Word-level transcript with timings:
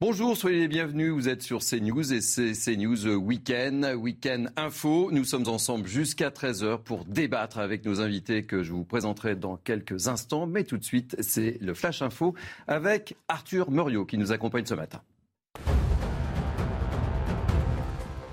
Bonjour, 0.00 0.36
soyez 0.36 0.60
les 0.60 0.68
bienvenus. 0.68 1.10
Vous 1.10 1.28
êtes 1.28 1.42
sur 1.42 1.58
CNews 1.58 2.12
et 2.12 2.20
c'est 2.20 2.52
CNews 2.52 3.16
Weekend, 3.16 3.84
Weekend 3.96 4.52
Info. 4.56 5.10
Nous 5.10 5.24
sommes 5.24 5.48
ensemble 5.48 5.88
jusqu'à 5.88 6.30
13h 6.30 6.84
pour 6.84 7.04
débattre 7.04 7.58
avec 7.58 7.84
nos 7.84 8.00
invités 8.00 8.44
que 8.44 8.62
je 8.62 8.72
vous 8.72 8.84
présenterai 8.84 9.34
dans 9.34 9.56
quelques 9.56 10.06
instants. 10.06 10.46
Mais 10.46 10.62
tout 10.62 10.78
de 10.78 10.84
suite, 10.84 11.16
c'est 11.18 11.58
le 11.60 11.74
Flash 11.74 12.00
Info 12.00 12.36
avec 12.68 13.16
Arthur 13.26 13.72
Muriot 13.72 14.06
qui 14.06 14.18
nous 14.18 14.30
accompagne 14.30 14.66
ce 14.66 14.74
matin. 14.74 15.02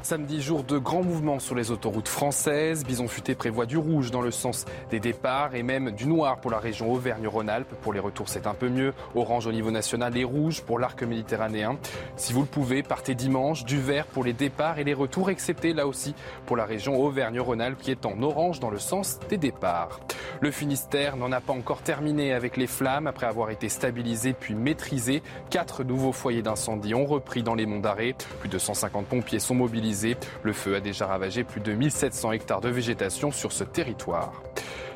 Samedi, 0.05 0.39
jour 0.39 0.63
de 0.63 0.77
grands 0.77 1.01
mouvements 1.01 1.39
sur 1.39 1.55
les 1.55 1.71
autoroutes 1.71 2.09
françaises. 2.09 2.85
Bison 2.85 3.07
Futé 3.07 3.33
prévoit 3.33 3.65
du 3.65 3.75
rouge 3.75 4.11
dans 4.11 4.21
le 4.21 4.29
sens 4.29 4.65
des 4.91 4.99
départs 4.99 5.55
et 5.55 5.63
même 5.63 5.89
du 5.89 6.05
noir 6.05 6.39
pour 6.41 6.51
la 6.51 6.59
région 6.59 6.91
Auvergne-Rhône-Alpes. 6.93 7.73
Pour 7.81 7.91
les 7.91 7.99
retours, 7.99 8.29
c'est 8.29 8.45
un 8.45 8.53
peu 8.53 8.69
mieux. 8.69 8.93
Orange 9.15 9.47
au 9.47 9.51
niveau 9.51 9.71
national 9.71 10.15
et 10.15 10.23
rouge 10.23 10.61
pour 10.61 10.77
l'arc 10.77 11.01
méditerranéen. 11.01 11.79
Si 12.17 12.33
vous 12.33 12.41
le 12.41 12.45
pouvez, 12.45 12.83
partez 12.83 13.15
dimanche. 13.15 13.65
Du 13.65 13.81
vert 13.81 14.05
pour 14.05 14.23
les 14.23 14.33
départs 14.33 14.77
et 14.77 14.83
les 14.83 14.93
retours, 14.93 15.31
excepté 15.31 15.73
là 15.73 15.87
aussi 15.87 16.13
pour 16.45 16.55
la 16.55 16.65
région 16.65 17.01
Auvergne-Rhône-Alpes 17.01 17.81
qui 17.81 17.89
est 17.89 18.05
en 18.05 18.21
orange 18.21 18.59
dans 18.59 18.69
le 18.69 18.77
sens 18.77 19.17
des 19.27 19.37
départs. 19.37 20.01
Le 20.39 20.51
Finistère 20.51 21.17
n'en 21.17 21.31
a 21.31 21.41
pas 21.41 21.53
encore 21.53 21.81
terminé 21.81 22.31
avec 22.31 22.57
les 22.57 22.67
flammes 22.67 23.07
après 23.07 23.25
avoir 23.25 23.49
été 23.49 23.69
stabilisé 23.69 24.33
puis 24.33 24.53
maîtrisé. 24.53 25.23
Quatre 25.49 25.83
nouveaux 25.83 26.11
foyers 26.11 26.43
d'incendie 26.43 26.93
ont 26.93 27.05
repris 27.05 27.41
dans 27.41 27.55
les 27.55 27.65
monts 27.65 27.79
d'arrêt. 27.79 28.13
Plus 28.41 28.49
de 28.49 28.59
150 28.59 29.07
pompiers 29.07 29.39
sont 29.39 29.55
mobilisés 29.55 29.94
le 30.43 30.53
feu 30.53 30.75
a 30.75 30.79
déjà 30.79 31.07
ravagé 31.07 31.43
plus 31.43 31.61
de 31.61 31.73
1700 31.73 32.33
hectares 32.33 32.61
de 32.61 32.69
végétation 32.69 33.31
sur 33.31 33.51
ce 33.51 33.63
territoire. 33.63 34.43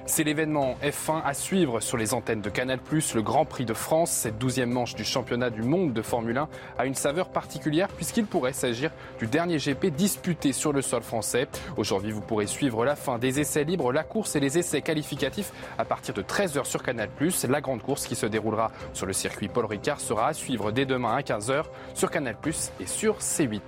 C'est 0.10 0.24
l'événement 0.24 0.76
F1 0.82 1.22
à 1.24 1.36
suivre 1.36 1.82
sur 1.82 1.96
les 1.96 2.16
antennes 2.16 2.42
de 2.42 2.50
Canal+, 2.50 2.80
le 2.92 3.22
Grand 3.22 3.46
Prix 3.46 3.66
de 3.66 3.76
France. 3.76 4.10
Cette 4.10 4.40
douzième 4.40 4.72
manche 4.72 4.96
du 4.96 5.04
championnat 5.04 5.52
du 5.52 5.62
monde 5.62 5.94
de 5.94 6.02
Formule 6.02 6.40
1 6.40 6.50
a 6.80 6.86
une 6.88 6.96
saveur 6.96 7.30
particulière 7.30 7.90
puisqu'il 7.90 8.26
pourrait 8.26 8.54
s'agir 8.54 8.90
du 9.20 9.28
dernier 9.28 9.58
GP 9.58 9.94
disputé 9.96 10.52
sur 10.52 10.74
le 10.74 10.82
sol 10.82 11.04
français. 11.04 11.48
Aujourd'hui, 11.78 12.12
vous 12.12 12.22
pourrez 12.22 12.48
suivre 12.48 12.86
la 12.86 12.96
fin 12.96 13.20
des 13.20 13.40
essais 13.40 13.64
libres, 13.64 13.94
la 13.94 14.04
course 14.04 14.36
et 14.36 14.40
les 14.40 14.58
essais 14.58 14.82
qualificatifs 14.82 15.54
à 15.78 15.86
partir 15.86 16.16
de 16.16 16.24
13h 16.24 16.66
sur 16.66 16.82
Canal+. 16.82 17.10
La 17.48 17.62
grande 17.62 17.84
course 17.84 18.08
qui 18.08 18.16
se 18.16 18.26
déroulera 18.26 18.72
sur 18.94 19.06
le 19.06 19.14
circuit 19.14 19.48
Paul 19.48 19.66
Ricard 19.66 20.00
sera 20.00 20.30
à 20.30 20.34
suivre 20.34 20.72
dès 20.72 20.88
demain 20.88 21.16
à 21.16 21.22
15h 21.22 21.66
sur 21.94 22.10
Canal+, 22.10 22.36
et 22.80 22.88
sur 22.88 23.20
C8. 23.20 23.62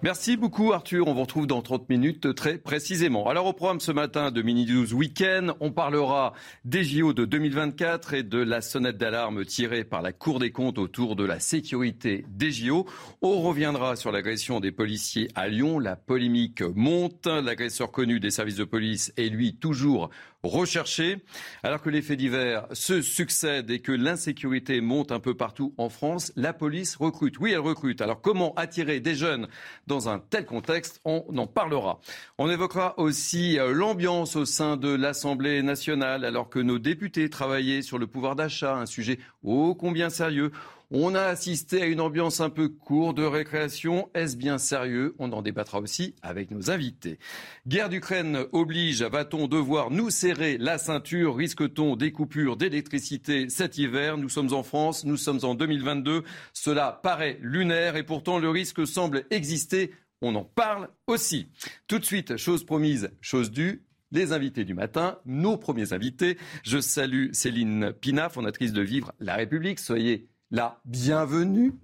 Merci 0.00 0.36
beaucoup 0.36 0.72
Arthur, 0.72 1.08
on 1.08 1.12
vous 1.12 1.22
retrouve 1.22 1.48
dans 1.48 1.60
30 1.60 1.88
minutes 1.88 2.32
très 2.36 2.56
précisément. 2.56 3.28
Alors 3.28 3.46
au 3.46 3.52
programme 3.52 3.80
ce 3.80 3.90
matin 3.90 4.30
de 4.30 4.42
Mini 4.42 4.64
News 4.64 4.94
Weekend, 4.94 5.54
on 5.58 5.72
parlera 5.72 6.34
des 6.64 6.84
JO 6.84 7.12
de 7.12 7.24
2024 7.24 8.14
et 8.14 8.22
de 8.22 8.38
la 8.38 8.60
sonnette 8.60 8.96
d'alarme 8.96 9.44
tirée 9.44 9.82
par 9.82 10.00
la 10.00 10.12
Cour 10.12 10.38
des 10.38 10.52
comptes 10.52 10.78
autour 10.78 11.16
de 11.16 11.24
la 11.24 11.40
sécurité 11.40 12.24
des 12.28 12.52
JO. 12.52 12.86
On 13.22 13.40
reviendra 13.40 13.96
sur 13.96 14.12
l'agression 14.12 14.60
des 14.60 14.70
policiers 14.70 15.30
à 15.34 15.48
Lyon, 15.48 15.80
la 15.80 15.96
polémique 15.96 16.62
monte, 16.62 17.26
l'agresseur 17.26 17.90
connu 17.90 18.20
des 18.20 18.30
services 18.30 18.54
de 18.54 18.62
police 18.64 19.12
est 19.16 19.28
lui 19.28 19.56
toujours 19.56 20.10
recherché. 20.48 21.24
Alors 21.62 21.82
que 21.82 21.90
les 21.90 22.02
faits 22.02 22.18
divers 22.18 22.66
se 22.72 23.02
succèdent 23.02 23.70
et 23.70 23.80
que 23.80 23.92
l'insécurité 23.92 24.80
monte 24.80 25.12
un 25.12 25.20
peu 25.20 25.34
partout 25.34 25.74
en 25.76 25.88
France, 25.88 26.32
la 26.36 26.52
police 26.52 26.96
recrute. 26.96 27.38
Oui, 27.38 27.52
elle 27.52 27.60
recrute. 27.60 28.00
Alors 28.00 28.20
comment 28.20 28.54
attirer 28.54 29.00
des 29.00 29.14
jeunes 29.14 29.48
dans 29.86 30.08
un 30.08 30.18
tel 30.18 30.44
contexte? 30.44 31.00
On 31.04 31.24
en 31.36 31.46
parlera. 31.46 32.00
On 32.38 32.50
évoquera 32.50 32.98
aussi 32.98 33.58
euh, 33.58 33.72
l'ambiance 33.72 34.36
au 34.36 34.44
sein 34.44 34.76
de 34.76 34.88
l'Assemblée 34.88 35.62
nationale 35.62 36.24
alors 36.24 36.48
que 36.48 36.58
nos 36.58 36.78
députés 36.78 37.30
travaillaient 37.30 37.82
sur 37.82 37.98
le 37.98 38.06
pouvoir 38.06 38.36
d'achat, 38.36 38.76
un 38.76 38.86
sujet 38.86 39.18
ô 39.42 39.74
combien 39.74 40.10
sérieux. 40.10 40.52
On 40.90 41.14
a 41.14 41.24
assisté 41.24 41.82
à 41.82 41.86
une 41.86 42.00
ambiance 42.00 42.40
un 42.40 42.48
peu 42.48 42.70
courte 42.70 43.18
de 43.18 43.22
récréation. 43.22 44.08
Est-ce 44.14 44.38
bien 44.38 44.56
sérieux? 44.56 45.14
On 45.18 45.30
en 45.32 45.42
débattra 45.42 45.80
aussi 45.80 46.14
avec 46.22 46.50
nos 46.50 46.70
invités. 46.70 47.18
Guerre 47.66 47.90
d'Ukraine 47.90 48.46
oblige. 48.52 49.02
Va-t-on 49.02 49.48
devoir 49.48 49.90
nous 49.90 50.08
serrer 50.08 50.56
la 50.56 50.78
ceinture? 50.78 51.36
Risque-t-on 51.36 51.94
des 51.94 52.10
coupures 52.10 52.56
d'électricité 52.56 53.50
cet 53.50 53.76
hiver? 53.76 54.16
Nous 54.16 54.30
sommes 54.30 54.54
en 54.54 54.62
France, 54.62 55.04
nous 55.04 55.18
sommes 55.18 55.40
en 55.42 55.54
2022. 55.54 56.22
Cela 56.54 56.98
paraît 57.02 57.38
lunaire 57.42 57.96
et 57.96 58.02
pourtant 58.02 58.38
le 58.38 58.48
risque 58.48 58.86
semble 58.86 59.26
exister. 59.30 59.92
On 60.22 60.34
en 60.36 60.44
parle 60.44 60.88
aussi. 61.06 61.48
Tout 61.86 61.98
de 61.98 62.04
suite, 62.06 62.38
chose 62.38 62.64
promise, 62.64 63.10
chose 63.20 63.50
due 63.50 63.84
les 64.10 64.32
invités 64.32 64.64
du 64.64 64.72
matin, 64.72 65.18
nos 65.26 65.58
premiers 65.58 65.92
invités. 65.92 66.38
Je 66.62 66.78
salue 66.78 67.28
Céline 67.32 67.92
Pina, 67.92 68.30
fondatrice 68.30 68.72
de 68.72 68.80
Vivre 68.80 69.12
la 69.20 69.36
République. 69.36 69.80
Soyez 69.80 70.30
la 70.50 70.80
bienvenue. 70.84 71.74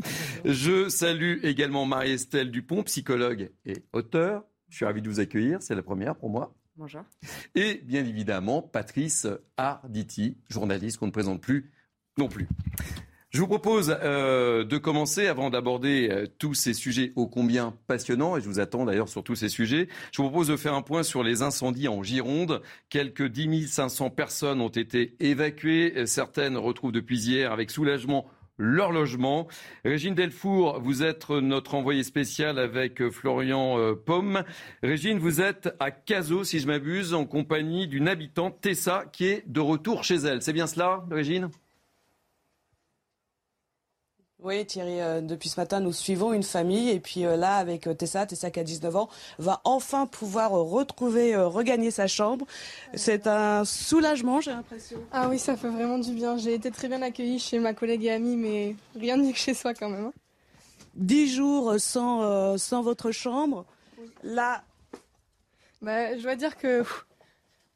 Je 0.44 0.88
salue 0.88 1.38
également 1.42 1.84
Marie-Estelle 1.84 2.50
Dupont, 2.50 2.82
psychologue 2.82 3.50
et 3.66 3.84
auteur. 3.92 4.44
Je 4.68 4.76
suis 4.76 4.84
ravi 4.84 5.02
de 5.02 5.08
vous 5.08 5.20
accueillir, 5.20 5.62
c'est 5.62 5.74
la 5.74 5.82
première 5.82 6.16
pour 6.16 6.30
moi. 6.30 6.54
Bonjour. 6.76 7.02
Et 7.54 7.82
bien 7.84 8.04
évidemment, 8.04 8.62
Patrice 8.62 9.28
Arditi, 9.56 10.38
journaliste 10.48 10.98
qu'on 10.98 11.06
ne 11.06 11.12
présente 11.12 11.40
plus 11.40 11.70
non 12.18 12.28
plus. 12.28 12.48
Je 13.30 13.40
vous 13.40 13.48
propose 13.48 13.96
euh, 14.02 14.64
de 14.64 14.78
commencer, 14.78 15.26
avant 15.26 15.50
d'aborder 15.50 16.08
euh, 16.10 16.26
tous 16.38 16.54
ces 16.54 16.72
sujets 16.72 17.12
ô 17.16 17.26
combien 17.26 17.76
passionnants, 17.88 18.36
et 18.36 18.40
je 18.40 18.46
vous 18.46 18.60
attends 18.60 18.84
d'ailleurs 18.84 19.08
sur 19.08 19.24
tous 19.24 19.34
ces 19.34 19.48
sujets, 19.48 19.88
je 20.12 20.22
vous 20.22 20.28
propose 20.28 20.48
de 20.48 20.56
faire 20.56 20.74
un 20.74 20.82
point 20.82 21.02
sur 21.02 21.24
les 21.24 21.42
incendies 21.42 21.88
en 21.88 22.02
Gironde. 22.04 22.62
Quelques 22.88 23.26
10 23.26 23.66
500 23.66 24.10
personnes 24.10 24.60
ont 24.60 24.68
été 24.68 25.16
évacuées. 25.18 26.06
Certaines 26.06 26.56
retrouvent 26.56 26.92
depuis 26.92 27.18
hier 27.18 27.52
avec 27.52 27.72
soulagement 27.72 28.26
leur 28.58 28.92
logement. 28.92 29.48
Régine 29.84 30.14
Delfour, 30.14 30.80
vous 30.80 31.02
êtes 31.02 31.30
notre 31.30 31.74
envoyé 31.74 32.02
spécial 32.02 32.58
avec 32.58 33.00
euh, 33.00 33.10
Florian 33.10 33.78
euh, 33.78 33.94
Pomme. 33.94 34.44
Régine, 34.82 35.18
vous 35.18 35.40
êtes 35.40 35.74
à 35.80 35.90
Cazaux, 35.90 36.44
si 36.44 36.60
je 36.60 36.66
m'abuse, 36.66 37.14
en 37.14 37.26
compagnie 37.26 37.88
d'une 37.88 38.08
habitante, 38.08 38.60
Tessa, 38.60 39.04
qui 39.12 39.26
est 39.26 39.44
de 39.46 39.60
retour 39.60 40.04
chez 40.04 40.16
elle. 40.16 40.42
C'est 40.42 40.52
bien 40.52 40.66
cela, 40.66 41.04
Régine? 41.10 41.50
Oui, 44.44 44.66
Thierry, 44.66 45.00
euh, 45.00 45.22
depuis 45.22 45.48
ce 45.48 45.58
matin, 45.58 45.80
nous 45.80 45.94
suivons 45.94 46.34
une 46.34 46.42
famille. 46.42 46.90
Et 46.90 47.00
puis 47.00 47.24
euh, 47.24 47.34
là, 47.34 47.56
avec 47.56 47.86
euh, 47.86 47.94
Tessa, 47.94 48.26
Tessa 48.26 48.50
qui 48.50 48.60
a 48.60 48.62
19 48.62 48.94
ans, 48.94 49.08
va 49.38 49.62
enfin 49.64 50.06
pouvoir 50.06 50.50
retrouver, 50.50 51.34
regagner 51.34 51.90
sa 51.90 52.06
chambre. 52.06 52.46
C'est 52.92 53.26
un 53.26 53.64
soulagement, 53.64 54.42
j'ai 54.42 54.50
l'impression. 54.50 54.98
Ah 55.12 55.28
oui, 55.30 55.38
ça 55.38 55.56
fait 55.56 55.70
vraiment 55.70 55.98
du 55.98 56.12
bien. 56.12 56.36
J'ai 56.36 56.52
été 56.52 56.70
très 56.70 56.88
bien 56.88 57.00
accueillie 57.00 57.38
chez 57.38 57.58
ma 57.58 57.72
collègue 57.72 58.04
et 58.04 58.10
amie, 58.10 58.36
mais 58.36 58.76
rien 58.94 59.16
de 59.16 59.22
mieux 59.22 59.32
que 59.32 59.38
chez 59.38 59.54
soi 59.54 59.72
quand 59.72 59.88
même. 59.88 60.06
Hein. 60.06 60.12
Dix 60.94 61.34
jours 61.34 61.76
sans, 61.78 62.58
sans 62.58 62.82
votre 62.82 63.12
chambre. 63.12 63.64
Là. 64.22 64.62
Bah, 65.80 66.16
je 66.16 66.22
dois 66.22 66.36
dire 66.36 66.56
que 66.58 66.84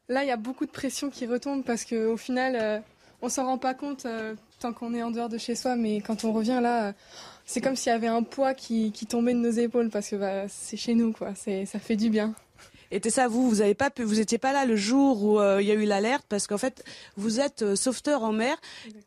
là, 0.07 0.23
il 0.23 0.27
y 0.27 0.31
a 0.31 0.37
beaucoup 0.37 0.67
de 0.67 0.71
pression 0.71 1.09
qui 1.09 1.25
retombe 1.25 1.63
parce 1.63 1.83
qu'au 1.83 2.15
final, 2.15 2.83
on 3.23 3.27
s'en 3.29 3.45
rend 3.45 3.57
pas 3.57 3.73
compte 3.73 4.05
tant 4.59 4.73
qu'on 4.73 4.93
est 4.93 5.01
en 5.01 5.11
dehors 5.11 5.29
de 5.29 5.37
chez 5.37 5.55
soi, 5.55 5.75
mais 5.75 6.01
quand 6.01 6.23
on 6.25 6.33
revient 6.33 6.59
là, 6.61 6.93
c'est 7.45 7.61
comme 7.61 7.75
s'il 7.75 7.91
y 7.91 7.95
avait 7.95 8.07
un 8.07 8.23
poids 8.23 8.53
qui, 8.53 8.91
tombait 9.07 9.33
de 9.33 9.39
nos 9.39 9.51
épaules 9.51 9.89
parce 9.89 10.09
que 10.09 10.15
bah, 10.17 10.47
c'est 10.47 10.77
chez 10.77 10.93
nous, 10.93 11.13
quoi. 11.13 11.33
Ça 11.35 11.79
fait 11.79 11.95
du 11.95 12.09
bien. 12.09 12.33
Et 12.91 12.99
ça, 13.09 13.27
vous, 13.27 13.49
vous 13.49 13.61
avez 13.61 13.75
pas 13.75 13.89
vous 13.99 14.19
étiez 14.19 14.37
pas 14.37 14.51
là 14.51 14.65
le 14.65 14.75
jour 14.75 15.23
où 15.23 15.39
euh, 15.39 15.61
il 15.61 15.67
y 15.67 15.71
a 15.71 15.75
eu 15.75 15.85
l'alerte 15.85 16.25
parce 16.27 16.47
qu'en 16.47 16.57
fait, 16.57 16.83
vous 17.17 17.39
êtes 17.39 17.61
euh, 17.61 17.75
sauveteur 17.75 18.23
en 18.23 18.31
mer. 18.31 18.57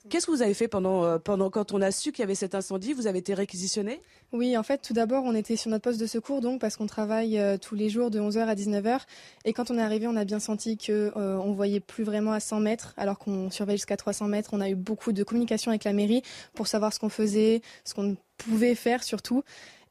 Qu'est-ce 0.08 0.26
que 0.26 0.30
vous 0.30 0.42
avez 0.42 0.54
fait 0.54 0.68
pendant, 0.68 1.04
euh, 1.04 1.18
pendant 1.18 1.50
quand 1.50 1.72
on 1.72 1.82
a 1.82 1.90
su 1.90 2.12
qu'il 2.12 2.20
y 2.20 2.22
avait 2.22 2.34
cet 2.34 2.54
incendie 2.54 2.92
Vous 2.92 3.06
avez 3.06 3.18
été 3.18 3.34
réquisitionné? 3.34 4.00
Oui, 4.32 4.56
en 4.56 4.62
fait, 4.62 4.78
tout 4.78 4.92
d'abord, 4.92 5.24
on 5.24 5.34
était 5.34 5.56
sur 5.56 5.70
notre 5.70 5.82
poste 5.82 6.00
de 6.00 6.06
secours, 6.06 6.40
donc 6.40 6.60
parce 6.60 6.76
qu'on 6.76 6.86
travaille 6.86 7.38
tous 7.60 7.74
les 7.74 7.90
jours 7.90 8.10
de 8.10 8.18
11h 8.18 8.46
à 8.46 8.54
19h. 8.54 9.00
Et 9.44 9.52
quand 9.52 9.70
on 9.70 9.76
est 9.76 9.82
arrivé, 9.82 10.06
on 10.06 10.16
a 10.16 10.24
bien 10.24 10.40
senti 10.40 10.78
que 10.78 11.12
on 11.16 11.52
voyait 11.52 11.80
plus 11.80 12.02
vraiment 12.02 12.32
à 12.32 12.40
100 12.40 12.60
mètres, 12.60 12.94
alors 12.96 13.18
qu'on 13.18 13.50
surveille 13.50 13.76
jusqu'à 13.76 13.98
300 13.98 14.28
mètres. 14.28 14.50
On 14.54 14.62
a 14.62 14.70
eu 14.70 14.74
beaucoup 14.74 15.12
de 15.12 15.22
communication 15.22 15.70
avec 15.70 15.84
la 15.84 15.92
mairie 15.92 16.22
pour 16.54 16.66
savoir 16.66 16.94
ce 16.94 16.98
qu'on 16.98 17.10
faisait, 17.10 17.60
ce 17.84 17.92
qu'on 17.92 18.16
pouvait 18.38 18.74
faire 18.74 19.04
surtout. 19.04 19.42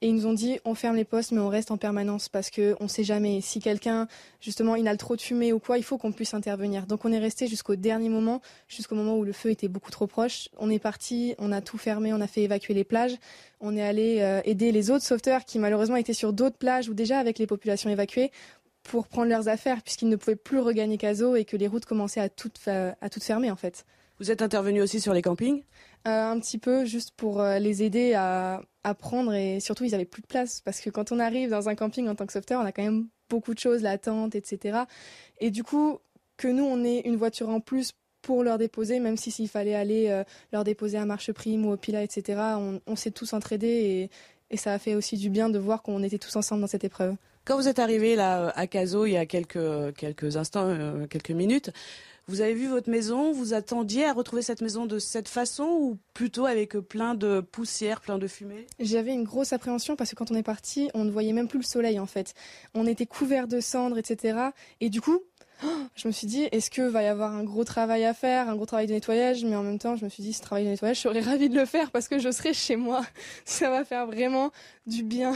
Et 0.02 0.08
ils 0.08 0.16
nous 0.16 0.26
ont 0.26 0.34
dit 0.34 0.60
on 0.66 0.74
ferme 0.74 0.96
les 0.96 1.06
postes 1.06 1.32
mais 1.32 1.40
on 1.40 1.50
reste 1.50 1.70
en 1.70 1.78
permanence 1.78 2.28
parce 2.28 2.50
qu'on 2.50 2.76
ne 2.80 2.88
sait 2.88 3.04
jamais. 3.04 3.40
Si 3.42 3.60
quelqu'un 3.60 4.08
justement 4.40 4.76
inhale 4.76 4.98
trop 4.98 5.16
de 5.16 5.22
fumée 5.22 5.54
ou 5.54 5.60
quoi, 5.60 5.78
il 5.78 5.84
faut 5.84 5.98
qu'on 5.98 6.12
puisse 6.12 6.34
intervenir. 6.34 6.88
Donc 6.88 7.06
on 7.06 7.12
est 7.12 7.20
resté 7.20 7.48
jusqu'au 7.48 7.76
dernier 7.76 8.10
moment, 8.10 8.42
jusqu'au 8.68 8.96
moment 8.96 9.16
où 9.18 9.24
le 9.24 9.32
feu 9.32 9.52
était 9.52 9.68
beaucoup 9.68 9.92
trop 9.92 10.08
proche. 10.08 10.50
On 10.58 10.70
est 10.70 10.80
parti, 10.80 11.36
on 11.38 11.52
a 11.52 11.62
tout 11.62 11.78
fermé, 11.78 12.14
on 12.14 12.22
a 12.22 12.28
fait 12.28 12.42
évacuer 12.42 12.74
les 12.74 12.84
plages. 12.84 13.16
On 13.60 13.78
est 13.78 13.84
allé 13.84 14.20
euh, 14.22 14.42
aider 14.44 14.72
les 14.72 14.90
autres 14.90 15.06
sauveteurs 15.06 15.46
qui 15.46 15.60
malheureusement 15.60 15.98
étaient 15.98 16.14
sur 16.14 16.34
d'autres 16.34 16.58
plages 16.58 16.90
ou 16.90 16.94
déjà 16.96 17.20
avec 17.20 17.38
les 17.38 17.46
populations 17.46 17.90
évacuées 17.90 18.32
pour 18.84 19.08
prendre 19.08 19.30
leurs 19.30 19.48
affaires 19.48 19.84
puisqu'ils 19.84 20.10
ne 20.10 20.16
pouvaient 20.16 20.36
plus 20.36 20.60
regagner 20.60 20.98
Caso 20.98 21.36
et 21.36 21.46
que 21.46 21.56
les 21.58 21.68
routes 21.68 21.86
commençaient 21.86 22.22
à 22.22 22.30
toutes, 22.30 22.68
à 22.68 23.10
toutes 23.10 23.24
fermer 23.24 23.52
en 23.52 23.56
fait. 23.56 23.86
Vous 24.20 24.32
êtes 24.32 24.42
intervenu 24.42 24.82
aussi 24.82 25.00
sur 25.00 25.14
les 25.14 25.22
campings? 25.22 25.64
euh, 25.64 25.91
Un 26.06 26.40
petit 26.40 26.58
peu, 26.58 26.86
juste 26.86 27.12
pour 27.16 27.42
euh, 27.42 27.60
les 27.60 27.84
aider 27.84 28.14
à, 28.14 28.62
apprendre 28.84 29.36
et 29.36 29.60
surtout 29.60 29.84
ils 29.84 29.94
avaient 29.94 30.06
plus 30.06 30.24
de 30.24 30.28
place 30.28 30.60
parce 30.60 30.82
que 30.82 30.90
quand 30.90 31.12
on 31.12 31.20
arrive 31.20 31.52
dans 31.52 31.70
un 31.70 31.76
camping 31.76 32.08
en 32.08 32.16
tant 32.16 32.26
que 32.26 32.34
sauveteur, 32.34 32.60
on 32.60 32.66
a 32.66 32.72
quand 32.72 32.82
même 32.82 33.08
beaucoup 33.30 33.54
de 33.54 33.60
choses, 33.60 33.84
la 33.84 34.00
tente, 34.00 34.34
etc. 34.34 34.80
Et 35.40 35.52
du 35.52 35.64
coup, 35.64 36.00
que 36.38 36.48
nous 36.48 36.64
on 36.64 36.84
ait 36.84 37.02
une 37.02 37.16
voiture 37.16 37.50
en 37.50 37.60
plus 37.60 37.92
pour 38.24 38.44
leur 38.44 38.58
déposer, 38.58 39.00
même 39.00 39.18
si 39.18 39.30
s'il 39.30 39.48
fallait 39.48 39.76
aller 39.76 40.24
leur 40.52 40.64
déposer 40.64 40.98
à 40.98 41.06
Marche 41.06 41.32
Prime 41.32 41.64
ou 41.66 41.72
au 41.72 41.78
Pila, 41.78 42.02
etc. 42.02 42.42
On, 42.88 42.96
s'est 42.96 43.12
tous 43.12 43.34
entraidés 43.34 44.10
et, 44.50 44.58
ça 44.58 44.74
a 44.74 44.80
fait 44.80 44.96
aussi 44.96 45.16
du 45.16 45.30
bien 45.30 45.50
de 45.50 45.60
voir 45.60 45.84
qu'on 45.84 46.02
était 46.02 46.18
tous 46.18 46.36
ensemble 46.36 46.62
dans 46.62 46.68
cette 46.68 46.84
épreuve. 46.84 47.16
Quand 47.46 47.56
vous 47.56 47.68
êtes 47.68 47.80
arrivé 47.80 48.16
là 48.16 48.52
à 48.56 48.66
Caso 48.66 49.06
il 49.06 49.12
y 49.12 49.18
a 49.18 49.28
quelques, 49.28 49.96
quelques 49.96 50.38
instants, 50.38 50.76
quelques 51.08 51.32
minutes, 51.32 51.72
vous 52.32 52.40
avez 52.40 52.54
vu 52.54 52.70
votre 52.70 52.90
maison, 52.90 53.34
vous 53.34 53.54
attendiez 53.54 54.06
à 54.06 54.14
retrouver 54.14 54.42
cette 54.42 54.62
maison 54.62 54.86
de 54.86 55.00
cette 55.00 55.28
façon 55.28 55.66
ou 55.66 55.98
plutôt 56.14 56.46
avec 56.46 56.78
plein 56.78 57.14
de 57.14 57.42
poussière, 57.42 58.00
plein 58.00 58.18
de 58.18 58.26
fumée? 58.26 58.68
J'avais 58.80 59.12
une 59.12 59.26
grosse 59.26 59.52
appréhension 59.52 59.98
parce 59.98 60.12
que 60.12 60.16
quand 60.16 60.32
on 60.32 60.36
est 60.36 60.42
parti, 60.42 60.90
on 60.94 61.04
ne 61.04 61.12
voyait 61.12 61.34
même 61.34 61.50
plus 61.50 61.60
le 61.60 61.66
soleil 61.66 62.00
en 62.00 62.06
fait. 62.06 62.34
On 62.74 62.88
était 62.88 63.06
couvert 63.06 63.50
de 63.50 63.60
cendres, 63.60 63.98
etc. 63.98 64.40
Et 64.80 64.90
du 64.90 65.02
coup, 65.02 65.20
je 65.94 66.08
me 66.08 66.14
suis 66.14 66.26
dit, 66.26 66.44
est-ce 66.54 66.72
que 66.72 66.84
va 66.84 67.04
y 67.04 67.08
avoir 67.08 67.34
un 67.34 67.44
gros 67.44 67.66
travail 67.66 68.06
à 68.06 68.14
faire, 68.14 68.48
un 68.48 68.56
gros 68.56 68.66
travail 68.66 68.88
de 68.88 68.94
nettoyage? 68.94 69.44
Mais 69.44 69.58
en 69.58 69.64
même 69.64 69.78
temps, 69.78 69.98
je 69.98 70.06
me 70.06 70.10
suis 70.10 70.24
dit, 70.24 70.32
ce 70.32 70.42
travail 70.42 70.64
de 70.64 70.70
nettoyage, 70.70 70.96
je 70.96 71.02
serais 71.02 71.20
ravie 71.20 71.50
de 71.50 71.60
le 71.60 71.66
faire 71.66 71.92
parce 71.92 72.08
que 72.08 72.18
je 72.18 72.32
serai 72.32 72.54
chez 72.54 72.78
moi. 72.78 73.02
Ça 73.46 73.70
va 73.70 73.84
faire 73.84 74.08
vraiment 74.08 74.52
du 74.88 75.04
bien. 75.04 75.36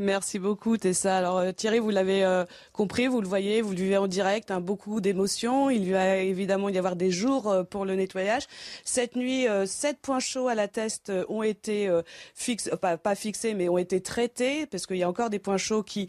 Merci 0.00 0.38
beaucoup 0.38 0.78
Tessa. 0.78 1.18
Alors 1.18 1.36
euh, 1.36 1.52
Thierry, 1.52 1.78
vous 1.78 1.90
l'avez 1.90 2.24
euh, 2.24 2.46
compris, 2.72 3.06
vous 3.06 3.20
le 3.20 3.28
voyez, 3.28 3.60
vous 3.60 3.72
le 3.72 3.76
vivez 3.76 3.98
en 3.98 4.06
direct, 4.06 4.50
hein, 4.50 4.58
beaucoup 4.58 5.02
d'émotions. 5.02 5.68
Il 5.68 5.92
va 5.92 6.16
évidemment 6.16 6.70
y 6.70 6.78
avoir 6.78 6.96
des 6.96 7.10
jours 7.10 7.48
euh, 7.50 7.64
pour 7.64 7.84
le 7.84 7.94
nettoyage. 7.96 8.44
Cette 8.82 9.14
nuit, 9.14 9.46
sept 9.66 9.98
points 10.00 10.18
chauds 10.18 10.48
à 10.48 10.54
la 10.54 10.68
test 10.68 11.12
ont 11.28 11.42
été 11.42 11.90
fixés, 12.34 12.70
pas, 12.80 13.14
fixés, 13.14 13.52
mais 13.52 13.68
ont 13.68 13.76
été 13.76 14.00
traités, 14.00 14.64
parce 14.64 14.86
qu'il 14.86 14.96
y 14.96 15.02
a 15.02 15.08
encore 15.08 15.28
des 15.28 15.38
points 15.38 15.58
chauds 15.58 15.82
qui 15.82 16.08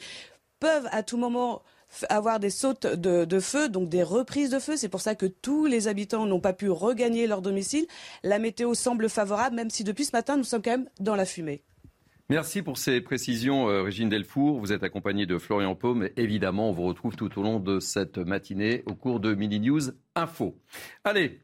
peuvent 0.61 0.87
à 0.91 1.03
tout 1.03 1.17
moment 1.17 1.61
avoir 2.07 2.39
des 2.39 2.49
sautes 2.49 2.87
de, 2.87 3.25
de, 3.25 3.39
feu, 3.41 3.67
donc 3.67 3.89
des 3.89 4.03
reprises 4.03 4.51
de 4.51 4.59
feu. 4.59 4.77
C'est 4.77 4.87
pour 4.87 5.01
ça 5.01 5.15
que 5.15 5.25
tous 5.25 5.65
les 5.65 5.89
habitants 5.89 6.25
n'ont 6.25 6.39
pas 6.39 6.53
pu 6.53 6.69
regagner 6.69 7.27
leur 7.27 7.41
domicile. 7.41 7.87
La 8.23 8.39
météo 8.39 8.73
semble 8.73 9.09
favorable, 9.09 9.57
même 9.57 9.69
si 9.69 9.83
depuis 9.83 10.05
ce 10.05 10.13
matin, 10.13 10.37
nous 10.37 10.45
sommes 10.45 10.61
quand 10.61 10.71
même 10.71 10.89
dans 11.01 11.15
la 11.15 11.25
fumée. 11.25 11.61
Merci 12.31 12.61
pour 12.61 12.77
ces 12.77 13.01
précisions, 13.01 13.67
euh, 13.67 13.81
Régine 13.81 14.07
Delfour. 14.07 14.57
Vous 14.57 14.71
êtes 14.71 14.83
accompagnée 14.83 15.25
de 15.25 15.37
Florian 15.37 15.75
Paume. 15.75 16.07
Évidemment, 16.15 16.69
on 16.69 16.71
vous 16.71 16.85
retrouve 16.85 17.17
tout 17.17 17.37
au 17.37 17.43
long 17.43 17.59
de 17.59 17.81
cette 17.81 18.19
matinée 18.19 18.83
au 18.85 18.95
cours 18.95 19.19
de 19.19 19.35
Mini 19.35 19.59
News 19.59 19.81
Info. 20.15 20.57
Allez, 21.03 21.41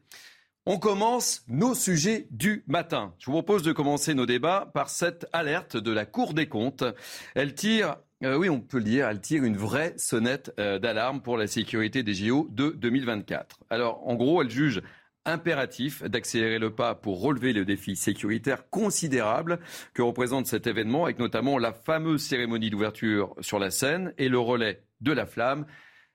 on 0.64 0.78
commence 0.78 1.44
nos 1.46 1.74
sujets 1.74 2.26
du 2.30 2.64
matin. 2.68 3.12
Je 3.18 3.26
vous 3.26 3.32
propose 3.32 3.62
de 3.62 3.72
commencer 3.72 4.14
nos 4.14 4.24
débats 4.24 4.70
par 4.72 4.88
cette 4.88 5.26
alerte 5.34 5.76
de 5.76 5.92
la 5.92 6.06
Cour 6.06 6.32
des 6.32 6.46
comptes. 6.46 6.84
Elle 7.34 7.52
tire 7.54 7.98
euh, 8.24 8.38
oui, 8.38 8.48
on 8.48 8.62
peut 8.62 8.78
le 8.78 8.84
dire, 8.84 9.08
elle 9.08 9.20
tire 9.20 9.44
une 9.44 9.58
vraie 9.58 9.92
sonnette 9.98 10.54
euh, 10.58 10.78
d'alarme 10.78 11.20
pour 11.20 11.36
la 11.36 11.46
sécurité 11.46 12.02
des 12.02 12.14
JO 12.14 12.48
de 12.50 12.70
2024. 12.70 13.60
Alors, 13.68 14.08
en 14.08 14.14
gros, 14.14 14.40
elle 14.40 14.50
juge 14.50 14.80
impératif 15.24 16.02
d'accélérer 16.02 16.58
le 16.58 16.74
pas 16.74 16.94
pour 16.94 17.20
relever 17.20 17.52
le 17.52 17.64
défi 17.64 17.96
sécuritaire 17.96 18.70
considérable 18.70 19.58
que 19.94 20.02
représente 20.02 20.46
cet 20.46 20.66
événement, 20.66 21.04
avec 21.04 21.18
notamment 21.18 21.58
la 21.58 21.72
fameuse 21.72 22.22
cérémonie 22.22 22.70
d'ouverture 22.70 23.34
sur 23.40 23.58
la 23.58 23.70
scène 23.70 24.14
et 24.18 24.28
le 24.28 24.38
relais 24.38 24.84
de 25.00 25.12
la 25.12 25.26
flamme. 25.26 25.66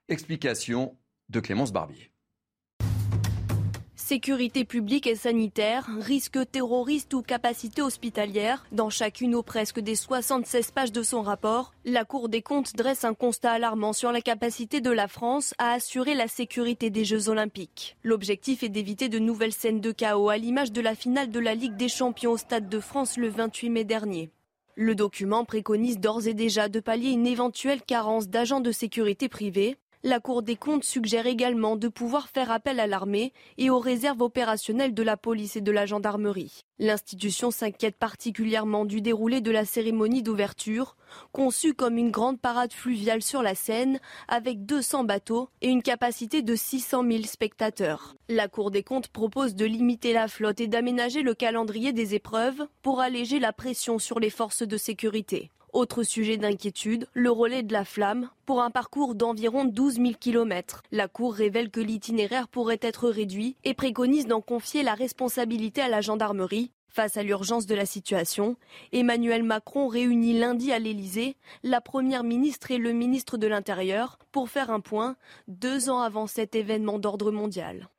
Explication 0.10 0.98
de 1.30 1.40
Clémence 1.40 1.74
Barbier. 1.74 2.13
Sécurité 4.14 4.64
publique 4.64 5.08
et 5.08 5.16
sanitaire, 5.16 5.90
risque 6.00 6.38
terroriste 6.52 7.16
ou 7.16 7.24
capacité 7.24 7.82
hospitalière, 7.82 8.64
dans 8.72 8.92
chacune 8.92 9.34
ou 9.34 9.42
presque 9.42 9.80
des 9.80 9.96
76 9.96 10.70
pages 10.70 10.92
de 10.92 11.02
son 11.02 11.24
rapport, 11.24 11.74
la 11.84 12.06
Cour 12.06 12.30
des 12.30 12.44
comptes 12.44 12.76
dresse 12.76 13.06
un 13.06 13.16
constat 13.16 13.54
alarmant 13.54 13.92
sur 13.92 14.12
la 14.12 14.22
capacité 14.22 14.82
de 14.82 14.92
la 14.92 15.08
France 15.08 15.56
à 15.58 15.72
assurer 15.72 16.14
la 16.14 16.28
sécurité 16.28 16.92
des 16.92 17.06
Jeux 17.06 17.28
olympiques. 17.28 17.98
L'objectif 18.04 18.62
est 18.62 18.70
d'éviter 18.70 19.10
de 19.10 19.18
nouvelles 19.18 19.52
scènes 19.52 19.82
de 19.82 19.92
chaos 19.92 20.30
à 20.30 20.38
l'image 20.38 20.72
de 20.72 20.82
la 20.82 20.94
finale 20.94 21.32
de 21.32 21.40
la 21.40 21.56
Ligue 21.56 21.76
des 21.76 21.90
champions 21.90 22.34
au 22.34 22.38
Stade 22.38 22.70
de 22.70 22.80
France 22.80 23.18
le 23.18 23.30
28 23.30 23.72
mai 23.72 23.84
dernier. 23.84 24.30
Le 24.76 24.94
document 24.94 25.44
préconise 25.44 26.00
d'ores 26.00 26.28
et 26.28 26.36
déjà 26.36 26.70
de 26.70 26.80
pallier 26.80 27.10
une 27.10 27.26
éventuelle 27.26 27.82
carence 27.82 28.28
d'agents 28.28 28.62
de 28.62 28.72
sécurité 28.72 29.28
privés 29.28 29.76
la 30.06 30.20
Cour 30.20 30.44
des 30.44 30.58
comptes 30.58 30.84
suggère 30.84 31.28
également 31.28 31.78
de 31.78 31.88
pouvoir 31.88 32.28
faire 32.28 32.52
appel 32.52 32.82
à 32.82 32.88
l'armée 32.88 33.32
et 33.58 33.70
aux 33.70 33.80
réserves 33.80 34.22
opérationnelles 34.22 34.94
de 34.94 35.02
la 35.02 35.16
police 35.16 35.56
et 35.56 35.62
de 35.62 35.72
la 35.72 35.86
gendarmerie. 35.86 36.66
L'institution 36.78 37.52
s'inquiète 37.52 37.96
particulièrement 37.96 38.84
du 38.84 39.00
déroulé 39.00 39.40
de 39.40 39.50
la 39.52 39.64
cérémonie 39.64 40.22
d'ouverture, 40.22 40.98
conçue 41.32 41.74
comme 41.74 41.98
une 41.98 42.12
grande 42.12 42.42
parade 42.42 42.74
fluviale 42.74 43.22
sur 43.22 43.42
la 43.42 43.56
Seine, 43.56 44.02
avec 44.28 44.66
200 44.66 45.06
bateaux 45.06 45.48
et 45.62 45.70
une 45.70 45.82
capacité 45.82 46.42
de 46.42 46.56
600 46.56 47.06
000 47.10 47.24
spectateurs. 47.24 48.16
La 48.28 48.50
Cour 48.50 48.72
des 48.72 48.84
comptes 48.84 49.08
propose 49.08 49.56
de 49.56 49.66
limiter 49.66 50.12
la 50.12 50.28
flotte 50.28 50.60
et 50.60 50.68
d'aménager 50.68 51.22
le 51.22 51.34
calendrier 51.34 51.94
des 51.94 52.14
épreuves 52.14 52.68
pour 52.82 53.00
alléger 53.00 53.40
la 53.40 53.54
pression 53.54 54.00
sur 54.00 54.20
les 54.20 54.30
forces 54.30 54.64
de 54.64 54.76
sécurité. 54.76 55.50
Autre 55.74 56.04
sujet 56.04 56.38
d'inquiétude, 56.38 57.08
le 57.14 57.32
relais 57.32 57.64
de 57.64 57.74
la 57.74 57.84
flamme 57.84 58.30
pour 58.46 58.62
un 58.62 58.70
parcours 58.70 59.16
d'environ 59.16 59.66
12 59.66 59.96
000 59.96 60.12
km. 60.20 60.84
La 60.92 61.08
Cour 61.08 61.34
révèle 61.34 61.72
que 61.72 61.80
l'itinéraire 61.80 62.48
pourrait 62.48 62.78
être 62.80 63.10
réduit 63.10 63.56
et 63.64 63.74
préconise 63.74 64.28
d'en 64.28 64.40
confier 64.40 64.84
la 64.84 64.94
responsabilité 64.94 65.82
à 65.82 65.90
la 65.90 66.00
gendarmerie. 66.00 66.72
Face 66.90 67.18
à 67.18 67.24
l'urgence 67.24 67.66
de 67.66 67.74
la 67.74 67.88
situation, 67.88 68.56
Emmanuel 68.92 69.42
Macron 69.42 69.88
réunit 69.88 70.38
lundi 70.38 70.72
à 70.72 70.78
l'Élysée 70.78 71.38
la 71.64 71.82
Première 71.82 72.24
ministre 72.24 72.70
et 72.70 72.78
le 72.78 72.92
ministre 72.92 73.38
de 73.38 73.48
l'Intérieur 73.48 74.20
pour 74.32 74.50
faire 74.50 74.70
un 74.70 74.80
point 74.80 75.16
deux 75.48 75.90
ans 75.90 76.02
avant 76.02 76.28
cet 76.28 76.54
événement 76.54 77.00
d'ordre 77.00 77.32
mondial. 77.32 77.90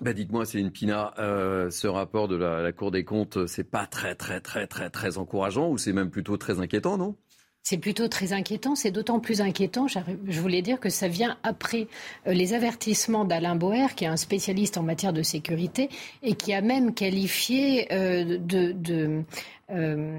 Bah 0.00 0.12
dites-moi, 0.12 0.46
Céline 0.46 0.70
Pina, 0.70 1.14
euh, 1.18 1.70
ce 1.70 1.86
rapport 1.86 2.26
de 2.26 2.36
la, 2.36 2.72
Cour 2.72 2.90
des 2.90 3.04
comptes, 3.04 3.46
c'est 3.46 3.64
pas 3.64 3.86
très, 3.86 4.14
très, 4.14 4.40
très, 4.40 4.66
très, 4.66 4.90
très 4.90 5.18
encourageant 5.18 5.68
ou 5.68 5.78
c'est 5.78 5.92
même 5.92 6.10
plutôt 6.10 6.36
très 6.36 6.58
inquiétant, 6.60 6.96
non? 6.96 7.16
C'est 7.64 7.78
plutôt 7.78 8.08
très 8.08 8.32
inquiétant. 8.32 8.74
C'est 8.74 8.90
d'autant 8.90 9.20
plus 9.20 9.40
inquiétant, 9.40 9.86
je 9.86 10.40
voulais 10.40 10.62
dire 10.62 10.80
que 10.80 10.88
ça 10.88 11.06
vient 11.06 11.38
après 11.44 11.86
euh, 12.26 12.32
les 12.32 12.54
avertissements 12.54 13.24
d'Alain 13.24 13.54
Boer, 13.54 13.94
qui 13.94 14.04
est 14.04 14.08
un 14.08 14.16
spécialiste 14.16 14.76
en 14.78 14.82
matière 14.82 15.12
de 15.12 15.22
sécurité 15.22 15.88
et 16.24 16.34
qui 16.34 16.52
a 16.52 16.60
même 16.60 16.92
qualifié 16.92 17.92
euh, 17.92 18.38
de, 18.38 19.22
de 19.72 20.18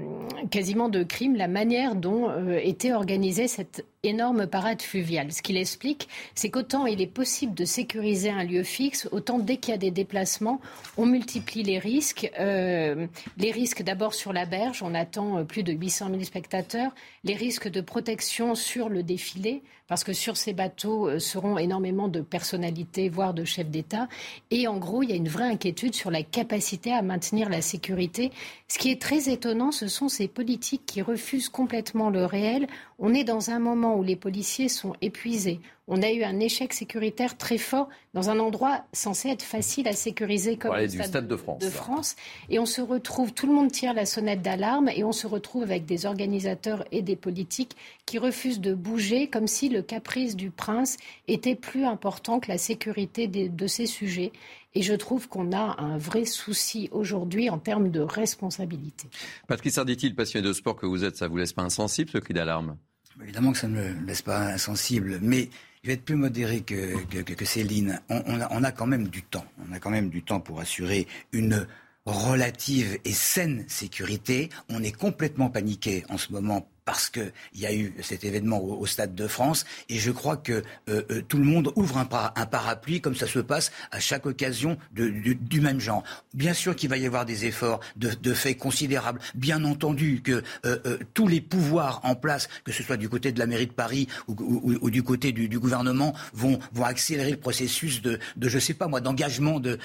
quasiment 0.50 0.88
de 0.88 1.02
crime 1.02 1.36
la 1.36 1.48
manière 1.48 1.94
dont 1.94 2.30
était 2.58 2.92
organisée 2.92 3.48
cette 3.48 3.84
énorme 4.04 4.46
parade 4.46 4.82
fluviale. 4.82 5.32
Ce 5.32 5.42
qu'il 5.42 5.56
explique, 5.56 6.08
c'est 6.34 6.50
qu'autant 6.50 6.86
il 6.86 7.00
est 7.00 7.06
possible 7.06 7.54
de 7.54 7.64
sécuriser 7.64 8.30
un 8.30 8.44
lieu 8.44 8.62
fixe, 8.62 9.08
autant 9.12 9.38
dès 9.38 9.56
qu'il 9.56 9.72
y 9.72 9.74
a 9.74 9.78
des 9.78 9.90
déplacements, 9.90 10.60
on 10.96 11.06
multiplie 11.06 11.62
les 11.62 11.78
risques. 11.78 12.30
Euh, 12.38 13.06
les 13.38 13.50
risques 13.50 13.82
d'abord 13.82 14.14
sur 14.14 14.32
la 14.32 14.46
berge, 14.46 14.82
on 14.82 14.94
attend 14.94 15.38
euh, 15.38 15.44
plus 15.44 15.62
de 15.62 15.72
800 15.72 16.10
000 16.10 16.22
spectateurs. 16.22 16.94
Les 17.24 17.34
risques 17.34 17.68
de 17.68 17.80
protection 17.80 18.54
sur 18.54 18.88
le 18.88 19.02
défilé, 19.02 19.62
parce 19.86 20.04
que 20.04 20.12
sur 20.12 20.36
ces 20.36 20.52
bateaux 20.52 21.08
euh, 21.08 21.18
seront 21.18 21.58
énormément 21.58 22.08
de 22.08 22.20
personnalités, 22.20 23.08
voire 23.08 23.34
de 23.34 23.44
chefs 23.44 23.68
d'État. 23.68 24.08
Et 24.50 24.66
en 24.66 24.78
gros, 24.78 25.02
il 25.02 25.10
y 25.10 25.12
a 25.12 25.16
une 25.16 25.28
vraie 25.28 25.44
inquiétude 25.50 25.94
sur 25.94 26.10
la 26.10 26.22
capacité 26.22 26.92
à 26.92 27.02
maintenir 27.02 27.48
la 27.50 27.60
sécurité. 27.60 28.32
Ce 28.68 28.78
qui 28.78 28.90
est 28.90 29.00
très 29.00 29.28
étonnant, 29.28 29.72
ce 29.72 29.88
sont 29.88 30.08
ces 30.08 30.28
politiques 30.28 30.86
qui 30.86 31.02
refusent 31.02 31.48
complètement 31.48 32.10
le 32.10 32.24
réel. 32.24 32.66
On 32.98 33.12
est 33.12 33.24
dans 33.24 33.50
un 33.50 33.58
moment 33.58 33.96
où 33.96 34.02
les 34.02 34.16
policiers 34.16 34.68
sont 34.68 34.94
épuisés, 35.02 35.60
on 35.86 36.02
a 36.02 36.10
eu 36.10 36.22
un 36.22 36.40
échec 36.40 36.72
sécuritaire 36.72 37.36
très 37.36 37.58
fort 37.58 37.88
dans 38.14 38.30
un 38.30 38.38
endroit 38.38 38.84
censé 38.92 39.28
être 39.28 39.42
facile 39.42 39.86
à 39.86 39.92
sécuriser 39.92 40.56
comme 40.56 40.74
le 40.74 40.88
stade, 40.88 41.28
de, 41.28 41.36
France, 41.36 41.62
de 41.62 41.68
France. 41.68 42.16
Et 42.48 42.58
on 42.58 42.64
se 42.64 42.80
retrouve, 42.80 43.34
tout 43.34 43.46
le 43.46 43.52
monde 43.52 43.70
tire 43.70 43.92
la 43.92 44.06
sonnette 44.06 44.40
d'alarme 44.40 44.88
et 44.88 45.04
on 45.04 45.12
se 45.12 45.26
retrouve 45.26 45.64
avec 45.64 45.84
des 45.84 46.06
organisateurs 46.06 46.84
et 46.90 47.02
des 47.02 47.16
politiques 47.16 47.76
qui 48.06 48.18
refusent 48.18 48.60
de 48.60 48.72
bouger 48.72 49.28
comme 49.28 49.46
si 49.46 49.68
le 49.68 49.82
caprice 49.82 50.36
du 50.36 50.50
prince 50.50 50.96
était 51.28 51.54
plus 51.54 51.84
important 51.84 52.40
que 52.40 52.48
la 52.48 52.58
sécurité 52.58 53.26
de, 53.26 53.66
ces 53.66 53.86
sujets. 53.86 54.32
Et 54.74 54.82
je 54.82 54.94
trouve 54.94 55.28
qu'on 55.28 55.52
a 55.52 55.80
un 55.80 55.98
vrai 55.98 56.24
souci 56.24 56.88
aujourd'hui 56.92 57.50
en 57.50 57.58
termes 57.58 57.90
de 57.90 58.00
responsabilité. 58.00 59.08
Patrice 59.46 59.78
Arditi, 59.78 60.08
le 60.08 60.14
passionné 60.14 60.46
de 60.46 60.52
sport 60.52 60.76
que 60.76 60.86
vous 60.86 61.04
êtes, 61.04 61.16
ça 61.16 61.28
vous 61.28 61.36
laisse 61.36 61.52
pas 61.52 61.62
insensible 61.62 62.10
ce 62.10 62.18
cri 62.18 62.34
d'alarme? 62.34 62.76
Évidemment 63.22 63.52
que 63.52 63.58
ça 63.58 63.68
ne 63.68 63.80
me 63.80 64.06
laisse 64.06 64.22
pas 64.22 64.40
insensible, 64.46 65.18
mais 65.22 65.48
je 65.84 65.88
vais 65.88 65.94
être 65.94 66.04
plus 66.04 66.16
modéré 66.16 66.62
que, 66.62 67.44
Céline. 67.44 68.00
On, 68.08 68.40
a, 68.40 68.48
on, 68.50 68.64
a, 68.64 68.72
quand 68.72 68.86
même 68.86 69.08
du 69.08 69.22
temps. 69.22 69.44
On 69.68 69.72
a 69.74 69.78
quand 69.78 69.90
même 69.90 70.08
du 70.08 70.22
temps 70.22 70.40
pour 70.40 70.58
assurer 70.58 71.06
une 71.32 71.66
relative 72.06 72.98
et 73.04 73.12
saine 73.12 73.66
sécurité. 73.68 74.48
On 74.70 74.82
est 74.82 74.96
complètement 74.96 75.50
paniqué 75.50 76.02
en 76.08 76.16
ce 76.16 76.32
moment 76.32 76.66
parce 76.84 77.08
qu'il 77.08 77.32
y 77.54 77.66
a 77.66 77.74
eu 77.74 77.94
cet 78.02 78.24
événement 78.24 78.62
au, 78.62 78.84
Stade 78.86 79.14
de 79.14 79.26
France. 79.26 79.64
Et 79.88 79.98
je 79.98 80.10
crois 80.10 80.36
que 80.36 80.62
euh, 80.88 81.02
euh, 81.10 81.22
tout 81.26 81.38
le 81.38 81.44
monde 81.44 81.72
ouvre 81.76 81.96
un, 81.98 82.04
parapluie, 82.04 83.00
comme 83.00 83.14
ça 83.14 83.26
se 83.26 83.38
passe 83.38 83.72
à 83.90 84.00
chaque 84.00 84.26
occasion 84.26 84.76
de, 84.92 85.08
du 85.08 85.60
même 85.60 85.80
genre. 85.80 86.04
Bien 86.34 86.52
sûr 86.52 86.76
qu'il 86.76 86.90
va 86.90 86.98
y 86.98 87.06
avoir 87.06 87.24
des 87.24 87.46
efforts 87.46 87.80
de, 87.96 88.34
faits 88.34 88.58
considérables. 88.58 89.20
Bien 89.34 89.64
entendu 89.64 90.20
que 90.22 90.42
euh, 90.66 90.98
tous 91.14 91.26
les 91.28 91.40
pouvoirs 91.40 92.00
en 92.04 92.14
place, 92.14 92.48
que 92.64 92.72
ce 92.72 92.82
soit 92.82 92.96
du 92.96 93.08
côté 93.08 93.32
de 93.32 93.38
la 93.38 93.46
mairie 93.46 93.66
de 93.66 93.72
Paris 93.72 94.08
ou, 94.28 94.90
du 94.90 95.02
côté 95.02 95.32
du, 95.32 95.58
gouvernement, 95.58 96.14
vont, 96.32 96.58
vont 96.72 96.84
accélérer 96.84 97.30
le 97.30 97.36
processus 97.38 98.02
de, 98.02 98.18
je 98.40 98.58
sais 98.58 98.74
pas 98.74 98.88
moi, 98.88 99.00
d'engagement 99.00 99.60
de, 99.60 99.78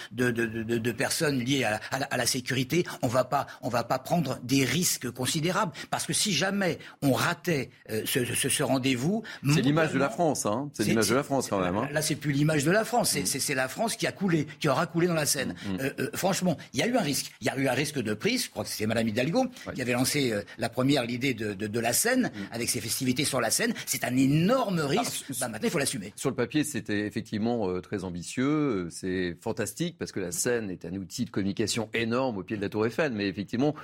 personnes 0.91 1.39
liées 1.39 1.63
à, 1.63 1.79
à, 1.91 2.18
la, 2.18 2.25
sécurité. 2.25 2.86
On 3.01 3.08
va 3.08 3.24
pas, 3.24 3.48
on 3.62 3.70
va 3.70 3.84
pas 3.84 4.00
prendre 4.00 4.39
des 4.44 4.65
risques 4.65 5.10
considérables 5.12 5.72
parce 5.89 6.06
que 6.06 6.13
si 6.13 6.34
jamais 6.34 6.79
on 7.01 7.13
ratait 7.13 7.69
euh, 7.91 8.03
ce, 8.05 8.25
ce, 8.25 8.63
rendez-vous. 8.63 9.24
C'est 9.53 9.62
l'image 9.62 9.93
de 9.93 10.00
la 10.00 10.10
France, 10.10 10.46
hein 10.46 10.69
C'est 10.74 10.84
l'image 10.84 11.10
de 11.10 11.15
la 11.15 11.24
France 11.24 11.48
quand 11.50 11.60
même. 11.60 11.77
Hein 11.77 11.89
là, 11.91 12.01
c'est 12.01 12.15
plus 12.15 12.31
l'image 12.31 12.63
de 12.63 12.72
la 12.72 12.86
France, 12.86 13.17
c'est 13.25 13.55
la 13.55 13.67
France 13.67 13.96
qui 13.96 14.08
a 14.08 14.12
coulé, 14.12 14.48
qui 14.60 14.67
aura 14.69 14.86
coulé 14.86 15.08
dans 15.08 15.13
la 15.13 15.25
Seine. 15.25 15.53
Mm, 15.53 15.72
mm. 15.72 15.77
Euh, 15.79 15.89
euh, 16.00 16.10
franchement, 16.13 16.58
il 16.74 16.79
y 16.79 16.84
a 16.84 16.88
eu 16.88 16.96
un 16.96 17.01
risque. 17.01 17.31
Il 17.41 17.48
y 17.48 17.50
a 17.50 17.58
eu 17.58 17.67
un 17.67 17.74
risque 17.74 18.00
de 18.00 18.13
prise. 18.13 18.46
Je 18.46 18.50
crois 18.50 18.63
que 18.63 18.69
c'est 18.69 18.86
Madame 18.86 19.08
Hidalgo 19.08 19.46
qui 19.74 19.81
avait 19.81 19.93
lancé 19.93 20.34
la 20.58 20.69
première 20.69 21.03
l'idée 21.05 21.34
de, 21.34 21.53
de, 21.53 21.67
de, 21.67 21.79
la 21.79 21.93
Seine 21.93 22.31
mm. 22.34 22.53
avec 22.53 22.69
ses 22.69 22.81
festivités 22.81 23.25
sur 23.25 23.41
la 23.41 23.51
Seine. 23.51 23.74
C'est 23.86 24.03
un 24.03 24.15
énorme 24.15 24.79
risque. 24.79 25.25
bah, 25.39 25.48
maintenant, 25.48 25.67
il 25.67 25.72
faut 25.72 25.79
l'assumer. 25.79 26.13
Sur 26.15 26.29
le 26.29 26.36
papier, 26.36 26.63
c'était 26.63 27.05
effectivement 27.05 27.79
très 27.81 28.03
ambitieux. 28.03 28.88
C'est 28.91 29.36
fantastique 29.41 29.98
parce 29.98 30.12
que 30.12 30.19
la 30.19 30.31
Seine 30.31 30.69
est 30.69 30.86
un 30.86 30.93
outil 30.93 31.25
de 31.25 31.29
communication 31.29 31.89
énorme 31.93 32.38
au 32.38 32.43
pied 32.43 32.58
de 32.58 32.62
la 32.62 32.69
Tour 32.69 32.86
Eiffel. 32.86 33.13
Mais 33.13 33.27
effectivement, 33.27 33.75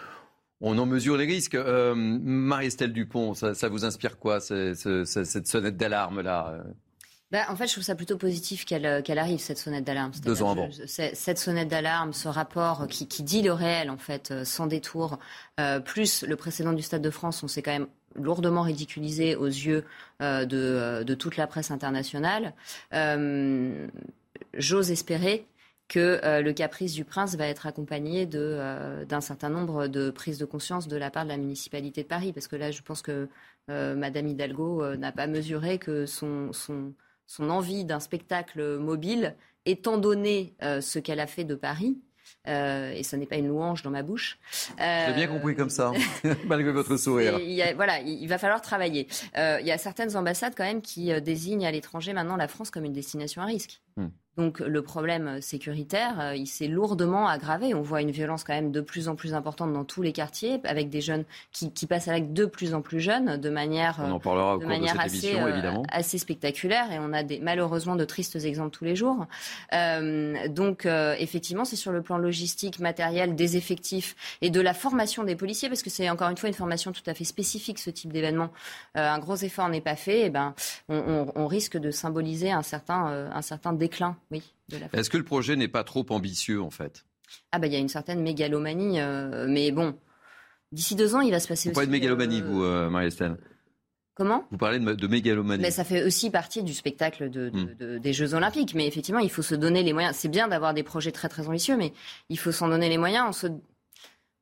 on 0.62 0.77
en 0.77 0.85
mesure 0.85 1.17
les 1.17 1.25
risques. 1.25 1.55
Euh, 1.55 1.93
Marie-Estelle 1.95 2.93
Dupont, 2.93 3.33
ça, 3.33 3.69
vous 3.69 3.85
inspire 3.85 4.17
quoi, 4.17 4.39
cette 4.39 5.47
sonnette 5.47 5.77
d'alarme-là 5.77 6.63
bah, 7.31 7.39
en 7.50 7.55
fait, 7.55 7.65
je 7.65 7.71
trouve 7.74 7.83
ça 7.83 7.95
plutôt 7.95 8.17
positif 8.17 8.65
qu'elle 8.65 8.85
arrive, 8.85 9.39
cette 9.39 9.57
sonnette 9.57 9.83
d'alarme. 9.83 10.12
Deux 10.24 10.43
ans 10.43 10.51
avant. 10.51 10.69
cette 10.85 11.39
sonnette 11.39 11.67
d'alarme, 11.67 12.13
ce 12.13 12.27
rapport 12.27 12.88
qui, 12.88 13.24
dit 13.24 13.41
le 13.41 13.51
réel, 13.51 13.89
en 13.89 13.97
fait, 13.97 14.29
euh, 14.29 14.45
sans 14.45 14.67
détour, 14.67 15.17
euh, 15.59 15.79
plus 15.79 16.24
le 16.24 16.35
précédent 16.35 16.71
du 16.71 16.83
Stade 16.83 17.01
de 17.01 17.09
France, 17.09 17.41
on 17.41 17.47
s'est 17.47 17.63
quand 17.63 17.71
même 17.71 17.88
lourdement 18.15 18.62
ridiculisé 18.62 19.35
aux 19.35 19.47
yeux 19.47 19.83
de, 20.21 21.03
de, 21.03 21.15
toute 21.15 21.35
la 21.35 21.47
presse 21.47 21.71
internationale. 21.71 22.53
J'ose 24.53 24.91
espérer 24.91 25.45
que 25.88 26.20
euh, 26.24 26.42
le 26.42 26.54
caprice 26.54 26.94
du 26.94 27.06
prince 27.06 27.36
va 27.36 27.48
être 27.48 27.68
accompagné 27.68 28.27
euh, 28.34 29.06
d'un 29.06 29.22
certain 29.22 29.50
nombre 29.50 29.88
de 29.88 30.10
prises 30.10 30.38
de 30.38 30.46
conscience 30.46 30.88
de 30.88 30.98
la 30.98 31.12
part 31.12 31.25
de 31.25 31.30
la 31.30 31.38
municipalité 31.38 32.04
de 32.04 32.08
Paris. 32.08 32.34
Parce 32.34 32.48
que 32.48 32.56
là, 32.56 32.72
je 32.72 32.82
pense 32.82 33.01
que 33.01 33.30
euh, 33.70 33.96
Madame 33.96 34.27
Hidalgo 34.27 34.96
n'a 34.96 35.12
pas 35.12 35.27
mesuré 35.27 35.77
que 35.77 36.06
son, 36.06 36.51
son, 36.54 36.94
son 37.27 37.50
envie 37.50 37.86
d'un 37.86 38.00
spectacle 38.00 38.77
mobile, 38.77 39.36
étant 39.65 39.98
donné 39.98 40.56
ce 40.62 41.00
qu'elle 41.00 41.20
a 41.20 41.27
fait 41.27 41.44
de 41.44 41.56
Paris, 41.56 41.98
et 42.46 43.01
ce 43.04 43.15
n'est 43.15 43.25
pas 43.25 43.38
une 43.38 43.48
louange 43.48 43.82
dans 43.82 43.89
ma 43.89 44.04
bouche. 44.04 44.38
J'ai 44.77 45.13
bien 45.13 45.25
compris 45.25 45.56
comme 45.56 45.72
ça, 45.72 45.92
malgré 46.46 46.72
votre 46.72 46.98
sourire. 46.98 47.39
voilà, 47.75 48.00
il, 48.01 48.27
va 48.27 48.38
falloir 48.38 48.62
travailler. 48.62 49.08
il 49.36 49.65
y 49.65 49.72
a 49.72 49.77
certaines 49.80 50.15
ambassades 50.15 50.54
quand 50.56 50.63
même 50.63 50.84
qui 50.84 51.20
désignent 51.22 51.65
à 51.65 51.72
l'étranger 51.72 52.13
maintenant 52.13 52.36
la 52.36 52.48
France 52.48 52.70
comme 52.70 52.86
une 52.86 52.94
destination 52.94 53.42
à 53.42 53.46
risque. 53.46 53.82
Hmm. 53.98 54.10
Donc 54.38 54.60
le 54.60 54.82
problème 54.82 55.39
sécuritaire, 55.42 56.20
euh, 56.20 56.36
il 56.36 56.48
s'est 56.48 56.68
lourdement 56.68 57.27
aggravé. 57.27 57.74
On 57.74 57.82
voit 57.82 58.01
une 58.01 58.12
violence 58.12 58.44
quand 58.44 58.54
même 58.54 58.72
de 58.72 58.82
plus 58.82 59.08
en 59.08 59.15
plus 59.15 59.34
importante 59.34 59.72
dans 59.72 59.86
tous 59.86 60.01
les 60.01 60.12
quartiers, 60.12 60.60
avec 60.65 60.89
des 60.89 61.00
jeunes 61.00 61.24
qui, 61.54 61.70
passent 61.88 62.08
avec 62.08 62.34
de 62.34 62.46
plus 62.46 62.74
en 62.74 62.82
plus 62.82 63.00
jeunes, 63.00 63.38
de 63.38 63.50
manière, 63.50 63.98
de 64.00 64.65
manière 64.65 65.00
assez, 65.00 65.36
euh, 65.38 65.84
assez 65.89 66.18
spectaculaire. 66.18 66.92
Et 66.92 67.00
on 67.00 67.13
a 67.13 67.24
des, 67.24 67.39
malheureusement 67.39 67.96
de 67.96 68.04
tristes 68.04 68.36
exemples 68.36 68.72
tous 68.72 68.84
les 68.84 68.96
jours. 68.96 69.25
Euh, 69.74 70.48
donc 70.50 70.86
effectivement, 70.86 71.63
c'est 71.63 71.75
sur 71.75 71.92
le 71.92 72.01
plan 72.01 72.18
logistique, 72.18 72.80
matériel, 72.80 73.36
des 73.36 73.56
effectifs 73.56 74.38
et 74.42 74.50
de 74.50 74.60
la 74.60 74.74
formation 74.74 75.24
des 75.24 75.36
policiers, 75.36 75.70
parce 75.70 75.84
que 75.84 75.89
c'est 75.89 76.10
encore 76.10 76.30
une 76.30 76.38
fois 76.38 76.50
une 76.50 76.56
formation 76.56 76.92
tout 76.92 77.04
à 77.06 77.13
fait 77.13 77.24
spécifique, 77.24 77.80
ce 77.80 77.89
type 77.89 78.12
d'événement. 78.12 78.50
un 78.96 79.20
gros 79.20 79.36
effort 79.36 79.70
n'est 79.70 79.82
pas 79.82 79.96
fait, 79.96 80.25
et 80.25 80.30
ben 80.30 80.54
on, 80.89 81.27
on, 81.36 81.48
risque 81.48 81.77
de 81.77 81.92
symboliser 81.92 82.51
un 82.51 82.63
certain, 82.63 83.30
un 83.32 83.42
certain 83.42 83.72
déclin 83.72 84.18
est-ce 84.93 85.10
que 85.10 85.17
le 85.17 85.24
projet 85.24 85.55
n'est 85.55 85.67
pas 85.67 85.84
trop 85.84 86.05
ambitieux 86.10 86.62
en 86.62 86.72
fait? 86.72 87.05
Ah 87.51 87.60
bah 87.60 87.67
il 87.67 87.74
y 87.74 87.75
a 87.75 87.79
une 87.79 87.89
certaine 87.89 88.22
mégalomanie, 88.22 89.00
euh, 89.00 89.45
mais 89.48 89.72
bon, 89.72 89.98
d'ici 90.72 90.95
deux 90.95 91.15
ans 91.15 91.22
il 91.22 91.31
va 91.31 91.39
se 91.39 91.48
passer. 91.48 91.69
Vous 91.69 91.75
parlez 91.75 91.88
de 91.88 91.91
mégalomanie, 91.91 92.41
euh, 92.41 92.45
vous, 92.45 92.63
euh, 92.63 92.89
Marie-Estelle 92.89 93.38
Comment? 94.15 94.45
Vous 94.50 94.57
parlez 94.57 94.79
de, 94.79 95.07
mégalomanie. 95.07 95.62
Mais 95.62 95.72
ça 95.72 95.84
fait 95.84 96.05
aussi 96.05 96.29
partie 96.29 96.63
du 96.63 96.74
spectacle 96.74 97.29
hmm. 97.29 98.00
des 98.00 98.13
Jeux 98.13 98.34
Olympiques. 98.34 98.74
Mais 98.74 98.88
effectivement, 98.88 99.19
il 99.19 99.29
faut 99.29 99.41
se 99.41 99.55
donner 99.55 99.84
les 99.84 99.91
moyens. 99.91 100.15
C'est 100.15 100.29
bien 100.29 100.48
d'avoir 100.48 100.74
des 100.74 100.84
projets 100.84 101.12
très 101.12 101.27
très 101.27 101.50
ambitieux, 101.50 101.75
mais 101.75 101.91
il 102.29 102.39
faut 102.39 102.53
s'en 102.53 102.69
donner 102.69 102.88
les 102.88 102.98
moyens. 102.98 103.25
On 103.27 103.34
se, 103.34 103.48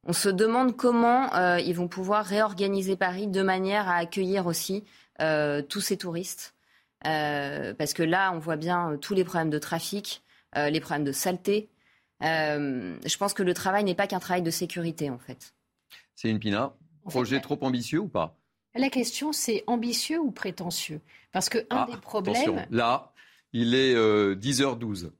on 0.05 0.13
se 0.13 0.29
demande 0.29 0.77
comment 0.77 1.57
ils 1.57 1.73
vont 1.73 1.87
pouvoir 1.87 2.23
réorganiser 2.23 2.95
Paris 2.95 3.25
de 3.25 3.41
manière 3.41 3.89
à 3.89 3.95
accueillir 3.95 4.45
aussi 4.45 4.83
tous 5.17 5.81
ces 5.81 5.97
touristes. 5.97 6.53
Euh, 7.05 7.73
parce 7.73 7.93
que 7.93 8.03
là, 8.03 8.31
on 8.33 8.39
voit 8.39 8.55
bien 8.55 8.91
euh, 8.91 8.97
tous 8.97 9.13
les 9.13 9.23
problèmes 9.23 9.49
de 9.49 9.59
trafic, 9.59 10.23
euh, 10.55 10.69
les 10.69 10.79
problèmes 10.79 11.03
de 11.03 11.11
saleté. 11.11 11.69
je 12.21 13.17
pense 13.17 13.33
que 13.33 13.43
le 13.43 13.53
travail 13.53 13.83
n'est 13.83 13.95
pas 13.95 14.07
qu'un 14.07 14.19
travail 14.19 14.41
de 14.41 14.51
sécurité, 14.51 15.09
en 15.09 15.19
fait. 15.19 15.53
C'est 16.15 16.29
une 16.29 16.39
pina. 16.39 16.73
Projet 17.05 17.41
trop 17.41 17.57
ambitieux 17.61 17.99
ou 17.99 18.07
pas? 18.07 18.37
La 18.75 18.89
question, 18.89 19.33
c'est 19.33 19.63
ambitieux 19.67 20.19
ou 20.19 20.31
prétentieux? 20.31 21.01
Parce 21.31 21.49
que 21.49 21.59
un 21.69 21.85
ah, 21.85 21.87
des 21.91 21.97
problèmes. 21.97 22.65
Là, 22.71 23.11
il 23.51 23.75
est 23.75 23.93
10h12. 23.93 25.11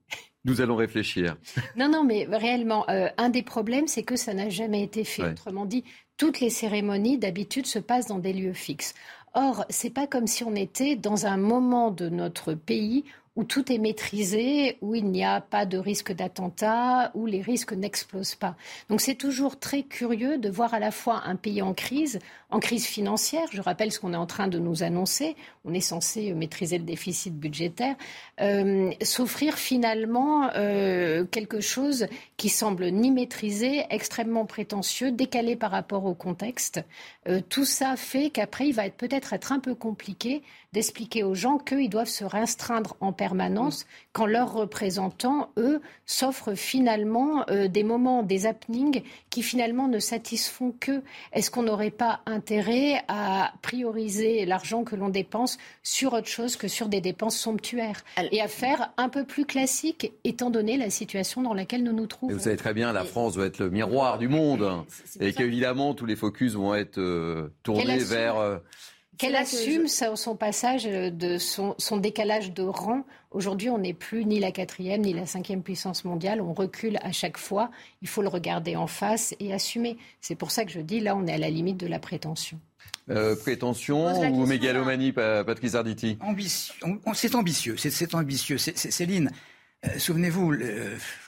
Nous 0.46 0.62
allons 0.62 0.76
réfléchir. 0.76 1.36
Non, 1.76 1.90
non, 1.90 2.04
mais 2.04 2.26
réellement, 2.30 2.86
un 2.88 3.30
des 3.30 3.44
problèmes, 3.44 3.88
c'est 3.88 4.04
que 4.04 4.16
ça 4.16 4.34
n'a 4.34 4.50
jamais 4.50 4.82
été 4.82 5.04
fait. 5.04 5.32
Autrement 5.32 5.66
dit, 5.66 5.84
toutes 6.18 6.40
les 6.40 6.50
cérémonies, 6.50 7.18
d'habitude, 7.18 7.66
se 7.66 7.80
passent 7.80 8.08
dans 8.08 8.20
des 8.20 8.34
lieux 8.34 8.54
fixes. 8.54 8.94
Or, 9.36 9.66
c'est 9.70 9.90
pas 9.90 10.06
comme 10.06 10.28
si 10.28 10.44
on 10.44 10.56
était 10.56 10.96
dans 10.96 11.26
un 11.26 11.38
moment 11.38 11.90
de 11.90 12.10
notre 12.10 12.54
pays 12.54 13.04
où 13.36 13.44
tout 13.44 13.72
est 13.72 13.80
maîtrisé, 13.80 14.78
où 14.82 14.94
il 14.94 15.06
n'y 15.06 15.24
a 15.24 15.42
pas 15.42 15.66
de 15.66 15.78
risque 15.78 16.12
d'attentat, 16.14 17.12
où 17.16 17.26
les 17.26 17.42
risques 17.42 17.74
n'explosent 17.74 18.36
pas. 18.36 18.56
Donc 18.90 19.02
c'est 19.02 19.16
toujours 19.16 19.60
très 19.60 19.84
curieux 19.84 20.38
de 20.38 20.50
voir 20.50 20.74
à 20.74 20.80
la 20.80 20.92
fois 20.92 21.24
un 21.26 21.36
pays 21.36 21.62
en 21.62 21.74
crise, 21.74 22.20
en 22.52 22.60
crise 22.60 22.86
financière, 22.86 23.48
je 23.52 23.62
rappelle 23.62 23.92
ce 23.92 24.00
qu'on 24.00 24.14
est 24.14 24.18
en 24.18 24.28
train 24.28 24.48
de 24.48 24.60
nous 24.60 24.84
annoncer, 24.84 25.36
on 25.66 25.74
est 25.74 25.82
censé 25.82 26.34
maîtriser 26.34 26.78
le 26.78 26.84
déficit 26.84 27.34
budgétaire, 27.36 27.96
euh, 28.42 28.92
s'offrir 29.02 29.56
finalement 29.56 30.50
euh, 30.56 31.26
quelque 31.26 31.62
chose 31.62 32.06
qui 32.38 32.50
semble 32.50 32.88
ni 32.92 33.10
maîtrisé, 33.10 33.86
extrêmement 33.90 34.46
prétentieux, 34.46 35.12
décalé 35.12 35.56
par 35.56 35.72
rapport 35.72 36.06
au 36.06 36.14
contexte. 36.14 36.82
Euh, 37.28 37.42
tout 37.50 37.66
ça 37.66 37.96
fait 37.96 38.30
qu'après, 38.30 38.68
il 38.68 38.74
va 38.74 38.90
peut-être 38.90 39.34
être 39.34 39.52
un 39.52 39.60
peu 39.60 39.74
compliqué 39.74 40.44
d'expliquer 40.74 41.24
aux 41.24 41.36
gens 41.36 41.60
qu'ils 41.60 41.90
doivent 41.90 42.08
se 42.08 42.26
restreindre 42.26 42.98
en 43.00 43.14
permanence 43.14 43.86
quand 44.12 44.26
leurs 44.26 44.54
représentants, 44.54 45.50
eux, 45.58 45.82
s'offrent 46.06 46.56
finalement 46.56 47.46
euh, 47.50 47.68
des 47.68 47.84
moments, 47.84 48.24
des 48.24 48.46
happenings 48.46 49.04
qui 49.30 49.44
finalement 49.44 49.88
ne 49.88 50.00
satisfont 50.00 50.74
qu'eux. 50.80 51.04
Est-ce 51.32 51.52
qu'on 51.52 51.64
n'aurait 51.64 51.92
pas 51.92 52.22
intérêt 52.26 53.04
à 53.08 53.54
prioriser 53.62 54.46
l'argent 54.46 54.84
que 54.84 54.96
l'on 54.96 55.10
dépense 55.10 55.58
sur 55.84 56.14
autre 56.14 56.28
chose 56.28 56.56
que 56.56 56.68
sur 56.68 56.90
des 56.90 57.02
dépenses 57.02 57.38
somptuaires 57.38 58.04
et 58.32 58.42
à 58.42 58.48
faire 58.48 58.92
un 58.98 59.10
peu 59.10 59.24
plus 59.26 59.46
classique 59.46 60.12
étant 60.24 60.50
donné 60.50 60.78
la 60.78 60.90
situation 60.90 61.42
dans 61.44 61.54
laquelle 61.54 61.84
nous 61.84 61.94
nous 61.94 62.08
trouvons 62.08 62.34
Vous 62.34 62.40
savez 62.40 62.58
très 62.58 62.74
bien, 62.74 62.92
la 62.94 63.04
France 63.04 63.36
doit 63.36 63.46
être 63.46 63.60
le 63.60 63.70
miroir 63.70 64.18
du 64.18 64.28
monde 64.28 64.86
et 65.20 65.34
qu'évidemment 65.34 65.94
tous 65.94 66.06
les 66.06 66.16
focus 66.16 66.54
vont 66.54 66.74
être 66.74 66.98
euh, 66.98 67.50
tournés 67.62 68.00
vers... 68.00 68.38
Euh, 68.38 68.58
qu'elle 69.18 69.36
assume 69.36 69.88
son 69.88 70.36
passage 70.36 70.86
de 70.86 71.38
son, 71.38 71.98
décalage 71.98 72.54
de 72.54 72.64
rang. 72.64 73.06
Aujourd'hui, 73.32 73.70
on 73.70 73.78
n'est 73.78 73.94
plus 73.94 74.26
ni 74.26 74.40
la 74.40 74.52
quatrième 74.52 75.02
ni 75.02 75.14
la 75.14 75.26
cinquième 75.26 75.62
puissance 75.62 76.06
mondiale. 76.06 76.42
On 76.42 76.54
recule 76.54 76.98
à 77.02 77.12
chaque 77.12 77.38
fois. 77.38 77.72
Il 78.02 78.08
faut 78.08 78.22
le 78.22 78.28
regarder 78.28 78.76
en 78.76 78.88
face 78.88 79.36
et 79.40 79.54
assumer. 79.54 79.98
C'est 80.22 80.36
pour 80.36 80.52
ça 80.52 80.66
que 80.66 80.72
je 80.72 80.80
dis 80.80 81.00
là, 81.00 81.16
on 81.16 81.28
est 81.28 81.34
à 81.34 81.38
la 81.38 81.50
limite 81.50 81.78
de 81.78 81.88
la 81.88 82.00
prétention. 82.00 82.60
Euh, 83.10 83.36
prétention 83.36 84.32
ou 84.32 84.46
mégalomanie, 84.46 85.12
Patrice 85.12 85.76
Arditi 85.76 86.18
C'est 87.14 87.36
ambitieux. 87.36 87.76
C'est 87.78 88.16
ambitieux. 88.16 88.58
Céline, 88.58 89.32
euh, 89.86 89.90
souvenez-vous, 89.98 90.56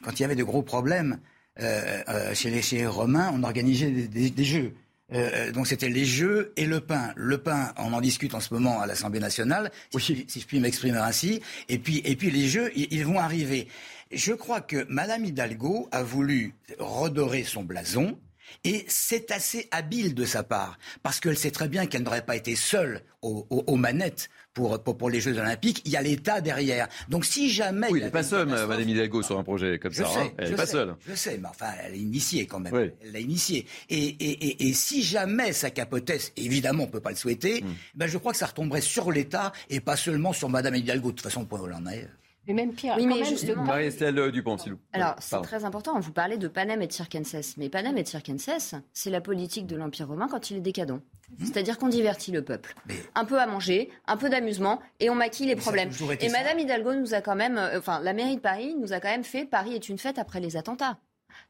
quand 0.03 0.19
il 0.19 0.21
y 0.21 0.25
avait 0.25 0.35
de 0.35 0.43
gros 0.43 0.63
problèmes 0.63 1.19
euh, 1.59 2.33
chez 2.33 2.49
les 2.49 2.87
Romains, 2.87 3.31
on 3.33 3.43
organisait 3.43 3.91
des 3.91 4.43
jeux. 4.43 4.73
Euh, 5.13 5.29
euh, 5.33 5.51
donc 5.51 5.67
c'était 5.67 5.89
les 5.89 6.05
jeux 6.05 6.53
et 6.57 6.65
le 6.65 6.81
pain. 6.81 7.13
Le 7.15 7.37
pain, 7.37 7.73
on 7.77 7.93
en 7.93 8.01
discute 8.01 8.33
en 8.33 8.39
ce 8.39 8.53
moment 8.53 8.81
à 8.81 8.87
l'Assemblée 8.87 9.19
nationale, 9.19 9.71
si, 9.97 10.25
je 10.27 10.45
puis 10.45 10.59
m'exprimer 10.59 10.97
ainsi. 10.97 11.41
Et 11.69 11.77
puis, 11.77 12.01
et 12.05 12.15
puis 12.15 12.31
les 12.31 12.47
jeux, 12.47 12.71
ils, 12.75 13.05
vont 13.05 13.19
arriver. 13.19 13.67
Je 14.11 14.33
crois 14.33 14.61
que 14.61 14.85
Madame 14.89 15.25
Hidalgo 15.25 15.87
a 15.91 16.03
voulu 16.03 16.55
redorer 16.79 17.43
son 17.43 17.63
blason. 17.63 18.17
Et 18.63 18.85
c'est 18.87 19.31
assez 19.31 19.67
habile 19.71 20.13
de 20.13 20.23
sa 20.23 20.43
part, 20.43 20.77
parce 21.01 21.19
qu'elle 21.19 21.37
sait 21.37 21.51
très 21.51 21.67
bien 21.67 21.87
qu'elle 21.87 22.03
n'aurait 22.03 22.25
pas 22.25 22.35
été 22.35 22.55
seule 22.55 23.01
aux, 23.23 23.75
manettes 23.75 24.29
pour, 24.55 24.81
pour, 24.81 25.09
les 25.09 25.19
Jeux 25.19 25.37
Olympiques. 25.37 25.81
Il 25.85 25.91
y 25.91 25.97
a 25.97 26.01
l'État 26.01 26.41
derrière. 26.41 26.87
Donc 27.09 27.25
si 27.25 27.49
jamais... 27.51 27.87
Oui, 27.91 27.99
elle 27.99 28.05
n'est 28.05 28.11
pas 28.11 28.23
seule, 28.23 28.47
Madame 28.47 28.89
Hidalgo, 28.89 29.21
sur 29.21 29.37
un 29.37 29.43
projet 29.43 29.77
comme 29.77 29.93
ça. 29.93 30.07
Hein. 30.17 30.29
Elle 30.37 30.49
n'est 30.49 30.55
pas 30.55 30.65
seule. 30.65 30.95
Je 31.07 31.13
sais, 31.13 31.37
mais 31.37 31.49
enfin, 31.49 31.67
elle 31.85 31.93
est 31.93 31.99
initiée 31.99 32.47
quand 32.47 32.59
même. 32.59 32.73
Elle 32.73 33.11
l'a 33.11 33.19
initiée. 33.19 33.67
Et, 33.89 33.97
et, 33.97 34.67
et, 34.67 34.73
si 34.73 35.03
jamais 35.03 35.51
ça 35.51 35.69
capotait, 35.69 36.19
évidemment, 36.37 36.83
on 36.83 36.87
ne 36.87 36.91
peut 36.91 37.01
pas 37.01 37.11
le 37.11 37.15
souhaiter, 37.17 37.61
hmm. 37.61 37.73
ben 37.95 38.07
je 38.07 38.17
crois 38.17 38.31
que 38.31 38.37
ça 38.37 38.47
retomberait 38.47 38.81
sur 38.81 39.11
l'État 39.11 39.51
et 39.69 39.81
pas 39.81 39.97
seulement 39.97 40.31
sur 40.31 40.49
Madame 40.49 40.75
Hidalgo. 40.75 41.11
De 41.11 41.15
toute 41.17 41.21
façon, 41.21 41.45
on 41.51 41.71
en 41.71 41.87
est. 41.87 42.07
Mais 42.47 42.53
même 42.53 42.73
pire. 42.73 42.95
Oui, 42.97 43.07
mais 43.07 43.23
justement. 43.23 43.63
Marie-Estelle 43.63 44.17
euh, 44.19 44.31
Dupont, 44.31 44.57
s'il 44.57 44.73
vous 44.73 44.79
Alors, 44.93 45.15
c'est 45.19 45.41
très 45.41 45.65
important. 45.65 45.99
Vous 45.99 46.11
parlez 46.11 46.37
de 46.37 46.47
Panem 46.47 46.81
et 46.81 46.87
de 46.87 46.91
Circenses. 46.91 47.57
Mais 47.57 47.69
Panem 47.69 47.97
et 47.97 48.05
Circenses, 48.05 48.75
c'est 48.93 49.09
la 49.09 49.21
politique 49.21 49.67
de 49.67 49.75
l'Empire 49.75 50.07
romain 50.07 50.27
quand 50.29 50.51
il 50.51 50.57
est 50.57 50.61
décadent. 50.61 51.01
C'est-à-dire 51.39 51.77
qu'on 51.77 51.87
divertit 51.87 52.31
le 52.31 52.43
peuple. 52.43 52.75
Un 53.15 53.25
peu 53.25 53.39
à 53.39 53.47
manger, 53.47 53.89
un 54.05 54.15
peu 54.15 54.29
d'amusement, 54.29 54.79
et 54.99 55.09
on 55.09 55.15
maquille 55.15 55.47
les 55.47 55.55
problèmes. 55.55 55.89
Et 56.19 56.29
Madame 56.29 56.59
Hidalgo 56.59 56.93
nous 56.93 57.13
a 57.13 57.21
quand 57.21 57.35
même, 57.35 57.57
euh, 57.57 57.79
enfin, 57.79 57.99
la 57.99 58.13
mairie 58.13 58.35
de 58.35 58.41
Paris 58.41 58.75
nous 58.79 58.93
a 58.93 58.99
quand 58.99 59.09
même 59.09 59.23
fait 59.23 59.45
Paris 59.45 59.73
est 59.73 59.89
une 59.89 59.97
fête 59.97 60.19
après 60.19 60.39
les 60.39 60.55
attentats. 60.55 60.97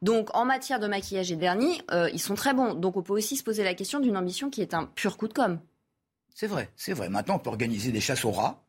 Donc, 0.02 0.36
en 0.36 0.46
matière 0.46 0.80
de 0.80 0.88
maquillage 0.88 1.32
et 1.32 1.36
de 1.36 1.42
vernis, 1.42 1.82
euh, 1.92 2.10
ils 2.14 2.20
sont 2.20 2.36
très 2.36 2.54
bons. 2.54 2.74
Donc, 2.74 2.98
on 2.98 3.04
peut 3.04 3.14
aussi 3.14 3.36
se 3.36 3.44
poser 3.44 3.64
la 3.64 3.74
question 3.74 4.00
d'une 4.00 4.18
ambition 4.18 4.50
qui 4.50 4.62
est 4.62 4.74
un 4.74 4.86
pur 4.86 5.18
coup 5.18 5.28
de 5.28 5.34
com'. 5.34 5.60
C'est 6.34 6.48
vrai, 6.48 6.70
c'est 6.76 6.94
vrai. 6.94 7.10
Maintenant, 7.10 7.36
on 7.36 7.40
peut 7.40 7.50
organiser 7.50 7.92
des 7.92 8.02
chasses 8.02 8.26
aux 8.26 8.32
rats. 8.32 8.65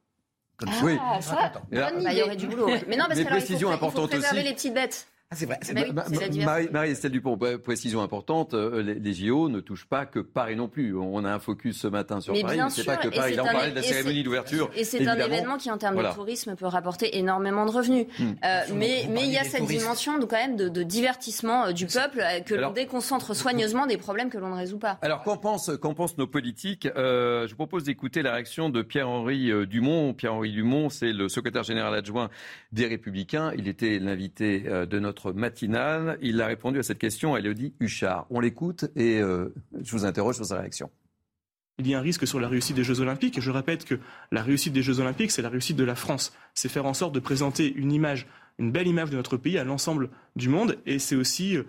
Comme 0.56 0.70
ah, 0.72 0.84
oui. 0.84 0.98
ça, 1.20 1.52
bah, 1.70 1.90
il 2.12 2.18
y 2.18 2.22
aurait 2.22 2.36
du 2.36 2.46
boulot. 2.46 2.68
Mais 2.88 2.96
non, 2.96 3.04
parce 3.06 3.20
que 3.20 3.24
il 3.24 3.58
faut, 3.58 3.72
il 3.72 3.78
faut 3.78 4.06
préserver 4.06 4.42
les 4.42 4.54
petites 4.54 4.74
bêtes. 4.74 5.06
Ah, 5.28 5.34
c'est 5.34 5.46
vrai. 5.46 5.58
Marie-Estelle 6.70 7.10
Dupont, 7.10 7.36
précision 7.36 8.00
importante, 8.00 8.54
euh, 8.54 8.80
les, 8.80 9.12
JO 9.12 9.48
ne 9.48 9.58
touchent 9.58 9.88
pas 9.88 10.06
que 10.06 10.20
Paris 10.20 10.54
non 10.54 10.68
plus. 10.68 10.96
On 10.96 11.24
a 11.24 11.32
un 11.32 11.40
focus 11.40 11.80
ce 11.80 11.88
matin 11.88 12.20
sur 12.20 12.32
Paris, 12.32 12.56
mais 12.56 12.70
c'est 12.70 12.84
pas 12.84 12.96
que 12.96 13.08
Paris. 13.08 13.34
Là, 13.34 13.42
on 13.42 13.46
parlait 13.46 13.70
de 13.70 13.74
la 13.74 13.82
cérémonie 13.82 14.22
d'ouverture. 14.22 14.70
Et 14.76 14.84
c'est 14.84 15.04
un 15.04 15.16
événement 15.16 15.56
qui, 15.56 15.68
en 15.68 15.78
termes 15.78 15.96
de 15.96 16.14
tourisme, 16.14 16.54
peut 16.54 16.66
rapporter 16.66 17.18
énormément 17.18 17.66
de 17.66 17.72
revenus. 17.72 18.06
Hmm. 18.20 18.34
Euh, 18.44 18.60
mais 18.74 19.06
mais 19.10 19.24
il 19.24 19.32
y 19.32 19.36
a 19.36 19.42
cette 19.42 19.66
dimension 19.66 20.20
quand 20.20 20.36
même 20.36 20.56
de, 20.56 20.82
divertissement 20.84 21.66
euh, 21.66 21.72
du 21.72 21.86
peuple 21.86 22.22
que 22.46 22.54
l'on 22.54 22.70
déconcentre 22.70 23.34
soigneusement 23.34 23.86
des 23.86 23.96
problèmes 23.96 24.30
que 24.30 24.38
l'on 24.38 24.50
ne 24.50 24.56
résout 24.56 24.78
pas. 24.78 24.98
Alors, 25.02 25.24
qu'en 25.24 25.36
pensent, 25.36 25.72
qu'en 25.80 25.94
pensent 25.94 26.18
nos 26.18 26.28
politiques? 26.28 26.88
Je 26.94 27.50
vous 27.50 27.56
propose 27.56 27.82
d'écouter 27.82 28.22
la 28.22 28.32
réaction 28.32 28.70
de 28.70 28.82
Pierre-Henri 28.82 29.50
Dumont. 29.66 30.14
Pierre-Henri 30.14 30.52
Dumont, 30.52 30.88
c'est 30.88 31.12
le 31.12 31.28
secrétaire 31.28 31.64
général 31.64 31.92
adjoint 31.96 32.30
des 32.70 32.86
Républicains. 32.86 33.52
Il 33.58 33.66
était 33.66 33.98
l'invité 33.98 34.60
de 34.60 34.98
notre 35.00 35.15
matinale. 35.32 36.18
Il 36.20 36.40
a 36.40 36.46
répondu 36.46 36.78
à 36.78 36.82
cette 36.82 36.98
question 36.98 37.34
à 37.34 37.38
Elodie 37.38 37.74
Huchard. 37.80 38.26
On 38.30 38.40
l'écoute 38.40 38.86
et 38.96 39.20
euh, 39.20 39.54
je 39.80 39.92
vous 39.92 40.04
interroge 40.04 40.36
sur 40.36 40.46
sa 40.46 40.60
réaction. 40.60 40.90
Il 41.78 41.86
y 41.86 41.94
a 41.94 41.98
un 41.98 42.02
risque 42.02 42.26
sur 42.26 42.40
la 42.40 42.48
réussite 42.48 42.76
des 42.76 42.84
Jeux 42.84 43.00
Olympiques. 43.00 43.36
Et 43.38 43.40
je 43.40 43.50
répète 43.50 43.84
que 43.84 43.98
la 44.32 44.42
réussite 44.42 44.72
des 44.72 44.82
Jeux 44.82 45.00
Olympiques, 45.00 45.30
c'est 45.30 45.42
la 45.42 45.50
réussite 45.50 45.76
de 45.76 45.84
la 45.84 45.94
France. 45.94 46.32
C'est 46.54 46.68
faire 46.68 46.86
en 46.86 46.94
sorte 46.94 47.14
de 47.14 47.20
présenter 47.20 47.72
une 47.72 47.92
image, 47.92 48.26
une 48.58 48.72
belle 48.72 48.86
image 48.86 49.10
de 49.10 49.16
notre 49.16 49.36
pays 49.36 49.58
à 49.58 49.64
l'ensemble 49.64 50.10
du 50.36 50.48
monde. 50.48 50.78
Et 50.86 50.98
c'est 50.98 51.16
aussi 51.16 51.56
euh, 51.56 51.64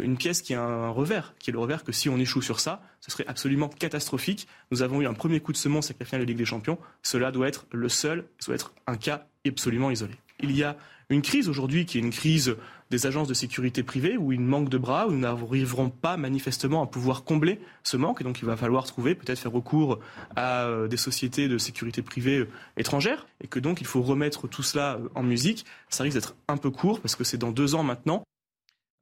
une 0.00 0.16
pièce 0.16 0.42
qui 0.42 0.54
a 0.54 0.62
un 0.62 0.88
revers, 0.88 1.34
qui 1.38 1.50
est 1.50 1.52
le 1.52 1.58
revers 1.58 1.84
que 1.84 1.92
si 1.92 2.08
on 2.08 2.18
échoue 2.18 2.42
sur 2.42 2.60
ça, 2.60 2.82
ce 3.00 3.10
serait 3.10 3.26
absolument 3.26 3.68
catastrophique. 3.68 4.48
Nous 4.70 4.82
avons 4.82 5.00
eu 5.00 5.06
un 5.06 5.14
premier 5.14 5.40
coup 5.40 5.52
de 5.52 5.56
semence 5.56 5.86
avec 5.86 6.00
la 6.00 6.06
finale 6.06 6.22
de 6.22 6.26
Ligue 6.26 6.38
des 6.38 6.44
Champions. 6.44 6.78
Cela 7.02 7.30
doit 7.30 7.46
être 7.46 7.66
le 7.72 7.88
seul, 7.88 8.24
ça 8.38 8.46
doit 8.46 8.54
être 8.56 8.74
un 8.86 8.96
cas 8.96 9.26
absolument 9.46 9.90
isolé. 9.90 10.14
Il 10.40 10.56
y 10.56 10.64
a 10.64 10.76
une 11.08 11.22
crise 11.22 11.48
aujourd'hui 11.48 11.86
qui 11.86 11.98
est 11.98 12.00
une 12.00 12.10
crise 12.10 12.56
des 12.92 13.06
agences 13.06 13.26
de 13.26 13.34
sécurité 13.34 13.82
privées 13.82 14.16
où 14.16 14.32
il 14.32 14.40
manque 14.40 14.68
de 14.68 14.78
bras, 14.78 15.08
où 15.08 15.12
nous 15.12 15.20
n'arriverons 15.20 15.88
pas 15.88 16.16
manifestement 16.16 16.82
à 16.82 16.86
pouvoir 16.86 17.24
combler 17.24 17.58
ce 17.82 17.96
manque. 17.96 18.20
Et 18.20 18.24
donc 18.24 18.40
il 18.40 18.44
va 18.44 18.56
falloir 18.56 18.84
trouver, 18.84 19.14
peut-être 19.14 19.38
faire 19.38 19.50
recours 19.50 19.98
à 20.36 20.66
euh, 20.66 20.88
des 20.88 20.98
sociétés 20.98 21.48
de 21.48 21.56
sécurité 21.58 22.02
privée 22.02 22.40
euh, 22.40 22.48
étrangères. 22.76 23.26
Et 23.40 23.48
que 23.48 23.58
donc 23.58 23.80
il 23.80 23.86
faut 23.86 24.02
remettre 24.02 24.46
tout 24.46 24.62
cela 24.62 24.96
euh, 24.96 25.08
en 25.14 25.22
musique. 25.22 25.64
Ça 25.88 26.04
risque 26.04 26.16
d'être 26.16 26.36
un 26.48 26.58
peu 26.58 26.70
court 26.70 27.00
parce 27.00 27.16
que 27.16 27.24
c'est 27.24 27.38
dans 27.38 27.50
deux 27.50 27.74
ans 27.74 27.82
maintenant. 27.82 28.22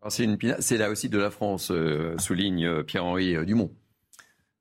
C'est 0.09 0.79
là 0.79 0.89
aussi 0.89 1.11
de 1.11 1.19
la 1.19 1.31
France, 1.31 1.71
souligne 2.17 2.85
Pierre-Henri 2.85 3.45
Dumont. 3.45 3.71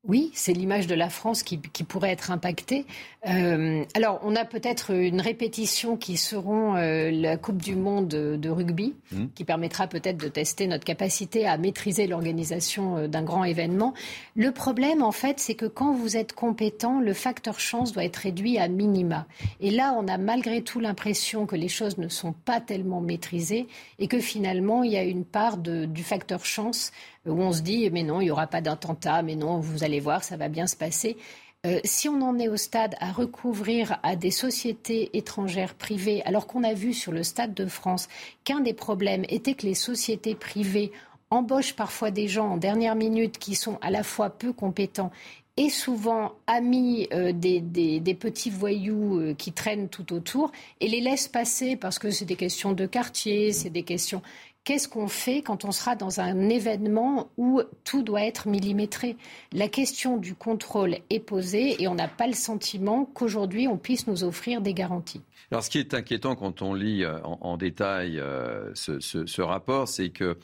Oui, 0.08 0.32
c'est 0.34 0.54
l'image 0.54 0.88
de 0.88 0.96
la 0.96 1.10
France 1.10 1.44
qui, 1.44 1.58
pourrait 1.58 2.12
être 2.12 2.32
impactée. 2.32 2.86
Euh, 3.28 3.84
alors, 3.96 4.22
on 4.24 4.34
a 4.38 4.46
peut-être 4.46 4.92
une 4.92 5.20
répétition 5.20 5.98
qui 5.98 6.16
seront 6.16 6.78
euh, 6.78 7.12
la 7.12 7.36
Coupe 7.36 7.62
du 7.62 7.76
Monde 7.76 8.08
de 8.08 8.50
rugby, 8.50 8.96
mmh. 9.12 9.26
qui 9.36 9.44
permettra 9.44 9.88
peut-être 9.88 10.16
de 10.16 10.30
tester 10.30 10.68
notre 10.68 10.86
capacité 10.86 11.46
à 11.46 11.58
maîtriser 11.58 12.08
l'organisation 12.08 12.96
euh, 12.96 13.08
d'un 13.08 13.24
grand 13.24 13.44
événement. 13.44 13.94
Le 14.38 14.54
problème, 14.54 15.04
en 15.04 15.12
fait, 15.12 15.38
c'est 15.42 15.56
que 15.56 15.66
quand 15.66 15.94
vous 15.94 16.16
êtes 16.16 16.32
compétent, 16.32 17.02
le 17.02 17.14
facteur 17.14 17.60
chance 17.60 17.92
doit 17.92 18.06
être 18.06 18.18
réduit 18.18 18.58
à 18.58 18.70
minima. 18.70 19.28
Et 19.60 19.70
là, 19.70 19.94
on 20.00 20.08
a 20.08 20.18
malgré 20.18 20.62
tout 20.62 20.80
l'impression 20.80 21.46
que 21.46 21.58
les 21.58 21.68
choses 21.68 21.98
ne 21.98 22.08
sont 22.08 22.32
pas 22.32 22.62
tellement 22.62 23.02
maîtrisées 23.02 23.68
et 24.00 24.08
que 24.08 24.22
finalement, 24.22 24.84
il 24.84 24.94
y 24.94 24.98
a 24.98 25.04
une 25.04 25.26
part 25.26 25.58
du 25.58 26.04
facteur 26.04 26.46
chance 26.46 26.94
où 27.30 27.40
on 27.40 27.52
se 27.52 27.62
dit 27.62 27.90
mais 27.92 28.04
non, 28.04 28.22
il 28.22 28.26
n'y 28.26 28.32
aura 28.32 28.48
pas 28.48 28.62
d'attentat, 28.62 29.22
mais 29.22 29.36
non, 29.36 29.60
vous 29.60 29.84
allez 29.84 30.00
voir, 30.00 30.24
ça 30.24 30.38
va 30.38 30.50
bien 30.50 30.68
se 30.68 30.76
passer. 30.76 31.18
Euh, 31.66 31.80
si 31.84 32.08
on 32.08 32.22
en 32.22 32.40
est 32.40 32.48
au 32.48 32.56
stade 32.56 32.96
à 33.02 33.12
recouvrir 33.12 34.00
à 34.02 34.16
des 34.16 34.32
sociétés 34.32 35.10
étrangères 35.18 35.76
privées, 35.76 36.24
alors 36.24 36.48
qu'on 36.48 36.64
a 36.64 36.74
vu 36.74 36.94
sur 36.94 37.12
le 37.12 37.22
stade 37.22 37.54
de 37.54 37.66
France 37.66 38.08
qu'un 38.46 38.62
des 38.62 38.74
problèmes 38.74 39.26
était 39.28 39.56
que 39.56 39.66
les 39.66 39.74
sociétés 39.74 40.36
privées 40.36 40.94
embauchent 41.32 41.76
parfois 41.76 42.12
des 42.12 42.30
gens 42.30 42.48
en 42.48 42.58
dernière 42.58 42.96
minute 42.96 43.38
qui 43.38 43.56
sont 43.56 43.78
à 43.82 43.92
la 43.92 44.04
fois 44.04 44.30
peu 44.30 44.54
compétents 44.54 45.12
et 45.58 45.70
souvent 45.70 46.32
amis 46.48 47.10
euh, 47.12 47.34
des, 47.34 48.16
petits 48.18 48.50
voyous 48.50 49.20
euh, 49.20 49.34
qui 49.34 49.52
traînent 49.52 49.90
tout 49.90 50.14
autour 50.14 50.54
et 50.80 50.88
les 50.88 51.02
laissent 51.02 51.28
passer 51.28 51.76
parce 51.76 52.00
que 52.00 52.10
c'est 52.10 52.24
des 52.24 52.38
questions 52.38 52.72
de 52.72 52.86
quartier, 52.86 53.52
c'est 53.52 53.70
des 53.70 53.84
questions 53.84 54.22
qu'est-ce 54.64 54.88
qu'on 54.88 55.08
fait 55.08 55.42
quand 55.42 55.66
on 55.66 55.72
sera 55.72 55.96
dans 55.96 56.20
un 56.20 56.50
événement 56.50 57.32
où 57.38 57.62
tout 57.84 58.04
doit 58.04 58.24
être 58.24 58.48
millimétré? 58.48 59.18
La 59.52 59.68
question 59.68 60.18
du 60.18 60.36
contrôle 60.36 60.98
est 61.10 61.20
posée 61.20 61.82
et 61.82 61.88
on 61.88 61.96
n'a 61.96 62.08
pas 62.08 62.28
le 62.28 62.34
sentiment 62.34 63.06
qu'aujourd'hui 63.06 63.68
on 63.68 63.78
puisse 63.78 64.08
nous 64.08 64.24
offrir 64.24 64.62
des 64.62 64.74
garanties. 64.74 65.22
Alors 65.52 65.64
ce 65.64 65.70
qui 65.70 65.80
est 65.80 65.94
inquiétant 65.94 66.36
quand 66.36 66.62
on 66.62 66.74
lit 66.74 67.04
euh, 67.04 67.20
en, 67.24 67.58
détail 67.58 68.20
euh, 68.20 68.72
ce, 68.76 69.42
rapport, 69.42 69.88
c'est 69.88 70.10
que 70.10 70.38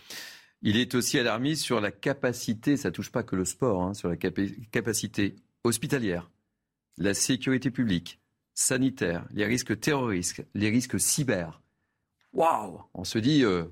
il 0.62 0.78
est 0.78 0.96
aussi 0.96 1.20
alarmiste 1.20 1.64
sur 1.64 1.80
la 1.80 1.92
capacité, 1.92 2.76
ça 2.76 2.90
touche 2.90 3.12
pas 3.12 3.22
que 3.22 3.36
le 3.36 3.46
sport, 3.46 3.84
hein, 3.84 3.94
sur 3.94 4.10
la 4.10 4.16
capacité 4.16 5.36
hospitalière, 5.64 6.32
la 6.98 7.14
sécurité 7.14 7.70
publique, 7.70 8.20
sanitaire, 8.56 9.26
les 9.32 9.46
risques 9.46 9.80
terroristes, 9.80 10.44
les 10.56 10.70
risques 10.70 11.00
cyber. 11.00 11.62
Waouh 12.34 12.82
On 12.94 13.04
se 13.04 13.20
dit, 13.20 13.44
euh, 13.44 13.66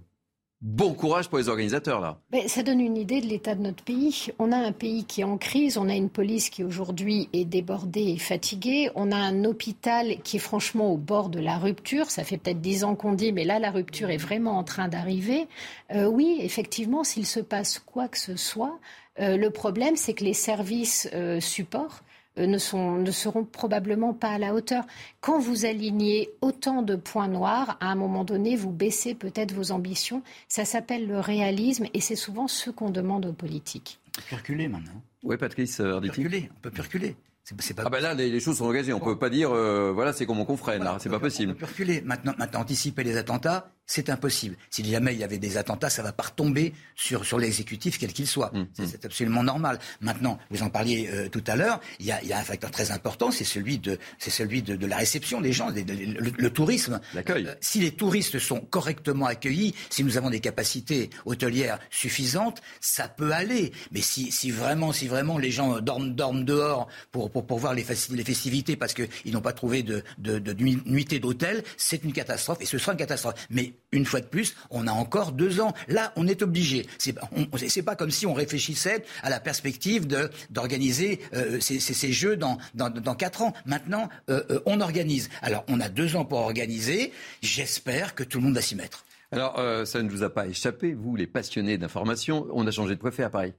Bon 0.65 0.93
courage 0.93 1.27
pour 1.27 1.39
les 1.39 1.49
organisateurs, 1.49 1.99
là. 1.99 2.17
Mais 2.31 2.47
ça 2.47 2.63
donne 2.63 2.79
une 2.79 2.95
idée 2.95 3.19
de 3.19 3.27
l'état 3.27 3.53
de 3.53 3.61
notre 3.61 3.83
pays. 3.83 4.27
On 4.39 4.53
a 4.53 4.55
un 4.55 4.71
pays 4.71 5.03
qui 5.03 5.19
est 5.19 5.25
en 5.25 5.37
crise, 5.37 5.77
on 5.77 5.89
a 5.89 5.93
une 5.93 6.09
police 6.09 6.49
qui 6.49 6.63
aujourd'hui 6.63 7.27
est 7.33 7.43
débordée 7.43 8.13
et 8.13 8.17
fatiguée, 8.17 8.89
on 8.95 9.11
a 9.11 9.17
un 9.17 9.43
hôpital 9.43 10.21
qui 10.23 10.37
est 10.37 10.39
franchement 10.39 10.89
au 10.89 10.95
bord 10.95 11.27
de 11.27 11.41
la 11.41 11.57
rupture. 11.57 12.09
Ça 12.09 12.23
fait 12.23 12.37
peut-être 12.37 12.61
dix 12.61 12.85
ans 12.85 12.95
qu'on 12.95 13.11
dit, 13.11 13.33
mais 13.33 13.43
là, 13.43 13.59
la 13.59 13.71
rupture 13.71 14.09
est 14.09 14.15
vraiment 14.15 14.57
en 14.57 14.63
train 14.63 14.87
d'arriver. 14.87 15.49
Euh, 15.93 16.05
oui, 16.05 16.37
effectivement, 16.39 17.03
s'il 17.03 17.25
se 17.25 17.41
passe 17.41 17.77
quoi 17.79 18.07
que 18.07 18.17
ce 18.17 18.37
soit, 18.37 18.79
euh, 19.19 19.35
le 19.35 19.49
problème, 19.49 19.97
c'est 19.97 20.13
que 20.13 20.23
les 20.23 20.33
services 20.33 21.09
euh, 21.13 21.41
supports 21.41 22.03
ne, 22.37 22.57
sont, 22.57 22.97
ne 22.97 23.11
seront 23.11 23.45
probablement 23.45 24.13
pas 24.13 24.29
à 24.29 24.37
la 24.37 24.53
hauteur. 24.53 24.85
Quand 25.21 25.39
vous 25.39 25.65
alignez 25.65 26.29
autant 26.41 26.81
de 26.81 26.95
points 26.95 27.27
noirs, 27.27 27.77
à 27.79 27.87
un 27.87 27.95
moment 27.95 28.23
donné, 28.23 28.55
vous 28.55 28.71
baissez 28.71 29.15
peut-être 29.15 29.53
vos 29.53 29.71
ambitions. 29.71 30.23
Ça 30.47 30.65
s'appelle 30.65 31.07
le 31.07 31.19
réalisme 31.19 31.85
et 31.93 32.01
c'est 32.01 32.15
souvent 32.15 32.47
ce 32.47 32.69
qu'on 32.69 32.89
demande 32.89 33.25
aux 33.25 33.33
politiques. 33.33 33.99
On 34.17 34.29
peut 34.29 34.35
reculer 34.35 34.67
maintenant. 34.67 35.01
Oui, 35.23 35.37
Patrice 35.37 35.79
Arditi. 35.79 36.49
On 36.57 36.69
peut 36.69 36.81
reculer. 36.81 37.15
C'est 37.59 37.73
pas... 37.73 37.83
Ah 37.85 37.89
ben 37.89 37.99
là, 37.99 38.13
les, 38.13 38.39
choses 38.39 38.57
sont 38.57 38.65
engagées. 38.65 38.93
On 38.93 38.99
ne 38.99 39.03
peut 39.03 39.19
pas 39.19 39.29
dire, 39.29 39.51
euh, 39.51 39.91
voilà, 39.91 40.13
c'est 40.13 40.25
comme 40.25 40.37
mon 40.37 40.45
confrère, 40.45 40.81
là. 40.81 40.97
C'est 40.99 41.09
pas 41.09 41.19
possible. 41.19 41.51
On 41.51 41.59
peut 41.59 41.65
reculer. 41.65 42.01
Maintenant, 42.01 42.33
maintenant, 42.37 42.61
anticiper 42.61 43.03
les 43.03 43.17
attentats, 43.17 43.69
c'est 43.85 44.09
impossible. 44.09 44.55
Si 44.69 44.83
jamais 44.85 45.13
il 45.13 45.19
y 45.19 45.23
avait 45.23 45.37
des 45.37 45.57
attentats, 45.57 45.89
ça 45.89 46.03
va 46.03 46.13
pas 46.13 46.23
retomber 46.23 46.73
sur, 46.95 47.25
sur 47.25 47.37
l'exécutif, 47.37 47.97
quel 47.99 48.13
qu'il 48.13 48.27
soit. 48.27 48.53
Hum, 48.53 48.67
hum. 48.79 48.87
C'est 48.89 49.05
absolument 49.05 49.43
normal. 49.43 49.79
Maintenant, 50.01 50.39
vous 50.49 50.63
en 50.63 50.69
parliez 50.69 51.09
euh, 51.11 51.29
tout 51.29 51.43
à 51.47 51.55
l'heure, 51.55 51.79
il 51.99 52.05
y 52.05 52.11
a, 52.11 52.23
y 52.23 52.33
a, 52.33 52.39
un 52.39 52.43
facteur 52.43 52.71
très 52.71 52.91
important, 52.91 53.31
c'est 53.31 53.43
celui, 53.43 53.79
de, 53.79 53.99
c'est 54.19 54.29
celui 54.29 54.61
de, 54.61 54.75
de, 54.75 54.87
la 54.87 54.97
réception 54.97 55.41
des 55.41 55.51
gens, 55.51 55.69
le, 55.69 56.49
tourisme. 56.49 57.01
L'accueil. 57.13 57.47
Euh, 57.47 57.55
si 57.59 57.79
les 57.79 57.91
touristes 57.91 58.39
sont 58.39 58.59
correctement 58.59 59.25
accueillis, 59.25 59.75
si 59.89 60.03
nous 60.03 60.17
avons 60.17 60.29
des 60.29 60.39
capacités 60.39 61.09
hôtelières 61.25 61.79
suffisantes, 61.89 62.61
ça 62.79 63.07
peut 63.07 63.31
aller. 63.31 63.73
Mais 63.91 64.01
si, 64.01 64.31
si 64.31 64.51
vraiment, 64.51 64.93
si 64.93 65.07
vraiment 65.07 65.37
les 65.37 65.51
gens 65.51 65.79
dorment, 65.81 66.13
dorment 66.13 66.45
dehors 66.45 66.87
pour, 67.11 67.31
pour, 67.31 67.45
pour 67.45 67.59
voir 67.59 67.73
les, 67.73 67.85
les 68.11 68.23
festivités 68.23 68.75
parce 68.75 68.93
qu'ils 68.93 69.33
n'ont 69.33 69.41
pas 69.41 69.53
trouvé 69.53 69.83
de, 69.83 70.03
de, 70.17 70.39
de 70.39 70.53
nuitée 70.53 71.19
d'hôtel, 71.19 71.63
c'est 71.77 72.03
une 72.03 72.13
catastrophe 72.13 72.59
et 72.61 72.65
ce 72.65 72.77
sera 72.77 72.93
une 72.93 72.97
catastrophe. 72.97 73.35
Mais 73.49 73.72
Une 73.91 74.05
fois 74.05 74.21
de 74.21 74.25
plus, 74.25 74.55
on 74.71 74.87
a 74.87 74.91
encore 74.91 75.31
deux 75.31 75.61
ans. 75.61 75.73
Là, 75.87 76.13
on 76.15 76.27
est 76.27 76.41
obligé. 76.41 76.87
C'est 76.97 77.15
n'est 77.15 77.83
pas 77.83 77.95
comme 77.95 78.11
si 78.11 78.25
on 78.25 78.33
réfléchissait 78.33 79.03
à 79.21 79.29
la 79.29 79.39
perspective 79.39 80.07
d'organiser 80.49 81.19
euh, 81.33 81.59
ces, 81.59 82.11
jeux 82.11 82.35
dans, 82.35 82.57
dans, 82.73 83.15
quatre 83.15 83.43
ans. 83.43 83.53
Maintenant, 83.65 84.09
euh, 84.29 84.43
euh, 84.49 84.59
on 84.65 84.81
organise. 84.81 85.29
Alors, 85.41 85.63
on 85.67 85.79
a 85.79 85.89
deux 85.89 86.15
ans 86.15 86.25
pour 86.25 86.39
organiser. 86.39 87.11
J'espère 87.41 88.15
que 88.15 88.23
tout 88.23 88.39
le 88.39 88.45
monde 88.45 88.55
va 88.55 88.61
s'y 88.61 88.75
mettre. 88.75 89.05
Alors, 89.31 89.59
ça 89.87 90.01
ne 90.03 90.09
vous 90.09 90.21
a 90.21 90.29
pas 90.31 90.45
échappé, 90.45 90.93
vous, 90.93 91.15
les 91.15 91.25
passionnés 91.25 91.79
d'information. 91.79 92.45
On 92.53 92.67
a 92.67 92.71
changé 92.71 92.93
de 92.93 92.99
préfet 92.99 93.23
à 93.23 93.31
Paris. 93.31 93.53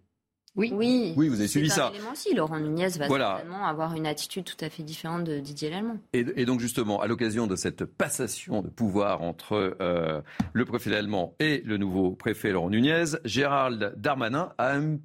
Oui. 0.56 0.72
oui. 0.72 1.28
vous 1.28 1.40
avez 1.40 1.48
suivi 1.48 1.68
ça. 1.68 1.92
aussi. 2.12 2.32
Laurent 2.34 2.60
Nunez 2.60 2.88
va 2.98 3.08
certainement 3.08 3.66
avoir 3.66 3.94
une 3.94 4.06
attitude 4.06 4.44
tout 4.44 4.62
à 4.64 4.70
fait 4.70 4.84
différente 4.84 5.24
de 5.24 5.40
Didier 5.40 5.70
Lallemand. 5.70 5.98
Et, 6.12 6.44
donc, 6.44 6.60
justement, 6.60 7.00
à 7.00 7.08
l'occasion 7.08 7.48
de 7.48 7.56
cette 7.56 7.84
passation 7.84 8.62
de 8.62 8.68
pouvoir 8.68 9.22
entre 9.22 9.76
euh, 9.80 10.20
le 10.52 10.64
préfet 10.64 10.94
allemand 10.94 11.34
et 11.40 11.60
le 11.64 11.76
nouveau 11.76 12.12
préfet 12.12 12.52
Laurent 12.52 12.70
Nunez, 12.70 13.16
Gérald 13.24 13.94
Darmanin 13.96 14.52
a 14.58 14.74
un 14.74 14.98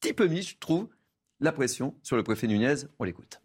petit 0.00 0.12
peu 0.12 0.28
mis, 0.28 0.42
je 0.42 0.56
trouve, 0.58 0.88
la 1.40 1.50
pression 1.50 1.94
sur 2.02 2.16
le 2.16 2.22
préfet 2.22 2.46
Nunez. 2.46 2.86
On 3.00 3.04
l'écoute. 3.04 3.40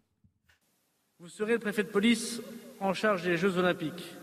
Vous 1.18 1.28
serez 1.28 1.54
le 1.54 1.58
préfet 1.58 1.82
de 1.82 1.88
police 1.88 2.40
en 2.78 2.94
charge 2.94 3.24
des 3.24 3.36
Jeux 3.36 3.58
Olympiques. 3.58 4.14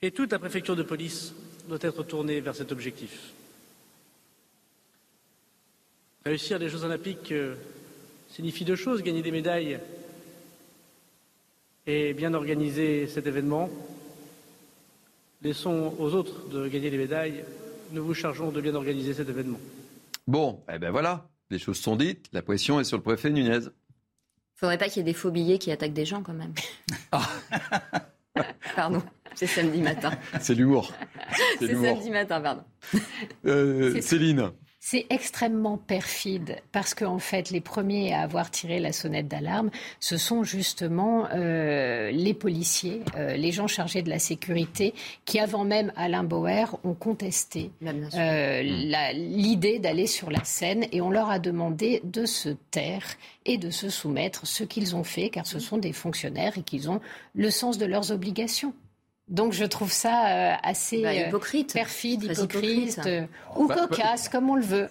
Et 0.00 0.10
toute 0.10 0.32
la 0.32 0.38
préfecture 0.38 0.74
de 0.74 0.82
police 0.82 1.34
doit 1.68 1.78
être 1.82 2.02
tournée 2.02 2.40
vers 2.40 2.54
cet 2.54 2.72
objectif. 2.72 3.32
Réussir 6.26 6.58
les 6.58 6.68
Jeux 6.68 6.82
Olympiques 6.82 7.30
euh, 7.30 7.54
signifie 8.28 8.64
deux 8.64 8.74
choses, 8.74 9.00
gagner 9.04 9.22
des 9.22 9.30
médailles 9.30 9.78
et 11.86 12.14
bien 12.14 12.34
organiser 12.34 13.06
cet 13.06 13.28
événement. 13.28 13.70
Laissons 15.40 15.94
aux 16.00 16.14
autres 16.14 16.48
de 16.48 16.66
gagner 16.66 16.90
les 16.90 16.98
médailles. 16.98 17.44
Nous 17.92 18.04
vous 18.04 18.12
chargeons 18.12 18.50
de 18.50 18.60
bien 18.60 18.74
organiser 18.74 19.14
cet 19.14 19.28
événement. 19.28 19.60
Bon, 20.26 20.60
eh 20.68 20.80
ben 20.80 20.90
voilà, 20.90 21.28
les 21.50 21.60
choses 21.60 21.78
sont 21.78 21.94
dites. 21.94 22.26
La 22.32 22.42
pression 22.42 22.80
est 22.80 22.84
sur 22.84 22.96
le 22.96 23.04
préfet 23.04 23.30
Nunez. 23.30 23.60
Il 23.60 24.58
faudrait 24.58 24.78
pas 24.78 24.88
qu'il 24.88 24.96
y 24.96 25.00
ait 25.02 25.12
des 25.12 25.14
faux 25.14 25.30
billets 25.30 25.58
qui 25.58 25.70
attaquent 25.70 25.92
des 25.92 26.06
gens 26.06 26.24
quand 26.24 26.34
même. 26.34 26.54
Ah. 27.12 27.28
Pardon, 28.74 29.00
c'est 29.36 29.46
samedi 29.46 29.80
matin. 29.80 30.10
C'est 30.40 30.56
l'humour. 30.56 30.92
C'est 31.60 31.72
samedi 31.72 32.10
matin, 32.10 32.40
pardon. 32.40 32.64
Euh, 33.44 34.00
Céline. 34.00 34.50
C'est 34.88 35.06
extrêmement 35.10 35.78
perfide 35.78 36.62
parce 36.70 36.94
qu'en 36.94 37.14
en 37.14 37.18
fait, 37.18 37.50
les 37.50 37.60
premiers 37.60 38.14
à 38.14 38.20
avoir 38.20 38.52
tiré 38.52 38.78
la 38.78 38.92
sonnette 38.92 39.26
d'alarme, 39.26 39.70
ce 39.98 40.16
sont 40.16 40.44
justement 40.44 41.26
euh, 41.34 42.12
les 42.12 42.34
policiers, 42.34 43.02
euh, 43.16 43.34
les 43.34 43.50
gens 43.50 43.66
chargés 43.66 44.02
de 44.02 44.10
la 44.10 44.20
sécurité, 44.20 44.94
qui 45.24 45.40
avant 45.40 45.64
même 45.64 45.92
Alain 45.96 46.22
Bauer 46.22 46.78
ont 46.84 46.94
contesté 46.94 47.72
euh, 47.82 48.62
l'idée 49.12 49.80
d'aller 49.80 50.06
sur 50.06 50.30
la 50.30 50.44
scène 50.44 50.86
et 50.92 51.00
on 51.00 51.10
leur 51.10 51.30
a 51.30 51.40
demandé 51.40 52.00
de 52.04 52.24
se 52.24 52.50
taire 52.70 53.16
et 53.44 53.58
de 53.58 53.70
se 53.70 53.88
soumettre, 53.88 54.46
ce 54.46 54.62
qu'ils 54.62 54.94
ont 54.94 55.02
fait, 55.02 55.30
car 55.30 55.48
ce 55.48 55.58
sont 55.58 55.78
des 55.78 55.92
fonctionnaires 55.92 56.58
et 56.58 56.62
qu'ils 56.62 56.88
ont 56.88 57.00
le 57.34 57.50
sens 57.50 57.76
de 57.78 57.86
leurs 57.86 58.12
obligations. 58.12 58.72
Donc 59.28 59.52
je 59.52 59.64
trouve 59.64 59.90
ça 59.90 60.28
euh, 60.28 60.54
assez 60.62 61.02
bah, 61.02 61.08
euh, 61.08 61.26
hypocrite. 61.26 61.72
perfide, 61.72 62.22
hypocrite, 62.22 63.00
euh, 63.06 63.26
ou 63.56 63.66
bah, 63.66 63.74
bah, 63.74 63.86
cocasse, 63.88 64.28
comme 64.28 64.48
on 64.48 64.54
le 64.54 64.62
veut. 64.62 64.88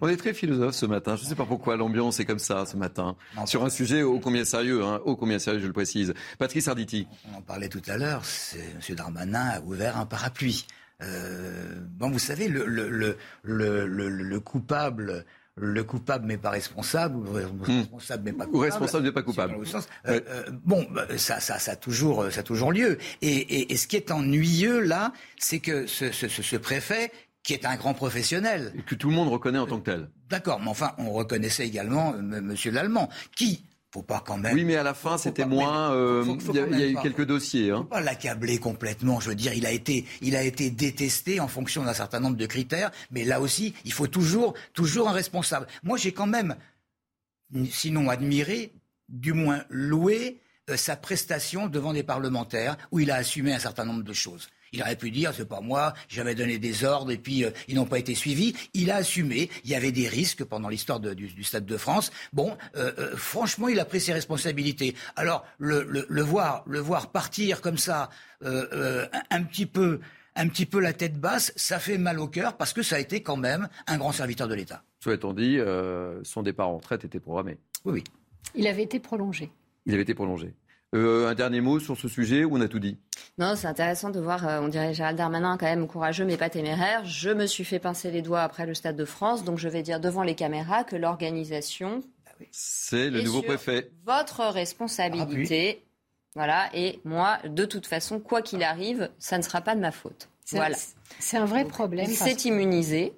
on 0.00 0.08
est 0.08 0.16
très 0.16 0.32
philosophe 0.34 0.76
ce 0.76 0.86
matin. 0.86 1.16
Je 1.16 1.24
ne 1.24 1.28
sais 1.28 1.34
pas 1.34 1.46
pourquoi 1.46 1.76
l'ambiance 1.76 2.20
est 2.20 2.24
comme 2.24 2.38
ça 2.38 2.64
ce 2.64 2.76
matin. 2.76 3.16
Sur 3.46 3.64
un 3.64 3.70
sujet 3.70 4.02
ô 4.04 4.20
combien 4.20 4.44
sérieux, 4.44 4.84
hein, 4.84 5.00
ô 5.04 5.16
combien 5.16 5.40
sérieux, 5.40 5.58
je 5.58 5.66
le 5.66 5.72
précise. 5.72 6.14
Patrice 6.38 6.68
Arditi. 6.68 7.08
On 7.32 7.38
en 7.38 7.42
parlait 7.42 7.68
tout 7.68 7.82
à 7.88 7.96
l'heure. 7.96 8.22
M. 8.54 8.94
Darmanin 8.94 9.48
a 9.48 9.60
ouvert 9.62 9.98
un 9.98 10.06
parapluie. 10.06 10.66
bon, 11.00 12.08
vous 12.08 12.20
savez, 12.20 12.46
le, 12.46 12.64
le, 12.66 13.16
le, 13.42 13.86
le 14.08 14.40
coupable 14.40 15.24
le 15.60 15.84
coupable 15.84 16.26
mais 16.26 16.38
pas 16.38 16.50
responsable, 16.50 17.16
ou 17.16 17.34
le 17.34 17.46
hmm. 17.46 17.80
responsable 17.80 18.22
mais 18.24 18.32
pas 18.32 18.46
coupable. 18.46 18.56
Ou 18.56 18.60
responsable 18.60 19.04
mais 19.04 19.12
pas 19.12 19.22
coupable. 19.22 19.56
Euh, 19.56 20.20
euh, 20.28 20.42
bon, 20.64 20.86
bah, 20.90 21.06
ça, 21.16 21.40
ça, 21.40 21.58
ça, 21.58 21.72
a 21.72 21.76
toujours, 21.76 22.30
ça 22.30 22.40
a 22.40 22.42
toujours 22.42 22.72
lieu. 22.72 22.98
Et, 23.20 23.72
et, 23.72 23.76
ce 23.76 23.86
qui 23.86 23.96
est 23.96 24.10
ennuyeux 24.10 24.80
là, 24.80 25.12
c'est 25.38 25.60
que 25.60 25.86
ce, 25.86 26.10
ce, 26.12 26.28
ce, 26.28 26.56
préfet, 26.56 27.12
qui 27.42 27.52
est 27.52 27.66
un 27.66 27.76
grand 27.76 27.94
professionnel. 27.94 28.72
Et 28.76 28.82
que 28.82 28.94
tout 28.94 29.08
le 29.08 29.14
monde 29.14 29.28
reconnaît 29.28 29.58
en 29.58 29.66
tant 29.66 29.78
que 29.78 29.90
tel. 29.90 30.08
D'accord, 30.28 30.60
mais 30.60 30.68
enfin, 30.68 30.92
on 30.98 31.10
reconnaissait 31.12 31.66
également 31.66 32.14
M. 32.14 32.40
Monsieur 32.42 32.70
l'Allemand, 32.70 33.08
qui, 33.36 33.64
faut 33.92 34.02
pas 34.02 34.22
quand 34.24 34.38
même. 34.38 34.54
Oui, 34.54 34.64
mais 34.64 34.76
à 34.76 34.82
la 34.82 34.94
fin, 34.94 35.18
c'était 35.18 35.44
moins. 35.44 35.92
Euh, 35.92 36.24
il 36.48 36.78
y 36.78 36.82
a, 36.82 36.88
eu 36.88 36.96
quelques 37.02 37.26
dossiers. 37.26 37.70
Hein. 37.70 37.78
Faut 37.78 37.84
pas 37.84 38.00
l'accabler 38.00 38.58
complètement. 38.58 39.18
Je 39.18 39.28
veux 39.28 39.34
dire, 39.34 39.52
il 39.52 39.66
a 39.66 39.72
été, 39.72 40.06
il 40.20 40.36
a 40.36 40.42
été 40.42 40.70
détesté 40.70 41.40
en 41.40 41.48
fonction 41.48 41.82
d'un 41.84 41.94
certain 41.94 42.20
nombre 42.20 42.36
de 42.36 42.46
critères. 42.46 42.92
Mais 43.10 43.24
là 43.24 43.40
aussi, 43.40 43.74
il 43.84 43.92
faut 43.92 44.06
toujours, 44.06 44.54
toujours 44.74 45.08
un 45.08 45.12
responsable. 45.12 45.66
Moi, 45.82 45.98
j'ai 45.98 46.12
quand 46.12 46.28
même, 46.28 46.56
sinon 47.68 48.08
admiré, 48.10 48.72
du 49.08 49.32
moins 49.32 49.64
loué 49.70 50.40
euh, 50.70 50.76
sa 50.76 50.94
prestation 50.94 51.66
devant 51.66 51.92
des 51.92 52.04
parlementaires, 52.04 52.76
où 52.92 53.00
il 53.00 53.10
a 53.10 53.16
assumé 53.16 53.52
un 53.52 53.58
certain 53.58 53.84
nombre 53.84 54.04
de 54.04 54.12
choses. 54.12 54.48
Il 54.72 54.82
aurait 54.82 54.96
pu 54.96 55.10
dire, 55.10 55.32
c'est 55.34 55.48
pas 55.48 55.60
moi, 55.60 55.94
j'avais 56.08 56.34
donné 56.34 56.58
des 56.58 56.84
ordres 56.84 57.10
et 57.10 57.18
puis 57.18 57.44
euh, 57.44 57.50
ils 57.68 57.74
n'ont 57.74 57.86
pas 57.86 57.98
été 57.98 58.14
suivis. 58.14 58.54
Il 58.74 58.90
a 58.90 58.96
assumé. 58.96 59.50
Il 59.64 59.70
y 59.70 59.74
avait 59.74 59.92
des 59.92 60.08
risques 60.08 60.44
pendant 60.44 60.68
l'histoire 60.68 61.00
du, 61.00 61.42
Stade 61.42 61.66
de 61.66 61.76
France. 61.76 62.12
Bon, 62.32 62.56
euh, 62.76 62.92
euh, 62.98 63.16
franchement, 63.16 63.68
il 63.68 63.80
a 63.80 63.84
pris 63.84 64.00
ses 64.00 64.12
responsabilités. 64.12 64.94
Alors, 65.16 65.44
le, 65.58 65.82
le, 65.82 66.22
voir, 66.22 66.62
le 66.66 66.78
voir 66.78 67.10
partir 67.10 67.60
comme 67.60 67.78
ça, 67.78 68.10
un 68.42 69.42
petit 69.42 69.66
peu 69.66 70.00
un 70.36 70.48
petit 70.48 70.64
peu 70.64 70.78
la 70.78 70.92
tête 70.92 71.18
basse, 71.18 71.52
ça 71.56 71.80
fait 71.80 71.98
mal 71.98 72.20
au 72.20 72.28
cœur 72.28 72.56
parce 72.56 72.72
que 72.72 72.82
ça 72.82 72.96
a 72.96 72.98
été 73.00 73.20
quand 73.22 73.36
même 73.36 73.68
un 73.88 73.98
grand 73.98 74.12
serviteur 74.12 74.46
de 74.46 74.54
l'État. 74.54 74.84
Soit 75.00 75.24
on 75.24 75.32
dit, 75.32 75.58
son 76.22 76.42
départ 76.42 76.68
en 76.68 76.76
retraite 76.76 77.04
était 77.04 77.20
programmé. 77.20 77.58
Oui, 77.84 77.94
oui. 77.94 78.04
Il 78.54 78.66
avait 78.66 78.84
été 78.84 79.00
prolongé. 79.00 79.50
Il 79.86 79.94
avait 79.94 80.02
été 80.02 80.14
prolongé. 80.14 80.54
Euh, 80.94 81.28
un 81.28 81.34
dernier 81.34 81.60
mot 81.60 81.78
sur 81.78 81.96
ce 81.96 82.08
sujet 82.08 82.44
où 82.44 82.56
on 82.56 82.60
a 82.60 82.68
tout 82.68 82.80
dit? 82.80 82.98
Non, 83.38 83.54
c'est 83.54 83.68
intéressant 83.68 84.10
de 84.10 84.18
voir, 84.18 84.46
euh, 84.46 84.60
on 84.60 84.68
dirait 84.68 84.92
Gérald 84.92 85.16
Darmanin 85.16 85.56
quand 85.56 85.66
même 85.66 85.86
courageux 85.86 86.24
mais 86.24 86.36
pas 86.36 86.50
téméraire. 86.50 87.04
Je 87.04 87.30
me 87.30 87.46
suis 87.46 87.64
fait 87.64 87.78
pincer 87.78 88.10
les 88.10 88.22
doigts 88.22 88.42
après 88.42 88.66
le 88.66 88.74
Stade 88.74 88.96
de 88.96 89.04
France, 89.04 89.44
donc 89.44 89.58
je 89.58 89.68
vais 89.68 89.82
dire 89.82 90.00
devant 90.00 90.22
les 90.22 90.34
caméras 90.34 90.84
que 90.84 90.96
l'organisation... 90.96 92.02
C'est 92.52 93.10
le 93.10 93.20
nouveau 93.20 93.42
préfet. 93.42 93.90
Votre 94.06 94.44
responsabilité. 94.46 95.84
Voilà, 96.34 96.70
et 96.74 97.00
moi, 97.04 97.38
de 97.44 97.64
toute 97.66 97.86
façon, 97.86 98.18
quoi 98.18 98.40
qu'il 98.40 98.62
arrive, 98.62 99.10
ça 99.18 99.36
ne 99.36 99.42
sera 99.42 99.60
pas 99.60 99.74
de 99.74 99.80
ma 99.80 99.92
faute. 99.92 100.28
Voilà. 100.52 100.76
C'est 101.18 101.36
un 101.36 101.44
vrai 101.44 101.64
problème. 101.64 102.06
Il 102.08 102.16
s'est 102.16 102.48
immunisé. 102.48 103.12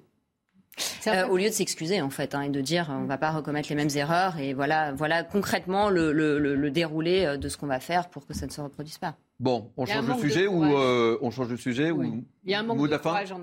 Euh, 1.07 1.27
au 1.27 1.37
lieu 1.37 1.49
de 1.49 1.53
s'excuser 1.53 2.01
en 2.01 2.09
fait 2.09 2.33
hein, 2.33 2.41
et 2.41 2.49
de 2.49 2.61
dire 2.61 2.87
on 2.89 3.01
ne 3.01 3.07
va 3.07 3.17
pas 3.17 3.31
recommettre 3.31 3.69
les 3.69 3.75
mêmes 3.75 3.89
erreurs 3.95 4.39
et 4.39 4.53
voilà, 4.53 4.91
voilà 4.93 5.23
concrètement 5.23 5.89
le, 5.89 6.11
le, 6.11 6.71
déroulé 6.71 7.25
euh, 7.25 7.37
de 7.37 7.47
ce 7.49 7.57
qu'on 7.57 7.67
va 7.67 7.79
faire 7.79 8.09
pour 8.09 8.25
que 8.25 8.33
ça 8.33 8.47
ne 8.47 8.51
se 8.51 8.61
reproduise 8.61 8.97
pas. 8.97 9.15
Bon, 9.39 9.71
on 9.77 9.85
change 9.85 10.07
le 10.07 10.15
sujet 10.15 10.47
ou 10.47 10.63
euh, 10.63 11.17
on 11.21 11.29
change 11.29 11.49
le 11.49 11.57
sujet 11.57 11.91
ou 11.91 12.03
il 12.03 12.51
y 12.51 12.55
a 12.55 12.59
un 12.59 12.63
manque 12.63 12.89
de, 12.89 12.97
courage. 12.97 13.33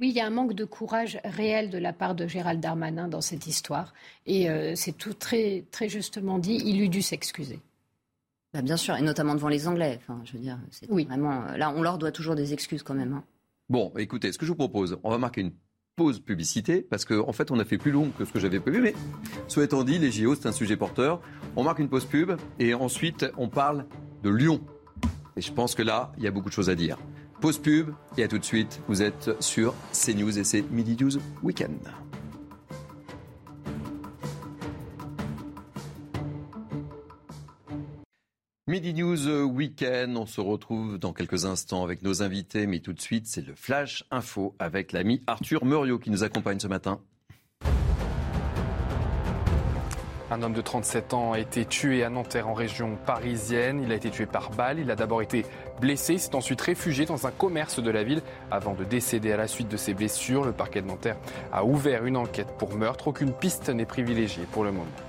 Oui, 0.00 0.08
il 0.08 0.14
y 0.14 0.20
a 0.20 0.26
un 0.26 0.30
manque 0.30 0.54
de 0.54 0.64
courage 0.64 1.20
réel 1.24 1.68
de 1.70 1.78
la 1.78 1.92
part 1.92 2.14
de 2.14 2.26
Gérald 2.26 2.60
Darmanin 2.60 3.08
dans 3.08 3.20
cette 3.20 3.46
histoire 3.46 3.92
et 4.26 4.48
c'est 4.74 4.96
tout 4.96 5.14
très 5.14 5.64
très 5.70 5.88
justement 5.88 6.38
dit. 6.38 6.60
Il 6.64 6.80
eût 6.80 6.88
dû 6.88 7.02
s'excuser. 7.02 7.60
Bah, 8.54 8.62
bien 8.62 8.78
sûr, 8.78 8.96
et 8.96 9.02
notamment 9.02 9.34
devant 9.34 9.48
les 9.48 9.68
Anglais. 9.68 9.98
Enfin, 10.00 10.22
je 10.24 10.32
veux 10.32 10.38
dire, 10.38 10.58
c'est 10.70 10.88
vraiment 10.88 11.44
là, 11.56 11.70
on 11.76 11.82
leur 11.82 11.98
doit 11.98 12.12
toujours 12.12 12.34
des 12.34 12.54
excuses 12.54 12.82
quand 12.82 12.94
même. 12.94 13.12
Hein. 13.12 13.24
Bon, 13.68 13.92
écoutez, 13.98 14.32
ce 14.32 14.38
que 14.38 14.46
je 14.46 14.52
vous 14.52 14.56
propose, 14.56 14.98
on 15.02 15.10
va 15.10 15.18
marquer 15.18 15.42
une 15.42 15.52
pause 15.98 16.20
publicité, 16.20 16.80
parce 16.80 17.04
qu'en 17.04 17.28
en 17.28 17.32
fait, 17.32 17.50
on 17.50 17.58
a 17.58 17.64
fait 17.64 17.76
plus 17.76 17.90
long 17.90 18.10
que 18.16 18.24
ce 18.24 18.32
que 18.32 18.38
j'avais 18.38 18.60
prévu. 18.60 18.80
Mais, 18.80 18.94
soit 19.48 19.64
étant 19.64 19.84
dit, 19.84 19.98
les 19.98 20.10
JO, 20.10 20.34
c'est 20.34 20.48
un 20.48 20.52
sujet 20.52 20.76
porteur. 20.76 21.20
On 21.56 21.64
marque 21.64 21.80
une 21.80 21.90
pause 21.90 22.06
pub 22.06 22.32
et 22.58 22.72
ensuite, 22.72 23.26
on 23.36 23.48
parle 23.48 23.84
de 24.22 24.30
Lyon. 24.30 24.60
Et 25.36 25.42
je 25.42 25.52
pense 25.52 25.74
que 25.74 25.82
là, 25.82 26.12
il 26.16 26.24
y 26.24 26.26
a 26.26 26.30
beaucoup 26.30 26.48
de 26.48 26.54
choses 26.54 26.70
à 26.70 26.74
dire. 26.74 26.96
Pause 27.40 27.58
pub 27.58 27.90
et 28.16 28.22
à 28.22 28.28
tout 28.28 28.38
de 28.38 28.44
suite. 28.44 28.80
Vous 28.88 29.02
êtes 29.02 29.30
sur 29.40 29.74
CNews 29.92 30.38
et 30.38 30.44
c'est 30.44 30.62
Midi 30.70 30.96
News 30.98 31.20
Weekend. 31.42 32.07
Midi 38.68 38.92
News 38.92 39.28
euh, 39.28 39.44
Weekend, 39.44 40.14
on 40.18 40.26
se 40.26 40.42
retrouve 40.42 40.98
dans 40.98 41.14
quelques 41.14 41.46
instants 41.46 41.84
avec 41.84 42.02
nos 42.02 42.22
invités, 42.22 42.66
mais 42.66 42.80
tout 42.80 42.92
de 42.92 43.00
suite 43.00 43.26
c'est 43.26 43.40
le 43.40 43.54
Flash 43.54 44.04
Info 44.10 44.54
avec 44.58 44.92
l'ami 44.92 45.22
Arthur 45.26 45.64
Muriot 45.64 45.98
qui 45.98 46.10
nous 46.10 46.22
accompagne 46.22 46.60
ce 46.60 46.68
matin. 46.68 47.00
Un 50.30 50.42
homme 50.42 50.52
de 50.52 50.60
37 50.60 51.14
ans 51.14 51.32
a 51.32 51.38
été 51.38 51.64
tué 51.64 52.04
à 52.04 52.10
Nanterre 52.10 52.46
en 52.46 52.52
région 52.52 52.98
parisienne. 53.06 53.80
Il 53.82 53.90
a 53.90 53.94
été 53.94 54.10
tué 54.10 54.26
par 54.26 54.50
balle. 54.50 54.78
Il 54.78 54.90
a 54.90 54.96
d'abord 54.96 55.22
été 55.22 55.46
blessé, 55.80 56.18
s'est 56.18 56.34
ensuite 56.34 56.60
réfugié 56.60 57.06
dans 57.06 57.26
un 57.26 57.30
commerce 57.30 57.82
de 57.82 57.90
la 57.90 58.04
ville 58.04 58.20
avant 58.50 58.74
de 58.74 58.84
décéder 58.84 59.32
à 59.32 59.38
la 59.38 59.48
suite 59.48 59.68
de 59.68 59.78
ses 59.78 59.94
blessures. 59.94 60.44
Le 60.44 60.52
parquet 60.52 60.82
de 60.82 60.88
Nanterre 60.88 61.16
a 61.52 61.64
ouvert 61.64 62.04
une 62.04 62.18
enquête 62.18 62.52
pour 62.58 62.74
meurtre. 62.76 63.08
Aucune 63.08 63.32
piste 63.32 63.70
n'est 63.70 63.86
privilégiée 63.86 64.44
pour 64.52 64.62
le 64.62 64.72
moment. 64.72 65.07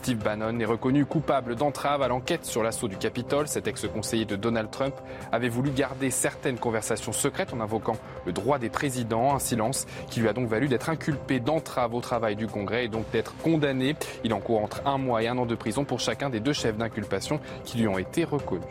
Steve 0.00 0.16
Bannon 0.16 0.58
est 0.58 0.64
reconnu 0.64 1.04
coupable 1.04 1.56
d'entrave 1.56 2.00
à 2.00 2.08
l'enquête 2.08 2.46
sur 2.46 2.62
l'assaut 2.62 2.88
du 2.88 2.96
Capitole. 2.96 3.48
Cet 3.48 3.68
ex-conseiller 3.68 4.24
de 4.24 4.34
Donald 4.34 4.70
Trump 4.70 4.94
avait 5.30 5.50
voulu 5.50 5.70
garder 5.70 6.10
certaines 6.10 6.58
conversations 6.58 7.12
secrètes 7.12 7.52
en 7.52 7.60
invoquant 7.60 7.98
le 8.24 8.32
droit 8.32 8.58
des 8.58 8.70
présidents, 8.70 9.34
un 9.34 9.38
silence 9.38 9.86
qui 10.08 10.20
lui 10.20 10.28
a 10.30 10.32
donc 10.32 10.48
valu 10.48 10.68
d'être 10.68 10.88
inculpé 10.88 11.38
d'entrave 11.38 11.92
au 11.92 12.00
travail 12.00 12.34
du 12.34 12.46
Congrès 12.46 12.86
et 12.86 12.88
donc 12.88 13.10
d'être 13.10 13.36
condamné. 13.42 13.94
Il 14.24 14.32
encourt 14.32 14.64
entre 14.64 14.80
un 14.86 14.96
mois 14.96 15.22
et 15.22 15.28
un 15.28 15.36
an 15.36 15.44
de 15.44 15.54
prison 15.54 15.84
pour 15.84 16.00
chacun 16.00 16.30
des 16.30 16.40
deux 16.40 16.54
chefs 16.54 16.78
d'inculpation 16.78 17.38
qui 17.64 17.76
lui 17.76 17.86
ont 17.86 17.98
été 17.98 18.24
reconnus. 18.24 18.64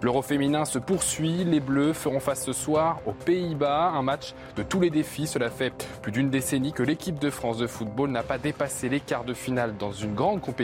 L'Euro 0.00 0.22
féminin 0.22 0.64
se 0.64 0.78
poursuit. 0.78 1.44
Les 1.44 1.60
Bleus 1.60 1.92
feront 1.92 2.18
face 2.18 2.44
ce 2.44 2.52
soir 2.52 3.00
aux 3.06 3.12
Pays-Bas. 3.12 3.92
Un 3.94 4.02
match 4.02 4.34
de 4.56 4.62
tous 4.62 4.80
les 4.80 4.90
défis. 4.90 5.26
Cela 5.26 5.50
fait 5.50 5.86
plus 6.00 6.12
d'une 6.12 6.30
décennie 6.30 6.72
que 6.72 6.82
l'équipe 6.82 7.18
de 7.18 7.30
France 7.30 7.58
de 7.58 7.66
football 7.66 8.10
n'a 8.10 8.22
pas 8.22 8.38
dépassé 8.38 8.88
les 8.88 9.00
quarts 9.00 9.24
de 9.24 9.34
finale 9.34 9.76
dans 9.76 9.92
une 9.92 10.14
grande 10.14 10.40
compétition. 10.40 10.61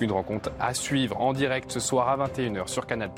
Une 0.00 0.12
rencontre 0.12 0.50
à 0.60 0.74
suivre 0.74 1.20
en 1.20 1.32
direct 1.32 1.70
ce 1.70 1.80
soir 1.80 2.08
à 2.08 2.28
21h 2.28 2.68
sur 2.68 2.86
Canal+. 2.86 3.10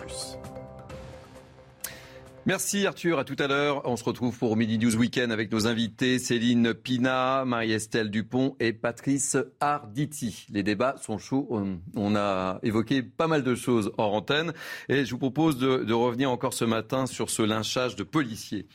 Merci 2.47 2.87
Arthur, 2.87 3.19
à 3.19 3.25
tout 3.25 3.37
à 3.39 3.47
l'heure. 3.47 3.81
On 3.89 3.97
se 3.97 4.05
retrouve 4.05 4.39
pour 4.39 4.55
Midi 4.55 4.79
News 4.79 4.97
Weekend 4.97 5.33
avec 5.33 5.51
nos 5.51 5.67
invités 5.67 6.19
Céline 6.19 6.75
Pina, 6.75 7.47
Marie-Estelle 7.47 8.11
Dupont 8.11 8.55
et 8.61 8.75
Patrice 8.75 9.39
Arditi. 9.61 10.47
Les 10.51 10.63
débats 10.63 10.97
sont 11.01 11.17
chauds. 11.17 11.59
On 11.97 12.15
a 12.15 12.59
évoqué 12.63 13.03
pas 13.03 13.29
mal 13.29 13.45
de 13.45 13.55
choses 13.55 13.93
hors 13.97 14.13
antenne 14.13 14.53
et 14.91 15.07
je 15.07 15.11
vous 15.13 15.19
propose 15.19 15.57
de, 15.57 15.91
revenir 15.95 16.31
encore 16.31 16.53
ce 16.53 16.67
matin 16.67 17.07
sur 17.07 17.31
ce 17.31 17.41
lynchage 17.41 17.97
de 17.97 18.03
policiers 18.03 18.67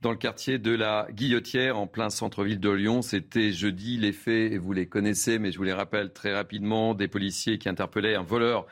dans 0.00 0.10
le 0.10 0.16
quartier 0.16 0.58
de 0.58 0.74
la 0.74 1.06
Guillotière 1.12 1.76
en 1.78 1.86
plein 1.86 2.08
centre-ville 2.08 2.60
de 2.60 2.70
Lyon. 2.70 3.02
C'était 3.02 3.52
jeudi. 3.52 3.98
Les 3.98 4.12
faits, 4.12 4.54
vous 4.54 4.72
les 4.72 4.86
connaissez, 4.86 5.38
mais 5.38 5.52
je 5.52 5.58
vous 5.58 5.64
les 5.64 5.74
rappelle 5.74 6.14
très 6.14 6.34
rapidement, 6.34 6.94
des 6.94 7.08
policiers 7.08 7.58
qui 7.58 7.68
interpellaient 7.68 8.14
un 8.14 8.22
voleur 8.22 8.66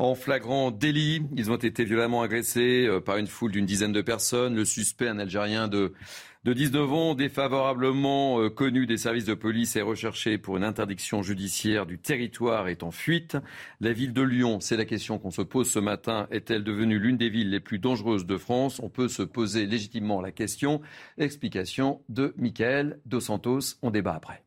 en 0.00 0.14
flagrant 0.14 0.70
délit. 0.70 1.22
Ils 1.36 1.50
ont 1.50 1.56
été 1.56 1.84
violemment 1.84 2.22
agressés 2.22 2.86
euh, 2.86 3.00
par 3.00 3.18
une 3.18 3.26
foule 3.26 3.52
d'une 3.52 3.66
dizaine 3.66 3.92
de 3.92 4.00
personnes. 4.00 4.56
Le 4.56 4.64
suspect, 4.64 5.08
un 5.08 5.18
Algérien 5.18 5.68
de, 5.68 5.92
de 6.44 6.52
19 6.54 6.92
ans, 6.92 7.14
défavorablement 7.14 8.40
euh, 8.40 8.48
connu 8.48 8.86
des 8.86 8.96
services 8.96 9.26
de 9.26 9.34
police, 9.34 9.76
est 9.76 9.82
recherché 9.82 10.38
pour 10.38 10.56
une 10.56 10.64
interdiction 10.64 11.22
judiciaire 11.22 11.84
du 11.84 11.98
territoire 11.98 12.68
est 12.68 12.82
en 12.82 12.90
fuite. 12.90 13.36
La 13.80 13.92
ville 13.92 14.14
de 14.14 14.22
Lyon, 14.22 14.58
c'est 14.60 14.78
la 14.78 14.86
question 14.86 15.18
qu'on 15.18 15.30
se 15.30 15.42
pose 15.42 15.70
ce 15.70 15.78
matin, 15.78 16.26
est-elle 16.30 16.64
devenue 16.64 16.98
l'une 16.98 17.18
des 17.18 17.28
villes 17.28 17.50
les 17.50 17.60
plus 17.60 17.78
dangereuses 17.78 18.24
de 18.24 18.38
France? 18.38 18.80
On 18.82 18.88
peut 18.88 19.08
se 19.08 19.22
poser 19.22 19.66
légitimement 19.66 20.22
la 20.22 20.32
question. 20.32 20.80
Explication 21.18 22.00
de 22.08 22.32
Michael 22.38 23.00
Dos 23.04 23.20
Santos. 23.20 23.76
On 23.82 23.90
débat 23.90 24.14
après. 24.14 24.42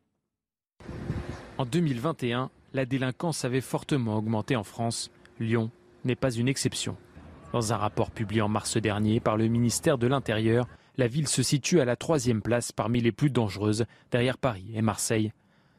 En 1.58 1.64
2021, 1.64 2.50
la 2.72 2.86
délinquance 2.86 3.44
avait 3.44 3.60
fortement 3.60 4.16
augmenté 4.16 4.56
en 4.56 4.64
France. 4.64 5.12
Lyon 5.40 5.70
n'est 6.04 6.16
pas 6.16 6.30
une 6.30 6.48
exception. 6.48 6.96
Dans 7.52 7.72
un 7.72 7.76
rapport 7.76 8.10
publié 8.10 8.42
en 8.42 8.48
mars 8.48 8.76
dernier 8.76 9.20
par 9.20 9.36
le 9.36 9.48
ministère 9.48 9.98
de 9.98 10.06
l'Intérieur, 10.06 10.66
la 10.96 11.06
ville 11.06 11.28
se 11.28 11.42
situe 11.42 11.80
à 11.80 11.84
la 11.84 11.96
troisième 11.96 12.42
place 12.42 12.72
parmi 12.72 13.00
les 13.00 13.12
plus 13.12 13.30
dangereuses, 13.30 13.84
derrière 14.10 14.38
Paris 14.38 14.70
et 14.74 14.82
Marseille. 14.82 15.32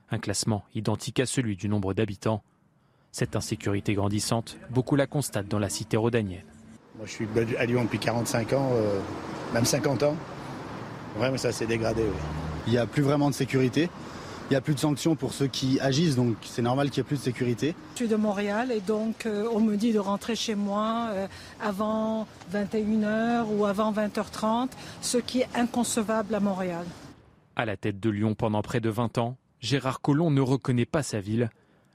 Un 0.09 0.19
classement 0.19 0.65
identique 0.73 1.19
à 1.19 1.25
celui 1.25 1.55
du 1.55 1.69
nombre 1.69 1.93
d'habitants. 1.93 2.43
Cette 3.11 3.35
insécurité 3.35 3.93
grandissante, 3.93 4.57
beaucoup 4.69 4.95
la 4.95 5.07
constatent 5.07 5.47
dans 5.47 5.59
la 5.59 5.69
cité 5.69 5.95
rhodanienne. 5.97 6.43
Moi, 6.97 7.05
je 7.05 7.11
suis 7.11 7.27
à 7.57 7.65
Lyon 7.65 7.83
depuis 7.83 7.99
45 7.99 8.53
ans, 8.53 8.69
euh, 8.73 8.99
même 9.53 9.65
50 9.65 10.03
ans. 10.03 10.15
Vraiment, 11.17 11.37
ça 11.37 11.51
s'est 11.51 11.67
dégradé. 11.67 12.03
Il 12.67 12.73
n'y 12.73 12.77
a 12.77 12.85
plus 12.85 13.03
vraiment 13.03 13.29
de 13.29 13.35
sécurité. 13.35 13.89
Il 14.49 14.53
n'y 14.53 14.57
a 14.57 14.61
plus 14.61 14.75
de 14.75 14.79
sanctions 14.79 15.15
pour 15.15 15.33
ceux 15.33 15.47
qui 15.47 15.79
agissent, 15.79 16.15
donc 16.15 16.35
c'est 16.43 16.61
normal 16.61 16.91
qu'il 16.91 17.01
n'y 17.01 17.07
ait 17.07 17.07
plus 17.07 17.17
de 17.17 17.23
sécurité. 17.23 17.73
Je 17.93 18.01
suis 18.01 18.07
de 18.07 18.15
Montréal 18.15 18.71
et 18.71 18.79
donc 18.79 19.25
euh, 19.25 19.49
on 19.51 19.59
me 19.59 19.75
dit 19.75 19.91
de 19.91 19.97
rentrer 19.97 20.35
chez 20.35 20.53
moi 20.53 21.07
euh, 21.09 21.27
avant 21.59 22.27
21h 22.53 23.45
ou 23.57 23.65
avant 23.65 23.91
20h30, 23.91 24.69
ce 25.01 25.17
qui 25.17 25.41
est 25.41 25.47
inconcevable 25.55 26.35
à 26.35 26.39
Montréal. 26.39 26.85
À 27.55 27.65
la 27.65 27.75
tête 27.75 27.99
de 27.99 28.09
Lyon 28.11 28.35
pendant 28.35 28.61
près 28.61 28.79
de 28.79 28.89
20 28.89 29.17
ans, 29.17 29.37
Gérard 29.61 29.99
Collomb 29.99 30.29
ne 30.29 30.41
reconnaît 30.41 30.85
pas 30.85 31.01
sa 31.01 31.19
ville. 31.19 31.49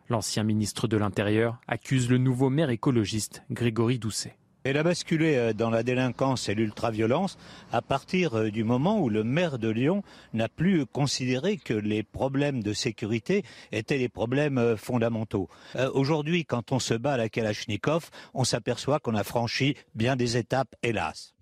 L'ancien 0.09 0.43
ministre 0.43 0.89
de 0.89 0.97
l'Intérieur 0.97 1.61
accuse 1.69 2.11
le 2.11 2.19
nouveau 2.19 2.51
maire 2.51 2.71
écologiste 2.71 3.45
Grégory 3.53 4.01
Doucet. 4.01 4.40
Elle 4.63 4.77
a 4.77 4.83
basculé 4.83 5.37
euh, 5.37 5.53
dans 5.55 5.71
la 5.71 5.83
délinquance 5.83 6.51
et 6.51 6.55
l'ultraviolence 6.55 7.39
à 7.73 7.81
partir 7.81 8.35
euh, 8.35 8.51
du 8.51 8.63
moment 8.63 9.01
où 9.01 9.09
le 9.09 9.25
maire 9.25 9.59
de 9.59 9.69
Lyon 9.69 10.03
n'a 10.35 10.49
plus 10.49 10.85
considéré 10.85 11.57
que 11.57 11.73
les 11.73 12.03
problèmes 12.03 12.63
de 12.63 12.75
sécurité 12.75 13.43
étaient 13.73 13.97
les 13.97 14.11
problèmes 14.11 14.59
euh, 14.59 14.77
fondamentaux. 14.77 15.49
Aujourd'hui, 15.95 16.45
quand 16.45 16.73
on 16.73 16.79
se 16.79 16.95
bat 16.95 17.15
à 17.15 17.17
la 17.17 17.29
Kalachnikov, 17.29 18.11
on 18.35 18.45
s'aperçoit 18.45 18.99
qu'on 18.99 19.15
a 19.15 19.25
franchi 19.25 19.77
bien 19.95 20.17
des 20.17 20.37
étapes, 20.37 20.75
hélas. 20.83 21.35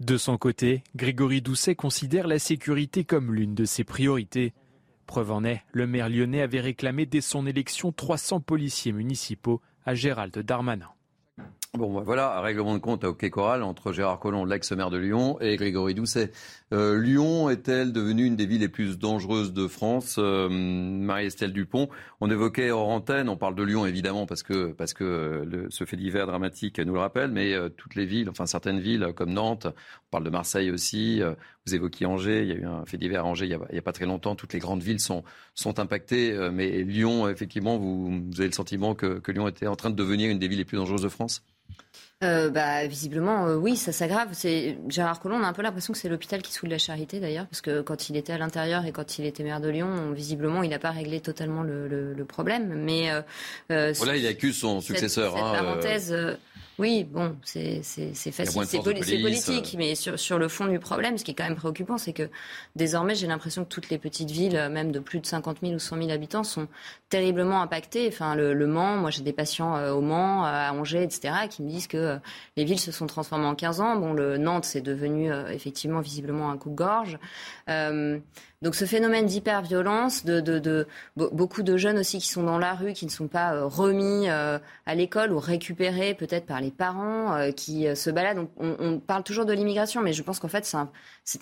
De 0.00 0.16
son 0.16 0.36
côté, 0.36 0.82
Grégory 0.94 1.42
Doucet 1.42 1.74
considère 1.74 2.26
la 2.26 2.38
sécurité 2.38 3.04
comme 3.04 3.34
l'une 3.34 3.54
de 3.54 3.64
ses 3.64 3.84
priorités. 3.84 4.52
Preuve 5.06 5.32
en 5.32 5.44
est, 5.44 5.62
le 5.72 5.86
maire 5.86 6.08
lyonnais 6.08 6.42
avait 6.42 6.60
réclamé 6.60 7.06
dès 7.06 7.20
son 7.20 7.46
élection 7.46 7.92
300 7.92 8.40
policiers 8.40 8.92
municipaux 8.92 9.60
à 9.84 9.94
Gérald 9.94 10.36
Darmanin. 10.38 10.90
Bon, 11.78 11.90
ben 11.90 12.02
voilà, 12.02 12.36
un 12.36 12.42
règlement 12.42 12.74
de 12.74 12.80
compte 12.80 13.02
à 13.02 13.08
Hockey 13.08 13.30
Choral 13.30 13.62
entre 13.62 13.92
Gérard 13.92 14.18
Collomb, 14.18 14.44
l'ex-maire 14.44 14.90
de 14.90 14.98
Lyon, 14.98 15.40
et 15.40 15.56
Grégory 15.56 15.94
Doucet. 15.94 16.30
Euh, 16.74 17.00
Lyon 17.00 17.48
est-elle 17.48 17.94
devenue 17.94 18.26
une 18.26 18.36
des 18.36 18.44
villes 18.44 18.60
les 18.60 18.68
plus 18.68 18.98
dangereuses 18.98 19.54
de 19.54 19.66
France 19.66 20.16
euh, 20.18 20.50
Marie-Estelle 20.50 21.54
Dupont, 21.54 21.88
on 22.20 22.30
évoquait 22.30 22.70
hors 22.70 22.90
antenne, 22.90 23.30
on 23.30 23.38
parle 23.38 23.54
de 23.54 23.62
Lyon 23.62 23.86
évidemment 23.86 24.26
parce 24.26 24.42
que, 24.42 24.72
parce 24.72 24.92
que 24.92 25.44
le, 25.46 25.70
ce 25.70 25.86
fait 25.86 25.96
divers 25.96 26.26
dramatique 26.26 26.78
nous 26.78 26.92
le 26.92 27.00
rappelle, 27.00 27.30
mais 27.30 27.54
euh, 27.54 27.70
toutes 27.70 27.94
les 27.94 28.04
villes, 28.04 28.28
enfin 28.28 28.44
certaines 28.44 28.80
villes 28.80 29.14
comme 29.16 29.32
Nantes, 29.32 29.66
on 29.66 30.10
parle 30.10 30.24
de 30.24 30.30
Marseille 30.30 30.70
aussi, 30.70 31.22
euh, 31.22 31.32
vous 31.66 31.74
évoquiez 31.74 32.06
Angers, 32.06 32.42
il 32.42 32.48
y 32.48 32.52
a 32.52 32.56
eu 32.56 32.64
un 32.64 32.84
fait 32.84 32.98
divers 32.98 33.24
à 33.24 33.24
Angers 33.24 33.46
il 33.46 33.48
n'y 33.50 33.54
a, 33.54 33.78
a, 33.78 33.82
pas 33.82 33.92
très 33.92 34.06
longtemps, 34.06 34.34
toutes 34.34 34.52
les 34.52 34.58
grandes 34.58 34.82
villes 34.82 35.00
sont, 35.00 35.22
sont 35.54 35.78
impactées, 35.78 36.32
euh, 36.32 36.50
mais 36.50 36.82
Lyon, 36.82 37.28
effectivement, 37.28 37.78
vous, 37.78 38.10
vous, 38.10 38.40
avez 38.40 38.48
le 38.48 38.54
sentiment 38.54 38.94
que, 38.94 39.20
que 39.20 39.32
Lyon 39.32 39.48
était 39.48 39.66
en 39.66 39.76
train 39.76 39.90
de 39.90 39.96
devenir 39.96 40.30
une 40.30 40.38
des 40.38 40.48
villes 40.48 40.58
les 40.58 40.64
plus 40.64 40.78
dangereuses 40.78 41.02
de 41.02 41.08
France? 41.08 41.44
Euh, 42.22 42.50
bah, 42.50 42.86
visiblement, 42.86 43.46
euh, 43.46 43.56
oui, 43.56 43.76
ça 43.76 43.90
s'aggrave. 43.90 44.28
C'est 44.32 44.78
Gérard 44.88 45.18
Collomb, 45.18 45.40
on 45.40 45.42
a 45.44 45.48
un 45.48 45.52
peu 45.52 45.62
l'impression 45.62 45.92
que 45.92 45.98
c'est 45.98 46.08
l'hôpital 46.08 46.40
qui 46.40 46.52
soude 46.52 46.70
la 46.70 46.78
charité 46.78 47.18
d'ailleurs, 47.18 47.46
parce 47.46 47.60
que 47.60 47.80
quand 47.80 48.08
il 48.08 48.16
était 48.16 48.32
à 48.32 48.38
l'intérieur 48.38 48.86
et 48.86 48.92
quand 48.92 49.18
il 49.18 49.26
était 49.26 49.42
maire 49.42 49.60
de 49.60 49.68
Lyon, 49.68 50.12
visiblement, 50.12 50.62
il 50.62 50.70
n'a 50.70 50.78
pas 50.78 50.92
réglé 50.92 51.20
totalement 51.20 51.62
le, 51.62 51.88
le, 51.88 52.14
le 52.14 52.24
problème. 52.24 52.74
Mais 52.76 53.10
euh, 53.10 53.92
voilà, 53.96 54.16
il 54.16 54.26
accuse 54.26 54.56
son 54.56 54.80
successeur. 54.80 55.32
Cette, 55.32 55.42
hein, 55.42 55.52
parenthèse. 55.52 56.14
Oui, 56.82 57.04
bon, 57.04 57.36
c'est 57.44 57.80
facile, 57.84 58.64
c'est 58.66 58.82
poli 58.82 59.22
politique, 59.22 59.76
mais 59.78 59.94
sur, 59.94 60.18
sur, 60.18 60.36
le 60.36 60.48
fond 60.48 60.66
du 60.66 60.80
problème, 60.80 61.16
ce 61.16 61.22
qui 61.22 61.30
est 61.30 61.34
quand 61.34 61.44
même 61.44 61.54
préoccupant, 61.54 61.96
c'est 61.96 62.12
que 62.12 62.28
désormais, 62.74 63.14
j'ai 63.14 63.28
l'impression 63.28 63.62
que 63.62 63.68
toutes 63.68 63.88
les 63.88 63.98
petites 63.98 64.32
villes, 64.32 64.68
même 64.68 64.90
de 64.90 64.98
plus 64.98 65.20
de 65.20 65.26
50 65.26 65.58
000 65.62 65.74
ou 65.74 65.78
100 65.78 65.96
000 65.98 66.10
habitants, 66.10 66.42
sont 66.42 66.66
terriblement 67.08 67.62
impactées. 67.62 68.08
Enfin, 68.08 68.34
le, 68.34 68.52
le 68.52 68.66
Mans, 68.66 68.96
moi 68.96 69.10
j'ai 69.10 69.22
des 69.22 69.32
patients 69.32 69.76
euh, 69.76 69.92
au 69.92 70.00
Mans, 70.00 70.44
à 70.44 70.72
Angers, 70.72 71.04
etc., 71.04 71.46
qui 71.48 71.62
me 71.62 71.68
disent 71.68 71.86
que 71.86 71.96
euh, 71.96 72.16
les 72.56 72.64
villes 72.64 72.80
se 72.80 72.90
sont 72.90 73.06
transformées 73.06 73.46
en 73.46 73.54
15 73.54 73.80
ans. 73.80 73.94
Bon, 73.94 74.12
le 74.12 74.36
Nantes, 74.36 74.64
c'est 74.64 74.80
devenu 74.80 75.32
euh, 75.32 75.50
effectivement 75.50 76.00
visiblement 76.00 76.50
un 76.50 76.58
coup-gorge. 76.58 77.16
Euh, 77.68 78.18
donc 78.62 78.76
ce 78.76 78.84
phénomène 78.84 79.26
d'hyperviolence, 79.26 80.24
de, 80.24 80.40
de, 80.40 80.86
beaucoup 81.16 81.64
de 81.64 81.76
jeunes 81.76 81.98
aussi 81.98 82.18
qui 82.18 82.28
sont 82.28 82.44
dans 82.44 82.58
la 82.58 82.74
rue, 82.74 82.92
qui 82.92 83.04
ne 83.06 83.10
sont 83.10 83.26
pas 83.26 83.54
euh, 83.54 83.66
remis 83.66 84.28
euh, 84.28 84.58
à 84.86 84.94
l'école 84.94 85.32
ou 85.32 85.40
récupérés 85.40 86.14
peut-être 86.14 86.46
par 86.46 86.60
les 86.60 86.70
parents, 86.70 87.34
euh, 87.34 87.50
qui 87.50 87.86
se 87.96 88.08
baladent. 88.08 88.46
On, 88.58 89.00
parle 89.00 89.24
toujours 89.24 89.46
de 89.46 89.52
l'immigration, 89.52 90.00
mais 90.00 90.12
je 90.12 90.22
pense 90.22 90.38
qu'en 90.38 90.48
fait 90.48 90.64
c'est 90.64 90.76
un, 90.76 90.88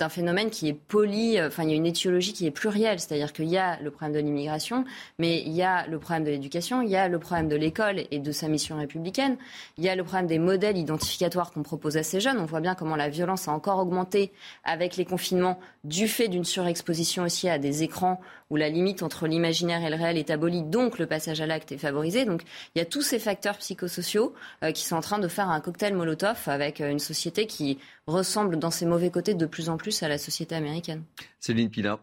un 0.01 0.09
phénomène 0.09 0.49
qui 0.49 0.69
est 0.69 0.73
poli. 0.73 1.41
Enfin, 1.43 1.65
il 1.65 1.71
y 1.71 1.73
a 1.73 1.77
une 1.77 1.87
étiologie 1.87 2.33
qui 2.33 2.47
est 2.47 2.51
plurielle, 2.51 2.99
c'est-à-dire 3.01 3.35
qu'il 3.35 3.49
y 3.49 3.59
a 3.59 3.79
le 3.81 3.91
problème 3.91 4.15
de 4.15 4.25
l'immigration, 4.25 4.85
mais 5.19 5.43
il 5.43 5.53
y 5.53 5.63
a 5.63 5.87
le 5.87 5.99
problème 5.99 6.25
de 6.25 6.31
l'éducation, 6.31 6.81
il 6.81 6.89
y 6.89 6.97
a 6.97 7.09
le 7.09 7.19
problème 7.19 7.49
de 7.49 7.57
l'école 7.57 8.01
et 8.11 8.19
de 8.19 8.33
sa 8.33 8.49
mission 8.49 8.79
républicaine, 8.79 9.37
il 9.77 9.85
y 9.85 9.91
a 9.91 9.95
le 9.95 10.05
problème 10.05 10.27
des 10.27 10.39
modèles 10.39 10.79
identificatoires 10.79 11.53
qu'on 11.53 11.63
propose 11.63 11.99
à 11.99 12.03
ces 12.03 12.21
jeunes. 12.21 12.39
On 12.39 12.47
voit 12.47 12.61
bien 12.61 12.75
comment 12.75 12.97
la 12.97 13.11
violence 13.11 13.47
a 13.47 13.53
encore 13.53 13.79
augmenté 13.79 14.33
avec 14.65 14.97
les 14.97 15.05
confinements 15.05 15.61
du 15.85 16.09
fait 16.09 16.29
d'une 16.29 16.45
surexposition 16.45 17.10
aussi 17.19 17.49
à 17.49 17.59
des 17.59 17.83
écrans 17.83 18.21
où 18.51 18.57
la 18.57 18.69
limite 18.69 19.03
entre 19.03 19.27
l'imaginaire 19.27 19.85
et 19.85 19.91
le 19.91 19.97
réel 19.97 20.19
est 20.19 20.31
abolie, 20.31 20.63
donc 20.63 20.99
le 20.99 21.07
passage 21.07 21.41
à 21.41 21.47
l'acte 21.47 21.73
est 21.73 21.79
favorisé. 21.79 22.25
Donc 22.25 22.43
il 22.75 22.79
y 22.79 22.83
a 22.83 22.85
tous 22.85 23.03
ces 23.03 23.19
facteurs 23.19 23.59
psychosociaux 23.59 24.35
euh, 24.63 24.73
qui 24.73 24.85
sont 24.85 24.97
en 24.97 25.01
train 25.01 25.19
de 25.19 25.29
faire 25.29 25.49
un 25.49 25.61
cocktail 25.61 25.95
Molotov 25.95 26.43
avec 26.47 26.81
euh, 26.81 26.91
une 26.91 26.99
société 26.99 27.47
qui 27.47 27.79
ressemble 28.07 28.59
dans 28.59 28.71
ses 28.71 28.87
mauvais 28.87 29.11
côtés 29.11 29.35
de 29.35 29.47
plus 29.47 29.69
en 29.69 29.77
plus 29.77 30.03
à 30.03 30.09
la 30.09 30.19
société 30.19 30.55
américaine. 30.55 31.03
Céline 31.39 31.71
Pina. 31.71 32.01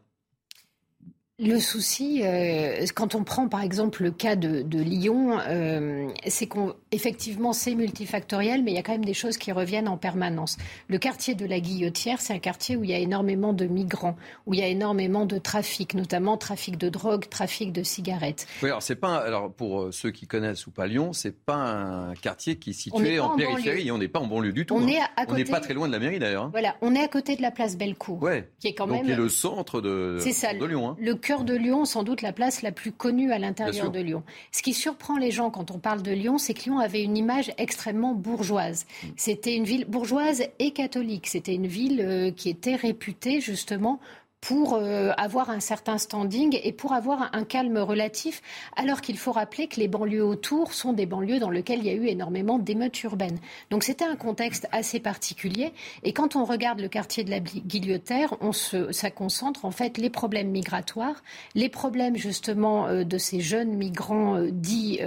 Le 1.40 1.60
souci, 1.60 2.24
euh, 2.26 2.84
quand 2.96 3.14
on 3.14 3.24
prend 3.24 3.48
par 3.48 3.62
exemple 3.62 4.02
le 4.02 4.10
cas 4.10 4.36
de, 4.36 4.64
Lyon, 4.80 5.38
euh, 5.48 6.08
c'est 6.26 6.48
qu'effectivement 6.48 7.54
c'est 7.54 7.76
multifactoriel, 7.76 8.64
mais 8.64 8.72
il 8.72 8.74
y 8.74 8.80
a 8.80 8.82
quand 8.82 8.94
même 8.94 9.06
des 9.06 9.14
choses 9.14 9.38
qui 9.38 9.52
reviennent 9.52 9.88
en 9.88 9.98
permanence. 9.98 10.58
Le 10.88 10.98
quartier 10.98 11.36
de 11.36 11.46
la 11.46 11.60
Guillotière, 11.60 12.22
c'est 12.22 12.34
un 12.34 12.40
quartier 12.40 12.76
où 12.76 12.84
il 12.84 12.90
y 12.90 12.96
a 12.96 12.98
énormément 12.98 13.54
de 13.54 13.66
migrants, 13.66 14.16
où 14.48 14.56
il 14.56 14.62
y 14.62 14.64
a 14.64 14.68
énormément 14.68 15.28
de 15.28 15.38
trafic, 15.38 15.94
notamment 15.94 16.38
trafic 16.38 16.76
de 16.76 16.90
drogue, 16.90 17.30
trafic 17.30 17.72
de 17.72 17.84
cigarettes. 17.84 18.48
Oui, 18.64 18.70
alors 18.70 18.82
c'est 18.82 18.96
pas, 18.96 19.18
alors 19.18 19.54
pour 19.54 19.82
euh, 19.82 19.92
ceux 19.92 20.10
qui 20.10 20.26
connaissent 20.26 20.66
ou 20.66 20.72
pas 20.72 20.88
Lyon, 20.88 21.14
c'est 21.14 21.38
pas 21.38 21.54
un 21.54 22.16
quartier 22.16 22.56
qui 22.56 22.72
est 22.72 22.74
situé 22.74 23.20
en, 23.20 23.36
périphérie, 23.36 23.92
on 23.92 24.00
n'est 24.00 24.08
pas 24.08 24.22
en 24.22 24.26
banlieue 24.26 24.54
du 24.54 24.66
tout. 24.66 24.74
On 24.74 24.88
hein. 24.88 25.36
n'est 25.36 25.46
pas 25.46 25.60
très 25.60 25.76
loin 25.76 25.88
de 25.88 25.94
la 25.94 26.00
mairie 26.00 26.18
d'ailleurs. 26.18 26.46
Hein. 26.46 26.50
Voilà, 26.52 26.78
on 26.82 26.96
est 26.96 27.04
à 27.04 27.08
côté 27.08 27.36
de 27.36 27.44
la 27.44 27.52
place 27.52 27.78
Bellecour, 27.78 28.24
ouais. 28.24 28.50
qui 28.60 28.70
est 28.70 28.74
quand 28.74 28.88
Donc, 28.88 28.96
même. 28.98 29.06
Qui 29.06 29.12
est 29.12 29.16
le 29.16 29.30
centre 29.30 29.82
de, 29.82 30.18
de 30.18 30.66
Lyon. 30.66 30.90
Hein 30.90 30.98
cœur 31.28 31.44
de 31.44 31.54
Lyon, 31.54 31.84
sans 31.84 32.04
doute 32.04 32.22
la 32.22 32.32
place 32.32 32.62
la 32.62 32.72
plus 32.72 32.94
connue 32.94 33.34
à 33.34 33.38
l'intérieur 33.38 33.92
de 33.92 34.00
Lyon. 34.00 34.24
Ce 34.54 34.62
qui 34.62 34.74
surprend 34.74 35.18
les 35.18 35.30
gens 35.30 35.50
quand 35.50 35.72
on 35.72 35.78
parle 35.78 36.02
de 36.02 36.14
Lyon, 36.14 36.38
c'est 36.38 36.54
que 36.54 36.64
Lyon 36.64 36.80
avait 36.80 37.04
une 37.04 37.18
image 37.18 37.52
extrêmement 37.58 38.14
bourgeoise. 38.14 38.86
Mm. 39.04 39.08
C'était 39.18 39.56
une 39.56 39.66
ville 39.66 39.84
bourgeoise 39.84 40.44
et 40.60 40.72
catholique. 40.72 41.28
C'était 41.28 41.54
une 41.54 41.68
ville 41.68 42.00
euh, 42.00 42.32
qui 42.32 42.50
était 42.50 42.76
réputée 42.76 43.42
justement 43.42 44.00
pour 44.42 44.76
euh, 44.76 45.12
avoir 45.18 45.50
un 45.50 45.60
certain 45.60 45.98
standing 45.98 46.60
et 46.64 46.72
pour 46.72 46.94
avoir 46.94 47.30
un, 47.34 47.44
calme 47.44 47.78
relatif, 47.78 48.42
alors 48.76 49.02
qu'il 49.02 49.18
faut 49.18 49.32
rappeler 49.32 49.68
que 49.68 49.80
les 49.80 49.88
banlieues 49.88 50.24
autour 50.24 50.74
sont 50.74 50.94
des 50.94 51.06
banlieues 51.06 51.40
dans 51.40 51.50
lesquelles 51.50 51.80
il 51.80 51.86
y 51.86 51.90
a 51.90 51.94
eu 51.94 52.08
énormément 52.08 52.60
d'émeutes 52.60 53.02
urbaines. 53.04 53.40
Donc 53.72 53.84
c'était 53.84 54.06
un 54.06 54.16
contexte 54.16 54.68
assez 54.72 55.00
particulier. 55.00 55.74
Et 56.04 56.14
quand 56.14 56.36
on 56.36 56.46
regarde 56.46 56.80
le 56.80 56.90
quartier 56.90 57.24
de 57.24 57.30
la 57.30 57.40
Guillotière, 57.40 58.36
on 58.42 58.52
se, 58.52 58.92
ça 58.92 59.12
concentre 59.12 59.66
en 59.66 59.72
fait 59.72 59.98
les 59.98 60.10
problèmes 60.10 60.50
migratoires, 60.50 61.24
les 61.56 61.70
problèmes 61.70 62.18
justement 62.18 62.88
euh, 62.88 63.04
de 63.04 63.18
ces 63.18 63.40
jeunes 63.40 63.76
migrants 63.76 64.36
euh, 64.36 64.50
dits 64.52 65.00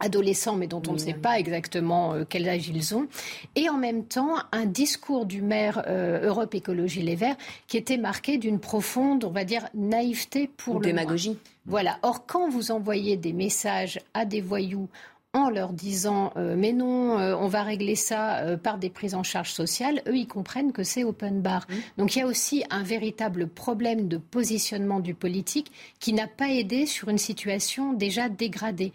adolescents, 0.00 0.56
mais 0.56 0.66
dont 0.66 0.82
on 0.88 0.92
ne 0.92 0.98
sait 0.98 1.14
pas 1.14 1.38
exactement 1.38 2.14
euh, 2.14 2.24
quel 2.28 2.48
âge 2.48 2.68
ils 2.68 2.94
ont, 2.94 3.06
et 3.54 3.68
en 3.68 3.78
même 3.78 4.04
temps 4.04 4.36
un 4.52 4.66
discours 4.66 5.26
du 5.26 5.40
maire 5.40 5.82
euh, 5.86 6.26
Europe 6.26 6.54
Écologie 6.54 7.02
Les 7.02 7.14
Verts 7.14 7.36
qui 7.66 7.76
était 7.76 7.96
marqué 7.96 8.38
d'une 8.38 8.58
profonde, 8.58 9.24
on 9.24 9.30
va 9.30 9.44
dire, 9.44 9.68
naïveté 9.74 10.50
pour 10.56 10.80
le 10.80 10.86
démagogie. 10.86 11.38
Voilà. 11.66 11.98
Or, 12.02 12.26
quand 12.26 12.48
vous 12.48 12.70
envoyez 12.70 13.16
des 13.16 13.32
messages 13.32 14.00
à 14.12 14.24
des 14.24 14.40
voyous 14.40 14.88
en 15.32 15.50
leur 15.50 15.72
disant 15.72 16.32
euh, 16.36 16.54
mais 16.56 16.72
non, 16.72 17.16
on 17.16 17.48
va 17.48 17.62
régler 17.62 17.96
ça 17.96 18.56
par 18.62 18.78
des 18.78 18.90
prises 18.90 19.14
en 19.14 19.22
charge 19.22 19.52
sociales, 19.52 20.02
eux, 20.06 20.16
ils 20.16 20.28
comprennent 20.28 20.72
que 20.72 20.84
c'est 20.84 21.02
open 21.02 21.40
bar. 21.40 21.66
Mmh. 21.68 21.74
Donc 21.98 22.14
il 22.14 22.18
y 22.20 22.22
a 22.22 22.26
aussi 22.26 22.64
un 22.70 22.82
véritable 22.82 23.48
problème 23.48 24.06
de 24.06 24.16
positionnement 24.16 25.00
du 25.00 25.14
politique 25.14 25.72
qui 25.98 26.12
n'a 26.12 26.28
pas 26.28 26.50
aidé 26.50 26.86
sur 26.86 27.08
une 27.08 27.18
situation 27.18 27.92
déjà 27.94 28.28
dégradée. 28.28 28.92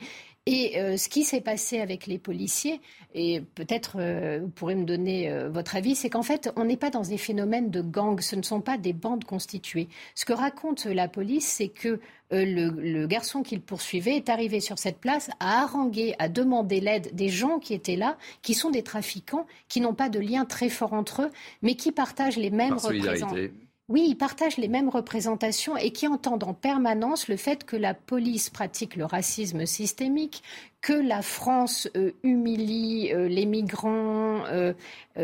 Et 0.52 0.80
euh, 0.80 0.98
ce 0.98 1.10
qui 1.10 1.26
s'est 1.26 1.42
passé 1.42 1.80
avec 1.80 2.08
les 2.08 2.18
policiers, 2.18 2.82
et 3.14 3.40
peut-être 3.54 3.98
euh, 4.00 4.40
vous 4.42 4.50
pourrez 4.50 4.74
me 4.74 4.84
donner 4.84 5.30
euh, 5.30 5.48
votre 5.48 5.76
avis, 5.76 5.94
c'est 5.94 6.10
qu'en 6.10 6.24
fait, 6.24 6.52
on 6.56 6.66
n'est 6.66 6.76
pas 6.76 6.90
dans 6.90 7.04
des 7.04 7.20
phénomènes 7.20 7.70
de 7.70 7.84
gangs, 7.84 8.20
ce 8.20 8.36
ne 8.36 8.42
sont 8.42 8.60
pas 8.60 8.80
des 8.80 8.94
bandes 8.94 9.26
constituées. 9.26 9.90
Ce 10.16 10.26
que 10.26 10.34
raconte 10.34 10.86
la 10.86 11.08
police, 11.08 11.46
c'est 11.46 11.68
que 11.68 12.00
le, 12.32 12.70
le, 12.70 13.06
garçon 13.06 13.44
qu'il 13.44 13.62
poursuivait 13.62 14.16
est 14.16 14.30
arrivé 14.30 14.60
sur 14.60 14.80
cette 14.80 14.98
place 14.98 15.30
à 15.40 15.62
haranguer, 15.62 16.16
à 16.18 16.30
demander 16.30 16.80
l'aide 16.80 17.14
des 17.14 17.30
gens 17.30 17.60
qui 17.60 17.76
étaient 17.76 17.96
là, 17.96 18.18
qui 18.42 18.56
sont 18.56 18.72
des 18.72 18.84
trafiquants, 18.84 19.46
qui 19.68 19.82
n'ont 19.82 19.94
pas 19.94 20.10
de 20.10 20.20
lien 20.20 20.46
très 20.46 20.70
fort 20.70 20.94
entre 20.94 21.24
eux, 21.24 21.32
mais 21.62 21.76
qui 21.76 21.92
partagent 21.92 22.38
les 22.38 22.50
mêmes 22.50 22.74
représentations 22.74 23.50
oui, 23.90 24.06
ils 24.08 24.16
partagent 24.16 24.58
les 24.58 24.68
mêmes 24.68 24.88
représentations 24.88 25.76
et 25.76 25.90
qui 25.92 26.08
entendent 26.08 26.44
en 26.44 26.54
permanence 26.54 27.28
le 27.28 27.38
fait 27.38 27.64
que 27.64 27.76
la 27.76 27.96
police 27.96 28.52
pratique 28.52 28.96
le 28.96 29.04
racisme 29.04 29.66
systémique, 29.66 30.44
que 30.82 30.94
la 30.94 31.24
France 31.24 31.90
euh, 31.98 32.12
humilie 32.22 33.12
euh, 33.12 33.28
les 33.28 33.48
migrants, 33.48 34.46
euh, 34.46 34.74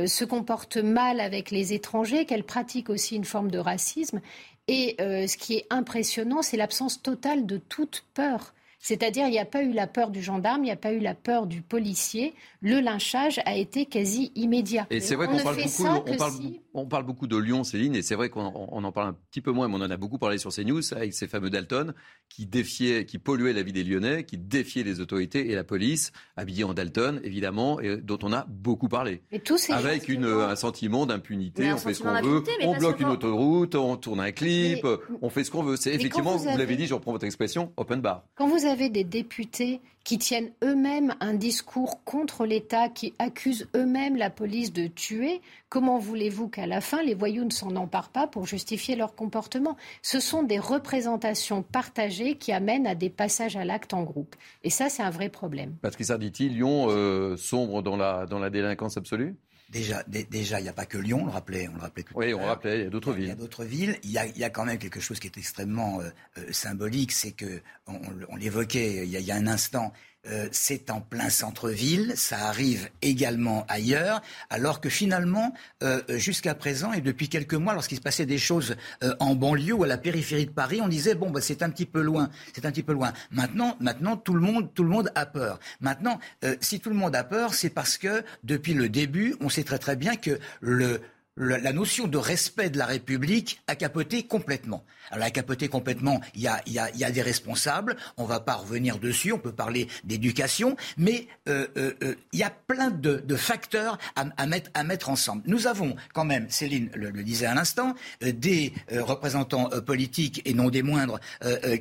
se 0.08 0.25
comporte 0.25 0.78
mal 0.78 1.19
avec 1.19 1.51
les 1.51 1.73
étrangers, 1.73 2.25
qu'elle 2.25 2.43
pratique 2.43 2.89
aussi 2.89 3.15
une 3.15 3.23
forme 3.23 3.51
de 3.51 3.60
racisme. 3.60 4.19
Et 4.67 4.95
ce 4.99 5.38
qui 5.38 5.54
est 5.54 5.67
impressionnant, 5.69 6.41
c'est 6.41 6.58
l'absence 6.58 7.01
totale 7.01 7.45
de 7.45 7.58
toute 7.58 8.04
peur. 8.15 8.56
C'est-à-dire, 8.80 9.28
il 9.28 9.32
n'y 9.32 9.39
a 9.39 9.45
pas 9.45 9.63
eu 9.63 9.71
la 9.71 9.88
peur 9.88 10.10
du 10.10 10.21
gendarme, 10.21 10.62
il 10.62 10.65
n'y 10.65 10.71
a 10.71 10.75
pas 10.75 10.91
eu 10.91 10.99
la 10.99 11.13
peur 11.13 11.45
du 11.45 11.62
policier. 11.62 12.34
Le 12.62 12.80
lynchage 12.80 13.39
a 13.45 13.56
été 13.56 13.86
quasi 13.86 14.32
immédiat. 14.36 14.88
Et 14.89 14.99
c'est 14.99 15.15
vrai 15.15 15.28
qu'on 15.28 15.38
parle, 15.38 15.56
beaucoup, 15.56 15.86
on 15.86 16.17
parle, 16.17 16.34
on 16.76 16.86
parle 16.88 17.06
beaucoup 17.06 17.28
de 17.28 17.38
Lyon, 17.38 17.64
Céline, 17.64 17.96
et 17.96 18.02
c'est 18.02 18.16
vrai 18.16 18.30
qu'on 18.30 18.44
en 18.46 18.92
parle 18.92 19.10
un 19.10 19.18
petit 19.32 19.42
peu 19.42 19.52
moins, 19.52 19.68
mais 19.68 19.76
on 19.76 19.82
en 19.82 19.90
a 19.90 19.98
beaucoup 19.98 20.18
parlé 20.18 20.38
sur 20.38 20.54
CNews 20.54 20.94
avec 20.94 21.14
ces 21.14 21.28
fameux 21.28 21.50
Dalton 21.50 21.94
qui 22.30 22.46
défiaient, 22.46 23.06
qui 23.06 23.18
polluaient 23.18 23.54
la 23.54 23.64
vie 23.64 23.72
des 23.72 23.84
Lyonnais, 23.84 24.26
qui 24.26 24.38
défiaient 24.38 24.84
les 24.84 25.00
autorités 25.00 25.50
et 25.52 25.56
la 25.56 25.64
police, 25.64 26.12
habillés 26.36 26.66
en 26.66 26.74
Dalton, 26.74 27.22
évidemment, 27.24 27.80
et 27.80 27.98
dont 27.98 28.20
on 28.24 28.34
a 28.34 28.46
beaucoup 28.50 28.90
parlé. 28.90 29.22
avec 29.70 30.10
une, 30.10 30.26
un 30.26 30.56
sentiment 30.56 31.06
d'impunité, 31.06 31.72
on 31.72 31.78
fait 31.78 31.94
ce 31.94 32.04
qu'on 32.04 32.22
veut, 32.22 32.44
on 32.62 32.78
bloque 32.78 33.00
une 33.00 33.08
autoroute, 33.08 33.76
on 33.76 33.96
tourne 33.96 34.20
un 34.20 34.32
clip, 34.32 34.86
on 35.22 35.30
fait 35.30 35.44
ce 35.44 35.52
qu'on 35.52 35.64
veut. 35.64 35.78
C'est 35.78 35.94
effectivement, 35.94 36.36
vous, 36.36 36.58
l'avez 36.58 36.76
dit, 36.76 36.88
je 36.88 36.94
reprends 36.94 37.12
votre 37.12 37.26
expression, 37.26 37.72
open 37.78 38.02
bar. 38.02 38.26
Quand 38.36 38.48
vous 38.48 38.66
avez 38.66 38.90
des 38.90 39.04
députés 39.04 39.82
qui 40.06 40.20
tiennent 40.20 40.52
eux-mêmes 40.64 41.16
un 41.20 41.34
discours 41.34 42.04
contre 42.04 42.46
l'État, 42.46 42.90
qui 42.90 43.14
accusent 43.18 43.68
eux-mêmes 43.76 44.16
la 44.16 44.30
police 44.30 44.72
de 44.72 44.88
tuer, 44.88 45.42
comment 45.68 45.98
voulez-vous 45.98 46.48
qu'à 46.48 46.64
la 46.65 46.82
fin, 46.82 47.04
les 47.04 47.13
voyous 47.13 47.45
ne 47.45 47.51
s'en 47.51 47.75
emparent 47.75 48.10
pas 48.10 48.28
pour 48.28 48.45
justifier 48.45 48.95
leur 48.95 49.15
comportement 49.15 49.78
Ce 50.01 50.19
sont 50.19 50.43
des 50.43 50.60
représentations 50.60 51.63
partagées 51.63 52.36
qui 52.36 52.51
amènent 52.51 52.88
à 52.88 52.95
des 52.95 53.10
passages 53.10 53.56
à 53.56 53.65
l'acte 53.65 53.93
en 53.93 54.04
groupe. 54.04 54.36
Et 54.63 54.69
ça, 54.69 54.89
c'est 54.89 55.04
un 55.04 55.10
vrai 55.10 55.30
problème. 55.30 55.75
Patrick 55.82 56.06
dit 56.32 56.49
Lyon 56.49 56.88
euh, 56.89 57.38
sombre 57.38 57.82
dans 57.82 57.97
la, 57.97 58.25
dans 58.25 58.39
la 58.39 58.49
délinquance 58.49 58.97
absolue? 58.97 59.36
Déjà, 59.69 60.04
déjà, 60.08 60.60
il 60.60 60.63
n'y 60.63 60.69
a 60.69 60.73
pas 60.73 60.86
que 60.86 60.97
Lyon, 60.97 61.21
on 61.23 61.25
le 61.25 61.32
rappelait, 61.32 61.67
on 61.67 61.73
le 61.73 61.82
rappelait. 61.82 62.06
Oui, 62.13 62.34
on 62.36 62.45
rappelait, 62.45 62.80
il 62.80 62.84
y 62.84 62.88
a 62.88 62.89
d'autres 62.89 63.13
villes. 63.13 63.25
Il 63.25 63.30
y 63.30 63.32
a 63.32 63.36
d'autres 63.36 63.63
villes. 63.63 63.97
Il 64.04 64.12
y 64.12 64.17
a, 64.17 64.28
il 64.28 64.38
y 64.38 64.43
a 64.43 64.49
quand 64.51 64.63
même 64.63 64.78
quelque 64.78 64.99
chose 64.99 65.19
qui 65.19 65.28
est 65.28 65.38
extrêmement 65.38 65.99
euh, 66.01 66.10
euh, 66.38 66.51
symbolique, 66.51 67.12
c'est 67.12 67.32
que 67.32 67.62
on, 67.88 67.99
on 68.30 68.36
l'évoquait 68.36 69.06
il, 69.08 69.13
il, 69.13 69.21
y 69.21 69.32
a 69.32 69.36
un 69.36 69.47
instant. 69.47 69.91
Euh, 70.28 70.48
c'est 70.52 70.90
en 70.90 71.02
plein 71.02 71.30
centre-ville, 71.30 72.14
ça 72.16 72.48
arrive 72.48 72.90
également 73.02 73.66
ailleurs, 73.68 74.22
alors 74.50 74.82
que 74.82 74.90
finalement, 74.90 75.54
euh, 75.84 76.02
jusqu'à 76.10 76.56
présent 76.56 76.94
et 76.94 77.02
depuis 77.02 77.30
quelques 77.30 77.54
mois, 77.54 77.74
lorsqu'il 77.74 77.98
se 77.98 78.02
passait 78.02 78.26
des 78.26 78.38
choses 78.38 78.76
euh, 79.04 79.14
en 79.20 79.36
banlieue 79.36 79.74
ou 79.74 79.84
à 79.84 79.88
la 79.88 79.98
périphérie 79.98 80.48
de 80.48 80.52
Paris, 80.52 80.80
on 80.82 80.88
disait 80.88 81.16
bon, 81.16 81.30
bah, 81.30 81.42
c'est 81.42 81.62
un 81.62 81.70
petit 81.70 81.86
peu 81.86 82.02
loin, 82.02 82.30
c'est 82.54 82.66
un 82.66 82.72
petit 82.72 82.84
peu 82.84 82.94
loin. 82.94 83.14
Maintenant, 83.32 83.78
maintenant, 83.80 84.18
tout 84.18 84.34
le 84.34 84.42
monde, 84.42 84.74
tout 84.74 84.84
le 84.84 84.90
monde 84.90 85.12
a 85.16 85.26
peur. 85.26 85.60
Maintenant, 85.80 86.20
si 86.60 86.80
tout 86.80 86.90
le 86.90 86.96
monde 86.96 87.16
a 87.16 87.24
peur, 87.24 87.54
c'est 87.54 87.70
parce 87.70 87.98
que 87.98 88.24
depuis 88.44 88.74
le 88.74 88.90
début, 88.90 89.36
on 89.42 89.50
sait 89.50 89.64
très 89.64 89.80
très 89.80 89.96
bien 89.96 90.16
que 90.16 90.40
le 90.62 91.02
la 91.38 91.74
notion 91.74 92.08
de 92.08 92.17
respect 92.17 92.69
de 92.69 92.78
la 92.78 92.86
République 92.86 93.62
a 93.67 93.76
capoté 93.76 94.24
complètement. 94.24 94.86
Alors, 95.12 95.26
a 95.26 95.32
capoté 95.32 95.67
complètement, 95.67 96.21
il 96.34 96.41
y 96.41 96.48
a, 96.48 97.12
des 97.12 97.21
responsables, 97.21 97.95
on 98.17 98.26
va 98.26 98.39
pas 98.39 98.56
revenir 98.56 99.00
dessus, 99.00 99.32
on 99.32 99.39
peut 99.39 99.52
parler 99.52 99.88
d'éducation, 100.04 100.78
mais 100.98 101.28
euh, 101.48 101.67
euh, 101.78 101.93
euh, 102.04 102.15
il 102.32 102.39
y 102.39 102.43
a 102.43 102.50
plein 102.50 102.89
de, 102.89 103.36
facteurs 103.36 103.98
à, 104.15 104.45
mettre, 104.45 104.71
à 104.74 104.84
ensemble. 105.10 105.43
Nous 105.45 105.67
avons 105.67 105.95
quand 106.13 106.26
même, 106.26 106.50
Céline 106.50 106.89
le, 106.95 107.10
le 107.10 107.24
disait 107.24 107.45
à 107.45 107.54
l'instant, 107.54 107.95
des 108.21 108.74
représentants 108.91 109.69
politiques, 109.82 110.41
et 110.45 110.54
non 110.54 110.69
des 110.69 110.84
moindres, 110.84 111.19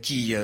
qui 0.03 0.35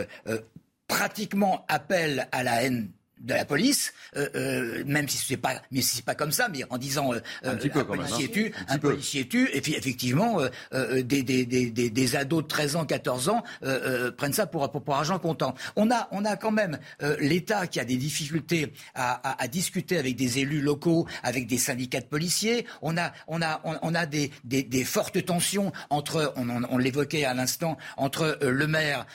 pratiquement 0.87 1.65
appellent 1.69 2.29
à 2.33 2.43
la 2.43 2.63
haine 2.63 2.91
de 3.21 3.35
la 3.35 3.45
police, 3.45 3.93
euh, 4.17 4.29
euh, 4.35 4.85
même 4.87 5.09
si 5.09 5.19
c'est 5.19 5.37
pas, 5.37 5.63
mais 5.71 5.83
si 5.83 5.97
c'est 5.97 6.05
pas 6.05 6.15
comme 6.15 6.33
ça, 6.33 6.49
mais 6.49 6.65
en 6.71 6.79
disant 6.79 7.13
euh, 7.13 7.21
un, 7.43 7.55
petit 7.55 7.69
peu 7.69 7.85
policier 7.85 8.25
même, 8.25 8.33
tue, 8.33 8.53
un, 8.69 8.75
un 8.75 8.79
policier 8.79 9.29
tue, 9.29 9.49
et 9.53 9.61
puis 9.61 9.75
effectivement 9.75 10.41
des, 10.73 11.03
des, 11.23 11.45
des, 11.45 11.71
des, 11.71 11.91
des 11.91 12.17
ados 12.17 12.43
de 12.43 12.49
13 12.49 12.77
ans, 12.77 12.85
14 12.87 13.29
ans 13.29 13.43
prennent 14.17 14.33
ça 14.33 14.47
pour, 14.47 14.71
pour, 14.71 14.83
pour, 14.83 14.95
argent 14.95 15.19
comptant. 15.19 15.55
On 15.77 15.91
a 15.91 16.09
on 16.13 16.25
a 16.25 16.37
quand 16.37 16.51
même 16.51 16.79
l'État 17.19 17.67
qui 17.67 17.81
a 17.81 17.85
des 17.85 17.97
difficultés 17.97 18.73
à, 18.95 19.31
à, 19.31 19.43
à, 19.43 19.49
discuter 19.49 19.99
avec 19.99 20.17
des 20.17 20.39
élus 20.39 20.61
locaux, 20.61 21.07
avec 21.23 21.47
des 21.47 21.59
syndicats 21.59 22.01
de 22.01 22.07
policiers. 22.07 22.67
On 22.83 22.97
a 22.97 23.13
on 23.27 23.43
a 23.43 23.61
on, 23.65 23.77
on 23.83 23.95
a 23.95 24.07
des, 24.07 24.31
des, 24.45 24.63
des, 24.63 24.85
fortes 24.85 25.25
tensions 25.25 25.73
entre, 25.91 26.33
on, 26.37 26.49
on, 26.49 26.63
on 26.71 26.79
l'évoquait 26.79 27.25
à 27.25 27.35
l'instant, 27.35 27.77
entre 27.97 28.39
le 28.41 28.67
maire 28.67 29.07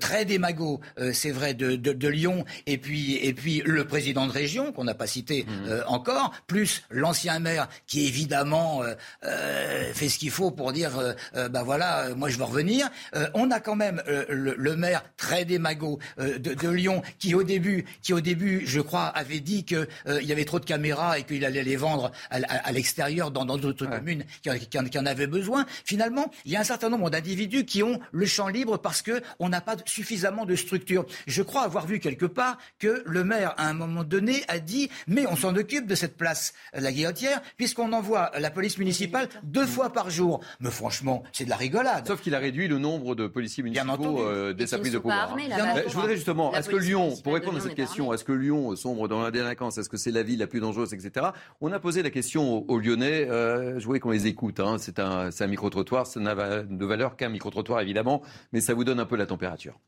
très 0.00 0.24
démago, 0.24 0.80
c'est 1.12 1.30
vrai, 1.30 1.54
de, 1.54 1.76
de, 1.76 1.92
de 1.92 2.08
Lyon, 2.08 2.44
et 2.66 2.78
puis 2.78 3.16
et 3.16 3.34
puis 3.34 3.41
puis 3.42 3.60
le 3.64 3.84
président 3.84 4.28
de 4.28 4.32
région, 4.32 4.70
qu'on 4.70 4.84
n'a 4.84 4.94
pas 4.94 5.08
cité 5.08 5.44
mmh. 5.44 5.82
encore, 5.88 6.32
plus 6.46 6.84
l'ancien 6.90 7.40
maire 7.40 7.68
qui 7.88 8.06
évidemment 8.06 8.82
fait 9.22 10.08
ce 10.08 10.16
qu'il 10.16 10.30
faut 10.30 10.52
pour 10.52 10.72
dire, 10.72 10.92
ben 11.34 11.62
voilà, 11.64 12.10
moi 12.14 12.28
je 12.28 12.38
veux 12.38 12.44
revenir. 12.44 12.88
on 13.34 13.50
a 13.50 13.58
quand 13.58 13.74
même 13.74 14.00
le, 14.06 14.76
maire 14.76 15.02
très 15.16 15.44
démago 15.44 15.98
de, 16.18 16.68
Lyon 16.68 17.02
qui 17.18 17.34
au 17.34 17.42
début, 17.42 17.84
qui 18.00 18.12
au 18.12 18.20
début, 18.20 18.62
je 18.64 18.80
crois, 18.80 19.06
avait 19.06 19.40
dit 19.40 19.64
qu'il 19.64 19.86
y 20.06 20.30
avait 20.30 20.44
trop 20.44 20.60
de 20.60 20.64
caméras 20.64 21.18
et 21.18 21.24
qu'il 21.24 21.44
allait 21.44 21.64
les 21.64 21.76
vendre 21.76 22.12
à, 22.30 22.70
l'extérieur 22.70 23.32
dans 23.32 23.44
d'autres 23.44 23.86
communes 23.86 24.24
qui, 24.42 24.50
qui, 24.68 24.98
en 24.98 25.06
avaient 25.06 25.26
besoin. 25.26 25.66
Finalement, 25.84 26.30
il 26.44 26.52
y 26.52 26.56
a 26.56 26.60
un 26.60 26.64
certain 26.64 26.90
nombre 26.90 27.10
d'individus 27.10 27.64
qui 27.64 27.82
ont 27.82 27.98
le 28.12 28.26
champ 28.26 28.48
libre 28.48 28.78
parce 28.78 29.02
qu'on 29.02 29.48
n'a 29.48 29.60
pas 29.60 29.76
suffisamment 29.84 30.46
de 30.46 30.54
structure. 30.54 31.06
Je 31.26 31.42
crois 31.42 31.62
avoir 31.62 31.86
vu 31.86 31.98
quelque 31.98 32.26
part 32.26 32.58
que 32.78 33.02
le 33.06 33.24
maire, 33.24 33.31
à 33.32 33.68
un 33.68 33.74
moment 33.74 34.04
donné, 34.04 34.42
a 34.48 34.58
dit 34.58 34.90
mais 35.06 35.26
on 35.26 35.36
s'en 35.36 35.54
occupe 35.56 35.86
de 35.86 35.94
cette 35.94 36.16
place, 36.16 36.54
la 36.72 36.92
guillotière, 36.92 37.40
puisqu'on 37.56 37.92
envoie 37.92 38.30
la 38.38 38.50
police 38.50 38.78
municipale 38.78 39.28
deux 39.42 39.66
fois 39.66 39.92
par 39.92 40.10
jour. 40.10 40.40
Mais 40.60 40.70
franchement, 40.70 41.22
c'est 41.32 41.44
de 41.44 41.50
la 41.50 41.56
rigolade. 41.56 42.06
Sauf 42.06 42.20
qu'il 42.20 42.34
a 42.34 42.38
réduit 42.38 42.68
le 42.68 42.78
nombre 42.78 43.14
de 43.14 43.26
policiers 43.26 43.62
municipaux 43.62 44.22
euh, 44.22 44.52
dès 44.52 44.66
sa 44.66 44.78
prise 44.78 44.92
de 44.92 44.98
pouvoir. 44.98 45.36
je 45.38 45.94
voudrais 45.94 46.16
justement, 46.16 46.54
est-ce 46.54 46.68
que 46.68 46.76
Lyon, 46.76 47.14
pour 47.22 47.34
répondre 47.34 47.58
à 47.58 47.60
cette 47.60 47.74
question, 47.74 48.12
est-ce 48.12 48.24
que 48.24 48.32
Lyon 48.32 48.74
sombre 48.76 49.08
dans 49.08 49.22
la 49.22 49.30
délinquance 49.30 49.78
Est-ce 49.78 49.88
que 49.88 49.96
c'est 49.96 50.10
la 50.10 50.22
ville 50.22 50.38
la 50.38 50.46
plus 50.46 50.60
dangereuse, 50.60 50.92
etc. 50.94 51.26
On 51.60 51.72
a 51.72 51.78
posé 51.78 52.02
la 52.02 52.10
question 52.10 52.68
aux, 52.68 52.78
Lyonnais. 52.78 53.28
Euh, 53.30 53.78
je 53.78 53.84
voulais 53.84 54.00
qu'on 54.00 54.10
les 54.10 54.26
écoute. 54.26 54.60
Hein. 54.60 54.76
C'est 54.78 54.98
un, 54.98 55.30
un 55.38 55.46
micro-trottoir. 55.46 56.06
Ça 56.06 56.20
n'a 56.20 56.62
de 56.62 56.84
valeur 56.84 57.16
qu'un 57.16 57.28
micro-trottoir, 57.28 57.80
évidemment, 57.80 58.22
mais 58.52 58.60
ça 58.60 58.74
vous 58.74 58.84
donne 58.84 59.00
un 59.00 59.06
peu 59.06 59.16
la 59.16 59.26
température. 59.26 59.78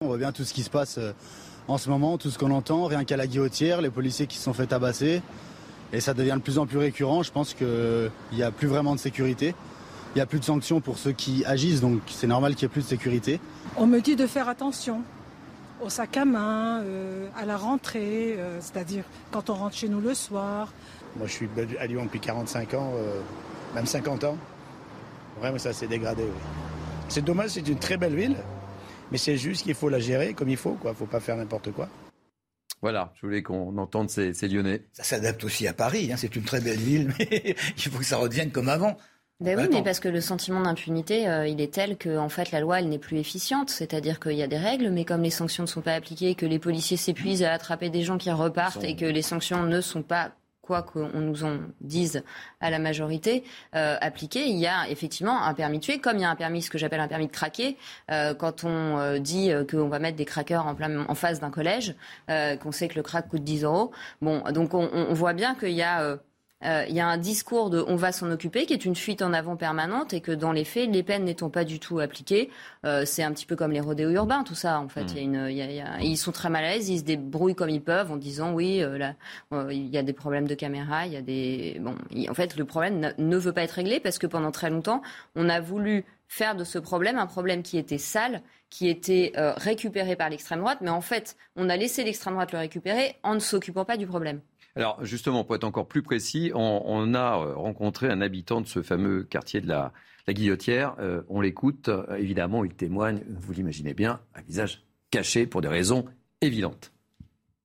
On 0.00 0.06
voit 0.06 0.18
bien 0.18 0.32
tout 0.32 0.44
ce 0.44 0.54
qui 0.54 0.62
se 0.62 0.70
passe 0.70 0.96
euh, 0.96 1.12
en 1.68 1.78
ce 1.78 1.88
moment, 1.88 2.18
tout 2.18 2.30
ce 2.30 2.38
qu'on 2.38 2.50
entend, 2.50 2.84
rien 2.86 3.04
qu'à 3.04 3.16
la 3.16 3.26
guillotière, 3.26 3.80
les 3.80 3.90
policiers 3.90 4.26
qui 4.26 4.36
se 4.36 4.44
sont 4.44 4.52
fait 4.52 4.66
tabasser. 4.66 5.22
Et 5.92 6.00
ça 6.00 6.14
devient 6.14 6.34
de 6.36 6.42
plus 6.42 6.58
en 6.58 6.66
plus 6.66 6.78
récurrent. 6.78 7.22
Je 7.22 7.32
pense 7.32 7.54
qu'il 7.54 8.10
n'y 8.32 8.42
a 8.42 8.50
plus 8.50 8.68
vraiment 8.68 8.94
de 8.94 9.00
sécurité. 9.00 9.54
Il 10.14 10.18
n'y 10.18 10.22
a 10.22 10.26
plus 10.26 10.40
de 10.40 10.44
sanctions 10.44 10.80
pour 10.80 10.98
ceux 10.98 11.12
qui 11.12 11.44
agissent, 11.44 11.80
donc 11.80 12.00
c'est 12.08 12.26
normal 12.26 12.54
qu'il 12.54 12.66
n'y 12.66 12.70
ait 12.70 12.72
plus 12.72 12.82
de 12.82 12.88
sécurité. 12.88 13.40
On 13.76 13.86
me 13.86 14.00
dit 14.00 14.16
de 14.16 14.26
faire 14.26 14.48
attention 14.48 15.02
au 15.80 15.88
sac 15.88 16.16
à 16.16 16.24
main, 16.24 16.80
euh, 16.82 17.28
à 17.36 17.44
la 17.44 17.56
rentrée, 17.56 18.34
euh, 18.36 18.58
c'est-à-dire 18.60 19.04
quand 19.30 19.50
on 19.50 19.54
rentre 19.54 19.76
chez 19.76 19.88
nous 19.88 20.00
le 20.00 20.14
soir. 20.14 20.72
Moi, 21.16 21.26
je 21.26 21.32
suis 21.32 21.48
à 21.78 21.86
Lyon 21.86 22.04
depuis 22.04 22.20
45 22.20 22.74
ans, 22.74 22.92
même 23.74 23.86
50 23.86 24.24
ans. 24.24 24.36
Vraiment, 25.40 25.58
ça 25.58 25.72
s'est 25.72 25.86
dégradé. 25.86 26.24
C'est 27.08 27.24
dommage, 27.24 27.50
c'est 27.50 27.66
une 27.66 27.78
très 27.78 27.96
belle 27.96 28.14
ville, 28.14 28.36
mais 29.10 29.18
c'est 29.18 29.36
juste 29.36 29.64
qu'il 29.64 29.74
faut 29.74 29.88
la 29.88 29.98
gérer 29.98 30.34
comme 30.34 30.48
il 30.48 30.56
faut. 30.56 30.76
Il 30.84 30.88
ne 30.88 30.94
faut 30.94 31.06
pas 31.06 31.20
faire 31.20 31.36
n'importe 31.36 31.72
quoi. 31.72 31.88
Voilà, 32.82 33.12
je 33.16 33.26
voulais 33.26 33.42
qu'on 33.42 33.76
entende 33.76 34.08
ces, 34.08 34.32
Lyonnais. 34.48 34.82
Ça 34.92 35.02
s'adapte 35.02 35.44
aussi 35.44 35.66
à 35.66 35.74
Paris. 35.74 36.10
Hein. 36.12 36.16
C'est 36.16 36.34
une 36.34 36.44
très 36.44 36.60
belle 36.60 36.78
ville, 36.78 37.12
mais 37.18 37.54
il 37.76 37.82
faut 37.82 37.98
que 37.98 38.04
ça 38.04 38.16
revienne 38.16 38.50
comme 38.50 38.68
avant. 38.68 38.96
Ben 39.40 39.58
oui, 39.58 39.68
mais 39.72 39.82
parce 39.82 40.00
que 40.00 40.08
le 40.08 40.20
sentiment 40.20 40.60
d'impunité, 40.60 41.26
euh, 41.26 41.46
il 41.46 41.62
est 41.62 41.72
tel 41.72 41.96
que 41.96 42.18
en 42.18 42.28
fait 42.28 42.50
la 42.52 42.60
loi, 42.60 42.78
elle 42.78 42.90
n'est 42.90 42.98
plus 42.98 43.18
efficiente. 43.18 43.70
C'est-à-dire 43.70 44.20
qu'il 44.20 44.32
y 44.32 44.42
a 44.42 44.46
des 44.46 44.58
règles, 44.58 44.90
mais 44.90 45.06
comme 45.06 45.22
les 45.22 45.30
sanctions 45.30 45.62
ne 45.62 45.68
sont 45.68 45.80
pas 45.80 45.94
appliquées, 45.94 46.34
que 46.34 46.44
les 46.44 46.58
policiers 46.58 46.98
s'épuisent 46.98 47.42
à 47.42 47.52
attraper 47.52 47.88
des 47.88 48.02
gens 48.02 48.18
qui 48.18 48.30
repartent 48.30 48.84
et 48.84 48.96
que 48.96 49.06
les 49.06 49.22
sanctions 49.22 49.62
ne 49.62 49.80
sont 49.80 50.02
pas 50.02 50.32
quoi 50.70 50.82
qu'on 50.82 51.18
nous 51.18 51.42
en 51.42 51.58
dise 51.80 52.22
à 52.60 52.70
la 52.70 52.78
majorité, 52.78 53.42
euh, 53.74 53.96
appliqué, 54.00 54.46
il 54.46 54.56
y 54.56 54.68
a 54.68 54.88
effectivement 54.88 55.42
un 55.42 55.52
permis 55.52 55.80
tuer, 55.80 55.98
comme 55.98 56.16
il 56.16 56.20
y 56.20 56.24
a 56.24 56.30
un 56.30 56.36
permis, 56.36 56.62
ce 56.62 56.70
que 56.70 56.78
j'appelle 56.78 57.00
un 57.00 57.08
permis 57.08 57.26
de 57.26 57.32
craquer, 57.32 57.76
euh, 58.12 58.34
quand 58.34 58.62
on 58.62 58.96
euh, 58.96 59.18
dit 59.18 59.50
qu'on 59.68 59.88
va 59.88 59.98
mettre 59.98 60.16
des 60.16 60.24
craqueurs 60.24 60.66
en, 60.68 61.14
face 61.16 61.40
d'un 61.40 61.50
collège, 61.50 61.96
qu'on 62.28 62.70
sait 62.70 62.86
que 62.86 62.94
le 62.94 63.02
crack 63.02 63.28
coûte 63.28 63.42
10 63.42 63.64
euros. 63.64 63.90
Bon, 64.22 64.44
donc 64.52 64.74
on, 64.74 65.12
voit 65.12 65.32
bien 65.32 65.56
qu'il 65.56 65.72
y 65.72 65.82
a 65.82 66.02
euh, 66.02 66.16
il 66.62 66.94
y 66.94 67.00
a 67.00 67.06
un 67.06 67.16
discours 67.16 67.70
de 67.70 67.82
on 67.86 67.96
va 67.96 68.12
s'en 68.12 68.30
occuper 68.30 68.66
qui 68.66 68.72
est 68.72 68.84
une 68.84 68.96
fuite 68.96 69.22
en 69.22 69.32
avant 69.32 69.56
permanente 69.56 70.12
et 70.12 70.20
que 70.20 70.32
dans 70.32 70.52
les 70.52 70.64
faits, 70.64 70.90
les 70.90 71.02
peines 71.02 71.24
n'étant 71.24 71.50
pas 71.50 71.64
du 71.64 71.78
tout 71.78 71.98
appliquées, 72.00 72.50
euh, 72.84 73.04
c'est 73.06 73.22
un 73.22 73.32
petit 73.32 73.46
peu 73.46 73.56
comme 73.56 73.72
les 73.72 73.80
rodéos 73.80 74.10
urbains, 74.10 74.44
tout 74.44 74.54
ça 74.54 74.80
en 74.80 74.88
fait. 74.88 75.12
Il 75.12 75.16
y 75.16 75.20
a 75.20 75.22
une, 75.22 75.46
il 75.50 75.56
y 75.56 75.80
a, 75.80 76.00
ils 76.00 76.16
sont 76.16 76.32
très 76.32 76.50
mal 76.50 76.64
à 76.64 76.70
l'aise, 76.72 76.88
ils 76.88 76.98
se 76.98 77.04
débrouillent 77.04 77.54
comme 77.54 77.70
ils 77.70 77.82
peuvent 77.82 78.12
en 78.12 78.16
disant 78.16 78.52
oui, 78.52 78.82
euh, 78.82 78.98
là, 78.98 79.14
il 79.70 79.88
y 79.88 79.98
a 79.98 80.02
des 80.02 80.12
problèmes 80.12 80.46
de 80.46 80.54
caméra, 80.54 81.06
il 81.06 81.12
y 81.12 81.16
a 81.16 81.22
des 81.22 81.78
bon, 81.80 81.94
en 82.28 82.34
fait 82.34 82.56
le 82.56 82.64
problème 82.64 83.12
ne 83.16 83.36
veut 83.36 83.52
pas 83.52 83.62
être 83.62 83.72
réglé 83.72 84.00
parce 84.00 84.18
que 84.18 84.26
pendant 84.26 84.50
très 84.50 84.70
longtemps, 84.70 85.02
on 85.36 85.48
a 85.48 85.60
voulu 85.60 86.04
faire 86.28 86.54
de 86.54 86.64
ce 86.64 86.78
problème 86.78 87.18
un 87.18 87.26
problème 87.26 87.62
qui 87.62 87.78
était 87.78 87.98
sale, 87.98 88.42
qui 88.68 88.88
était 88.88 89.32
récupéré 89.36 90.14
par 90.14 90.28
l'extrême 90.28 90.60
droite, 90.60 90.78
mais 90.80 90.90
en 90.90 91.00
fait, 91.00 91.36
on 91.56 91.68
a 91.68 91.76
laissé 91.76 92.04
l'extrême 92.04 92.34
droite 92.34 92.52
le 92.52 92.58
récupérer 92.58 93.16
en 93.24 93.34
ne 93.34 93.40
s'occupant 93.40 93.84
pas 93.84 93.96
du 93.96 94.06
problème. 94.06 94.40
Alors 94.76 95.04
justement, 95.04 95.44
pour 95.44 95.56
être 95.56 95.64
encore 95.64 95.86
plus 95.86 96.02
précis, 96.02 96.52
on, 96.54 97.14
a 97.14 97.38
euh, 97.38 97.54
rencontré 97.54 98.08
un 98.08 98.20
habitant 98.20 98.60
de 98.60 98.66
ce 98.66 98.82
fameux 98.82 99.24
quartier 99.24 99.60
de 99.60 99.68
la, 99.68 99.92
Guillotière. 100.28 100.94
Euh, 101.00 101.22
on 101.28 101.40
l'écoute, 101.40 101.88
euh, 101.88 102.14
évidemment, 102.14 102.64
il 102.64 102.72
témoigne, 102.76 103.24
vous 103.28 103.52
l'imaginez 103.52 103.94
bien, 103.94 104.20
un 104.36 104.42
visage 104.42 104.84
caché 105.10 105.44
pour 105.44 105.60
des 105.60 105.66
raisons 105.66 106.04
évidentes. 106.40 106.92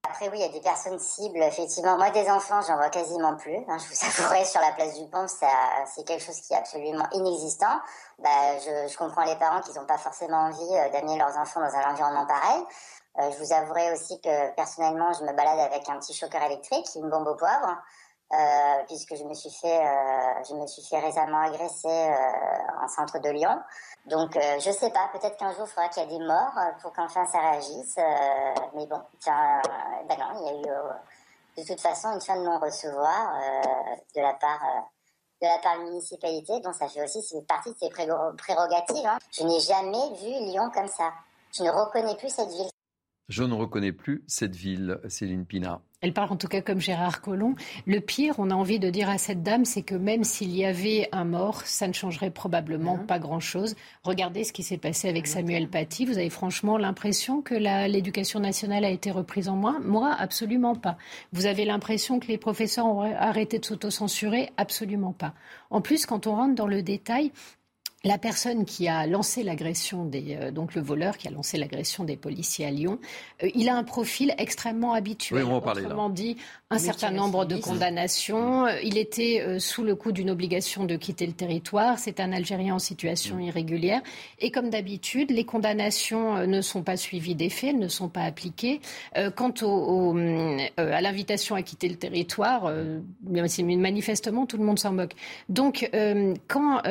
Après, 0.03 0.29
oui, 0.29 0.37
il 0.37 0.41
y 0.41 0.49
a 0.49 0.51
des 0.51 0.61
personnes 0.61 0.97
cibles, 0.97 1.43
effectivement. 1.43 1.95
Moi, 1.97 2.09
des 2.09 2.27
enfants, 2.27 2.61
j'en 2.67 2.75
vois 2.77 2.89
quasiment 2.89 3.35
plus. 3.35 3.57
Hein, 3.67 3.77
je 3.77 3.85
vous 3.85 4.23
avouerai, 4.23 4.45
sur 4.45 4.61
la 4.61 4.71
place 4.71 4.99
du 4.99 5.07
Pont, 5.11 5.27
c'est 5.27 6.03
quelque 6.05 6.23
chose 6.23 6.41
qui 6.41 6.53
est 6.53 6.57
absolument 6.57 7.07
inexistant. 7.11 7.79
Bah, 8.17 8.57
je 8.57 8.97
comprends 8.97 9.25
les 9.25 9.35
parents 9.35 9.61
qui 9.61 9.77
n'ont 9.77 9.85
pas 9.85 9.99
forcément 9.99 10.47
envie 10.47 10.91
d'amener 10.91 11.19
leurs 11.19 11.37
enfants 11.37 11.59
dans 11.59 11.75
un 11.75 11.91
environnement 11.91 12.25
pareil. 12.25 12.63
Euh, 13.19 13.31
je 13.31 13.37
vous 13.37 13.53
avouerai 13.53 13.93
aussi 13.93 14.19
que 14.19 14.53
personnellement, 14.55 15.13
je 15.13 15.23
me 15.23 15.33
balade 15.33 15.59
avec 15.59 15.87
un 15.89 15.99
petit 15.99 16.13
choqueur 16.13 16.43
électrique, 16.43 16.85
une 16.95 17.09
bombe 17.09 17.27
au 17.27 17.35
poivre, 17.35 17.77
euh, 18.33 18.83
puisque 18.87 19.15
je 19.15 19.23
me 19.23 19.33
suis 19.33 19.51
fait, 19.51 19.79
euh, 19.79 20.43
je 20.47 20.55
me 20.55 20.67
suis 20.67 20.83
fait 20.83 20.99
récemment 20.99 21.41
agresser 21.41 22.13
en 22.81 22.87
centre 22.87 23.19
de 23.19 23.29
Lyon. 23.29 23.57
Donc, 24.05 24.33
je 24.35 24.71
sais 24.71 24.89
pas. 24.89 25.09
Peut-être 25.13 25.37
qu'un 25.37 25.51
jour, 25.53 25.65
il 25.65 25.71
faudra 25.71 25.89
qu'il 25.89 26.03
y 26.03 26.05
ait 26.05 26.19
des 26.19 26.25
morts 26.25 26.59
pour 26.81 26.91
qu'enfin 26.93 27.25
ça 27.25 27.39
réagisse. 27.39 27.95
mais 28.73 28.85
bon, 28.87 29.01
tiens, 29.19 29.61
ben 30.07 30.17
non, 30.19 30.39
il 30.39 30.45
y 30.45 30.49
a 30.49 30.53
eu 30.53 31.63
de 31.63 31.65
toute 31.65 31.79
façon 31.79 32.11
une 32.11 32.21
fin 32.21 32.35
de 32.35 32.43
non-recevoir 32.43 33.33
de 34.15 34.21
la 34.21 34.33
part 34.33 34.61
de 35.41 35.47
la 35.47 35.57
part 35.59 35.75
de 35.77 35.83
la 35.83 35.85
municipalité, 35.89 36.59
donc 36.61 36.75
ça 36.75 36.87
fait 36.87 37.03
aussi 37.03 37.19
partie 37.47 37.71
de 37.73 37.77
ses 37.77 37.89
prérogatives. 37.89 39.05
Hein. 39.05 39.17
Je 39.31 39.43
n'ai 39.43 39.59
jamais 39.59 40.13
vu 40.15 40.29
Lyon 40.45 40.71
comme 40.73 40.87
ça. 40.87 41.11
Je 41.53 41.63
ne 41.63 41.69
reconnais 41.69 42.15
plus 42.15 42.29
cette 42.29 42.49
ville. 42.49 42.69
Je 43.27 43.43
ne 43.43 43.53
reconnais 43.53 43.91
plus 43.91 44.23
cette 44.27 44.55
ville, 44.55 44.99
Céline 45.07 45.45
Pina. 45.45 45.81
Elle 46.01 46.13
parle 46.13 46.31
en 46.31 46.35
tout 46.35 46.47
cas 46.47 46.61
comme 46.61 46.79
Gérard 46.79 47.21
Collomb. 47.21 47.55
Le 47.87 47.99
pire, 47.99 48.35
on 48.37 48.51
a 48.51 48.53
envie 48.53 48.77
de 48.77 48.91
dire 48.91 49.09
à 49.09 49.17
cette 49.17 49.41
dame, 49.41 49.65
c'est 49.65 49.81
que 49.81 49.95
même 49.95 50.23
s'il 50.23 50.55
y 50.55 50.63
avait 50.63 51.09
un 51.11 51.25
mort, 51.25 51.61
ça 51.61 51.87
ne 51.87 51.93
changerait 51.93 52.29
probablement 52.29 52.99
pas 52.99 53.17
grand-chose. 53.17 53.75
Regardez 54.03 54.43
ce 54.43 54.53
qui 54.53 54.61
s'est 54.61 54.77
passé 54.77 55.09
avec 55.09 55.25
Samuel 55.25 55.67
Paty. 55.67 56.05
Vous 56.05 56.19
avez 56.19 56.29
franchement 56.29 56.77
l'impression 56.77 57.41
que 57.41 57.55
l'éducation 57.87 58.39
nationale 58.39 58.85
a 58.85 58.91
été 58.91 59.09
reprise 59.09 59.49
en 59.49 59.55
main 59.55 59.79
Moi, 59.83 60.15
absolument 60.19 60.75
pas. 60.75 60.95
Vous 61.33 61.47
avez 61.47 61.65
l'impression 61.65 62.19
que 62.19 62.27
les 62.27 62.37
professeurs 62.37 62.85
ont 62.85 63.01
arrêté 63.01 63.57
de 63.57 63.65
s'autocensurer? 63.65 64.51
Absolument 64.57 65.13
pas. 65.13 65.33
En 65.71 65.81
plus, 65.81 66.05
quand 66.05 66.27
on 66.27 66.35
rentre 66.35 66.53
dans 66.53 66.67
le 66.67 66.83
détail, 66.83 67.31
la 68.05 68.19
personne 68.19 68.65
qui 68.65 68.87
a 68.87 69.07
lancé 69.07 69.41
l'agression 69.43 70.05
des 70.05 70.37
euh, 70.39 70.51
donc 70.51 70.75
le 70.75 70.81
voleur 70.81 71.17
qui 71.17 71.27
a 71.27 71.31
lancé 71.31 71.57
l'agression 71.57 72.03
des 72.03 72.15
policiers 72.15 72.65
à 72.67 72.71
Lyon, 72.71 72.99
euh, 73.43 73.49
il 73.55 73.67
a 73.67 73.75
un 73.75 73.83
profil 73.83 74.33
extrêmement 74.37 74.93
habituel. 74.93 75.43
Oui, 75.43 75.49
on 75.51 75.59
va 75.59 75.71
Autrement 75.71 76.09
dit, 76.09 76.37
un 76.69 76.77
certain 76.77 77.09
nombre 77.09 77.45
de 77.45 77.57
condamnations. 77.57 78.67
Euh, 78.67 78.79
il 78.83 78.97
était 78.99 79.59
sous 79.59 79.83
le 79.83 79.95
coup 79.95 80.11
d'une 80.11 80.29
obligation 80.29 80.83
de 80.85 80.95
quitter 80.95 81.25
le 81.25 81.33
territoire. 81.33 81.97
C'est 81.97 82.19
un 82.19 82.31
Algérien 82.31 82.75
en 82.75 82.79
situation 82.79 83.37
mm. 83.37 83.41
irrégulière. 83.41 84.01
Et 84.39 84.51
comme 84.51 84.69
d'habitude, 84.69 85.31
les 85.31 85.43
condamnations 85.43 86.45
ne 86.45 86.61
sont 86.61 86.83
pas 86.83 86.97
suivies 86.97 87.35
des 87.35 87.49
faits, 87.49 87.75
ne 87.75 87.87
sont 87.87 88.09
pas 88.09 88.21
appliquées. 88.21 88.81
quant 89.35 89.53
au, 89.63 90.15
à 90.77 91.01
l'invitation 91.01 91.55
à 91.55 91.63
quitter 91.63 91.89
le 91.89 91.95
territoire, 91.95 92.71
manifestement 93.23 94.45
tout 94.45 94.57
le 94.57 94.63
monde 94.63 94.77
s'en 94.77 94.91
moque. 94.91 95.13
Donc, 95.49 95.89
quand 96.47 96.81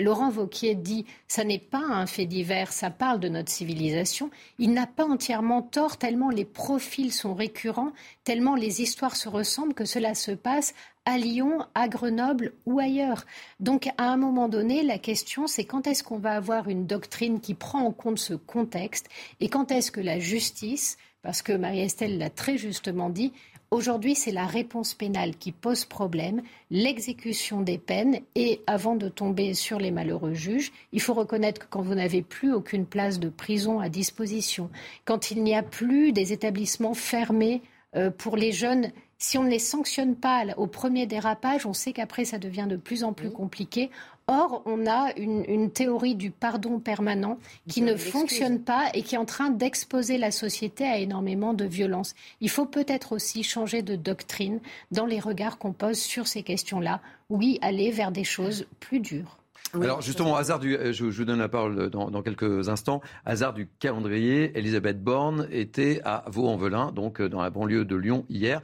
Laurent 0.00 0.30
est 0.62 0.74
dit 0.74 1.06
ça 1.28 1.44
n'est 1.44 1.58
pas 1.58 1.82
un 1.82 2.06
fait 2.06 2.26
divers, 2.26 2.72
ça 2.72 2.90
parle 2.90 3.20
de 3.20 3.28
notre 3.28 3.50
civilisation, 3.50 4.30
il 4.58 4.72
n'a 4.72 4.86
pas 4.86 5.04
entièrement 5.04 5.62
tort 5.62 5.96
tellement 5.96 6.30
les 6.30 6.44
profils 6.44 7.12
sont 7.12 7.34
récurrents, 7.34 7.92
tellement 8.24 8.54
les 8.54 8.82
histoires 8.82 9.16
se 9.16 9.28
ressemblent 9.28 9.74
que 9.74 9.84
cela 9.84 10.14
se 10.14 10.32
passe 10.32 10.74
à 11.04 11.18
Lyon, 11.18 11.64
à 11.74 11.88
Grenoble 11.88 12.52
ou 12.66 12.80
ailleurs. 12.80 13.24
Donc 13.60 13.88
à 13.96 14.10
un 14.10 14.16
moment 14.16 14.48
donné, 14.48 14.82
la 14.82 14.98
question 14.98 15.46
c'est 15.46 15.64
quand 15.64 15.86
est-ce 15.86 16.04
qu'on 16.04 16.18
va 16.18 16.32
avoir 16.32 16.68
une 16.68 16.86
doctrine 16.86 17.40
qui 17.40 17.54
prend 17.54 17.80
en 17.80 17.92
compte 17.92 18.18
ce 18.18 18.34
contexte 18.34 19.08
et 19.40 19.48
quand 19.48 19.70
est-ce 19.70 19.90
que 19.90 20.00
la 20.00 20.18
justice, 20.18 20.96
parce 21.22 21.42
que 21.42 21.52
Marie-Estelle 21.52 22.18
l'a 22.18 22.30
très 22.30 22.56
justement 22.58 23.10
dit, 23.10 23.32
Aujourd'hui, 23.76 24.14
c'est 24.14 24.32
la 24.32 24.46
réponse 24.46 24.94
pénale 24.94 25.36
qui 25.36 25.52
pose 25.52 25.84
problème, 25.84 26.40
l'exécution 26.70 27.60
des 27.60 27.76
peines. 27.76 28.20
Et 28.34 28.62
avant 28.66 28.96
de 28.96 29.10
tomber 29.10 29.52
sur 29.52 29.78
les 29.78 29.90
malheureux 29.90 30.32
juges, 30.32 30.72
il 30.92 31.00
faut 31.02 31.12
reconnaître 31.12 31.60
que 31.60 31.66
quand 31.68 31.82
vous 31.82 31.94
n'avez 31.94 32.22
plus 32.22 32.54
aucune 32.54 32.86
place 32.86 33.20
de 33.20 33.28
prison 33.28 33.78
à 33.78 33.90
disposition, 33.90 34.70
quand 35.04 35.30
il 35.30 35.42
n'y 35.42 35.54
a 35.54 35.62
plus 35.62 36.12
des 36.12 36.32
établissements 36.32 36.94
fermés 36.94 37.60
euh, 37.96 38.10
pour 38.10 38.38
les 38.38 38.50
jeunes 38.50 38.92
si 39.18 39.38
on 39.38 39.44
ne 39.44 39.50
les 39.50 39.58
sanctionne 39.58 40.14
pas 40.14 40.44
au 40.56 40.66
premier 40.66 41.06
dérapage, 41.06 41.66
on 41.66 41.72
sait 41.72 41.92
qu'après, 41.92 42.24
ça 42.24 42.38
devient 42.38 42.66
de 42.68 42.76
plus 42.76 43.02
en 43.02 43.12
plus 43.12 43.30
compliqué. 43.30 43.90
Or, 44.28 44.62
on 44.66 44.86
a 44.86 45.12
une, 45.16 45.70
théorie 45.70 46.16
du 46.16 46.32
pardon 46.32 46.80
permanent 46.80 47.38
qui 47.68 47.80
ne 47.80 47.96
fonctionne 47.96 48.60
pas 48.60 48.90
et 48.92 49.02
qui 49.02 49.14
est 49.14 49.18
en 49.18 49.24
train 49.24 49.50
d'exposer 49.50 50.18
la 50.18 50.32
société 50.32 50.84
à 50.84 50.98
énormément 50.98 51.54
de 51.54 51.64
violence. 51.64 52.14
Il 52.40 52.50
faut 52.50 52.66
peut-être 52.66 53.12
aussi 53.12 53.44
changer 53.44 53.82
de 53.82 53.94
doctrine 53.94 54.58
dans 54.90 55.06
les 55.06 55.20
regards 55.20 55.58
qu'on 55.58 55.72
pose 55.72 55.98
sur 55.98 56.26
ces 56.26 56.42
questions-là. 56.42 57.00
Oui, 57.30 57.58
aller 57.62 57.92
vers 57.92 58.10
des 58.10 58.24
choses 58.24 58.66
plus 58.80 58.98
dures. 58.98 59.38
Alors 59.74 60.00
justement, 60.00 60.36
hasard 60.36 60.58
du, 60.58 60.76
euh, 60.76 60.92
je, 60.92 61.04
vous 61.04 61.24
donne 61.24 61.38
la 61.38 61.48
parole 61.48 61.90
dans, 61.90 62.22
quelques 62.22 62.68
instants. 62.68 63.00
Hasard 63.24 63.52
du 63.52 63.68
calendrier, 63.78 64.56
Elisabeth 64.58 65.02
Borne 65.02 65.46
était 65.50 66.00
à 66.04 66.24
Vaux-en-Velin, 66.28 66.92
donc 66.92 67.20
euh, 67.20 67.28
dans 67.28 67.42
la 67.42 67.50
banlieue 67.50 67.84
de 67.84 67.96
Lyon 67.96 68.24
hier. 68.28 68.62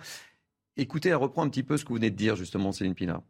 Écoutez, 0.78 1.10
elle 1.10 1.16
reprend 1.16 1.44
un 1.44 1.50
petit 1.50 1.62
peu 1.62 1.76
ce 1.76 1.84
que 1.84 1.90
vous 1.90 1.96
venez 1.96 2.10
de 2.10 2.16
dire 2.16 2.34
justement, 2.34 2.72
Céline 2.72 2.94
Pina. 2.94 3.22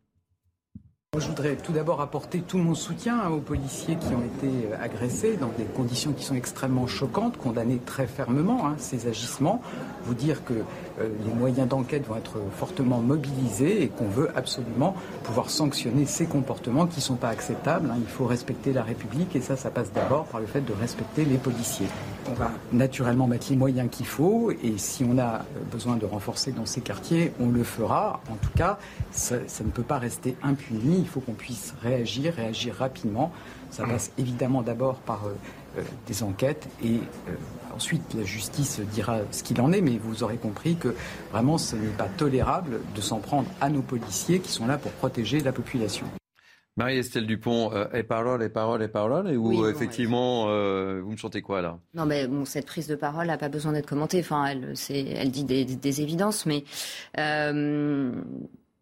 Je 1.18 1.26
voudrais 1.26 1.56
tout 1.56 1.72
d'abord 1.72 2.00
apporter 2.00 2.40
tout 2.40 2.56
mon 2.56 2.74
soutien 2.74 3.28
aux 3.28 3.40
policiers 3.40 3.96
qui 3.96 4.14
ont 4.14 4.24
été 4.24 4.46
euh, 4.46 4.82
agressés 4.82 5.36
dans 5.36 5.50
des 5.58 5.64
conditions 5.64 6.14
qui 6.14 6.24
sont 6.24 6.36
extrêmement 6.36 6.86
choquantes, 6.86 7.36
condamner 7.36 7.78
très 7.84 8.06
fermement 8.06 8.66
hein, 8.66 8.76
ces 8.78 9.08
agissements, 9.08 9.60
vous 10.04 10.14
dire 10.14 10.42
que 10.42 10.54
les 10.98 11.32
moyens 11.32 11.68
d'enquête 11.68 12.06
vont 12.06 12.16
être 12.16 12.38
fortement 12.56 13.00
mobilisés 13.00 13.82
et 13.82 13.88
qu'on 13.88 14.08
veut 14.08 14.30
absolument 14.36 14.94
pouvoir 15.24 15.50
sanctionner 15.50 16.06
ces 16.06 16.26
comportements 16.26 16.86
qui 16.86 16.96
ne 16.96 17.02
sont 17.02 17.16
pas 17.16 17.28
acceptables. 17.28 17.90
Hein. 17.90 17.98
Il 18.00 18.08
faut 18.08 18.26
respecter 18.26 18.72
la 18.72 18.82
République 18.82 19.34
et 19.36 19.40
ça, 19.40 19.56
ça 19.56 19.70
passe 19.70 19.92
d'abord 19.92 20.24
par 20.26 20.40
le 20.40 20.46
fait 20.46 20.60
de 20.60 20.72
respecter 20.72 21.24
les 21.24 21.38
policiers. 21.38 21.86
On 22.30 22.34
va 22.34 22.50
naturellement 22.72 23.26
mettre 23.26 23.46
les 23.50 23.56
moyens 23.56 23.88
qu'il 23.90 24.06
faut 24.06 24.50
et 24.50 24.78
si 24.78 25.04
on 25.04 25.18
a 25.18 25.36
euh, 25.36 25.40
besoin 25.70 25.96
de 25.96 26.06
renforcer 26.06 26.52
dans 26.52 26.66
ces 26.66 26.80
quartiers, 26.80 27.32
on 27.40 27.48
le 27.48 27.64
fera. 27.64 28.20
En 28.30 28.36
tout 28.36 28.52
cas, 28.56 28.78
ça, 29.10 29.36
ça 29.46 29.64
ne 29.64 29.70
peut 29.70 29.82
pas 29.82 29.98
rester 29.98 30.36
impuni 30.42 30.98
il 30.98 31.08
faut 31.08 31.20
qu'on 31.20 31.32
puisse 31.32 31.74
réagir, 31.82 32.34
réagir 32.34 32.74
rapidement. 32.74 33.32
Ça 33.70 33.84
passe 33.84 34.12
évidemment 34.18 34.62
d'abord 34.62 34.96
par 34.96 35.24
euh, 35.24 35.30
euh, 35.30 35.61
des 36.06 36.22
enquêtes 36.22 36.68
et 36.84 36.96
euh, 37.28 37.34
ensuite 37.74 38.02
la 38.14 38.24
justice 38.24 38.80
dira 38.80 39.18
ce 39.30 39.42
qu'il 39.42 39.60
en 39.60 39.72
est, 39.72 39.80
mais 39.80 39.98
vous 39.98 40.22
aurez 40.22 40.36
compris 40.36 40.76
que 40.76 40.94
vraiment 41.30 41.58
ce 41.58 41.76
n'est 41.76 41.88
pas 41.88 42.08
tolérable 42.16 42.80
de 42.94 43.00
s'en 43.00 43.18
prendre 43.18 43.48
à 43.60 43.70
nos 43.70 43.82
policiers 43.82 44.40
qui 44.40 44.50
sont 44.50 44.66
là 44.66 44.78
pour 44.78 44.92
protéger 44.92 45.40
la 45.40 45.52
population. 45.52 46.06
Marie-Estelle 46.76 47.26
Dupont, 47.26 47.70
et 47.92 48.02
parole, 48.02 48.42
et 48.42 48.48
parole, 48.48 48.82
et 48.82 48.88
parole, 48.88 49.30
et 49.30 49.36
où 49.36 49.66
effectivement, 49.68 50.46
vous 50.46 51.10
me 51.10 51.16
chantez 51.16 51.42
quoi 51.42 51.60
là? 51.60 51.78
Non, 51.92 52.06
mais 52.06 52.26
bon, 52.26 52.46
cette 52.46 52.64
prise 52.64 52.86
de 52.86 52.94
parole 52.94 53.26
n'a 53.26 53.36
pas 53.36 53.50
besoin 53.50 53.72
d'être 53.72 53.88
commentée. 53.88 54.20
Enfin, 54.20 54.46
elle, 54.46 54.74
elle 54.88 55.30
dit 55.30 55.44
des, 55.44 55.66
des 55.66 56.00
évidences, 56.00 56.46
mais 56.46 56.64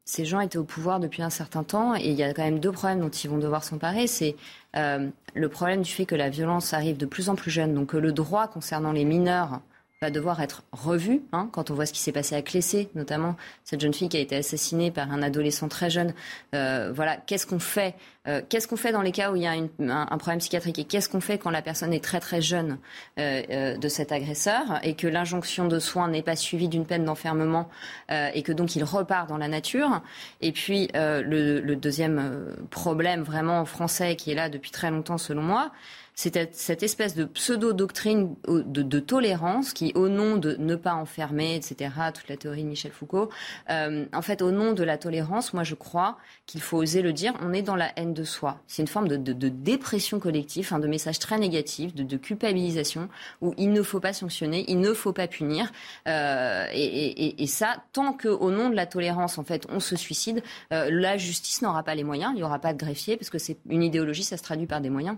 ces 0.05 0.24
gens 0.24 0.41
étaient 0.41 0.59
au 0.59 0.64
pouvoir 0.64 0.99
depuis 0.99 1.22
un 1.22 1.30
certain 1.30 1.62
temps 1.62 1.95
et 1.95 2.09
il 2.09 2.14
y 2.14 2.24
a 2.24 2.34
quand 2.34 2.43
même 2.43 2.59
deux 2.59 2.72
problèmes 2.72 2.99
dont 2.99 3.11
ils 3.11 3.30
vont 3.30 3.38
devoir 3.38 3.62
s'emparer. 3.62 4.09
C'est 4.09 4.30
euh, 4.30 4.34
le 4.75 5.49
problème 5.49 5.83
du 5.83 5.91
fait 5.91 6.07
que 6.07 6.14
la 6.14 6.29
violence 6.29 6.75
arrive 6.75 6.97
de 6.97 7.07
plus 7.07 7.29
en 7.29 7.35
plus 7.35 7.51
jeune, 7.51 7.75
donc 7.75 7.89
que 7.89 7.97
le 7.97 8.12
droit 8.12 8.49
concernant 8.49 8.93
les 8.93 9.05
mineurs 9.05 9.61
va 10.03 10.11
devoir 10.11 10.40
être 10.40 10.62
revu. 10.72 11.20
Hein, 11.32 11.51
quand 11.53 11.70
on 11.70 11.74
voit 11.74 11.84
ce 11.84 11.92
qui 11.92 11.98
s'est 11.98 12.11
passé 12.11 12.34
à 12.34 12.40
Clessé, 12.40 12.88
notamment 12.94 13.36
cette 13.64 13.82
jeune 13.82 13.92
fille 13.92 14.09
qui 14.09 14.16
a 14.16 14.20
été 14.20 14.34
assassinée 14.34 14.90
par 14.90 15.12
un 15.12 15.22
adolescent 15.22 15.68
très 15.68 15.90
jeune. 15.90 16.14
Euh, 16.55 16.90
voilà, 16.90 17.18
qu'est-ce 17.18 17.46
qu'on 17.46 17.59
fait 17.59 17.94
euh, 18.26 18.40
Qu'est-ce 18.48 18.66
qu'on 18.66 18.78
fait 18.78 18.92
dans 18.92 19.03
les 19.03 19.12
cas 19.12 19.30
où 19.30 19.36
il 19.36 19.42
y 19.42 19.46
a 19.46 19.53
un, 19.53 20.16
problème 20.16 20.38
psychiatrique 20.38 20.78
Et 20.78 20.84
qu'est-ce 20.84 21.11
qu'on 21.11 21.20
fait 21.20 21.36
quand 21.36 21.51
la 21.51 21.61
personne 21.61 21.92
est 21.92 22.03
très 22.03 22.18
très 22.18 22.40
jeune 22.40 22.78
euh, 23.18 23.76
de 23.76 23.88
cet 23.88 24.11
agresseur 24.11 24.80
et 24.82 24.94
que 24.94 25.07
l'injonction 25.07 25.68
de 25.68 25.78
soins 25.78 26.09
n'est 26.09 26.22
pas 26.22 26.34
suivie 26.34 26.68
d'une 26.68 26.86
peine 26.86 27.05
d'enfermement 27.05 27.68
et 28.09 28.42
que 28.42 28.53
donc 28.53 28.76
il 28.76 28.84
repart 28.84 29.28
dans 29.28 29.36
la 29.36 29.48
nature? 29.48 30.01
Et 30.40 30.53
puis 30.53 30.88
le, 30.94 31.61
le, 31.61 31.76
deuxième 31.76 32.57
problème 32.70 33.22
vraiment 33.22 33.66
français 33.66 34.16
qui 34.16 34.30
est 34.30 34.34
là 34.34 34.48
depuis 34.48 34.70
très 34.70 34.90
longtemps 34.90 35.18
selon 35.18 35.42
moi, 35.42 35.72
c'est 36.14 36.54
cette 36.54 36.82
espèce 36.82 37.14
de 37.14 37.24
pseudo-doctrine 37.24 38.34
de, 38.46 39.00
tolérance 39.00 39.72
qui, 39.72 39.92
au 39.94 40.08
nom 40.08 40.36
de 40.36 40.56
ne 40.58 40.76
pas 40.76 40.94
enfermer, 40.94 41.56
etc., 41.56 41.90
toute 42.14 42.28
la 42.28 42.36
théorie 42.36 42.62
de 42.62 42.68
Michel 42.68 42.92
Foucault, 42.92 43.30
euh, 43.70 44.04
en 44.12 44.22
fait, 44.22 44.42
au 44.42 44.50
nom 44.50 44.72
de 44.72 44.82
la 44.82 44.98
tolérance, 44.98 45.54
moi 45.54 45.64
je 45.64 45.74
crois 45.74 46.18
qu'il 46.46 46.61
faut 46.61 46.76
oser 46.76 47.02
le 47.02 47.12
dire, 47.12 47.32
on 47.40 47.52
est 47.52 47.62
dans 47.62 47.76
la 47.76 47.90
haine 47.96 48.12
de 48.12 48.24
soi. 48.24 48.61
C'est 48.66 48.82
une 48.82 48.88
forme 48.88 49.08
de, 49.08 49.48
dépression 49.48 50.20
collective, 50.20 50.70
de 50.78 50.86
message 50.86 51.18
très 51.18 51.38
négatif, 51.38 51.94
de, 51.94 52.16
culpabilisation, 52.16 53.08
où 53.40 53.54
il 53.56 53.72
ne 53.72 53.82
faut 53.82 54.00
pas 54.00 54.12
sanctionner, 54.12 54.64
il 54.68 54.80
ne 54.80 54.92
faut 54.92 55.12
pas 55.12 55.26
punir. 55.26 55.72
Euh, 56.06 56.66
et, 56.72 57.46
ça, 57.46 57.82
tant 57.92 58.12
qu'au 58.12 58.50
nom 58.50 58.68
de 58.68 58.76
la 58.76 58.86
tolérance, 58.86 59.38
en 59.38 59.44
fait, 59.44 59.66
on 59.70 59.80
se 59.80 59.96
suicide, 59.96 60.42
euh, 60.72 60.88
la 60.90 61.16
justice 61.16 61.62
n'aura 61.62 61.82
pas 61.82 61.94
les 61.94 62.04
moyens, 62.04 62.32
il 62.34 62.36
n'y 62.36 62.42
aura 62.42 62.58
pas 62.58 62.72
de 62.72 62.78
greffier, 62.78 63.16
parce 63.16 63.30
que 63.30 63.38
c'est 63.38 63.56
une 63.68 63.82
idéologie, 63.82 64.22
ça 64.22 64.36
se 64.36 64.42
traduit 64.42 64.66
par 64.66 64.80
des 64.80 64.90
moyens 64.90 65.16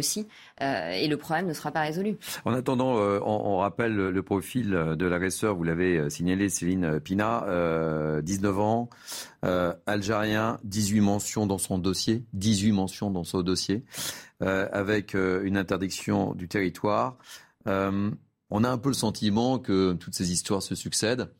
aussi, 0.00 0.26
euh, 0.60 0.90
et 0.90 1.06
le 1.06 1.16
problème 1.16 1.46
ne 1.46 1.52
sera 1.52 1.70
pas 1.70 1.82
résolu. 1.82 2.16
En 2.44 2.52
attendant, 2.52 2.98
euh, 2.98 3.20
on, 3.22 3.58
rappelle 3.58 3.94
le 3.94 4.22
profil 4.22 4.70
de 4.70 5.06
l'agresseur, 5.06 5.54
vous 5.54 5.62
l'avez 5.62 5.98
euh, 5.98 6.10
signalé, 6.10 6.48
Céline 6.48 6.98
Pina, 6.98 7.46
19 8.22 8.58
ans, 8.58 8.90
algérien, 9.86 10.58
18 10.64 11.00
mentions 11.00 11.46
dans 11.46 11.58
son 11.58 11.78
dossier, 11.78 12.24
18 12.32 12.72
mentions 12.72 13.10
dans 13.10 13.24
son 13.24 13.42
dossier, 13.42 13.84
avec 14.40 15.14
une 15.14 15.56
interdiction 15.56 16.34
du 16.34 16.48
territoire. 16.48 17.16
on 17.66 18.64
a 18.64 18.68
un 18.68 18.78
peu 18.78 18.88
le 18.88 18.94
sentiment 18.94 19.58
que 19.58 19.92
toutes 19.92 20.14
ces 20.14 20.32
histoires 20.32 20.62
se 20.62 20.74
succèdent, 20.74 21.30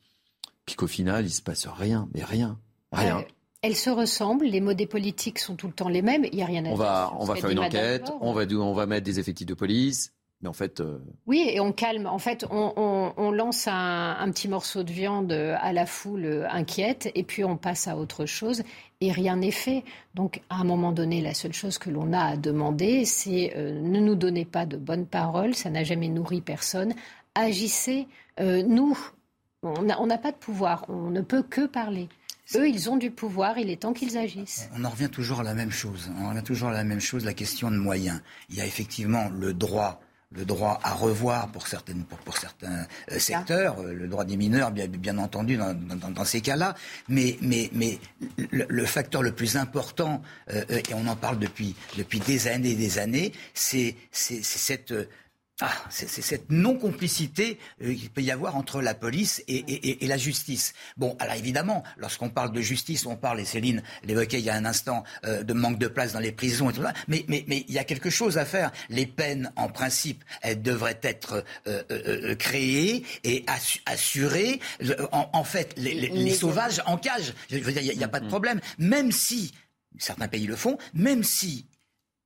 puis 0.66 0.76
qu'au 0.76 0.86
final, 0.86 1.24
il 1.24 1.30
se 1.30 1.42
passe 1.42 1.66
rien, 1.66 2.08
mais 2.14 2.22
rien, 2.22 2.58
rien. 2.92 3.24
Elles 3.62 3.76
se 3.76 3.90
ressemblent, 3.90 4.46
les 4.46 4.61
mots 4.61 4.72
des 4.72 4.86
politiques 4.86 5.38
sont 5.38 5.54
tout 5.54 5.66
le 5.66 5.74
temps 5.74 5.88
les 5.88 6.00
mêmes, 6.00 6.24
il 6.24 6.36
n'y 6.36 6.42
a 6.42 6.46
rien 6.46 6.64
à 6.64 6.68
on 6.68 6.76
dire. 6.76 6.82
Va, 6.82 7.12
on 7.18 7.24
va 7.24 7.34
faire 7.36 7.50
une 7.50 7.58
enquête, 7.58 8.11
on 8.20 8.32
va, 8.32 8.44
on 8.54 8.72
va 8.72 8.86
mettre 8.86 9.04
des 9.04 9.20
effectifs 9.20 9.46
de 9.46 9.54
police, 9.54 10.14
mais 10.40 10.48
en 10.48 10.54
fait. 10.54 10.80
Euh, 10.80 10.98
oui, 11.26 11.44
et 11.46 11.61
on 11.61 11.72
calme. 11.72 12.06
En 12.06 12.18
fait, 12.18 12.46
on, 12.50 13.30
lance 13.30 13.68
un, 13.68 14.30
petit 14.30 14.48
morceau 14.48 14.82
de 14.82 14.90
viande 14.90 15.32
à 15.32 15.72
la 15.74 15.84
foule 15.84 16.46
inquiète, 16.50 17.11
et 17.14 17.22
puis 17.22 17.44
on 17.44 17.58
passe 17.58 17.86
à 17.86 17.98
autre 17.98 18.24
chose, 18.24 18.62
et 19.02 19.12
rien 19.12 19.36
n'est 19.36 19.50
fait. 19.50 19.84
Donc, 20.14 20.40
à 20.48 20.56
un 20.56 20.64
moment 20.64 20.92
donné, 20.92 21.20
la 21.20 21.34
seule 21.34 21.52
chose 21.52 21.76
que 21.76 21.90
l'on 21.90 22.14
a 22.14 22.20
à 22.20 22.36
demander, 22.36 23.04
c'est 23.04 23.52
euh, 23.56 23.78
ne 23.78 24.00
nous 24.00 24.14
donnez 24.14 24.46
pas 24.46 24.64
de 24.64 24.78
bonnes 24.78 25.06
paroles, 25.06 25.54
ça 25.54 25.68
n'a 25.68 25.84
jamais 25.84 26.08
nourri 26.08 26.40
personne. 26.40 26.94
Agissez. 27.34 28.08
Euh, 28.40 28.62
nous, 28.62 28.98
on 29.62 29.82
n'a 29.82 30.18
pas 30.18 30.32
de 30.32 30.36
pouvoir, 30.36 30.86
on 30.88 31.11
ne 31.11 31.20
peut 31.20 31.42
que 31.42 31.66
parler. 31.66 32.08
Eux, 32.57 32.68
ils 32.68 32.90
ont 32.90 32.96
du 32.96 33.11
pouvoir, 33.11 33.59
il 33.59 33.70
est 33.70 33.82
temps 33.82 33.92
qu'ils 33.92 34.18
agissent. 34.18 34.68
On 34.76 34.84
en 34.84 34.90
revient 34.90 35.09
toujours 35.09 35.40
à 35.40 35.42
la 35.44 35.55
même 35.55 35.70
chose. 35.70 36.11
On 36.18 36.26
en 36.26 36.30
revient 36.30 36.42
toujours 36.42 36.70
à 36.70 36.72
la 36.72 36.84
même 36.84 37.01
chose, 37.01 37.24
la 37.24 37.34
question 37.34 37.70
de 37.70 37.76
moyens. 37.76 38.20
Il 38.48 38.57
y 38.57 38.61
a 38.61 38.66
effectivement 38.66 39.28
le 39.28 39.55
droit 39.55 40.01
le 40.32 40.44
droit 40.44 40.78
à 40.82 40.94
revoir 40.94 41.51
pour, 41.51 41.66
certaines, 41.66 42.05
pour, 42.05 42.36
certains 42.36 42.86
euh, 43.11 43.18
secteurs, 43.18 43.80
euh, 43.80 43.92
le 43.92 44.07
droit 44.07 44.24
des 44.24 44.36
mineurs, 44.36 44.70
bien, 44.70 44.86
bien 44.86 45.18
entendu, 45.18 45.57
dans, 45.57 45.74
dans, 45.74 46.24
ces 46.24 46.40
cas-là. 46.40 46.74
Mais, 47.09 47.36
mais, 47.42 47.68
mais 47.72 47.98
le, 48.51 48.84
facteur 48.84 49.22
le 49.22 49.32
plus 49.32 49.57
important, 49.57 50.22
euh, 50.53 50.62
et 50.68 50.94
on 50.94 51.07
en 51.09 51.16
parle 51.16 51.38
depuis, 51.38 51.74
depuis 51.98 52.20
des 52.20 52.46
années 52.46 52.70
et 52.70 52.76
des 52.76 52.98
années, 52.98 53.32
c'est 53.55 53.96
cette 54.12 54.94
ah, 55.62 55.72
c'est 55.90 56.08
cette 56.08 56.50
non-complicité 56.50 57.58
euh, 57.82 57.94
qu'il 57.94 58.08
peut 58.08 58.22
y 58.22 58.30
avoir 58.30 58.56
entre 58.56 58.80
la 58.80 58.94
police 58.94 59.44
et, 59.46 59.98
la 60.06 60.16
justice. 60.16 60.72
Bon, 60.96 61.16
alors 61.18 61.34
évidemment, 61.34 61.84
lorsqu'on 61.98 62.30
parle 62.30 62.52
de 62.52 62.62
justice, 62.62 63.04
on 63.04 63.16
parle, 63.16 63.40
et 63.40 63.44
Céline 63.44 63.82
l'évoquait 64.04 64.38
il 64.38 64.44
y 64.44 64.50
a 64.50 64.54
un 64.54 64.64
instant, 64.64 65.04
euh, 65.26 65.42
de 65.42 65.52
manque 65.52 65.78
de 65.78 65.88
place 65.88 66.14
dans 66.14 66.18
les 66.18 66.32
prisons 66.32 66.70
et 66.70 66.72
tout 66.72 66.82
ça, 66.82 66.94
mais, 67.08 67.26
mais, 67.28 67.44
mais 67.46 67.66
il 67.68 67.74
y 67.74 67.78
a 67.78 67.84
quelque 67.84 68.08
chose 68.08 68.38
à 68.38 68.46
faire. 68.46 68.72
Les 68.88 69.04
peines, 69.04 69.52
en 69.56 69.68
principe, 69.68 70.24
elles 70.40 70.62
devraient 70.62 71.00
être 71.02 71.44
euh, 71.66 72.34
créées 72.36 73.04
et 73.24 73.44
assurées. 73.84 74.61
En, 75.12 75.44
fait, 75.44 75.74
les, 75.76 76.32
sauvages 76.32 76.82
en 76.86 76.96
cage, 76.96 77.34
je 77.50 77.58
veux 77.58 77.72
dire, 77.72 77.82
il 77.82 77.98
n'y 77.98 78.04
a, 78.04 78.08
pas 78.08 78.20
de 78.20 78.26
mm. 78.26 78.28
problème. 78.28 78.61
Même 78.78 79.12
si, 79.12 79.52
certains 79.98 80.28
pays 80.28 80.46
le 80.46 80.56
font, 80.56 80.78
même 80.94 81.22
si 81.22 81.66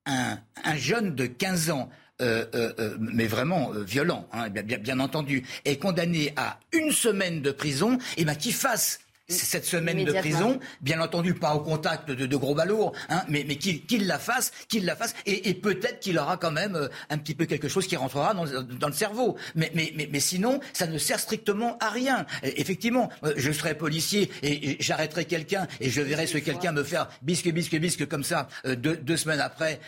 un, 0.07 0.39
un 0.63 0.77
jeune 0.77 1.15
de 1.17 1.27
15 1.27 1.71
ans 1.71 1.91
euh, 2.23 2.45
euh, 2.55 2.73
euh, 2.79 2.97
mais 3.01 3.27
vraiment 3.27 3.71
violent, 3.71 4.29
hein, 4.33 4.49
bien, 4.49 5.01
entendu, 5.01 5.45
est 5.65 5.79
condamné 5.79 6.33
à 6.37 6.61
une 6.73 6.93
semaine 6.93 7.43
de 7.43 7.51
prison, 7.51 7.95
et 8.17 8.23
eh 8.23 8.25
ben 8.25 8.37
qu'il 8.37 8.55
fasse 8.55 9.01
cette 9.29 9.65
semaine 9.65 10.05
de 10.05 10.13
prison, 10.13 10.61
bien 10.81 11.01
entendu 11.01 11.35
pas 11.35 11.55
au 11.55 11.61
contact 11.61 12.11
de, 12.11 12.37
gros 12.37 12.55
balourds, 12.55 12.93
hein, 13.09 13.23
mais, 13.29 13.45
mais 13.49 13.57
qu'il 13.57 14.07
la 14.07 14.19
fasse, 14.19 14.53
qu'il 14.69 14.85
la 14.85 14.97
fasse, 14.97 15.15
et, 15.27 15.55
peut-être 15.55 16.01
qu'il 16.01 16.19
aura 16.19 16.37
quand 16.37 16.51
même 16.51 16.75
euh, 16.75 16.89
un 17.11 17.19
petit 17.19 17.35
peu 17.35 17.47
quelque 17.47 17.69
chose 17.69 17.87
qui 17.87 17.97
rentrera 17.97 18.35
dans, 18.35 18.45
le 18.45 18.93
cerveau. 18.93 19.37
Mais, 19.55 19.71
mais, 19.75 19.93
mais, 20.11 20.21
sinon, 20.21 20.61
ça 20.73 20.87
ne 20.87 20.99
sert 20.99 21.19
strictement 21.19 21.79
à 21.79 21.91
rien. 21.91 22.27
effectivement, 22.43 23.11
euh, 23.25 23.33
je 23.37 23.51
serai 23.53 23.75
policier 23.75 24.31
et, 24.43 24.77
j'arrêterai 24.81 25.25
quelqu'un 25.25 25.67
et 25.81 25.89
je 25.89 26.03
verrai 26.03 26.27
ce 26.27 26.39
quelqu'un 26.39 26.73
me 26.73 26.83
faire 26.83 27.09
bisque, 27.23 27.49
bisque, 27.51 27.77
bisque 27.77 28.07
comme 28.07 28.25
ça 28.25 28.49
euh, 28.67 28.77
deux, 28.77 29.17
semaines 29.17 29.41
après, 29.41 29.81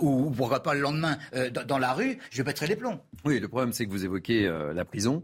ou, 0.00 0.30
pourquoi 0.30 0.62
pas 0.62 0.74
le 0.74 0.80
lendemain 0.80 1.18
dans, 1.66 1.78
la 1.78 1.92
rue, 1.92 2.18
je 2.30 2.42
pèterai 2.42 2.66
les 2.66 2.76
plombs. 2.76 3.00
Oui, 3.24 3.38
le 3.38 3.48
problème 3.48 3.72
c'est 3.72 3.84
que 3.84 3.90
vous 3.90 4.04
évoquez 4.04 4.50
la 4.74 4.84
prison. 4.84 5.22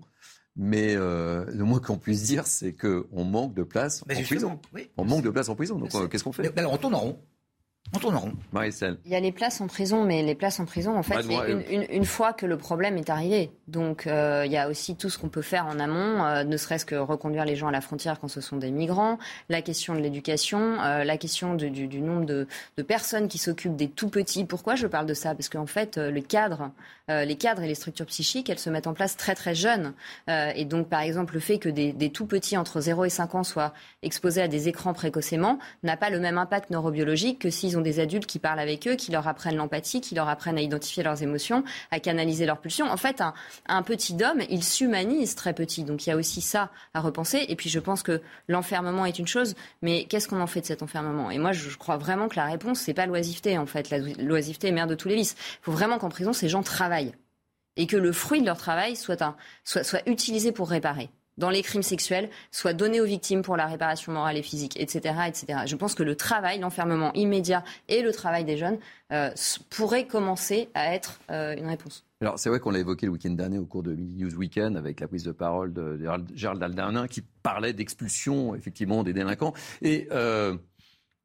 Mais 0.60 0.96
euh, 0.96 1.44
le 1.46 1.62
moins 1.62 1.78
qu'on 1.78 1.98
puisse 1.98 2.24
dire, 2.24 2.46
c'est 2.48 2.74
qu'on 2.74 3.24
manque 3.24 3.54
de 3.54 3.62
place 3.62 4.02
en 4.02 4.06
prison. 4.22 4.60
On 4.96 5.04
manque 5.04 5.22
de 5.22 5.30
place 5.30 5.48
en 5.48 5.54
prison. 5.54 5.78
Donc 5.78 5.94
euh, 5.94 6.08
qu'est-ce 6.08 6.24
qu'on 6.24 6.32
fait? 6.32 6.58
Alors 6.58 6.72
on 6.72 6.76
tourne 6.76 6.96
en 6.96 7.00
rond. 7.00 7.20
On 7.94 7.98
tourne 7.98 8.16
en 8.16 8.20
rond. 8.20 8.32
Il 9.04 9.10
y 9.10 9.14
a 9.14 9.20
les 9.20 9.32
places 9.32 9.60
en 9.60 9.66
prison, 9.66 10.04
mais 10.04 10.22
les 10.22 10.34
places 10.34 10.60
en 10.60 10.66
prison, 10.66 10.96
en 10.96 11.02
fait, 11.02 11.22
c'est 11.22 11.72
une, 11.72 11.86
une, 11.88 12.04
fois 12.04 12.32
que 12.34 12.44
le 12.44 12.58
problème 12.58 12.98
est 12.98 13.08
arrivé. 13.08 13.50
Donc, 13.66 14.06
euh, 14.06 14.42
il 14.44 14.52
y 14.52 14.58
a 14.58 14.68
aussi 14.68 14.94
tout 14.94 15.08
ce 15.08 15.18
qu'on 15.18 15.28
peut 15.28 15.42
faire 15.42 15.66
en 15.66 15.78
amont, 15.78 16.24
euh, 16.24 16.44
ne 16.44 16.56
serait-ce 16.56 16.84
que 16.84 16.96
reconduire 16.96 17.46
les 17.46 17.56
gens 17.56 17.68
à 17.68 17.72
la 17.72 17.80
frontière 17.80 18.20
quand 18.20 18.28
ce 18.28 18.42
sont 18.42 18.56
des 18.56 18.70
migrants, 18.70 19.18
la 19.48 19.62
question 19.62 19.94
de 19.94 20.00
l'éducation, 20.00 20.80
euh, 20.82 21.04
la 21.04 21.16
question 21.16 21.54
du, 21.54 21.70
du, 21.70 22.00
nombre 22.00 22.26
de, 22.26 22.46
de, 22.76 22.82
personnes 22.82 23.28
qui 23.28 23.38
s'occupent 23.38 23.76
des 23.76 23.88
tout 23.88 24.08
petits. 24.08 24.44
Pourquoi 24.44 24.74
je 24.74 24.86
parle 24.86 25.06
de 25.06 25.14
ça? 25.14 25.34
Parce 25.34 25.48
qu'en 25.48 25.66
fait, 25.66 25.96
le 25.96 26.20
cadre, 26.20 26.70
les 27.08 27.36
cadres 27.36 27.62
et 27.62 27.68
les 27.68 27.74
structures 27.74 28.06
psychiques, 28.06 28.50
elles 28.50 28.58
se 28.58 28.68
mettent 28.68 28.86
en 28.86 28.92
place 28.92 29.16
très 29.16 29.34
très 29.34 29.54
jeunes. 29.54 29.94
et 30.28 30.64
donc, 30.64 30.88
par 30.88 31.00
exemple, 31.00 31.34
le 31.34 31.40
fait 31.40 31.58
que 31.58 31.68
des, 31.68 31.92
des, 31.92 32.10
tout 32.10 32.26
petits 32.26 32.56
entre 32.56 32.80
0 32.80 33.06
et 33.06 33.10
5 33.10 33.34
ans 33.34 33.44
soient 33.44 33.72
exposés 34.02 34.42
à 34.42 34.48
des 34.48 34.68
écrans 34.68 34.92
précocement 34.92 35.58
n'a 35.82 35.96
pas 35.96 36.10
le 36.10 36.20
même 36.20 36.38
impact 36.38 36.70
neurobiologique 36.70 37.38
que 37.38 37.50
s'ils 37.50 37.77
ont 37.77 37.77
des 37.80 38.00
adultes 38.00 38.26
qui 38.26 38.38
parlent 38.38 38.60
avec 38.60 38.86
eux, 38.86 38.94
qui 38.94 39.12
leur 39.12 39.26
apprennent 39.28 39.56
l'empathie, 39.56 40.00
qui 40.00 40.14
leur 40.14 40.28
apprennent 40.28 40.58
à 40.58 40.60
identifier 40.60 41.02
leurs 41.02 41.22
émotions, 41.22 41.64
à 41.90 42.00
canaliser 42.00 42.46
leurs 42.46 42.60
pulsions. 42.60 42.90
En 42.90 42.96
fait, 42.96 43.22
un, 43.66 43.82
petit 43.82 44.16
homme, 44.22 44.42
il 44.50 44.62
s'humanise 44.62 45.34
très 45.34 45.52
petit. 45.52 45.84
Donc 45.84 46.06
il 46.06 46.10
y 46.10 46.12
a 46.12 46.16
aussi 46.16 46.40
ça 46.40 46.70
à 46.94 47.00
repenser. 47.00 47.44
Et 47.48 47.56
puis 47.56 47.70
je 47.70 47.78
pense 47.78 48.02
que 48.02 48.20
l'enfermement 48.48 49.06
est 49.06 49.18
une 49.18 49.26
chose, 49.26 49.54
mais 49.82 50.04
qu'est-ce 50.04 50.28
qu'on 50.28 50.40
en 50.40 50.46
fait 50.46 50.60
de 50.60 50.66
cet 50.66 50.82
enfermement? 50.82 51.30
Et 51.30 51.38
moi, 51.38 51.52
je 51.52 51.76
crois 51.76 51.96
vraiment 51.96 52.28
que 52.28 52.36
la 52.36 52.46
réponse, 52.46 52.80
c'est 52.80 52.94
pas 52.94 53.06
l'oisiveté, 53.06 53.58
en 53.58 53.66
fait. 53.66 53.90
L'oisiveté 54.18 54.68
est 54.68 54.72
mère 54.72 54.86
de 54.86 54.94
tous 54.94 55.08
les 55.08 55.16
vices. 55.16 55.36
Il 55.38 55.64
faut 55.64 55.72
vraiment 55.72 55.98
qu'en 55.98 56.08
prison, 56.08 56.32
ces 56.32 56.48
gens 56.48 56.62
travaillent 56.62 57.14
et 57.76 57.86
que 57.86 57.96
le 57.96 58.12
fruit 58.12 58.40
de 58.40 58.46
leur 58.46 58.58
travail 58.58 58.96
soit 58.96 59.22
utilisé 60.06 60.52
pour 60.52 60.68
réparer 60.68 61.10
dans 61.38 61.50
les 61.50 61.62
crimes 61.62 61.82
sexuels 61.82 62.28
soit 62.50 62.74
donné 62.74 63.00
aux 63.00 63.06
victimes 63.06 63.42
pour 63.42 63.56
la 63.56 63.66
réparation 63.66 64.12
morale 64.12 64.36
et 64.36 64.42
physique, 64.42 64.78
etc. 64.78 65.14
etc. 65.26 65.60
Je 65.66 65.76
pense 65.76 65.94
que 65.94 66.02
le 66.02 66.16
travail, 66.16 66.58
l'enfermement 66.58 67.12
immédiat 67.14 67.64
et 67.88 68.02
le 68.02 68.12
travail 68.12 68.44
des 68.44 68.56
jeunes 68.56 68.78
euh, 69.12 69.30
pourraient 69.70 70.06
commencer 70.06 70.68
à 70.74 70.94
être 70.94 71.20
euh, 71.30 71.56
une 71.56 71.66
réponse. 71.66 72.04
Alors 72.20 72.38
c'est 72.38 72.48
vrai 72.48 72.58
qu'on 72.58 72.70
l'a 72.70 72.80
évoqué 72.80 73.06
le 73.06 73.12
week-end 73.12 73.30
dernier 73.30 73.58
au 73.58 73.64
cours 73.64 73.84
de 73.84 73.94
News 73.94 74.34
Weekend 74.34 74.76
avec 74.76 74.98
la 75.00 75.06
prise 75.06 75.22
de 75.22 75.30
parole 75.30 75.72
de 75.72 76.00
Gérald 76.34 76.60
Darmanin 76.60 77.06
qui 77.06 77.22
parlait 77.42 77.72
d'expulsion 77.72 78.56
effectivement 78.56 79.04
des 79.04 79.12
délinquants 79.12 79.54
et 79.82 80.08
euh, 80.10 80.56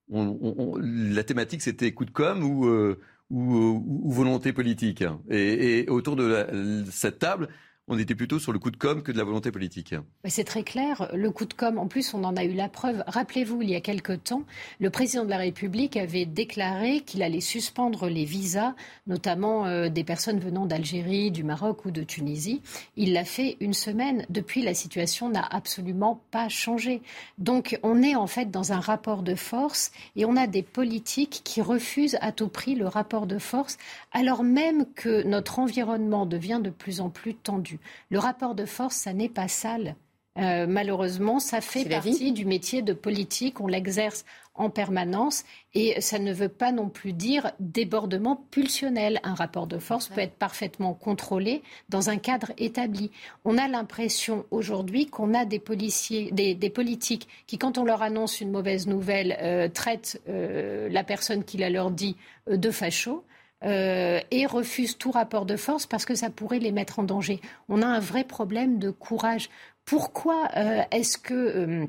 la 0.09 1.23
thématique 1.23 1.63
c'était 1.63 1.91
coup 1.93 2.05
de 2.05 2.11
com 2.11 2.43
ou, 2.43 2.95
volonté 3.31 4.53
politique. 4.53 5.03
Et, 5.29 5.85
autour 5.89 6.15
de 6.15 6.83
cette 6.91 7.17
table, 7.17 7.47
on 7.93 7.99
était 7.99 8.15
plutôt 8.15 8.39
sur 8.39 8.51
le 8.51 8.59
coup 8.59 8.71
de 8.71 8.77
com 8.77 9.03
que 9.03 9.11
de 9.11 9.17
la 9.17 9.23
volonté 9.23 9.51
politique. 9.51 9.93
C'est 10.25 10.43
très 10.43 10.63
clair. 10.63 11.09
Le 11.13 11.29
coup 11.29 11.45
de 11.45 11.53
com, 11.53 11.77
en 11.77 11.87
plus, 11.87 12.13
on 12.13 12.23
en 12.23 12.35
a 12.35 12.43
eu 12.43 12.53
la 12.53 12.67
preuve. 12.67 13.03
Rappelez-vous, 13.07 13.61
il 13.61 13.69
y 13.69 13.75
a 13.75 13.81
quelque 13.81 14.13
temps, 14.13 14.43
le 14.79 14.89
président 14.89 15.25
de 15.25 15.29
la 15.29 15.37
République 15.37 15.95
avait 15.95 16.25
déclaré 16.25 17.01
qu'il 17.01 17.21
allait 17.21 17.39
suspendre 17.39 18.07
les 18.07 18.25
visas, 18.25 18.73
notamment 19.05 19.67
euh, 19.67 19.89
des 19.89 20.03
personnes 20.03 20.39
venant 20.39 20.65
d'Algérie, 20.65 21.29
du 21.29 21.43
Maroc 21.43 21.85
ou 21.85 21.91
de 21.91 22.03
Tunisie. 22.03 22.61
Il 22.97 23.13
l'a 23.13 23.25
fait 23.25 23.57
une 23.59 23.73
semaine. 23.73 24.25
Depuis, 24.29 24.63
la 24.63 24.73
situation 24.73 25.29
n'a 25.29 25.45
absolument 25.45 26.23
pas 26.31 26.49
changé. 26.49 27.01
Donc, 27.37 27.77
on 27.83 28.01
est 28.01 28.15
en 28.15 28.27
fait 28.27 28.49
dans 28.49 28.73
un 28.73 28.79
rapport 28.79 29.21
de 29.21 29.35
force 29.35 29.91
et 30.15 30.25
on 30.25 30.35
a 30.35 30.47
des 30.47 30.63
politiques 30.63 31.41
qui 31.43 31.61
refusent 31.61 32.17
à 32.21 32.31
tout 32.31 32.47
prix 32.47 32.73
le 32.75 32.87
rapport 32.87 33.27
de 33.27 33.37
force, 33.37 33.77
alors 34.11 34.43
même 34.43 34.85
que 34.95 35.23
notre 35.23 35.59
environnement 35.59 36.25
devient 36.25 36.61
de 36.63 36.69
plus 36.69 37.01
en 37.01 37.09
plus 37.09 37.35
tendu. 37.35 37.79
Le 38.09 38.19
rapport 38.19 38.55
de 38.55 38.65
force, 38.65 38.95
ça 38.95 39.13
n'est 39.13 39.29
pas 39.29 39.47
sale. 39.47 39.95
Euh, 40.39 40.65
malheureusement, 40.67 41.39
ça 41.39 41.61
fait 41.61 41.87
partie 41.87 42.31
du 42.31 42.45
métier 42.45 42.81
de 42.81 42.93
politique. 42.93 43.61
On 43.61 43.67
l'exerce 43.67 44.25
en 44.55 44.69
permanence 44.69 45.43
et 45.73 45.99
ça 46.01 46.19
ne 46.19 46.33
veut 46.33 46.49
pas 46.49 46.71
non 46.71 46.89
plus 46.89 47.13
dire 47.13 47.51
débordement 47.59 48.43
pulsionnel. 48.49 49.19
Un 49.23 49.35
rapport 49.35 49.67
de 49.67 49.77
force 49.77 50.07
peut 50.07 50.21
être 50.21 50.35
parfaitement 50.35 50.93
contrôlé 50.93 51.61
dans 51.89 52.09
un 52.09 52.17
cadre 52.17 52.51
établi. 52.57 53.11
On 53.45 53.57
a 53.57 53.67
l'impression 53.67 54.45
aujourd'hui 54.49 55.05
qu'on 55.05 55.33
a 55.35 55.45
des 55.45 55.59
policiers, 55.59 56.31
des, 56.31 56.69
politiques 56.69 57.27
qui, 57.45 57.57
quand 57.59 57.77
on 57.77 57.83
leur 57.83 58.01
annonce 58.01 58.41
une 58.41 58.51
mauvaise 58.51 58.87
nouvelle, 58.87 59.37
euh, 59.41 59.69
traitent 59.69 60.21
euh, 60.29 60.89
la 60.89 61.03
personne 61.03 61.43
qui 61.43 61.57
la 61.57 61.69
leur 61.69 61.91
dit 61.91 62.15
de 62.47 62.71
facho. 62.71 63.23
Euh, 63.65 64.19
et 64.31 64.45
refusent 64.45 64.97
tout 64.97 65.11
rapport 65.11 65.45
de 65.45 65.55
force 65.55 65.85
parce 65.85 66.03
que 66.03 66.15
ça 66.15 66.29
pourrait 66.29 66.59
les 66.59 66.73
mettre 66.73 66.99
en 66.99 67.03
danger. 67.03 67.39
On 67.69 67.81
a 67.81 67.87
un 67.87 67.99
vrai 67.99 68.25
problème 68.25 68.77
de 68.77 68.89
courage. 68.89 69.49
Pourquoi 69.85 70.49
euh, 70.57 70.81
est-ce 70.91 71.17
que... 71.17 71.33
Euh, 71.33 71.85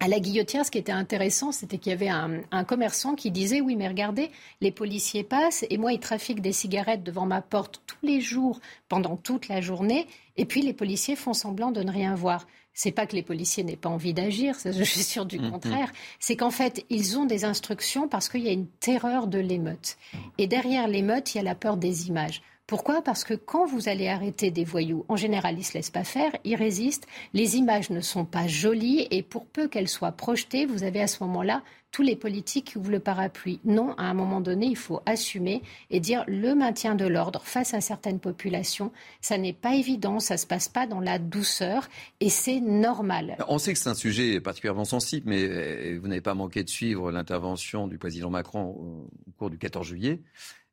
à 0.00 0.06
la 0.06 0.20
guillotière, 0.20 0.64
ce 0.64 0.70
qui 0.70 0.78
était 0.78 0.92
intéressant, 0.92 1.50
c'était 1.50 1.76
qu'il 1.76 1.90
y 1.90 1.92
avait 1.92 2.08
un, 2.08 2.42
un, 2.52 2.62
commerçant 2.62 3.16
qui 3.16 3.32
disait 3.32 3.60
Oui, 3.60 3.74
mais 3.74 3.88
regardez, 3.88 4.30
les 4.60 4.70
policiers 4.70 5.24
passent 5.24 5.66
et 5.70 5.76
moi, 5.76 5.92
ils 5.92 5.98
trafiquent 5.98 6.40
des 6.40 6.52
cigarettes 6.52 7.02
devant 7.02 7.26
ma 7.26 7.42
porte 7.42 7.82
tous 7.84 8.06
les 8.06 8.20
jours, 8.20 8.60
pendant 8.88 9.16
toute 9.16 9.48
la 9.48 9.60
journée, 9.60 10.06
et 10.36 10.44
puis 10.44 10.62
les 10.62 10.72
policiers 10.72 11.16
font 11.16 11.34
semblant 11.34 11.72
de 11.72 11.82
ne 11.82 11.90
rien 11.90 12.14
voir. 12.14 12.46
C'est 12.80 12.92
pas 12.92 13.06
que 13.06 13.16
les 13.16 13.24
policiers 13.24 13.64
n'aient 13.64 13.74
pas 13.74 13.88
envie 13.88 14.14
d'agir, 14.14 14.56
je 14.64 14.84
suis 14.84 15.02
sûre 15.02 15.26
du 15.26 15.40
mm, 15.40 15.50
contraire. 15.50 15.88
Mm. 15.88 15.96
C'est 16.20 16.36
qu'en 16.36 16.52
fait, 16.52 16.86
ils 16.90 17.18
ont 17.18 17.24
des 17.24 17.44
instructions 17.44 18.06
parce 18.06 18.28
qu'il 18.28 18.42
y 18.42 18.48
a 18.48 18.52
une 18.52 18.68
terreur 18.68 19.26
de 19.26 19.40
l'émeute. 19.40 19.96
Et 20.38 20.46
derrière 20.46 20.86
l'émeute, 20.86 21.34
il 21.34 21.38
y 21.38 21.40
a 21.40 21.42
la 21.42 21.56
peur 21.56 21.76
des 21.76 22.06
images. 22.06 22.40
Pourquoi? 22.68 23.02
Parce 23.02 23.24
que 23.24 23.34
quand 23.34 23.66
vous 23.66 23.88
allez 23.88 24.06
arrêter 24.06 24.52
des 24.52 24.62
voyous, 24.62 25.04
en 25.08 25.16
général, 25.16 25.54
ils 25.56 25.60
ne 25.60 25.64
se 25.64 25.74
laissent 25.74 25.90
pas 25.90 26.04
faire, 26.04 26.30
ils 26.44 26.54
résistent, 26.54 27.08
les 27.34 27.56
images 27.56 27.90
ne 27.90 28.00
sont 28.00 28.24
pas 28.24 28.46
jolies 28.46 29.08
et 29.10 29.24
pour 29.24 29.46
peu 29.46 29.66
qu'elles 29.66 29.88
soient 29.88 30.12
projetées, 30.12 30.64
vous 30.64 30.84
avez 30.84 31.00
à 31.00 31.08
ce 31.08 31.24
moment-là 31.24 31.62
tous 31.90 32.02
les 32.02 32.16
politiques 32.16 32.74
ouvrent 32.76 32.90
le 32.90 33.00
parapluie. 33.00 33.60
Non, 33.64 33.94
à 33.96 34.04
un 34.04 34.14
moment 34.14 34.40
donné, 34.40 34.66
il 34.66 34.76
faut 34.76 35.00
assumer 35.06 35.62
et 35.90 36.00
dire 36.00 36.24
le 36.26 36.54
maintien 36.54 36.94
de 36.94 37.06
l'ordre 37.06 37.42
face 37.42 37.74
à 37.74 37.80
certaines 37.80 38.20
populations, 38.20 38.92
ça 39.20 39.38
n'est 39.38 39.52
pas 39.52 39.74
évident, 39.74 40.20
ça 40.20 40.34
ne 40.34 40.38
se 40.38 40.46
passe 40.46 40.68
pas 40.68 40.86
dans 40.86 41.00
la 41.00 41.18
douceur 41.18 41.88
et 42.20 42.28
c'est 42.28 42.60
normal. 42.60 43.36
On 43.48 43.58
sait 43.58 43.72
que 43.72 43.78
c'est 43.78 43.88
un 43.88 43.94
sujet 43.94 44.40
particulièrement 44.40 44.84
sensible, 44.84 45.28
mais 45.28 45.42
euh, 45.42 45.98
vous 46.00 46.08
n'avez 46.08 46.20
pas 46.20 46.34
manqué 46.34 46.62
de 46.62 46.68
suivre 46.68 47.10
l'intervention 47.10 47.88
du 47.88 47.98
président 47.98 48.30
Macron 48.30 49.08
au 49.26 49.30
cours 49.38 49.50
du 49.50 49.58
14 49.58 49.86
juillet. 49.86 50.20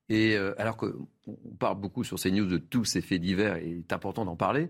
Et 0.09 0.35
euh, 0.35 0.53
alors 0.59 0.77
qu'on 0.77 1.07
parle 1.57 1.79
beaucoup 1.79 2.03
sur 2.03 2.19
ces 2.19 2.31
news 2.31 2.45
de 2.45 2.57
tous 2.57 2.85
ces 2.85 3.01
faits 3.01 3.21
divers, 3.21 3.55
et 3.57 3.67
il 3.67 3.77
est 3.79 3.93
important 3.93 4.25
d'en 4.25 4.35
parler, 4.35 4.69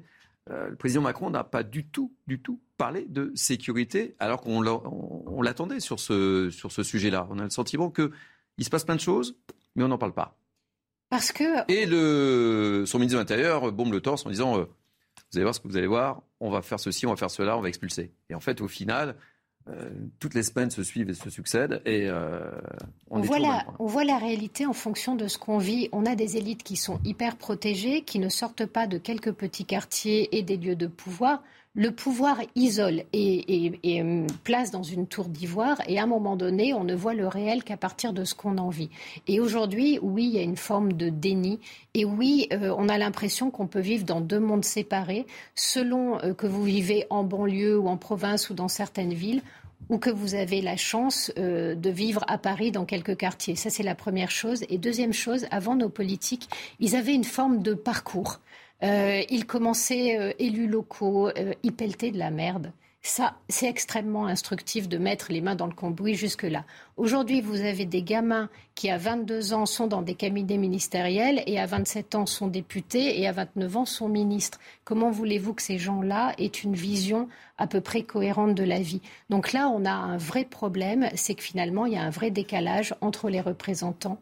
euh, 0.49 0.69
le 0.69 0.75
président 0.75 1.01
Macron 1.01 1.29
n'a 1.29 1.43
pas 1.43 1.63
du 1.63 1.85
tout, 1.85 2.13
du 2.27 2.39
tout 2.39 2.59
parlé 2.77 3.05
de 3.07 3.31
sécurité, 3.35 4.15
alors 4.19 4.41
qu'on 4.41 5.41
l'attendait 5.41 5.79
sur 5.79 5.99
ce, 5.99 6.49
sur 6.49 6.71
ce 6.71 6.83
sujet-là. 6.83 7.27
On 7.29 7.39
a 7.39 7.43
le 7.43 7.49
sentiment 7.49 7.89
qu'il 7.89 8.11
se 8.59 8.69
passe 8.69 8.83
plein 8.83 8.95
de 8.95 9.01
choses, 9.01 9.35
mais 9.75 9.83
on 9.83 9.87
n'en 9.87 9.97
parle 9.97 10.13
pas. 10.13 10.37
Parce 11.09 11.31
que... 11.31 11.71
Et 11.71 11.85
le, 11.85 12.85
son 12.85 12.99
ministre 12.99 13.17
de 13.17 13.21
l'Intérieur 13.21 13.71
bombe 13.71 13.93
le 13.93 14.01
torse 14.01 14.25
en 14.25 14.29
disant, 14.29 14.57
euh, 14.57 14.65
vous 15.31 15.37
allez 15.37 15.43
voir 15.43 15.55
ce 15.55 15.59
que 15.59 15.67
vous 15.67 15.77
allez 15.77 15.87
voir, 15.87 16.23
on 16.39 16.49
va 16.49 16.61
faire 16.61 16.79
ceci, 16.79 17.05
on 17.05 17.11
va 17.11 17.15
faire 17.15 17.31
cela, 17.31 17.57
on 17.57 17.61
va 17.61 17.69
expulser. 17.69 18.11
Et 18.29 18.35
en 18.35 18.39
fait, 18.39 18.61
au 18.61 18.67
final, 18.67 19.15
euh, 19.67 19.89
toutes 20.19 20.35
les 20.35 20.43
semaines 20.43 20.69
se 20.69 20.83
suivent 20.83 21.09
et 21.09 21.15
se 21.15 21.29
succèdent 21.31 21.81
et 21.85 22.07
euh, 22.07 22.51
on, 23.09 23.19
voit 23.21 23.39
la, 23.39 23.65
on 23.79 23.87
voit 23.87 24.03
la 24.03 24.19
réalité 24.19 24.67
en 24.67 24.73
fonction 24.73 25.15
de 25.15 25.27
ce 25.27 25.39
qu'on 25.39 25.57
vit. 25.57 25.89
On 25.91 26.05
a 26.05 26.15
des 26.15 26.37
élites 26.37 26.61
qui 26.61 26.75
sont 26.75 26.99
hyper 27.03 27.35
protégées, 27.35 28.03
qui 28.03 28.19
ne 28.19 28.29
sortent 28.29 28.67
pas 28.67 28.85
de 28.85 28.99
quelques 28.99 29.31
petits 29.31 29.65
quartiers 29.65 30.37
et 30.37 30.43
des 30.43 30.57
lieux 30.57 30.75
de 30.75 30.85
pouvoir. 30.85 31.41
Le 31.75 31.91
pouvoir 31.91 32.39
isole 32.55 33.03
et, 33.11 33.73
euh, 33.85 34.27
place 34.43 34.71
dans 34.71 34.83
une 34.83 35.07
tour 35.07 35.25
d'ivoire 35.25 35.81
et 35.87 35.99
à 35.99 36.03
un 36.03 36.07
moment 36.07 36.35
donné, 36.35 36.73
on 36.73 36.85
ne 36.85 36.95
voit 36.95 37.13
le 37.13 37.27
réel 37.27 37.63
qu'à 37.63 37.75
partir 37.75 38.13
de 38.13 38.23
ce 38.23 38.33
qu'on 38.33 38.57
en 38.57 38.69
vit. 38.69 38.89
Et 39.27 39.39
aujourd'hui, 39.39 39.99
oui, 40.01 40.23
il 40.25 40.35
y 40.35 40.39
a 40.39 40.43
une 40.43 40.55
forme 40.55 40.93
de 40.93 41.09
déni 41.09 41.59
et 41.93 42.05
oui, 42.05 42.47
on 42.51 42.89
a 42.89 42.97
l'impression 42.97 43.51
qu'on 43.51 43.67
peut 43.67 43.79
vivre 43.79 44.05
dans 44.05 44.21
deux 44.21 44.39
mondes 44.39 44.65
séparés 44.65 45.25
selon 45.53 46.17
que 46.37 46.47
vous 46.47 46.63
vivez 46.63 47.05
en 47.09 47.23
banlieue 47.23 47.77
ou 47.77 47.87
en 47.87 47.97
province 47.97 48.49
ou 48.49 48.53
dans 48.53 48.67
certaines 48.67 49.13
villes 49.13 49.41
ou 49.89 49.97
que 49.97 50.09
vous 50.09 50.35
avez 50.35 50.61
la 50.61 50.77
chance 50.77 51.31
euh, 51.37 51.75
de 51.75 51.89
vivre 51.89 52.23
à 52.27 52.37
Paris 52.37 52.71
dans 52.71 52.85
quelques 52.85 53.17
quartiers. 53.17 53.55
Ça, 53.55 53.69
c'est 53.69 53.83
la 53.83 53.95
première 53.95 54.31
chose. 54.31 54.63
Et 54.69 54.77
deuxième 54.77 55.13
chose, 55.13 55.45
avant 55.51 55.75
nos 55.75 55.89
politiques, 55.89 56.49
ils 56.79 56.95
avaient 56.95 57.13
une 57.13 57.23
forme 57.23 57.61
de 57.61 57.73
parcours. 57.73 58.39
Euh, 58.83 59.21
ils 59.29 59.45
commençaient 59.45 60.19
euh, 60.19 60.33
élus 60.39 60.67
locaux, 60.67 61.29
ils 61.63 61.73
pelletaient 61.73 62.11
de 62.11 62.19
la 62.19 62.31
merde. 62.31 62.71
Ça, 63.07 63.35
c'est 63.49 63.67
extrêmement 63.67 64.25
instructif 64.25 64.89
de 64.89 64.97
mettre 64.97 65.31
les 65.31 65.39
mains 65.39 65.53
dans 65.53 65.67
le 65.67 65.75
cambouis 65.75 66.15
jusque-là. 66.15 66.65
Aujourd'hui, 66.97 67.39
vous 67.39 67.61
avez 67.61 67.85
des 67.85 68.01
gamins 68.01 68.49
qui, 68.73 68.89
à 68.89 68.97
22 68.97 69.53
ans, 69.53 69.67
sont 69.67 69.85
dans 69.85 70.01
des 70.01 70.15
cabinets 70.15 70.57
ministériels 70.57 71.43
et 71.45 71.59
à 71.59 71.67
27 71.67 72.15
ans 72.15 72.25
sont 72.25 72.47
députés 72.47 73.21
et 73.21 73.27
à 73.27 73.31
29 73.31 73.77
ans 73.77 73.85
sont 73.85 74.09
ministres. 74.09 74.59
Comment 74.85 75.11
voulez-vous 75.11 75.53
que 75.53 75.61
ces 75.61 75.77
gens-là 75.77 76.33
aient 76.39 76.47
une 76.47 76.73
vision 76.73 77.29
à 77.59 77.67
peu 77.67 77.79
près 77.79 78.01
cohérente 78.01 78.55
de 78.55 78.63
la 78.63 78.79
vie? 78.79 79.03
Donc 79.29 79.53
là, 79.53 79.69
on 79.69 79.85
a 79.85 79.93
un 79.93 80.17
vrai 80.17 80.43
problème, 80.43 81.07
c'est 81.13 81.35
que 81.35 81.43
finalement, 81.43 81.85
il 81.85 81.93
y 81.93 81.97
a 81.97 82.01
un 82.01 82.09
vrai 82.09 82.31
décalage 82.31 82.95
entre 83.01 83.29
les 83.29 83.39
représentants 83.39 84.19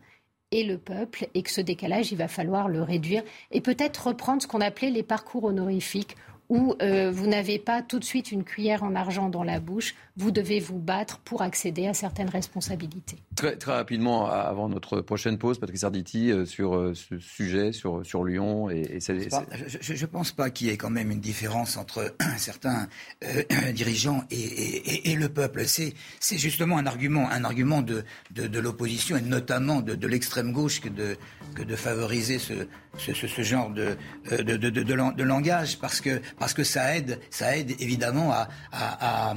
et 0.53 0.63
le 0.63 0.77
peuple, 0.77 1.27
et 1.33 1.41
que 1.41 1.49
ce 1.49 1.61
décalage, 1.61 2.11
il 2.11 2.17
va 2.17 2.27
falloir 2.27 2.69
le 2.69 2.83
réduire 2.83 3.23
et 3.51 3.59
peut-être 3.59 4.07
reprendre 4.07 4.41
ce 4.41 4.47
qu'on 4.47 4.61
appelait 4.61 4.91
les 4.91 5.01
parcours 5.01 5.45
honorifiques 5.45 6.15
où 6.49 6.75
euh, 6.81 7.11
vous 7.11 7.27
n'avez 7.27 7.59
pas 7.59 7.81
tout 7.81 7.99
de 7.99 8.03
suite 8.03 8.31
une 8.31 8.43
cuillère 8.43 8.83
en 8.83 8.95
argent 8.95 9.29
dans 9.29 9.43
la 9.43 9.59
bouche, 9.59 9.95
vous 10.17 10.31
devez 10.31 10.59
vous 10.59 10.77
battre 10.77 11.19
pour 11.19 11.41
accéder 11.41 11.87
à 11.87 11.93
certaines 11.93 12.29
responsabilités. 12.29 13.17
Très, 13.35 13.55
très 13.55 13.73
rapidement, 13.73 14.27
avant 14.27 14.69
notre 14.69 15.01
prochaine 15.01 15.37
pause, 15.37 15.59
Patrick 15.59 15.79
Sarditi, 15.79 16.31
euh, 16.31 16.45
sur 16.45 16.75
euh, 16.75 16.93
ce 16.93 17.17
sujet, 17.17 17.71
sur, 17.71 18.05
sur 18.05 18.23
Lyon. 18.23 18.69
Et, 18.69 18.99
je 18.99 19.93
ne 19.93 20.05
pense 20.05 20.31
pas 20.31 20.49
qu'il 20.49 20.67
y 20.67 20.69
ait 20.69 20.77
quand 20.77 20.89
même 20.89 21.11
une 21.11 21.19
différence 21.19 21.77
entre 21.77 22.15
certains 22.37 22.87
dirigeants 23.73 24.23
et, 24.29 25.11
et, 25.11 25.15
le 25.15 25.29
peuple. 25.29 25.63
C'est 25.65 25.93
justement 26.37 26.77
un 26.77 26.85
argument, 26.85 27.29
un 27.29 27.43
argument 27.43 27.81
de, 27.81 28.03
de, 28.31 28.47
de 28.47 28.59
l'opposition 28.59 29.17
et 29.17 29.21
notamment 29.21 29.81
de, 29.81 29.95
de 29.95 30.07
l'extrême 30.07 30.51
gauche 30.51 30.81
que 30.81 30.89
de, 30.89 31.17
que 31.55 31.63
de 31.63 31.75
favoriser 31.75 32.39
ce, 32.39 32.53
ce, 32.97 33.13
ce, 33.13 33.27
ce 33.27 33.41
genre 33.41 33.69
de, 33.69 33.97
de, 34.29 34.57
de, 34.57 34.69
de, 34.69 35.23
langage 35.23 35.79
parce 35.79 36.01
que, 36.01 36.21
parce 36.39 36.53
que 36.53 36.63
ça 36.63 36.95
aide, 36.95 37.19
ça 37.29 37.57
aide 37.57 37.71
évidemment 37.79 38.31
à, 38.31 38.49
à, 38.71 39.31
à 39.31 39.35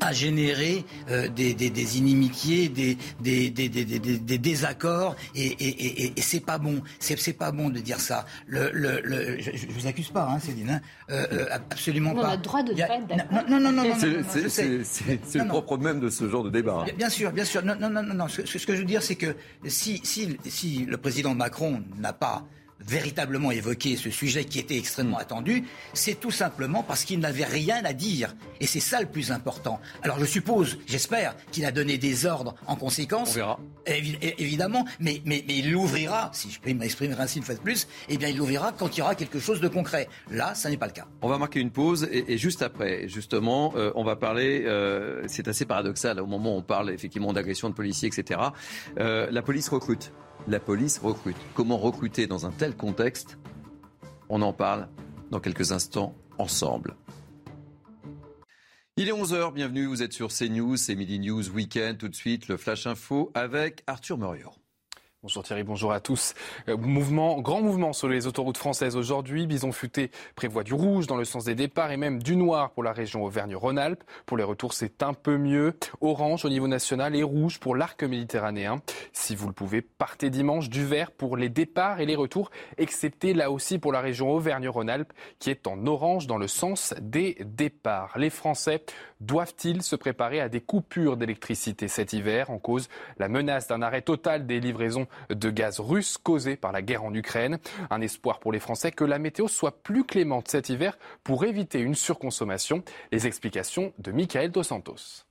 à 0.00 0.12
générer 0.12 0.84
euh, 1.10 1.28
des, 1.28 1.54
des, 1.54 1.70
des, 1.70 1.98
inimitiés, 1.98 2.68
des, 2.68 2.96
des, 3.20 3.50
des 3.50 4.38
désaccords, 4.38 5.16
et, 5.34 5.46
et, 5.46 6.04
et, 6.04 6.12
et 6.16 6.20
c'est 6.20 6.40
pas 6.40 6.58
bon. 6.58 6.82
C'est 6.98 7.32
pas 7.32 7.50
bon 7.50 7.70
de 7.70 7.80
dire 7.80 8.00
ça. 8.00 8.26
Le, 8.46 8.70
le, 8.72 9.00
le 9.02 9.40
je, 9.40 9.50
je 9.54 9.66
vous 9.68 9.86
accuse 9.86 10.10
pas, 10.10 10.28
hein, 10.30 10.38
Céline, 10.38 10.70
hein, 10.70 10.80
euh, 11.10 11.26
euh 11.32 11.46
absolument 11.50 12.14
pas. 12.14 12.20
On 12.20 12.24
a 12.24 12.36
le 12.36 12.42
droit 12.42 12.62
de 12.62 12.72
ne 12.72 12.78
pas 12.78 12.94
être 12.96 13.06
d'accord. 13.06 13.42
Non, 13.48 13.60
non, 13.60 13.72
non, 13.72 13.84
non. 13.84 13.94
C'est 13.98 15.38
le 15.38 15.48
propre 15.48 15.78
même 15.78 16.00
de 16.00 16.10
ce 16.10 16.28
genre 16.28 16.44
de 16.44 16.50
débat. 16.50 16.84
Hein. 16.86 16.92
Bien 16.96 17.10
sûr, 17.10 17.32
bien 17.32 17.44
sûr. 17.44 17.64
Non, 17.64 17.76
non, 17.78 17.90
non, 17.90 18.02
non. 18.02 18.28
Ce, 18.28 18.44
ce 18.44 18.66
que 18.66 18.74
je 18.74 18.80
veux 18.80 18.86
dire, 18.86 19.02
c'est 19.02 19.16
que 19.16 19.34
si, 19.66 20.00
si, 20.04 20.36
si 20.44 20.84
le 20.84 20.96
président 20.96 21.34
Macron 21.34 21.82
n'a 21.98 22.12
pas 22.12 22.44
véritablement 22.88 23.50
évoqué 23.50 23.96
ce 23.96 24.10
sujet 24.10 24.44
qui 24.44 24.58
était 24.58 24.76
extrêmement 24.76 25.18
attendu, 25.18 25.64
c'est 25.92 26.18
tout 26.18 26.30
simplement 26.30 26.82
parce 26.82 27.04
qu'il 27.04 27.20
n'avait 27.20 27.44
rien 27.44 27.84
à 27.84 27.92
dire. 27.92 28.34
Et 28.60 28.66
c'est 28.66 28.80
ça 28.80 29.00
le 29.00 29.06
plus 29.06 29.32
important. 29.32 29.80
Alors 30.02 30.18
je 30.18 30.24
suppose, 30.24 30.78
j'espère, 30.86 31.34
qu'il 31.52 31.64
a 31.64 31.72
donné 31.72 31.98
des 31.98 32.26
ordres 32.26 32.54
en 32.66 32.76
conséquence. 32.76 33.30
On 33.30 33.34
verra. 33.34 33.58
évidemment, 33.86 34.84
mais, 35.00 35.20
mais, 35.24 35.44
mais 35.46 35.58
il 35.58 35.72
l'ouvrira, 35.72 36.30
si 36.32 36.50
je 36.50 36.60
peux 36.60 36.72
m'exprimer 36.72 37.14
ainsi 37.18 37.38
une 37.38 37.44
fois 37.44 37.54
de 37.54 37.60
plus, 37.60 37.86
eh 38.08 38.18
bien 38.18 38.28
il 38.28 38.36
l'ouvrira 38.36 38.72
quand 38.72 38.96
il 38.96 39.00
y 39.00 39.02
aura 39.02 39.14
quelque 39.14 39.38
chose 39.38 39.60
de 39.60 39.68
concret. 39.68 40.08
Là, 40.30 40.54
ça 40.54 40.70
n'est 40.70 40.76
pas 40.76 40.86
le 40.86 40.92
cas. 40.92 41.06
On 41.22 41.28
va 41.28 41.38
marquer 41.38 41.60
une 41.60 41.70
pause 41.70 42.08
et, 42.10 42.38
juste 42.38 42.62
après, 42.62 43.08
justement, 43.08 43.72
euh, 43.76 43.92
on 43.94 44.04
va 44.04 44.16
parler, 44.16 44.64
euh, 44.66 45.22
c'est 45.26 45.48
assez 45.48 45.64
paradoxal, 45.64 46.20
au 46.20 46.26
moment 46.26 46.54
où 46.54 46.58
on 46.58 46.62
parle 46.62 46.90
effectivement 46.90 47.32
d'agression 47.32 47.68
de 47.68 47.74
policiers, 47.74 48.08
etc. 48.08 48.40
Euh, 48.98 49.28
la 49.30 49.42
police 49.42 49.68
recrute 49.68 50.12
la 50.48 50.60
police 50.60 50.98
recrute. 50.98 51.36
Comment 51.54 51.78
recruter 51.78 52.26
dans 52.26 52.46
un 52.46 52.50
tel 52.52 52.76
contexte? 52.76 53.38
On 54.28 54.42
en 54.42 54.52
parle 54.52 54.88
dans 55.30 55.40
quelques 55.40 55.72
instants 55.72 56.14
ensemble. 56.38 56.96
Il 58.96 59.08
est 59.08 59.12
11h, 59.12 59.52
bienvenue, 59.52 59.86
vous 59.86 60.02
êtes 60.02 60.14
sur 60.14 60.28
CNews, 60.28 60.76
c'est 60.76 60.94
Midi 60.94 61.18
News 61.18 61.50
Weekend, 61.50 61.98
tout 61.98 62.08
de 62.08 62.14
suite 62.14 62.48
le 62.48 62.56
Flash 62.56 62.86
Info 62.86 63.30
avec 63.34 63.82
Arthur 63.86 64.16
Muriot. 64.16 64.52
Bonjour 65.26 65.42
Thierry, 65.42 65.64
bonjour 65.64 65.90
à 65.90 65.98
tous. 65.98 66.34
Euh, 66.68 66.76
mouvement, 66.76 67.40
grand 67.40 67.60
mouvement 67.60 67.92
sur 67.92 68.06
les 68.06 68.28
autoroutes 68.28 68.58
françaises 68.58 68.94
aujourd'hui. 68.94 69.48
Bison 69.48 69.72
Futé 69.72 70.12
prévoit 70.36 70.62
du 70.62 70.72
rouge 70.72 71.08
dans 71.08 71.16
le 71.16 71.24
sens 71.24 71.46
des 71.46 71.56
départs 71.56 71.90
et 71.90 71.96
même 71.96 72.22
du 72.22 72.36
noir 72.36 72.70
pour 72.70 72.84
la 72.84 72.92
région 72.92 73.24
Auvergne-Rhône-Alpes. 73.24 74.04
Pour 74.24 74.36
les 74.36 74.44
retours, 74.44 74.72
c'est 74.72 75.02
un 75.02 75.14
peu 75.14 75.36
mieux. 75.36 75.74
Orange 76.00 76.44
au 76.44 76.48
niveau 76.48 76.68
national 76.68 77.16
et 77.16 77.24
rouge 77.24 77.58
pour 77.58 77.74
l'arc 77.74 78.04
méditerranéen. 78.04 78.80
Si 79.12 79.34
vous 79.34 79.48
le 79.48 79.52
pouvez, 79.52 79.82
partez 79.82 80.30
dimanche 80.30 80.70
du 80.70 80.86
vert 80.86 81.10
pour 81.10 81.36
les 81.36 81.48
départs 81.48 81.98
et 81.98 82.06
les 82.06 82.14
retours, 82.14 82.52
excepté 82.78 83.34
là 83.34 83.50
aussi 83.50 83.80
pour 83.80 83.90
la 83.90 84.00
région 84.00 84.30
Auvergne-Rhône-Alpes 84.30 85.12
qui 85.40 85.50
est 85.50 85.66
en 85.66 85.88
orange 85.88 86.28
dans 86.28 86.38
le 86.38 86.46
sens 86.46 86.94
des 87.00 87.36
départs. 87.44 88.16
Les 88.16 88.30
Français 88.30 88.84
doivent-ils 89.20 89.82
se 89.82 89.96
préparer 89.96 90.40
à 90.40 90.48
des 90.48 90.60
coupures 90.60 91.16
d'électricité 91.16 91.88
cet 91.88 92.12
hiver 92.12 92.50
en 92.50 92.58
cause 92.60 92.88
la 93.18 93.28
menace 93.28 93.66
d'un 93.66 93.82
arrêt 93.82 94.02
total 94.02 94.46
des 94.46 94.60
livraisons 94.60 95.08
de 95.30 95.50
gaz 95.50 95.80
russe 95.80 96.18
causé 96.18 96.56
par 96.56 96.72
la 96.72 96.82
guerre 96.82 97.04
en 97.04 97.14
Ukraine. 97.14 97.58
Un 97.90 98.00
espoir 98.00 98.40
pour 98.40 98.52
les 98.52 98.60
Français 98.60 98.92
que 98.92 99.04
la 99.04 99.18
météo 99.18 99.48
soit 99.48 99.82
plus 99.82 100.04
clémente 100.04 100.48
cet 100.48 100.68
hiver 100.68 100.98
pour 101.24 101.44
éviter 101.44 101.80
une 101.80 101.94
surconsommation. 101.94 102.82
Les 103.12 103.26
explications 103.26 103.92
de 103.98 104.12
Michael 104.12 104.50
Dos 104.50 104.64
Santos. 104.64 105.24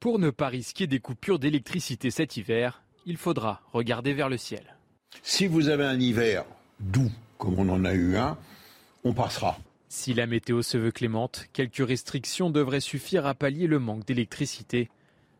Pour 0.00 0.18
ne 0.18 0.30
pas 0.30 0.48
risquer 0.48 0.86
des 0.86 1.00
coupures 1.00 1.38
d'électricité 1.38 2.10
cet 2.10 2.36
hiver, 2.36 2.82
il 3.06 3.16
faudra 3.16 3.60
regarder 3.72 4.14
vers 4.14 4.28
le 4.28 4.38
ciel. 4.38 4.76
Si 5.22 5.46
vous 5.46 5.68
avez 5.68 5.84
un 5.84 5.98
hiver 5.98 6.44
doux, 6.78 7.10
comme 7.38 7.58
on 7.58 7.68
en 7.68 7.84
a 7.84 7.92
eu 7.92 8.16
un, 8.16 8.38
on 9.04 9.12
passera. 9.12 9.58
Si 9.88 10.14
la 10.14 10.26
météo 10.26 10.62
se 10.62 10.78
veut 10.78 10.92
clémente, 10.92 11.46
quelques 11.52 11.86
restrictions 11.86 12.48
devraient 12.48 12.80
suffire 12.80 13.26
à 13.26 13.34
pallier 13.34 13.66
le 13.66 13.78
manque 13.78 14.06
d'électricité. 14.06 14.88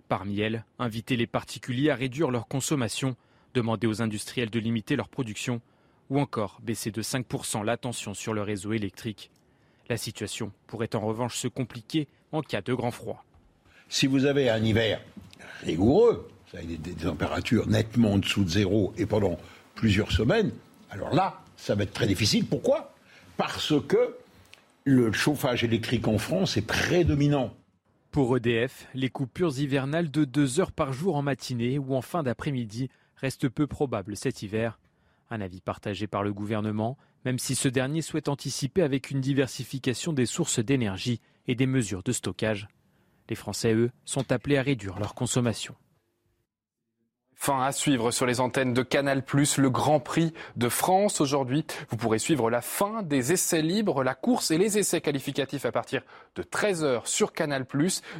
Parmi 0.08 0.40
elles, 0.40 0.64
inviter 0.78 1.16
les 1.16 1.28
particuliers 1.28 1.90
à 1.90 1.94
réduire 1.94 2.30
leur 2.30 2.48
consommation 2.48 3.14
demander 3.54 3.86
aux 3.86 4.02
industriels 4.02 4.50
de 4.50 4.58
limiter 4.58 4.96
leur 4.96 5.08
production 5.08 5.60
ou 6.08 6.20
encore 6.20 6.58
baisser 6.62 6.90
de 6.90 7.02
5% 7.02 7.64
la 7.64 7.76
tension 7.76 8.14
sur 8.14 8.34
le 8.34 8.42
réseau 8.42 8.72
électrique. 8.72 9.30
La 9.88 9.96
situation 9.96 10.52
pourrait 10.66 10.94
en 10.94 11.00
revanche 11.00 11.36
se 11.36 11.48
compliquer 11.48 12.08
en 12.32 12.42
cas 12.42 12.62
de 12.62 12.74
grand 12.74 12.90
froid. 12.90 13.24
Si 13.88 14.06
vous 14.06 14.24
avez 14.24 14.50
un 14.50 14.62
hiver 14.62 15.00
rigoureux, 15.62 16.28
des, 16.52 16.76
des 16.76 16.94
températures 16.94 17.68
nettement 17.68 18.12
en 18.12 18.18
dessous 18.18 18.44
de 18.44 18.50
zéro 18.50 18.92
et 18.96 19.06
pendant 19.06 19.38
plusieurs 19.74 20.12
semaines, 20.12 20.52
alors 20.90 21.14
là, 21.14 21.40
ça 21.56 21.74
va 21.74 21.84
être 21.84 21.92
très 21.92 22.06
difficile. 22.06 22.46
Pourquoi? 22.46 22.94
Parce 23.36 23.74
que 23.86 24.16
le 24.84 25.12
chauffage 25.12 25.64
électrique 25.64 26.08
en 26.08 26.18
France 26.18 26.56
est 26.56 26.66
prédominant. 26.66 27.54
Pour 28.10 28.36
EDF, 28.36 28.88
les 28.94 29.08
coupures 29.08 29.58
hivernales 29.58 30.10
de 30.10 30.24
deux 30.24 30.58
heures 30.58 30.72
par 30.72 30.92
jour 30.92 31.16
en 31.16 31.22
matinée 31.22 31.78
ou 31.78 31.94
en 31.94 32.02
fin 32.02 32.22
d'après-midi 32.22 32.88
reste 33.20 33.48
peu 33.48 33.66
probable 33.66 34.16
cet 34.16 34.42
hiver. 34.42 34.80
Un 35.30 35.40
avis 35.40 35.60
partagé 35.60 36.06
par 36.06 36.22
le 36.22 36.32
gouvernement, 36.32 36.96
même 37.24 37.38
si 37.38 37.54
ce 37.54 37.68
dernier 37.68 38.02
souhaite 38.02 38.28
anticiper 38.28 38.82
avec 38.82 39.10
une 39.10 39.20
diversification 39.20 40.12
des 40.12 40.26
sources 40.26 40.58
d'énergie 40.58 41.20
et 41.46 41.54
des 41.54 41.66
mesures 41.66 42.02
de 42.02 42.12
stockage. 42.12 42.68
Les 43.28 43.36
Français, 43.36 43.74
eux, 43.74 43.90
sont 44.04 44.32
appelés 44.32 44.56
à 44.56 44.62
réduire 44.62 44.98
leur 44.98 45.14
consommation. 45.14 45.76
Fin 47.42 47.62
à 47.62 47.72
suivre 47.72 48.10
sur 48.10 48.26
les 48.26 48.38
antennes 48.38 48.74
de 48.74 48.82
Canal+, 48.82 49.22
le 49.32 49.70
Grand 49.70 49.98
Prix 49.98 50.34
de 50.56 50.68
France. 50.68 51.22
Aujourd'hui, 51.22 51.64
vous 51.88 51.96
pourrez 51.96 52.18
suivre 52.18 52.50
la 52.50 52.60
fin 52.60 53.02
des 53.02 53.32
essais 53.32 53.62
libres, 53.62 54.04
la 54.04 54.14
course 54.14 54.50
et 54.50 54.58
les 54.58 54.76
essais 54.76 55.00
qualificatifs 55.00 55.64
à 55.64 55.72
partir 55.72 56.02
de 56.36 56.42
13h 56.42 57.06
sur 57.06 57.32
Canal+. 57.32 57.64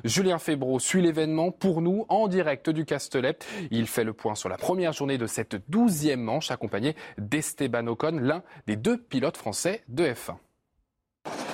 Julien 0.05 0.39
Febro 0.39 0.79
suit 0.79 1.03
l'événement 1.03 1.51
pour 1.51 1.83
nous 1.83 2.07
en 2.09 2.29
direct 2.29 2.71
du 2.71 2.87
Castellet. 2.87 3.37
Il 3.71 3.89
fait 3.89 4.05
le 4.05 4.15
point 4.15 4.35
sur 4.35 4.49
la 4.49 4.57
première 4.57 4.95
journée 4.95 5.19
de 5.19 5.27
cette 5.27 5.69
douzième 5.69 6.23
manche 6.23 6.51
accompagné 6.51 6.97
d'Esteban 7.19 7.89
Ocon, 7.89 8.19
l'un 8.23 8.43
des 8.67 8.77
deux 8.77 8.97
pilotes 8.97 9.37
français 9.37 9.83
de 9.89 10.07
F1. 10.07 10.37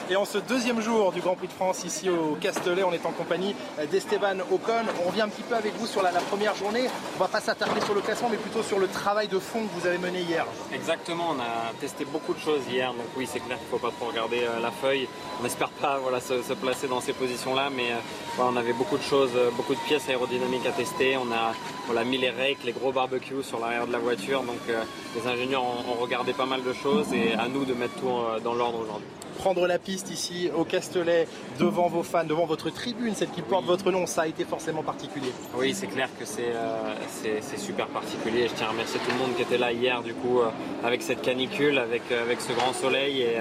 Et 0.08 0.14
en 0.14 0.24
ce 0.24 0.38
deuxième 0.38 0.80
jour 0.80 1.10
du 1.10 1.20
Grand 1.20 1.34
Prix 1.34 1.48
de 1.48 1.52
France 1.52 1.82
ici 1.84 2.08
au 2.08 2.36
Castellet, 2.40 2.84
on 2.84 2.92
est 2.92 3.04
en 3.04 3.10
compagnie 3.10 3.56
d'Esteban 3.90 4.38
Ocon. 4.52 4.84
On 5.04 5.08
revient 5.08 5.22
un 5.22 5.28
petit 5.28 5.42
peu 5.42 5.56
avec 5.56 5.74
vous 5.78 5.86
sur 5.88 6.00
la, 6.00 6.12
première 6.12 6.54
journée. 6.54 6.84
On 7.16 7.18
va 7.18 7.26
pas 7.26 7.40
s'attarder 7.40 7.80
sur 7.80 7.92
le 7.92 8.02
classement, 8.02 8.28
mais 8.30 8.36
plutôt 8.36 8.62
sur 8.62 8.78
le 8.78 8.86
travail 8.86 9.26
de 9.26 9.40
fond 9.40 9.66
que 9.66 9.80
vous 9.80 9.84
avez 9.84 9.98
mené 9.98 10.20
hier. 10.20 10.46
Exactement, 10.72 11.30
on 11.36 11.40
a 11.40 11.72
testé 11.80 12.04
beaucoup 12.04 12.34
de 12.34 12.38
choses 12.38 12.60
hier. 12.70 12.92
Donc 12.92 13.06
oui, 13.16 13.28
c'est 13.28 13.40
clair 13.40 13.58
qu'il 13.58 13.66
ne 13.66 13.70
faut 13.70 13.84
pas 13.84 13.92
trop 13.98 14.06
regarder 14.06 14.44
euh, 14.44 14.60
la 14.60 14.70
feuille. 14.70 15.08
On 15.40 15.42
n'espère 15.42 15.70
pas 15.70 15.98
se, 16.20 16.54
placer 16.54 16.86
dans 16.86 17.00
ces 17.00 17.12
positions-là, 17.12 17.68
mais 17.74 17.90
euh, 17.90 18.42
on 18.44 18.56
avait 18.56 18.74
beaucoup 18.74 18.98
de 18.98 19.02
choses, 19.02 19.32
euh, 19.34 19.50
beaucoup 19.50 19.74
de 19.74 19.80
pièces 19.88 20.08
aérodynamiques 20.08 20.66
à 20.66 20.72
tester. 20.72 21.16
On 21.16 21.96
a 21.96 22.04
mis 22.04 22.18
les 22.18 22.30
rakes, 22.30 22.62
les 22.64 22.72
gros 22.72 22.92
barbecues 22.92 23.42
sur 23.42 23.58
l'arrière 23.58 23.88
de 23.88 23.92
la 23.92 23.98
voiture. 23.98 24.42
Donc 24.44 24.60
les 24.68 25.26
ingénieurs 25.28 25.64
ont, 25.64 26.00
regardé 26.00 26.32
pas 26.32 26.46
mal 26.46 26.62
de 26.62 26.72
choses 26.72 27.12
et 27.12 27.32
à 27.32 27.48
nous 27.48 27.64
de 27.64 27.74
mettre 27.74 27.94
tout 27.94 28.12
dans 28.44 28.54
l'ordre 28.54 28.80
aujourd'hui. 28.80 29.15
Prendre 29.36 29.66
la 29.66 29.78
piste 29.78 30.10
ici 30.10 30.50
au 30.56 30.64
Castellet, 30.64 31.28
devant 31.58 31.88
vos 31.88 32.02
fans, 32.02 32.24
devant 32.24 32.46
votre 32.46 32.70
tribune, 32.70 33.14
celle 33.14 33.30
qui 33.30 33.42
porte 33.42 33.64
votre 33.64 33.90
nom, 33.90 34.06
ça 34.06 34.22
a 34.22 34.26
été 34.26 34.44
forcément 34.44 34.82
particulier. 34.82 35.32
Oui, 35.56 35.74
c'est 35.74 35.86
clair 35.86 36.08
que 36.18 36.24
c'est 36.24 36.52
c'est 37.40 37.58
super 37.58 37.86
particulier. 37.88 38.48
Je 38.48 38.54
tiens 38.54 38.66
à 38.66 38.70
remercier 38.70 39.00
tout 39.00 39.10
le 39.10 39.18
monde 39.18 39.36
qui 39.36 39.42
était 39.42 39.58
là 39.58 39.72
hier, 39.72 40.02
du 40.02 40.14
coup, 40.14 40.40
avec 40.84 41.02
cette 41.02 41.22
canicule, 41.22 41.78
avec, 41.78 42.02
avec 42.10 42.40
ce 42.40 42.52
grand 42.52 42.72
soleil 42.72 43.22
et, 43.22 43.36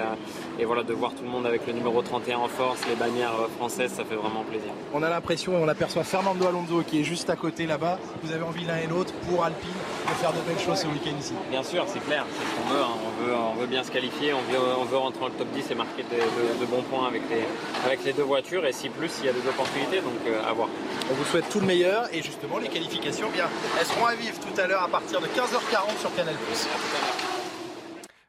et 0.60 0.66
voilà, 0.66 0.84
de 0.84 0.93
voir 0.93 1.14
tout 1.14 1.24
le 1.24 1.30
monde 1.30 1.45
avec 1.45 1.66
le 1.68 1.74
numéro 1.74 2.01
31 2.01 2.38
en 2.38 2.47
force, 2.47 2.80
les 2.88 2.95
bannières 2.95 3.34
françaises, 3.58 3.91
ça 3.91 4.06
fait 4.06 4.16
vraiment 4.16 4.43
plaisir. 4.43 4.70
On 4.93 5.03
a 5.03 5.10
l'impression 5.10 5.53
et 5.53 5.64
on 5.64 5.68
aperçoit 5.68 6.03
Fernando 6.03 6.47
Alonso 6.47 6.84
qui 6.86 7.01
est 7.01 7.03
juste 7.03 7.30
à 7.30 7.36
côté 7.36 7.66
là-bas. 7.66 7.99
Vous 8.24 8.32
avez 8.32 8.43
envie 8.43 8.66
l'un 8.66 8.78
et 8.78 8.88
l'autre 8.88 9.14
pour 9.30 9.43
Alpine 9.43 9.70
de 10.08 10.14
faire 10.14 10.32
de 10.32 10.39
belles 10.47 10.64
choses 10.64 10.80
ce 10.80 10.88
week-end 10.88 11.18
ici. 11.20 11.34
Bien 11.49 11.64
sûr, 11.64 11.86
c'est 11.88 12.03
clair, 12.06 12.26
c'est 12.32 12.45
ce 12.45 12.56
qu'on 12.56 12.74
veut, 12.74 12.82
hein. 12.82 12.95
on 13.06 13.24
veut. 13.24 13.36
On 13.36 13.56
veut 13.56 13.68
bien 13.68 13.84
se 13.84 13.91
qualifier, 13.91 14.34
on 14.34 14.41
veut, 14.51 14.60
on 14.80 14.86
veut 14.86 14.97
rentrer 14.97 15.20
dans 15.22 15.28
le 15.28 15.34
top 15.34 15.47
10 15.53 15.72
et 15.72 15.76
marquer 15.76 16.03
de, 16.03 16.66
bons 16.66 16.84
points 16.84 17.08
avec 17.08 17.22
les, 17.30 17.43
avec 17.86 18.03
les 18.03 18.14
deux 18.14 18.24
voitures 18.24 18.66
et 18.66 18.72
si 18.74 18.89
plus 18.89 19.12
il 19.20 19.26
y 19.26 19.30
a 19.30 19.34
des 19.34 19.47
opportunités, 19.47 20.01
donc 20.01 20.14
euh, 20.28 20.49
à 20.49 20.53
voir. 20.53 20.70
On 21.12 21.14
vous 21.14 21.26
souhaite 21.26 21.49
tout 21.49 21.60
le 21.60 21.68
meilleur 21.68 22.08
et 22.14 22.22
justement 22.22 22.58
les 22.58 22.70
qualifications, 22.70 23.30
bien, 23.30 23.45
elles 23.80 23.86
seront 23.86 24.06
à 24.06 24.16
vivre 24.16 24.38
tout 24.39 24.60
à 24.60 24.68
l'heure 24.68 24.84
à 24.84 24.88
partir 24.88 25.22
de 25.22 25.28
15h40 25.28 25.99
sur 25.99 26.16
Canal+. 26.16 26.36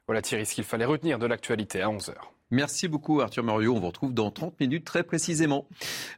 Voilà 0.07 0.21
Thierry, 0.21 0.45
ce 0.45 0.55
qu'il 0.55 0.63
fallait 0.63 0.85
retenir 0.85 1.19
de 1.19 1.25
l'actualité 1.25 1.81
à 1.81 1.89
11h. 1.89 2.13
Merci 2.49 2.87
beaucoup 2.87 3.19
Arthur 3.19 3.43
Muriot. 3.43 3.75
On 3.75 3.79
vous 3.81 3.87
retrouve 3.87 4.13
dans 4.13 4.31
30 4.31 4.57
minutes 4.61 4.85
très 4.85 5.03
précisément. 5.03 5.67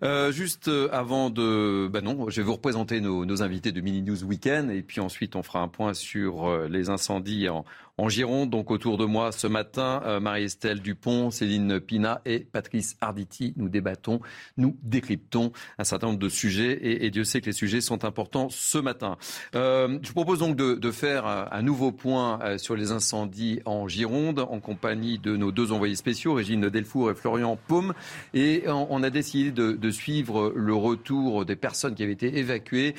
Euh, 0.04 0.32
juste 0.32 0.68
euh, 0.68 0.88
avant 0.92 1.32
de... 1.32 1.90
Ben 1.92 2.04
non, 2.04 2.30
je 2.30 2.40
vais 2.40 2.46
vous 2.46 2.54
représenter 2.54 3.02
nos, 3.02 3.26
nos, 3.26 3.42
invités 3.42 3.72
de 3.72 3.82
Mini 3.82 4.04
News 4.04 4.24
Weekend 4.24 4.70
et 4.70 4.84
puis 4.84 5.02
ensuite 5.02 5.36
on 5.36 5.42
fera 5.42 5.62
un 5.62 5.68
point 5.68 5.96
sur 5.96 6.48
euh, 6.48 6.68
les 6.68 6.92
incendies 6.92 7.50
en, 7.50 7.66
en 8.00 8.08
Gironde, 8.08 8.50
donc 8.50 8.72
autour 8.72 8.98
de 8.98 9.04
moi 9.04 9.34
ce 9.34 9.46
matin, 9.46 10.02
euh, 10.06 10.22
Marie-Estelle 10.22 10.80
Dupont, 10.80 11.32
Céline 11.32 11.82
Pina 11.82 12.22
et 12.26 12.40
Patrice 12.40 12.96
Arditi. 13.02 13.54
Nous 13.58 13.68
débattons, 13.68 14.22
nous 14.56 14.78
décryptons 14.84 15.52
un 15.78 15.84
certain 15.84 16.08
nombre 16.08 16.20
de 16.20 16.30
sujets 16.30 16.80
et, 16.82 17.10
Dieu 17.10 17.26
sait 17.26 17.42
que 17.42 17.48
les 17.48 17.52
sujets 17.52 17.82
sont 17.82 18.06
importants 18.06 18.48
ce 18.50 18.78
matin. 18.78 19.18
Euh, 19.54 20.00
je 20.02 20.08
vous 20.08 20.14
propose 20.14 20.40
donc 20.40 20.56
de, 20.56 20.92
faire 20.92 21.26
un, 21.26 21.62
nouveau 21.62 21.92
point 21.92 22.40
euh, 22.42 22.58
sur 22.58 22.76
les 22.76 22.92
incendies 22.92 23.60
en 23.66 23.90
Gironde 23.90 24.40
en 24.40 24.62
compagnie 24.62 25.20
de 25.20 25.36
nos 25.36 25.52
deux 25.52 25.74
envoyés 25.74 25.96
spéciaux, 25.96 26.36
Régine 26.36 26.70
Delfour 26.70 27.12
et 27.12 27.16
Florian 27.16 27.58
Paume. 27.68 27.94
Et 28.34 28.64
on, 28.68 29.04
a 29.04 29.10
décidé 29.10 29.52
de, 29.52 29.92
suivre 29.92 30.54
le 30.56 30.74
retour 30.74 31.46
des 31.46 31.56
personnes 31.58 31.96
qui 31.96 32.04
avaient 32.04 32.14
été 32.14 32.38
évacuées, 32.38 32.96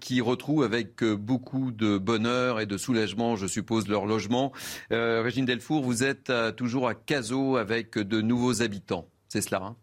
qui 0.00 0.20
retrouvent 0.20 0.64
avec 0.64 1.02
beaucoup 1.04 1.70
de 1.70 1.96
bonheur 1.96 2.60
et 2.60 2.66
de 2.66 2.76
soulagement, 2.76 3.36
je 3.36 3.46
suppose, 3.46 3.88
leur 3.88 4.01
logement. 4.04 4.52
Euh, 4.92 5.22
Régine 5.22 5.44
Delfour, 5.44 5.82
vous 5.82 6.04
êtes 6.04 6.30
euh, 6.30 6.52
toujours 6.52 6.88
à 6.88 6.94
Cazaux 6.94 7.56
avec 7.56 7.98
de 7.98 8.20
nouveaux 8.20 8.62
habitants. 8.62 9.06
C'est 9.28 9.40
cela 9.40 9.62
hein? 9.62 9.76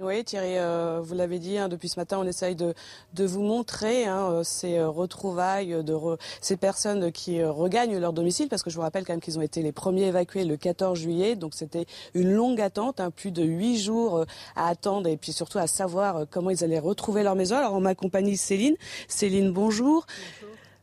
Oui, 0.00 0.24
Thierry, 0.24 0.56
euh, 0.56 1.00
vous 1.00 1.14
l'avez 1.14 1.38
dit, 1.38 1.58
hein, 1.58 1.68
depuis 1.68 1.88
ce 1.88 2.00
matin, 2.00 2.18
on 2.18 2.26
essaye 2.26 2.56
de, 2.56 2.74
vous 3.14 3.42
montrer 3.42 4.06
hein, 4.06 4.42
ces 4.42 4.82
retrouvailles 4.82 5.84
de 5.84 5.94
ces 6.40 6.56
personnes 6.56 7.12
qui 7.12 7.44
regagnent 7.44 7.98
leur 7.98 8.12
domicile, 8.12 8.48
parce 8.48 8.64
que 8.64 8.70
je 8.70 8.74
vous 8.74 8.82
rappelle 8.82 9.04
quand 9.04 9.12
même 9.12 9.20
qu'ils 9.20 9.38
ont 9.38 9.42
été 9.42 9.62
les 9.62 9.70
premiers 9.70 10.06
évacués 10.06 10.44
le 10.44 10.56
14 10.56 10.98
juillet, 10.98 11.36
donc 11.36 11.54
c'était 11.54 11.86
une 12.14 12.32
longue 12.32 12.60
attente, 12.60 12.98
hein, 12.98 13.12
plus 13.12 13.30
de 13.30 13.44
huit 13.44 13.78
jours 13.78 14.24
à 14.56 14.66
attendre, 14.66 15.08
et 15.08 15.16
puis 15.16 15.32
surtout 15.32 15.58
à 15.58 15.68
savoir 15.68 16.24
comment 16.28 16.50
ils 16.50 16.64
allaient 16.64 16.80
retrouver 16.80 17.22
leur 17.22 17.36
maison. 17.36 17.56
Alors 17.56 17.74
on 17.74 17.80
m'accompagne 17.80 18.34
Céline. 18.34 18.74
Céline, 19.06 19.52
bonjour. 19.52 20.06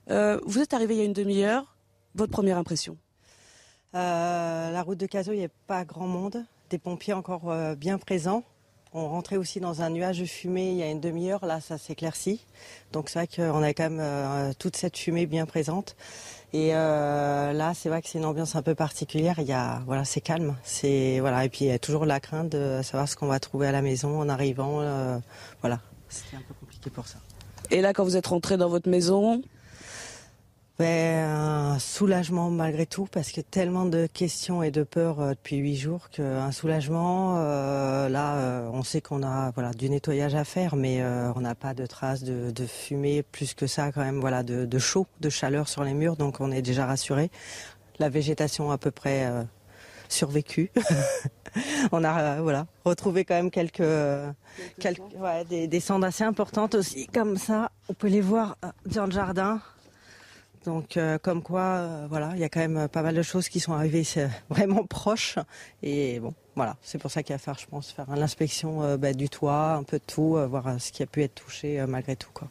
Euh, 0.10 0.40
vous 0.46 0.60
êtes 0.60 0.74
arrivé 0.74 0.96
il 0.96 0.98
y 0.98 1.02
a 1.02 1.06
une 1.06 1.14
demi-heure. 1.14 1.76
Votre 2.16 2.32
première 2.32 2.58
impression 2.58 2.98
euh, 3.94 4.72
La 4.72 4.82
route 4.82 4.98
de 4.98 5.06
Cazaux, 5.06 5.34
il 5.34 5.40
n'y 5.40 5.46
a 5.46 5.50
pas 5.68 5.86
grand 5.86 6.08
monde. 6.08 6.44
Des 6.70 6.80
pompiers 6.80 7.14
encore 7.14 7.52
euh, 7.52 7.76
bien 7.76 7.98
présents. 7.98 8.44
On 8.92 9.08
rentrait 9.08 9.38
aussi 9.38 9.60
dans 9.60 9.84
un 9.84 9.92
nuage 9.92 10.20
de 10.20 10.26
fumée 10.26 10.72
il 10.72 10.78
y 10.78 10.82
a 10.82 10.90
une 10.90 11.00
demi-heure. 11.00 11.46
Là, 11.46 11.62
ça 11.62 11.78
s'éclaircit. 11.78 12.44
Donc 12.92 13.10
c'est 13.10 13.20
vrai 13.20 13.28
qu'on 13.28 13.62
a 13.62 13.72
quand 13.74 13.88
même 13.92 14.54
toute 14.56 14.76
cette 14.76 14.98
fumée 14.98 15.28
bien 15.28 15.46
présente. 15.46 15.96
Et 16.54 16.70
là, 16.70 17.74
c'est 17.76 17.88
vrai 17.88 18.02
que 18.02 18.08
c'est 18.08 18.18
une 18.18 18.26
ambiance 18.26 18.56
un 18.56 18.64
peu 18.64 18.74
particulière. 18.74 19.36
Il 19.38 19.46
y 19.46 19.54
a, 19.54 19.84
voilà, 19.86 20.06
c'est 20.06 20.22
calme. 20.22 20.56
C'est 20.64 21.20
voilà. 21.20 21.46
Et 21.46 21.50
puis 21.50 21.66
il 21.66 21.68
y 21.68 21.72
a 21.72 21.78
toujours 21.78 22.08
la 22.08 22.20
crainte 22.20 22.50
de 22.50 22.82
savoir 22.82 23.08
ce 23.08 23.16
qu'on 23.16 23.28
va 23.28 23.40
trouver 23.40 23.68
à 23.68 23.72
la 23.72 23.84
maison 23.84 24.20
en 24.20 24.28
arrivant. 24.28 24.82
voilà, 25.62 25.82
c'était 26.08 26.38
un 26.38 26.42
peu 26.48 26.56
compliqué 26.60 26.90
pour 26.90 27.08
ça. 27.08 27.20
Et 27.70 27.82
là, 27.82 27.94
quand 27.94 28.04
vous 28.04 28.18
êtes 28.18 28.26
rentré 28.26 28.58
dans 28.58 28.70
votre 28.70 28.90
maison, 28.90 29.44
ben, 30.80 31.30
un 31.30 31.78
soulagement 31.78 32.50
malgré 32.50 32.86
tout, 32.86 33.06
parce 33.12 33.34
que 33.34 33.42
tellement 33.42 33.84
de 33.84 34.08
questions 34.08 34.64
et 34.64 34.72
de 34.72 34.84
peurs 34.84 35.20
euh, 35.20 35.30
depuis 35.32 35.58
huit 35.58 35.76
jours 35.76 36.10
qu'un 36.10 36.54
soulagement, 36.54 37.36
euh, 37.38 38.08
là, 38.08 38.36
euh, 38.38 38.70
on 38.72 38.82
sait 38.84 39.02
qu'on 39.02 39.22
a 39.22 39.52
voilà 39.52 39.74
du 39.74 39.90
nettoyage 39.90 40.36
à 40.36 40.46
faire, 40.46 40.78
mais 40.78 41.04
on 41.36 41.42
n'a 41.42 41.54
pas 41.54 41.74
de 41.74 41.86
traces 41.86 42.24
de, 42.24 42.52
de, 42.52 42.66
fumée, 42.66 43.24
plus 43.24 43.54
que 43.54 43.68
ça 43.68 43.92
quand 43.92 44.00
même, 44.00 44.22
voilà, 44.22 44.42
de, 44.42 44.64
de, 44.64 44.80
chaud, 44.80 45.06
de 45.20 45.30
chaleur 45.30 45.68
sur 45.68 45.84
les 45.84 45.94
murs, 45.94 46.16
donc 46.16 46.40
on 46.40 46.50
est 46.50 46.62
déjà 46.62 46.86
rassuré. 46.86 47.30
La 48.00 48.08
végétation 48.08 48.72
à 48.72 48.78
peu 48.78 48.92
près 48.92 49.30
survécu. 50.08 50.72
on 51.92 52.06
a 52.06 52.42
voilà 52.42 52.68
retrouvé 52.86 53.26
quand 53.26 53.36
même 53.36 53.52
quelques, 53.52 53.84
quelques 54.80 55.02
ouais, 55.18 55.44
des, 55.44 55.68
des 55.68 55.80
cendres 55.82 56.06
assez 56.06 56.24
importantes 56.24 56.76
aussi, 56.76 57.08
comme 57.08 57.36
ça. 57.36 57.70
On 57.90 57.94
peut 57.94 58.08
les 58.08 58.22
voir 58.22 58.56
dans 58.86 59.08
le 59.08 59.12
jardin. 59.12 59.60
Donc, 60.66 60.98
euh, 60.98 61.18
comme 61.18 61.42
quoi, 61.42 61.62
euh, 61.62 62.08
voilà, 62.10 62.32
il 62.36 62.40
y 62.40 62.44
a 62.44 62.50
quand 62.50 62.60
même 62.60 62.78
euh, 62.78 62.88
pas 62.88 63.02
mal 63.02 63.16
de 63.16 63.22
choses 63.22 63.48
qui 63.48 63.60
sont 63.60 63.74
arrivées 63.74 64.04
vraiment 64.50 64.84
proches. 64.84 65.38
Et 65.84 66.20
bon, 66.20 66.34
voilà, 66.56 66.76
c'est 66.82 66.98
pour 66.98 67.12
ça 67.12 67.24
qu'il 67.24 67.34
va 67.34 67.40
faire, 67.40 67.58
je 67.58 67.66
pense, 67.66 67.92
faire 67.92 68.14
l'inspection 68.16 68.98
bah, 68.98 69.14
du 69.14 69.30
toit, 69.30 69.74
un 69.74 69.84
peu 69.84 69.98
de 69.98 70.04
tout, 70.06 70.38
voir 70.50 70.80
ce 70.80 70.92
qui 70.92 71.04
a 71.04 71.06
pu 71.06 71.24
être 71.24 71.36
touché 71.36 71.84
malgré 71.88 72.16
tout, 72.16 72.32
quoi. 72.34 72.48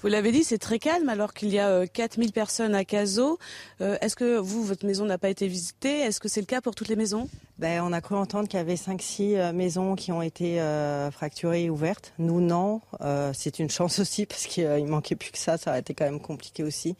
Vous 0.00 0.08
l'avez 0.08 0.32
dit, 0.32 0.42
c'est 0.42 0.58
très 0.58 0.80
calme 0.80 1.08
alors 1.08 1.32
qu'il 1.32 1.50
y 1.50 1.60
a 1.60 1.86
4000 1.86 2.32
personnes 2.32 2.74
à 2.74 2.84
Cazaux. 2.84 3.38
Est-ce 3.78 4.16
que 4.16 4.36
vous, 4.36 4.64
votre 4.64 4.84
maison 4.84 5.04
n'a 5.04 5.16
pas 5.16 5.28
été 5.28 5.46
visitée? 5.46 6.00
Est-ce 6.00 6.18
que 6.18 6.28
c'est 6.28 6.40
le 6.40 6.46
cas 6.46 6.60
pour 6.60 6.74
toutes 6.74 6.88
les 6.88 6.96
maisons? 6.96 7.28
Ben, 7.62 7.80
on 7.80 7.92
a 7.92 8.00
cru 8.00 8.16
entendre 8.16 8.48
qu'il 8.48 8.58
y 8.58 8.60
avait 8.60 8.74
5-6 8.74 9.36
euh, 9.36 9.52
maisons 9.52 9.94
qui 9.94 10.10
ont 10.10 10.20
été 10.20 10.60
euh, 10.60 11.12
fracturées 11.12 11.62
et 11.62 11.70
ouvertes. 11.70 12.12
Nous, 12.18 12.40
non. 12.40 12.80
Euh, 13.02 13.30
c'est 13.34 13.60
une 13.60 13.70
chance 13.70 14.00
aussi 14.00 14.26
parce 14.28 14.48
qu'il 14.48 14.84
manquait 14.86 15.14
plus 15.14 15.30
que 15.30 15.38
ça. 15.38 15.58
Ça 15.58 15.70
aurait 15.70 15.78
été 15.78 15.94
quand 15.94 16.04
même 16.04 16.18
compliqué 16.18 16.64
aussi. 16.64 16.96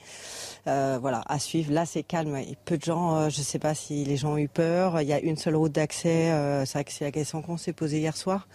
voilà, 0.64 1.22
à 1.26 1.40
suivre. 1.40 1.72
Là, 1.72 1.84
c'est 1.84 2.04
calme. 2.04 2.38
Peu 2.64 2.78
de 2.78 2.84
gens, 2.84 3.28
je 3.28 3.40
ne 3.40 3.44
sais 3.44 3.58
pas 3.58 3.74
si 3.74 4.04
les 4.04 4.16
gens 4.16 4.34
ont 4.34 4.38
eu 4.38 4.46
peur. 4.46 5.00
Il 5.00 5.08
y 5.08 5.12
a 5.12 5.18
une 5.18 5.36
seule 5.36 5.56
route 5.56 5.72
d'accès. 5.72 6.30
c'est 6.64 6.74
vrai 6.74 6.84
que 6.84 6.92
c'est 6.92 7.06
la 7.06 7.10
question 7.10 7.42
qu'on 7.42 7.56
s'est 7.56 7.72
posée 7.72 7.98
hier 7.98 8.16
soir. 8.16 8.46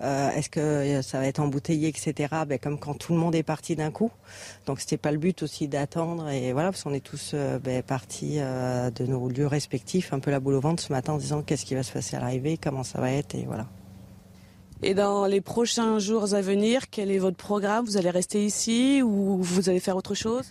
Est-ce 0.00 0.50
que 0.50 1.00
ça 1.02 1.20
va 1.20 1.28
être 1.28 1.38
embouteillé, 1.38 1.86
etc. 1.86 2.34
Ben, 2.44 2.58
comme 2.58 2.76
quand 2.76 2.94
tout 2.94 3.12
le 3.12 3.20
monde 3.20 3.36
est 3.36 3.44
parti 3.44 3.76
d'un 3.76 3.92
coup. 3.92 4.10
Donc, 4.66 4.80
c'était 4.80 4.96
pas 4.96 5.12
le 5.12 5.18
but 5.18 5.44
aussi 5.44 5.68
d'attendre. 5.68 6.28
Et 6.28 6.52
voilà, 6.52 6.72
parce 6.72 6.82
qu'on 6.82 6.92
est 6.92 7.04
tous 7.04 7.36
ben, 7.62 7.84
partis 7.84 8.38
de 8.38 9.06
nos 9.06 9.28
lieux 9.28 9.46
respectifs, 9.46 10.12
un 10.12 10.18
peu 10.18 10.32
la 10.32 10.40
boule 10.40 10.54
au 10.54 10.60
ventre 10.60 10.82
ce 10.82 10.92
matin 10.92 11.12
en 11.12 11.18
disant 11.18 11.42
qu'est-ce 11.52 11.66
qui 11.66 11.74
va 11.74 11.82
se 11.82 11.92
passer 11.92 12.16
à 12.16 12.20
l'arrivée, 12.20 12.56
comment 12.56 12.82
ça 12.82 12.98
va 12.98 13.10
être, 13.10 13.34
et 13.34 13.44
voilà. 13.44 13.66
Et 14.82 14.94
dans 14.94 15.26
les 15.26 15.42
prochains 15.42 15.98
jours 15.98 16.32
à 16.32 16.40
venir, 16.40 16.88
quel 16.88 17.10
est 17.10 17.18
votre 17.18 17.36
programme? 17.36 17.84
Vous 17.84 17.98
allez 17.98 18.08
rester 18.08 18.42
ici 18.42 19.02
ou 19.02 19.42
vous 19.42 19.68
allez 19.68 19.78
faire 19.78 19.96
autre 19.96 20.14
chose? 20.14 20.46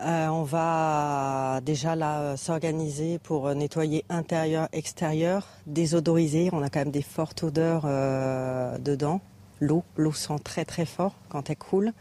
Euh, 0.00 0.26
on 0.26 0.42
va 0.42 1.60
déjà 1.64 1.94
là 1.94 2.36
s'organiser 2.36 3.20
pour 3.20 3.54
nettoyer 3.54 4.04
intérieur, 4.08 4.68
extérieur, 4.72 5.46
désodoriser. 5.66 6.50
On 6.52 6.62
a 6.62 6.68
quand 6.68 6.80
même 6.80 6.90
des 6.90 7.02
fortes 7.02 7.44
odeurs 7.44 7.84
euh, 7.84 8.76
dedans. 8.78 9.20
L'eau, 9.60 9.84
l'eau 9.96 10.12
sent 10.12 10.40
très 10.42 10.64
très 10.64 10.84
fort 10.84 11.14
quand 11.28 11.48
elle 11.48 11.56
coule. 11.58 11.92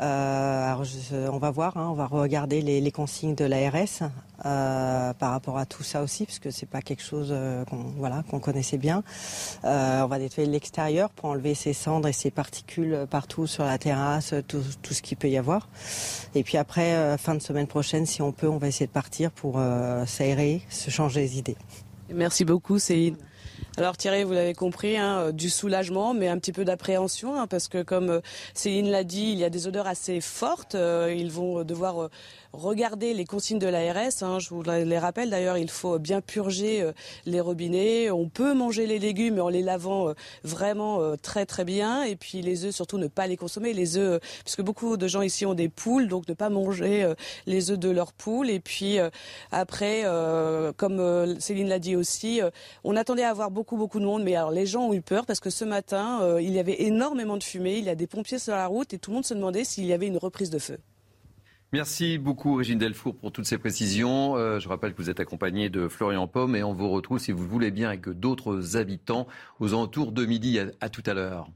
Euh, 0.00 1.28
on 1.32 1.38
va 1.38 1.50
voir, 1.50 1.76
hein, 1.76 1.88
on 1.90 1.94
va 1.94 2.06
regarder 2.06 2.60
les, 2.60 2.92
consignes 2.92 3.34
de 3.34 3.44
l'ARS 3.44 4.10
euh, 4.44 5.12
par 5.14 5.30
rapport 5.30 5.58
à 5.58 5.66
tout 5.66 5.82
ça 5.82 6.02
aussi, 6.02 6.26
parce 6.26 6.38
que 6.38 6.50
c'est 6.50 6.66
pas 6.66 6.82
quelque 6.82 7.02
chose 7.02 7.28
euh, 7.30 7.64
qu'on 7.64 7.92
voilà 7.96 8.22
connaissait 8.42 8.78
bien. 8.78 9.02
on 9.62 10.06
va 10.06 10.18
nettoyer 10.18 10.48
l'extérieur 10.48 11.10
pour 11.10 11.30
enlever 11.30 11.54
ces 11.54 11.72
cendres 11.72 12.08
et 12.08 12.12
ces 12.12 12.30
particules 12.30 13.06
partout 13.08 13.46
sur 13.46 13.64
la 13.64 13.78
terrasse, 13.78 14.34
tout, 14.48 14.62
tout 14.82 14.94
ce 14.94 15.02
qu'il 15.02 15.16
peut 15.16 15.28
y 15.28 15.38
avoir. 15.38 15.68
Et 16.34 16.42
puis 16.42 16.58
après, 16.58 17.16
fin 17.18 17.34
de 17.34 17.40
semaine 17.40 17.66
prochaine, 17.66 18.06
si 18.06 18.22
on 18.22 18.32
peut, 18.32 18.48
on 18.48 18.58
va 18.58 18.68
essayer 18.68 18.86
de 18.86 18.92
partir 18.92 19.30
pour 19.30 19.60
s'aérer, 20.06 20.62
se 20.68 20.90
changer 20.90 21.20
les 21.20 21.38
idées. 21.38 21.56
Merci 22.12 22.44
beaucoup, 22.44 22.78
Céline. 22.78 23.16
Alors 23.76 23.96
Thierry, 23.96 24.22
vous 24.22 24.32
l'avez 24.32 24.54
compris, 24.54 24.96
hein, 24.96 25.32
du 25.32 25.50
soulagement, 25.50 26.14
mais 26.14 26.28
un 26.28 26.38
petit 26.38 26.52
peu 26.52 26.64
d'appréhension, 26.64 27.38
hein, 27.38 27.46
parce 27.48 27.66
que 27.66 27.82
comme 27.82 28.20
Céline 28.54 28.90
l'a 28.90 29.02
dit, 29.02 29.32
il 29.32 29.38
y 29.38 29.44
a 29.44 29.50
des 29.50 29.66
odeurs 29.66 29.88
assez 29.88 30.20
fortes. 30.20 30.74
ils 30.74 31.30
vont 31.30 31.64
devoir 31.64 32.08
regardez 32.56 33.14
les 33.14 33.24
consignes 33.24 33.58
de 33.58 33.66
l'ARS. 33.66 34.22
Hein, 34.22 34.38
je 34.38 34.48
vous 34.50 34.62
les 34.62 34.98
rappelle 34.98 35.30
d'ailleurs, 35.30 35.58
il 35.58 35.70
faut 35.70 35.98
bien 35.98 36.20
purger 36.20 36.82
euh, 36.82 36.92
les 37.26 37.40
robinets. 37.40 38.10
On 38.10 38.28
peut 38.28 38.54
manger 38.54 38.86
les 38.86 38.98
légumes 38.98 39.40
en 39.40 39.48
les 39.48 39.62
lavant 39.62 40.08
euh, 40.08 40.14
vraiment 40.42 41.00
euh, 41.00 41.16
très 41.16 41.46
très 41.46 41.64
bien. 41.64 42.04
Et 42.04 42.16
puis 42.16 42.42
les 42.42 42.64
œufs, 42.64 42.74
surtout 42.74 42.98
ne 42.98 43.08
pas 43.08 43.26
les 43.26 43.36
consommer. 43.36 43.72
Les 43.72 43.96
œufs, 43.96 44.20
puisque 44.44 44.62
beaucoup 44.62 44.96
de 44.96 45.08
gens 45.08 45.22
ici 45.22 45.46
ont 45.46 45.54
des 45.54 45.68
poules, 45.68 46.08
donc 46.08 46.28
ne 46.28 46.34
pas 46.34 46.48
manger 46.48 47.12
les 47.46 47.70
œufs 47.70 47.78
de 47.78 47.90
leurs 47.90 48.12
poules. 48.12 48.50
Et 48.50 48.60
puis 48.60 48.98
après, 49.50 50.04
comme 50.76 51.40
Céline 51.40 51.68
l'a 51.68 51.78
dit 51.78 51.96
aussi, 51.96 52.40
on 52.84 52.96
attendait 52.96 53.24
à 53.24 53.30
avoir 53.30 53.50
beaucoup 53.50 53.76
beaucoup 53.76 54.00
de 54.00 54.04
monde, 54.04 54.22
mais 54.22 54.36
alors 54.36 54.50
les 54.50 54.66
gens 54.66 54.88
ont 54.88 54.94
eu 54.94 55.02
peur 55.02 55.26
parce 55.26 55.40
que 55.40 55.50
ce 55.50 55.64
matin, 55.64 56.38
il 56.38 56.52
y 56.52 56.58
avait 56.58 56.82
énormément 56.82 57.36
de 57.36 57.42
fumée. 57.42 57.78
Il 57.78 57.84
y 57.84 57.90
a 57.90 57.94
des 57.94 58.06
pompiers 58.06 58.38
sur 58.38 58.54
la 58.54 58.66
route 58.66 58.92
et 58.94 58.98
tout 58.98 59.10
le 59.10 59.16
monde 59.16 59.24
se 59.24 59.34
demandait 59.34 59.64
s'il 59.64 59.86
y 59.86 59.92
avait 59.92 60.06
une 60.06 60.18
reprise 60.18 60.50
de 60.50 60.58
feu. 60.58 60.78
Merci 61.74 62.18
beaucoup 62.18 62.54
Régine 62.54 62.78
Delfour 62.78 63.16
pour 63.16 63.32
toutes 63.32 63.46
ces 63.46 63.58
précisions. 63.58 64.36
Euh, 64.36 64.60
je 64.60 64.68
rappelle 64.68 64.92
que 64.92 65.02
vous 65.02 65.10
êtes 65.10 65.18
accompagné 65.18 65.70
de 65.70 65.88
Florian 65.88 66.28
Pomme 66.28 66.54
et 66.54 66.62
on 66.62 66.72
vous 66.72 66.88
retrouve 66.88 67.18
si 67.18 67.32
vous 67.32 67.48
voulez 67.48 67.72
bien 67.72 67.88
avec 67.88 68.08
d'autres 68.08 68.76
habitants 68.76 69.26
aux 69.58 69.70
alentours 69.70 70.12
de 70.12 70.24
midi. 70.24 70.60
à 70.80 70.88
tout 70.88 71.02
à 71.04 71.14
l'heure. 71.14 71.48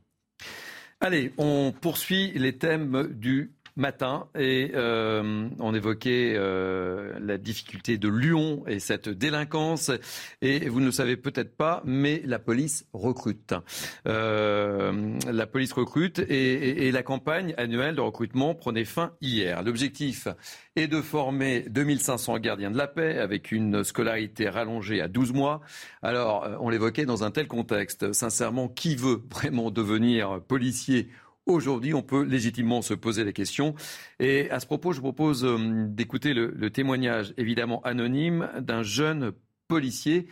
Allez, 0.99 1.33
on 1.39 1.73
poursuit 1.73 2.33
les 2.33 2.59
thèmes 2.59 3.07
du 3.13 3.53
matin 3.79 4.27
et 4.37 4.73
euh, 4.75 5.49
on 5.61 5.75
évoquait 5.75 6.35
euh, 6.37 7.13
la 7.21 7.39
difficulté 7.39 7.97
de 7.97 8.09
Lyon 8.09 8.65
et 8.67 8.81
cette 8.81 9.09
délinquance. 9.09 9.91
Et 10.43 10.69
vous 10.69 10.81
ne 10.81 10.87
le 10.87 10.93
savez 10.93 11.17
peut-être 11.17 11.57
pas, 11.57 11.83
mais 11.85 12.21
la 12.25 12.39
police 12.39 12.87
recrute. 12.93 13.55
Euh, 14.07 15.17
la 15.31 15.47
police 15.47 15.73
recrute 15.73 16.19
et, 16.19 16.89
et, 16.89 16.93
la 16.93 17.03
campagne 17.03 17.55
annuelle 17.57 17.95
de 17.95 18.01
recrutement 18.01 18.55
prenait 18.55 18.85
fin 18.85 19.13
hier. 19.21 19.63
L'objectif 19.63 20.27
est 20.75 20.89
de 20.89 21.01
former 21.01 21.65
2500 21.69 22.39
gardiens 22.39 22.71
de 22.71 22.79
la 22.79 22.89
paix 22.89 23.19
avec 23.19 23.53
une 23.53 23.85
scolarité 23.85 24.49
rallongée 24.49 25.01
à 25.01 25.09
12 25.09 25.33
mois. 25.33 25.61
Alors, 26.03 26.49
on 26.61 26.69
l'évoquait 26.69 27.07
dans 27.07 27.23
un 27.23 27.31
tel 27.31 27.47
contexte. 27.47 28.13
Sincèrement, 28.13 28.69
qui 28.69 28.97
veut 28.97 29.23
vraiment 29.31 29.71
devenir 29.71 30.41
policier 30.43 31.09
Aujourd'hui, 31.49 31.95
on 31.95 32.03
peut 32.03 32.25
légitimement 32.25 32.83
se 32.83 32.93
poser 32.93 33.25
la 33.25 33.33
question. 33.33 33.75
Et 34.21 34.51
à 34.51 34.61
ce 34.61 34.67
propos, 34.67 34.93
je 34.93 34.99
vous 34.99 35.13
propose 35.15 35.47
euh, 35.47 35.87
d'écouter 35.89 36.35
le, 36.35 36.71
témoignage, 36.71 37.33
évidemment 37.39 37.81
anonyme, 37.85 38.51
d'un 38.61 38.83
jeune 38.83 39.33
policier. 39.67 40.27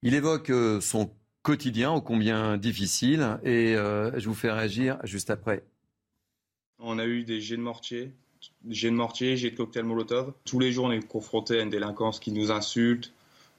Il 0.00 0.14
évoque 0.14 0.48
euh, 0.48 0.80
son 0.80 1.10
quotidien, 1.42 1.92
ô 1.92 2.00
combien 2.00 2.56
difficile, 2.56 3.38
et 3.44 3.76
euh, 3.76 4.18
je 4.18 4.26
vous 4.30 4.34
fais 4.34 4.50
réagir 4.50 4.98
juste 5.04 5.28
après. 5.28 5.62
On 6.78 6.98
a 6.98 7.04
eu 7.04 7.24
des 7.24 7.38
jets 7.42 7.58
de 7.58 7.60
mortier, 7.60 8.12
jets 8.70 8.90
de 8.90 8.94
mortier, 8.94 9.36
jets 9.36 9.50
de 9.50 9.56
cocktail 9.56 9.84
Molotov. 9.84 10.32
Tous 10.46 10.58
les 10.58 10.72
jours, 10.72 10.86
on 10.86 10.90
est 10.90 11.06
confronté 11.06 11.60
à 11.60 11.64
une 11.64 11.70
délinquance 11.70 12.18
qui 12.18 12.32
nous 12.32 12.50
insulte, 12.50 13.12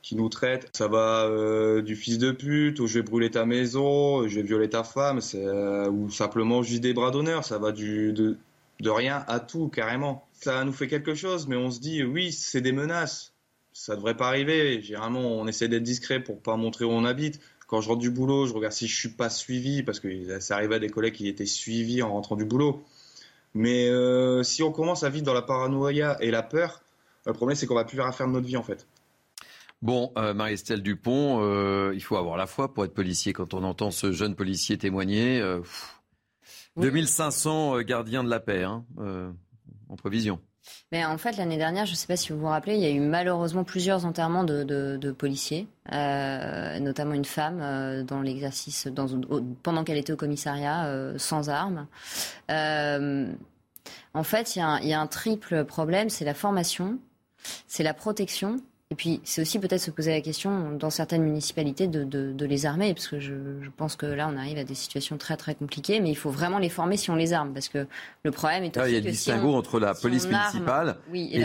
qui 0.08 0.16
nous 0.16 0.30
traite. 0.30 0.70
Ça 0.74 0.88
va 0.88 1.26
euh, 1.26 1.82
du 1.82 1.98
fils 1.98 2.18
de 2.18 2.32
pute 2.32 2.80
au 2.80 2.88
je 2.88 2.94
vais 2.94 3.02
brûler 3.02 3.30
ta 3.30 3.46
maison, 3.46 4.26
je 4.26 4.36
vais 4.36 4.42
violer 4.42 4.70
ta 4.70 4.86
femme, 4.86 5.20
euh, 5.36 5.90
ou 5.90 6.10
simplement 6.10 6.64
juste 6.64 6.82
des 6.82 6.94
bras 6.94 7.12
d'honneur. 7.12 7.44
Ça 7.44 7.58
va 7.58 7.74
du, 7.74 8.14
de, 8.14 8.38
rien 8.90 9.26
à 9.28 9.42
tout, 9.42 9.68
carrément. 9.68 10.26
Ça 10.32 10.64
nous 10.64 10.72
fait 10.72 10.88
quelque 10.88 11.14
chose, 11.14 11.48
mais 11.48 11.58
on 11.58 11.72
se 11.72 11.82
dit, 11.82 12.04
oui, 12.06 12.32
c'est 12.32 12.62
des 12.62 12.72
menaces. 12.72 13.34
Ça 13.74 13.98
devrait 13.98 14.16
pas 14.16 14.30
arriver. 14.30 14.82
Généralement, 14.82 15.20
on 15.20 15.46
essaie 15.46 15.68
d'être 15.68 15.84
discret 15.84 16.22
pour 16.22 16.40
pas 16.42 16.56
montrer 16.56 16.86
où 16.86 16.92
on 16.92 17.04
habite. 17.04 17.42
Quand 17.68 17.82
je 17.82 17.90
rentre 17.90 18.00
du 18.00 18.10
boulot, 18.10 18.48
je 18.48 18.54
regarde 18.54 18.74
si 18.74 18.88
je 18.88 18.96
suis 18.96 19.10
pas 19.10 19.30
suivi, 19.30 19.84
parce 19.84 20.00
que 20.00 20.40
ça 20.40 20.56
arrivait 20.56 20.76
à 20.76 20.80
des 20.80 20.90
collègues 20.90 21.16
qui 21.16 21.28
étaient 21.28 21.46
suivis 21.46 22.02
en 22.02 22.14
rentrant 22.14 22.38
du 22.38 22.46
boulot. 22.46 22.82
Mais 23.54 23.90
euh, 23.90 24.42
si 24.42 24.64
on 24.64 24.72
commence 24.72 25.04
à 25.04 25.10
vivre 25.10 25.26
dans 25.26 25.34
la 25.34 25.42
paranoïa 25.42 26.16
et 26.22 26.32
la 26.32 26.44
peur, 26.44 26.82
le 27.26 27.34
problème 27.34 27.58
c'est 27.58 27.66
qu'on 27.66 27.76
va 27.76 27.84
plus 27.84 27.98
faire 27.98 28.28
de 28.28 28.32
notre 28.32 28.48
vie 28.48 28.56
en 28.56 28.64
fait. 28.64 28.88
Bon, 29.84 30.12
euh, 30.18 30.34
Marie-Estelle 30.34 30.82
Dupont, 30.82 31.40
euh, 31.42 31.92
il 31.94 32.02
faut 32.02 32.18
avoir 32.18 32.36
la 32.36 32.48
foi 32.48 32.74
pour 32.74 32.84
être 32.84 32.96
policier. 32.96 33.32
Quand 33.32 33.54
on 33.54 33.64
entend 33.64 33.92
ce 33.92 34.12
jeune 34.12 34.36
policier 34.36 34.78
témoigner, 34.78 35.40
2500 36.78 37.78
euh, 37.78 37.82
gardiens 37.84 38.24
de 38.24 38.30
la 38.30 38.40
paix 38.40 38.64
hein, 38.64 38.84
en 39.90 39.96
prévision. 39.96 40.40
Mais 40.92 41.06
en 41.06 41.18
fait, 41.18 41.38
l'année 41.38 41.58
dernière, 41.58 41.86
je 41.86 41.92
ne 41.92 41.96
sais 41.96 42.08
pas 42.08 42.18
si 42.18 42.34
vous 42.34 42.40
vous 42.40 42.48
rappelez, 42.48 42.76
il 42.76 42.82
y 42.82 42.88
a 42.88 42.90
eu 42.90 43.00
malheureusement 43.00 43.64
plusieurs 43.64 44.06
enterrements 44.06 44.44
de, 44.44 45.12
policiers, 45.12 45.68
notamment 45.90 47.14
une 47.14 47.24
femme 47.24 48.04
dans 48.04 48.22
l'exercice, 48.22 48.90
pendant 49.64 49.86
qu'elle 49.86 49.98
était 49.98 50.12
au 50.12 50.18
commissariat, 50.18 51.14
sans 51.18 51.50
armes. 51.50 51.88
en 52.50 54.24
fait, 54.24 54.58
il 54.58 54.60
y, 54.60 54.94
a 54.94 55.00
un 55.00 55.08
triple 55.08 55.64
problème, 55.64 56.10
c'est 56.10 56.26
la 56.26 56.34
formation, 56.34 57.00
c'est 57.68 57.84
la 57.84 57.94
protection 57.94 58.60
et 58.90 58.96
puis, 58.96 59.20
c'est 59.26 59.42
aussi 59.42 59.60
peut-être 59.60 59.82
se 59.82 59.92
poser 59.92 60.12
la 60.12 60.22
question, 60.22 60.72
dans 60.72 60.90
certaines 60.90 61.24
municipalités, 61.24 61.88
de, 61.88 62.06
de, 62.06 62.32
de 62.32 62.46
les 62.46 62.66
armer, 62.66 62.94
parce 62.94 63.10
que 63.10 63.20
je, 63.20 63.34
je, 63.62 63.70
pense 63.76 63.98
que 63.98 64.06
là, 64.06 64.30
on 64.34 64.38
arrive 64.38 64.58
à 64.60 64.64
des 64.64 64.76
situations 64.76 65.18
très, 65.18 65.36
très 65.36 65.56
compliquées, 65.56 66.00
mais 66.00 66.10
il 66.10 66.16
faut 66.16 66.30
vraiment 66.30 66.58
les 66.58 66.70
former 66.70 66.96
si 66.96 67.12
on 67.12 67.16
les 67.18 67.34
arme, 67.34 67.52
parce 67.52 67.68
que 67.68 67.86
le 68.24 68.32
problème 68.32 68.64
est 68.64 68.78
aussi 68.78 68.86
ah, 68.86 68.88
Il 68.88 68.94
y 68.94 68.96
a 68.96 69.02
le 69.02 69.12
distinguo 69.12 69.56
entre 69.56 69.82
la 69.82 69.94
police 69.94 70.26
municipale 70.26 70.96
et, 71.14 71.38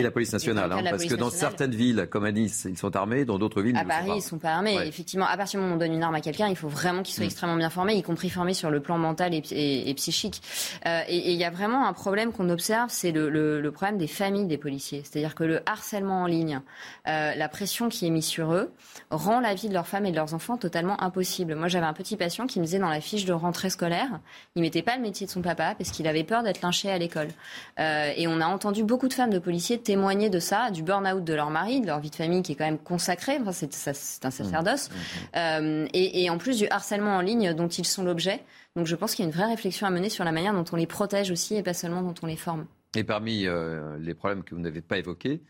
la 0.00 0.12
police 0.12 0.32
nationale. 0.32 0.70
Hein, 0.70 0.84
parce 0.88 1.06
que 1.06 1.16
dans 1.16 1.28
certaines 1.28 1.74
villes, 1.74 2.06
comme 2.08 2.24
à 2.24 2.30
Nice, 2.30 2.68
ils 2.70 2.78
sont 2.78 2.94
armés, 2.94 3.24
dans 3.24 3.40
d'autres 3.40 3.62
villes, 3.62 3.76
à 3.76 3.84
Paris, 3.84 4.10
ils 4.10 4.16
ne 4.16 4.20
sont 4.20 4.38
pas 4.38 4.52
armés. 4.52 4.78
Effectivement, 4.86 5.26
à 5.26 5.36
partir 5.36 5.58
du 5.58 5.64
moment 5.64 5.74
où 5.74 5.76
on 5.78 5.80
donne 5.80 5.92
une 5.92 6.04
arme 6.04 6.14
à 6.14 6.20
quelqu'un, 6.20 6.46
il 6.46 6.56
faut 6.56 6.68
vraiment 6.68 7.02
qu'il 7.02 7.16
soit 7.16 7.24
mm. 7.24 7.26
extrêmement 7.26 7.56
bien 7.56 7.70
formé, 7.70 7.94
y 7.94 8.02
compris 8.04 8.30
formé 8.30 8.54
sur 8.54 8.70
le 8.70 8.78
plan 8.78 8.96
mental 8.96 9.34
et, 9.34 9.42
et, 9.50 9.94
psychique. 9.94 10.40
Euh, 10.86 11.00
et 11.08 11.32
il 11.32 11.36
y 11.36 11.44
a 11.44 11.50
vraiment 11.50 11.88
un 11.88 11.92
problème 11.92 12.30
qu'on 12.30 12.48
observe, 12.48 12.90
c'est 12.90 13.10
le, 13.10 13.28
le, 13.28 13.60
le 13.60 13.72
problème 13.72 13.98
des 13.98 14.06
familles 14.06 14.46
des 14.46 14.56
policiers. 14.56 15.02
C'est-à-dire 15.02 15.34
que 15.34 15.42
le 15.42 15.62
harcèlement 15.66 16.22
en 16.22 16.26
ligne, 16.26 16.60
euh, 17.08 17.34
la 17.34 17.48
pression 17.48 17.88
qui 17.88 18.06
est 18.06 18.10
mise 18.10 18.26
sur 18.26 18.52
eux 18.52 18.72
rend 19.10 19.40
la 19.40 19.54
vie 19.54 19.68
de 19.68 19.74
leurs 19.74 19.86
femmes 19.86 20.06
et 20.06 20.10
de 20.10 20.16
leurs 20.16 20.34
enfants 20.34 20.56
totalement 20.56 21.00
impossible. 21.02 21.54
Moi, 21.54 21.68
j'avais 21.68 21.86
un 21.86 21.92
petit 21.92 22.16
patient 22.16 22.46
qui 22.46 22.60
me 22.60 22.64
disait 22.64 22.78
dans 22.78 22.88
la 22.88 23.00
fiche 23.00 23.24
de 23.24 23.32
rentrée 23.32 23.70
scolaire, 23.70 24.20
il 24.54 24.62
mettait 24.62 24.82
pas 24.82 24.96
le 24.96 25.02
métier 25.02 25.26
de 25.26 25.30
son 25.30 25.42
papa 25.42 25.74
parce 25.76 25.90
qu'il 25.90 26.06
avait 26.06 26.24
peur 26.24 26.42
d'être 26.42 26.62
lynché 26.62 26.90
à 26.90 26.98
l'école. 26.98 27.28
Euh, 27.78 28.12
et 28.16 28.26
on 28.26 28.40
a 28.40 28.46
entendu 28.46 28.82
beaucoup 28.84 29.08
de 29.08 29.14
femmes 29.14 29.30
de 29.30 29.38
policiers 29.38 29.78
témoigner 29.78 30.30
de 30.30 30.38
ça, 30.38 30.70
du 30.70 30.82
burn-out 30.82 31.22
de 31.24 31.34
leur 31.34 31.50
mari, 31.50 31.80
de 31.80 31.86
leur 31.86 32.00
vie 32.00 32.10
de 32.10 32.16
famille 32.16 32.42
qui 32.42 32.52
est 32.52 32.56
quand 32.56 32.64
même 32.64 32.78
consacrée. 32.78 33.38
Enfin, 33.40 33.52
c'est 33.52 34.24
un 34.24 34.30
sacerdoce. 34.30 34.90
Mmh, 34.90 34.94
mmh, 34.94 34.98
mmh. 34.98 35.36
Euh, 35.36 35.88
et, 35.92 36.24
et 36.24 36.30
en 36.30 36.38
plus 36.38 36.58
du 36.58 36.66
harcèlement 36.68 37.16
en 37.16 37.20
ligne 37.20 37.52
dont 37.54 37.68
ils 37.68 37.86
sont 37.86 38.04
l'objet. 38.04 38.42
Donc, 38.74 38.86
je 38.86 38.96
pense 38.96 39.14
qu'il 39.14 39.24
y 39.24 39.28
a 39.28 39.30
une 39.30 39.36
vraie 39.36 39.46
réflexion 39.46 39.86
à 39.86 39.90
mener 39.90 40.10
sur 40.10 40.24
la 40.24 40.32
manière 40.32 40.52
dont 40.52 40.64
on 40.72 40.76
les 40.76 40.86
protège 40.86 41.30
aussi 41.30 41.54
et 41.54 41.62
pas 41.62 41.74
seulement 41.74 42.02
dont 42.02 42.14
on 42.22 42.26
les 42.26 42.36
forme. 42.36 42.66
Et 42.94 43.04
parmi 43.04 43.46
les 43.98 44.14
problèmes 44.14 44.42
que 44.42 44.54
vous 44.54 44.60
n'avez 44.60 44.80
pas 44.80 44.98
évoqués, 44.98 45.42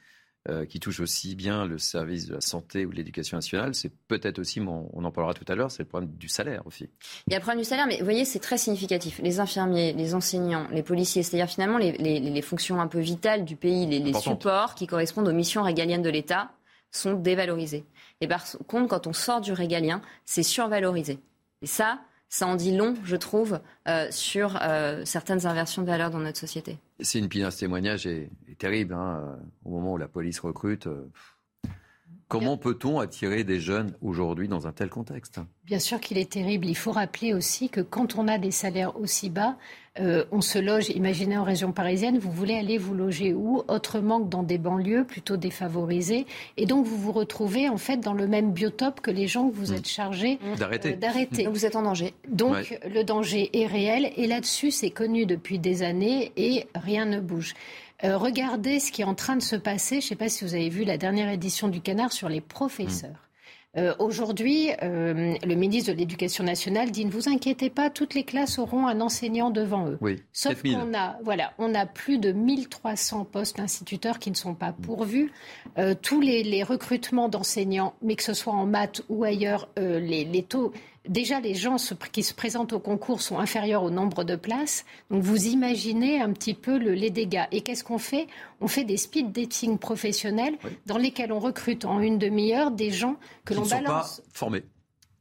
euh, 0.48 0.64
qui 0.64 0.80
touche 0.80 1.00
aussi 1.00 1.34
bien 1.34 1.64
le 1.64 1.78
service 1.78 2.26
de 2.26 2.34
la 2.34 2.40
santé 2.40 2.86
ou 2.86 2.90
de 2.90 2.96
l'éducation 2.96 3.36
nationale. 3.36 3.74
C'est 3.74 3.92
peut-être 4.08 4.38
aussi, 4.38 4.60
on 4.60 5.04
en 5.04 5.10
parlera 5.10 5.34
tout 5.34 5.44
à 5.48 5.54
l'heure, 5.54 5.70
c'est 5.70 5.82
le 5.82 5.88
problème 5.88 6.10
du 6.12 6.28
salaire 6.28 6.62
aussi. 6.66 6.88
Il 7.26 7.32
y 7.32 7.34
a 7.34 7.38
le 7.38 7.42
problème 7.42 7.60
du 7.60 7.68
salaire, 7.68 7.86
mais 7.86 7.98
vous 7.98 8.04
voyez, 8.04 8.24
c'est 8.24 8.38
très 8.38 8.58
significatif. 8.58 9.20
Les 9.22 9.40
infirmiers, 9.40 9.92
les 9.92 10.14
enseignants, 10.14 10.66
les 10.70 10.82
policiers, 10.82 11.22
c'est-à-dire 11.22 11.48
finalement 11.48 11.78
les, 11.78 11.92
les, 11.92 12.20
les, 12.20 12.42
fonctions 12.42 12.80
un 12.80 12.86
peu 12.86 13.00
vitales 13.00 13.44
du 13.44 13.56
pays, 13.56 13.86
les, 13.86 13.98
les 13.98 14.14
supports 14.14 14.74
qui 14.74 14.86
correspondent 14.86 15.28
aux 15.28 15.32
missions 15.32 15.62
régaliennes 15.62 16.02
de 16.02 16.10
l'État 16.10 16.50
sont 16.90 17.14
dévalorisés. 17.14 17.84
Et 18.20 18.28
par 18.28 18.44
contre, 18.66 18.88
quand 18.88 19.06
on 19.06 19.12
sort 19.12 19.40
du 19.40 19.52
régalien, 19.52 20.00
c'est 20.24 20.42
survalorisé. 20.42 21.18
Et 21.62 21.66
ça, 21.66 22.00
ça 22.28 22.46
en 22.46 22.56
dit 22.56 22.76
long, 22.76 22.96
je 23.04 23.16
trouve, 23.16 23.60
euh, 23.88 24.08
sur 24.10 24.58
euh, 24.62 25.04
certaines 25.04 25.46
inversions 25.46 25.82
de 25.82 25.86
valeurs 25.86 26.10
dans 26.10 26.18
notre 26.18 26.38
société. 26.38 26.78
C'est 27.00 27.18
une 27.18 27.28
ce 27.50 27.58
témoignage 27.58 28.06
est, 28.06 28.30
terrible. 28.58 28.94
Hein, 28.94 29.38
au 29.64 29.70
moment 29.70 29.92
où 29.92 29.96
la 29.98 30.08
police 30.08 30.40
recrute, 30.40 30.86
euh, 30.86 31.10
Comment 32.28 32.56
peut-on 32.56 32.98
attirer 32.98 33.44
des 33.44 33.60
jeunes 33.60 33.94
aujourd'hui 34.02 34.48
dans 34.48 34.66
un 34.66 34.72
tel 34.72 34.88
contexte? 34.88 35.38
Bien 35.64 35.78
sûr 35.78 36.00
qu'il 36.00 36.18
est 36.18 36.30
terrible. 36.30 36.66
Il 36.66 36.76
faut 36.76 36.90
rappeler 36.90 37.32
aussi 37.32 37.68
que 37.68 37.80
quand 37.80 38.16
on 38.16 38.26
a 38.26 38.38
des 38.38 38.50
salaires 38.50 38.98
aussi 39.00 39.30
bas, 39.30 39.56
euh, 40.00 40.24
on 40.32 40.40
se 40.40 40.58
loge, 40.58 40.90
imaginez 40.90 41.38
en 41.38 41.44
région 41.44 41.72
parisienne, 41.72 42.18
vous 42.18 42.30
voulez 42.30 42.54
aller 42.54 42.78
vous 42.78 42.94
loger 42.94 43.32
où? 43.32 43.62
Autrement 43.68 44.20
que 44.20 44.28
dans 44.28 44.42
des 44.42 44.58
banlieues 44.58 45.04
plutôt 45.04 45.36
défavorisées. 45.36 46.26
Et 46.56 46.66
donc 46.66 46.84
vous 46.84 46.96
vous 46.96 47.12
retrouvez 47.12 47.68
en 47.68 47.78
fait 47.78 47.98
dans 47.98 48.12
le 48.12 48.26
même 48.26 48.52
biotope 48.52 49.00
que 49.00 49.10
les 49.10 49.26
gens 49.26 49.48
que 49.48 49.54
vous 49.54 49.72
mmh. 49.72 49.76
êtes 49.76 49.88
chargés 49.88 50.38
mmh. 50.42 50.56
d'arrêter. 50.98 51.42
Euh, 51.42 51.44
donc 51.44 51.54
vous 51.54 51.64
êtes 51.64 51.76
en 51.76 51.82
danger. 51.82 52.12
Donc 52.28 52.78
le 52.84 53.04
danger 53.04 53.50
est 53.58 53.66
réel 53.66 54.10
et 54.16 54.26
là-dessus 54.26 54.72
c'est 54.72 54.90
connu 54.90 55.26
depuis 55.26 55.58
des 55.58 55.82
années 55.82 56.32
et 56.36 56.66
rien 56.74 57.06
ne 57.06 57.20
bouge. 57.20 57.54
Euh, 58.04 58.16
regardez 58.18 58.80
ce 58.80 58.92
qui 58.92 59.02
est 59.02 59.06
en 59.06 59.14
train 59.14 59.36
de 59.36 59.42
se 59.42 59.56
passer. 59.56 60.00
Je 60.00 60.06
ne 60.06 60.08
sais 60.10 60.16
pas 60.16 60.28
si 60.28 60.44
vous 60.44 60.54
avez 60.54 60.68
vu 60.68 60.84
la 60.84 60.98
dernière 60.98 61.30
édition 61.30 61.68
du 61.68 61.80
Canard 61.80 62.12
sur 62.12 62.28
les 62.28 62.40
professeurs. 62.40 63.26
Euh, 63.76 63.94
aujourd'hui, 63.98 64.70
euh, 64.82 65.34
le 65.44 65.54
ministre 65.54 65.92
de 65.92 65.98
l'Éducation 65.98 66.42
nationale 66.44 66.90
dit 66.90 67.04
ne 67.04 67.10
vous 67.10 67.28
inquiétez 67.28 67.68
pas, 67.68 67.90
toutes 67.90 68.14
les 68.14 68.24
classes 68.24 68.58
auront 68.58 68.86
un 68.86 69.02
enseignant 69.02 69.50
devant 69.50 69.86
eux. 69.86 69.98
Oui, 70.00 70.22
Sauf 70.32 70.62
qu'on 70.62 70.94
a, 70.94 71.18
voilà, 71.22 71.52
on 71.58 71.74
a 71.74 71.84
plus 71.84 72.18
de 72.18 72.32
1300 72.32 73.26
postes 73.26 73.58
d'instituteurs 73.58 74.18
qui 74.18 74.30
ne 74.30 74.36
sont 74.36 74.54
pas 74.54 74.72
pourvus. 74.72 75.30
Euh, 75.76 75.94
tous 76.00 76.22
les, 76.22 76.42
les 76.42 76.62
recrutements 76.62 77.28
d'enseignants, 77.28 77.94
mais 78.00 78.16
que 78.16 78.22
ce 78.22 78.32
soit 78.32 78.54
en 78.54 78.64
maths 78.64 79.02
ou 79.10 79.24
ailleurs, 79.24 79.68
euh, 79.78 80.00
les, 80.00 80.24
les 80.24 80.42
taux 80.42 80.72
déjà 81.08 81.40
les 81.40 81.54
gens 81.54 81.78
se- 81.78 81.94
qui 81.94 82.22
se 82.22 82.34
présentent 82.34 82.72
au 82.72 82.78
concours 82.80 83.20
sont 83.22 83.38
inférieurs 83.38 83.82
au 83.82 83.90
nombre 83.90 84.24
de 84.24 84.36
places. 84.36 84.84
Donc 85.10 85.22
vous 85.22 85.46
imaginez 85.46 86.20
un 86.20 86.32
petit 86.32 86.54
peu 86.54 86.78
le- 86.78 86.92
les 86.94 87.10
dégâts. 87.10 87.44
Et 87.52 87.60
qu'est-ce 87.62 87.84
qu'on 87.84 87.98
fait? 87.98 88.26
On 88.60 88.68
fait 88.68 88.84
des 88.84 88.96
speed 88.96 89.32
dating 89.32 89.78
professionnels 89.78 90.56
dans 90.86 90.98
lesquels 90.98 91.32
on 91.32 91.38
recrute 91.40 91.84
en 91.84 92.00
une 92.00 92.18
demi-heure 92.18 92.70
des 92.70 92.90
gens 92.90 93.16
que 93.44 93.54
l'on 93.54 93.62
ne 93.62 93.66
sont 93.68 93.76
balance. 93.76 94.16
pas 94.20 94.22
formés. 94.32 94.62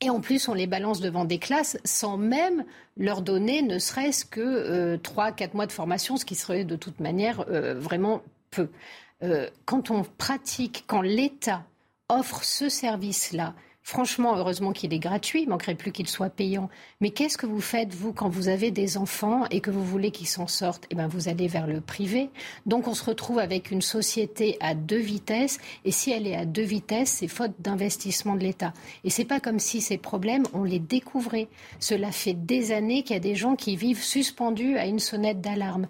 Et 0.01 0.09
en 0.09 0.19
plus, 0.19 0.49
on 0.49 0.53
les 0.53 0.67
balance 0.67 0.99
devant 0.99 1.23
des 1.23 1.39
classes 1.39 1.77
sans 1.85 2.17
même 2.17 2.65
leur 2.97 3.21
donner 3.21 3.61
ne 3.61 3.79
serait-ce 3.79 4.25
que 4.25 4.41
euh, 4.41 4.97
3-4 4.97 5.53
mois 5.55 5.65
de 5.67 5.71
formation, 5.71 6.17
ce 6.17 6.25
qui 6.25 6.35
serait 6.35 6.65
de 6.65 6.75
toute 6.75 6.99
manière 6.99 7.45
euh, 7.49 7.73
vraiment 7.75 8.21
peu. 8.51 8.67
Euh, 9.23 9.49
quand 9.63 9.91
on 9.91 10.03
pratique, 10.03 10.83
quand 10.85 11.01
l'État 11.01 11.63
offre 12.09 12.43
ce 12.43 12.67
service-là, 12.67 13.53
franchement, 13.85 14.35
heureusement 14.35 14.71
qu'il 14.73 14.93
est 14.93 14.99
gratuit, 14.99 15.43
il 15.43 15.49
manquerait 15.49 15.75
plus 15.75 15.91
qu'il 15.91 16.07
soit 16.07 16.31
payant. 16.31 16.69
Mais 17.01 17.11
qu'est-ce 17.11 17.37
que 17.37 17.45
vous 17.45 17.61
faites, 17.61 17.93
vous, 17.93 18.13
quand 18.13 18.29
vous 18.29 18.47
avez 18.47 18.71
des 18.71 18.97
enfants 18.97 19.45
et 19.51 19.61
que 19.61 19.69
vous 19.69 19.85
voulez 19.85 20.09
qu'ils 20.09 20.27
s'en 20.27 20.47
sortent? 20.47 20.87
Eh 20.89 20.95
bien, 20.95 21.07
vous 21.07 21.29
allez 21.29 21.47
vers 21.47 21.67
le 21.67 21.81
privé. 21.81 22.31
Donc, 22.65 22.87
on 22.87 22.95
se 22.95 23.03
retrouve 23.03 23.37
avec 23.37 23.69
une 23.69 23.83
société 23.83 24.57
à 24.59 24.73
deux 24.73 24.97
vitesses. 24.97 25.59
Et 25.85 25.91
si 25.91 26.11
elle 26.11 26.25
est 26.25 26.35
à 26.35 26.45
deux 26.45 26.63
vitesses, 26.63 27.11
c'est 27.11 27.27
faute 27.27 27.53
d'investissement 27.59 28.35
de 28.35 28.43
l'État. 28.43 28.73
Et 29.03 29.11
c'est 29.11 29.23
pas 29.23 29.39
comme 29.39 29.59
si 29.59 29.81
ces 29.81 29.99
problèmes, 29.99 30.45
on 30.53 30.63
les 30.63 30.79
découvrait. 30.79 31.47
Cela 31.79 32.11
fait 32.11 32.33
des 32.33 32.71
années 32.71 33.03
qu'il 33.03 33.15
y 33.15 33.17
a 33.17 33.21
des 33.21 33.35
gens 33.35 33.55
qui 33.55 33.75
vivent 33.75 34.03
suspendus 34.03 34.77
à 34.77 34.87
une 34.87 34.99
sonnette 34.99 35.41
d'alarme. 35.41 35.87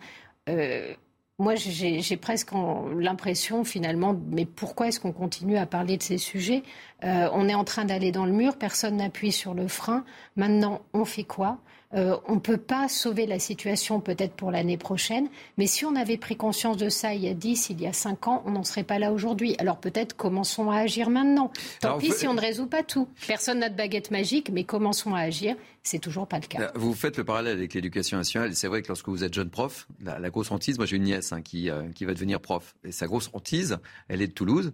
Euh, 0.50 0.93
moi, 1.38 1.56
j'ai 1.56 2.18
presque 2.18 2.52
l'impression 2.98 3.66
finalement, 3.66 4.16
mais 4.32 4.46
pourquoi 4.46 4.88
est-ce 4.88 5.02
qu'on 5.02 5.12
continue 5.12 5.58
à 5.58 5.66
parler 5.66 5.98
de 5.98 6.04
ces 6.04 6.18
sujets? 6.18 6.64
Euh, 7.04 7.30
On 7.34 7.50
est 7.50 7.54
en 7.56 7.66
train 7.66 7.84
d'aller 7.84 8.12
dans 8.14 8.26
le 8.26 8.32
mur, 8.32 8.58
personne 8.58 8.98
n'appuie 8.98 9.34
sur 9.34 9.54
le 9.54 9.68
frein. 9.68 10.06
Maintenant, 10.38 10.82
on 10.94 11.04
fait 11.04 11.26
quoi? 11.26 11.60
Euh, 11.94 12.18
On 12.28 12.36
ne 12.36 12.40
peut 12.40 12.58
pas 12.58 12.88
sauver 12.88 13.26
la 13.26 13.40
situation 13.40 14.00
peut-être 14.00 14.34
pour 14.34 14.52
l'année 14.52 14.78
prochaine, 14.78 15.28
mais 15.58 15.68
si 15.68 15.86
on 15.86 15.96
avait 15.96 16.18
pris 16.18 16.36
conscience 16.36 16.78
de 16.78 16.90
ça 16.90 17.14
il 17.14 17.22
y 17.22 17.28
a 17.28 17.34
10, 17.34 17.70
il 17.70 17.82
y 17.82 17.88
a 17.88 17.94
5 17.94 18.28
ans, 18.28 18.44
on 18.46 18.52
n'en 18.52 18.64
serait 18.64 18.84
pas 18.84 19.00
là 19.00 19.12
aujourd'hui. 19.12 19.56
Alors 19.60 19.78
peut-être 19.78 20.16
commençons 20.16 20.70
à 20.72 20.78
agir 20.78 21.10
maintenant. 21.10 21.52
Tant 21.82 21.90
Alors, 21.90 22.00
pis 22.00 22.12
si 22.12 22.28
on 22.28 22.34
ne 22.34 22.42
résout 22.42 22.68
pas 22.68 22.84
tout. 22.84 23.08
Personne 23.28 23.60
n'a 23.60 23.70
de 23.70 23.76
baguette 23.76 24.12
magique, 24.12 24.50
mais 24.52 24.64
commençons 24.64 25.14
à 25.14 25.20
agir. 25.22 25.56
C'est 25.84 26.00
toujours 26.00 26.28
pas 26.28 26.40
le 26.40 26.48
cas. 26.48 26.72
Vous 26.76 26.96
faites 26.96 27.18
le 27.18 27.24
parallèle 27.24 27.58
avec 27.58 27.74
l'éducation 27.76 28.18
nationale. 28.18 28.52
et 28.52 28.56
C'est 28.56 28.68
vrai 28.68 28.82
que 28.82 28.88
lorsque 28.88 29.08
vous 29.08 29.24
êtes 29.24 29.34
jeune 29.34 29.52
prof, 29.52 29.88
la, 30.04 30.18
la 30.18 30.30
grosse 30.32 30.50
hantise, 30.52 30.78
moi 30.78 30.88
j'ai 30.88 30.96
une 30.96 31.04
nièce 31.04 31.32
hein, 31.32 31.42
qui, 31.42 31.70
euh, 31.70 31.84
qui 31.94 32.06
va 32.06 32.14
devenir 32.14 32.42
prof. 32.42 32.76
Et 32.84 32.92
sa 32.92 33.06
grosse 33.06 33.30
hantise, 33.34 33.78
elle 34.08 34.22
est 34.24 34.28
de 34.28 34.34
Toulouse, 34.34 34.74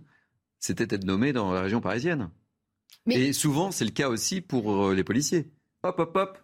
c'était 0.59 0.87
d'être 0.87 1.03
nommée 1.03 1.33
dans 1.33 1.51
la 1.51 1.61
région 1.61 1.81
parisienne. 1.81 2.29
Et 3.09 3.33
souvent, 3.33 3.71
c'est 3.71 3.85
le 3.85 3.91
cas 3.91 4.09
aussi 4.09 4.41
pour 4.41 4.85
euh, 4.85 4.93
les 4.93 5.03
policiers. 5.03 5.49
Hop, 5.83 5.99
hop, 5.99 6.15
hop, 6.15 6.37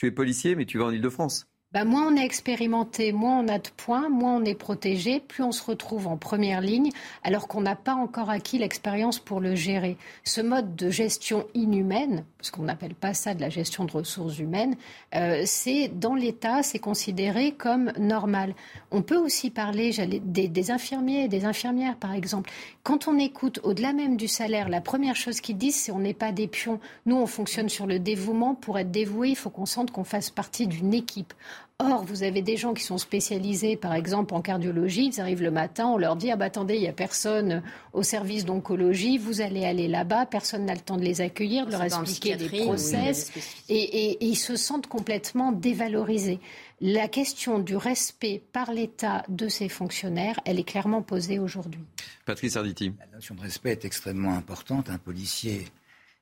tu 0.00 0.06
es 0.06 0.10
policier, 0.12 0.54
mais 0.56 0.64
tu 0.64 0.78
vas 0.78 0.86
en 0.86 0.92
Ile-de-France. 0.92 1.46
Bah, 1.72 1.84
moins 1.84 2.12
on 2.12 2.16
est 2.16 2.24
expérimenté, 2.24 3.12
moins 3.12 3.38
on 3.38 3.46
a 3.46 3.60
de 3.60 3.68
points, 3.76 4.08
moins 4.08 4.38
on 4.38 4.44
est 4.44 4.56
protégé, 4.56 5.20
plus 5.20 5.44
on 5.44 5.52
se 5.52 5.62
retrouve 5.62 6.08
en 6.08 6.16
première 6.16 6.60
ligne, 6.60 6.90
alors 7.22 7.46
qu'on 7.46 7.60
n'a 7.60 7.76
pas 7.76 7.94
encore 7.94 8.28
acquis 8.28 8.58
l'expérience 8.58 9.20
pour 9.20 9.38
le 9.38 9.54
gérer. 9.54 9.96
Ce 10.24 10.40
mode 10.40 10.74
de 10.74 10.90
gestion 10.90 11.46
inhumaine, 11.54 12.24
parce 12.38 12.50
qu'on 12.50 12.64
n'appelle 12.64 12.96
pas 12.96 13.14
ça 13.14 13.34
de 13.34 13.40
la 13.40 13.50
gestion 13.50 13.84
de 13.84 13.92
ressources 13.92 14.40
humaines, 14.40 14.74
euh, 15.14 15.42
c'est 15.46 15.86
dans 15.86 16.16
l'État, 16.16 16.64
c'est 16.64 16.80
considéré 16.80 17.52
comme 17.52 17.92
normal. 17.96 18.56
On 18.90 19.02
peut 19.02 19.18
aussi 19.18 19.50
parler 19.50 19.92
des, 19.92 20.48
des 20.48 20.70
infirmiers 20.72 21.26
et 21.26 21.28
des 21.28 21.44
infirmières, 21.44 21.94
par 21.94 22.14
exemple. 22.14 22.50
Quand 22.82 23.06
on 23.06 23.16
écoute 23.16 23.60
au-delà 23.62 23.92
même 23.92 24.16
du 24.16 24.26
salaire, 24.26 24.68
la 24.68 24.80
première 24.80 25.14
chose 25.14 25.40
qu'ils 25.40 25.58
disent, 25.58 25.76
c'est 25.76 25.92
on 25.92 26.00
n'est 26.00 26.14
pas 26.14 26.32
des 26.32 26.48
pions. 26.48 26.80
Nous, 27.06 27.14
on 27.14 27.26
fonctionne 27.26 27.68
sur 27.68 27.86
le 27.86 28.00
dévouement. 28.00 28.56
Pour 28.56 28.76
être 28.76 28.90
dévoué, 28.90 29.28
il 29.28 29.36
faut 29.36 29.50
qu'on 29.50 29.66
sente 29.66 29.92
qu'on 29.92 30.02
fasse 30.02 30.30
partie 30.30 30.66
d'une 30.66 30.94
équipe. 30.94 31.32
Or, 31.80 32.04
vous 32.04 32.22
avez 32.22 32.42
des 32.42 32.56
gens 32.56 32.74
qui 32.74 32.84
sont 32.84 32.98
spécialisés, 32.98 33.76
par 33.76 33.94
exemple, 33.94 34.34
en 34.34 34.42
cardiologie. 34.42 35.06
Ils 35.14 35.20
arrivent 35.20 35.42
le 35.42 35.50
matin, 35.50 35.86
on 35.86 35.96
leur 35.96 36.14
dit 36.16 36.30
Ah 36.30 36.36
bah 36.36 36.44
attendez, 36.44 36.74
il 36.74 36.80
n'y 36.82 36.88
a 36.88 36.92
personne 36.92 37.62
au 37.94 38.02
service 38.02 38.44
d'oncologie, 38.44 39.16
vous 39.18 39.40
allez 39.40 39.64
aller 39.64 39.88
là-bas, 39.88 40.26
personne 40.26 40.66
n'a 40.66 40.74
le 40.74 40.80
temps 40.80 40.96
de 40.98 41.02
les 41.04 41.20
accueillir, 41.22 41.66
de 41.66 41.70
leur 41.72 41.80
pas 41.86 41.94
en 41.96 42.02
expliquer 42.02 42.36
les 42.36 42.64
process. 42.64 43.32
Et, 43.68 43.74
et- 43.76 44.10
et 44.22 44.26
ils 44.26 44.36
se 44.36 44.56
sentent 44.56 44.86
complètement 44.88 45.52
dévalorisés. 45.52 46.38
La 46.82 47.08
question 47.08 47.58
du 47.58 47.76
respect 47.76 48.42
par 48.52 48.72
l'État 48.72 49.24
de 49.28 49.48
ses 49.48 49.68
fonctionnaires, 49.68 50.38
elle 50.46 50.58
est 50.58 50.64
clairement 50.64 51.02
posée 51.02 51.38
aujourd'hui. 51.38 51.80
Patrice 52.26 52.56
Arditi. 52.56 52.92
La 53.00 53.16
notion 53.16 53.34
de 53.34 53.40
respect 53.40 53.72
est 53.72 53.84
extrêmement 53.84 54.34
importante. 54.34 54.88
Un 54.90 54.98
policier 54.98 55.66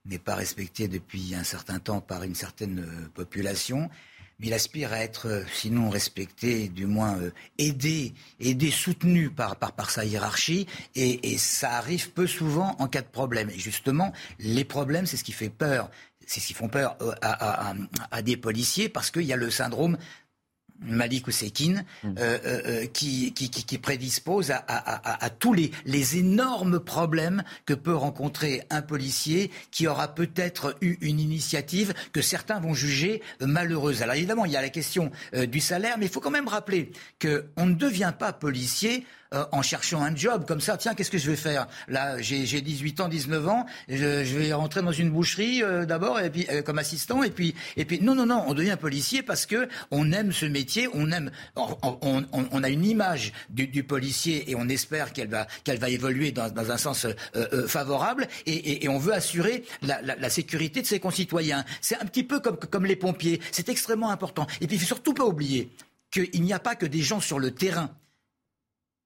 n'est 0.07 0.19
pas 0.19 0.35
respecté 0.35 0.89
depuis 0.89 1.35
un 1.35 1.45
certain 1.45 1.79
temps 1.79 2.01
par 2.01 2.23
une 2.23 2.35
certaine 2.35 2.85
population, 3.15 3.89
mais 4.39 4.47
il 4.49 4.55
aspire 4.55 4.93
à 4.93 4.99
être, 5.01 5.27
euh, 5.29 5.43
sinon 5.53 5.91
respecté, 5.91 6.69
du 6.69 6.87
moins 6.87 7.19
euh, 7.19 7.31
aidé, 7.59 8.15
aidé, 8.41 8.71
soutenu 8.71 9.31
par, 9.31 9.57
par, 9.57 9.73
par 9.73 9.91
sa 9.91 10.05
hiérarchie, 10.05 10.67
et, 10.95 11.33
et 11.33 11.39
ça 11.39 11.73
arrive 11.73 12.11
peu 12.13 12.27
souvent 12.27 12.77
en 12.79 12.87
cas 12.89 13.03
de 13.03 13.07
problème. 13.09 13.51
Et 13.51 13.59
justement, 13.59 14.13
les 14.39 14.65
problèmes, 14.65 15.07
c'est 15.07 15.17
ce 15.17 15.25
qui 15.25 15.33
fait 15.33 15.51
peur. 15.51 15.91
C'est 16.27 16.41
ce 16.41 16.47
qui 16.49 16.55
font 16.55 16.69
peur 16.69 16.97
euh, 17.01 17.13
à, 17.23 17.33
à- 17.33 17.71
à- 17.71 17.75
à 18.11 18.23
des 18.23 18.37
policiers 18.37 18.91
parce 18.91 19.11
qu'il 19.11 19.23
y 19.23 19.33
a 19.33 19.37
le 19.37 19.51
syndrome 19.51 19.97
Malik 20.81 21.27
Ousekine, 21.27 21.85
euh, 22.05 22.11
euh, 22.19 22.39
euh, 22.45 22.87
qui, 22.87 23.33
qui, 23.33 23.51
qui, 23.51 23.65
qui 23.65 23.79
prédispose 23.79 24.51
à, 24.51 24.57
à, 24.57 24.77
à, 24.77 25.25
à 25.25 25.31
tous 25.31 25.53
les, 25.53 25.71
les 25.85 26.19
énormes 26.19 26.81
problèmes 26.81 27.43
que 27.67 27.75
peut 27.75 27.95
rencontrer 27.95 28.63
un 28.71 28.83
policier 28.83 29.51
qui 29.71 29.87
aura 29.87 30.15
peut-être 30.15 30.77
eu 30.81 30.97
une 31.01 31.21
initiative 31.21 31.95
que 32.13 32.23
certains 32.23 32.61
vont 32.61 32.75
juger 32.75 33.23
malheureuse. 33.41 34.03
Alors 34.03 34.15
évidemment, 34.15 34.45
il 34.45 34.53
y 34.53 34.57
a 34.57 34.63
la 34.63 34.69
question 34.69 35.11
euh, 35.35 35.47
du 35.47 35.61
salaire, 35.61 35.99
mais 35.99 36.07
il 36.07 36.13
faut 36.13 36.21
quand 36.21 36.31
même 36.31 36.49
rappeler 36.49 36.93
qu'on 37.21 37.67
ne 37.67 37.75
devient 37.75 38.13
pas 38.19 38.33
policier 38.33 39.05
euh, 39.35 39.45
en 39.53 39.61
cherchant 39.61 40.03
un 40.03 40.17
job 40.17 40.47
comme 40.47 40.61
ça. 40.61 40.79
Tiens, 40.79 40.95
qu'est-ce 40.95 41.11
que 41.11 41.19
je 41.19 41.31
vais 41.31 41.37
faire? 41.37 41.67
Là, 41.87 42.19
j'ai 42.23 42.47
j'ai 42.47 42.63
18 42.63 43.01
ans, 43.01 43.09
19 43.09 43.47
ans, 43.47 43.67
je, 43.89 44.25
je 44.25 44.39
vais 44.39 44.53
rentrer 44.55 44.81
dans 44.81 44.91
une 44.93 45.11
boucherie 45.11 45.63
euh, 45.63 45.85
d'abord, 45.85 46.19
et 46.19 46.31
puis 46.31 46.47
euh, 46.51 46.63
comme 46.63 46.79
assistant, 46.79 47.23
et 47.23 47.31
puis 47.31 47.55
et 47.77 47.85
puis 47.85 48.01
non, 48.01 48.15
non, 48.15 48.25
non, 48.25 48.45
on 48.47 48.55
devient 48.55 48.79
policier 48.81 49.23
parce 49.23 49.45
que 49.45 49.69
on 49.91 50.13
aime 50.13 50.33
ce 50.33 50.47
métier, 50.47 50.89
on 50.95 51.11
aime, 51.13 51.31
on, 51.57 52.63
a 52.63 52.69
une 52.71 52.87
image 52.87 53.35
du, 53.51 53.85
policier 53.85 54.51
et 54.51 54.55
on 54.57 54.67
espère 54.69 55.13
qu'elle 55.13 55.29
va 55.29 55.47
qu'elle 55.63 55.79
va 55.79 55.91
évoluer 55.91 56.33
dans, 56.33 56.51
un 56.71 56.79
sens 56.79 57.07
favorable, 57.67 58.27
et, 58.47 58.89
on 58.89 58.99
veut 58.99 59.13
assurer 59.13 59.65
la, 59.83 60.01
la- 60.01 60.17
la 60.17 60.31
sécurité 60.31 60.81
de 60.81 60.87
ses 60.87 61.01
concitoyens. 61.01 61.67
C'est 61.83 62.01
un 62.01 62.07
petit 62.07 62.25
peu 62.25 62.41
comme 62.41 62.57
comme 62.57 62.87
les 62.87 62.97
pompiers, 62.97 63.41
c'est 63.53 63.69
extrêmement 63.69 64.11
important. 64.11 64.47
Et 64.63 64.67
puis 64.67 64.77
il 64.77 64.81
faut 64.81 64.87
surtout 64.87 65.13
pas 65.13 65.25
oublier 65.25 65.71
qu'il 66.11 66.43
n'y 66.43 66.53
a 66.55 66.59
pas 66.59 66.75
que 66.75 66.87
des 66.87 67.03
gens 67.03 67.21
sur 67.21 67.39
le 67.39 67.51
terrain 67.51 67.91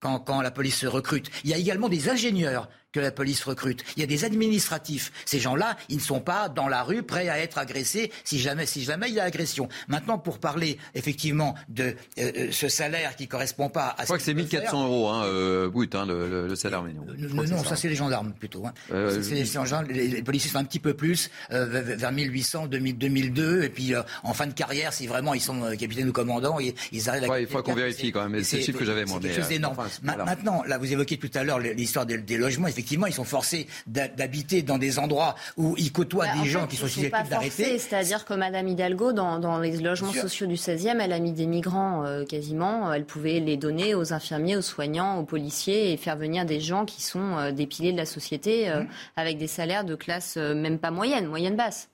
quand, 0.02 0.40
la 0.42 0.50
police 0.50 0.76
se 0.76 0.86
recrute. 0.86 1.30
Il 1.44 1.50
y 1.50 1.54
a 1.54 1.58
également 1.58 1.88
des 1.88 2.08
ingénieurs 2.08 2.68
que 2.92 3.00
la 3.00 3.10
police 3.10 3.42
recrute. 3.44 3.82
Il 3.96 4.00
y 4.00 4.02
a 4.02 4.06
des 4.06 4.24
administratifs. 4.24 5.12
Ces 5.24 5.40
gens-là, 5.40 5.76
ils 5.88 5.96
ne 5.96 6.00
sont 6.00 6.20
pas 6.20 6.48
dans 6.48 6.68
la 6.68 6.82
rue 6.82 7.02
prêts 7.02 7.28
à 7.28 7.38
être 7.38 7.58
agressés 7.58 8.12
si 8.24 8.38
jamais, 8.38 8.66
si 8.66 8.82
jamais 8.84 9.08
il 9.08 9.14
y 9.14 9.20
a 9.20 9.24
agression. 9.24 9.68
Maintenant, 9.88 10.18
pour 10.18 10.38
parler 10.38 10.78
effectivement 10.94 11.54
de 11.68 11.84
euh, 11.84 12.32
euh, 12.36 12.48
ce 12.52 12.68
salaire 12.68 13.16
qui 13.16 13.28
correspond 13.28 13.68
pas 13.68 13.94
à 13.96 14.02
Je 14.02 14.04
crois 14.04 14.18
que 14.18 14.24
c'est 14.24 14.34
1400 14.34 14.84
euros 14.84 15.08
hein, 15.08 15.24
euh, 15.24 15.68
brut, 15.70 15.94
hein, 15.94 16.06
le, 16.06 16.28
le- 16.28 16.48
le 16.48 16.56
salaire 16.56 16.82
minimum. 16.82 17.06
Crois 17.30 17.46
non, 17.46 17.64
ça 17.64 17.76
c'est 17.76 17.88
les 17.88 17.94
gendarmes 17.94 18.32
plutôt. 18.38 18.66
Hein. 18.66 18.72
Euh, 18.92 19.20
les, 19.30 19.44
gendarmes, 19.44 19.86
les, 19.88 20.08
les 20.08 20.22
policiers 20.22 20.50
sont 20.50 20.58
un 20.58 20.64
petit 20.64 20.78
peu 20.80 20.94
plus 20.94 21.30
euh, 21.50 21.66
vers 21.66 21.82
vers 21.96 22.12
1800, 22.12 22.66
2000, 22.66 22.98
2002, 22.98 23.62
et 23.62 23.68
puis 23.68 23.94
euh, 23.94 24.02
en 24.22 24.34
fin 24.34 24.46
de 24.46 24.52
carrière, 24.52 24.92
si 24.92 25.06
vraiment 25.06 25.34
ils 25.34 25.40
sont 25.40 25.62
euh, 25.64 25.74
capitaines 25.76 26.08
ou 26.08 26.12
commandants, 26.12 26.58
ils, 26.60 26.74
ils 26.92 27.08
arrivent 27.08 27.30
à. 27.30 27.40
Il 27.40 27.46
faut 27.46 27.62
qu'on 27.62 27.74
vérifie 27.74 28.12
quand 28.12 28.28
même, 28.28 28.42
c'est 28.44 28.58
le 28.58 28.62
chiffre 28.64 28.78
que 28.78 28.84
j'avais, 28.84 29.04
moi, 29.06 29.18
C'est 29.22 29.28
quelque 29.28 29.36
mais, 29.36 29.42
chose 29.42 29.50
euh, 29.50 29.54
d'énorme. 29.54 29.74
enfin, 29.78 29.88
c'est- 29.90 30.02
Ma- 30.02 30.14
voilà. 30.16 30.24
Maintenant, 30.26 30.62
là, 30.66 30.78
vous 30.78 30.92
évoquiez 30.92 31.16
tout 31.16 31.30
à 31.34 31.42
l'heure 31.44 31.58
l'histoire 31.58 32.04
des, 32.06 32.18
des 32.18 32.36
logements. 32.36 32.68
Effectivement, 32.68 32.81
ils 33.06 33.12
sont 33.14 33.24
forcés 33.24 33.66
d'habiter 33.86 34.62
dans 34.62 34.78
des 34.78 34.98
endroits 34.98 35.34
où 35.56 35.74
ils 35.78 35.92
côtoient 35.92 36.26
Bah, 36.26 36.32
des 36.34 36.40
en 36.40 36.44
gens 36.44 36.60
fait, 36.62 36.68
qui 36.68 36.76
sont 36.76 36.88
susceptibles 36.88 37.28
d'arrêter. 37.28 37.78
C'est-à-dire 37.78 38.24
que 38.24 38.34
Madame 38.34 38.68
Hidalgo, 38.68 39.12
dans, 39.12 39.38
dans 39.38 39.58
les 39.58 39.76
logements 39.78 40.12
sociaux 40.12 40.46
du 40.46 40.54
16e, 40.56 41.00
elle 41.00 41.12
a 41.12 41.18
mis 41.18 41.32
des 41.32 41.46
migrants 41.46 42.04
euh, 42.04 42.24
quasiment. 42.24 42.92
Elle 42.92 43.04
pouvait 43.04 43.40
les 43.40 43.56
donner 43.56 43.94
aux 43.94 44.12
infirmiers, 44.12 44.56
aux 44.56 44.62
soignants, 44.62 45.18
aux 45.18 45.24
policiers 45.24 45.92
et 45.92 45.96
faire 45.96 46.16
venir 46.16 46.44
des 46.44 46.60
gens 46.60 46.84
qui 46.84 47.02
sont 47.02 47.36
euh, 47.38 47.52
des 47.52 47.66
piliers 47.66 47.92
de 47.92 47.96
la 47.98 48.06
société 48.06 48.42
Mmh. 48.42 48.70
euh, 48.72 48.82
avec 49.16 49.38
des 49.38 49.46
salaires 49.46 49.84
de 49.84 49.94
classe 49.94 50.34
euh, 50.36 50.54
même 50.54 50.78
pas 50.78 50.90
moyenne, 50.90 51.26
moyenne 51.26 51.56
basse. 51.56 51.88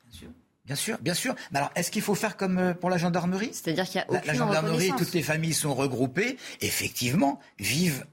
Bien 0.67 0.77
sûr, 0.77 0.99
bien 1.01 1.15
sûr. 1.15 1.35
Mais 1.51 1.59
alors, 1.59 1.71
est-ce 1.77 1.91
qu'il 1.91 2.03
faut 2.03 2.15
faire 2.15 2.37
comme 2.37 2.75
pour 2.81 2.91
la 2.91 2.99
gendarmerie? 2.99 3.51
C'est-à-dire 3.53 3.85
qu'il 3.87 3.97
y 3.97 3.99
a 3.99 4.07
La, 4.11 4.19
aucune 4.19 4.27
la 4.27 4.35
gendarmerie, 4.35 4.73
reconnaissance. 4.75 4.99
toutes 4.99 5.15
les 5.15 5.23
familles 5.23 5.55
sont 5.55 5.75
regroupées, 5.75 6.37
effectivement, 6.61 7.41
vivent 7.59 8.05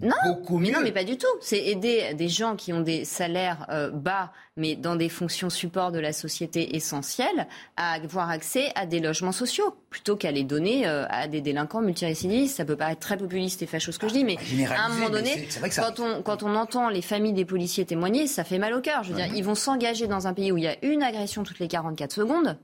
non, 0.00 0.14
beaucoup 0.26 0.58
mais 0.58 0.68
mieux. 0.68 0.74
non, 0.74 0.80
mais 0.82 0.92
pas 0.92 1.04
du 1.04 1.18
tout. 1.18 1.26
C'est 1.40 1.58
aider 1.58 2.14
des 2.14 2.28
gens 2.28 2.56
qui 2.56 2.72
ont 2.72 2.80
des 2.80 3.04
salaires 3.04 3.66
euh, 3.68 3.90
bas, 3.90 4.32
mais 4.56 4.74
dans 4.74 4.96
des 4.96 5.10
fonctions 5.10 5.50
support 5.50 5.92
de 5.92 5.98
la 5.98 6.14
société 6.14 6.76
essentielles, 6.76 7.46
à 7.76 7.92
avoir 7.92 8.30
accès 8.30 8.72
à 8.74 8.86
des 8.86 9.00
logements 9.00 9.32
sociaux, 9.32 9.76
plutôt 9.90 10.16
qu'à 10.16 10.30
les 10.30 10.44
donner 10.44 10.86
euh, 10.86 11.04
à 11.10 11.28
des 11.28 11.42
délinquants 11.42 11.82
multirécidivistes. 11.82 12.56
Ça 12.56 12.64
peut 12.64 12.76
paraître 12.76 13.00
très 13.00 13.18
populiste 13.18 13.60
et 13.62 13.66
fâcheux 13.66 13.92
ce 13.92 13.98
que 13.98 14.08
je 14.08 14.14
dis, 14.14 14.24
mais 14.24 14.38
à 14.70 14.86
un 14.86 14.88
moment 14.88 15.10
donné, 15.10 15.46
ça 15.50 15.68
quand 15.68 16.00
on, 16.00 16.22
quand 16.22 16.42
on 16.42 16.54
entend 16.54 16.88
les 16.88 17.02
familles 17.02 17.34
des 17.34 17.44
policiers 17.44 17.84
témoigner, 17.84 18.26
ça 18.26 18.44
fait 18.44 18.58
mal 18.58 18.72
au 18.72 18.80
cœur. 18.80 19.02
Je 19.02 19.10
veux 19.10 19.16
dire, 19.16 19.34
ils 19.34 19.44
vont 19.44 19.54
s'engager 19.54 20.06
dans 20.06 20.26
un 20.26 20.32
pays 20.32 20.52
où 20.52 20.56
il 20.56 20.64
y 20.64 20.68
a 20.68 20.76
une 20.84 21.02
agression 21.02 21.42
toutes 21.42 21.58
les 21.58 21.68
44 21.68 22.12
secondes, 22.12 22.58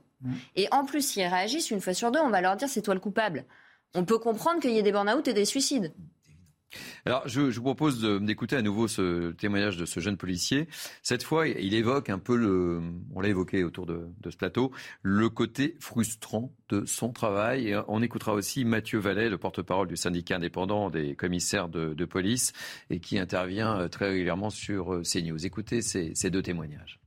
et 0.55 0.67
en 0.71 0.83
plus, 0.83 1.01
s'ils 1.01 1.25
réagissent 1.25 1.71
une 1.71 1.79
fois 1.79 1.93
sur 1.93 2.11
deux, 2.11 2.19
on 2.19 2.29
va 2.29 2.41
leur 2.41 2.55
dire 2.57 2.67
c'est 2.67 2.81
toi 2.81 2.93
le 2.93 2.99
coupable. 2.99 3.45
On 3.95 4.03
peut 4.03 4.19
comprendre 4.19 4.59
qu'il 4.59 4.71
y 4.71 4.77
ait 4.77 4.83
des 4.83 4.91
burn-out 4.91 5.27
et 5.27 5.33
des 5.33 5.45
suicides. 5.45 5.93
Alors, 7.05 7.27
je, 7.27 7.41
vous 7.41 7.61
propose 7.61 8.01
d'écouter 8.21 8.55
à 8.55 8.61
nouveau 8.61 8.87
ce 8.87 9.31
témoignage 9.31 9.77
de 9.77 9.85
ce 9.85 9.99
jeune 9.99 10.17
policier. 10.17 10.67
Cette 11.03 11.23
fois, 11.23 11.47
il 11.47 11.73
évoque 11.73 12.09
un 12.09 12.19
peu 12.19 12.37
on 13.15 13.21
l'a 13.21 13.29
évoqué 13.29 13.63
autour 13.63 13.85
de, 13.85 14.07
ce 14.29 14.37
plateau, 14.37 14.71
le 15.01 15.29
côté 15.29 15.75
frustrant 15.79 16.53
de 16.69 16.85
son 16.85 17.11
travail. 17.11 17.75
On 17.87 18.01
écoutera 18.01 18.33
aussi 18.33 18.65
Mathieu 18.65 18.99
Vallet, 18.99 19.29
le 19.29 19.37
porte-parole 19.37 19.87
du 19.87 19.97
syndicat 19.97 20.35
indépendant 20.35 20.89
des 20.89 21.15
commissaires 21.15 21.69
de, 21.69 21.93
de 21.93 22.05
police, 22.05 22.53
et 22.89 22.99
qui 22.99 23.17
intervient 23.17 23.79
euh, 23.79 23.87
très 23.87 24.09
régulièrement 24.09 24.49
sur 24.49 24.93
euh, 24.93 25.01
CNews. 25.03 25.45
Écoutez 25.45 25.81
ces, 25.81 26.13
ces 26.15 26.29
deux 26.29 26.41
témoignages. 26.41 26.99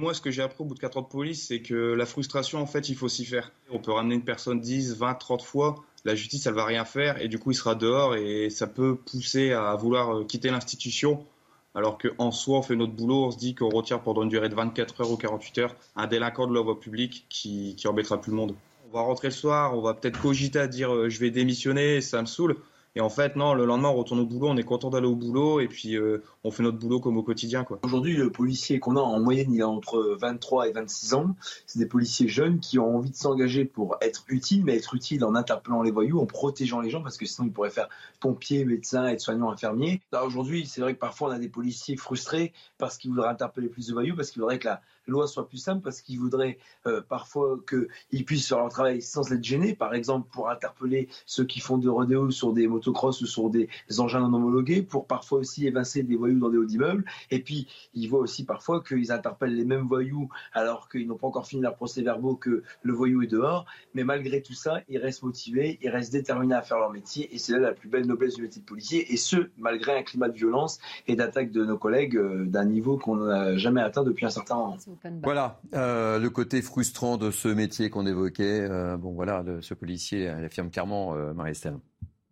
Moi, 0.00 0.14
ce 0.14 0.22
que 0.22 0.30
j'ai 0.30 0.40
appris 0.40 0.62
au 0.62 0.64
bout 0.64 0.74
de 0.74 0.80
4 0.80 0.96
ans 0.96 1.02
de 1.02 1.08
police, 1.08 1.48
c'est 1.48 1.60
que 1.60 1.74
la 1.74 2.06
frustration, 2.06 2.58
en 2.58 2.66
fait, 2.66 2.88
il 2.88 2.96
faut 2.96 3.08
s'y 3.08 3.26
faire. 3.26 3.52
On 3.70 3.78
peut 3.78 3.92
ramener 3.92 4.14
une 4.14 4.24
personne 4.24 4.58
10, 4.58 4.96
20, 4.96 5.14
30 5.14 5.42
fois. 5.42 5.84
La 6.04 6.14
justice, 6.14 6.46
elle 6.46 6.54
va 6.54 6.64
rien 6.64 6.84
faire 6.84 7.20
et 7.20 7.28
du 7.28 7.38
coup, 7.38 7.50
il 7.50 7.54
sera 7.54 7.74
dehors 7.74 8.14
et 8.14 8.48
ça 8.50 8.66
peut 8.66 8.96
pousser 8.96 9.52
à 9.52 9.74
vouloir 9.74 10.16
euh, 10.16 10.24
quitter 10.24 10.50
l'institution. 10.50 11.26
Alors 11.74 11.98
qu'en 11.98 12.32
soi, 12.32 12.58
on 12.58 12.62
fait 12.62 12.74
notre 12.74 12.92
boulot, 12.92 13.26
on 13.26 13.30
se 13.30 13.38
dit 13.38 13.54
qu'on 13.54 13.68
retire 13.68 14.00
pendant 14.00 14.22
une 14.22 14.28
durée 14.28 14.48
de 14.48 14.54
24 14.54 15.02
heures 15.02 15.10
ou 15.10 15.16
48 15.16 15.58
heures 15.58 15.76
un 15.94 16.06
délinquant 16.06 16.46
de 16.46 16.54
l'ordre 16.54 16.74
public 16.74 17.26
qui, 17.28 17.76
qui 17.76 17.86
embêtera 17.86 18.20
plus 18.20 18.30
le 18.30 18.36
monde. 18.36 18.54
On 18.90 18.96
va 18.96 19.02
rentrer 19.02 19.28
le 19.28 19.34
soir, 19.34 19.76
on 19.76 19.82
va 19.82 19.94
peut-être 19.94 20.20
cogiter 20.20 20.58
à 20.58 20.66
dire 20.66 20.92
euh, 20.92 21.08
je 21.08 21.20
vais 21.20 21.30
démissionner, 21.30 22.00
ça 22.00 22.20
me 22.20 22.26
saoule. 22.26 22.56
Et 22.96 23.00
en 23.00 23.08
fait, 23.08 23.36
non, 23.36 23.54
le 23.54 23.64
lendemain, 23.66 23.88
on 23.88 23.94
retourne 23.94 24.18
au 24.18 24.26
boulot, 24.26 24.48
on 24.48 24.56
est 24.56 24.64
content 24.64 24.90
d'aller 24.90 25.06
au 25.06 25.14
boulot 25.14 25.60
et 25.60 25.68
puis 25.68 25.96
euh, 25.96 26.24
on 26.42 26.50
fait 26.50 26.64
notre 26.64 26.78
boulot 26.78 26.98
comme 26.98 27.16
au 27.16 27.22
quotidien. 27.22 27.64
Aujourd'hui, 27.84 28.16
le 28.16 28.32
policier 28.32 28.80
qu'on 28.80 28.96
a 28.96 29.00
en 29.00 29.20
moyenne, 29.20 29.52
il 29.54 29.62
a 29.62 29.68
entre 29.68 30.16
23 30.20 30.68
et 30.68 30.72
26 30.72 31.14
ans. 31.14 31.36
C'est 31.66 31.78
des 31.78 31.86
policiers 31.86 32.26
jeunes 32.26 32.58
qui 32.58 32.80
ont 32.80 32.96
envie 32.96 33.10
de 33.10 33.14
s'engager 33.14 33.64
pour 33.64 33.96
être 34.00 34.24
utiles, 34.26 34.64
mais 34.64 34.76
être 34.76 34.92
utiles 34.96 35.24
en 35.24 35.36
interpellant 35.36 35.82
les 35.82 35.92
voyous, 35.92 36.18
en 36.18 36.26
protégeant 36.26 36.80
les 36.80 36.90
gens, 36.90 37.00
parce 37.00 37.16
que 37.16 37.26
sinon 37.26 37.46
ils 37.46 37.52
pourraient 37.52 37.70
faire 37.70 37.88
pompier, 38.18 38.64
médecin, 38.64 39.06
aide-soignant, 39.06 39.52
infirmier. 39.52 40.02
Là, 40.10 40.24
aujourd'hui, 40.24 40.66
c'est 40.66 40.80
vrai 40.80 40.94
que 40.94 40.98
parfois 40.98 41.28
on 41.28 41.32
a 41.32 41.38
des 41.38 41.48
policiers 41.48 41.96
frustrés 41.96 42.52
parce 42.76 42.98
qu'ils 42.98 43.12
voudraient 43.12 43.28
interpeller 43.28 43.68
plus 43.68 43.86
de 43.86 43.92
voyous, 43.92 44.16
parce 44.16 44.32
qu'ils 44.32 44.40
voudraient 44.42 44.58
que 44.58 44.66
la 44.66 44.80
loi 45.06 45.26
soit 45.26 45.48
plus 45.48 45.58
simple, 45.58 45.82
parce 45.82 46.00
qu'ils 46.00 46.18
voudraient 46.18 46.58
euh, 46.86 47.00
parfois 47.00 47.58
qu'ils 47.68 48.24
puissent 48.24 48.48
faire 48.48 48.58
leur 48.58 48.68
travail 48.68 49.02
sans 49.02 49.32
être 49.32 49.42
gênés. 49.42 49.74
Par 49.74 49.94
exemple, 49.94 50.28
pour 50.32 50.50
interpeller 50.50 51.08
ceux 51.26 51.44
qui 51.44 51.60
font 51.60 51.78
de 51.78 51.88
rodéo 51.88 52.30
sur 52.30 52.52
des 52.52 52.66
motocross 52.66 53.20
ou 53.20 53.26
sur 53.26 53.50
des 53.50 53.68
engins 53.98 54.20
non 54.20 54.34
homologués, 54.34 54.82
pour 54.82 55.06
parfois 55.06 55.40
aussi 55.40 55.66
évincer 55.66 56.02
des 56.02 56.16
voyous 56.16 56.38
dans 56.38 56.50
des 56.50 56.58
hauts 56.58 56.68
immeubles. 56.68 57.04
Et 57.30 57.40
puis, 57.40 57.66
ils 57.94 58.08
voient 58.08 58.20
aussi 58.20 58.44
parfois 58.44 58.82
qu'ils 58.82 59.12
interpellent 59.12 59.54
les 59.54 59.64
mêmes 59.64 59.86
voyous 59.86 60.28
alors 60.52 60.88
qu'ils 60.88 61.06
n'ont 61.06 61.16
pas 61.16 61.26
encore 61.26 61.46
fini 61.46 61.62
leur 61.62 61.76
procès-verbaux 61.76 62.36
que 62.36 62.62
le 62.82 62.92
voyou 62.92 63.22
est 63.22 63.26
dehors. 63.26 63.66
Mais 63.94 64.04
malgré 64.04 64.42
tout 64.42 64.54
ça, 64.54 64.80
ils 64.88 64.98
restent 64.98 65.22
motivés, 65.22 65.78
ils 65.82 65.88
restent 65.88 66.12
déterminés 66.12 66.54
à 66.54 66.62
faire 66.62 66.78
leur 66.78 66.90
métier. 66.90 67.34
Et 67.34 67.38
c'est 67.38 67.52
là 67.52 67.58
la 67.58 67.72
plus 67.72 67.88
belle 67.88 68.06
noblesse 68.06 68.34
du 68.34 68.42
métier 68.42 68.60
de 68.60 68.66
policier. 68.66 69.12
Et 69.12 69.16
ce, 69.16 69.50
malgré 69.58 69.96
un 69.98 70.02
climat 70.02 70.28
de 70.28 70.36
violence 70.36 70.78
et 71.06 71.16
d'attaque 71.16 71.50
de 71.50 71.64
nos 71.64 71.78
collègues 71.78 72.16
euh, 72.16 72.44
d'un 72.44 72.64
niveau 72.64 72.96
qu'on 72.96 73.16
n'a 73.16 73.56
jamais 73.56 73.80
atteint 73.80 74.04
depuis 74.04 74.26
un 74.26 74.30
certain 74.30 74.56
moment. 74.56 74.76
Voilà, 75.22 75.60
euh, 75.74 76.18
le 76.18 76.30
côté 76.30 76.62
frustrant 76.62 77.16
de 77.16 77.30
ce 77.30 77.48
métier 77.48 77.90
qu'on 77.90 78.06
évoquait. 78.06 78.60
Euh, 78.60 78.96
bon, 78.96 79.12
voilà, 79.12 79.42
le- 79.42 79.62
ce 79.62 79.74
policier, 79.74 80.22
elle 80.24 80.44
affirme 80.44 80.70
clairement, 80.70 81.14
euh, 81.14 81.32
Marie-Estelle. 81.32 81.76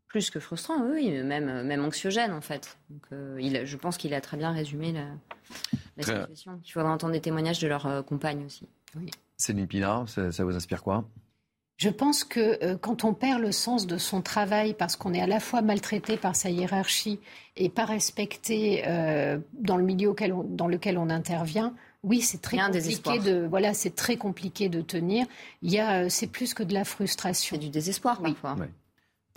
Plus 0.07 0.31
que 0.31 0.41
frustrant, 0.41 0.83
oui, 0.91 1.11
même, 1.23 1.63
même 1.65 1.85
anxiogène 1.85 2.33
en 2.33 2.41
fait. 2.41 2.79
Donc, 2.89 3.03
euh, 3.13 3.37
il, 3.41 3.67
je 3.67 3.77
pense 3.77 3.99
qu'il 3.99 4.15
a 4.15 4.21
très 4.23 4.37
bien 4.39 4.53
résumé 4.53 4.93
la, 4.93 5.01
la 5.99 6.03
Très- 6.03 6.21
situation. 6.21 6.61
Il 6.65 6.71
faudra 6.73 6.91
entendre 6.91 7.13
des 7.13 7.21
témoignages 7.21 7.59
de 7.61 7.69
leurs 7.69 7.87
euh, 7.87 8.03
compagnes 8.03 8.45
aussi. 8.47 8.67
Céline 9.37 9.67
Pina, 9.67 10.05
ça, 10.07 10.33
ça 10.33 10.45
vous 10.45 10.57
inspire 10.57 10.83
quoi? 10.83 11.05
Je 11.77 11.91
pense 11.91 12.25
que 12.25 12.59
euh, 12.65 12.77
quand 12.77 13.05
on 13.05 13.15
perd 13.15 13.41
le 13.41 13.53
sens 13.53 13.87
de 13.87 13.99
son 13.99 14.21
travail 14.21 14.75
parce 14.75 14.97
qu'on 14.97 15.15
est 15.15 15.21
à 15.21 15.29
la 15.29 15.39
fois 15.39 15.63
maltraité 15.63 16.17
par 16.17 16.35
sa 16.35 16.51
hiérarchie 16.51 17.21
et 17.57 17.69
pas 17.69 17.85
respecté 17.85 18.83
euh, 18.89 19.39
dans 19.53 19.77
le 19.77 19.85
milieu 19.85 20.13
on- 20.33 20.43
dans 20.43 20.67
lequel 20.67 20.99
on 20.99 21.09
intervient, 21.09 21.75
oui, 22.05 22.21
c'est 22.21 22.41
très 22.41 22.57
compliqué 22.59 23.19
de 23.19 23.47
voilà, 23.49 23.75
c'est 23.75 23.95
très 23.95 24.17
compliqué 24.17 24.69
de 24.69 24.81
tenir. 24.81 25.27
Il 25.63 25.73
y 25.73 25.79
a, 25.79 26.05
euh, 26.05 26.09
c'est 26.09 26.29
plus 26.29 26.55
que 26.55 26.63
de 26.63 26.73
la 26.73 26.85
frustration. 26.85 27.57
C'est 27.57 27.61
du 27.61 27.71
désespoir 27.71 28.21
parfois. 28.23 28.55
Ouais. 28.55 28.71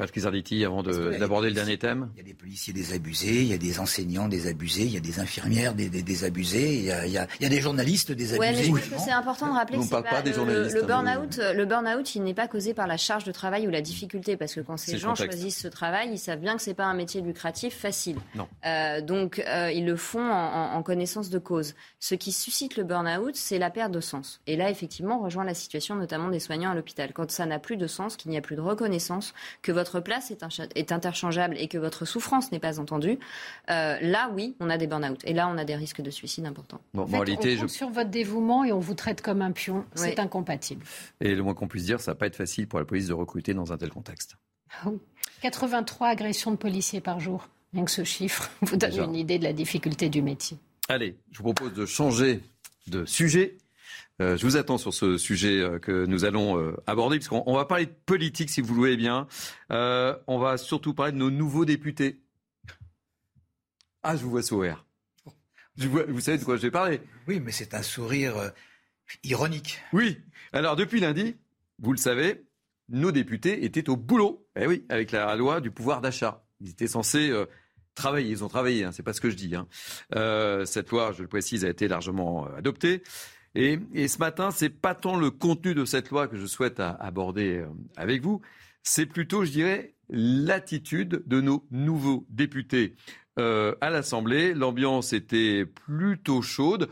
Patrick 0.01 0.23
Zarditi, 0.23 0.65
avant 0.65 0.83
de- 0.83 1.17
d'aborder 1.17 1.47
le 1.49 1.53
il 1.53 1.57
y 1.57 1.59
a 1.59 1.63
dernier 1.63 1.77
des 1.77 1.77
thème. 1.79 2.09
Il 2.15 2.17
y 2.17 2.21
a 2.21 2.23
des 2.25 2.33
policiers 2.33 2.73
désabusés, 2.73 3.41
il 3.41 3.47
y 3.47 3.53
a 3.53 3.57
des 3.57 3.79
enseignants 3.79 4.27
désabusés, 4.27 4.83
il 4.83 4.91
y 4.93 4.97
a 4.97 4.99
des 4.99 5.19
infirmières 5.19 5.73
des, 5.75 5.89
des- 5.89 6.01
désabusés, 6.03 6.75
il 6.77 6.83
y 6.85 6.91
a, 6.91 7.05
il 7.05 7.11
y 7.11 7.17
a- 7.17 7.27
il 7.39 7.43
y 7.43 7.45
a 7.45 7.49
des 7.49 7.61
journalistes 7.61 8.11
désabusés. 8.11 8.39
Ouais, 8.39 8.51
mais 8.55 8.63
je 8.63 8.71
pense 8.89 8.99
que 8.99 9.05
c'est 9.05 9.11
important 9.11 9.47
de 9.47 9.53
rappeler 9.53 9.77
On 9.77 9.83
que 9.85 9.89
parle 9.89 10.03
pas 10.03 10.21
des 10.21 10.31
le- 10.31 10.35
journalistes, 10.35 10.75
le, 10.75 10.83
hein, 10.83 10.87
burn-out, 11.03 11.39
le 11.55 11.65
burn-out, 11.65 12.15
il 12.15 12.23
n'est 12.23 12.33
pas 12.33 12.47
causé 12.47 12.73
par 12.73 12.87
la 12.87 12.97
charge 12.97 13.23
de 13.25 13.31
travail 13.31 13.67
ou 13.67 13.69
la 13.69 13.81
difficulté, 13.81 14.37
parce 14.37 14.53
que 14.55 14.61
quand 14.61 14.77
ces 14.77 14.97
gens 14.97 15.09
contexte. 15.09 15.37
choisissent 15.39 15.59
ce 15.61 15.67
travail, 15.67 16.09
ils 16.11 16.17
savent 16.19 16.39
bien 16.39 16.55
que 16.55 16.61
c'est 16.61 16.73
pas 16.73 16.85
un 16.85 16.93
métier 16.95 17.21
lucratif 17.21 17.75
facile. 17.77 18.17
Non. 18.35 18.47
Euh, 18.65 19.01
donc 19.01 19.39
euh, 19.47 19.71
ils 19.71 19.85
le 19.85 19.95
font 19.95 20.19
en, 20.31 20.73
en- 20.73 20.75
en 20.77 20.83
connaissance 20.83 21.29
de 21.29 21.37
cause. 21.39 21.75
Ce 21.99 22.15
qui 22.15 22.31
suscite 22.31 22.75
le 22.75 22.83
burn-out, 22.83 23.35
c'est 23.35 23.59
la 23.59 23.69
perte 23.69 23.91
de 23.91 24.01
sens. 24.01 24.41
Et 24.47 24.55
là, 24.55 24.69
effectivement, 24.71 25.19
on 25.19 25.23
rejoint 25.23 25.43
la 25.43 25.53
situation 25.53 25.95
notamment 25.95 26.29
des 26.29 26.39
soignants 26.39 26.71
à 26.71 26.75
l'hôpital. 26.75 27.11
Quand 27.13 27.29
ça 27.29 27.45
n'a 27.45 27.59
plus 27.59 27.77
de 27.77 27.87
sens, 27.87 28.15
qu'il 28.17 28.31
n'y 28.31 28.37
a 28.37 28.41
plus 28.41 28.55
de 28.55 28.61
reconnaissance, 28.61 29.33
que 29.61 29.71
votre 29.71 29.90
place 29.99 30.31
est, 30.31 30.91
interchangeable 30.91 31.55
et 31.57 31.67
que 31.67 31.77
votre 31.77 32.05
souffrance 32.05 32.51
n'est 32.51 32.59
pas 32.59 32.79
entendue, 32.79 33.19
euh, 33.69 33.97
là, 34.01 34.31
oui, 34.33 34.55
on 34.59 34.69
a 34.69 34.77
des 34.77 34.87
burn-out. 34.87 35.19
Et 35.25 35.33
là, 35.33 35.47
on 35.47 35.57
a 35.57 35.65
des 35.65 35.75
risques 35.75 36.01
de 36.01 36.09
suicide 36.09 36.45
importants. 36.45 36.81
Bon, 36.93 37.03
En 37.03 37.05
fait, 37.07 37.11
moralité, 37.11 37.53
on 37.53 37.55
je... 37.55 37.61
compte 37.61 37.69
sur 37.69 37.89
votre 37.89 38.09
dévouement 38.09 38.63
et 38.63 38.71
on 38.71 38.79
vous 38.79 38.93
traite 38.93 39.21
comme 39.21 39.41
un 39.41 39.51
pion. 39.51 39.85
C'est 39.95 40.19
incompatible. 40.19 40.85
et 41.19 41.35
le 41.35 41.43
moins 41.43 41.53
qu'on 41.53 41.67
puisse 41.67 41.85
dire, 41.85 41.99
ça 41.99 42.11
va 42.11 42.15
pas 42.15 42.27
être 42.27 42.35
facile 42.35 42.67
pour 42.67 42.79
la 42.79 42.85
police 42.85 43.07
de 43.07 43.13
recruter 43.13 43.53
dans 43.53 43.73
un 43.73 43.77
tel 43.77 43.89
contexte. 43.89 44.37
Ah 44.83 44.89
oui. 44.89 44.99
83 45.41 46.07
agressions 46.07 46.51
de 46.51 46.55
policiers 46.55 47.01
par 47.01 47.19
jour. 47.19 47.49
Rien 47.73 47.85
que 47.85 47.91
ce 47.91 48.03
chiffre 48.03 48.51
vous 48.61 48.77
donne 48.77 48.91
Déjà. 48.91 49.03
une 49.03 49.15
idée 49.15 49.39
de 49.39 49.43
la 49.43 49.53
difficulté 49.53 50.09
du 50.09 50.21
métier. 50.21 50.57
Allez, 50.89 51.17
je 51.31 51.37
vous 51.37 51.53
propose 51.53 51.73
de 51.73 51.85
changer 51.85 52.41
de 52.87 53.05
sujet. 53.05 53.57
Euh, 54.21 54.37
je 54.37 54.45
vous 54.45 54.55
attends 54.57 54.77
sur 54.77 54.93
ce 54.93 55.17
sujet 55.17 55.59
euh, 55.61 55.79
que 55.79 56.05
nous 56.05 56.25
allons 56.25 56.57
euh, 56.59 56.75
aborder, 56.87 57.17
puisqu'on 57.17 57.43
on 57.45 57.55
va 57.55 57.65
parler 57.65 57.85
de 57.87 57.93
politique, 58.05 58.49
si 58.49 58.61
vous 58.61 58.73
le 58.73 58.79
voulez 58.79 58.97
bien. 58.97 59.27
Euh, 59.71 60.15
on 60.27 60.37
va 60.37 60.57
surtout 60.57 60.93
parler 60.93 61.11
de 61.11 61.17
nos 61.17 61.31
nouveaux 61.31 61.65
députés. 61.65 62.21
Ah, 64.03 64.15
je 64.15 64.23
vous 64.23 64.29
vois 64.31 64.43
sourire. 64.43 64.85
Je 65.77 65.87
vois- 65.87 66.05
vous 66.07 66.19
savez 66.21 66.37
de 66.37 66.43
quoi 66.43 66.57
je 66.57 66.61
vais 66.63 66.71
parler 66.71 67.01
Oui, 67.27 67.39
mais 67.39 67.51
c'est 67.51 67.73
un 67.73 67.81
sourire 67.81 68.37
euh, 68.37 68.49
ironique. 69.23 69.79
Oui. 69.93 70.19
Alors, 70.53 70.75
depuis 70.75 70.99
lundi, 70.99 71.35
vous 71.79 71.91
le 71.91 71.97
savez, 71.97 72.43
nos 72.89 73.11
députés 73.11 73.63
étaient 73.65 73.89
au 73.89 73.95
boulot. 73.95 74.47
Eh 74.55 74.67
oui, 74.67 74.85
avec 74.89 75.11
la 75.11 75.35
loi 75.35 75.61
du 75.61 75.71
pouvoir 75.71 76.01
d'achat. 76.01 76.43
Ils 76.59 76.69
étaient 76.71 76.87
censés 76.87 77.29
euh, 77.29 77.45
travailler. 77.95 78.29
Ils 78.29 78.43
ont 78.43 78.49
travaillé, 78.49 78.83
hein, 78.83 78.91
c'est 78.91 79.03
pas 79.03 79.13
ce 79.13 79.21
que 79.21 79.29
je 79.31 79.35
dis. 79.35 79.55
hein. 79.55 79.67
Cette 80.65 80.89
loi, 80.91 81.11
je 81.13 81.21
le 81.23 81.27
précise, 81.27 81.63
a 81.65 81.69
été 81.69 81.87
largement 81.87 82.45
adoptée. 82.55 83.01
Et, 83.53 84.07
ce 84.07 84.17
matin, 84.17 84.51
c'est 84.51 84.69
pas 84.69 84.95
tant 84.95 85.17
le 85.17 85.29
contenu 85.29 85.73
de 85.73 85.83
cette 85.83 86.09
loi 86.09 86.27
que 86.27 86.37
je 86.37 86.45
souhaite 86.45 86.79
aborder 86.79 87.57
euh, 87.57 87.67
avec 87.97 88.21
vous, 88.21 88.41
c'est 88.81 89.05
plutôt, 89.05 89.43
je 89.43 89.51
dirais, 89.51 89.95
l'attitude 90.09 91.23
de 91.25 91.41
nos 91.41 91.65
nouveaux 91.69 92.25
députés 92.29 92.95
euh, 93.39 93.75
à 93.81 93.89
l'Assemblée. 93.89 94.53
L'ambiance 94.53 95.11
était 95.11 95.65
plutôt 95.65 96.41
chaude. 96.41 96.89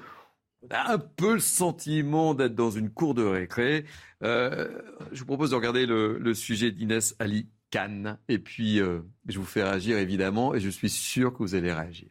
On 0.62 0.76
a 0.76 0.94
un 0.94 0.98
peu 0.98 1.34
le 1.34 1.40
sentiment 1.40 2.34
d'être 2.34 2.56
dans 2.56 2.72
une 2.72 2.90
cour 2.90 3.14
de 3.14 3.24
récré. 3.24 3.86
Euh, 4.24 4.68
je 5.14 5.20
vous 5.20 5.26
propose 5.26 5.52
de 5.52 5.56
regarder 5.56 5.86
le, 5.86 6.34
sujet 6.34 6.72
d'Inès 6.72 7.16
Ali 7.20 7.48
Khan. 7.72 8.18
Et 8.28 8.40
puis, 8.40 8.80
je 8.80 9.40
vous 9.40 9.46
fais 9.46 9.64
réagir 9.64 9.98
évidemment, 9.98 10.54
et 10.54 10.60
je 10.60 10.70
suis 10.70 10.90
sûr 10.90 11.32
que 11.32 11.38
vous 11.38 11.56
allez 11.56 11.72
réagir. 11.72 12.10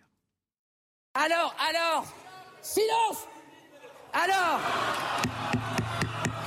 Alors, 1.15 1.55
alors 1.69 2.07
Silence 2.63 3.29
Alors 4.21 4.61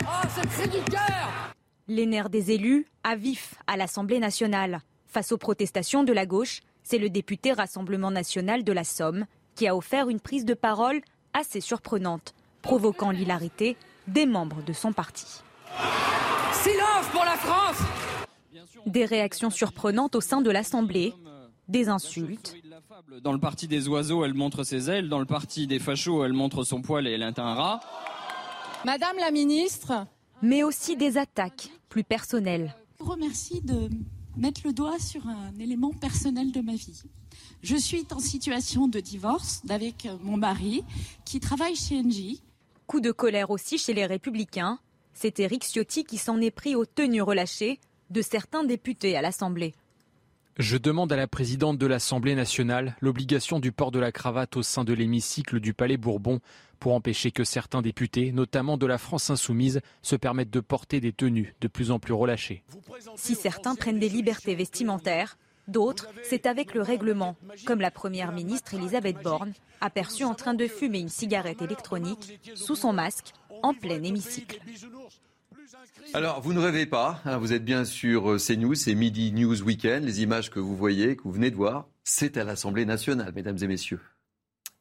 Oh, 0.02 0.28
ce 0.36 0.42
cri 0.48 0.68
du 0.68 0.84
cœur 0.92 1.54
Les 1.88 2.06
nerfs 2.06 2.30
des 2.30 2.52
élus 2.52 2.86
à 3.04 3.16
vif 3.16 3.56
à 3.66 3.78
l'Assemblée 3.78 4.20
nationale. 4.20 4.82
Face 5.08 5.32
aux 5.32 5.38
protestations 5.38 6.04
de 6.04 6.12
la 6.12 6.26
gauche, 6.26 6.62
c'est 6.84 6.98
le 6.98 7.10
député 7.10 7.54
Rassemblement 7.54 8.12
national 8.12 8.64
de 8.66 8.74
la 8.74 8.84
Somme 8.84 9.26
qui 9.56 9.68
a 9.68 9.76
offert 9.76 10.10
une 10.10 10.20
prise 10.20 10.44
de 10.44 10.54
parole 10.54 11.02
assez 11.34 11.62
surprenante, 11.62 12.34
provoquant 12.62 13.12
l'hilarité 13.12 13.78
des 14.08 14.26
membres 14.26 14.62
de 14.64 14.74
son 14.74 14.92
parti. 14.92 15.42
Silence 16.52 17.08
pour 17.14 17.24
la 17.24 17.38
France 17.38 17.78
Des 18.86 19.06
réactions 19.06 19.50
surprenantes 19.50 20.16
au 20.16 20.22
sein 20.22 20.42
de 20.42 20.52
l'Assemblée, 20.52 21.14
des 21.70 21.88
insultes. 21.88 22.56
Dans 23.22 23.34
le 23.34 23.40
parti 23.40 23.68
des 23.68 23.88
oiseaux, 23.88 24.24
elle 24.24 24.34
montre 24.34 24.64
ses 24.64 24.90
ailes. 24.90 25.10
Dans 25.10 25.20
le 25.20 25.26
parti 25.26 25.68
des 25.68 25.80
fachos, 25.80 26.24
elle 26.24 26.34
montre 26.34 26.64
son 26.64 26.82
poil 26.82 27.08
et 27.08 27.12
elle 27.12 27.24
est 27.24 27.40
un 27.40 27.54
rat. 27.54 27.80
Madame 28.86 29.18
la 29.20 29.32
ministre. 29.32 30.08
Mais 30.42 30.64
aussi 30.64 30.98
des 30.98 31.18
attaques 31.18 31.70
plus 31.88 32.04
personnelles. 32.04 32.76
Je 33.00 33.04
vous 33.04 33.12
remercie 33.12 33.62
de 33.62 33.90
mettre 34.36 34.62
le 34.66 34.74
doigt 34.74 34.98
sur 35.00 35.28
un 35.28 35.54
élément 35.60 35.92
personnel 35.92 36.52
de 36.52 36.62
ma 36.62 36.74
vie. 36.74 37.04
Je 37.62 37.76
suis 37.76 38.06
en 38.12 38.20
situation 38.20 38.88
de 38.88 39.00
divorce 39.00 39.62
avec 39.70 40.08
mon 40.24 40.38
mari 40.38 40.84
qui 41.26 41.40
travaille 41.40 41.76
chez 41.76 42.00
Engie. 42.00 42.42
Coup 42.88 43.02
de 43.02 43.12
colère 43.12 43.52
aussi 43.52 43.78
chez 43.78 43.94
les 43.94 44.06
Républicains. 44.06 44.80
C'est 45.14 45.40
Éric 45.40 45.64
Ciotti 45.64 46.04
qui 46.04 46.18
s'en 46.18 46.42
est 46.42 46.52
pris 46.52 46.76
aux 46.76 46.86
tenues 46.86 47.22
relâchées 47.22 47.80
de 48.10 48.22
certains 48.22 48.64
députés 48.64 49.16
à 49.16 49.22
l'Assemblée. 49.22 49.74
Je 50.58 50.78
demande 50.78 51.14
à 51.14 51.16
la 51.16 51.28
présidente 51.28 51.78
de 51.78 51.88
l'Assemblée 51.88 52.36
nationale 52.36 52.98
l'obligation 53.00 53.60
du 53.60 53.72
port 53.72 53.92
de 53.92 54.00
la 54.00 54.12
cravate 54.12 54.58
au 54.58 54.64
sein 54.64 54.84
de 54.84 54.94
l'hémicycle 54.94 55.62
du 55.62 55.74
Palais 55.74 55.96
Bourbon 55.96 56.42
pour 56.80 56.94
empêcher 56.94 57.32
que 57.32 57.46
certains 57.46 57.82
députés, 57.82 58.34
notamment 58.34 58.78
de 58.78 58.86
la 58.86 58.98
France 58.98 59.30
insoumise, 59.30 59.82
se 60.02 60.16
permettent 60.16 60.50
de 60.50 60.60
porter 60.60 61.00
des 61.00 61.14
tenues 61.14 61.56
de 61.62 61.68
plus 61.68 61.90
en 61.92 62.00
plus 62.00 62.14
relâchées. 62.14 62.64
Si 63.16 63.36
certains 63.36 63.76
prennent 63.76 64.00
des 64.00 64.10
libertés 64.10 64.56
vestimentaires, 64.56 65.38
d'autres, 65.70 66.10
c'est 66.24 66.46
avec 66.46 66.74
le 66.74 66.82
règlement, 66.82 67.38
comme 67.66 67.80
la 67.80 67.92
Première 67.92 68.34
ministre 68.34 68.74
Elisabeth 68.74 69.22
Borne, 69.24 69.54
aperçue 69.80 70.26
en 70.26 70.34
train 70.34 70.54
de 70.54 70.68
fumer 70.68 71.00
une 71.00 71.10
cigarette 71.10 71.62
électronique 71.62 72.40
sous 72.56 72.76
son 72.76 72.92
masque 72.92 73.32
en 73.64 73.74
plein 73.74 74.04
hémicycle. 74.04 74.60
Alors, 76.14 76.42
vous 76.42 76.52
ne 76.52 76.60
rêvez 76.60 76.86
pas, 76.86 77.22
hein, 77.24 77.38
vous 77.38 77.54
êtes 77.54 77.64
bien 77.64 77.86
sur 77.86 78.32
euh, 78.32 78.38
CNews, 78.38 78.76
c'est 78.76 78.96
Midi 78.96 79.32
News 79.32 79.62
Weekend. 79.62 80.04
Les 80.04 80.22
images 80.22 80.50
que 80.50 80.60
vous 80.60 80.76
voyez, 80.76 81.16
que 81.16 81.24
vous 81.24 81.32
venez 81.32 81.52
de 81.52 81.56
voir, 81.56 81.88
c'est 82.04 82.36
à 82.36 82.44
l'Assemblée 82.44 82.86
nationale, 82.86 83.32
mesdames 83.34 83.58
et 83.62 83.68
messieurs. 83.68 84.02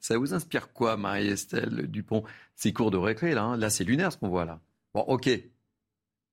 Ça 0.01 0.19
vous 0.19 0.35
inspire 0.35 0.73
quoi, 0.73 0.97
Marie-Estelle 0.97 1.87
Dupont? 1.87 2.25
Ces 2.57 2.73
cours 2.73 2.91
de 2.91 2.97
récré, 2.97 3.33
là, 3.33 3.45
hein. 3.45 3.57
là 3.57 3.71
c'est 3.71 3.85
lunaire 3.85 4.13
ce 4.13 4.19
qu'on 4.19 4.29
voit 4.29 4.45
là. 4.45 4.61
Bon, 4.93 5.03
ok. 5.03 5.31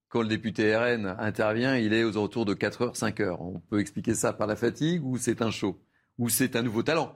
Quand 0.10 0.24
le 0.24 0.30
député 0.30 0.76
RN 0.76 1.16
intervient, 1.20 1.76
il 1.76 1.94
est 1.94 2.04
aux 2.04 2.18
alentours 2.18 2.46
de 2.46 2.56
4h, 2.56 2.98
5h. 2.98 3.38
On 3.40 3.60
peut 3.60 3.80
expliquer 3.80 4.16
ça 4.16 4.34
par 4.34 4.48
la 4.48 4.56
fatigue 4.56 5.06
ou 5.06 5.18
c'est 5.20 5.44
un 5.44 5.52
show? 5.52 5.80
Ou 6.18 6.30
c'est 6.30 6.56
un 6.56 6.64
nouveau 6.64 6.82
talent? 6.82 7.16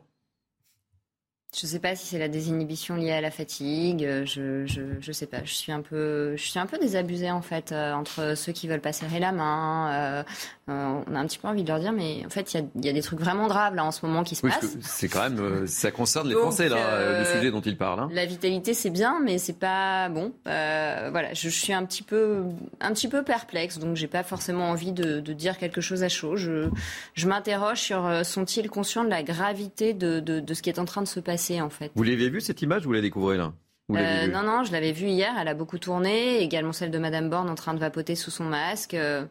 Je 1.54 1.66
ne 1.66 1.72
sais 1.72 1.80
pas 1.80 1.98
si 1.98 2.08
c'est 2.08 2.18
la 2.18 2.30
désinhibition 2.30 2.96
liée 2.96 3.12
à 3.12 3.20
la 3.20 3.30
fatigue. 3.30 4.06
Euh, 4.06 4.26
je, 4.26 4.66
je, 4.66 4.82
je 5.02 5.12
sais 5.12 5.26
pas. 5.26 5.44
Je 5.44 5.54
suis 5.54 5.74
un 5.74 5.82
peu, 5.82 6.34
je 6.38 6.50
suis 6.50 6.58
un 6.60 6.66
peu 6.66 6.78
désabusée 6.78 7.30
en 7.30 7.42
fait 7.42 7.74
euh, 7.74 7.92
entre 7.92 8.38
ceux 8.38 8.54
qui 8.54 8.70
veulent 8.70 8.80
pas 8.80 8.94
serrer 8.94 9.20
la 9.20 9.34
main. 9.34 9.92
Euh, 9.92 10.24
euh, 10.70 11.02
on 11.06 11.14
a 11.14 11.20
un 11.20 11.28
petit 11.28 11.40
peu 11.40 11.50
envie 11.50 11.64
de 11.64 11.68
leur 11.68 11.82
dire, 11.82 11.92
mais 11.92 12.24
en 12.26 12.30
fait, 12.30 12.54
il 12.54 12.66
y, 12.82 12.86
y 12.86 12.90
a, 12.90 12.94
des 12.94 13.02
trucs 13.02 13.20
vraiment 13.20 13.48
graves 13.48 13.76
là 13.76 13.84
en 13.84 13.92
ce 13.92 14.06
moment 14.06 14.24
qui 14.24 14.36
se 14.36 14.48
passent. 14.48 14.78
C'est 14.80 15.10
quand 15.10 15.30
même, 15.30 15.68
ça 15.68 15.92
concerne 15.92 16.30
les 16.30 16.36
Français 16.36 16.70
là, 16.70 17.20
le 17.20 17.26
sujet 17.26 17.52
dont 17.52 17.60
ils 17.60 17.78
parlent. 17.78 18.00
Hein. 18.00 18.10
La 18.14 18.26
vitalité, 18.26 18.74
c'est 18.74 18.90
bien, 18.90 19.20
mais 19.22 19.38
c'est 19.38 19.60
pas 19.60 20.08
bon. 20.08 20.32
voilà, 20.46 21.34
je, 21.34 21.50
je, 21.50 21.60
suis 21.60 21.74
un 21.74 21.84
petit 21.84 22.04
peu, 22.04 22.44
un 22.80 22.94
petit 22.94 23.10
peu 23.10 23.24
perplexe, 23.24 23.78
donc 23.78 23.98
j'ai 23.98 24.08
pas 24.08 24.24
forcément 24.24 24.70
envie 24.70 24.94
de, 24.94 25.20
de, 25.20 25.34
dire 25.34 25.58
quelque 25.58 25.82
chose 25.82 26.02
à 26.04 26.10
chaud. 26.10 26.38
Je, 26.38 26.70
je 27.14 27.28
m'interroge 27.28 27.80
sur 27.80 28.10
sont-ils 28.24 28.70
conscients 28.70 29.04
de 29.04 29.10
la 29.10 29.24
gravité 29.24 29.94
de, 29.94 30.22
de, 30.22 30.40
de 30.40 30.54
ce 30.54 30.62
qui 30.62 30.70
est 30.70 30.80
en 30.80 30.86
train 30.86 31.02
de 31.02 31.08
se 31.08 31.20
passer? 31.20 31.41
En 31.62 31.70
fait. 31.70 31.92
Vous 31.96 32.04
l'avez 32.04 32.30
vu 32.30 32.42
cette 32.42 32.62
image 32.62 32.86
ou 32.86 32.90
vous 32.90 32.94
la 32.94 33.02
découvrez 33.02 33.38
là? 33.38 33.54
Euh, 33.90 34.28
non, 34.28 34.44
non, 34.44 34.64
je 34.64 34.72
l'avais 34.72 34.92
vue 34.92 35.08
hier, 35.08 35.34
elle 35.40 35.48
a 35.48 35.54
beaucoup 35.54 35.78
tourné, 35.78 36.42
également 36.42 36.74
celle 36.74 36.92
de 36.92 36.98
Madame 36.98 37.30
Borne 37.30 37.50
en 37.50 37.56
train 37.56 37.74
de 37.74 37.80
vapoter 37.80 38.16
sous 38.16 38.32
son 38.32 38.46
masque. 38.46 38.94
Euh, 38.94 39.26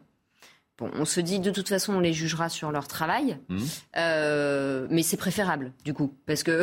bon, 0.79 0.91
on 0.95 1.05
se 1.05 1.21
dit 1.21 1.41
de 1.41 1.51
toute 1.51 1.69
façon 1.69 1.95
on 1.95 2.01
les 2.01 2.13
jugera 2.13 2.49
sur 2.49 2.71
leur 2.71 2.87
travail, 2.89 3.39
mmh. 3.49 3.59
euh, 3.97 4.87
mais 4.91 5.03
c'est 5.03 5.17
préférable 5.17 5.73
du 5.85 5.95
coup, 5.95 6.15
parce 6.27 6.43
que 6.43 6.63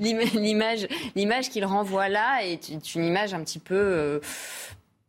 l'image, 0.00 0.86
l'image 1.14 1.50
qu'il 1.50 1.64
renvoie 1.64 2.08
là 2.08 2.44
est 2.44 2.94
une 2.94 3.04
image 3.04 3.32
un 3.32 3.42
petit 3.42 3.58
peu 3.58 4.20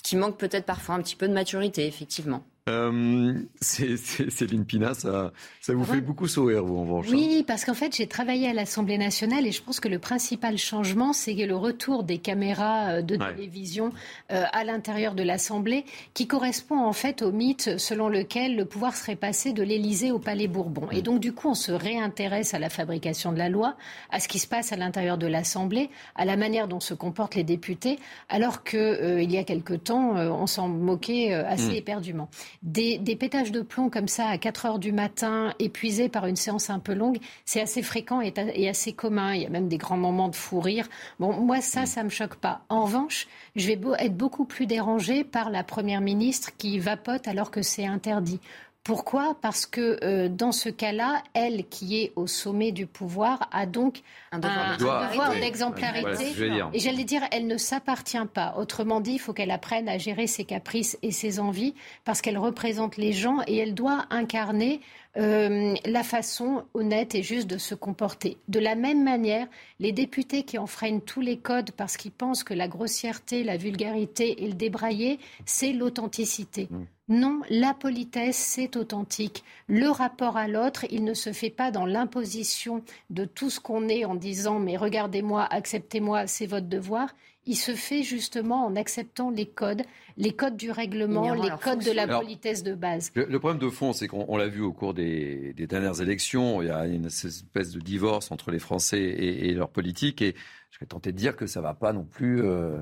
qui 0.04 0.16
manque 0.16 0.38
peut-être 0.38 0.66
parfois 0.66 0.96
un 0.96 1.02
petit 1.02 1.16
peu 1.16 1.28
de 1.28 1.34
maturité, 1.34 1.86
effectivement. 1.86 2.44
Euh, 2.70 3.34
Céline 3.60 4.66
Pina, 4.66 4.94
ça, 4.94 5.32
ça 5.62 5.74
vous 5.74 5.84
fait 5.84 6.00
beaucoup 6.00 6.28
sourire, 6.28 6.64
vous, 6.64 6.78
en 6.78 6.82
revanche. 6.82 7.08
Hein. 7.08 7.14
Oui, 7.14 7.44
parce 7.48 7.66
qu'en 7.66 7.74
fait, 7.74 7.96
j'ai 7.96 8.06
travaillé 8.06 8.50
à 8.50 8.54
l'Assemblée 8.54 9.00
nationale 9.00 9.48
et 9.48 9.52
je 9.52 9.64
pense 9.64 9.80
que 9.80 9.88
le 9.88 9.98
principal 9.98 10.60
changement, 10.60 11.12
c'est 11.12 11.34
le 11.34 11.56
retour 11.56 12.04
des 12.04 12.20
caméras 12.20 12.90
euh, 12.90 13.02
de 13.02 13.16
télévision 13.16 13.92
euh, 14.32 14.44
à 14.54 14.64
l'intérieur 14.64 15.16
de 15.16 15.24
l'Assemblée, 15.24 15.86
qui 16.14 16.28
correspond 16.28 16.78
en 16.78 16.94
fait 16.94 17.24
au 17.24 17.32
mythe 17.32 17.80
selon 17.80 18.10
lequel 18.10 18.56
le 18.56 18.66
pouvoir 18.66 18.96
serait 18.96 19.16
passé 19.16 19.54
de 19.54 19.64
l'Élysée 19.64 20.12
au 20.12 20.20
Palais 20.20 20.48
Bourbon. 20.48 20.88
Et 20.92 21.02
donc, 21.02 21.20
du 21.20 21.34
coup, 21.34 21.50
on 21.50 21.56
se 21.56 21.72
réintéresse 21.72 22.54
à 22.54 22.60
la 22.60 22.70
fabrication 22.70 23.32
de 23.32 23.40
la 23.40 23.50
loi, 23.50 23.76
à 24.12 24.20
ce 24.20 24.28
qui 24.28 24.38
se 24.38 24.48
passe 24.48 24.72
à 24.72 24.76
l'intérieur 24.76 25.18
de 25.18 25.26
l'Assemblée, 25.26 25.90
à 26.14 26.26
la 26.26 26.38
manière 26.38 26.68
dont 26.68 26.80
se 26.80 26.94
comportent 26.94 27.36
les 27.36 27.44
députés, 27.44 27.98
alors 28.30 28.64
qu'il 28.64 28.80
euh, 28.80 29.22
il 29.24 29.32
y 29.32 29.40
a 29.40 29.44
quelque 29.44 29.74
temps, 29.74 30.12
on 30.16 30.46
s'en 30.46 30.68
moquait 30.68 31.34
assez 31.34 31.72
mm. 31.72 31.76
éperdument 31.76 32.30
des, 32.64 33.00
pétages 33.16 33.52
de 33.52 33.62
plomb 33.62 33.90
comme 33.90 34.08
ça 34.08 34.28
à 34.28 34.38
4 34.38 34.66
heures 34.66 34.80
du 34.80 34.92
matin, 34.92 35.54
épuisés 35.60 36.10
par 36.10 36.26
une 36.28 36.36
séance 36.36 36.70
un 36.70 36.80
peu 36.80 36.94
longue, 36.94 37.18
c'est 37.46 37.62
assez 37.62 37.82
fréquent 37.82 38.22
et, 38.22 38.70
assez 38.70 38.94
commun. 38.94 39.34
Il 39.34 39.42
y 39.42 39.46
a 39.46 39.50
même 39.50 39.68
des 39.68 39.78
grands 39.78 39.98
moments 39.98 40.30
de 40.30 40.36
fou 40.36 40.60
rire. 40.60 40.88
Bon, 41.20 41.34
moi, 41.34 41.62
ça, 41.62 41.86
ça 41.86 42.04
me 42.04 42.10
choque 42.10 42.36
pas. 42.36 42.62
En 42.70 42.86
revanche, 42.86 43.28
je 43.56 43.68
vais 43.68 43.80
être 44.00 44.16
beaucoup 44.16 44.46
plus 44.46 44.66
dérangée 44.66 45.24
par 45.24 45.50
la 45.50 45.64
Première 45.64 46.02
ministre 46.02 46.52
qui 46.58 46.80
vapote 46.80 47.28
alors 47.28 47.52
que 47.52 47.62
c'est 47.62 47.86
interdit. 47.86 48.40
Pourquoi? 48.84 49.38
Parce 49.42 49.68
que 49.68 50.00
euh, 50.04 50.28
dans 50.28 50.52
ce 50.52 50.68
cas-là, 50.68 51.22
elle 51.36 51.68
qui 51.68 52.02
est 52.02 52.14
au 52.16 52.26
sommet 52.26 52.72
du 52.72 52.88
pouvoir 52.88 53.48
a 53.52 53.68
donc 53.68 54.02
un 54.32 54.40
devoir, 54.40 55.36
d'exemplarité. 55.40 56.34
et 56.74 56.80
j'allais 56.80 57.04
dire, 57.04 57.22
elle 57.32 57.46
ne 57.46 57.58
s'appartient 57.58 58.26
pas. 58.34 58.56
Autrement 58.58 59.00
dit, 59.00 59.14
il 59.14 59.20
faut 59.20 59.34
qu'elle 59.34 59.52
apprenne 59.52 59.88
à 59.88 60.00
gérer 60.00 60.26
ses 60.26 60.46
caprices 60.46 60.98
et 61.04 61.12
ses 61.12 61.40
envies 61.40 61.76
parce 62.06 62.22
qu'elle 62.22 62.40
représente 62.40 62.98
les 62.98 63.14
gens 63.14 63.38
et 63.46 63.58
elle 63.58 63.76
doit 63.76 64.06
incarner 64.10 64.82
euh, 65.18 65.76
la 65.86 66.04
façon 66.04 66.64
honnête 66.74 67.14
et 67.16 67.22
juste 67.22 67.48
de 67.48 67.58
se 67.60 67.76
comporter. 67.76 68.38
De 68.48 68.60
la 68.60 68.76
même 68.76 69.04
manière, 69.04 69.46
les 69.80 69.92
députés 69.92 70.44
qui 70.44 70.58
enfreignent 70.58 71.02
tous 71.02 71.22
les 71.22 71.38
codes 71.38 71.72
parce 71.72 71.98
qu'ils 71.98 72.14
pensent 72.14 72.44
que 72.44 72.54
la 72.54 72.68
grossièreté, 72.68 73.44
la 73.44 73.58
vulgarité 73.58 74.44
et 74.44 74.48
le 74.48 74.54
débraillé, 74.54 75.20
c'est 75.46 75.74
l'authenticité. 75.74 76.68
Mmh. 76.72 76.84
Non, 77.12 77.42
la 77.50 77.74
politesse, 77.74 78.38
c'est 78.38 78.78
authentique. 78.78 79.44
Le 79.68 79.90
rapport 79.90 80.38
à 80.38 80.48
l'autre, 80.48 80.86
il 80.92 81.04
ne 81.04 81.14
se 81.14 81.34
fait 81.34 81.50
pas 81.50 81.70
dans 81.70 81.86
l'imposition 81.86 82.86
de 83.10 83.26
tout 83.26 83.50
ce 83.50 83.60
qu'on 83.60 83.90
est 83.90 84.06
en 84.06 84.16
disant 84.16 84.60
mais 84.60 84.78
regardez-moi, 84.78 85.44
acceptez-moi, 85.44 86.26
c'est 86.28 86.46
votre 86.46 86.68
devoir. 86.68 87.14
Il 87.46 87.58
se 87.58 87.74
fait 87.74 88.04
justement 88.04 88.66
en 88.66 88.78
acceptant 88.78 89.30
les 89.30 89.46
codes, 89.46 89.82
les 90.16 90.32
codes 90.32 90.56
du 90.56 90.72
règlement, 90.72 91.34
les 91.34 91.50
codes 91.62 91.84
de 91.84 91.92
la 91.92 92.08
politesse 92.08 92.64
de 92.64 92.76
base. 92.76 93.12
Le, 93.14 93.40
problème 93.40 93.60
de 93.60 93.70
fond, 93.70 93.92
c'est 93.92 94.08
qu'on 94.08 94.38
l'a 94.38 94.48
vu 94.48 94.62
au 94.62 94.72
cours 94.72 94.94
des, 94.94 95.54
dernières 95.54 96.00
élections, 96.02 96.62
il 96.62 96.70
y 96.70 96.72
a 96.72 96.86
une 96.86 97.08
espèce 97.08 97.72
de 97.72 97.82
divorce 97.82 98.32
entre 98.32 98.52
les 98.52 98.60
Français 98.60 99.02
et, 99.02 99.54
leur 99.54 99.68
politique, 99.68 100.22
et 100.22 100.34
je 100.70 100.80
vais 100.80 100.86
tenter 100.86 101.12
de 101.12 101.18
dire 101.18 101.36
que 101.36 101.46
ça 101.46 101.60
ne 101.60 101.66
va 101.66 101.74
pas 101.74 101.92
non 101.92 102.06
plus. 102.06 102.42
Euh, 102.42 102.78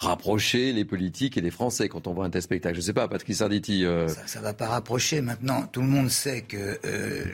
rapprocher 0.00 0.72
les 0.72 0.84
politiques 0.84 1.36
et 1.36 1.40
les 1.40 1.50
Français 1.50 1.88
quand 1.88 2.06
on 2.06 2.14
voit 2.14 2.24
un 2.24 2.30
tel 2.30 2.42
spectacle. 2.42 2.74
Je 2.74 2.80
ne 2.80 2.84
sais 2.84 2.92
pas, 2.92 3.06
Patrick 3.06 3.36
Sarditi. 3.36 3.84
Euh, 3.84 4.08
ça 4.26 4.38
ne 4.38 4.44
va 4.44 4.54
pas 4.54 4.68
rapprocher. 4.68 5.20
Maintenant, 5.20 5.66
tout 5.66 5.82
le 5.82 5.88
monde 5.88 6.08
sait 6.08 6.42
que 6.42 6.78
euh, 6.84 7.24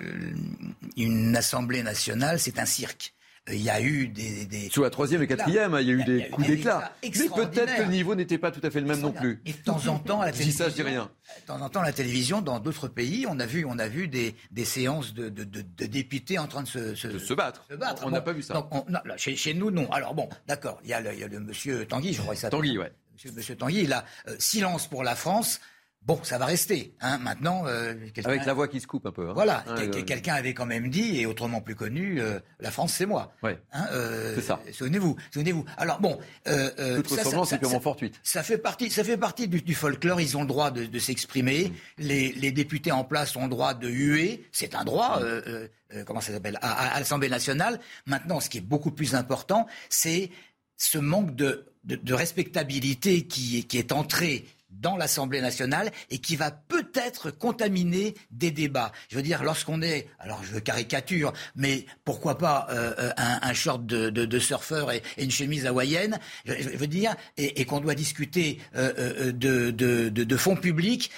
une 0.96 1.36
Assemblée 1.36 1.82
nationale, 1.82 2.38
c'est 2.40 2.58
un 2.58 2.66
cirque 2.66 3.14
il 3.48 3.62
y 3.62 3.70
a 3.70 3.80
eu 3.80 4.08
des, 4.08 4.44
des 4.46 4.68
Sous 4.70 4.82
la 4.82 4.90
troisième 4.90 5.22
et 5.22 5.26
quatrième, 5.26 5.76
il 5.80 5.86
y 5.86 5.90
a 5.90 5.94
eu 5.94 6.04
des 6.04 6.28
coups 6.28 6.48
d'éclat. 6.48 6.92
Mais 7.02 7.10
peut-être 7.10 7.76
que 7.76 7.82
le 7.82 7.88
niveau 7.88 8.14
n'était 8.14 8.38
pas 8.38 8.50
tout 8.50 8.60
à 8.62 8.70
fait 8.70 8.80
le 8.80 8.86
même 8.86 9.00
non 9.00 9.12
plus. 9.12 9.40
Et 9.46 9.52
de 9.52 9.58
temps 9.58 9.86
en 9.86 9.98
temps, 9.98 10.20
à 10.20 10.26
la 10.26 10.32
télévision, 10.32 10.64
ça, 10.64 10.70
je 10.70 10.74
dis 10.74 10.82
rien. 10.82 11.10
De 11.42 11.46
temps 11.46 11.60
en 11.60 11.68
temps, 11.68 11.82
la 11.82 11.92
télévision, 11.92 12.40
dans 12.40 12.58
d'autres 12.58 12.88
pays, 12.88 13.26
on 13.28 13.38
a 13.38 13.46
vu, 13.46 13.64
on 13.64 13.78
a 13.78 13.88
vu 13.88 14.08
des, 14.08 14.34
des 14.50 14.64
séances 14.64 15.14
de, 15.14 15.28
de, 15.28 15.44
de, 15.44 15.62
de, 15.62 15.86
députés 15.86 16.38
en 16.38 16.48
train 16.48 16.62
de 16.62 16.68
se, 16.68 16.94
se, 16.94 17.18
se 17.18 17.34
battre. 17.34 17.64
Se 17.70 17.76
battre. 17.76 18.02
On 18.04 18.10
n'a 18.10 18.20
pas 18.20 18.32
vu 18.32 18.42
ça. 18.42 18.54
Donc, 18.54 18.70
non, 18.88 19.00
chez, 19.16 19.36
chez, 19.36 19.54
nous, 19.54 19.70
non. 19.70 19.90
Alors 19.92 20.14
bon, 20.14 20.28
d'accord. 20.46 20.80
Il 20.82 20.90
y 20.90 20.92
a 20.92 21.00
le, 21.00 21.12
il 21.12 21.20
y 21.20 21.24
a 21.24 21.28
le 21.28 21.40
monsieur 21.40 21.86
Tanguy, 21.86 22.14
je 22.14 22.22
crois 22.22 22.34
que 22.34 22.40
ça. 22.40 22.50
Tanguy, 22.50 22.78
ouais. 22.78 22.92
Monsieur, 23.14 23.32
monsieur 23.32 23.56
Tanguy, 23.56 23.82
il 23.84 23.92
a 23.92 24.04
euh, 24.28 24.36
silence 24.38 24.88
pour 24.88 25.04
la 25.04 25.14
France. 25.14 25.60
Bon, 26.06 26.20
ça 26.22 26.38
va 26.38 26.44
rester. 26.46 26.94
Hein. 27.00 27.18
Maintenant, 27.18 27.64
euh, 27.66 27.92
avec 28.24 28.46
la 28.46 28.54
voix 28.54 28.68
qui 28.68 28.80
se 28.80 28.86
coupe 28.86 29.06
un 29.06 29.10
peu. 29.10 29.28
Hein. 29.28 29.32
Voilà, 29.34 29.64
quelqu'un 30.06 30.34
avait 30.34 30.54
quand 30.54 30.64
même 30.64 30.88
dit, 30.88 31.20
et 31.20 31.26
autrement 31.26 31.60
plus 31.60 31.74
connu, 31.74 32.20
euh, 32.20 32.38
la 32.60 32.70
France 32.70 32.92
c'est 32.92 33.06
moi. 33.06 33.32
Ouais. 33.42 33.58
Hein, 33.72 33.86
euh, 33.90 34.34
c'est 34.36 34.42
ça. 34.42 34.60
Souvenez-vous, 34.70 35.16
souvenez-vous. 35.32 35.64
Alors 35.76 36.00
bon, 36.00 36.18
euh, 36.46 36.96
toute 36.96 37.08
ressemblance 37.08 37.50
c'est 37.50 37.58
purement 37.58 37.80
fortuite. 37.80 38.20
Ça 38.22 38.44
fait 38.44 38.58
partie, 38.58 38.88
ça 38.88 39.02
fait 39.02 39.16
partie 39.16 39.48
du, 39.48 39.60
du 39.62 39.74
folklore. 39.74 40.20
Ils 40.20 40.36
ont 40.36 40.42
le 40.42 40.46
droit 40.46 40.70
de, 40.70 40.84
de 40.84 40.98
s'exprimer. 41.00 41.70
Mm. 41.70 41.72
Les, 41.98 42.32
les, 42.32 42.52
députés 42.52 42.92
en 42.92 43.02
place 43.02 43.34
ont 43.34 43.42
le 43.42 43.50
droit 43.50 43.74
de 43.74 43.88
huer. 43.88 44.46
C'est 44.52 44.76
un 44.76 44.84
droit. 44.84 45.20
Mm. 45.20 46.04
comment 46.04 46.20
ça 46.20 46.32
s'appelle 46.32 46.58
à, 46.62 46.94
à 46.94 46.98
l'Assemblée 47.00 47.28
nationale. 47.28 47.80
Maintenant, 48.06 48.38
ce 48.38 48.48
qui 48.48 48.58
est 48.58 48.60
beaucoup 48.60 48.92
plus 48.92 49.16
important, 49.16 49.66
c'est 49.90 50.30
ce 50.76 50.98
manque 50.98 51.34
de, 51.34 51.66
de, 51.84 51.96
de 51.96 52.14
respectabilité 52.14 53.26
qui, 53.26 53.64
qui 53.64 53.78
est 53.78 53.92
entré 53.92 54.46
dans 54.70 54.96
l'Assemblée 54.96 55.40
nationale 55.40 55.90
et 56.10 56.18
qui 56.18 56.36
va 56.36 56.50
peut-être 56.50 57.30
contaminer 57.30 58.14
des 58.30 58.50
débats. 58.50 58.92
Je 59.08 59.16
veux 59.16 59.22
dire, 59.22 59.42
lorsqu'on 59.42 59.82
est, 59.82 60.08
alors 60.18 60.42
je 60.44 60.58
caricature, 60.58 61.32
mais 61.54 61.86
pourquoi 62.04 62.38
pas 62.38 62.66
euh, 62.70 62.94
euh, 62.98 63.12
un, 63.16 63.54
short 63.54 63.86
de, 63.86 64.38
surfeur 64.38 64.92
et, 64.92 65.02
une 65.18 65.30
chemise 65.30 65.66
hawaïenne, 65.66 66.18
je, 66.44 66.76
veux 66.76 66.86
dire, 66.86 67.14
et, 67.36 67.64
qu'on 67.64 67.80
doit 67.80 67.94
discuter 67.94 68.58
euh, 68.76 69.32
de, 69.32 69.70
de, 69.70 70.36
fonds 70.36 70.56
publics, 70.56 71.10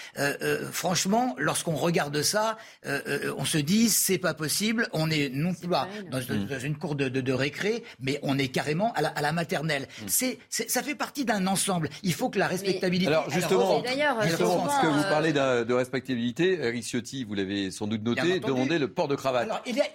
franchement, 0.73 1.35
lorsqu'on 1.39 1.75
regarde 1.75 2.23
ça, 2.23 2.59
on 2.85 3.45
se 3.45 3.59
dit, 3.59 3.89
c'est 3.89 4.19
pas 4.19 4.35
possible, 4.35 4.89
on 4.93 5.11
est 5.11 5.31
non 5.31 5.55
plus 5.55 5.69
dans, 5.69 5.87
dans, 6.11 6.61
une 6.61 6.77
cour 6.77 6.95
de, 6.95 7.33
récré, 7.33 7.85
mais 8.01 8.19
on 8.23 8.39
est 8.39 8.49
carrément 8.49 8.93
à 8.95 9.03
la, 9.03 9.09
à 9.09 9.23
la 9.23 9.33
maternelle. 9.33 9.83
Mm. 9.83 10.05
C'est, 10.07 10.39
ça 10.49 10.83
fait 10.83 10.95
partie 10.95 11.25
d'un 11.25 11.47
ensemble. 11.47 11.89
Il 12.03 12.15
faut 12.15 12.31
que 12.31 12.39
la 12.39 12.49
respectabilité... 12.49 13.09
Alors 13.09 13.29
justement, 13.49 13.83
justement 14.23 14.67
parce 14.67 14.81
que 14.81 14.87
vous 14.87 15.03
parlez 15.03 15.33
de 15.33 15.73
respectabilité, 15.73 16.59
Eric 16.61 16.85
Ciotti, 16.85 17.25
vous 17.25 17.35
l'avez 17.35 17.71
sans 17.71 17.87
doute 17.87 18.03
noté, 18.03 18.41
demandait 18.41 18.79
le 18.79 18.89
port 18.89 19.09
de 19.09 19.17
cravate. 19.17 19.49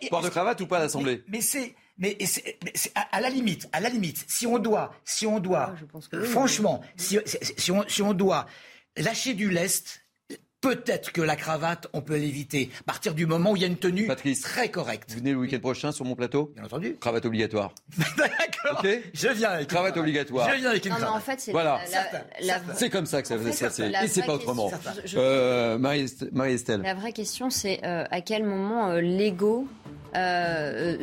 port 0.10 0.22
de 0.22 0.30
cravate 0.30 0.62
ou 0.62 0.68
pas 0.68 0.78
à 0.78 0.82
l'Assemblée 0.82 1.24
Mais, 1.28 1.42
c'est 1.42 1.76
mais 1.98 2.18
à, 3.12 3.22
la 3.22 3.30
limite, 3.30 3.70
à 3.72 3.80
la 3.80 3.90
limite, 3.90 4.26
si 4.28 4.48
on 4.48 4.58
doit, 4.58 4.94
si 5.06 5.28
on 5.28 5.40
doit, 5.40 5.76
ah, 6.12 6.18
franchement, 6.24 6.82
si, 6.98 7.20
on, 7.70 7.84
si 7.88 8.02
on 8.02 8.14
doit 8.14 8.48
lâcher 8.98 9.34
du 9.34 9.50
lest, 9.50 10.03
Peut-être 10.64 11.12
que 11.12 11.22
la 11.22 11.36
cravate, 11.36 11.88
on 11.92 12.02
peut 12.02 12.16
l'éviter. 12.16 12.70
À 12.80 12.84
partir 12.84 13.14
du 13.14 13.26
moment 13.26 13.52
où 13.52 13.58
il 13.58 13.62
y 13.62 13.66
a 13.66 13.68
une 13.68 13.76
tenue 13.76 14.08
très 14.42 14.70
correcte. 14.70 15.12
Vous 15.12 15.18
venez 15.20 15.32
le 15.32 15.38
week-end 15.38 15.60
prochain 15.60 15.92
sur 15.92 16.06
mon 16.06 16.16
plateau? 16.16 16.54
Bien 16.56 16.64
entendu. 16.64 16.96
Cravate 17.02 17.26
obligatoire. 17.26 17.74
D'accord. 18.18 18.80
Ok? 18.80 18.88
Je 19.14 19.28
viens 19.28 19.50
avec 19.50 19.68
cravate 19.68 19.98
obligatoire. 19.98 20.50
Je 20.50 20.56
viens 20.56 20.70
avec 20.70 20.86
une 20.86 20.92
non, 20.92 20.98
cravate. 21.00 21.16
en 21.16 21.20
fait, 21.20 21.40
c'est 21.42 21.52
voilà. 21.52 21.82
C'est 22.76 22.90
comme 22.90 23.06
ça 23.06 23.22
que 23.22 23.28
ça, 23.28 23.38
ça 23.52 23.70
c'est. 23.70 23.92
Et 24.04 24.08
c'est 24.08 24.24
pas 24.24 24.36
autrement. 24.36 24.72
Euh, 25.16 25.78
Marie-Estelle. 25.78 26.82
La 26.82 26.94
vraie 26.94 27.12
question, 27.12 27.50
c'est 27.50 27.82
euh, 27.84 28.06
à 28.10 28.22
quel 28.22 28.46
moment 28.46 28.90
euh, 28.90 29.02
l'ego 29.02 29.68
euh, 30.16 30.98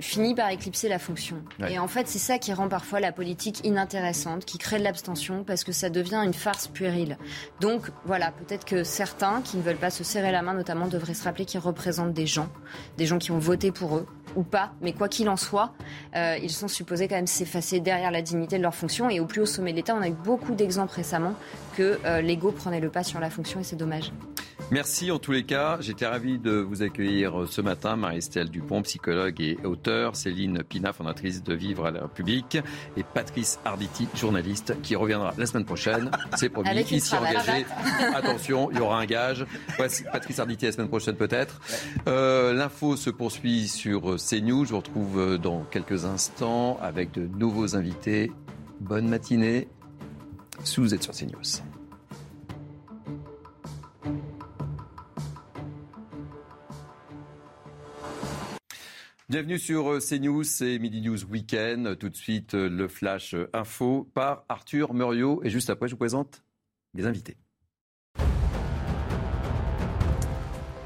finit 0.00 0.34
par 0.34 0.50
éclipser 0.50 0.88
la 0.88 0.98
fonction. 0.98 1.42
Et 1.68 1.78
en 1.78 1.88
fait, 1.88 2.08
c'est 2.08 2.18
ça 2.18 2.38
qui 2.38 2.52
rend 2.52 2.68
parfois 2.68 3.00
la 3.00 3.12
politique 3.12 3.60
inintéressante, 3.64 4.44
qui 4.44 4.58
crée 4.58 4.78
de 4.78 4.84
l'abstention, 4.84 5.44
parce 5.44 5.64
que 5.64 5.72
ça 5.72 5.90
devient 5.90 6.22
une 6.24 6.34
farce 6.34 6.68
puérile. 6.68 7.18
Donc 7.60 7.90
voilà, 8.04 8.32
peut-être 8.32 8.64
que 8.64 8.84
certains 8.84 9.42
qui 9.42 9.56
ne 9.56 9.62
veulent 9.62 9.76
pas 9.76 9.90
se 9.90 10.04
serrer 10.04 10.32
la 10.32 10.42
main, 10.42 10.54
notamment, 10.54 10.86
devraient 10.86 11.14
se 11.14 11.24
rappeler 11.24 11.44
qu'ils 11.44 11.60
représentent 11.60 12.12
des 12.12 12.26
gens, 12.26 12.48
des 12.96 13.06
gens 13.06 13.18
qui 13.18 13.30
ont 13.30 13.38
voté 13.38 13.72
pour 13.72 13.96
eux 13.96 14.06
ou 14.36 14.42
pas, 14.42 14.72
mais 14.80 14.92
quoi 14.92 15.08
qu'il 15.08 15.28
en 15.28 15.36
soit, 15.36 15.72
euh, 16.14 16.36
ils 16.42 16.50
sont 16.50 16.68
supposés 16.68 17.08
quand 17.08 17.16
même 17.16 17.26
s'effacer 17.26 17.80
derrière 17.80 18.10
la 18.10 18.22
dignité 18.22 18.58
de 18.58 18.62
leur 18.62 18.74
fonction. 18.74 19.10
Et 19.10 19.20
au 19.20 19.26
plus 19.26 19.40
haut 19.40 19.46
sommet 19.46 19.72
de 19.72 19.76
l'État, 19.76 19.94
on 19.94 20.02
a 20.02 20.08
eu 20.08 20.14
beaucoup 20.24 20.54
d'exemples 20.54 20.94
récemment 20.94 21.34
que 21.76 21.98
euh, 22.04 22.20
l'ego 22.20 22.52
prenait 22.52 22.80
le 22.80 22.90
pas 22.90 23.02
sur 23.02 23.20
la 23.20 23.30
fonction 23.30 23.60
et 23.60 23.64
c'est 23.64 23.76
dommage. 23.76 24.12
Merci 24.70 25.10
en 25.10 25.18
tous 25.18 25.32
les 25.32 25.42
cas. 25.42 25.78
J'étais 25.80 26.06
ravi 26.06 26.38
de 26.38 26.52
vous 26.52 26.82
accueillir 26.82 27.46
ce 27.48 27.60
matin. 27.60 27.96
Marie-Estelle 27.96 28.50
Dupont, 28.50 28.82
psychologue 28.82 29.40
et 29.40 29.58
auteur. 29.64 29.89
Céline 30.12 30.62
Pina, 30.62 30.92
fondatrice 30.92 31.42
de 31.42 31.54
Vivre 31.54 31.86
à 31.86 31.90
la 31.90 32.02
République. 32.02 32.58
Et 32.96 33.02
Patrice 33.02 33.58
Arditi, 33.64 34.08
journaliste, 34.14 34.76
qui 34.82 34.96
reviendra 34.96 35.34
la 35.36 35.46
semaine 35.46 35.64
prochaine. 35.64 36.10
C'est 36.36 36.48
promis. 36.48 36.68
Avec 36.68 36.90
Ici 36.90 37.14
engagé. 37.14 37.64
Attention, 38.14 38.70
il 38.70 38.78
y 38.78 38.80
aura 38.80 38.98
un 39.00 39.06
gage. 39.06 39.46
Patrice 39.76 40.38
Arditi 40.38 40.66
la 40.66 40.72
semaine 40.72 40.88
prochaine 40.88 41.16
peut-être. 41.16 41.60
Euh, 42.08 42.52
l'info 42.52 42.96
se 42.96 43.10
poursuit 43.10 43.68
sur 43.68 44.16
CNews. 44.16 44.64
Je 44.64 44.70
vous 44.70 44.78
retrouve 44.78 45.38
dans 45.38 45.64
quelques 45.70 46.04
instants 46.04 46.78
avec 46.82 47.12
de 47.12 47.26
nouveaux 47.26 47.76
invités. 47.76 48.32
Bonne 48.80 49.08
matinée. 49.08 49.68
Si 50.64 50.80
vous 50.80 50.94
êtes 50.94 51.02
sur 51.02 51.14
CNews. 51.14 51.69
Bienvenue 59.30 59.60
sur 59.60 59.92
euh, 59.92 60.00
CNews, 60.00 60.42
c'est 60.42 60.80
Midi 60.80 61.02
News 61.02 61.24
Weekend. 61.30 61.96
Tout 61.98 62.08
de 62.08 62.16
suite, 62.16 62.54
euh, 62.54 62.68
le 62.68 62.88
flash 62.88 63.34
euh, 63.34 63.48
info 63.52 64.10
par 64.12 64.44
Arthur 64.48 64.92
Muriot. 64.92 65.40
Et 65.44 65.50
juste 65.50 65.70
après, 65.70 65.86
je 65.86 65.92
vous 65.92 65.98
présente 65.98 66.42
les 66.94 67.06
invités. 67.06 67.36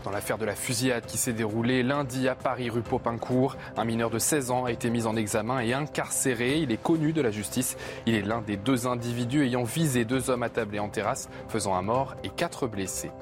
Dans 0.05 0.11
l'affaire 0.11 0.37
de 0.37 0.45
la 0.45 0.55
fusillade 0.55 1.07
qui 1.07 1.17
s'est 1.17 1.33
déroulée 1.33 1.83
lundi 1.83 2.29
à 2.29 2.35
Paris, 2.35 2.69
rue 2.69 2.83
Popincourt, 2.83 3.57
un 3.79 3.87
mineur 3.87 4.11
de 4.11 4.19
16 4.19 4.51
ans 4.51 4.67
a 4.67 4.71
été 4.71 4.91
mis 4.91 5.07
en 5.07 5.17
examen 5.17 5.61
et 5.61 5.73
incarcéré. 5.73 6.59
Il 6.59 6.73
est 6.73 6.83
connu 6.83 7.15
de 7.15 7.23
la 7.23 7.31
justice. 7.31 7.79
Il 8.05 8.15
est 8.15 8.21
l'un 8.21 8.43
des 8.43 8.59
deux 8.59 8.87
individus 8.87 9.45
ayant 9.45 9.65
visé 9.65 10.05
deux 10.05 10.29
hommes 10.29 10.43
attablés 10.43 10.79
en 10.79 10.91
terrasse, 10.91 11.31
faisant 11.49 11.75
un 11.75 11.81
mort 11.81 12.17
et 12.23 12.29
quatre 12.29 12.67
blessés. 12.67 13.13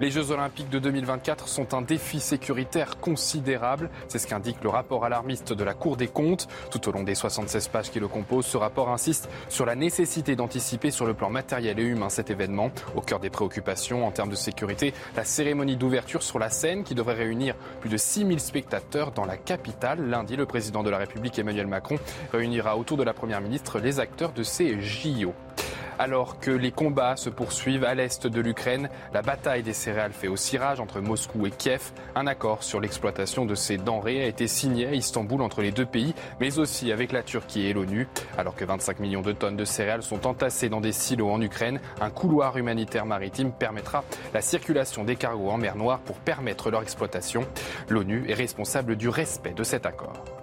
Les 0.00 0.10
Jeux 0.10 0.32
Olympiques 0.32 0.68
de 0.68 0.80
2024 0.80 1.46
sont 1.46 1.74
un 1.74 1.82
défi 1.82 2.18
sécuritaire 2.18 2.98
considérable. 2.98 3.88
C'est 4.08 4.18
ce 4.18 4.26
qu'indique 4.26 4.64
le 4.64 4.68
rapport 4.68 5.04
alarmiste 5.04 5.52
de 5.52 5.62
la 5.62 5.74
Cour 5.74 5.96
des 5.96 6.08
comptes. 6.08 6.48
Tout 6.72 6.88
au 6.88 6.92
long 6.92 7.04
des 7.04 7.14
76 7.14 7.68
pages 7.68 7.92
qui 7.92 8.00
le 8.00 8.08
composent, 8.08 8.46
ce 8.46 8.56
rapport 8.56 8.88
insiste 8.88 9.28
sur 9.48 9.64
la 9.64 9.76
nécessité 9.76 10.34
d'anticiper 10.34 10.90
sur 10.90 11.06
le 11.06 11.14
plan 11.14 11.30
matériel 11.30 11.78
et 11.78 11.84
humain 11.84 12.08
cet 12.08 12.30
événement. 12.30 12.72
Au 12.96 13.00
cœur 13.00 13.20
des 13.20 13.30
préoccupations 13.30 14.04
en 14.04 14.10
termes 14.10 14.30
de 14.30 14.34
sécurité, 14.34 14.92
la 15.14 15.24
cérémonie 15.24 15.76
d'ouverture 15.76 16.24
sur 16.32 16.38
la 16.38 16.48
scène 16.48 16.82
qui 16.82 16.94
devrait 16.94 17.12
réunir 17.12 17.54
plus 17.82 17.90
de 17.90 17.98
6000 17.98 18.40
spectateurs 18.40 19.12
dans 19.12 19.26
la 19.26 19.36
capitale. 19.36 20.08
Lundi, 20.08 20.34
le 20.34 20.46
président 20.46 20.82
de 20.82 20.88
la 20.88 20.96
République 20.96 21.38
Emmanuel 21.38 21.66
Macron 21.66 21.98
réunira 22.32 22.78
autour 22.78 22.96
de 22.96 23.02
la 23.02 23.12
Première 23.12 23.42
ministre 23.42 23.78
les 23.78 24.00
acteurs 24.00 24.32
de 24.32 24.42
ces 24.42 24.80
JO. 24.80 25.34
Alors 25.98 26.40
que 26.40 26.50
les 26.50 26.70
combats 26.70 27.16
se 27.16 27.30
poursuivent 27.30 27.84
à 27.84 27.94
l'est 27.94 28.26
de 28.26 28.40
l'Ukraine, 28.40 28.88
la 29.12 29.22
bataille 29.22 29.62
des 29.62 29.72
céréales 29.72 30.12
fait 30.12 30.28
aussi 30.28 30.58
rage 30.58 30.80
entre 30.80 31.00
Moscou 31.00 31.46
et 31.46 31.50
Kiev. 31.50 31.92
Un 32.14 32.26
accord 32.26 32.62
sur 32.62 32.80
l'exploitation 32.80 33.44
de 33.44 33.54
ces 33.54 33.76
denrées 33.76 34.22
a 34.22 34.26
été 34.26 34.46
signé 34.46 34.86
à 34.86 34.94
Istanbul 34.94 35.42
entre 35.42 35.62
les 35.62 35.70
deux 35.70 35.86
pays, 35.86 36.14
mais 36.40 36.58
aussi 36.58 36.92
avec 36.92 37.12
la 37.12 37.22
Turquie 37.22 37.66
et 37.66 37.72
l'ONU. 37.72 38.08
Alors 38.38 38.54
que 38.54 38.64
25 38.64 39.00
millions 39.00 39.22
de 39.22 39.32
tonnes 39.32 39.56
de 39.56 39.64
céréales 39.64 40.02
sont 40.02 40.26
entassées 40.26 40.68
dans 40.68 40.80
des 40.80 40.92
silos 40.92 41.30
en 41.30 41.40
Ukraine, 41.40 41.80
un 42.00 42.10
couloir 42.10 42.56
humanitaire 42.56 43.06
maritime 43.06 43.52
permettra 43.52 44.04
la 44.34 44.40
circulation 44.40 45.04
des 45.04 45.16
cargos 45.16 45.50
en 45.50 45.58
mer 45.58 45.76
Noire 45.76 46.00
pour 46.00 46.16
permettre 46.16 46.70
leur 46.70 46.82
exploitation. 46.82 47.46
L'ONU 47.88 48.24
est 48.28 48.34
responsable 48.34 48.96
du 48.96 49.08
respect 49.08 49.54
de 49.54 49.62
cet 49.62 49.86
accord. 49.86 50.41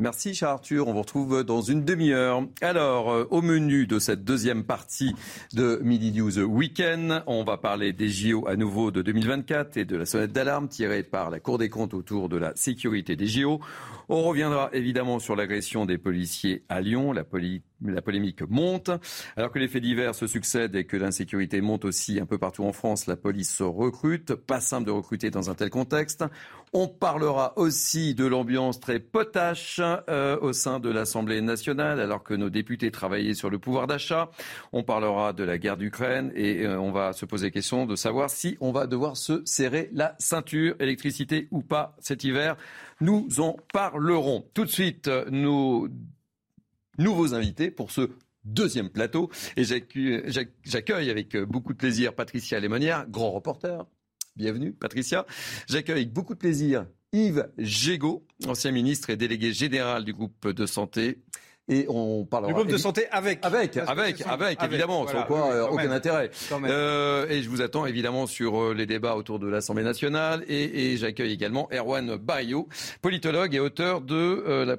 Merci, 0.00 0.34
cher 0.34 0.48
Arthur. 0.48 0.88
On 0.88 0.92
vous 0.92 1.02
retrouve 1.02 1.44
dans 1.44 1.60
une 1.60 1.84
demi-heure. 1.84 2.42
Alors, 2.60 3.12
euh, 3.12 3.28
au 3.30 3.42
menu 3.42 3.86
de 3.86 4.00
cette 4.00 4.24
deuxième 4.24 4.64
partie 4.64 5.14
de 5.52 5.78
Midi 5.84 6.10
News 6.10 6.36
Weekend, 6.40 7.22
on 7.28 7.44
va 7.44 7.58
parler 7.58 7.92
des 7.92 8.08
JO 8.08 8.44
à 8.48 8.56
nouveau 8.56 8.90
de 8.90 9.02
2024 9.02 9.76
et 9.76 9.84
de 9.84 9.96
la 9.96 10.04
sonnette 10.04 10.32
d'alarme 10.32 10.66
tirée 10.66 11.04
par 11.04 11.30
la 11.30 11.38
Cour 11.38 11.58
des 11.58 11.68
comptes 11.68 11.94
autour 11.94 12.28
de 12.28 12.36
la 12.36 12.50
sécurité 12.56 13.14
des 13.14 13.28
JO. 13.28 13.60
On 14.08 14.22
reviendra 14.22 14.70
évidemment 14.72 15.18
sur 15.18 15.36
l'agression 15.36 15.86
des 15.86 15.98
policiers 15.98 16.64
à 16.68 16.80
Lyon. 16.80 17.12
La, 17.12 17.24
polémique 18.02 18.42
monte. 18.48 18.90
Alors 19.36 19.50
que 19.50 19.58
les 19.58 19.68
faits 19.68 19.82
divers 19.82 20.14
se 20.14 20.26
succèdent 20.26 20.74
et 20.74 20.84
que 20.84 20.96
l'insécurité 20.96 21.60
monte 21.60 21.84
aussi 21.84 22.18
un 22.18 22.26
peu 22.26 22.38
partout 22.38 22.64
en 22.64 22.72
France, 22.72 23.06
la 23.06 23.16
police 23.16 23.54
se 23.54 23.62
recrute. 23.62 24.34
Pas 24.34 24.60
simple 24.60 24.86
de 24.86 24.90
recruter 24.90 25.30
dans 25.30 25.50
un 25.50 25.54
tel 25.54 25.70
contexte. 25.70 26.24
On 26.72 26.88
parlera 26.88 27.52
aussi 27.56 28.14
de 28.14 28.26
l'ambiance 28.26 28.80
très 28.80 28.98
potache 28.98 29.80
euh, 30.08 30.36
au 30.40 30.52
sein 30.52 30.80
de 30.80 30.90
l'Assemblée 30.90 31.40
nationale, 31.40 32.00
alors 32.00 32.24
que 32.24 32.34
nos 32.34 32.50
députés 32.50 32.90
travaillaient 32.90 33.34
sur 33.34 33.48
le 33.48 33.60
pouvoir 33.60 33.86
d'achat. 33.86 34.30
On 34.72 34.82
parlera 34.82 35.32
de 35.32 35.44
la 35.44 35.56
guerre 35.56 35.76
d'Ukraine 35.76 36.32
et 36.34 36.66
euh, 36.66 36.80
on 36.80 36.90
va 36.90 37.12
se 37.12 37.26
poser 37.26 37.46
la 37.46 37.50
question 37.52 37.86
de 37.86 37.94
savoir 37.96 38.28
si 38.28 38.56
on 38.60 38.72
va 38.72 38.86
devoir 38.86 39.16
se 39.16 39.42
serrer 39.44 39.88
la 39.92 40.16
ceinture, 40.18 40.74
électricité 40.80 41.46
ou 41.50 41.62
pas 41.62 41.94
cet 42.00 42.24
hiver. 42.24 42.56
Nous 43.00 43.28
en 43.38 43.56
parlerons. 44.04 44.44
Tout 44.52 44.66
de 44.66 44.70
suite, 44.70 45.08
nos 45.30 45.88
nouveaux 46.98 47.32
invités 47.32 47.70
pour 47.70 47.90
ce 47.90 48.10
deuxième 48.44 48.90
plateau. 48.90 49.30
Et 49.56 49.64
j'accueille 49.64 51.10
avec 51.10 51.36
beaucoup 51.36 51.72
de 51.72 51.78
plaisir 51.78 52.14
Patricia 52.14 52.60
Lémonière, 52.60 53.06
grand 53.08 53.30
reporter. 53.30 53.86
Bienvenue, 54.36 54.72
Patricia. 54.72 55.24
J'accueille 55.68 56.02
avec 56.02 56.12
beaucoup 56.12 56.34
de 56.34 56.38
plaisir 56.38 56.86
Yves 57.12 57.48
Gégaud, 57.56 58.26
ancien 58.46 58.72
ministre 58.72 59.08
et 59.08 59.16
délégué 59.16 59.52
général 59.54 60.04
du 60.04 60.12
groupe 60.12 60.48
de 60.48 60.66
santé. 60.66 61.22
Et 61.68 61.86
on 61.88 62.26
parlera. 62.26 62.48
Du 62.52 62.54
groupe 62.54 62.68
de 62.68 62.76
santé 62.76 63.06
avec. 63.10 63.38
Avec, 63.42 63.76
avec, 63.78 64.20
avec, 64.26 64.62
évidemment, 64.62 65.06
sans 65.06 65.22
quoi 65.22 65.50
euh, 65.50 65.66
aucun 65.68 65.90
intérêt. 65.90 66.30
Euh, 66.52 67.26
et 67.30 67.42
je 67.42 67.48
vous 67.48 67.62
attends 67.62 67.86
évidemment 67.86 68.26
sur 68.26 68.60
euh, 68.60 68.74
les 68.74 68.84
débats 68.84 69.16
autour 69.16 69.38
de 69.38 69.48
l'Assemblée 69.48 69.82
nationale. 69.82 70.44
Et, 70.46 70.92
et 70.92 70.96
j'accueille 70.98 71.32
également 71.32 71.68
Erwan 71.72 72.16
Barrio, 72.16 72.68
politologue 73.00 73.54
et 73.54 73.60
auteur 73.60 74.02
de 74.02 74.14
euh, 74.14 74.64
la, 74.66 74.76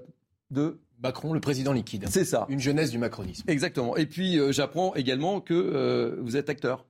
de 0.51 0.77
Macron, 1.01 1.33
le 1.33 1.39
président 1.39 1.73
liquide. 1.73 2.05
C'est 2.07 2.23
ça. 2.23 2.45
Une 2.49 2.59
jeunesse 2.59 2.91
du 2.91 2.99
macronisme. 2.99 3.49
Exactement. 3.49 3.97
Et 3.97 4.05
puis 4.05 4.39
j'apprends 4.53 4.93
également 4.93 5.41
que 5.41 6.17
vous 6.21 6.37
êtes 6.37 6.49
acteur. 6.49 6.85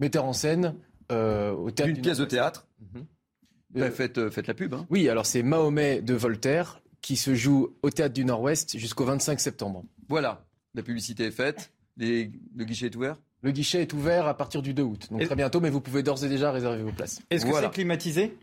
Metteur 0.00 0.24
en 0.24 0.32
scène 0.32 0.74
au 1.08 1.70
théâtre. 1.70 1.88
Une 1.90 2.00
pièce 2.00 2.18
de 2.18 2.24
théâtre. 2.24 2.66
Mhm. 3.74 3.90
faites, 3.92 4.28
faites 4.28 4.46
la 4.46 4.54
pub. 4.54 4.74
Hein. 4.74 4.86
Oui, 4.90 5.08
alors 5.08 5.24
c'est 5.24 5.42
Mahomet 5.42 6.02
de 6.02 6.14
Voltaire 6.14 6.80
qui 7.06 7.14
se 7.14 7.36
joue 7.36 7.68
au 7.84 7.90
Théâtre 7.90 8.14
du 8.14 8.24
Nord-Ouest 8.24 8.76
jusqu'au 8.78 9.04
25 9.04 9.38
septembre. 9.38 9.84
Voilà, 10.08 10.44
la 10.74 10.82
publicité 10.82 11.26
est 11.26 11.30
faite. 11.30 11.70
Les- 11.96 12.32
Le 12.56 12.64
guichet 12.64 12.86
est 12.86 12.96
ouvert 12.96 13.16
Le 13.42 13.52
guichet 13.52 13.80
est 13.80 13.92
ouvert 13.92 14.26
à 14.26 14.36
partir 14.36 14.60
du 14.60 14.74
2 14.74 14.82
août, 14.82 15.06
donc 15.12 15.22
Et- 15.22 15.26
très 15.26 15.36
bientôt, 15.36 15.60
mais 15.60 15.70
vous 15.70 15.80
pouvez 15.80 16.02
d'ores 16.02 16.24
et 16.24 16.28
déjà 16.28 16.50
réserver 16.50 16.82
vos 16.82 16.90
places. 16.90 17.20
Est-ce 17.30 17.44
que 17.44 17.50
Voilà. 17.50 17.68
c'est 17.68 17.74
climatisé? 17.74 18.36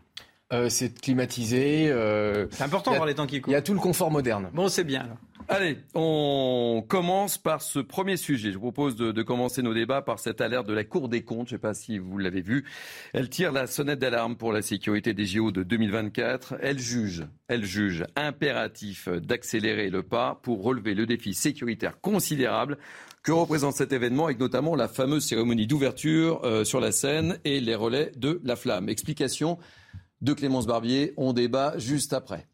Euh, 0.54 0.70
C'est 0.70 0.98
climatisé. 0.98 1.88
euh, 1.90 2.46
C'est 2.52 2.62
important 2.64 2.92
il 2.92 2.94
a- 2.94 2.96
voir 2.98 3.06
les 3.06 3.14
temps 3.14 3.26
qui 3.26 3.36
Il 3.36 3.42
courent. 3.42 3.52
y 3.52 3.56
a 3.56 3.60
tout 3.60 3.74
le 3.74 3.80
confort 3.80 4.10
moderne. 4.10 4.48
Bon, 4.54 4.68
c'est 4.68 4.84
bien 4.84 5.02
alors. 5.02 5.18
Allez, 5.46 5.76
on 5.94 6.82
commence 6.88 7.36
par 7.36 7.60
ce 7.60 7.78
premier 7.78 8.16
sujet. 8.16 8.50
Je 8.50 8.54
vous 8.54 8.72
propose 8.72 8.96
de, 8.96 9.22
commencer 9.22 9.60
nos 9.60 9.74
débats 9.74 10.00
par 10.00 10.18
cette 10.18 10.40
alerte 10.40 10.66
de 10.66 10.72
la 10.72 10.84
Cour 10.84 11.10
des 11.10 11.22
comptes. 11.22 11.48
Je 11.48 11.54
ne 11.54 11.58
sais 11.58 11.60
pas 11.60 11.74
si 11.74 11.98
vous 11.98 12.16
l'avez 12.16 12.40
vu. 12.40 12.64
Elle 13.12 13.28
tire 13.28 13.52
la 13.52 13.66
sonnette 13.66 13.98
d'alarme 13.98 14.36
pour 14.36 14.52
la 14.52 14.62
sécurité 14.62 15.12
des 15.12 15.26
JO 15.26 15.50
de 15.50 15.62
2024. 15.62 16.56
Elle 16.62 16.78
juge, 16.78 17.26
elle 17.46 17.64
juge 17.64 18.06
impératif 18.16 19.08
d'accélérer 19.08 19.90
le 19.90 20.02
pas 20.02 20.40
pour 20.42 20.62
relever 20.62 20.94
le 20.94 21.04
défi 21.04 21.34
sécuritaire 21.34 22.00
considérable 22.00 22.78
que 23.22 23.32
représente 23.32 23.74
cet 23.74 23.92
événement, 23.92 24.24
avec 24.24 24.38
notamment 24.38 24.74
la 24.74 24.88
fameuse 24.88 25.26
cérémonie 25.26 25.66
d'ouverture 25.66 26.40
euh, 26.44 26.64
sur 26.64 26.80
la 26.80 26.90
scène 26.90 27.38
et 27.44 27.60
les 27.60 27.74
relais 27.74 28.12
de 28.16 28.40
la 28.44 28.56
flamme. 28.56 28.88
Explication 28.88 29.58
de 30.22 30.32
Clémence 30.32 30.66
Barbier. 30.66 31.12
On 31.18 31.34
débat 31.34 31.76
juste 31.76 32.14
après. 32.14 32.46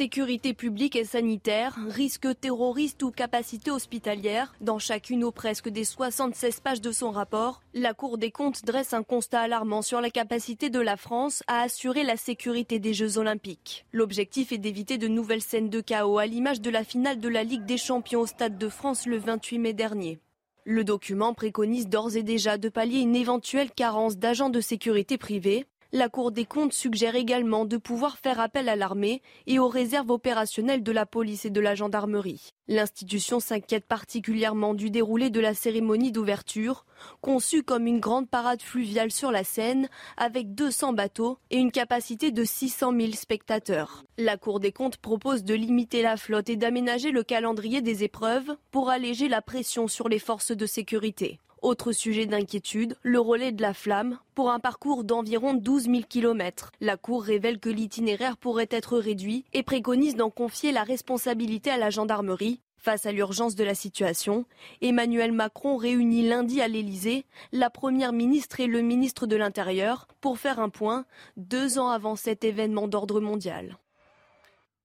Sécurité 0.00 0.54
publique 0.54 0.96
et 0.96 1.04
sanitaire, 1.04 1.78
risque 1.90 2.26
terroriste 2.40 3.02
ou 3.02 3.10
capacité 3.10 3.70
hospitalière, 3.70 4.54
dans 4.62 4.78
chacune 4.78 5.22
ou 5.24 5.30
presque 5.30 5.68
des 5.68 5.84
76 5.84 6.60
pages 6.60 6.80
de 6.80 6.90
son 6.90 7.10
rapport, 7.10 7.60
la 7.74 7.92
Cour 7.92 8.16
des 8.16 8.30
comptes 8.30 8.64
dresse 8.64 8.94
un 8.94 9.02
constat 9.02 9.40
alarmant 9.40 9.82
sur 9.82 10.00
la 10.00 10.08
capacité 10.08 10.70
de 10.70 10.80
la 10.80 10.96
France 10.96 11.42
à 11.48 11.60
assurer 11.60 12.02
la 12.02 12.16
sécurité 12.16 12.78
des 12.78 12.94
Jeux 12.94 13.18
olympiques. 13.18 13.84
L'objectif 13.92 14.52
est 14.52 14.56
d'éviter 14.56 14.96
de 14.96 15.06
nouvelles 15.06 15.42
scènes 15.42 15.68
de 15.68 15.82
chaos 15.82 16.16
à 16.16 16.24
l'image 16.24 16.62
de 16.62 16.70
la 16.70 16.82
finale 16.82 17.20
de 17.20 17.28
la 17.28 17.44
Ligue 17.44 17.66
des 17.66 17.76
champions 17.76 18.20
au 18.20 18.26
Stade 18.26 18.56
de 18.56 18.70
France 18.70 19.04
le 19.04 19.18
28 19.18 19.58
mai 19.58 19.74
dernier. 19.74 20.18
Le 20.64 20.82
document 20.82 21.34
préconise 21.34 21.88
d'ores 21.88 22.16
et 22.16 22.22
déjà 22.22 22.56
de 22.56 22.70
pallier 22.70 23.00
une 23.00 23.16
éventuelle 23.16 23.70
carence 23.70 24.16
d'agents 24.16 24.48
de 24.48 24.62
sécurité 24.62 25.18
privés. 25.18 25.66
La 25.92 26.08
Cour 26.08 26.30
des 26.30 26.44
comptes 26.44 26.72
suggère 26.72 27.16
également 27.16 27.64
de 27.64 27.76
pouvoir 27.76 28.16
faire 28.16 28.38
appel 28.38 28.68
à 28.68 28.76
l'armée 28.76 29.22
et 29.48 29.58
aux 29.58 29.66
réserves 29.66 30.10
opérationnelles 30.10 30.84
de 30.84 30.92
la 30.92 31.04
police 31.04 31.46
et 31.46 31.50
de 31.50 31.60
la 31.60 31.74
gendarmerie. 31.74 32.54
L'institution 32.68 33.40
s'inquiète 33.40 33.86
particulièrement 33.86 34.74
du 34.74 34.90
déroulé 34.90 35.30
de 35.30 35.40
la 35.40 35.52
cérémonie 35.52 36.12
d'ouverture, 36.12 36.86
conçue 37.22 37.64
comme 37.64 37.88
une 37.88 37.98
grande 37.98 38.30
parade 38.30 38.62
fluviale 38.62 39.10
sur 39.10 39.32
la 39.32 39.42
Seine, 39.42 39.88
avec 40.16 40.54
200 40.54 40.92
bateaux 40.92 41.38
et 41.50 41.56
une 41.56 41.72
capacité 41.72 42.30
de 42.30 42.44
600 42.44 42.92
000 42.96 43.12
spectateurs. 43.14 44.04
La 44.16 44.36
Cour 44.36 44.60
des 44.60 44.70
comptes 44.70 44.98
propose 44.98 45.42
de 45.42 45.54
limiter 45.54 46.02
la 46.02 46.16
flotte 46.16 46.50
et 46.50 46.56
d'aménager 46.56 47.10
le 47.10 47.24
calendrier 47.24 47.82
des 47.82 48.04
épreuves 48.04 48.56
pour 48.70 48.90
alléger 48.90 49.26
la 49.26 49.42
pression 49.42 49.88
sur 49.88 50.08
les 50.08 50.20
forces 50.20 50.52
de 50.52 50.66
sécurité. 50.66 51.40
Autre 51.62 51.92
sujet 51.92 52.24
d'inquiétude, 52.24 52.96
le 53.02 53.20
relais 53.20 53.52
de 53.52 53.60
la 53.60 53.74
flamme 53.74 54.18
pour 54.34 54.50
un 54.50 54.60
parcours 54.60 55.04
d'environ 55.04 55.52
12 55.52 55.84
000 55.84 55.96
km. 56.08 56.72
La 56.80 56.96
Cour 56.96 57.22
révèle 57.22 57.58
que 57.58 57.68
l'itinéraire 57.68 58.38
pourrait 58.38 58.68
être 58.70 58.96
réduit 58.96 59.44
et 59.52 59.62
préconise 59.62 60.16
d'en 60.16 60.30
confier 60.30 60.72
la 60.72 60.84
responsabilité 60.84 61.70
à 61.70 61.76
la 61.76 61.90
gendarmerie. 61.90 62.62
Face 62.78 63.04
à 63.04 63.12
l'urgence 63.12 63.56
de 63.56 63.64
la 63.64 63.74
situation, 63.74 64.46
Emmanuel 64.80 65.32
Macron 65.32 65.76
réunit 65.76 66.26
lundi 66.26 66.62
à 66.62 66.68
l'Élysée 66.68 67.26
la 67.52 67.68
Première 67.68 68.14
ministre 68.14 68.60
et 68.60 68.66
le 68.66 68.80
ministre 68.80 69.26
de 69.26 69.36
l'Intérieur 69.36 70.08
pour 70.22 70.38
faire 70.38 70.60
un 70.60 70.70
point 70.70 71.04
deux 71.36 71.78
ans 71.78 71.90
avant 71.90 72.16
cet 72.16 72.42
événement 72.42 72.88
d'ordre 72.88 73.20
mondial. 73.20 73.76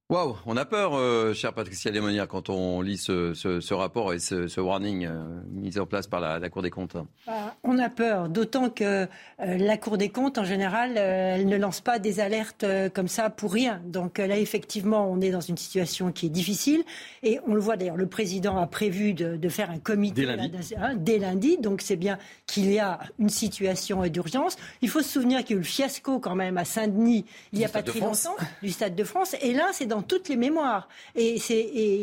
Waouh, 0.07 0.35
on 0.45 0.55
a 0.55 0.65
peur, 0.65 0.93
euh, 0.93 1.33
chère 1.33 1.51
Patricia 1.51 1.89
Lémonière, 1.89 2.27
quand 2.27 2.51
on 2.51 2.79
lit 2.83 2.99
ce, 2.99 3.33
ce- 3.33 3.59
ce 3.59 3.73
rapport 3.73 4.13
et 4.13 4.19
ce, 4.19 4.47
ce 4.47 4.61
warning 4.61 5.07
euh, 5.07 5.23
mis 5.51 5.79
en 5.79 5.87
place 5.87 6.05
par 6.05 6.19
la, 6.19 6.37
la 6.37 6.47
Cour 6.51 6.61
des 6.61 6.69
comptes. 6.69 6.95
Bah, 7.25 7.55
On 7.63 7.79
a 7.79 7.89
peur, 7.89 8.29
d'autant 8.29 8.69
que 8.69 8.83
euh, 8.83 9.07
la 9.39 9.77
Cour 9.77 9.97
des 9.97 10.09
comptes, 10.09 10.37
en 10.37 10.43
général, 10.43 10.91
euh, 10.99 11.37
elle 11.37 11.47
ne 11.47 11.57
lance 11.57 11.81
pas 11.81 11.97
des 11.97 12.19
alertes 12.19 12.63
euh, 12.63 12.87
comme 12.87 13.07
ça 13.07 13.31
pour 13.31 13.51
rien. 13.51 13.81
Donc 13.83 14.19
euh, 14.19 14.27
là, 14.27 14.37
effectivement, 14.37 15.09
on 15.11 15.21
est 15.21 15.31
dans 15.31 15.39
une 15.41 15.57
situation 15.57 16.11
qui 16.11 16.27
est 16.27 16.29
difficile. 16.29 16.83
Et 17.23 17.39
on 17.47 17.55
le 17.55 17.59
voit 17.59 17.75
d'ailleurs, 17.75 17.97
le 17.97 18.05
président 18.05 18.59
a 18.59 18.67
prévu 18.67 19.15
de, 19.15 19.37
de 19.37 19.49
faire 19.49 19.71
un 19.71 19.79
comité 19.79 20.21
Dès 20.27 20.35
lundi. 20.35 20.51
là, 20.51 20.59
hein, 20.83 20.93
dès 20.95 21.17
lundi. 21.17 21.57
Donc 21.57 21.81
c'est 21.81 21.95
bien 21.95 22.19
qu'il 22.45 22.71
y 22.71 22.77
a 22.77 22.99
une 23.17 23.29
situation 23.29 24.03
d'urgence. 24.05 24.55
Il 24.83 24.89
faut 24.89 25.01
se 25.01 25.09
souvenir 25.09 25.39
qu'il 25.43 25.49
y 25.49 25.53
a 25.53 25.57
eu 25.57 25.63
le 25.63 25.65
fiasco 25.67 26.19
quand 26.19 26.35
même 26.35 26.59
à 26.59 26.63
Saint-Denis 26.65 27.25
il 27.53 27.57
n'y 27.57 27.65
a 27.65 27.69
pas 27.69 27.81
très 27.81 27.97
France. 27.97 28.25
longtemps 28.25 28.37
du 28.61 28.69
Stade 28.69 28.93
de 28.95 29.03
France. 29.03 29.35
Et 29.41 29.53
là, 29.55 29.69
c'est 29.73 29.87
dans 29.87 29.94
toutes 30.01 30.29
les 30.29 30.35
mémoires. 30.35 30.87
Et, 31.15 31.37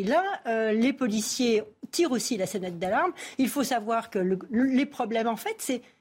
là, 0.07 0.23
euh, 0.47 0.73
les 0.73 0.93
policiers 0.93 1.63
tirent 1.91 2.13
aussi 2.13 2.37
la 2.37 2.47
sonnette 2.47 2.79
d'alarme. 2.79 3.13
Il 3.39 3.49
faut 3.49 3.65
savoir 3.65 4.11
que 4.11 4.19
le- 4.19 4.39
le- 4.51 4.65
les 4.65 4.87
problèmes, 4.87 5.27
en 5.29 5.37
fait, 5.37 5.57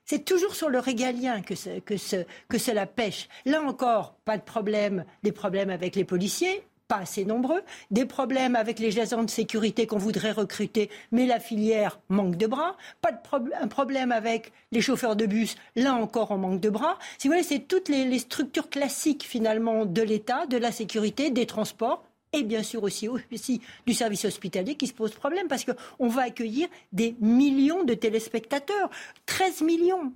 c'est 0.06 0.26
toujours 0.26 0.56
sur 0.56 0.70
le 0.70 0.80
régalien 0.80 1.42
que, 1.42 1.54
que 1.80 2.58
cela 2.58 2.86
pêche. 2.86 3.28
Là 3.46 3.62
encore, 3.62 4.16
pas 4.26 4.38
de 4.38 4.44
problème, 4.44 5.06
des 5.24 5.32
problèmes 5.32 5.70
avec 5.70 5.96
les 5.96 6.04
policiers, 6.06 6.64
pas 6.92 6.98
assez 6.98 7.24
nombreux, 7.24 7.62
des 7.90 8.06
problèmes 8.06 8.58
avec 8.58 8.78
les 8.78 9.00
agents 9.00 9.24
de 9.24 9.30
sécurité 9.30 9.88
qu'on 9.88 9.98
voudrait 9.98 10.34
recruter, 10.34 10.90
mais 11.14 11.26
la 11.26 11.40
filière 11.40 12.02
manque 12.10 12.36
de 12.36 12.48
bras, 12.48 12.76
pas 13.02 13.14
de 13.14 13.18
un 13.62 13.70
problème 13.70 14.12
avec 14.12 14.52
les 14.74 14.82
chauffeurs 14.82 15.16
de 15.16 15.26
bus, 15.26 15.56
là 15.78 15.94
encore 15.94 16.32
on 16.32 16.38
manque 16.38 16.60
de 16.60 16.70
bras. 16.70 17.00
Si 17.18 17.30
vous 17.30 17.34
voulez, 17.34 17.46
c'est 17.46 17.60
toutes 17.60 17.88
les, 17.88 18.20
structures 18.20 18.70
classiques 18.70 19.24
finalement 19.24 19.86
de 19.86 20.02
l'État, 20.02 20.46
de 20.48 20.58
la 20.58 20.74
sécurité, 20.74 21.30
des 21.32 21.46
transports. 21.46 22.04
Et 22.34 22.44
bien 22.44 22.62
sûr 22.62 22.84
aussi, 22.84 23.08
aussi 23.08 23.62
du 23.88 23.94
service 23.94 24.26
hospitalier 24.26 24.76
qui 24.76 24.88
se 24.88 24.94
pose 24.94 25.12
problème 25.12 25.48
parce 25.48 25.66
qu'on 25.66 26.10
va 26.10 26.24
accueillir 26.24 26.68
des 26.92 27.16
millions 27.22 27.86
de 27.86 27.94
téléspectateurs. 27.94 28.90
13 29.28 29.62
millions. 29.62 30.12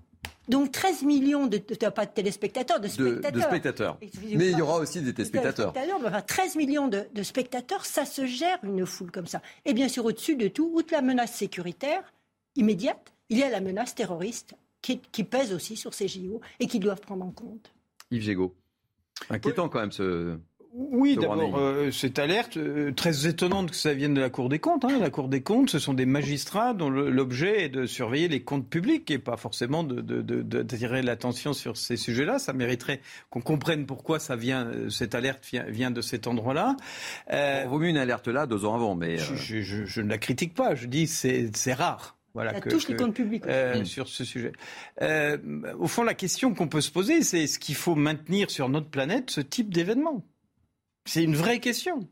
Donc 0.48 0.72
13 0.72 1.04
millions 1.04 1.48
de, 1.48 1.58
de- 1.58 1.90
pas 1.90 2.06
de 2.06 2.12
téléspectateurs, 2.12 2.80
de 2.80 2.84
De, 2.88 2.92
spectateurs. 2.92 3.32
de 3.32 3.42
spectateurs. 3.42 3.98
Mais 4.36 4.52
il 4.52 4.58
y 4.58 4.62
aura 4.62 4.78
aussi 4.78 5.02
des 5.02 5.14
téléspectateurs. 5.14 5.74
Téléspectateurs, 5.74 6.00
mais 6.02 6.16
enfin, 6.16 6.22
13 6.22 6.56
millions 6.56 6.88
de, 6.88 7.04
de 7.14 7.24
spectateurs, 7.24 7.86
ça 7.86 8.06
se 8.06 8.26
gère 8.26 8.60
une 8.64 8.86
foule 8.86 9.12
comme 9.12 9.26
ça. 9.28 9.42
Et 9.66 9.74
bien 9.74 9.88
sûr, 9.88 10.06
au-dessus 10.06 10.36
de 10.36 10.48
tout, 10.48 10.70
outre 10.74 10.94
la 10.94 11.02
menace 11.02 11.34
sécuritaire 11.34 12.04
immédiate, 12.56 13.14
il 13.30 13.40
y 13.40 13.44
a 13.44 13.50
la 13.50 13.60
menace 13.60 13.96
terroriste 13.96 14.54
qui, 14.82 15.00
qui 15.00 15.24
pèse 15.24 15.52
aussi 15.52 15.76
sur 15.76 15.94
ces 15.96 16.08
JO 16.08 16.42
et 16.60 16.68
qu'ils 16.68 16.80
doivent 16.80 17.02
prendre 17.02 17.26
en 17.26 17.32
compte. 17.32 17.74
Yves 18.12 18.22
Gégaud. 18.22 18.54
Inquiétant 19.30 19.68
quand 19.70 19.80
même 19.80 19.92
ce. 19.92 20.38
Oui, 20.78 21.16
d'abord, 21.16 21.58
euh, 21.58 21.90
cette 21.90 22.20
alerte, 22.20 22.58
euh, 22.58 22.92
très 22.92 23.28
étonnante 23.28 23.70
que 23.72 23.78
ça 23.78 23.94
vienne 23.94 24.14
de 24.14 24.20
la 24.20 24.30
Cour 24.30 24.50
des 24.50 24.60
comptes. 24.60 24.84
hein. 24.84 25.00
La 25.00 25.10
Cour 25.10 25.30
des 25.30 25.42
comptes, 25.42 25.70
ce 25.70 25.80
sont 25.80 25.94
des 25.94 26.06
magistrats 26.06 26.74
dont 26.74 26.90
l'objet 26.90 27.64
est 27.64 27.70
de 27.70 27.86
surveiller 27.86 28.28
les 28.28 28.42
comptes 28.42 28.68
publics 28.70 29.10
et 29.10 29.18
pas 29.18 29.38
forcément 29.38 29.84
de- 29.86 30.02
de- 30.02 30.22
de- 30.22 30.42
d'attirer 30.42 31.02
l'attention 31.02 31.54
sur 31.54 31.78
ces 31.78 31.96
sujets-là. 31.96 32.40
Ça 32.40 32.52
mériterait 32.52 33.00
qu'on 33.30 33.40
comprenne 33.40 33.86
pourquoi 33.86 34.20
ça 34.20 34.36
vient, 34.36 34.66
euh, 34.68 34.90
cette 34.90 35.16
alerte 35.16 35.46
vient, 35.50 35.64
vient 35.64 35.92
de 35.92 36.02
cet 36.02 36.28
endroit-là. 36.28 36.76
Euh, 37.32 37.64
Vaut 37.70 37.80
mieux 37.80 37.88
une 37.90 37.98
alerte 37.98 38.28
là, 38.28 38.46
deux 38.46 38.66
ans 38.66 38.76
avant, 38.76 38.96
mais. 38.96 39.18
je, 39.18 39.32
euh, 39.32 39.36
je- 39.38 39.62
je- 39.62 39.86
je 39.86 40.02
ne 40.02 40.10
la 40.10 40.18
critique 40.18 40.54
pas. 40.56 40.76
Je 40.76 40.88
dis 40.88 41.08
c'est 41.08 41.56
c'est 41.56 41.74
rare. 41.74 42.18
Voilà, 42.34 42.52
Ça 42.54 42.60
que- 42.60 42.70
touche 42.70 42.90
les 42.90 42.98
comptes 42.98 43.14
publics. 43.16 43.44
aussi. 43.46 43.54
euh, 43.54 43.80
Mm. 43.80 43.86
sur 43.86 44.10
ce 44.10 44.26
sujet. 44.26 44.52
Euh, 45.02 45.38
au 45.80 45.88
fond, 45.88 46.04
la 46.04 46.14
question 46.16 46.54
qu'on 46.54 46.68
peut 46.68 46.82
se 46.82 46.92
poser, 46.92 47.22
c'est 47.22 47.44
est-ce 47.44 47.60
qu'il 47.60 47.76
faut 47.76 47.96
maintenir 47.96 48.52
sur 48.52 48.68
notre 48.68 48.90
planète 48.90 49.32
ce 49.32 49.40
type 49.40 49.74
d'événement 49.74 50.22
C'est 51.06 51.24
une 51.24 51.36
vraie 51.36 51.60
question. 51.60 52.08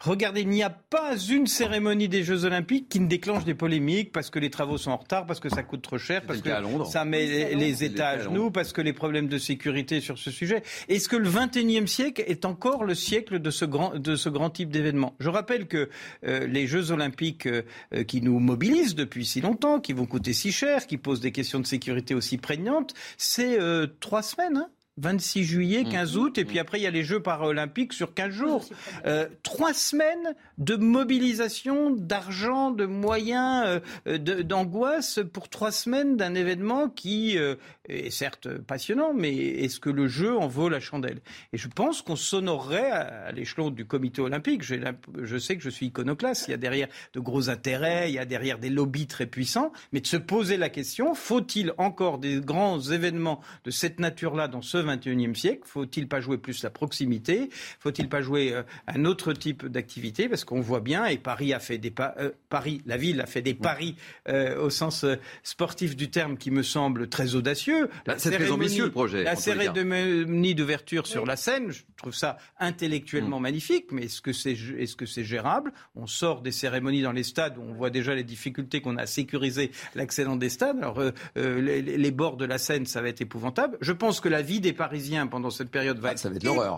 Regardez, 0.00 0.42
il 0.42 0.48
n'y 0.48 0.62
a 0.62 0.70
pas 0.70 1.16
une 1.16 1.46
cérémonie 1.46 2.08
des 2.08 2.22
Jeux 2.22 2.44
Olympiques 2.44 2.88
qui 2.88 3.00
ne 3.00 3.06
déclenche 3.06 3.44
des 3.44 3.54
polémiques 3.54 4.12
parce 4.12 4.30
que 4.30 4.38
les 4.38 4.50
travaux 4.50 4.78
sont 4.78 4.90
en 4.90 4.96
retard, 4.96 5.26
parce 5.26 5.40
que 5.40 5.48
ça 5.48 5.62
coûte 5.62 5.82
trop 5.82 5.98
cher, 5.98 6.22
parce 6.22 6.40
que 6.40 6.50
ça 6.90 7.04
met 7.04 7.54
les, 7.54 7.84
États 7.84 8.08
à 8.08 8.18
genoux, 8.18 8.50
parce 8.50 8.72
que 8.72 8.80
les 8.80 8.92
problèmes 8.92 9.28
de 9.28 9.38
sécurité 9.38 10.00
sur 10.00 10.18
ce 10.18 10.30
sujet. 10.30 10.62
Est-ce 10.88 11.08
que 11.08 11.16
le 11.16 11.28
21e 11.28 11.86
siècle 11.86 12.24
est 12.26 12.44
encore 12.44 12.84
le 12.84 12.94
siècle 12.94 13.38
de 13.38 13.50
ce 13.50 13.64
grand, 13.64 13.96
de 13.96 14.16
ce 14.16 14.28
grand 14.28 14.50
type 14.50 14.70
d'événement? 14.70 15.14
Je 15.20 15.28
rappelle 15.28 15.66
que 15.66 15.88
euh, 16.26 16.46
les 16.46 16.66
Jeux 16.66 16.90
Olympiques 16.90 17.46
euh, 17.46 17.62
euh, 17.94 18.04
qui 18.04 18.22
nous 18.22 18.38
mobilisent 18.38 18.94
depuis 18.94 19.26
si 19.26 19.40
longtemps, 19.40 19.80
qui 19.80 19.92
vont 19.92 20.06
coûter 20.06 20.32
si 20.32 20.52
cher, 20.52 20.86
qui 20.86 20.96
posent 20.96 21.20
des 21.20 21.32
questions 21.32 21.60
de 21.60 21.66
sécurité 21.66 22.14
aussi 22.14 22.38
prégnantes, 22.38 22.94
c'est 23.16 23.60
euh, 23.60 23.86
trois 24.00 24.22
semaines. 24.22 24.56
hein? 24.56 24.70
26 24.98 25.44
juillet, 25.44 25.84
Mmh. 25.84 25.90
15 25.90 26.16
août, 26.16 26.38
et 26.38 26.44
puis 26.44 26.58
après 26.58 26.78
il 26.78 26.82
y 26.82 26.86
a 26.86 26.90
les 26.90 27.04
Jeux 27.04 27.20
paralympiques 27.20 27.92
sur 27.92 28.14
15 28.14 28.30
jours. 28.30 28.64
Euh, 29.06 29.28
trois 29.42 29.72
semaines 29.74 30.34
de 30.58 30.76
mobilisation 30.76 31.90
d'argent, 31.90 32.70
de 32.70 32.86
moyens, 32.86 33.80
euh, 34.06 34.18
d'angoisse 34.18 35.20
pour 35.32 35.48
trois 35.48 35.70
semaines 35.70 36.16
d'un 36.16 36.34
événement 36.34 36.88
qui 36.88 37.38
euh, 37.38 37.54
est 37.88 38.10
certes 38.10 38.48
passionnant, 38.58 39.12
mais 39.14 39.34
est-ce 39.34 39.80
que 39.80 39.90
le 39.90 40.08
jeu 40.08 40.36
en 40.36 40.48
vaut 40.48 40.68
la 40.68 40.80
chandelle? 40.80 41.20
Et 41.52 41.58
je 41.58 41.68
pense 41.68 42.02
qu'on 42.02 42.16
s'honorerait 42.16 42.90
à, 42.90 43.26
à 43.26 43.32
l'échelon 43.32 43.70
du 43.70 43.84
comité 43.84 44.20
olympique. 44.20 44.62
Je 44.62 45.38
sais 45.38 45.56
que 45.56 45.62
je 45.62 45.70
suis 45.70 45.86
iconoclaste, 45.86 46.48
il 46.48 46.52
y 46.52 46.54
a 46.54 46.58
derrière 46.58 46.88
de 47.14 47.20
gros 47.20 47.50
intérêts, 47.50 48.10
il 48.10 48.14
y 48.14 48.18
a 48.18 48.24
derrière 48.24 48.58
des 48.58 48.70
lobbies 48.70 49.06
très 49.06 49.26
puissants, 49.26 49.72
mais 49.92 50.00
de 50.00 50.06
se 50.06 50.16
poser 50.16 50.56
la 50.56 50.68
question, 50.68 51.14
faut-il 51.14 51.72
encore 51.78 52.18
des 52.18 52.40
grands 52.40 52.80
événements 52.80 53.40
de 53.64 53.70
cette 53.70 54.00
nature-là 54.00 54.48
dans 54.48 54.62
ce 54.62 54.78
XXIe 54.96 55.34
siècle 55.34 55.62
Faut-il 55.64 56.08
pas 56.08 56.20
jouer 56.20 56.38
plus 56.38 56.62
la 56.62 56.70
proximité? 56.70 57.50
Faut-il 57.80 58.08
pas 58.08 58.22
jouer 58.22 58.52
euh, 58.52 58.62
un 58.86 59.04
autre 59.04 59.32
type 59.32 59.66
d'activité? 59.66 60.28
Parce 60.28 60.44
qu'on 60.44 60.60
voit 60.60 60.80
bien, 60.80 61.06
et 61.06 61.18
Paris 61.18 61.52
a 61.52 61.60
fait 61.60 61.78
des 61.78 61.92
euh, 62.00 62.30
Paris, 62.48 62.82
la 62.86 62.96
ville 62.96 63.20
a 63.20 63.26
fait 63.26 63.42
des 63.42 63.54
paris 63.54 63.96
euh, 64.28 64.60
au 64.60 64.70
sens 64.70 65.04
sportif 65.42 65.96
du 65.96 66.10
terme 66.10 66.36
qui 66.36 66.50
me 66.50 66.62
semble 66.62 67.08
très 67.08 67.34
audacieux. 67.34 67.88
Bah, 68.06 68.14
c'est 68.18 68.30
très 68.30 68.50
ambitieux 68.50 68.86
le 68.86 68.90
projet. 68.90 69.24
La 69.24 69.36
cérémonie 69.36 70.54
d'ouverture 70.54 71.06
sur 71.06 71.26
la 71.26 71.36
scène, 71.36 71.70
je 71.70 71.82
trouve 71.96 72.14
ça 72.14 72.38
intellectuellement 72.58 73.40
mm. 73.40 73.42
magnifique, 73.42 73.86
mais 73.92 74.04
est-ce 74.04 74.20
que 74.20 74.32
c'est 74.32 74.52
est-ce 74.52 74.96
que 74.96 75.06
c'est 75.06 75.24
gérable? 75.24 75.72
On 75.94 76.06
sort 76.06 76.42
des 76.42 76.52
cérémonies 76.52 77.02
dans 77.02 77.12
les 77.12 77.22
stades 77.22 77.58
où 77.58 77.62
on 77.62 77.74
voit 77.74 77.90
déjà 77.90 78.14
les 78.14 78.24
difficultés 78.24 78.80
qu'on 78.80 78.96
a 78.96 79.02
à 79.02 79.06
sécuriser 79.06 79.70
l'accès 79.94 80.24
dans 80.24 80.36
des 80.36 80.48
stades. 80.48 80.78
Alors 80.78 81.00
les, 81.36 81.82
les, 81.82 82.10
bords 82.10 82.36
de 82.36 82.44
la 82.44 82.58
Seine, 82.58 82.86
ça 82.86 83.00
va 83.00 83.08
être 83.08 83.20
épouvantable. 83.20 83.78
Je 83.80 83.92
pense 83.92 84.20
que 84.20 84.28
la 84.28 84.42
vie 84.42 84.60
des 84.60 84.72
Parisiens 84.78 85.26
pendant 85.26 85.50
cette 85.50 85.70
période 85.70 85.98
va, 85.98 86.08
ah, 86.08 86.12
être, 86.12 86.26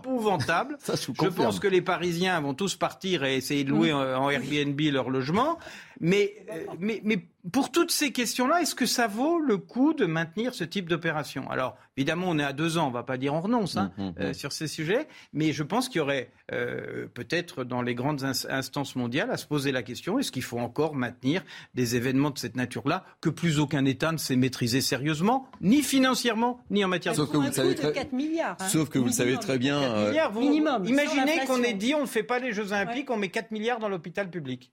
épouvantable. 0.03 0.77
je, 0.89 1.29
pense 1.29 1.61
que 1.61 1.69
les 1.69 1.83
Parisiens 1.83 2.41
vont 2.41 2.55
tous 2.55 2.75
partir 2.75 3.23
et 3.23 3.37
essayer 3.37 3.63
de 3.63 3.71
louer 3.71 3.93
mm. 3.93 4.19
en 4.19 4.31
Airbnb 4.31 4.81
leur 4.93 5.11
logement. 5.11 5.59
Mais, 6.01 6.35
euh, 6.51 6.65
mais, 6.79 7.01
mais 7.05 7.19
pour 7.53 7.71
toutes 7.71 7.91
ces 7.91 8.11
questions-là, 8.13 8.63
est-ce 8.63 8.75
que 8.75 8.87
ça 8.87 9.07
vaut 9.07 9.39
le 9.39 9.57
coup 9.57 9.93
de 9.93 10.07
maintenir 10.07 10.55
ce 10.55 10.65
type 10.65 10.89
d'opération? 10.89 11.49
Alors, 11.51 11.77
évidemment, 11.97 12.27
on 12.29 12.39
est 12.39 12.45
à 12.45 12.53
deux 12.53 12.79
ans, 12.79 12.87
on 12.87 12.89
ne 12.89 12.95
va 12.95 13.03
pas 13.03 13.19
dire 13.19 13.35
on 13.35 13.41
renonce 13.41 13.77
hein, 13.77 13.93
mmh, 13.97 14.03
mmh, 14.03 14.15
euh, 14.21 14.31
mmh. 14.31 14.35
sur 14.35 14.53
ces 14.53 14.67
sujets, 14.67 15.09
mais 15.33 15.53
je 15.53 15.63
pense 15.63 15.89
qu'il 15.89 15.99
y 15.99 16.01
aurait 16.01 16.31
euh, 16.53 17.07
peut-être 17.13 17.65
dans 17.65 17.83
les 17.83 17.95
grandes 17.95 18.25
instances 18.25 18.97
mondiales 18.97 19.31
à 19.31 19.37
se 19.37 19.47
poser 19.47 19.73
la 19.73 19.83
question 19.83 20.19
est-ce 20.19 20.33
qu'il 20.33 20.43
faut 20.43 20.59
encore 20.59 20.95
maintenir 20.95 21.43
des 21.75 21.97
événements 21.97 22.31
de 22.31 22.39
cette 22.39 22.57
nature-là 22.57 23.05
que 23.21 23.29
plus 23.29 23.59
aucun 23.59 23.85
État 23.85 24.13
ne 24.13 24.19
sait 24.19 24.37
maîtriser 24.37 24.81
sérieusement, 24.81 25.47
ni 25.61 25.83
financièrement, 25.83 26.61
ni 26.71 26.85
en 26.85 26.89
matière 26.89 27.15
Sauf 27.15 27.29
de 27.29 27.33
que 27.33 27.39
vous 27.39 27.53
savez 27.53 27.75
très... 27.75 27.93
4 27.93 28.13
milliards. 28.13 28.57
Hein. 28.59 28.69
Sauf 28.69 28.89
que 28.89 28.99
vous 28.99 29.07
le 29.07 29.13
savez 29.13 29.37
très 29.37 29.59
bien. 29.59 30.07
Milliards, 30.07 30.33
minimum. 30.33 30.87
Imaginez 30.87 31.45
qu'on 31.47 31.63
ait 31.63 31.75
dit 31.75 31.95
on 31.95 32.03
ne 32.03 32.07
fait 32.07 32.23
pas 32.23 32.39
les 32.39 32.53
Jeux 32.53 32.73
Olympiques, 32.73 33.11
on 33.11 33.17
met 33.17 33.29
4 33.29 33.51
milliards 33.51 33.79
dans 33.79 33.89
l'hôpital 33.89 34.31
public. 34.31 34.73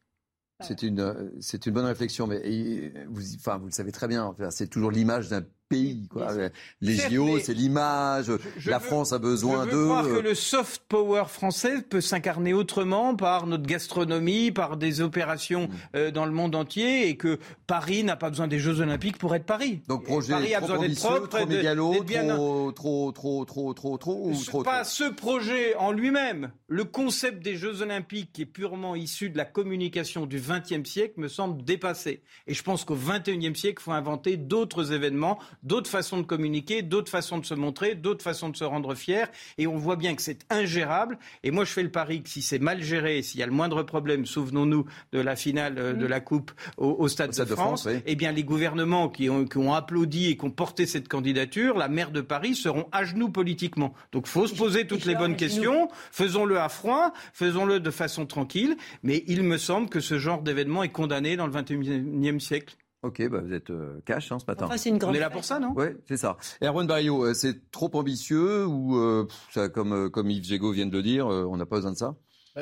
C'est 0.59 0.81
une, 0.81 1.31
c'est 1.39 1.65
une 1.67 1.73
bonne 1.73 1.85
réflexion, 1.85 2.25
mais 2.25 2.91
vous, 3.09 3.35
enfin, 3.35 3.57
vous 3.57 3.67
le 3.67 3.71
savez 3.71 3.91
très 3.91 4.07
bien. 4.07 4.35
C'est 4.49 4.67
toujours 4.67 4.91
l'image 4.91 5.29
d'un 5.29 5.45
pays. 5.67 6.07
Quoi. 6.09 6.33
Les 6.81 6.95
JO, 6.95 7.39
c'est 7.39 7.53
l'image. 7.53 8.31
La 8.65 8.79
France 8.79 9.13
a 9.13 9.19
besoin 9.19 9.65
d'eux. 9.65 9.83
Je 9.83 9.85
croire 9.85 10.05
que 10.05 10.19
le 10.19 10.35
soft 10.35 10.83
power 10.87 11.25
français 11.27 11.81
peut 11.81 12.01
s'incarner 12.01 12.53
autrement 12.53 13.15
par 13.15 13.47
notre 13.47 13.65
gastronomie, 13.65 14.51
par 14.51 14.77
des 14.77 15.01
opérations 15.01 15.67
mm. 15.67 15.71
euh, 15.95 16.11
dans 16.11 16.25
le 16.25 16.31
monde 16.31 16.55
entier, 16.55 17.09
et 17.09 17.17
que 17.17 17.39
Paris 17.65 18.03
n'a 18.03 18.15
pas 18.15 18.29
besoin 18.29 18.47
des 18.47 18.59
Jeux 18.59 18.81
Olympiques 18.81 19.17
pour 19.17 19.35
être 19.35 19.45
Paris. 19.45 19.81
Donc 19.87 20.05
projet 20.05 20.33
Paris 20.33 20.55
a 20.55 20.61
besoin 20.61 20.79
d'être 20.79 20.99
propre, 20.99 21.27
trop 21.27 21.45
mégalo, 21.45 21.93
trop, 22.73 23.11
trop, 23.11 23.11
trop, 23.11 23.45
trop, 23.45 23.73
trop, 23.73 23.97
trop, 23.97 24.29
ou 24.29 24.43
trop, 24.43 24.63
Pas 24.63 24.83
ce 24.83 25.03
projet 25.03 25.75
en 25.75 25.91
lui-même. 25.91 26.51
Le 26.67 26.83
concept 26.83 27.43
des 27.43 27.55
Jeux 27.55 27.81
Olympiques, 27.81 28.31
qui 28.33 28.43
est 28.43 28.45
purement 28.45 28.95
issu 28.95 29.29
de 29.29 29.37
la 29.37 29.45
communication 29.45 30.25
du 30.25 30.39
XXe 30.39 30.89
siècle, 30.89 31.15
me 31.17 31.27
semble 31.27 31.63
dépassé. 31.63 32.21
Et 32.45 32.53
je 32.53 32.63
pense 32.63 32.85
qu'au 32.85 32.95
XXIe 32.95 33.55
siècle, 33.55 33.81
il 33.81 33.83
faut 33.83 33.91
inventer 33.91 34.37
d'autres 34.37 34.91
événements 34.91 35.39
d'autres 35.63 35.89
façons 35.89 36.17
de 36.17 36.23
communiquer, 36.23 36.81
d'autres 36.81 37.11
façons 37.11 37.37
de 37.37 37.45
se 37.45 37.53
montrer, 37.53 37.95
d'autres 37.95 38.23
façons 38.23 38.49
de 38.49 38.57
se 38.57 38.63
rendre 38.63 38.95
fier. 38.95 39.29
Et 39.57 39.67
on 39.67 39.77
voit 39.77 39.95
bien 39.95 40.15
que 40.15 40.21
c'est 40.21 40.45
ingérable. 40.49 41.17
Et 41.43 41.51
moi, 41.51 41.65
je 41.65 41.71
fais 41.71 41.83
le 41.83 41.91
pari 41.91 42.23
que 42.23 42.29
si 42.29 42.41
c'est 42.41 42.59
mal 42.59 42.81
géré, 42.81 43.21
s'il 43.21 43.39
y 43.39 43.43
a 43.43 43.45
le 43.45 43.51
moindre 43.51 43.83
problème, 43.83 44.25
souvenons-nous 44.25 44.85
de 45.11 45.19
la 45.19 45.35
finale 45.35 45.75
euh, 45.77 45.93
de 45.93 46.05
la 46.05 46.19
Coupe 46.19 46.51
au, 46.77 47.07
Stade, 47.07 47.35
de, 47.35 47.45
France, 47.45 47.87
eh 48.05 48.15
bien, 48.15 48.31
les 48.31 48.43
gouvernements 48.43 49.09
qui 49.09 49.29
ont, 49.29 49.45
qui 49.45 49.57
ont, 49.57 49.73
applaudi 49.73 50.31
et 50.31 50.37
qui 50.37 50.45
ont 50.45 50.51
porté 50.51 50.85
cette 50.85 51.07
candidature, 51.07 51.77
la 51.77 51.87
maire 51.87 52.11
de 52.11 52.21
Paris, 52.21 52.55
seront 52.55 52.87
à 52.91 53.03
genoux 53.03 53.29
politiquement. 53.29 53.93
Donc, 54.11 54.25
il 54.27 54.31
faut 54.31 54.47
se 54.47 54.55
poser 54.55 54.87
toutes 54.87 55.05
les 55.05 55.15
bonnes 55.15 55.35
questions. 55.35 55.89
Faisons-le 56.11 56.59
à 56.59 56.69
froid, 56.69 57.13
faisons-le 57.33 57.79
de 57.79 57.91
façon 57.91 58.25
tranquille. 58.25 58.77
Mais 59.03 59.23
il 59.27 59.43
me 59.43 59.57
semble 59.57 59.89
que 59.89 59.99
ce 59.99 60.17
genre 60.19 60.41
d'événement 60.41 60.83
est 60.83 60.89
condamné 60.89 61.35
dans 61.35 61.47
le 61.47 61.53
XXIe 61.53 62.39
siècle. 62.39 62.75
Ok, 63.03 63.27
bah 63.29 63.41
vous 63.43 63.53
êtes 63.53 63.69
euh, 63.69 64.01
cash 64.05 64.31
hein, 64.31 64.39
ce 64.39 64.45
matin. 64.47 64.67
On 65.03 65.13
est 65.13 65.19
là 65.19 65.29
pour 65.29 65.43
ça, 65.43 65.59
non? 65.59 65.73
Oui, 65.75 65.87
c'est 66.07 66.17
ça. 66.17 66.37
Erwan 66.63 66.87
Barrio, 66.87 67.25
euh, 67.25 67.33
c'est 67.33 67.69
trop 67.69 67.91
ambitieux 67.93 68.65
ou 68.65 68.97
euh, 68.97 69.27
ça, 69.51 69.69
comme, 69.69 70.09
comme 70.09 70.31
Yves 70.31 70.45
Gégaud 70.45 70.71
vient 70.71 70.87
de 70.87 70.91
le 70.91 71.03
dire, 71.03 71.27
on 71.27 71.57
n'a 71.57 71.65
pas 71.65 71.77
besoin 71.77 71.91
de 71.91 71.97
ça? 71.97 72.15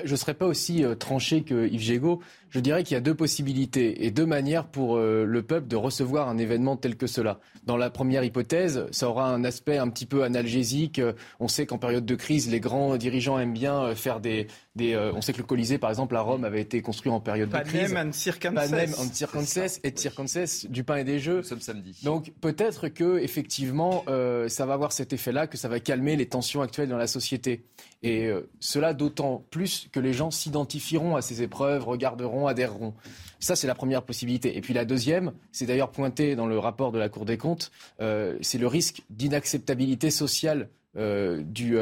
Je 0.03 0.12
ne 0.12 0.18
serais 0.18 0.34
pas 0.34 0.45
aussi 0.45 0.84
tranché 0.99 1.44
que 1.44 1.68
Yves 1.68 1.80
Gégaud. 1.80 2.22
Je 2.56 2.61
dirais 2.61 2.86
qu'il 2.86 2.94
y 2.94 2.98
a 2.98 3.02
deux 3.02 3.14
possibilités 3.14 4.06
et 4.06 4.11
deux 4.11 4.26
manières 4.26 4.65
pour 4.65 4.98
le 4.98 5.41
peuple 5.41 5.68
de 5.68 5.76
recevoir 5.76 6.30
un 6.30 6.38
événement 6.38 6.77
tel 6.77 6.95
que 6.95 7.06
cela. 7.06 7.41
Dans 7.65 7.76
la 7.76 7.90
première 7.90 8.23
hypothèse, 8.23 8.86
ça 8.91 9.10
aura 9.10 9.27
un 9.27 9.44
aspect 9.44 9.77
un 9.77 9.90
petit 9.90 10.06
peu 10.06 10.23
analgésique. 10.23 11.02
On 11.41 11.49
sait 11.49 11.65
qu'en 11.65 11.77
période 11.77 12.06
de 12.06 12.15
crise, 12.15 12.49
les 12.49 12.61
grands 12.61 12.95
dirigeants 12.95 13.38
aiment 13.40 13.52
bien 13.52 13.94
faire 13.94 14.22
des, 14.22 14.48
euh, 14.82 15.11
on 15.15 15.22
sait 15.22 15.32
que 15.32 15.38
le 15.38 15.44
Colisée, 15.44 15.77
par 15.77 15.90
exemple, 15.90 16.15
à 16.15 16.22
Rome, 16.22 16.44
avait 16.44 16.61
été 16.61 16.82
construit 16.82 17.11
en 17.11 17.19
période 17.19 17.49
de 17.49 17.57
crise. 17.57 17.94
Panem 17.94 18.07
and 18.07 18.11
circenses. 18.11 18.53
Panem 18.53 18.90
and 18.98 19.14
circenses 19.14 19.80
et 19.84 19.94
circenses, 19.95 20.65
du 20.65 20.84
pain 20.84 20.98
et 20.98 21.03
des 21.03 21.19
jeux. 21.19 21.38
Nous 21.38 21.44
sommes 21.44 21.61
samedi. 21.61 21.99
Donc 22.03 22.34
peut-être 22.41 22.90
que 22.90 23.19
effectivement, 23.19 24.03
euh, 24.07 24.49
ça 24.49 24.65
va 24.65 24.73
avoir 24.73 24.91
cet 24.91 25.14
effet-là, 25.14 25.48
que 25.48 25.57
ça 25.57 25.69
va 25.69 25.80
calmer 25.80 26.15
les 26.15 26.26
tensions 26.26 26.61
actuelles 26.61 26.90
dans 26.90 26.98
la 26.98 27.07
société. 27.07 27.64
Et 28.03 28.26
euh, 28.26 28.49
cela 28.60 28.94
d'autant 28.94 29.44
plus 29.49 29.88
que 29.91 29.99
les 29.99 30.14
gens 30.14 30.30
s'identifieront 30.30 31.15
à 31.15 31.22
ces 31.22 31.41
épreuves, 31.41 31.86
regarderont, 31.86 32.45
adhéreront. 32.48 32.94
Ça, 33.40 33.56
c'est 33.56 33.68
la 33.68 33.76
première 33.76 34.04
possibilité. 34.04 34.58
Et 34.58 34.62
puis 34.62 34.74
la 34.74 34.86
deuxième, 34.86 35.34
c'est 35.52 35.66
d'ailleurs 35.66 35.92
pointé 35.92 36.36
dans 36.36 36.48
le 36.48 36.58
rapport 36.58 36.92
de 36.92 37.00
la 37.00 37.10
Cour 37.10 37.26
des 37.26 37.38
comptes, 37.38 37.72
c'est 38.00 38.58
le 38.58 38.68
risque 38.68 39.04
d'inacceptabilité 39.10 40.10
sociale 40.10 40.70
du, 40.96 41.78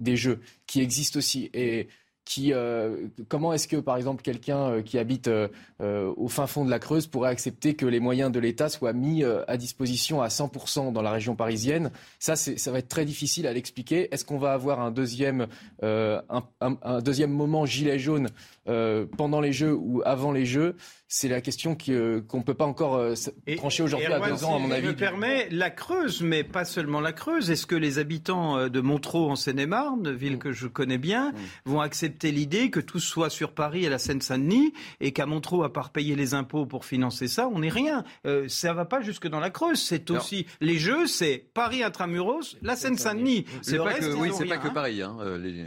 des 0.00 0.16
jeux 0.16 0.40
qui 0.66 0.80
existe 0.80 1.16
aussi. 1.16 1.50
Et 1.54 1.88
euh, 2.38 3.08
comment 3.28 3.52
est-ce 3.52 3.68
que, 3.68 3.76
par 3.76 3.96
exemple, 3.96 4.22
quelqu'un 4.22 4.58
euh, 4.58 4.82
qui 4.82 4.98
habite 4.98 5.28
euh, 5.28 5.48
au 6.16 6.28
fin 6.28 6.46
fond 6.46 6.64
de 6.64 6.70
la 6.70 6.78
Creuse 6.78 7.06
pourrait 7.06 7.30
accepter 7.30 7.74
que 7.74 7.86
les 7.86 8.00
moyens 8.00 8.32
de 8.32 8.38
l'État 8.38 8.68
soient 8.68 8.92
mis 8.92 9.22
à 9.24 9.56
disposition 9.56 10.22
à 10.22 10.28
100% 10.28 10.92
dans 10.92 11.02
la 11.02 11.10
région 11.10 11.36
parisienne? 11.36 11.90
Ça, 12.18 12.36
ça 12.36 12.72
va 12.72 12.78
être 12.78 12.88
très 12.88 13.04
difficile 13.04 13.46
à 13.46 13.52
l'expliquer. 13.52 14.12
Est-ce 14.12 14.24
qu'on 14.24 14.38
va 14.38 14.52
avoir 14.52 14.80
un 14.80 14.90
deuxième, 14.90 15.46
un, 15.82 17.00
deuxième 17.02 17.30
moment 17.30 17.66
gilet 17.66 17.98
jaune 17.98 18.28
pendant 18.64 19.40
les 19.40 19.52
Jeux 19.52 19.74
ou 19.74 20.02
avant 20.04 20.32
les 20.32 20.46
Jeux? 20.46 20.76
C'est 21.16 21.28
la 21.28 21.40
question 21.40 21.76
euh, 21.90 22.22
qu'on 22.22 22.38
ne 22.38 22.42
peut 22.42 22.54
pas 22.54 22.64
encore 22.64 22.96
euh, 22.96 23.14
trancher 23.56 23.84
aujourd'hui 23.84 24.12
à 24.12 24.18
deux 24.18 24.42
ans, 24.42 24.56
à 24.56 24.58
mon 24.58 24.72
avis. 24.72 24.86
Je 24.86 24.90
me 24.90 24.96
permets, 24.96 25.46
la 25.52 25.70
Creuse, 25.70 26.22
mais 26.22 26.42
pas 26.42 26.64
seulement 26.64 27.00
la 27.00 27.12
Creuse. 27.12 27.52
Est-ce 27.52 27.68
que 27.68 27.76
les 27.76 28.00
habitants 28.00 28.58
euh, 28.58 28.68
de 28.68 28.80
Montreux 28.80 29.22
en 29.22 29.36
Seine-et-Marne, 29.36 30.10
ville 30.10 30.38
que 30.38 30.50
je 30.50 30.66
connais 30.66 30.98
bien, 30.98 31.30
mm. 31.30 31.36
vont 31.66 31.80
accepter 31.80 32.32
l'idée 32.32 32.68
que 32.68 32.80
tout 32.80 32.98
soit 32.98 33.30
sur 33.30 33.52
Paris 33.52 33.84
et 33.84 33.88
la 33.88 33.98
Seine-Saint-Denis 33.98 34.72
et 34.98 35.12
qu'à 35.12 35.24
Montreux, 35.24 35.64
à 35.64 35.68
part 35.68 35.90
payer 35.90 36.16
les 36.16 36.34
impôts 36.34 36.66
pour 36.66 36.84
financer 36.84 37.28
ça, 37.28 37.46
on 37.46 37.60
n'est 37.60 37.68
rien. 37.68 38.02
Ça 38.24 38.64
ça 38.64 38.72
va 38.72 38.86
pas 38.86 39.02
jusque 39.02 39.28
dans 39.28 39.40
la 39.40 39.50
Creuse. 39.50 39.80
C'est 39.80 40.10
aussi 40.10 40.46
les 40.60 40.78
Jeux, 40.78 41.06
c'est 41.06 41.44
Paris 41.54 41.84
intramuros, 41.84 42.56
la 42.62 42.74
Seine-Saint-Denis. 42.74 43.44
C'est 43.62 43.76
pas 43.76 43.92
que 43.92 44.06
oui, 44.14 44.30
c'est 44.36 44.46
pas 44.46 44.56
que 44.56 44.68
Paris. 44.68 45.02
Hein, 45.02 45.16
les, 45.38 45.64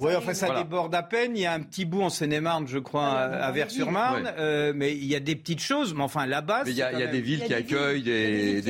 Oui, 0.00 0.14
enfin 0.14 0.34
ça 0.34 0.54
déborde 0.54 0.94
à 0.94 1.02
peine. 1.02 1.36
Il 1.36 1.40
y 1.40 1.46
a 1.46 1.54
un 1.54 1.60
petit 1.60 1.86
bout 1.86 2.02
en 2.02 2.10
Seine-et-Marne, 2.10 2.66
je 2.66 2.78
crois, 2.78 3.08
à 3.08 3.50
Vers-sur-Marne, 3.50 4.34
mais 4.74 4.89
il 4.94 5.06
y 5.06 5.14
a 5.14 5.20
des 5.20 5.36
petites 5.36 5.60
choses, 5.60 5.94
mais 5.94 6.02
enfin 6.02 6.26
là-bas. 6.26 6.64
il 6.66 6.74
y, 6.74 6.82
a, 6.82 7.06
des 7.06 7.20
villes 7.20 7.44
qui 7.44 7.54
accueillent 7.54 8.02
des. 8.02 8.62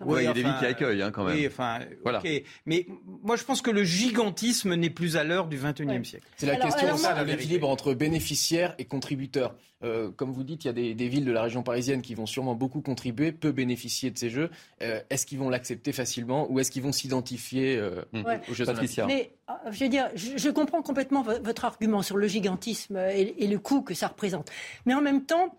Oui, 0.00 0.22
il 0.22 0.24
y 0.24 0.26
a 0.26 0.32
des 0.32 0.42
villes 0.42 0.56
qui 0.58 0.66
accueillent 0.66 1.02
hein, 1.02 1.10
quand 1.10 1.24
même. 1.24 1.36
Oui, 1.36 1.46
enfin, 1.46 1.80
voilà. 2.02 2.22
Mais 2.66 2.86
moi, 3.22 3.36
je 3.36 3.44
pense 3.44 3.62
que 3.62 3.70
le 3.70 3.84
gigantisme 3.84 4.74
n'est 4.74 4.90
plus 4.90 5.16
à 5.16 5.24
l'heure 5.24 5.48
du 5.48 5.58
21e 5.58 6.04
siècle. 6.04 6.26
C'est 6.36 6.46
la 6.46 6.56
question 6.56 6.88
de 6.94 7.24
l'équilibre 7.24 7.68
entre 7.68 7.94
bénéficiaires 7.94 8.74
et 8.78 8.84
contributeurs. 8.84 9.54
Euh, 9.84 10.10
comme 10.10 10.32
vous 10.32 10.44
dites, 10.44 10.64
il 10.64 10.68
y 10.68 10.70
a 10.70 10.94
des, 10.94 11.08
villes 11.08 11.24
de 11.24 11.32
la 11.32 11.42
région 11.42 11.62
parisienne 11.62 12.02
qui 12.02 12.14
vont 12.14 12.26
sûrement 12.26 12.54
beaucoup 12.54 12.80
contribuer, 12.80 13.32
peu 13.32 13.52
bénéficier 13.52 14.10
de 14.10 14.18
ces 14.18 14.30
jeux. 14.30 14.50
Euh, 14.82 15.00
est-ce 15.10 15.26
qu'ils 15.26 15.38
vont 15.38 15.48
l'accepter 15.48 15.92
facilement 15.92 16.50
ou 16.50 16.60
est-ce 16.60 16.70
qu'ils 16.70 16.82
vont 16.82 16.92
s'identifier 16.92 17.76
euh, 17.76 18.02
aux 18.48 18.54
Jeux 18.54 18.68
Olympiques 18.68 19.00
Mais 19.06 19.32
je 19.70 19.84
veux 19.84 19.90
dire, 19.90 20.08
je, 20.14 20.50
comprends 20.50 20.82
complètement 20.82 21.22
votre 21.22 21.64
argument 21.64 22.02
sur 22.02 22.16
le 22.16 22.26
gigantisme 22.26 22.96
et, 22.96 23.46
le 23.46 23.58
coût 23.58 23.82
que 23.82 23.94
ça 23.94 24.08
représente. 24.08 24.50
Mais 24.86 24.94
en 24.94 25.00
même 25.00 25.24
temps, 25.24 25.56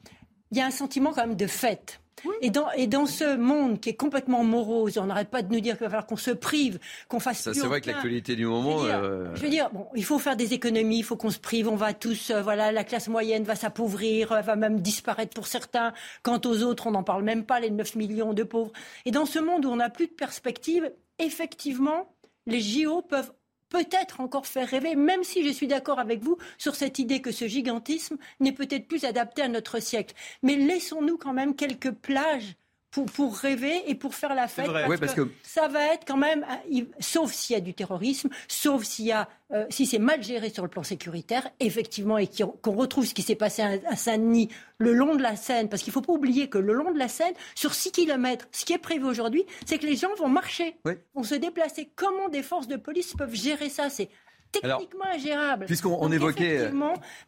il 0.51 0.57
y 0.57 0.61
a 0.61 0.65
un 0.65 0.71
sentiment 0.71 1.11
quand 1.11 1.27
même 1.27 1.35
de 1.35 1.47
fête. 1.47 1.99
Et, 2.41 2.49
dans, 2.49 2.71
et 2.71 2.87
dans 2.87 3.05
ce 3.05 3.35
monde 3.35 3.79
qui 3.79 3.89
est 3.89 3.95
complètement 3.95 4.43
morose, 4.43 4.97
on 4.97 5.05
n'arrête 5.05 5.29
pas 5.29 5.41
de 5.41 5.53
nous 5.53 5.59
dire 5.59 5.77
qu'il 5.77 5.85
va 5.85 5.89
falloir 5.89 6.05
qu'on 6.05 6.17
se 6.17 6.31
prive, 6.31 6.79
qu'on 7.07 7.19
fasse 7.19 7.41
Ça, 7.41 7.53
c'est 7.53 7.65
vrai 7.65 7.81
que 7.81 7.87
l'actualité 7.87 8.35
du 8.35 8.45
moment. 8.45 8.79
Je 9.35 9.41
veux, 9.41 9.49
dire, 9.49 9.69
bon, 9.71 9.87
il 9.95 10.03
faut 10.03 10.19
faire 10.19 10.35
des 10.35 10.53
économies, 10.53 10.99
il 10.99 11.03
faut 11.03 11.17
qu'on 11.17 11.29
se 11.29 11.39
prive, 11.39 11.67
on 11.67 11.75
va 11.75 11.93
tous, 11.93 12.29
euh, 12.29 12.41
voilà, 12.41 12.71
la 12.71 12.83
classe 12.83 13.07
moyenne 13.07 13.43
va 13.43 13.55
s'appauvrir, 13.55 14.41
va 14.41 14.55
même 14.55 14.81
disparaître 14.81 15.33
pour 15.33 15.47
certains. 15.47 15.93
Quant 16.21 16.41
aux 16.45 16.63
autres, 16.63 16.87
on 16.87 16.91
n'en 16.91 17.03
parle 17.03 17.23
même 17.23 17.45
pas, 17.45 17.59
les 17.59 17.69
9 17.69 17.95
millions 17.95 18.33
de 18.33 18.43
pauvres. 18.43 18.71
Et 19.05 19.11
dans 19.11 19.25
ce 19.25 19.39
monde 19.39 19.65
où 19.65 19.69
on 19.69 19.77
n'a 19.77 19.89
plus 19.89 20.07
de 20.07 20.13
perspective, 20.13 20.91
effectivement, 21.19 22.13
les 22.45 22.59
JO 22.59 23.01
peuvent 23.01 23.31
peut-être 23.73 24.21
encore 24.21 24.45
faire 24.45 24.69
rêver, 24.69 24.95
même 24.95 25.23
si 25.23 25.45
je 25.45 25.51
suis 25.51 25.67
d'accord 25.67 25.99
avec 25.99 26.21
vous 26.21 26.37
sur 26.57 26.75
cette 26.75 26.99
idée 26.99 27.21
que 27.21 27.31
ce 27.31 27.47
gigantisme 27.47 28.17
n'est 28.39 28.51
peut-être 28.53 28.87
plus 28.87 29.03
adapté 29.03 29.41
à 29.41 29.47
notre 29.47 29.81
siècle. 29.81 30.15
Mais 30.43 30.55
laissons-nous 30.55 31.17
quand 31.17 31.33
même 31.33 31.55
quelques 31.55 31.91
plages 31.91 32.55
pour, 32.93 33.05
pour, 33.07 33.35
rêver 33.35 33.81
et 33.87 33.95
pour 33.95 34.13
faire 34.13 34.35
la 34.35 34.47
fête. 34.47 34.69
Parce, 34.99 35.13
que, 35.15 35.27
ça 35.41 35.67
va 35.67 35.93
être 35.93 36.05
quand 36.05 36.17
même, 36.17 36.45
sauf 36.99 37.33
s'il 37.33 37.55
y 37.55 37.57
a 37.57 37.59
du 37.59 37.73
terrorisme, 37.73 38.29
sauf 38.47 38.83
s'il 38.83 39.05
y 39.05 39.11
a, 39.11 39.27
euh, 39.51 39.65
si 39.69 39.87
c'est 39.87 39.99
mal 39.99 40.21
géré 40.21 40.51
sur 40.51 40.63
le 40.63 40.69
plan 40.69 40.83
sécuritaire, 40.83 41.49
effectivement, 41.59 42.19
et 42.19 42.29
qu'on 42.61 42.75
retrouve 42.75 43.05
ce 43.05 43.15
qui 43.15 43.23
s'est 43.23 43.35
passé 43.35 43.63
à, 43.63 43.95
Saint-Denis 43.95 44.49
le 44.77 44.93
long 44.93 45.15
de 45.15 45.23
la 45.23 45.35
Seine, 45.35 45.69
parce 45.69 45.81
qu'il 45.81 45.89
ne 45.89 45.95
faut 45.95 46.01
pas 46.01 46.13
oublier 46.13 46.49
que 46.49 46.59
le 46.59 46.73
long 46.73 46.91
de 46.91 46.99
la 46.99 47.07
Seine, 47.07 47.33
sur 47.55 47.73
6 47.73 47.91
km, 47.91 48.47
ce 48.51 48.63
qui 48.63 48.73
est 48.73 48.77
prévu 48.77 49.05
aujourd'hui, 49.05 49.43
c'est 49.65 49.79
que 49.79 49.87
les 49.87 49.95
gens 49.95 50.13
vont 50.17 50.29
marcher, 50.29 50.75
vont 51.15 51.23
se 51.23 51.35
déplacer. 51.35 51.89
Comment 51.95 52.29
des 52.29 52.43
forces 52.43 52.67
de 52.67 52.75
police 52.75 53.15
peuvent 53.17 53.33
gérer 53.33 53.69
ça? 53.69 53.89
C'est 53.89 54.09
techniquement 54.61 55.05
ingérable. 55.13 55.65
Puisqu'on 55.65 56.11
évoquait. 56.11 56.59
Euh, 56.59 56.71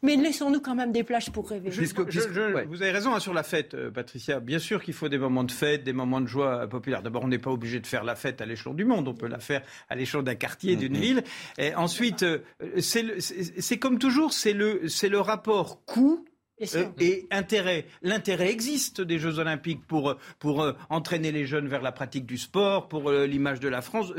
mais 0.02 0.16
laissons-nous 0.16 0.62
quand 0.62 0.76
même 0.76 0.92
des 0.92 1.04
plages 1.04 1.32
pour 1.32 1.50
rêver. 1.50 1.70
Vous 1.70 2.82
avez 2.82 2.92
raison 2.92 3.14
hein, 3.14 3.20
sur 3.20 3.34
la 3.34 3.44
fête, 3.44 3.74
euh, 3.74 3.92
Patricia. 3.92 4.40
Bien 4.40 4.60
sûr 4.60 4.84
qu'il 4.84 4.94
faut 4.94 5.10
des 5.10 5.18
moments 5.18 5.44
de 5.44 5.52
fête, 5.52 5.84
des 5.84 5.94
moments 5.94 6.22
de 6.22 6.28
joie 6.28 6.68
populaire. 6.68 7.02
D'abord, 7.02 7.24
on 7.24 7.28
n'est 7.28 7.40
pas 7.40 7.52
obligé 7.52 7.80
de 7.80 7.88
faire 7.88 8.04
la 8.04 8.16
fête 8.16 8.42
à 8.42 8.46
l'échelon 8.46 8.74
du 8.74 8.86
monde. 8.86 9.08
On 9.08 9.14
peut 9.14 9.28
la 9.28 9.40
faire 9.40 9.62
à 9.90 9.96
l'échelon 9.96 10.24
d'un 10.24 10.36
quartier, 10.36 10.76
d'une 10.76 10.96
mm-hmm. 10.96 11.00
ville. 11.00 11.24
Et 11.58 11.76
ensuite, 11.76 12.24
euh, 12.24 12.40
c'est 12.80 13.80
comme 13.80 14.00
toujours, 14.00 14.34
c'est 14.34 14.54
le, 14.54 14.82
le 14.84 15.20
rapport 15.20 15.86
coût 15.86 16.26
euh, 16.62 16.86
et 17.00 17.28
intérêt. 17.32 17.86
L'intérêt 18.02 18.50
existe 18.50 19.02
des 19.02 19.20
Jeux 19.20 19.40
Olympiques 19.40 19.86
pour, 19.86 20.16
pour 20.40 20.62
euh, 20.62 20.72
entraîner 20.90 21.34
les 21.34 21.46
jeunes 21.46 21.68
vers 21.68 21.82
la 21.82 21.92
pratique 21.92 22.26
du 22.26 22.38
sport, 22.38 22.88
pour 22.88 23.10
euh, 23.10 23.26
l'image 23.26 23.60
de 23.60 23.68
la 23.68 23.82
France. 23.82 24.14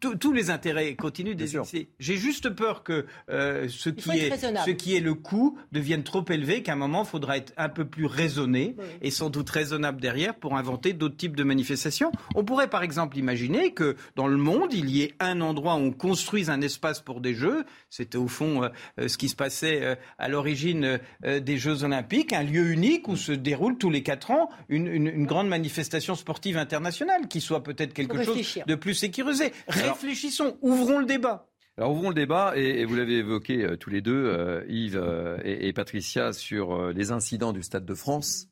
tous 0.00 0.32
les 0.32 0.50
intérêts 0.50 0.96
continuent 0.96 1.36
d'exister. 1.36 1.88
J'ai 2.00 2.16
juste 2.16 2.50
peur 2.50 2.82
que 2.82 3.06
ce, 3.28 3.90
qui 3.90 4.10
est, 4.10 4.36
ce 4.36 4.70
qui 4.70 4.96
est 4.96 5.00
le 5.00 5.14
coût 5.14 5.58
devienne 5.70 6.02
trop 6.02 6.24
élevé, 6.28 6.62
qu'à 6.64 6.72
un 6.72 6.76
moment, 6.76 7.04
il 7.04 7.08
faudra 7.08 7.36
être 7.36 7.52
un 7.56 7.68
peu 7.68 7.84
plus 7.84 8.06
raisonné 8.06 8.74
et 9.00 9.12
sans 9.12 9.30
doute 9.30 9.48
raisonnable 9.48 10.00
derrière 10.00 10.34
pour 10.34 10.56
inventer 10.56 10.92
d'autres 10.92 11.16
types 11.16 11.36
de 11.36 11.44
manifestations. 11.44 12.10
On 12.34 12.44
pourrait 12.44 12.68
par 12.68 12.82
exemple 12.82 13.16
imaginer 13.16 13.72
que 13.72 13.96
dans 14.16 14.26
le 14.26 14.36
monde, 14.36 14.72
il 14.72 14.90
y 14.90 15.02
ait 15.02 15.14
un 15.20 15.40
endroit 15.40 15.74
où 15.74 15.78
on 15.78 15.92
construise 15.92 16.50
un 16.50 16.60
espace 16.62 17.00
pour 17.00 17.20
des 17.20 17.34
Jeux. 17.34 17.64
C'était 17.90 18.18
au 18.18 18.28
fond 18.28 18.68
ce 18.98 19.16
qui 19.16 19.28
se 19.28 19.36
passait 19.36 19.98
à 20.18 20.28
l'origine 20.28 20.98
des 21.22 21.58
Jeux 21.58 21.75
Olympiques, 21.84 22.32
un 22.32 22.42
lieu 22.42 22.70
unique 22.70 23.08
où 23.08 23.16
se 23.16 23.32
déroule 23.32 23.78
tous 23.78 23.90
les 23.90 24.02
quatre 24.02 24.30
ans 24.30 24.48
une, 24.68 25.26
grande 25.26 25.48
manifestation 25.48 26.14
sportive 26.14 26.56
internationale 26.56 27.28
qui 27.28 27.40
soit 27.40 27.62
peut-être 27.62 27.92
quelque 27.92 28.22
chose 28.22 28.58
de 28.66 28.74
plus 28.74 28.94
sécurisé. 28.94 29.52
Réfléchissons, 29.68 30.56
ouvrons 30.60 30.98
le 30.98 31.06
débat. 31.06 31.46
Alors 31.78 31.92
ouvrons 31.92 32.08
le 32.08 32.14
débat, 32.14 32.54
et, 32.56 32.86
vous 32.86 32.96
l'avez 32.96 33.18
évoqué 33.18 33.62
euh, 33.62 33.76
tous 33.76 33.90
les 33.90 34.00
deux, 34.00 34.24
euh, 34.26 34.64
Yves 34.66 34.96
euh, 34.96 35.36
et, 35.44 35.74
Patricia, 35.74 36.32
sur 36.32 36.90
les 36.92 37.10
incidents 37.10 37.52
du 37.52 37.62
Stade 37.62 37.84
de 37.84 37.94
France. 37.94 38.48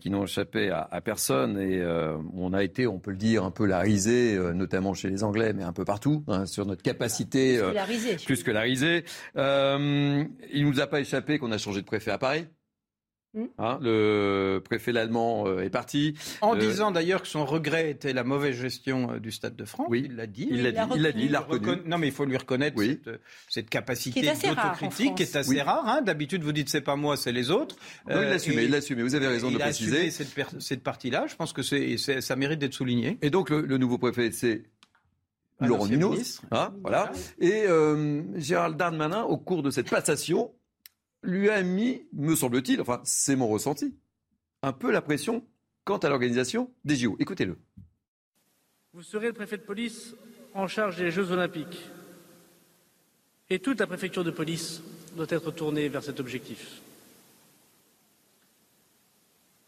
Qui 0.00 0.10
n'ont 0.10 0.24
échappé 0.24 0.70
à, 0.70 1.00
personne 1.00 1.58
et 1.58 1.82
on 2.34 2.52
a 2.52 2.62
été, 2.62 2.86
on 2.86 2.98
peut 2.98 3.10
le 3.10 3.16
dire, 3.16 3.44
un 3.44 3.50
peu 3.50 3.66
la 3.66 3.80
risée, 3.80 4.38
notamment 4.54 4.94
chez 4.94 5.08
les 5.08 5.24
Anglais, 5.24 5.52
mais 5.52 5.62
un 5.62 5.72
peu 5.72 5.84
partout, 5.84 6.24
hein, 6.28 6.46
sur 6.46 6.66
notre 6.66 6.82
capacité 6.82 7.58
plus 7.58 7.70
que 7.70 7.74
la 7.74 7.84
risée. 7.84 8.16
Plus 8.16 8.42
que 8.42 8.50
la 8.50 8.60
risée. 8.60 9.04
il 9.36 10.66
nous 10.66 10.80
a 10.80 10.86
pas 10.86 11.00
échappé 11.00 11.38
qu'on 11.38 11.52
a 11.52 11.58
changé 11.58 11.80
de 11.80 11.86
préfet 11.86 12.10
à 12.10 12.18
Paris. 12.18 12.46
Hmm. 13.32 13.44
Hein, 13.58 13.78
le 13.80 14.60
préfet 14.64 14.96
allemand 14.96 15.46
euh, 15.46 15.62
est 15.62 15.70
parti. 15.70 16.14
En 16.40 16.56
euh, 16.56 16.58
disant 16.58 16.90
d'ailleurs 16.90 17.22
que 17.22 17.28
son 17.28 17.44
regret 17.44 17.88
était 17.88 18.12
la 18.12 18.24
mauvaise 18.24 18.56
gestion 18.56 19.12
euh, 19.12 19.18
du 19.20 19.30
Stade 19.30 19.54
de 19.54 19.64
France. 19.64 19.86
Oui, 19.88 20.02
il 20.06 20.16
l'a 20.16 20.26
dit. 20.26 20.48
Il 20.50 20.64
l'a 20.64 20.72
dit. 20.72 20.78
Il 20.96 21.02
l'a 21.02 21.12
dit. 21.12 21.24
Il 21.26 21.30
l'a 21.30 21.40
reconnu. 21.40 21.82
Non, 21.86 21.96
mais 21.96 22.08
il 22.08 22.12
faut 22.12 22.24
lui 22.24 22.36
reconnaître 22.36 22.82
cette, 22.82 23.08
cette, 23.48 23.70
capacité 23.70 24.22
d'autocritique 24.22 25.14
qui 25.14 25.22
est 25.22 25.36
assez 25.36 25.62
rare. 25.62 25.86
Hein. 25.86 26.02
D'habitude, 26.02 26.42
vous 26.42 26.50
dites 26.50 26.68
c'est 26.68 26.80
pas 26.80 26.96
moi, 26.96 27.16
c'est 27.16 27.30
les 27.30 27.52
autres. 27.52 27.76
Non, 28.08 28.20
il 28.20 28.28
l'a 28.28 28.34
assumé. 28.34 28.64
Il 28.64 28.70
l'a 28.72 28.78
assumé. 28.78 29.04
Vous 29.04 29.14
avez 29.14 29.28
raison 29.28 29.48
de 29.48 29.54
le 29.54 29.60
préciser. 29.60 30.06
Il 30.06 30.12
cette, 30.12 30.34
cette 30.58 30.82
partie-là. 30.82 31.26
Je 31.28 31.36
pense 31.36 31.52
que 31.52 31.62
c'est, 31.62 31.98
ça 31.98 32.34
mérite 32.34 32.58
d'être 32.58 32.74
souligné. 32.74 33.16
Et 33.22 33.30
donc 33.30 33.50
le, 33.50 33.78
nouveau 33.78 33.98
préfet, 33.98 34.32
c'est 34.32 34.64
Laurent 35.60 35.86
Nunez. 35.86 36.22
Hein, 36.50 36.74
voilà. 36.82 37.12
Et 37.38 37.66
Gérald 38.34 38.76
Darmanin, 38.76 39.22
au 39.22 39.36
cours 39.36 39.62
de 39.62 39.70
cette 39.70 39.88
passation, 39.88 40.50
lui 41.22 41.50
a 41.50 41.62
mis, 41.62 42.02
me 42.12 42.34
semble-t-il, 42.34 42.80
enfin 42.80 43.00
c'est 43.04 43.36
mon 43.36 43.48
ressenti, 43.48 43.94
un 44.62 44.72
peu 44.72 44.90
la 44.90 45.02
pression 45.02 45.44
quant 45.84 45.98
à 45.98 46.08
l'organisation 46.08 46.70
des 46.84 46.96
JO. 46.96 47.16
Écoutez-le. 47.18 47.58
Vous 48.92 49.02
serez 49.02 49.28
le 49.28 49.32
préfet 49.32 49.56
de 49.56 49.62
police 49.62 50.14
en 50.54 50.66
charge 50.66 50.96
des 50.96 51.10
Jeux 51.10 51.30
olympiques. 51.30 51.88
Et 53.48 53.58
toute 53.58 53.80
la 53.80 53.86
préfecture 53.86 54.24
de 54.24 54.30
police 54.30 54.82
doit 55.16 55.26
être 55.28 55.50
tournée 55.50 55.88
vers 55.88 56.02
cet 56.02 56.20
objectif. 56.20 56.80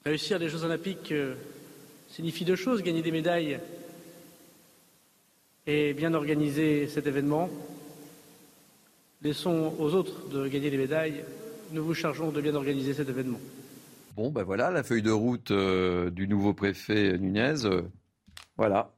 Réussir 0.04 0.38
les 0.38 0.48
Jeux 0.48 0.64
olympiques 0.64 1.12
euh, 1.12 1.34
signifie 2.08 2.44
deux 2.44 2.56
choses, 2.56 2.82
gagner 2.82 3.02
des 3.02 3.12
médailles 3.12 3.60
et 5.66 5.94
bien 5.94 6.14
organiser 6.14 6.88
cet 6.88 7.06
événement. 7.06 7.48
Laissons 9.22 9.74
aux 9.78 9.94
autres 9.94 10.28
de 10.28 10.48
gagner 10.48 10.70
des 10.70 10.78
médailles 10.78 11.24
nous 11.72 11.84
vous 11.84 11.94
chargeons 11.94 12.30
de 12.30 12.40
bien 12.40 12.54
organiser 12.54 12.94
cet 12.94 13.08
événement. 13.08 13.40
Bon, 14.16 14.30
ben 14.30 14.42
voilà, 14.42 14.70
la 14.70 14.82
feuille 14.82 15.02
de 15.02 15.10
route 15.10 15.50
euh, 15.50 16.10
du 16.10 16.28
nouveau 16.28 16.52
préfet 16.52 17.16
Nunez. 17.18 17.64
Euh, 17.64 17.82
voilà. 18.56 18.92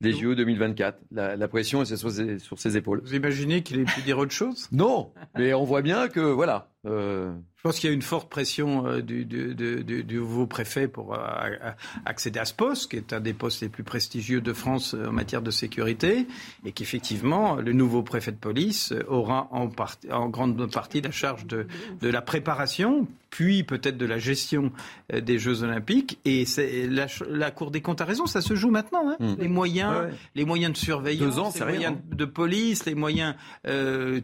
Les 0.00 0.12
JO 0.12 0.34
2024. 0.34 0.98
La, 1.12 1.48
pression 1.48 1.82
est 1.82 1.96
sur 1.96 2.10
ses, 2.10 2.40
sur 2.40 2.58
ses 2.58 2.76
épaules. 2.76 3.00
Vous 3.04 3.14
imaginez 3.14 3.62
qu'il 3.62 3.78
ait 3.78 3.84
pu 3.84 4.02
dire 4.02 4.18
autre 4.18 4.32
chose? 4.32 4.68
Non, 4.72 5.12
mais 5.36 5.54
on 5.54 5.62
voit 5.62 5.82
bien 5.82 6.08
que, 6.08 6.18
voilà. 6.18 6.71
Euh, 6.84 7.32
je 7.58 7.62
pense 7.62 7.78
qu'il 7.78 7.88
y 7.88 7.92
a 7.92 7.94
une 7.94 8.02
forte 8.02 8.28
pression 8.28 8.88
euh, 8.88 9.02
du, 9.02 9.24
nouveau 10.10 10.48
préfet 10.48 10.88
pour 10.88 11.14
euh, 11.14 11.18
accéder 12.04 12.40
à 12.40 12.44
ce 12.44 12.54
poste, 12.54 12.90
qui 12.90 12.96
est 12.96 13.12
un 13.12 13.20
des 13.20 13.34
postes 13.34 13.62
les 13.62 13.68
plus 13.68 13.84
prestigieux 13.84 14.40
de 14.40 14.52
France 14.52 14.94
en 14.94 15.12
matière 15.12 15.42
de 15.42 15.52
sécurité, 15.52 16.26
et 16.64 16.72
qu'effectivement, 16.72 17.54
le 17.54 17.72
nouveau 17.72 18.02
préfet 18.02 18.32
de 18.32 18.36
police 18.36 18.92
aura 19.06 19.48
en, 19.52 19.70
en 20.10 20.28
grande 20.28 20.72
partie 20.72 21.00
la 21.00 21.12
charge 21.12 21.46
de, 21.46 21.66
la 22.02 22.20
préparation, 22.20 23.06
puis 23.30 23.62
peut-être 23.62 23.96
de 23.96 24.06
la 24.06 24.18
gestion 24.18 24.72
des 25.12 25.38
Jeux 25.38 25.62
Olympiques. 25.62 26.18
Et 26.24 26.44
la, 26.88 27.06
la, 27.28 27.50
Cour 27.52 27.70
des 27.70 27.80
comptes 27.80 28.00
a 28.00 28.04
raison, 28.04 28.26
ça 28.26 28.40
se 28.40 28.56
joue 28.56 28.70
maintenant. 28.70 29.08
Hein. 29.08 29.16
Mmh. 29.20 29.34
Les 29.38 29.48
moyens, 29.48 29.94
les 30.34 30.44
moyens 30.44 30.72
de 30.72 30.78
surveillance, 30.78 31.58
les 31.58 31.64
moyens 31.64 31.96
hein. 31.96 32.14
de 32.16 32.24
police, 32.24 32.86
les 32.86 32.96
moyens 32.96 33.36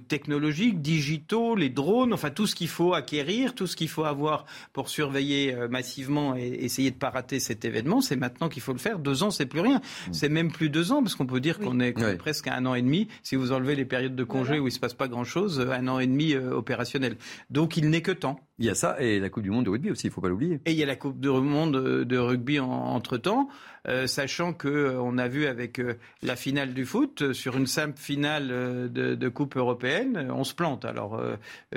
technologiques, 0.09 0.83
digitaux, 0.83 1.55
les 1.55 1.71
drones, 1.71 2.13
enfin 2.13 2.31
tout 2.31 2.48
ce 2.49 2.57
qu'il 2.57 2.69
faut 2.69 2.95
acquérir 2.95 3.55
tout 3.55 3.69
ce 3.69 3.77
qu'il 3.77 3.89
faut 3.89 4.05
avoir 4.05 4.45
pour 4.73 4.89
surveiller 4.89 5.55
euh, 5.55 5.69
massivement 5.69 6.35
et 6.37 6.49
essayer 6.49 6.91
de 6.91 6.97
ne 6.97 7.01
pas 7.01 7.11
rater 7.11 7.39
cet 7.39 7.65
événement, 7.65 8.01
c'est 8.01 8.17
maintenant 8.17 8.49
qu'il 8.49 8.63
faut 8.63 8.73
le 8.73 8.79
faire. 8.79 8.99
Deux 8.99 9.23
ans, 9.23 9.31
c'est 9.31 9.47
plus 9.47 9.61
rien. 9.61 9.77
Mm. 10.09 10.13
C'est 10.13 10.29
même 10.29 10.51
plus 10.51 10.71
deux 10.71 10.91
ans, 10.91 11.03
parce 11.03 11.15
qu'on 11.15 11.27
peut 11.27 11.41
dire 11.41 11.59
qu'on 11.59 11.79
est, 11.81 11.93
presque 12.19 12.49
à 12.49 12.57
un 12.57 12.67
an 12.67 12.75
et 12.75 12.83
demi. 12.83 13.09
Si 13.23 13.37
vous 13.37 13.53
enlevez 13.53 13.77
les 13.77 13.85
périodes 13.85 14.17
de 14.17 14.25
congé 14.25 14.59
où 14.59 14.63
il 14.63 14.71
ne 14.71 14.71
se 14.71 14.81
passe 14.81 14.95
pas 14.95 15.09
grand-chose, 15.09 15.61
un 15.61 15.87
an 15.89 15.99
et 15.99 16.07
demi 16.07 16.33
euh, 16.33 16.53
opérationnel. 16.53 17.17
Donc 17.51 17.77
il 17.77 17.91
n'est 17.91 18.03
que 18.03 18.13
temps. 18.13 18.41
Il 18.59 18.67
y 18.67 18.71
a 18.71 18.75
ça 18.75 19.01
et 19.01 19.21
la 19.21 19.31
Coupe 19.31 19.45
du 19.45 19.51
Monde 19.51 19.67
de 19.67 19.71
rugby 19.71 19.91
aussi, 19.91 20.07
il 20.07 20.11
ne 20.11 20.15
faut 20.15 20.21
pas 20.21 20.29
l'oublier. 20.29 20.61
Et 20.67 20.73
il 20.73 20.79
y 20.79 20.83
a 20.83 20.87
la 20.87 20.97
Coupe 20.97 21.21
du 21.21 21.29
Monde 21.29 22.05
de 22.05 22.19
rugby 22.19 22.59
entre-temps. 22.59 23.49
Euh, 23.89 24.07
sachant 24.07 24.53
que 24.53 24.69
euh, 24.69 25.19
a 25.19 25.29
vu 25.29 25.47
avec 25.47 25.81
euh, 25.81 25.99
la 26.23 26.37
finale 26.37 26.75
du 26.75 26.85
foot 26.85 27.33
sur 27.33 27.57
une 27.57 27.67
simple 27.67 27.99
finale 27.99 28.49
de, 28.49 29.29
Coupe 29.29 29.57
européenne, 29.57 30.31
on 30.33 30.45
se 30.45 30.55
plante. 30.55 30.85
Alors 30.85 31.21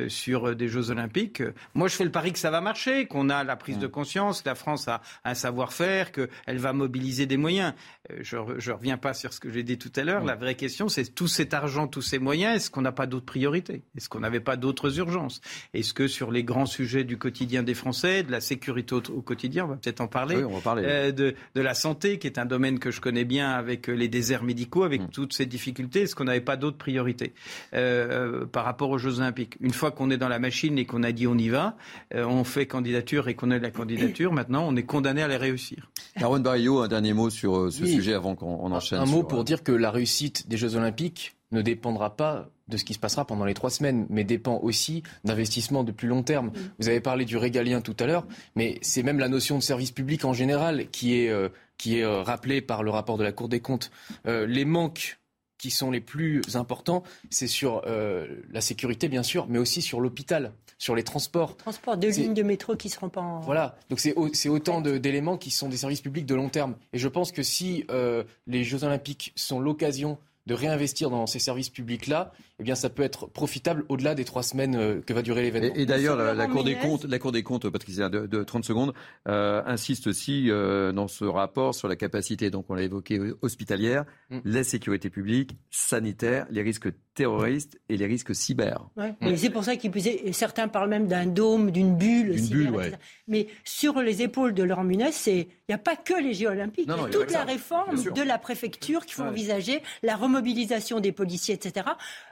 sur 0.08 0.56
des 0.56 0.68
Jeux 0.68 0.90
Olympiques, 0.90 1.44
moi 1.74 1.88
je 1.88 1.96
fais 1.96 2.04
le 2.04 2.12
pari 2.12 2.32
que 2.32 2.40
ça 2.40 2.50
va 2.50 2.62
marcher, 2.62 3.08
qu'on 3.08 3.30
a 3.30 3.44
la 3.44 3.56
prise 3.56 3.78
de 3.78 3.88
conscience, 3.88 4.42
que 4.42 4.50
la 4.50 4.56
France 4.56 4.88
a 4.88 5.02
un 5.26 5.34
savoir-faire, 5.34 6.12
qu'elle 6.12 6.58
va 6.58 6.72
mobiliser 6.72 7.26
des 7.26 7.38
moyens. 7.38 7.74
Je, 8.20 8.38
ne 8.38 8.72
reviens 8.72 8.98
pas 8.98 9.14
sur 9.14 9.34
ce 9.34 9.40
que 9.40 9.52
j'ai 9.52 9.64
dit 9.64 9.78
tout 9.78 9.92
à 9.96 10.04
l'heure. 10.04 10.24
La 10.24 10.36
vraie 10.36 10.56
question, 10.56 10.88
c'est 10.88 11.14
tout 11.14 11.28
cet 11.28 11.54
argent, 11.54 11.88
tous 11.88 12.02
ces 12.02 12.20
moyens, 12.20 12.56
est-ce 12.56 12.72
qu'on 12.72 12.82
n'a 12.82 12.92
pas 12.92 13.08
d'autres 13.08 13.26
priorités? 13.26 13.84
Est-ce 13.98 14.08
qu'on 14.08 14.22
n'avait 14.22 14.40
pas 14.40 14.56
d'autres 14.56 14.98
urgences? 14.98 15.42
Est-ce 15.74 15.94
que 15.94 16.08
sur 16.08 16.32
les 16.32 16.44
grands 16.44 16.66
sujets 16.72 17.04
du 17.04 17.18
quotidien 17.18 17.64
des 17.64 17.74
Français, 17.74 18.24
de 18.24 18.32
la 18.32 18.42
sécurité 18.42 18.96
au, 18.96 19.22
quotidien, 19.22 19.66
on 19.66 19.68
va 19.68 19.76
peut-être 19.76 20.02
en 20.02 20.08
parler, 20.08 20.44
on 20.44 20.56
va 20.56 20.62
parler. 20.62 21.12
de, 21.12 21.36
de 21.56 21.62
la 21.62 21.74
santé 21.74 22.18
qui 22.18 22.28
est 22.28 22.38
un 22.38 22.46
domaine 22.46 22.80
que 22.80 22.92
je 22.92 23.02
connais 23.02 23.26
bien 23.26 23.52
avec 23.52 23.90
euh, 23.90 23.94
les 23.94 24.08
déserts 24.08 24.44
médicaux, 24.44 24.84
avec 24.84 25.02
mm. 25.02 25.08
toutes 25.10 25.34
ces 25.34 25.46
difficultés, 25.46 26.02
est-ce 26.02 26.16
qu'on 26.16 26.26
n'avait 26.26 26.42
pas 26.42 26.58
d'autres 26.58 26.78
priorités 26.78 27.34
euh, 27.74 28.46
par 28.46 28.66
rapport 28.66 28.90
aux 28.90 28.98
Jeux 28.98 29.20
Olympiques 29.20 29.58
Une 29.62 29.74
fois 29.74 29.92
qu'on 29.92 30.10
est 30.10 30.18
dans 30.18 30.30
la 30.30 30.40
machine 30.40 30.78
et 30.78 30.86
qu'on 30.86 31.04
a 31.04 31.12
dit 31.12 31.28
on 31.28 31.38
y 31.38 31.50
va, 31.50 31.76
euh, 32.14 32.26
on 32.26 32.44
fait 32.44 32.66
candidature 32.66 33.28
et 33.28 33.36
qu'on 33.36 33.52
a 33.52 33.58
la 33.58 33.72
candidature, 33.72 34.32
maintenant 34.34 34.66
on 34.68 34.76
est 34.76 34.84
condamné 34.84 35.22
à 35.22 35.28
les 35.28 35.38
réussir. 35.38 35.90
Arwan 36.16 36.42
Barrio, 36.42 36.80
un 36.80 36.88
dernier 36.88 37.14
mot 37.14 37.30
sur 37.30 37.72
ce 37.72 37.86
sujet 37.86 38.14
avant 38.14 38.36
qu'on 38.36 38.72
enchaîne. 38.72 39.00
Un, 39.00 39.06
mot 39.06 39.24
pour 39.24 39.44
dire 39.44 39.64
que 39.64 39.72
la 39.72 39.92
réussite 39.92 40.48
des 40.48 40.58
Jeux 40.58 40.76
Olympiques 40.76 41.36
ne 41.52 41.62
dépendra 41.62 42.16
pas 42.16 42.50
de 42.68 42.78
ce 42.78 42.86
qui 42.86 42.94
se 42.94 43.00
passera 43.00 43.26
pendant 43.26 43.46
les 43.46 43.54
trois 43.54 43.70
semaines, 43.70 44.06
mais 44.10 44.24
dépend 44.24 44.60
aussi 44.60 45.04
d'investissements 45.24 45.84
de 45.84 45.92
plus 45.92 46.08
long 46.08 46.24
terme. 46.24 46.48
Mm. 46.48 46.54
Vous 46.80 46.88
avez 46.88 47.02
parlé 47.02 47.26
du 47.26 47.38
régalien 47.38 47.82
tout 47.82 47.96
à 48.00 48.06
l'heure, 48.06 48.26
mais 48.56 48.80
c'est 48.82 49.04
même 49.04 49.20
la 49.20 49.28
notion 49.28 49.58
de 49.58 49.64
service 49.64 49.92
public 49.92 50.26
en 50.26 50.34
général 50.34 50.90
qui 50.90 51.18
est, 51.18 51.30
euh, 51.30 51.50
qui 51.78 52.00
est 52.00 52.04
euh, 52.04 52.22
rappelée 52.22 52.62
par 52.62 52.84
le 52.84 52.92
rapport 52.92 53.18
de 53.18 53.24
la 53.24 53.32
Cour 53.32 53.50
des 53.50 53.60
comptes. 53.60 53.92
Euh, 54.26 54.46
les 54.48 54.66
manques 54.66 55.18
qui 55.62 55.70
sont 55.70 55.92
les 55.92 56.02
plus 56.02 56.42
importants, 56.56 57.04
c'est 57.30 57.46
sur 57.46 57.84
euh, 57.86 58.26
la 58.52 58.62
sécurité, 58.62 59.08
bien 59.10 59.22
sûr, 59.22 59.46
mais 59.48 59.60
aussi 59.60 59.84
sur 59.84 60.00
l'hôpital, 60.00 60.54
sur 60.80 60.96
les 60.96 61.04
transports. 61.04 61.56
Transport, 61.56 61.98
deux 61.98 62.10
lignes 62.10 62.34
de 62.34 62.42
métro 62.42 62.76
qui 62.76 62.90
seront 62.90 63.10
pas 63.10 63.22
en... 63.22 63.42
Voilà, 63.42 63.78
donc 63.90 64.00
c'est 64.00 64.50
autant 64.50 64.82
d'éléments 64.82 65.38
qui 65.38 65.52
sont 65.52 65.70
des 65.70 65.78
services 65.78 66.02
publics 66.02 66.26
de 66.26 66.34
long 66.34 66.50
terme. 66.50 66.74
Et 66.94 66.98
je 66.98 67.08
pense 67.08 67.32
que 67.32 67.44
si 67.44 67.86
euh, 67.92 68.24
les 68.48 68.64
Jeux 68.64 68.84
Olympiques 68.84 69.34
sont 69.36 69.60
l'occasion 69.60 70.18
de 70.52 70.56
réinvestir 70.56 71.10
dans 71.10 71.28
ces 71.28 71.40
services 71.40 71.70
publics-là, 71.70 72.34
eh 72.62 72.64
bien, 72.64 72.76
ça 72.76 72.92
peut 72.92 73.02
être 73.02 73.26
profitable 73.26 73.86
au-delà 73.90 74.14
des 74.14 74.24
trois 74.24 74.44
semaines 74.44 74.76
euh, 74.76 75.02
que 75.02 75.14
va 75.14 75.24
durer 75.24 75.42
l'événement. 75.42 75.74
Et, 75.76 75.88
d'ailleurs, 75.88 76.16
la, 76.16 76.46
Cour 76.46 76.64
des 76.64 76.76
comptes, 76.76 77.06
la 77.06 77.18
Cour 77.18 77.32
des 77.32 77.42
comptes, 77.42 77.68
Patricia, 77.70 78.08
de, 78.08 78.44
30 78.44 78.64
secondes, 78.64 78.94
euh, 79.28 79.64
insiste 79.66 80.06
aussi 80.06 80.52
euh, 80.52 80.92
dans 80.92 81.08
ce 81.08 81.26
rapport 81.26 81.74
sur 81.74 81.88
la 81.88 81.96
capacité, 81.96 82.52
donc 82.52 82.66
on 82.70 82.76
l'a 82.76 82.84
évoqué, 82.84 83.20
hospitalière, 83.42 84.06
mm. 84.30 84.40
la 84.46 84.64
sécurité 84.64 85.10
publique, 85.10 85.58
sanitaire, 85.72 86.46
les 86.52 86.62
risques 86.62 86.90
terroristes 87.16 87.80
et 87.90 87.98
les 87.98 88.06
risques 88.06 88.36
cyber. 88.36 88.90
Ouais. 88.96 89.16
C'est 89.36 89.50
pour 89.50 89.64
ça 89.64 89.76
qu'ils 89.76 89.92
certains 90.34 90.68
parlent 90.68 90.90
même 90.90 91.08
d'un 91.08 91.26
dôme, 91.26 91.72
d'une 91.72 91.98
bulle. 91.98 92.40
Bulle, 92.50 92.70
ouais. 92.70 92.92
Mais 93.28 93.48
sur 93.64 94.02
les 94.02 94.22
épaules 94.22 94.54
de 94.54 94.64
leur 94.64 94.82
c'est 95.12 95.48
il 95.72 95.76
n'y 95.76 95.76
a 95.76 95.78
pas 95.78 95.96
que 95.96 96.22
les 96.22 96.34
Jeux 96.34 96.48
Olympiques. 96.48 96.88
Non, 96.88 96.96
il 96.98 97.02
y 97.04 97.06
a 97.06 97.10
toute 97.10 97.32
la 97.32 97.46
réforme 97.46 97.96
de 97.96 98.22
la 98.22 98.38
préfecture 98.38 99.06
qu'il 99.06 99.14
faut 99.14 99.24
envisager, 99.24 99.82
la 100.04 100.18
remobilisation 100.18 101.00
des 101.00 101.14
policiers, 101.14 101.56
etc. 101.56 101.86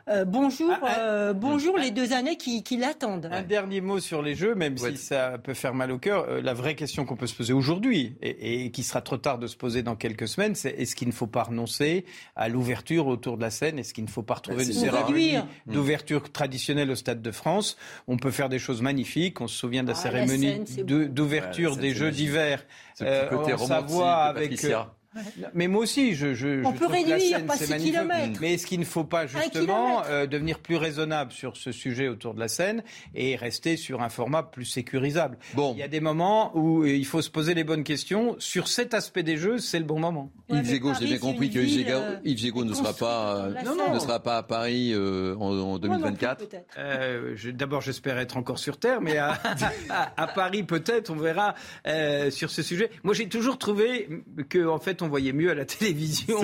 Euh, 0.09 0.18
bonjour, 0.25 0.71
ah, 0.71 0.79
ah. 0.81 0.99
Euh, 0.99 1.33
bonjour 1.33 1.77
les 1.77 1.91
deux 1.91 2.13
années 2.13 2.37
qui, 2.37 2.63
l'attendent. 2.77 3.29
Un 3.31 3.41
dernier 3.41 3.81
mot 3.81 3.99
sur 3.99 4.21
les 4.21 4.35
Jeux, 4.35 4.55
même 4.55 4.77
si 4.77 4.97
ça 4.97 5.37
peut 5.37 5.53
faire 5.53 5.73
mal 5.73 5.91
au 5.91 5.97
cœur. 5.97 6.25
Euh, 6.27 6.41
la 6.41 6.53
vraie 6.53 6.75
question 6.75 7.05
qu'on 7.05 7.15
peut 7.15 7.27
se 7.27 7.35
poser 7.35 7.53
aujourd'hui, 7.53 8.15
et, 8.21 8.71
qui 8.71 8.83
sera 8.83 9.01
trop 9.01 9.17
tard 9.17 9.39
de 9.39 9.47
se 9.47 9.57
poser 9.57 9.83
dans 9.83 9.95
quelques 9.95 10.27
semaines, 10.27 10.55
c'est 10.55 10.71
est-ce 10.71 10.95
qu'il 10.95 11.07
ne 11.07 11.13
faut 11.13 11.27
pas 11.27 11.43
renoncer 11.43 12.05
à 12.35 12.49
l'ouverture 12.49 13.07
autour 13.07 13.37
de 13.37 13.41
la 13.41 13.49
scène? 13.49 13.79
Est-ce 13.79 13.93
qu'il 13.93 14.03
ne 14.03 14.09
faut 14.09 14.23
pas 14.23 14.35
retrouver 14.35 14.65
une 14.65 14.73
cérémonie 14.73 15.37
mmh. 15.37 15.73
d'ouverture 15.73 16.31
traditionnelle 16.31 16.91
au 16.91 16.95
Stade 16.95 17.21
de 17.21 17.31
France? 17.31 17.77
On 18.07 18.17
peut 18.17 18.31
faire 18.31 18.49
des 18.49 18.59
choses 18.59 18.81
magnifiques. 18.81 19.41
On 19.41 19.47
se 19.47 19.57
souvient 19.57 19.83
de 19.83 19.89
la 19.89 19.97
ah, 19.97 20.01
cérémonie 20.01 20.61
d'ouverture 20.83 21.77
des 21.77 21.91
Jeux 21.91 22.11
d'hiver 22.11 22.65
en 23.01 23.57
Savoie 23.57 24.15
avec 24.15 24.59
mais 25.53 25.67
moi 25.67 25.81
aussi, 25.81 26.13
je, 26.13 26.35
je, 26.35 26.63
on 26.63 26.73
peut 26.73 26.85
réduire, 26.85 27.43
pas 27.45 27.57
6 27.57 27.77
km. 27.77 28.39
Mais 28.41 28.53
est-ce 28.53 28.67
qu'il 28.67 28.79
ne 28.79 28.85
faut 28.85 29.03
pas 29.03 29.25
justement 29.25 30.03
euh, 30.05 30.27
devenir 30.27 30.59
plus 30.59 30.75
raisonnable 30.75 31.31
sur 31.31 31.57
ce 31.57 31.71
sujet 31.71 32.07
autour 32.07 32.35
de 32.35 32.39
la 32.39 32.47
Seine 32.47 32.83
et 33.15 33.35
rester 33.35 33.75
sur 33.75 34.01
un 34.01 34.09
format 34.09 34.43
plus 34.43 34.65
sécurisable? 34.65 35.37
Bon, 35.55 35.73
il 35.73 35.79
y 35.79 35.83
a 35.83 35.87
des 35.87 35.99
moments 35.99 36.55
où 36.55 36.85
il 36.85 37.05
faut 37.05 37.23
se 37.23 37.29
poser 37.31 37.55
les 37.55 37.63
bonnes 37.63 37.83
questions 37.83 38.35
sur 38.37 38.67
cet 38.67 38.93
aspect 38.93 39.23
des 39.23 39.37
Jeux. 39.37 39.57
C'est 39.57 39.79
le 39.79 39.85
bon 39.85 39.99
moment. 39.99 40.31
Yves 40.49 40.65
Gégaud, 40.65 40.93
j'ai 40.99 41.07
bien 41.07 41.17
compris 41.17 41.49
que 41.49 41.59
Yves 41.59 42.37
Gégaud, 42.37 42.61
euh, 42.61 42.65
ne 42.65 42.73
sera 42.73 42.93
pas 42.93 43.49
ne 43.49 43.99
sera 43.99 44.19
pas 44.21 44.37
à 44.37 44.43
Paris 44.43 44.91
euh, 44.93 45.35
en, 45.37 45.79
2024. 45.79 46.45
D'abord, 47.53 47.81
j'espère 47.81 48.19
être 48.19 48.37
encore 48.37 48.59
sur 48.59 48.77
Terre, 48.77 49.01
mais 49.01 49.17
à, 49.17 49.39
à 50.17 50.27
Paris 50.27 50.63
peut-être, 50.63 51.09
on 51.09 51.15
verra 51.15 51.55
sur 52.29 52.51
ce 52.51 52.61
sujet. 52.61 52.91
Moi, 53.03 53.15
j'ai 53.15 53.27
toujours 53.27 53.57
trouvé 53.57 54.07
que 54.49 54.67
en 54.67 54.77
fait 54.77 54.98
on 55.01 55.07
voyait 55.07 55.33
mieux 55.33 55.51
à 55.51 55.55
la 55.55 55.65
télévision 55.65 56.39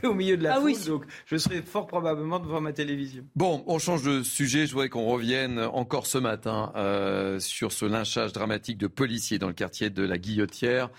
qu'au 0.00 0.14
milieu 0.14 0.36
de 0.36 0.42
la 0.42 0.56
ah 0.56 0.60
foule. 0.60 0.84
Donc, 0.86 1.04
je 1.26 1.36
serais 1.36 1.62
fort 1.62 1.86
probablement 1.86 2.38
devant 2.38 2.60
ma 2.60 2.72
télévision. 2.72 3.24
Bon, 3.34 3.64
on 3.66 3.78
change 3.78 4.02
de 4.02 4.22
sujet. 4.22 4.66
Je 4.66 4.72
voudrais 4.72 4.88
qu'on 4.88 5.06
revienne 5.06 5.58
encore 5.58 6.06
ce 6.06 6.18
matin 6.18 6.72
euh, 6.76 7.38
sur 7.40 7.72
ce 7.72 7.84
lynchage 7.84 8.32
dramatique 8.32 8.78
de 8.78 8.86
policiers 8.86 9.38
dans 9.38 9.48
le 9.48 9.54
quartier 9.54 9.90
de 9.90 10.02
la 10.02 10.18
Guillotière 10.18 10.90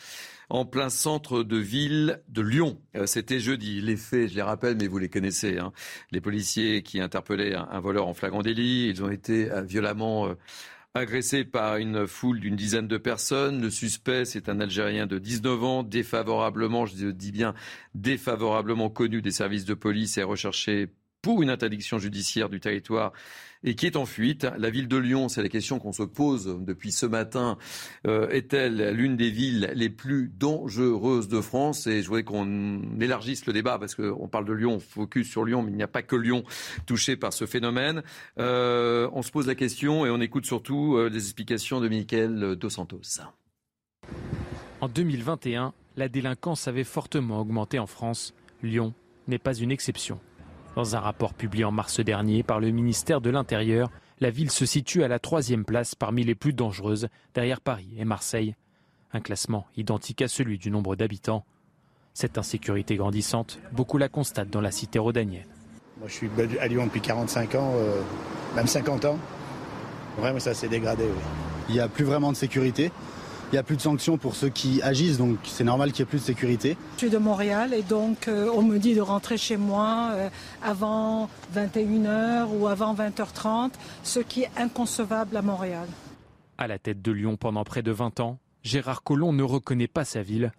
en 0.49 0.65
plein 0.65 0.89
centre 0.89 1.43
de 1.43 1.57
ville 1.57 2.21
de 2.29 2.41
Lyon. 2.41 2.79
Euh, 2.95 3.05
c'était 3.05 3.39
jeudi. 3.39 3.81
Les 3.81 3.97
faits, 3.97 4.29
je 4.29 4.35
les 4.35 4.41
rappelle, 4.41 4.77
mais 4.77 4.87
vous 4.87 4.97
les 4.97 5.09
connaissez. 5.09 5.57
Hein. 5.57 5.73
Les 6.11 6.21
policiers 6.21 6.83
qui 6.83 7.01
interpellaient 7.01 7.55
un, 7.55 7.79
voleur 7.79 8.07
en 8.07 8.13
flagrant 8.13 8.41
délit, 8.41 8.87
ils 8.87 9.03
ont 9.03 9.09
été 9.09 9.51
euh, 9.51 9.61
violemment 9.61 10.33
agressé 10.97 11.45
par 11.45 11.77
une 11.77 12.07
foule 12.07 12.39
d'une 12.39 12.55
dizaine 12.55 12.87
de 12.87 12.97
personnes. 12.97 13.61
Le 13.61 13.69
suspect, 13.69 14.25
c'est 14.25 14.49
un 14.49 14.59
Algérien 14.59 15.07
de 15.07 15.19
19 15.19 15.63
ans, 15.63 15.83
défavorablement, 15.83 16.85
je 16.85 17.07
dis 17.11 17.31
bien 17.31 17.53
défavorablement 17.95 18.89
connu 18.89 19.21
des 19.21 19.31
services 19.31 19.65
de 19.65 19.73
police 19.73 20.17
et 20.17 20.23
recherché 20.23 20.89
pour 21.21 21.41
une 21.41 21.49
interdiction 21.49 21.97
judiciaire 21.97 22.49
du 22.49 22.59
territoire 22.59 23.13
et 23.63 23.75
qui 23.75 23.85
est 23.85 23.95
en 23.95 24.05
fuite. 24.05 24.47
La 24.57 24.69
ville 24.69 24.87
de 24.87 24.97
Lyon, 24.97 25.29
c'est 25.29 25.41
la 25.41 25.49
question 25.49 25.79
qu'on 25.79 25.91
se 25.91 26.03
pose 26.03 26.57
depuis 26.61 26.91
ce 26.91 27.05
matin, 27.05 27.57
euh, 28.05 28.29
est-elle 28.29 28.91
l'une 28.91 29.17
des 29.17 29.29
villes 29.29 29.71
les 29.73 29.89
plus 29.89 30.29
dangereuses 30.29 31.27
de 31.27 31.41
France? 31.41 31.87
Et 31.87 32.01
je 32.01 32.07
voudrais 32.07 32.23
qu'on 32.23 32.99
élargisse 32.99 33.45
le 33.45 33.53
débat 33.53 33.77
parce 33.79 33.95
qu'on 33.95 34.27
parle 34.27 34.45
de 34.45 34.53
Lyon, 34.53 34.75
on 34.75 34.79
focus 34.79 35.29
sur 35.29 35.45
Lyon, 35.45 35.61
mais 35.61 35.71
il 35.71 35.77
n'y 35.77 35.83
a 35.83 35.87
pas 35.87 36.03
que 36.03 36.15
Lyon 36.15 36.43
touché 36.85 37.15
par 37.15 37.33
ce 37.33 37.45
phénomène. 37.45 38.03
Euh, 38.39 39.09
on 39.13 39.21
se 39.21 39.31
pose 39.31 39.47
la 39.47 39.55
question 39.55 40.05
et 40.05 40.09
on 40.09 40.21
écoute 40.21 40.45
surtout 40.45 40.95
euh, 40.95 41.09
les 41.09 41.17
explications 41.25 41.81
de 41.81 41.87
Michael 41.87 42.55
Dos 42.55 42.69
Santos. 42.69 43.21
En 44.79 44.87
2021, 44.87 45.73
la 45.95 46.07
délinquance 46.07 46.67
avait 46.67 46.83
fortement 46.83 47.41
augmenté 47.41 47.79
en 47.79 47.87
France. 47.87 48.33
Lyon 48.61 48.93
n'est 49.27 49.39
pas 49.39 49.55
une 49.55 49.71
exception. 49.71 50.19
Dans 50.77 50.95
un 50.95 50.99
rapport 50.99 51.33
publié 51.33 51.65
en 51.65 51.71
mars 51.71 52.01
dernier 52.01 52.43
par 52.43 52.59
le 52.59 52.69
ministère 52.69 53.19
de 53.19 53.31
l'Intérieur, 53.31 53.89
la 54.19 54.29
ville 54.29 54.51
se 54.51 54.67
situe 54.67 55.01
à 55.01 55.07
la 55.07 55.17
troisième 55.17 55.65
place 55.65 55.95
parmi 55.95 56.23
les 56.23 56.35
plus 56.35 56.53
dangereuses, 56.53 57.07
derrière 57.33 57.61
Paris 57.61 57.95
et 57.97 58.05
Marseille. 58.05 58.53
Un 59.11 59.19
classement 59.19 59.65
identique 59.75 60.21
à 60.21 60.27
celui 60.27 60.59
du 60.59 60.69
nombre 60.69 60.95
d'habitants. 60.95 61.43
Cette 62.13 62.37
insécurité 62.37 62.95
grandissante, 62.95 63.57
beaucoup 63.71 63.97
la 63.97 64.07
constatent 64.07 64.51
dans 64.51 64.61
la 64.61 64.69
cité 64.69 64.99
rhodanienne. 64.99 65.47
Moi, 65.97 66.09
je 66.09 66.13
suis 66.13 66.29
à 66.61 66.67
Lyon 66.67 66.85
depuis 66.85 67.01
45 67.01 67.55
ans, 67.55 67.73
euh, 67.73 67.99
même 68.55 68.67
50 68.67 69.05
ans. 69.05 69.17
Vraiment, 70.19 70.39
ça 70.39 70.53
s'est 70.53 70.69
dégradé. 70.69 71.05
Il 71.69 71.73
n'y 71.73 71.81
a 71.81 71.87
plus 71.87 72.05
vraiment 72.05 72.31
de 72.31 72.37
sécurité. 72.37 72.91
Il 73.49 73.55
n'y 73.55 73.59
a 73.59 73.63
plus 73.63 73.77
de 73.77 73.81
sanctions 73.81 74.17
pour 74.17 74.35
ceux 74.35 74.49
qui 74.49 74.81
agissent, 74.81 75.17
donc 75.17 75.37
c'est 75.43 75.63
normal 75.63 75.93
qu'il 75.93 76.03
n'y 76.03 76.09
ait 76.09 76.09
plus 76.09 76.19
de 76.19 76.23
sécurité. 76.25 76.75
Je 76.95 76.99
suis 76.99 77.09
de 77.09 77.17
Montréal 77.17 77.73
et 77.73 77.81
donc 77.81 78.27
euh, 78.27 78.51
on 78.53 78.61
me 78.61 78.77
dit 78.77 78.93
de 78.93 78.99
rentrer 78.99 79.37
chez 79.37 79.55
moi 79.55 80.09
euh, 80.11 80.29
avant 80.61 81.29
21h 81.55 82.47
ou 82.59 82.67
avant 82.67 82.93
20h30, 82.93 83.71
ce 84.03 84.19
qui 84.19 84.41
est 84.43 84.51
inconcevable 84.57 85.37
à 85.37 85.41
Montréal. 85.41 85.87
À 86.57 86.67
la 86.67 86.77
tête 86.77 87.01
de 87.01 87.11
Lyon 87.13 87.37
pendant 87.37 87.63
près 87.63 87.83
de 87.83 87.91
20 87.91 88.19
ans, 88.19 88.37
Gérard 88.63 89.01
Collomb 89.01 89.31
ne 89.31 89.43
reconnaît 89.43 89.87
pas 89.87 90.03
sa 90.03 90.21
ville. 90.21 90.51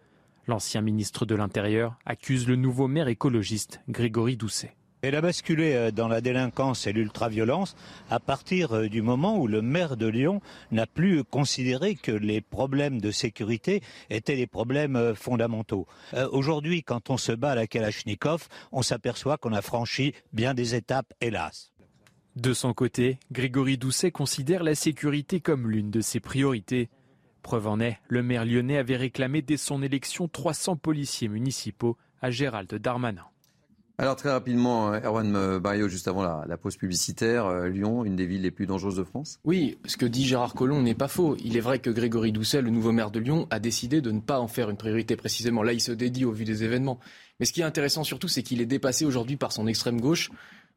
L'ancien 0.47 0.81
ministre 0.81 1.27
de 1.27 1.35
l'Intérieur 1.35 1.98
accuse 2.06 2.48
le 2.48 2.56
nouveau 2.56 2.89
maire 2.89 3.09
écologiste 3.09 3.82
Grégory 3.90 4.39
Doucet. 4.39 4.78
Elle 5.01 5.15
a 5.15 5.20
basculé 5.20 5.75
euh, 5.75 5.91
dans 5.93 6.09
la 6.09 6.20
délinquance 6.20 6.89
et 6.89 6.93
l'ultraviolence 6.93 7.77
à 8.11 8.19
partir 8.19 8.73
euh, 8.73 8.89
du 8.89 9.01
moment 9.01 9.39
où 9.39 9.47
le 9.47 9.62
maire 9.62 9.97
de 9.97 10.07
Lyon 10.07 10.41
n'a 10.73 10.87
plus 10.87 11.23
considéré 11.23 11.95
que 11.95 12.11
les 12.11 12.41
problèmes 12.41 13.01
de 13.01 13.12
sécurité 13.12 13.81
étaient 14.11 14.35
des 14.35 14.49
problèmes 14.49 14.97
euh, 14.97 15.15
fondamentaux. 15.15 15.87
Aujourd'hui, 16.33 16.83
quand 16.83 17.11
on 17.11 17.16
se 17.16 17.33
bat 17.33 17.53
à 17.53 17.55
la 17.55 17.66
Kalachnikov, 17.66 18.49
on 18.73 18.83
s'aperçoit 18.83 19.37
qu'on 19.37 19.53
a 19.53 19.62
franchi 19.62 20.15
bien 20.33 20.55
des 20.55 20.75
étapes, 20.75 21.12
hélas. 21.20 21.73
De 22.35 22.53
son 22.53 22.73
côté, 22.73 23.19
Grégory 23.31 23.79
Doucet 23.79 24.11
considère 24.11 24.62
la 24.62 24.75
sécurité 24.75 25.41
comme 25.41 25.70
l'une 25.70 25.91
de 25.91 26.01
ses 26.01 26.20
priorités. 26.20 26.89
Preuve 27.43 27.69
en 27.69 27.81
est, 27.81 27.99
le 28.09 28.23
maire 28.23 28.45
lyonnais 28.45 28.79
avait 28.79 28.97
réclamé 28.97 29.43
dès 29.43 29.57
son 29.57 29.83
élection 29.83 30.29
300 30.29 30.77
policiers 30.77 31.29
municipaux 31.29 31.97
à 32.20 32.31
Gérald 32.31 32.73
Darmanin. 32.75 33.25
Alors 34.01 34.15
très 34.15 34.31
rapidement, 34.31 34.93
euh, 34.93 35.01
Erwan 35.01 35.59
Barrio, 35.59 35.89
juste 35.89 36.07
avant 36.07 36.23
la, 36.23 36.57
pause 36.57 36.77
publicitaire, 36.77 37.47
euh, 37.47 37.69
Lyon, 37.69 38.05
une 38.05 38.15
des 38.15 38.27
villes 38.27 38.43
les 38.43 38.53
plus 38.53 38.65
dangereuses 38.65 38.95
de 38.95 39.03
France? 39.03 39.41
Oui, 39.43 39.77
ce 39.87 39.97
que 39.97 40.07
dit 40.07 40.25
Gérard 40.25 40.55
Collomb 40.55 40.83
n'est 40.83 40.95
pas 40.95 41.09
faux. 41.09 41.37
Il 41.45 41.57
est 41.57 41.61
vrai 41.61 41.81
que 41.81 41.91
Grégory 41.91 42.31
Doucet, 42.31 42.62
le 42.62 42.70
nouveau 42.70 42.93
maire 42.93 43.11
de 43.11 43.19
Lyon, 43.19 43.49
a 43.51 43.59
décidé 43.59 44.01
de 44.01 44.12
ne 44.12 44.20
pas 44.20 44.39
en 44.39 44.47
faire 44.47 44.70
une 44.70 44.77
priorité 44.77 45.16
précisément. 45.16 45.65
Là, 45.65 45.73
il 45.73 45.81
se 45.81 45.91
dédie 45.91 46.25
au 46.25 46.31
vu 46.31 46.45
des 46.45 46.62
événements. 46.62 47.01
Mais 47.41 47.47
ce 47.47 47.53
qui 47.53 47.61
est 47.61 47.65
intéressant 47.65 48.05
surtout, 48.05 48.29
c'est 48.29 48.45
qu'il 48.45 48.61
est 48.61 48.66
dépassé 48.66 49.05
aujourd'hui 49.05 49.37
par 49.37 49.51
son 49.51 49.66
extrême 49.66 50.01
gauche. 50.01 50.31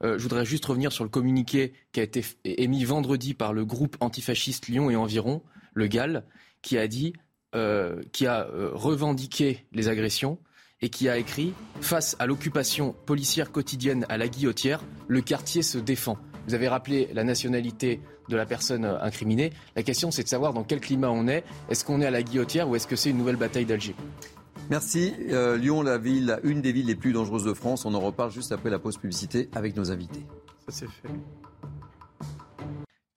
Euh, 0.03 0.17
je 0.17 0.23
voudrais 0.23 0.43
juste 0.43 0.65
revenir 0.65 0.91
sur 0.91 1.03
le 1.03 1.11
communiqué 1.11 1.73
qui 1.91 1.99
a 1.99 2.03
été 2.03 2.25
émis 2.43 2.85
vendredi 2.85 3.35
par 3.35 3.53
le 3.53 3.65
groupe 3.65 3.97
antifasciste 3.99 4.67
Lyon 4.67 4.89
et 4.89 4.95
environ, 4.95 5.43
le 5.75 5.85
GAL, 5.85 6.23
qui 6.63 6.75
a 6.79 6.87
dit, 6.87 7.13
qui 8.13 8.27
a 8.27 8.47
revendiqué 8.73 9.65
les 9.73 9.89
agressions 9.89 10.39
et 10.81 10.89
qui 10.89 11.09
a 11.09 11.17
écrit 11.17 11.53
Face 11.81 12.15
à 12.19 12.27
l'occupation 12.27 12.95
policière 13.05 13.51
quotidienne 13.51 14.05
à 14.09 14.17
la 14.17 14.27
guillotière, 14.27 14.83
le 15.07 15.21
quartier 15.21 15.61
se 15.61 15.77
défend. 15.77 16.17
Vous 16.47 16.53
avez 16.53 16.67
rappelé 16.67 17.09
la 17.13 17.23
nationalité 17.23 18.01
de 18.29 18.35
la 18.35 18.45
personne 18.45 18.85
incriminée. 18.85 19.51
La 19.75 19.83
question, 19.83 20.11
c'est 20.11 20.23
de 20.23 20.27
savoir 20.27 20.53
dans 20.53 20.63
quel 20.63 20.79
climat 20.79 21.09
on 21.09 21.27
est. 21.27 21.43
Est-ce 21.69 21.85
qu'on 21.85 22.01
est 22.01 22.05
à 22.05 22.11
la 22.11 22.23
guillotière 22.23 22.69
ou 22.69 22.75
est-ce 22.75 22.87
que 22.87 22.95
c'est 22.95 23.09
une 23.09 23.17
nouvelle 23.17 23.35
bataille 23.35 23.65
d'Alger? 23.65 23.95
Merci. 24.69 25.13
Euh, 25.29 25.57
Lyon, 25.57 25.81
la 25.81 25.97
ville, 25.97 26.39
une 26.43 26.61
des 26.61 26.71
villes 26.71 26.87
les 26.87 26.95
plus 26.95 27.13
dangereuses 27.13 27.43
de 27.43 27.53
France. 27.53 27.85
On 27.85 27.93
en 27.93 27.99
reparle 27.99 28.31
juste 28.31 28.51
après 28.51 28.69
la 28.69 28.79
pause 28.79 28.97
publicité 28.97 29.49
avec 29.53 29.75
nos 29.75 29.91
invités. 29.91 30.25
Ça 30.65 30.71
c'est 30.71 30.89
fait. 30.89 31.09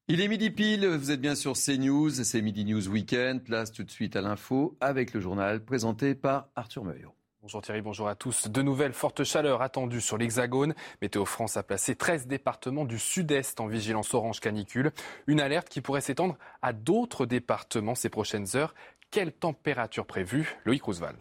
Il 0.08 0.20
est 0.20 0.28
midi 0.28 0.50
pile, 0.50 0.86
vous 0.86 1.10
êtes 1.10 1.20
bien 1.20 1.34
sur 1.34 1.54
CNews, 1.54 2.10
c'est 2.10 2.42
Midi 2.42 2.66
News 2.66 2.88
Weekend. 2.88 3.42
Place 3.42 3.72
tout 3.72 3.84
de 3.84 3.90
suite 3.90 4.16
à 4.16 4.20
l'info 4.20 4.76
avec 4.80 5.14
le 5.14 5.20
journal 5.20 5.64
présenté 5.64 6.14
par 6.14 6.48
Arthur 6.56 6.84
Meuillot. 6.84 7.13
Bonjour 7.44 7.60
Thierry, 7.60 7.82
bonjour 7.82 8.08
à 8.08 8.14
tous. 8.14 8.48
De 8.48 8.62
nouvelles 8.62 8.94
fortes 8.94 9.22
chaleurs 9.22 9.60
attendues 9.60 10.00
sur 10.00 10.16
l'Hexagone. 10.16 10.74
Météo 11.02 11.26
France 11.26 11.58
a 11.58 11.62
placé 11.62 11.94
13 11.94 12.26
départements 12.26 12.86
du 12.86 12.98
sud-est 12.98 13.60
en 13.60 13.66
vigilance 13.66 14.14
orange 14.14 14.40
canicule. 14.40 14.92
Une 15.26 15.42
alerte 15.42 15.68
qui 15.68 15.82
pourrait 15.82 16.00
s'étendre 16.00 16.38
à 16.62 16.72
d'autres 16.72 17.26
départements 17.26 17.94
ces 17.94 18.08
prochaines 18.08 18.46
heures. 18.56 18.74
Quelle 19.10 19.30
température 19.30 20.06
prévue 20.06 20.56
Loïc 20.64 20.84
Roosevelt. 20.84 21.18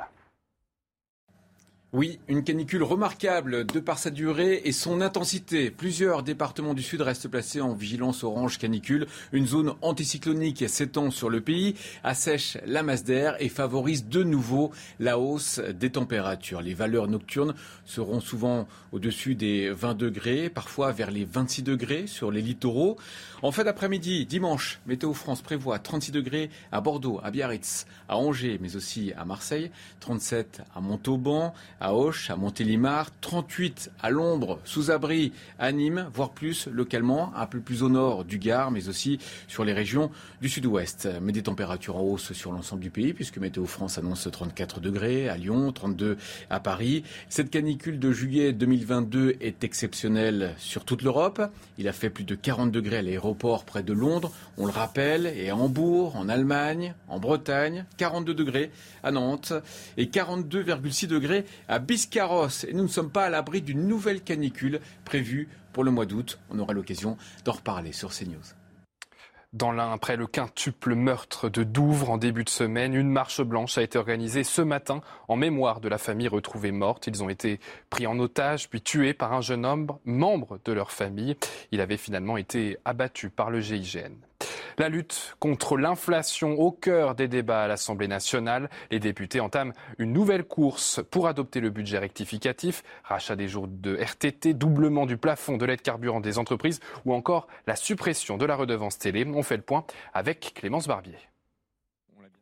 Oui, 1.95 2.17
une 2.27 2.43
canicule 2.43 2.81
remarquable 2.81 3.67
de 3.67 3.79
par 3.79 3.99
sa 3.99 4.09
durée 4.09 4.63
et 4.65 4.71
son 4.71 4.99
intensité. 4.99 5.69
Plusieurs 5.69 6.23
départements 6.23 6.73
du 6.73 6.81
Sud 6.81 7.01
restent 7.01 7.27
placés 7.27 7.61
en 7.61 7.75
vigilance 7.75 8.23
orange 8.23 8.57
canicule. 8.57 9.05
Une 9.31 9.45
zone 9.45 9.75
anticyclonique 9.83 10.67
s'étend 10.67 11.11
sur 11.11 11.29
le 11.29 11.39
pays, 11.39 11.75
assèche 12.03 12.57
la 12.65 12.81
masse 12.81 13.03
d'air 13.03 13.35
et 13.39 13.47
favorise 13.47 14.07
de 14.07 14.23
nouveau 14.23 14.71
la 14.99 15.19
hausse 15.19 15.59
des 15.59 15.91
températures. 15.91 16.63
Les 16.63 16.73
valeurs 16.73 17.07
nocturnes 17.07 17.53
seront 17.85 18.21
souvent 18.21 18.67
au-dessus 18.91 19.35
des 19.35 19.69
20 19.69 19.93
degrés, 19.93 20.49
parfois 20.49 20.93
vers 20.93 21.11
les 21.11 21.25
26 21.25 21.61
degrés 21.61 22.07
sur 22.07 22.31
les 22.31 22.41
littoraux. 22.41 22.97
En 23.43 23.51
fin 23.51 23.65
d'après-midi, 23.65 24.25
dimanche, 24.25 24.79
Météo 24.87 25.13
France 25.13 25.43
prévoit 25.43 25.77
36 25.77 26.11
degrés 26.11 26.49
à 26.71 26.81
Bordeaux, 26.81 27.19
à 27.21 27.29
Biarritz, 27.29 27.85
à 28.09 28.17
Angers, 28.17 28.57
mais 28.59 28.75
aussi 28.75 29.13
à 29.15 29.25
Marseille, 29.25 29.69
37 29.99 30.63
à 30.73 30.81
Montauban, 30.81 31.53
à 31.83 31.93
Auch, 31.93 32.29
à 32.29 32.37
Montélimar, 32.37 33.09
38 33.19 33.91
à 34.01 34.09
l'ombre, 34.09 34.59
sous 34.63 34.89
abri 34.89 35.33
à 35.59 35.71
Nîmes, 35.73 36.07
voire 36.13 36.31
plus 36.31 36.67
localement, 36.71 37.33
un 37.35 37.45
peu 37.45 37.59
plus 37.59 37.83
au 37.83 37.89
nord 37.89 38.23
du 38.23 38.39
Gard, 38.39 38.71
mais 38.71 38.87
aussi 38.87 39.19
sur 39.49 39.65
les 39.65 39.73
régions 39.73 40.09
du 40.41 40.47
sud-ouest. 40.47 41.09
Mais 41.21 41.33
des 41.33 41.43
températures 41.43 41.97
en 41.97 42.01
hausse 42.01 42.31
sur 42.31 42.53
l'ensemble 42.53 42.81
du 42.81 42.89
pays, 42.89 43.13
puisque 43.13 43.37
Météo 43.37 43.65
France 43.65 43.97
annonce 43.97 44.29
34 44.31 44.79
degrés 44.79 45.27
à 45.27 45.35
Lyon, 45.35 45.73
32 45.73 46.17
à 46.49 46.61
Paris. 46.61 47.03
Cette 47.27 47.49
canicule 47.49 47.99
de 47.99 48.13
juillet 48.13 48.53
2022 48.53 49.35
est 49.41 49.65
exceptionnelle 49.65 50.53
sur 50.57 50.85
toute 50.85 51.01
l'Europe. 51.01 51.41
Il 51.77 51.89
a 51.89 51.93
fait 51.93 52.09
plus 52.09 52.23
de 52.23 52.35
40 52.35 52.71
degrés 52.71 52.97
à 52.97 53.01
l'aéroport 53.01 53.65
près 53.65 53.83
de 53.83 53.91
Londres, 53.91 54.31
on 54.57 54.65
le 54.65 54.71
rappelle, 54.71 55.25
et 55.35 55.49
à 55.49 55.55
Hambourg, 55.57 56.15
en 56.15 56.29
Allemagne, 56.29 56.95
en 57.09 57.19
Bretagne, 57.19 57.85
42 57.97 58.33
degrés 58.33 58.71
à 59.03 59.11
Nantes 59.11 59.51
et 59.97 60.05
42,6 60.05 61.07
degrés 61.07 61.45
à 61.67 61.72
Biscarrosse. 61.79 62.63
Et 62.65 62.73
nous 62.73 62.83
ne 62.83 62.87
sommes 62.87 63.11
pas 63.11 63.25
à 63.25 63.29
l'abri 63.29 63.61
d'une 63.61 63.87
nouvelle 63.87 64.21
canicule 64.21 64.79
prévue 65.05 65.49
pour 65.73 65.83
le 65.83 65.91
mois 65.91 66.05
d'août. 66.05 66.39
On 66.49 66.59
aura 66.59 66.73
l'occasion 66.73 67.17
d'en 67.45 67.53
reparler 67.53 67.91
sur 67.91 68.11
CNews. 68.11 68.53
Dans 69.53 69.71
l'un, 69.71 69.91
après 69.91 70.15
le 70.15 70.25
quintuple 70.25 70.95
meurtre 70.95 71.47
de 71.47 71.63
Douvres 71.63 72.09
en 72.09 72.17
début 72.17 72.43
de 72.43 72.49
semaine, 72.49 72.95
une 72.95 73.11
marche 73.11 73.39
blanche 73.39 73.77
a 73.77 73.83
été 73.83 73.99
organisée 73.99 74.43
ce 74.43 74.63
matin 74.63 75.01
en 75.27 75.35
mémoire 75.35 75.79
de 75.79 75.87
la 75.89 75.99
famille 75.99 76.27
retrouvée 76.27 76.71
morte. 76.71 77.05
Ils 77.05 77.23
ont 77.23 77.29
été 77.29 77.59
pris 77.91 78.07
en 78.07 78.17
otage 78.17 78.67
puis 78.67 78.81
tués 78.81 79.13
par 79.13 79.31
un 79.31 79.41
jeune 79.41 79.63
homme, 79.63 79.87
membre 80.05 80.59
de 80.65 80.73
leur 80.73 80.89
famille. 80.89 81.37
Il 81.71 81.81
avait 81.81 81.97
finalement 81.97 82.37
été 82.37 82.77
abattu 82.83 83.29
par 83.29 83.51
le 83.51 83.61
GIGN. 83.61 84.15
La 84.77 84.89
lutte 84.89 85.35
contre 85.39 85.77
l'inflation 85.77 86.59
au 86.59 86.71
cœur 86.71 87.15
des 87.15 87.27
débats 87.27 87.63
à 87.63 87.67
l'Assemblée 87.67 88.07
nationale. 88.07 88.69
Les 88.91 88.99
députés 88.99 89.39
entament 89.39 89.73
une 89.97 90.13
nouvelle 90.13 90.43
course 90.43 91.01
pour 91.11 91.27
adopter 91.27 91.59
le 91.59 91.69
budget 91.69 91.99
rectificatif, 91.99 92.83
rachat 93.03 93.35
des 93.35 93.47
jours 93.47 93.67
de 93.67 93.95
RTT, 93.95 94.53
doublement 94.53 95.05
du 95.05 95.17
plafond 95.17 95.57
de 95.57 95.65
l'aide 95.65 95.81
carburant 95.81 96.19
des 96.19 96.37
entreprises 96.37 96.79
ou 97.05 97.13
encore 97.13 97.47
la 97.67 97.75
suppression 97.75 98.37
de 98.37 98.45
la 98.45 98.55
redevance 98.55 98.97
télé. 98.97 99.25
On 99.25 99.43
fait 99.43 99.57
le 99.57 99.63
point 99.63 99.85
avec 100.13 100.53
Clémence 100.55 100.87
Barbier. 100.87 101.17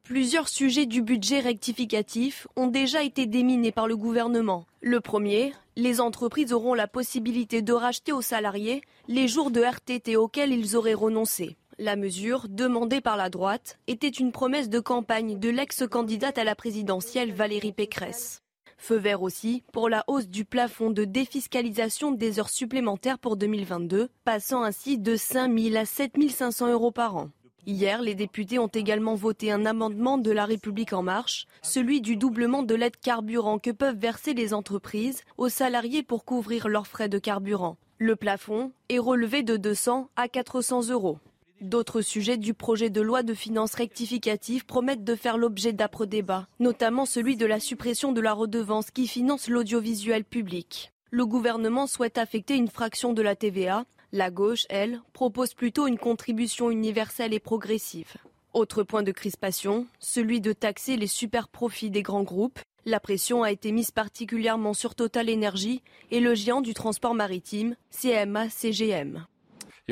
Plusieurs 0.04 0.50
sujets 0.50 0.88
du 0.88 1.02
budget 1.02 1.40
rectificatif 1.40 2.48
ont 2.56 2.68
déjà 2.68 3.04
été 3.04 3.28
déminés 3.28 3.72
par 3.72 3.88
le 3.88 3.96
gouvernement. 3.96 4.66
Le 4.82 5.00
premier, 5.00 5.54
les 5.78 6.02
entreprises 6.02 6.52
auront 6.52 6.74
la 6.74 6.88
possibilité 6.88 7.62
de 7.62 7.72
racheter 7.72 8.12
aux 8.12 8.22
salariés 8.22 8.82
les 9.08 9.28
jours 9.28 9.52
de 9.52 9.62
RTT 9.62 10.18
auxquels 10.18 10.52
ils 10.52 10.76
auraient 10.76 10.96
renoncé. 10.96 11.56
La 11.80 11.96
mesure, 11.96 12.48
demandée 12.50 13.02
par 13.02 13.18
la 13.18 13.30
droite, 13.30 13.80
était 13.88 14.10
une 14.10 14.32
promesse 14.32 14.70
de 14.70 14.80
campagne 14.80 15.40
de 15.40 15.50
l'ex-candidate 15.50 16.38
à 16.38 16.44
la 16.44 16.54
présidentielle 16.54 17.34
Valérie 17.34 17.72
Pécresse. 17.72 18.42
Feu 18.78 18.98
vert 18.98 19.22
aussi 19.22 19.64
pour 19.72 19.90
la 19.90 20.04
hausse 20.08 20.28
du 20.28 20.44
plafond 20.44 20.90
de 20.90 21.06
défiscalisation 21.06 22.12
des 22.12 22.40
heures 22.40 22.50
supplémentaires 22.50 23.20
pour 23.20 23.38
2022, 23.38 24.10
passant 24.26 24.64
ainsi 24.64 24.98
de 24.98 25.16
5 25.16 25.58
000 25.58 25.76
à 25.76 25.86
7 25.86 26.14
500 26.30 26.72
euros 26.72 26.92
par 26.92 27.16
an. 27.16 27.30
Hier, 27.68 28.02
les 28.02 28.16
députés 28.16 28.60
ont 28.60 28.68
également 28.68 29.16
voté 29.16 29.52
un 29.52 29.66
amendement 29.66 30.18
de 30.18 30.32
La 30.32 30.46
République 30.46 30.94
en 30.94 31.04
marche, 31.04 31.46
celui 31.62 32.02
du 32.02 32.18
doublement 32.18 32.64
de 32.64 32.76
l'aide 32.76 32.98
carburant 32.98 33.60
que 33.60 33.72
peuvent 33.72 33.98
verser 33.98 34.34
les 34.34 34.54
entreprises 34.54 35.22
aux 35.38 35.50
salariés 35.50 36.04
pour 36.04 36.26
couvrir 36.26 36.68
leurs 36.68 36.88
frais 36.88 37.10
de 37.10 37.20
carburant. 37.20 37.78
Le 38.00 38.16
plafond 38.16 38.72
est 38.90 39.00
relevé 39.00 39.44
de 39.44 39.58
200 39.58 40.10
à 40.16 40.28
400 40.28 40.90
euros. 40.90 41.20
D'autres 41.62 42.02
sujets 42.02 42.38
du 42.38 42.56
projet 42.56 42.90
de 42.90 43.02
loi 43.02 43.22
de 43.22 43.36
finances 43.36 43.76
rectificative 43.76 44.66
promettent 44.66 45.04
de 45.04 45.14
faire 45.14 45.38
l'objet 45.38 45.74
d'âpres 45.74 46.08
débats, 46.08 46.48
notamment 46.60 47.06
celui 47.06 47.38
de 47.38 47.46
la 47.46 47.60
suppression 47.60 48.12
de 48.14 48.20
la 48.20 48.34
redevance 48.34 48.90
qui 48.90 49.06
finance 49.06 49.48
l'audiovisuel 49.48 50.24
public. 50.24 50.92
Le 51.12 51.28
gouvernement 51.28 51.86
souhaite 51.86 52.18
affecter 52.18 52.56
une 52.56 52.68
fraction 52.68 53.14
de 53.14 53.22
la 53.22 53.36
TVA. 53.36 53.86
La 54.12 54.32
gauche, 54.32 54.66
elle, 54.70 55.02
propose 55.14 55.54
plutôt 55.54 55.86
une 55.86 56.00
contribution 56.00 56.72
universelle 56.72 57.32
et 57.32 57.40
progressive. 57.40 58.16
Autre 58.56 58.82
point 58.82 59.04
de 59.04 59.12
crispation, 59.12 59.86
celui 60.00 60.42
de 60.42 60.54
taxer 60.54 60.98
les 60.98 61.06
super 61.06 61.48
profits 61.48 61.92
des 61.92 62.02
grands 62.02 62.24
groupes. 62.24 62.60
La 62.86 63.00
pression 63.00 63.44
a 63.44 63.52
été 63.52 63.72
mise 63.72 63.92
particulièrement 63.92 64.74
sur 64.74 64.96
Total 64.96 65.30
Energy 65.30 65.84
et 66.10 66.22
le 66.22 66.34
géant 66.34 66.62
du 66.62 66.74
transport 66.74 67.14
maritime, 67.14 67.76
CMA-CGM. 67.92 69.28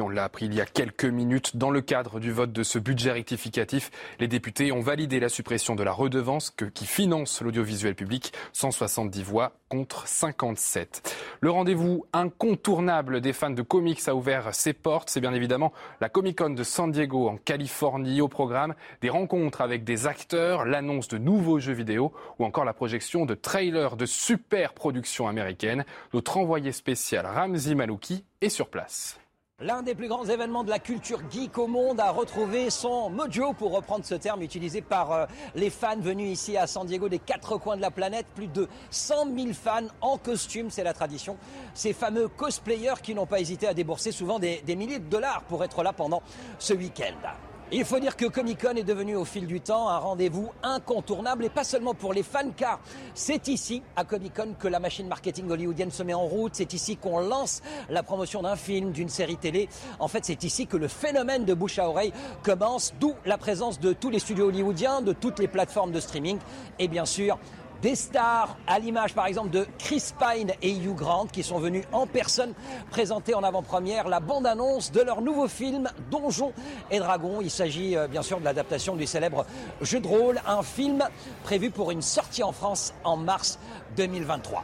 On 0.01 0.09
l'a 0.09 0.23
appris 0.23 0.45
il 0.45 0.53
y 0.53 0.61
a 0.61 0.65
quelques 0.65 1.05
minutes, 1.05 1.57
dans 1.57 1.71
le 1.71 1.81
cadre 1.81 2.19
du 2.19 2.31
vote 2.31 2.51
de 2.51 2.63
ce 2.63 2.79
budget 2.79 3.11
rectificatif, 3.11 3.91
les 4.19 4.27
députés 4.27 4.71
ont 4.71 4.81
validé 4.81 5.19
la 5.19 5.29
suppression 5.29 5.75
de 5.75 5.83
la 5.83 5.91
redevance 5.91 6.51
qui 6.73 6.85
finance 6.85 7.41
l'audiovisuel 7.41 7.95
public, 7.95 8.33
170 8.53 9.23
voix 9.23 9.53
contre 9.69 10.07
57. 10.07 11.15
Le 11.41 11.51
rendez-vous 11.51 12.05
incontournable 12.11 13.21
des 13.21 13.33
fans 13.33 13.49
de 13.49 13.61
comics 13.61 14.07
a 14.07 14.15
ouvert 14.15 14.53
ses 14.53 14.73
portes. 14.73 15.09
C'est 15.09 15.21
bien 15.21 15.33
évidemment 15.33 15.71
la 16.01 16.09
Comic 16.09 16.39
Con 16.39 16.51
de 16.51 16.63
San 16.63 16.91
Diego 16.91 17.29
en 17.29 17.37
Californie 17.37 18.21
au 18.21 18.27
programme, 18.27 18.73
des 19.01 19.09
rencontres 19.09 19.61
avec 19.61 19.83
des 19.83 20.07
acteurs, 20.07 20.65
l'annonce 20.65 21.07
de 21.07 21.17
nouveaux 21.17 21.59
jeux 21.59 21.73
vidéo 21.73 22.11
ou 22.39 22.45
encore 22.45 22.65
la 22.65 22.73
projection 22.73 23.25
de 23.25 23.35
trailers 23.35 23.95
de 23.95 24.05
super 24.05 24.73
productions 24.73 25.27
américaines. 25.27 25.85
Notre 26.13 26.37
envoyé 26.37 26.71
spécial 26.71 27.25
Ramzi 27.25 27.75
Malouki 27.75 28.25
est 28.41 28.49
sur 28.49 28.69
place. 28.69 29.19
L'un 29.61 29.83
des 29.83 29.93
plus 29.93 30.07
grands 30.07 30.23
événements 30.23 30.63
de 30.63 30.69
la 30.69 30.79
culture 30.79 31.19
geek 31.29 31.57
au 31.57 31.67
monde 31.67 31.99
a 31.99 32.11
retrouvé 32.11 32.69
son 32.69 33.09
mojo, 33.09 33.51
pour 33.51 33.73
reprendre 33.73 34.05
ce 34.05 34.15
terme 34.15 34.41
utilisé 34.41 34.81
par 34.81 35.11
euh, 35.11 35.25
les 35.53 35.69
fans 35.69 35.99
venus 35.99 36.31
ici 36.31 36.55
à 36.55 36.65
San 36.65 36.85
Diego 36.85 37.09
des 37.09 37.19
quatre 37.19 37.57
coins 37.57 37.75
de 37.75 37.81
la 37.81 37.91
planète. 37.91 38.25
Plus 38.35 38.47
de 38.47 38.69
100 38.89 39.35
000 39.35 39.47
fans 39.53 39.87
en 39.99 40.17
costume, 40.17 40.69
c'est 40.69 40.85
la 40.85 40.93
tradition. 40.93 41.35
Ces 41.73 41.91
fameux 41.91 42.29
cosplayers 42.29 43.01
qui 43.03 43.13
n'ont 43.13 43.25
pas 43.25 43.41
hésité 43.41 43.67
à 43.67 43.73
débourser 43.73 44.13
souvent 44.13 44.39
des, 44.39 44.61
des 44.65 44.77
milliers 44.77 44.99
de 44.99 45.09
dollars 45.09 45.43
pour 45.49 45.61
être 45.65 45.83
là 45.83 45.91
pendant 45.91 46.23
ce 46.57 46.73
week-end. 46.73 47.17
Il 47.71 47.85
faut 47.85 47.99
dire 47.99 48.17
que 48.17 48.25
Comic 48.25 48.63
Con 48.63 48.75
est 48.77 48.83
devenu 48.83 49.15
au 49.15 49.25
fil 49.25 49.45
du 49.45 49.61
temps 49.61 49.89
un 49.89 49.99
rendez-vous 49.99 50.49
incontournable 50.63 51.45
et 51.45 51.49
pas 51.49 51.63
seulement 51.63 51.93
pour 51.93 52.13
les 52.13 52.23
fans 52.23 52.49
car 52.57 52.79
c'est 53.13 53.47
ici 53.47 53.83
à 53.95 54.03
Comic 54.03 54.33
Con 54.33 54.55
que 54.59 54.67
la 54.67 54.79
machine 54.79 55.07
marketing 55.07 55.51
hollywoodienne 55.51 55.91
se 55.91 56.01
met 56.01 56.15
en 56.15 56.25
route, 56.25 56.53
c'est 56.55 56.73
ici 56.73 56.97
qu'on 56.97 57.19
lance 57.19 57.61
la 57.87 58.01
promotion 58.01 58.41
d'un 58.41 58.55
film, 58.55 58.91
d'une 58.91 59.07
série 59.07 59.37
télé. 59.37 59.69
En 59.99 60.07
fait 60.07 60.25
c'est 60.25 60.43
ici 60.43 60.65
que 60.65 60.77
le 60.77 60.87
phénomène 60.87 61.45
de 61.45 61.53
bouche 61.53 61.77
à 61.77 61.87
oreille 61.87 62.11
commence, 62.41 62.95
d'où 62.99 63.13
la 63.23 63.37
présence 63.37 63.79
de 63.79 63.93
tous 63.93 64.09
les 64.09 64.17
studios 64.17 64.47
hollywoodiens, 64.47 65.03
de 65.03 65.13
toutes 65.13 65.37
les 65.37 65.47
plateformes 65.47 65.91
de 65.91 65.99
streaming 65.99 66.39
et 66.79 66.87
bien 66.87 67.05
sûr 67.05 67.37
des 67.81 67.95
stars, 67.95 68.57
à 68.67 68.79
l'image 68.79 69.13
par 69.13 69.25
exemple 69.25 69.49
de 69.49 69.65
Chris 69.77 70.11
Pine 70.19 70.51
et 70.61 70.71
Hugh 70.71 70.95
Grant, 70.95 71.27
qui 71.27 71.43
sont 71.43 71.59
venus 71.59 71.85
en 71.91 72.07
personne 72.07 72.53
présenter 72.89 73.33
en 73.33 73.43
avant-première 73.43 74.07
la 74.07 74.19
bande-annonce 74.19 74.91
de 74.91 75.01
leur 75.01 75.21
nouveau 75.21 75.47
film 75.47 75.89
Donjons 76.11 76.53
et 76.91 76.99
Dragons. 76.99 77.41
Il 77.41 77.51
s'agit 77.51 77.95
euh, 77.95 78.07
bien 78.07 78.21
sûr 78.21 78.39
de 78.39 78.45
l'adaptation 78.45 78.95
du 78.95 79.05
célèbre 79.05 79.45
jeu 79.81 79.99
de 79.99 80.07
rôle, 80.07 80.41
un 80.45 80.63
film 80.63 81.07
prévu 81.43 81.69
pour 81.69 81.91
une 81.91 82.01
sortie 82.01 82.43
en 82.43 82.51
France 82.51 82.93
en 83.03 83.17
mars 83.17 83.59
2023. 83.97 84.63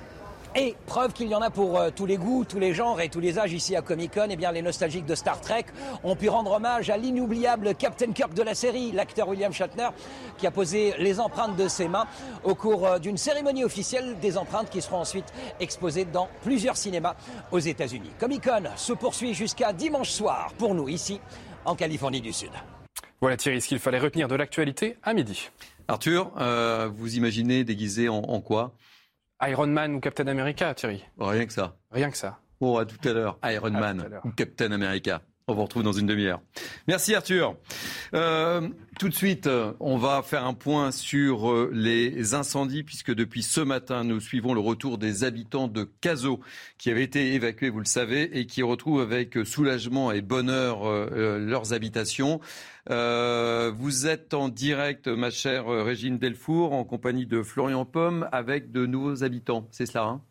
Et 0.58 0.74
preuve 0.86 1.12
qu'il 1.12 1.28
y 1.28 1.36
en 1.36 1.42
a 1.42 1.50
pour 1.50 1.78
euh, 1.78 1.90
tous 1.94 2.06
les 2.06 2.16
goûts, 2.16 2.46
tous 2.46 2.60
les 2.60 2.74
genres 2.74 3.02
et 3.02 3.10
tous 3.10 3.20
les 3.20 3.38
âges 3.38 3.52
ici 3.52 3.76
à 3.76 3.82
Comic 3.82 4.14
Con, 4.14 4.28
eh 4.30 4.38
bien 4.38 4.54
les 4.54 4.62
nostalgiques 4.62 5.06
de 5.06 5.14
Star 5.14 5.42
Trek 5.42 5.66
ont 6.02 6.16
pu 6.16 6.30
rendre 6.30 6.52
hommage 6.52 6.90
à 6.90 6.96
l'inoubliable 6.96 7.76
Captain 7.76 8.14
Kirk 8.14 8.34
de 8.34 8.42
la 8.42 8.56
série, 8.56 8.94
l'acteur 8.94 9.28
William 9.28 9.52
Shatner, 9.52 9.90
qui 10.38 10.48
a 10.48 10.52
posé 10.52 10.94
les 10.98 11.20
empreintes 11.20 11.58
de 11.58 11.68
ses 11.68 11.90
mains 11.90 12.08
au 12.46 12.56
cours 12.56 12.88
euh, 12.88 13.00
d'une 13.00 13.18
cérémonie 13.18 13.66
officielle, 13.66 14.16
des 14.22 14.38
empreintes 14.38 14.70
qui 14.70 14.82
seront 14.82 15.00
ensuite 15.00 15.26
exposées 15.60 16.06
dans 16.06 16.30
plusieurs 16.42 16.78
cinémas 16.78 17.16
aux 17.52 17.60
États-Unis. 17.60 18.12
Comic 18.18 18.46
Con 18.46 18.64
se 18.78 18.94
poursuit 18.94 19.34
jusqu'à 19.34 19.74
dimanche 19.74 20.12
soir 20.12 20.54
pour 20.58 20.74
nous 20.74 20.88
ici 20.88 21.20
en 21.66 21.76
Californie 21.76 22.22
du 22.22 22.32
Sud. 22.32 22.52
Voilà 23.20 23.36
Thierry, 23.36 23.60
ce 23.60 23.68
qu'il 23.68 23.80
fallait 23.80 24.00
retenir 24.00 24.30
de 24.30 24.36
l'actualité 24.36 24.96
à 25.04 25.14
midi. 25.14 25.50
Arthur, 25.90 26.32
euh, 26.40 26.90
vous 26.96 27.18
imaginez 27.18 27.66
déguisé 27.66 28.08
en, 28.08 28.20
en 28.20 28.40
quoi? 28.40 28.72
Iron 29.42 29.68
Man 29.68 29.96
ou 29.96 30.00
Captain 30.00 30.28
America, 30.28 30.74
Thierry? 30.74 31.04
Rien 31.18 31.46
que 31.46 31.54
ça. 31.54 31.76
Rien 31.92 32.10
que 32.10 32.18
ça. 32.18 32.40
Bon, 32.62 32.78
à 32.78 32.86
tout 32.86 32.98
à 33.08 33.14
l'heure. 33.14 33.40
Iron 33.44 33.72
Man 33.72 34.10
ou 34.24 34.32
Captain 34.32 34.72
America. 34.72 35.22
On 35.48 35.54
vous 35.54 35.62
retrouve 35.62 35.84
dans 35.84 35.92
une 35.92 36.08
demi-heure. 36.08 36.42
Merci 36.88 37.14
Arthur. 37.14 37.56
Euh, 38.16 38.68
tout 38.98 39.10
de 39.10 39.14
suite, 39.14 39.46
euh, 39.46 39.74
on 39.80 39.96
va 39.96 40.24
faire 40.24 40.44
un 40.44 40.56
point 40.56 40.90
sur 40.90 41.52
euh, 41.52 41.70
les 41.72 42.34
incendies, 42.34 42.82
puisque 42.82 43.14
depuis 43.14 43.44
ce 43.44 43.62
matin, 43.62 44.04
nous 44.04 44.20
suivons 44.20 44.56
le 44.56 44.60
retour 44.60 44.98
des 44.98 45.24
habitants 45.24 45.68
de 45.68 45.84
Cazaux, 46.02 46.40
qui 46.80 46.90
avaient 46.90 47.04
été 47.04 47.36
évacués, 47.36 47.70
vous 47.70 47.78
le 47.78 47.86
savez, 47.86 48.40
et 48.40 48.48
qui 48.48 48.64
retrouvent 48.64 49.02
avec 49.02 49.38
soulagement 49.46 50.12
et 50.12 50.22
bonheur 50.22 50.90
leurs 51.12 51.74
habitations. 51.74 52.42
Vous 52.88 54.08
êtes 54.08 54.34
en 54.34 54.50
direct, 54.50 55.08
ma 55.08 55.30
chère 55.30 55.68
Régine 55.68 56.18
Delfour, 56.18 56.74
en 56.74 56.84
compagnie 56.84 57.26
de 57.26 57.42
Florian 57.42 57.86
Pomme, 57.86 58.28
avec 58.32 58.72
de 58.72 58.86
nouveaux 58.86 59.24
habitants. 59.24 59.68
C'est 59.72 59.86
cela, 59.86 60.04
hein? 60.04 60.22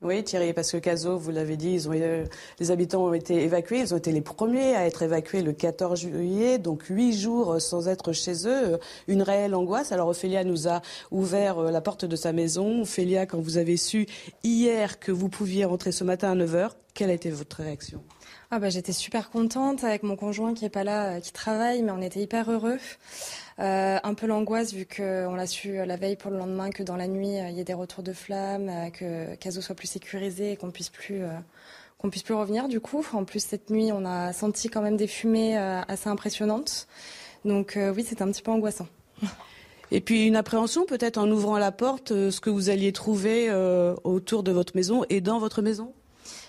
Oui, 0.00 0.22
Thierry, 0.22 0.52
parce 0.52 0.70
que 0.70 0.76
Caso, 0.76 1.18
vous 1.18 1.32
l'avez 1.32 1.56
dit, 1.56 1.84
ont, 1.88 1.90
les 1.90 2.70
habitants 2.70 3.06
ont 3.06 3.14
été 3.14 3.42
évacués. 3.42 3.80
Ils 3.80 3.94
ont 3.94 3.96
été 3.96 4.12
les 4.12 4.20
premiers 4.20 4.76
à 4.76 4.86
être 4.86 5.02
évacués 5.02 5.42
le 5.42 5.52
14 5.52 5.98
juillet, 5.98 6.58
donc 6.58 6.84
huit 6.84 7.12
jours 7.12 7.60
sans 7.60 7.88
être 7.88 8.12
chez 8.12 8.46
eux. 8.46 8.78
Une 9.08 9.22
réelle 9.22 9.56
angoisse. 9.56 9.90
Alors 9.90 10.06
Ophélia 10.06 10.44
nous 10.44 10.68
a 10.68 10.82
ouvert 11.10 11.58
euh, 11.58 11.70
la 11.72 11.80
porte 11.80 12.04
de 12.04 12.14
sa 12.14 12.32
maison. 12.32 12.82
Ophélia, 12.82 13.26
quand 13.26 13.40
vous 13.40 13.58
avez 13.58 13.76
su 13.76 14.06
hier 14.44 15.00
que 15.00 15.10
vous 15.10 15.28
pouviez 15.28 15.64
rentrer 15.64 15.90
ce 15.90 16.04
matin 16.04 16.30
à 16.30 16.36
9h, 16.36 16.70
quelle 16.94 17.10
a 17.10 17.14
été 17.14 17.30
votre 17.30 17.56
réaction? 17.56 18.00
Ah 18.50 18.58
bah, 18.58 18.70
J'étais 18.70 18.92
super 18.92 19.28
contente 19.28 19.84
avec 19.84 20.02
mon 20.02 20.16
conjoint 20.16 20.54
qui 20.54 20.64
est 20.64 20.70
pas 20.70 20.84
là, 20.84 21.16
euh, 21.16 21.20
qui 21.20 21.32
travaille, 21.32 21.82
mais 21.82 21.92
on 21.92 22.00
était 22.00 22.20
hyper 22.20 22.50
heureux. 22.50 22.78
Euh, 23.58 23.98
un 24.02 24.14
peu 24.14 24.26
l'angoisse 24.26 24.72
vu 24.72 24.86
qu'on 24.86 25.34
l'a 25.34 25.46
su 25.46 25.84
la 25.84 25.96
veille 25.96 26.16
pour 26.16 26.30
le 26.30 26.38
lendemain 26.38 26.70
que 26.70 26.82
dans 26.82 26.96
la 26.96 27.08
nuit 27.08 27.38
euh, 27.38 27.48
il 27.50 27.56
y 27.56 27.60
ait 27.60 27.64
des 27.64 27.74
retours 27.74 28.02
de 28.02 28.12
flammes, 28.12 28.70
que 28.92 29.34
Caso 29.34 29.60
soit 29.60 29.74
plus 29.74 29.88
sécurisé 29.88 30.52
et 30.52 30.56
qu'on 30.56 30.70
puisse 30.70 30.88
plus 30.88 31.22
qu'on 31.98 32.08
puisse 32.08 32.22
plus 32.22 32.34
revenir 32.34 32.68
du 32.68 32.80
coup. 32.80 33.04
En 33.12 33.24
plus 33.24 33.44
cette 33.44 33.68
nuit 33.68 33.90
on 33.92 34.04
a 34.06 34.32
senti 34.32 34.68
quand 34.68 34.80
même 34.80 34.96
des 34.96 35.08
fumées 35.08 35.56
assez 35.56 36.08
impressionnantes. 36.08 36.86
Donc 37.44 37.76
oui 37.96 38.04
c'était 38.04 38.22
un 38.22 38.30
petit 38.30 38.42
peu 38.42 38.52
angoissant. 38.52 38.86
Et 39.90 40.00
puis 40.02 40.26
une 40.26 40.36
appréhension 40.36 40.84
peut-être 40.86 41.18
en 41.18 41.28
ouvrant 41.30 41.58
la 41.58 41.72
porte, 41.72 42.08
ce 42.08 42.40
que 42.40 42.50
vous 42.50 42.70
alliez 42.70 42.92
trouver 42.92 43.50
autour 44.04 44.42
de 44.42 44.52
votre 44.52 44.76
maison 44.76 45.04
et 45.08 45.20
dans 45.20 45.38
votre 45.38 45.62
maison? 45.62 45.92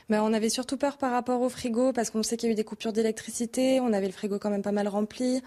Ben, 0.10 0.23
on 0.23 0.34
avait 0.34 0.49
surtout 0.49 0.76
peur 0.76 0.98
par 0.98 1.11
rapport 1.11 1.41
au 1.41 1.49
frigo 1.49 1.94
parce 1.94 2.10
qu'on 2.10 2.23
sait 2.23 2.36
qu'il 2.36 2.48
y 2.48 2.49
a 2.49 2.53
eu 2.53 2.56
des 2.56 2.64
coupures 2.64 2.94
d'électricité. 2.94 3.80
On 3.80 3.94
avait 3.94 4.07
le 4.07 4.11
frigo 4.11 4.40
quand 4.40 4.49
même 4.49 4.64
pas 4.64 4.72
mal 4.72 4.88
rempli. 4.88 5.44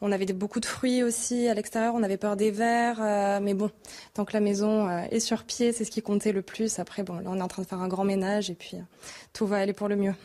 On 0.00 0.10
avait 0.10 0.24
beaucoup 0.26 0.58
de 0.58 0.64
fruits 0.64 1.02
aussi 1.02 1.48
à 1.48 1.54
l'extérieur. 1.54 1.94
On 1.94 2.02
avait 2.02 2.16
peur 2.16 2.36
des 2.36 2.50
verres. 2.50 2.98
Euh, 3.00 3.40
mais 3.42 3.52
bon, 3.52 3.70
tant 4.14 4.24
que 4.24 4.32
la 4.32 4.40
maison 4.40 4.88
euh, 4.88 5.02
est 5.10 5.20
sur 5.20 5.44
pied, 5.44 5.72
c'est 5.72 5.84
ce 5.84 5.90
qui 5.90 6.00
comptait 6.00 6.32
le 6.32 6.40
plus. 6.40 6.78
Après, 6.78 7.02
bon, 7.02 7.16
là, 7.16 7.24
on 7.26 7.38
est 7.38 7.42
en 7.42 7.48
train 7.48 7.62
de 7.62 7.66
faire 7.66 7.80
un 7.80 7.88
grand 7.88 8.04
ménage 8.04 8.48
et 8.48 8.54
puis 8.54 8.78
euh, 8.78 8.80
tout 9.34 9.46
va 9.46 9.58
aller 9.58 9.74
pour 9.74 9.88
le 9.88 9.96
mieux. 9.96 10.14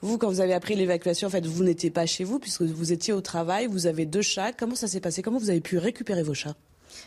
Vous, 0.00 0.18
quand 0.18 0.28
vous 0.28 0.40
avez 0.42 0.52
appris 0.52 0.74
l'évacuation, 0.74 1.28
en 1.28 1.30
fait, 1.30 1.46
vous 1.46 1.64
n'étiez 1.64 1.90
pas 1.90 2.04
chez 2.04 2.24
vous 2.24 2.38
puisque 2.38 2.60
vous 2.60 2.92
étiez 2.92 3.14
au 3.14 3.22
travail. 3.22 3.66
Vous 3.66 3.86
avez 3.86 4.04
deux 4.04 4.20
chats. 4.20 4.52
Comment 4.52 4.74
ça 4.74 4.86
s'est 4.86 5.00
passé? 5.00 5.22
Comment 5.22 5.38
vous 5.38 5.48
avez 5.48 5.62
pu 5.62 5.78
récupérer 5.78 6.22
vos 6.22 6.34
chats? 6.34 6.56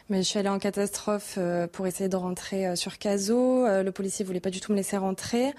Mais 0.09 0.17
je 0.17 0.27
suis 0.27 0.39
allée 0.39 0.49
en 0.49 0.59
catastrophe 0.59 1.35
euh, 1.37 1.67
pour 1.67 1.87
essayer 1.87 2.09
de 2.09 2.15
rentrer 2.15 2.67
euh, 2.67 2.75
sur 2.75 2.97
Caso. 2.97 3.65
Euh, 3.65 3.83
le 3.83 3.91
policier 3.91 4.23
voulait 4.23 4.39
pas 4.39 4.49
du 4.49 4.59
tout 4.59 4.71
me 4.71 4.77
laisser 4.77 4.97
rentrer. 4.97 5.53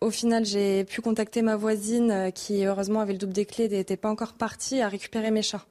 au 0.00 0.10
final, 0.10 0.44
j'ai 0.44 0.84
pu 0.84 1.00
contacter 1.00 1.42
ma 1.42 1.56
voisine 1.56 2.30
qui, 2.34 2.64
heureusement, 2.64 3.00
avait 3.00 3.12
le 3.12 3.18
double 3.18 3.32
des 3.32 3.46
clés 3.46 3.64
et 3.64 3.68
n'était 3.68 3.96
pas 3.96 4.10
encore 4.10 4.34
partie 4.34 4.80
à 4.80 4.88
récupérer 4.88 5.30
mes 5.30 5.42
chats. 5.42 5.64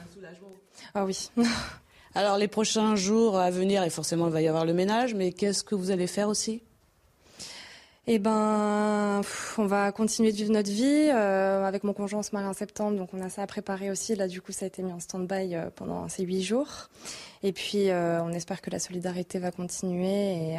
Un 0.00 0.14
soulagement. 0.14 0.52
Ah 0.94 1.04
oui. 1.04 1.30
Alors, 2.14 2.38
les 2.38 2.48
prochains 2.48 2.96
jours 2.96 3.38
à 3.38 3.50
venir, 3.50 3.82
et 3.82 3.90
forcément, 3.90 4.26
il 4.26 4.32
va 4.32 4.42
y 4.42 4.48
avoir 4.48 4.64
le 4.64 4.74
ménage, 4.74 5.14
mais 5.14 5.32
qu'est-ce 5.32 5.62
que 5.62 5.74
vous 5.74 5.90
allez 5.90 6.06
faire 6.06 6.28
aussi? 6.28 6.62
Eh 8.10 8.18
ben, 8.18 9.20
on 9.58 9.66
va 9.66 9.92
continuer 9.92 10.32
de 10.32 10.36
vivre 10.36 10.50
notre 10.50 10.70
vie. 10.70 11.10
Euh, 11.12 11.62
avec 11.66 11.84
mon 11.84 11.92
conjoint, 11.92 12.20
on 12.20 12.22
se 12.22 12.30
marie 12.32 12.46
en 12.46 12.54
septembre, 12.54 12.96
donc 12.96 13.12
on 13.12 13.20
a 13.20 13.28
ça 13.28 13.42
à 13.42 13.46
préparer 13.46 13.90
aussi. 13.90 14.14
Là, 14.16 14.28
du 14.28 14.40
coup, 14.40 14.50
ça 14.50 14.64
a 14.64 14.68
été 14.68 14.82
mis 14.82 14.92
en 14.92 14.98
stand-by 14.98 15.54
euh, 15.54 15.68
pendant 15.76 16.08
ces 16.08 16.24
huit 16.24 16.42
jours. 16.42 16.88
Et 17.42 17.52
puis, 17.52 17.90
euh, 17.90 18.22
on 18.22 18.30
espère 18.30 18.62
que 18.62 18.70
la 18.70 18.78
solidarité 18.78 19.38
va 19.38 19.50
continuer 19.50 20.56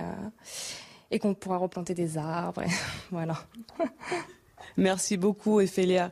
et, 1.10 1.18
qu'on 1.18 1.34
pourra 1.34 1.58
replanter 1.58 1.96
des 1.96 2.20
arbres. 2.20 2.62
voilà. 3.12 3.36
Merci 4.78 5.18
beaucoup, 5.18 5.60
Ephélia. 5.60 6.12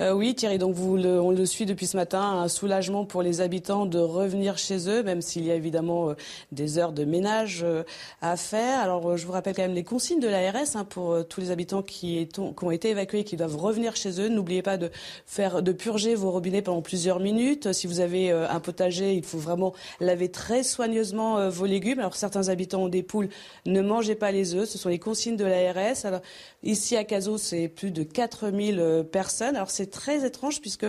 Euh, 0.00 0.14
oui, 0.14 0.34
Thierry, 0.34 0.56
donc 0.56 0.76
on 0.78 1.30
le 1.30 1.44
suit 1.44 1.66
depuis 1.66 1.86
ce 1.86 1.94
matin, 1.94 2.22
un 2.22 2.48
soulagement 2.48 3.04
pour 3.04 3.20
les 3.20 3.42
habitants 3.42 3.84
de 3.84 3.98
revenir 3.98 4.56
chez 4.56 4.88
eux, 4.88 5.02
même 5.02 5.20
s'il 5.20 5.44
y 5.44 5.50
a 5.50 5.54
évidemment 5.54 6.10
euh, 6.10 6.14
des 6.52 6.78
heures 6.78 6.92
de 6.92 7.04
ménage 7.04 7.60
euh, 7.62 7.82
à 8.22 8.38
faire. 8.38 8.80
Alors, 8.80 9.18
je 9.18 9.26
vous 9.26 9.32
rappelle 9.32 9.54
quand 9.54 9.60
même 9.60 9.74
les 9.74 9.84
consignes 9.84 10.20
de 10.20 10.28
l'ARS 10.28 10.74
hein, 10.74 10.86
pour 10.86 11.26
tous 11.28 11.42
les 11.42 11.50
habitants 11.50 11.82
qui, 11.82 12.26
ont 12.38 12.70
été 12.70 12.88
évacués 12.88 13.20
et 13.20 13.24
qui 13.24 13.36
doivent 13.36 13.56
revenir 13.56 13.94
chez 13.94 14.22
eux. 14.22 14.28
N'oubliez 14.28 14.62
pas 14.62 14.78
de 14.78 14.90
faire, 15.26 15.62
de 15.62 15.72
purger 15.72 16.14
vos 16.14 16.30
robinets 16.30 16.62
pendant 16.62 16.80
plusieurs 16.80 17.20
minutes. 17.20 17.74
Si 17.74 17.86
vous 17.86 18.00
avez 18.00 18.30
un 18.30 18.60
potager, 18.60 19.14
il 19.14 19.24
faut 19.24 19.38
vraiment 19.38 19.74
laver 20.00 20.30
très 20.30 20.62
soigneusement 20.62 21.48
vos 21.50 21.66
légumes. 21.66 21.98
Alors, 21.98 22.16
certains 22.16 22.48
habitants 22.48 22.84
ont 22.84 22.88
des 22.88 23.02
poules, 23.02 23.28
ne 23.66 23.82
mangez 23.82 24.14
pas 24.14 24.32
les 24.32 24.54
œufs. 24.54 24.68
Ce 24.68 24.78
sont 24.78 24.88
les 24.88 24.98
consignes 24.98 25.36
de 25.36 25.44
l'ARS. 25.44 26.04
Alors, 26.04 26.20
ici 26.62 26.96
à 26.96 27.04
Cazaux, 27.04 27.38
c'est 27.38 27.68
plus 27.68 27.90
de 27.90 28.02
4000 28.02 29.04
personnes. 29.10 29.56
Alors, 29.56 29.70
c'est 29.70 29.89
très 29.90 30.24
étrange 30.24 30.60
puisque 30.60 30.86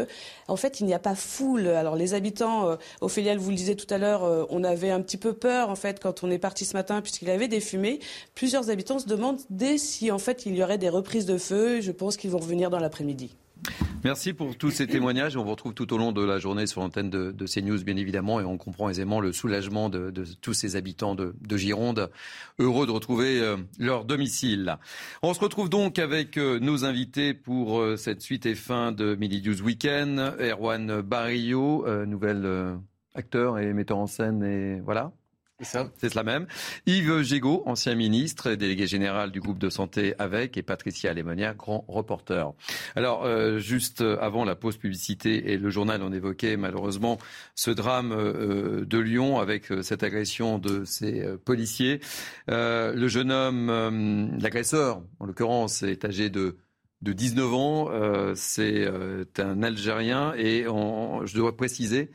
en 0.48 0.56
fait 0.56 0.80
il 0.80 0.86
n'y 0.86 0.94
a 0.94 1.00
pas 1.00 1.16
foule. 1.16 1.68
Alors 1.68 1.96
les 1.96 2.14
habitants, 2.14 2.70
euh, 2.70 2.76
Ophélia, 3.02 3.36
vous 3.36 3.50
le 3.50 3.56
disiez 3.56 3.76
tout 3.76 3.92
à 3.94 3.98
l'heure, 3.98 4.24
euh, 4.24 4.46
on 4.50 4.64
avait 4.64 4.92
un 4.92 5.02
petit 5.02 5.18
peu 5.18 5.34
peur 5.34 5.70
en 5.70 5.76
fait 5.76 6.02
quand 6.02 6.24
on 6.24 6.32
est 6.32 6.40
parti 6.40 6.66
ce 6.66 6.74
matin 6.74 7.02
puisqu'il 7.02 7.28
y 7.28 7.32
avait 7.32 7.48
des 7.48 7.60
fumées. 7.60 8.00
Plusieurs 8.36 8.70
habitants 8.70 9.00
se 9.00 9.08
demandent 9.08 9.42
dès 9.50 9.78
si 9.78 10.12
en 10.12 10.20
fait 10.20 10.46
il 10.46 10.56
y 10.56 10.64
aurait 10.64 10.78
des 10.78 10.90
reprises 10.90 11.26
de 11.26 11.38
feu. 11.38 11.82
Je 11.82 11.92
pense 11.92 12.18
qu'ils 12.18 12.32
vont 12.32 12.40
revenir 12.40 12.70
dans 12.70 12.80
l'après-midi. 12.80 13.36
Merci 14.04 14.34
pour 14.34 14.58
tous 14.58 14.72
ces 14.72 14.88
témoignages. 14.88 15.38
On 15.38 15.44
vous 15.44 15.52
retrouve 15.52 15.74
tout 15.74 15.94
au 15.94 15.98
long 15.98 16.12
de 16.12 16.24
la 16.24 16.40
journée 16.40 16.66
sur 16.66 16.82
l'antenne 16.82 17.10
de, 17.10 17.32
de, 17.32 17.46
CNews, 17.46 17.84
bien 17.84 17.96
évidemment, 17.96 18.40
et 18.40 18.44
on 18.44 18.58
comprend 18.58 18.90
aisément 18.90 19.20
le 19.20 19.32
soulagement 19.32 19.90
de, 19.90 20.12
tous 20.42 20.54
ces 20.54 20.76
habitants 20.76 21.14
de, 21.16 21.34
Gironde, 21.58 22.10
heureux 22.58 22.88
de 22.88 22.92
retrouver 22.92 23.40
euh, 23.40 23.58
leur 23.78 24.06
domicile. 24.06 24.78
On 25.22 25.34
se 25.34 25.40
retrouve 25.40 25.70
donc 25.70 26.00
avec 26.00 26.38
euh, 26.38 26.60
nos 26.60 26.86
invités 26.86 27.36
pour 27.36 27.80
euh, 27.80 27.96
cette 27.96 28.22
suite 28.22 28.48
et 28.48 28.56
fin 28.56 28.92
de 28.92 29.16
Midi 29.16 29.44
News 29.46 29.62
Weekend. 29.62 30.20
Erwan 30.40 31.02
Barrio, 31.02 31.86
nouvel 32.06 32.80
acteur 33.14 33.60
et 33.60 33.74
metteur 33.74 33.98
en 33.98 34.08
scène, 34.08 34.44
et 34.44 34.80
voilà. 34.80 35.12
C'est 35.62 36.10
cela 36.10 36.24
même. 36.24 36.48
Yves 36.86 37.22
Gégaud, 37.22 37.64
ancien 37.66 37.96
ministre, 37.96 38.52
délégué 38.54 38.88
général 38.88 39.32
du 39.32 39.40
groupe 39.40 39.60
de 39.60 39.70
santé 39.70 40.14
avec, 40.18 40.58
et 40.58 40.64
Patricia 40.64 41.14
Lémonière, 41.14 41.56
grand 41.56 41.86
reporter. 41.88 42.54
Alors, 42.96 43.26
euh, 43.26 43.60
juste 43.60 44.02
avant 44.02 44.44
la 44.46 44.56
pause 44.56 44.78
publicité 44.78 45.52
et 45.52 45.58
le 45.58 45.70
journal, 45.70 46.02
on 46.04 46.12
évoquait 46.12 46.58
malheureusement 46.58 47.18
ce 47.56 47.72
drame 47.72 48.12
euh, 48.12 48.86
de 48.86 48.98
Lyon 48.98 49.40
avec 49.40 49.72
euh, 49.72 49.82
cette 49.82 50.04
agression 50.04 50.58
de 50.58 50.84
ces 50.86 51.24
policiers. 51.46 52.00
le 52.48 53.08
jeune 53.08 53.32
homme, 53.32 54.38
l'agresseur, 54.40 55.02
en 55.20 55.26
l'occurrence, 55.26 55.84
est 55.84 56.06
âgé 56.06 56.30
de 56.30 56.58
de 57.02 57.14
19 57.14 57.54
ans, 57.56 57.90
c'est 58.36 58.88
un 59.40 59.64
Algérien 59.64 60.36
et 60.38 60.66
je 60.66 61.36
dois 61.36 61.58
préciser 61.58 62.12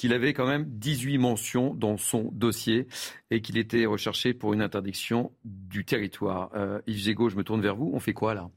qu'il 0.00 0.14
avait 0.14 0.32
quand 0.32 0.46
même 0.46 0.64
18 0.64 1.18
mentions 1.18 1.74
dans 1.74 1.98
son 1.98 2.30
dossier 2.32 2.86
et 3.30 3.42
qu'il 3.42 3.58
était 3.58 3.84
recherché 3.84 4.32
pour 4.32 4.54
une 4.54 4.62
interdiction 4.62 5.30
du 5.44 5.84
territoire. 5.84 6.50
Euh, 6.54 6.80
Yves 6.86 6.96
Gégaud, 6.96 7.28
je 7.28 7.36
me 7.36 7.44
tourne 7.44 7.60
vers 7.60 7.76
vous. 7.76 7.90
On 7.92 8.00
fait 8.00 8.14
quoi 8.14 8.32
là? 8.32 8.48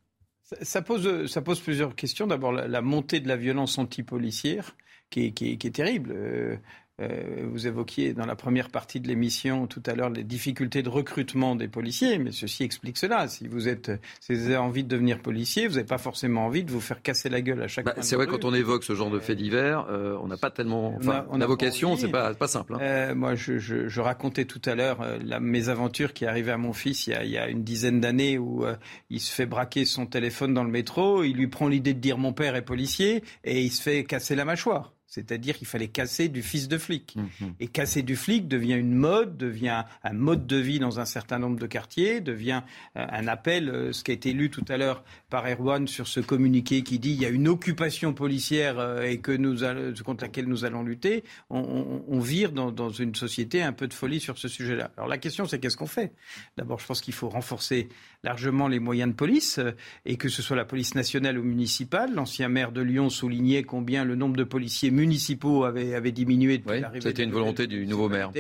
Ça 0.62 0.82
pose, 0.82 1.26
ça 1.30 1.42
pose 1.42 1.60
plusieurs 1.60 1.96
questions. 1.96 2.28
D'abord, 2.28 2.54
la, 2.54 2.82
montée 2.82 3.20
de 3.20 3.28
la 3.28 3.36
violence 3.36 3.78
antipolicière, 3.78 4.78
qui 5.10 5.26
est, 5.26 5.32
qui 5.32 5.52
est, 5.52 5.76
terrible. 5.76 6.14
Euh, 6.16 6.56
euh, 7.02 7.48
vous 7.52 7.66
évoquiez 7.66 8.14
dans 8.14 8.28
la 8.28 8.36
première 8.36 8.70
partie 8.70 9.00
de 9.00 9.08
l'émission 9.08 9.66
tout 9.66 9.82
à 9.88 9.96
l'heure 9.96 10.12
les 10.12 10.24
difficultés 10.24 10.84
de 10.84 10.90
recrutement 10.90 11.56
des 11.56 11.68
policiers, 11.68 12.20
mais 12.20 12.32
ceci 12.32 12.64
explique 12.64 12.98
cela. 12.98 13.28
Si 13.28 13.48
vous, 13.48 13.68
êtes, 13.68 13.92
si 14.20 14.36
vous 14.36 14.46
avez 14.46 14.58
envie 14.58 14.84
de 14.84 14.90
devenir 14.90 15.20
policier, 15.20 15.68
vous 15.68 15.74
n'avez 15.74 15.88
pas 15.88 15.98
forcément 15.98 16.46
envie 16.46 16.64
de 16.64 16.72
vous 16.72 16.82
faire 16.82 17.02
casser 17.02 17.30
la 17.30 17.42
gueule 17.42 17.64
à 17.64 17.68
chaque 17.68 17.86
bah, 17.86 17.96
C'est 18.02 18.16
vrai, 18.16 18.28
quand 18.28 18.46
on 18.46 18.54
évoque 18.54 18.84
ce 18.84 18.94
genre 18.94 19.10
de 19.10 19.20
faits 19.20 19.38
divers, 19.38 19.88
euh, 19.90 20.16
on 20.22 20.28
n'a 20.28 20.38
pas 20.38 20.52
tellement. 20.52 20.96
Enfin, 20.98 21.26
on 21.32 21.42
a, 21.42 21.48
vocation, 21.48 21.96
c'est 21.96 22.10
pas, 22.10 22.36
pas 22.36 22.48
simple. 22.48 22.76
Hein. 22.76 22.80
Euh, 22.82 23.16
moi, 23.16 23.34
je, 23.34 23.58
je, 23.58 23.88
je, 23.88 24.02
racontais 24.02 24.46
tout 24.46 24.62
à 24.66 24.76
l'heure 24.76 25.00
la 25.24 25.40
mésaventure 25.40 26.14
qui 26.14 26.26
est 26.26 26.28
arrivée 26.28 26.52
à 26.52 26.58
mon 26.58 26.74
fils 26.74 27.08
il 27.08 27.12
y 27.12 27.16
a, 27.16 27.24
il 27.24 27.32
y 27.32 27.38
a 27.38 27.48
une 27.48 27.64
dizaine 27.64 28.02
d'années 28.02 28.38
où 28.38 28.66
il 29.10 29.20
se 29.20 29.34
fait 29.34 29.46
braquer 29.46 29.86
son 29.86 30.06
téléphone 30.06 30.54
dans 30.54 30.64
le 30.64 30.70
métro, 30.70 31.24
il 31.24 31.38
lui 31.38 31.48
prend 31.48 31.68
l'idée 31.68 31.94
de 31.94 32.00
dire 32.00 32.18
mon 32.18 32.34
père 32.34 32.56
est 32.56 32.62
policier 32.62 33.24
et 33.44 33.62
il 33.62 33.72
se 33.72 33.82
fait 33.82 34.04
casser 34.04 34.36
la 34.36 34.46
mâchoire. 34.46 34.93
C'est-à-dire 35.14 35.56
qu'il 35.56 35.68
fallait 35.68 35.90
casser 35.90 36.28
du 36.28 36.42
fils 36.42 36.68
de 36.68 36.80
flic. 36.80 37.16
Mhm. 37.16 37.54
Et 37.60 37.68
casser 37.68 38.02
du 38.02 38.16
flic 38.16 38.48
devient 38.48 38.74
une 38.74 38.96
mode, 38.96 39.38
devient 39.38 39.84
un 40.04 40.14
mode 40.14 40.48
de 40.48 40.58
vie 40.58 40.80
dans 40.80 41.00
un 41.00 41.06
certain 41.06 41.38
nombre 41.38 41.60
de 41.60 41.68
quartiers, 41.68 42.20
devient 42.20 42.64
euh, 42.98 43.06
un 43.08 43.28
appel, 43.28 43.70
euh, 43.70 43.94
ce 43.94 44.04
qui 44.04 44.10
a 44.10 44.16
été 44.16 44.34
lu 44.34 44.50
tout 44.50 44.66
à 44.70 44.78
l'heure 44.78 45.04
par 45.30 45.46
Erwan 45.48 45.88
sur 45.88 46.08
ce 46.08 46.20
communiqué 46.20 46.82
qui 46.82 46.98
dit 46.98 47.12
il 47.12 47.22
y 47.22 47.28
a 47.28 47.30
une 47.30 47.48
occupation 47.48 48.12
policière 48.16 48.80
euh, 48.80 49.04
et 49.04 49.20
que 49.20 49.32
nous 49.32 49.58
contre 50.04 50.24
laquelle 50.24 50.48
nous 50.48 50.66
allons 50.66 50.82
lutter. 50.82 51.24
On, 51.52 52.20
vire 52.20 52.52
dans, 52.52 52.72
dans, 52.72 52.90
une 52.90 53.14
société 53.14 53.62
un 53.62 53.74
peu 53.74 53.88
de 53.88 53.94
folie 53.94 54.20
sur 54.20 54.40
ce 54.40 54.48
sujet-là. 54.48 54.90
Alors 54.98 55.08
la 55.08 55.20
question 55.20 55.46
c'est 55.46 55.60
qu'est-ce 55.60 55.78
qu'on 55.78 55.86
fait? 55.86 56.12
D'abord, 56.58 56.80
je 56.80 56.88
pense 56.88 57.02
qu'il 57.02 57.14
faut 57.14 57.30
renforcer 57.30 57.88
largement 58.24 58.68
les 58.68 58.80
moyens 58.80 59.12
de 59.12 59.16
police 59.16 59.60
et 60.06 60.18
que 60.18 60.30
ce 60.30 60.42
soit 60.42 60.56
la 60.56 60.66
police 60.66 60.96
nationale 60.96 61.38
ou 61.38 61.44
municipale. 61.44 62.14
L'ancien 62.14 62.50
maire 62.50 62.72
de 62.72 62.82
Lyon 62.82 63.10
soulignait 63.10 63.64
combien 63.64 64.06
le 64.06 64.16
nombre 64.16 64.36
de 64.36 64.44
policiers 64.44 64.92
municipaux 64.92 65.64
avait, 65.64 65.96
avait 65.96 66.12
diminué 66.12 66.58
depuis 66.58 66.80
l'arrivée. 66.80 67.10
C'était 67.10 67.24
une 67.24 67.32
volonté 67.32 67.68
du 67.68 67.86
nouveau 67.86 68.10
maire. 68.10 68.32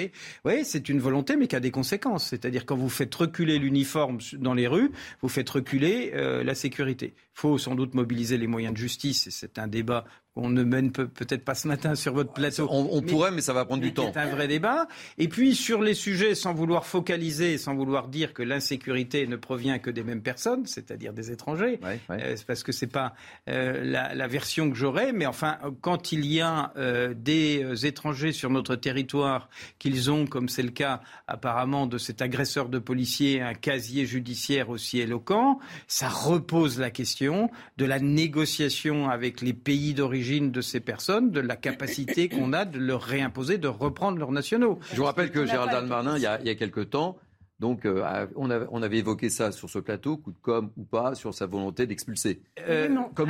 Oui, 0.45 0.63
c'est 0.63 0.89
une 0.89 0.99
volonté, 0.99 1.35
mais 1.35 1.47
qui 1.47 1.55
a 1.55 1.59
des 1.59 1.71
conséquces. 1.71 1.93
C'est-à-dire 2.19 2.65
quand 2.65 2.75
vous 2.75 2.89
faites 2.89 3.13
reculer 3.13 3.59
l'uniforme 3.59 4.17
dans 4.39 4.53
les 4.53 4.67
rues, 4.67 4.91
vous 5.21 5.29
faites 5.29 5.49
reculer 5.49 6.11
euh, 6.13 6.43
la 6.43 6.55
sécurité. 6.55 7.13
Il 7.15 7.39
faut 7.39 7.57
sans 7.57 7.75
doute 7.75 7.93
mobiliser 7.93 8.37
les 8.37 8.47
moyens 8.47 8.73
de 8.73 8.77
justice, 8.77 9.27
et 9.27 9.31
c'est 9.31 9.57
un 9.57 9.67
débat 9.67 10.05
qu'on 10.33 10.49
ne 10.49 10.63
mène 10.63 10.91
peut-être 10.91 11.45
pas 11.45 11.53
ce 11.53 11.67
matin 11.67 11.93
sur 11.93 12.13
votre 12.13 12.33
plateau. 12.33 12.67
On, 12.71 13.01
pourrait, 13.01 13.31
mais 13.31 13.41
ça 13.41 13.53
va 13.53 13.65
prendre 13.65 13.83
du 13.83 13.93
temps. 13.93 14.09
C'est 14.11 14.19
un 14.19 14.29
vrai 14.29 14.47
débat. 14.47 14.87
Et 15.19 15.27
puis 15.27 15.53
sur 15.53 15.81
les 15.83 15.93
sujets, 15.93 16.33
sans 16.33 16.53
vouloir 16.53 16.87
focaliser, 16.87 17.59
sans 17.59 17.75
vouloir 17.75 18.07
dire 18.07 18.33
que 18.33 18.41
l'insécurité 18.41 19.27
ne 19.27 19.35
provient 19.35 19.77
que 19.77 19.91
des 19.91 20.03
mêmes 20.03 20.23
personnes, 20.23 20.65
c'est-à-dire 20.65 21.13
des 21.13 21.31
étrangers, 21.31 21.79
euh, 22.09 22.35
parce 22.47 22.63
que 22.63 22.71
c'est 22.71 22.87
pas 22.87 23.13
euh, 23.47 23.83
la, 23.83 24.27
version 24.27 24.71
que 24.71 24.75
j'aurais. 24.75 25.13
Mais 25.13 25.27
enfin, 25.27 25.59
quand 25.81 26.11
il 26.11 26.25
y 26.25 26.41
a 26.41 26.73
euh, 26.77 27.13
des 27.13 27.85
étrangers 27.85 28.31
sur 28.31 28.49
notre 28.49 28.75
territoire, 28.75 29.49
qu'ils 29.77 30.09
ont, 30.09 30.25
comme 30.25 30.49
c'est 30.49 30.63
le 30.63 30.71
cas 30.71 31.01
apparemment 31.27 31.85
de 31.85 31.99
cet 31.99 32.23
agresseur 32.23 32.69
de 32.69 32.79
policier, 32.79 33.41
un 33.41 33.53
casier 33.53 34.07
judiciaire 34.07 34.69
aussi 34.69 34.99
éloquent, 34.99 35.59
ça 35.87 36.09
repose 36.09 36.79
la 36.79 36.89
question 36.89 37.51
de 37.77 37.85
la 37.85 37.99
négociation 37.99 39.09
avec 39.09 39.41
les 39.41 39.53
pays 39.53 39.93
d'origine 39.93 40.22
de 40.23 40.61
ces 40.61 40.79
personnes, 40.79 41.31
de 41.31 41.39
la 41.41 41.55
capacité 41.55 42.29
qu'on 42.29 42.53
a 42.53 42.65
de 42.65 42.79
leur 42.79 43.01
réimposer, 43.01 43.57
de 43.57 43.67
reprendre 43.67 44.17
leurs 44.17 44.31
nationaux. 44.31 44.79
Je 44.91 44.95
vous 44.95 45.03
rappelle 45.03 45.31
que 45.31 45.45
Gérald 45.45 45.69
Darmanin, 45.69 46.15
il 46.17 46.21
y 46.21 46.25
a, 46.25 46.39
il 46.39 46.47
y 46.47 46.49
a 46.49 46.55
quelque 46.55 46.79
temps, 46.79 47.17
donc, 47.63 47.85
euh, 47.85 48.27
on, 48.35 48.81
avait 48.81 48.97
évoqué 48.97 49.29
ça 49.29 49.53
sur 49.53 49.69
ce 49.69 49.79
plateau, 49.79 50.17
coup 50.17 50.31
de 50.31 50.37
com 50.41 50.69
ou 50.75 50.83
pas, 50.83 51.15
sur 51.15 51.33
sa 51.33 51.45
volonté 51.45 51.87
d'expulser. 51.87 52.41
Euh, 52.67 52.89
comme 53.15 53.29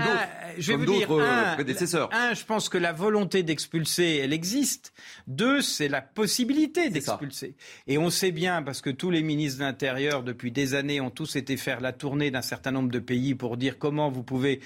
d'autres 0.88 1.22
euh, 1.22 1.54
prédécesseurs. 1.54 2.10
Un, 2.12 2.34
je 2.34 2.44
pense 2.44 2.68
que 2.68 2.80
la 2.80 2.94
volonté 2.94 3.44
d'expulser, 3.44 4.22
elle 4.24 4.34
existe. 4.34 4.92
Deux, 5.28 5.62
c'est 5.62 5.88
la 5.88 6.02
possibilité 6.02 6.90
d'expulser. 6.90 7.54
Et 7.86 8.00
on 8.00 8.10
sait 8.10 8.32
bien, 8.32 8.64
parce 8.64 8.82
que 8.82 8.90
tous 8.90 9.12
les 9.12 9.22
ministres 9.22 9.60
de 9.60 9.66
l'Intérieur, 9.66 10.24
depuis 10.24 10.52
des 10.52 10.74
années, 10.74 11.00
ont 11.00 11.12
tous 11.12 11.36
été 11.36 11.56
faire 11.56 11.80
la 11.80 11.94
tournée 11.94 12.32
d'un 12.32 12.42
certain 12.42 12.72
nombre 12.72 12.90
de 12.90 12.98
pays 12.98 13.36
pour 13.36 13.56
dire 13.56 13.78
comment 13.78 14.10
vous 14.10 14.24
pouvez 14.24 14.62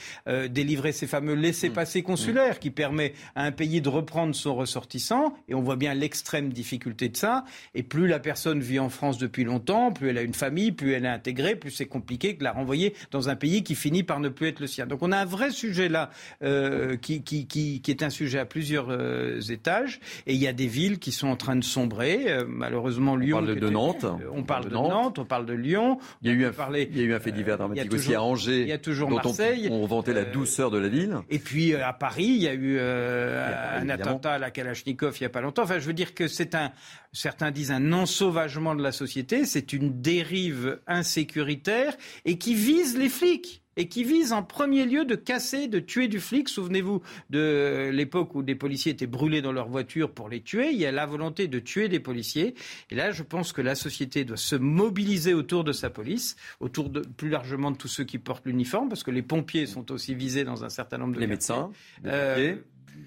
délivrer 0.49 0.93
ces 0.93 1.07
fameux 1.07 1.33
laissés-passer 1.33 1.99
mm. 1.99 2.05
consulaires 2.05 2.55
mm. 2.55 2.59
qui 2.59 2.71
permet 2.71 3.13
à 3.35 3.43
un 3.43 3.51
pays 3.51 3.81
de 3.81 3.89
reprendre 3.89 4.33
son 4.33 4.55
ressortissant. 4.55 5.33
Et 5.49 5.55
on 5.55 5.61
voit 5.61 5.75
bien 5.75 5.93
l'extrême 5.93 6.53
difficulté 6.53 7.09
de 7.09 7.17
ça. 7.17 7.43
Et 7.75 7.83
plus 7.83 8.07
la 8.07 8.19
personne 8.19 8.61
vit 8.61 8.79
en 8.79 8.87
France 8.87 9.17
depuis 9.17 9.43
longtemps, 9.43 9.56
plus 9.59 10.09
elle 10.09 10.17
a 10.17 10.21
une 10.21 10.33
famille, 10.33 10.71
plus 10.71 10.93
elle 10.93 11.05
est 11.05 11.09
intégrée, 11.09 11.55
plus 11.55 11.71
c'est 11.71 11.85
compliqué 11.85 12.33
de 12.33 12.43
la 12.43 12.51
renvoyer 12.51 12.93
dans 13.11 13.29
un 13.29 13.35
pays 13.35 13.63
qui 13.63 13.75
finit 13.75 14.03
par 14.03 14.19
ne 14.19 14.29
plus 14.29 14.47
être 14.47 14.59
le 14.59 14.67
sien. 14.67 14.85
Donc 14.85 15.01
on 15.01 15.11
a 15.11 15.17
un 15.17 15.25
vrai 15.25 15.51
sujet 15.51 15.89
là 15.89 16.09
euh, 16.43 16.97
qui, 16.97 17.23
qui, 17.23 17.47
qui, 17.47 17.81
qui, 17.81 17.91
est 17.91 18.03
un 18.03 18.09
sujet 18.09 18.39
à 18.39 18.45
plusieurs 18.45 18.87
euh, 18.89 19.39
étages 19.49 19.99
et 20.25 20.33
il 20.33 20.39
y 20.39 20.47
a 20.47 20.53
des 20.53 20.67
villes 20.67 20.99
qui 20.99 21.11
sont 21.11 21.27
en 21.27 21.35
train 21.35 21.55
de 21.55 21.63
sombrer. 21.63 22.25
Euh, 22.27 22.45
malheureusement, 22.47 23.15
Lyon. 23.15 23.37
On 23.37 23.45
parle 23.45 23.59
de, 23.59 23.69
Nantes. 23.69 24.05
on 24.33 24.43
parle 24.43 24.65
de, 24.65 24.73
Nantes. 24.73 25.19
on 25.19 25.25
parle 25.25 25.45
de 25.45 25.53
Lyon. 25.53 25.99
Il 26.21 26.29
y 26.29 26.31
a 26.31 26.35
eu 26.35 26.45
un, 26.45 26.51
il 26.73 26.97
y 26.97 27.01
a 27.01 27.03
eu 27.03 27.13
un 27.13 27.19
fait 27.19 27.31
divers 27.31 27.57
dramatique 27.57 27.93
aussi 27.93 28.15
à 28.15 28.21
Angers. 28.21 28.61
Il 28.61 28.67
y 28.67 28.73
a 28.73 28.77
toujours 28.77 29.09
Marseille. 29.09 29.67
On, 29.71 29.83
on 29.83 29.85
vantait 29.85 30.13
la 30.13 30.25
douceur 30.25 30.71
de 30.71 30.77
la 30.77 30.87
ville. 30.87 31.17
Et 31.29 31.39
puis 31.39 31.75
à 31.75 31.93
Paris, 31.93 32.25
il 32.25 32.43
y 32.43 32.47
a 32.47 32.53
eu 32.53 32.79
un 32.79 33.89
attentat 33.89 34.33
à 34.33 34.37
la 34.37 34.51
Kalachnikov 34.51 35.17
il 35.19 35.23
n'y 35.23 35.27
a 35.27 35.29
pas 35.29 35.41
longtemps. 35.41 35.63
Enfin, 35.63 35.79
je 35.79 35.85
veux 35.85 35.93
dire 35.93 36.13
que 36.13 36.27
c'est 36.27 36.55
un, 36.55 36.71
certains 37.11 37.51
disent 37.51 37.71
un 37.71 37.93
ensauvagement 37.93 38.75
de 38.75 38.83
la 38.83 38.91
société, 38.91 39.45
c'est 39.47 39.73
une 39.73 40.01
dérive 40.01 40.79
insécuritaire 40.85 41.97
et 42.25 42.37
qui 42.37 42.53
vise 42.53 42.97
les 42.97 43.09
flics 43.09 43.63
et 43.77 43.87
qui 43.87 44.03
vise 44.03 44.33
en 44.33 44.43
premier 44.43 44.85
lieu 44.85 45.05
de 45.05 45.15
casser, 45.15 45.67
de 45.67 45.79
tuer 45.79 46.07
du 46.07 46.19
flic. 46.19 46.49
Souvenez-vous 46.49 47.01
de 47.29 47.89
l'époque 47.93 48.35
où 48.35 48.43
des 48.43 48.55
policiers 48.55 48.91
étaient 48.91 49.07
brûlés 49.07 49.41
dans 49.41 49.51
leur 49.51 49.69
voiture 49.69 50.11
pour 50.11 50.29
les 50.29 50.41
tuer. 50.41 50.71
Il 50.71 50.79
y 50.79 50.85
a 50.85 50.91
la 50.91 51.05
volonté 51.05 51.47
de 51.47 51.59
tuer 51.59 51.87
des 51.87 51.99
policiers. 51.99 52.55
Et 52.89 52.95
là, 52.95 53.11
je 53.11 53.23
pense 53.23 53.53
que 53.53 53.61
la 53.61 53.75
société 53.75 54.25
doit 54.25 54.35
se 54.35 54.55
mobiliser 54.55 55.33
autour 55.33 55.63
de 55.63 55.71
sa 55.71 55.89
police, 55.89 56.35
autour 56.59 56.89
de 56.89 57.01
plus 57.01 57.29
largement 57.29 57.71
de 57.71 57.77
tous 57.77 57.87
ceux 57.87 58.03
qui 58.03 58.17
portent 58.17 58.45
l'uniforme, 58.45 58.89
parce 58.89 59.03
que 59.03 59.11
les 59.11 59.21
pompiers 59.21 59.67
sont 59.67 59.91
aussi 59.91 60.15
visés 60.15 60.43
dans 60.43 60.63
un 60.63 60.69
certain 60.69 60.97
nombre 60.97 61.13
de 61.13 61.19
les 61.19 61.27
médecins, 61.27 61.71
les 62.03 62.57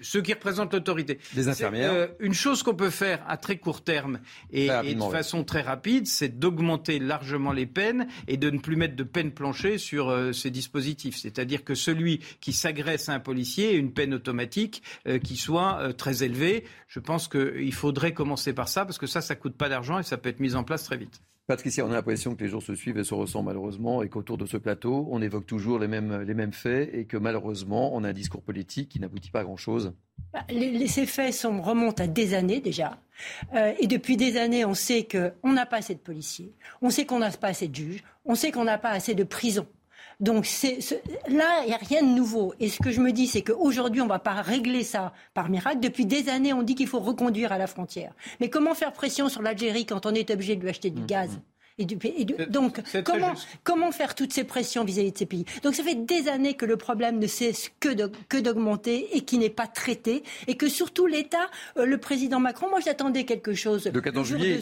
ceux 0.01 0.21
qui 0.21 0.33
représentent 0.33 0.73
l'autorité. 0.73 1.19
Des 1.33 1.47
infirmières. 1.47 1.91
Euh, 1.93 2.07
une 2.19 2.33
chose 2.33 2.63
qu'on 2.63 2.75
peut 2.75 2.89
faire 2.89 3.23
à 3.27 3.37
très 3.37 3.57
court 3.57 3.83
terme 3.83 4.19
et, 4.51 4.67
de 4.67 5.11
façon 5.11 5.43
très 5.43 5.61
rapide, 5.61 6.07
c'est 6.07 6.39
d'augmenter 6.39 6.99
largement 6.99 7.51
les 7.51 7.65
peines 7.65 8.07
et 8.27 8.37
de 8.37 8.49
ne 8.49 8.59
plus 8.59 8.75
mettre 8.75 8.95
de 8.95 9.03
peine 9.03 9.31
planchée 9.31 9.77
sur 9.77 10.09
euh, 10.09 10.31
ces 10.31 10.49
dispositifs. 10.49 11.17
C'est-à-dire 11.17 11.63
que 11.63 11.75
celui 11.75 12.19
qui 12.39 12.53
s'agresse 12.53 13.09
à 13.09 13.13
un 13.13 13.19
policier 13.19 13.73
ait 13.73 13.77
une 13.77 13.93
peine 13.93 14.13
automatique 14.13 14.83
euh, 15.07 15.19
qui 15.19 15.37
soit 15.37 15.93
très 15.97 16.23
élevée. 16.23 16.65
Je 16.87 16.99
pense 16.99 17.27
qu'il 17.27 17.73
faudrait 17.73 18.13
commencer 18.13 18.53
par 18.53 18.67
ça 18.67 18.85
parce 18.85 18.97
que 18.97 19.07
ça, 19.07 19.21
ça 19.21 19.35
coûte 19.35 19.55
pas 19.55 19.69
d'argent 19.69 19.99
et 19.99 20.03
ça 20.03 20.17
peut 20.17 20.29
être 20.29 20.39
mis 20.39 20.55
en 20.55 20.63
place 20.63 20.83
très 20.83 20.97
vite. 20.97 21.21
Patricia, 21.51 21.85
on 21.85 21.91
a 21.91 21.95
l'impression 21.95 22.33
que 22.33 22.45
les 22.45 22.49
jours 22.49 22.63
se 22.63 22.75
suivent 22.75 22.97
et 22.97 23.03
se 23.03 23.13
ressemblent 23.13 23.47
malheureusement 23.47 24.01
et 24.01 24.07
qu'autour 24.07 24.37
de 24.37 24.45
ce 24.45 24.55
plateau, 24.55 25.09
on 25.11 25.21
évoque 25.21 25.45
toujours 25.45 25.79
les 25.79 25.89
mêmes, 25.89 26.53
faits 26.53 26.89
et 26.93 27.03
que 27.03 27.17
malheureusement, 27.17 27.93
on 27.93 28.05
a 28.05 28.09
un 28.11 28.13
discours 28.13 28.41
politique 28.41 28.87
qui 28.87 29.01
n'aboutit 29.01 29.31
pas 29.31 29.41
à 29.41 29.43
grand-chose. 29.43 29.91
Bah, 30.31 30.45
ces 30.47 31.05
faits 31.05 31.35
remontent 31.43 32.01
à 32.01 32.07
des 32.07 32.35
années 32.35 32.61
déjà. 32.61 32.97
Euh, 33.53 33.73
et 33.81 33.87
depuis 33.87 34.15
des 34.15 34.37
années, 34.37 34.63
on 34.63 34.73
sait 34.73 35.05
qu'on 35.05 35.51
n'a 35.51 35.65
pas 35.65 35.79
assez 35.79 35.93
de 35.93 35.99
policiers, 35.99 36.53
on 36.81 36.89
sait 36.89 37.05
qu'on 37.05 37.19
n'a 37.19 37.31
pas 37.31 37.49
assez 37.49 37.67
de 37.67 37.75
juges, 37.75 38.03
on 38.23 38.35
sait 38.35 38.51
qu'on 38.51 38.63
n'a 38.63 38.77
pas 38.77 38.91
assez 38.91 39.13
de 39.13 39.25
prisons. 39.25 39.67
Donc 40.21 40.47
là, 41.27 41.63
il 41.63 41.67
n'y 41.67 41.73
a 41.73 41.77
rien 41.77 42.03
de 42.03 42.15
nouveau. 42.15 42.53
Et 42.59 42.69
ce 42.69 42.79
que 42.79 42.91
je 42.91 43.01
me 43.01 43.11
dis, 43.11 43.27
c'est 43.27 43.41
qu'aujourd'hui, 43.41 44.01
on 44.01 44.05
ne 44.05 44.09
va 44.09 44.19
pas 44.19 44.35
régler 44.35 44.83
ça 44.83 45.13
par 45.33 45.49
miracle. 45.49 45.79
Depuis 45.79 46.05
des 46.05 46.29
années, 46.29 46.53
on 46.53 46.61
dit 46.61 46.75
qu'il 46.75 46.87
faut 46.87 46.99
reconduire 46.99 47.51
à 47.51 47.57
la 47.57 47.67
frontière. 47.67 48.13
Mais 48.39 48.49
comment 48.49 48.75
faire 48.75 48.93
pression 48.93 49.29
sur 49.29 49.41
l'Algérie 49.41 49.87
quand 49.87 50.05
on 50.05 50.13
est 50.13 50.29
obligé 50.29 50.55
de 50.55 50.61
lui 50.61 50.69
acheter 50.69 50.91
du 50.91 51.01
gaz 51.79 51.97
mmh 51.97 52.45
donc, 52.49 52.81
comment, 53.63 53.91
faire 53.91 54.15
toutes 54.15 54.33
ces 54.33 54.43
pressions 54.43 54.83
vis-à-vis 54.83 55.11
de 55.11 55.17
ces 55.17 55.25
pays? 55.25 55.45
Donc, 55.63 55.75
ça 55.75 55.83
fait 55.83 55.95
des 55.95 56.27
années 56.27 56.53
que 56.53 56.65
le 56.65 56.77
problème 56.77 57.19
ne 57.19 57.27
cesse 57.27 57.71
que 57.79 58.39
d'augmenter 58.39 59.15
et 59.15 59.21
qui 59.21 59.37
n'est 59.37 59.49
pas 59.49 59.67
traité. 59.67 60.23
Et 60.47 60.55
que 60.55 60.67
surtout 60.69 61.05
l'État, 61.05 61.49
euh, 61.77 61.85
le 61.85 61.97
président 61.97 62.39
Macron, 62.39 62.69
moi 62.69 62.79
j'attendais 62.79 63.25
quelque 63.25 63.53
chose 63.53 63.89
le 63.93 64.01
14 64.01 64.27
juillet, 64.27 64.59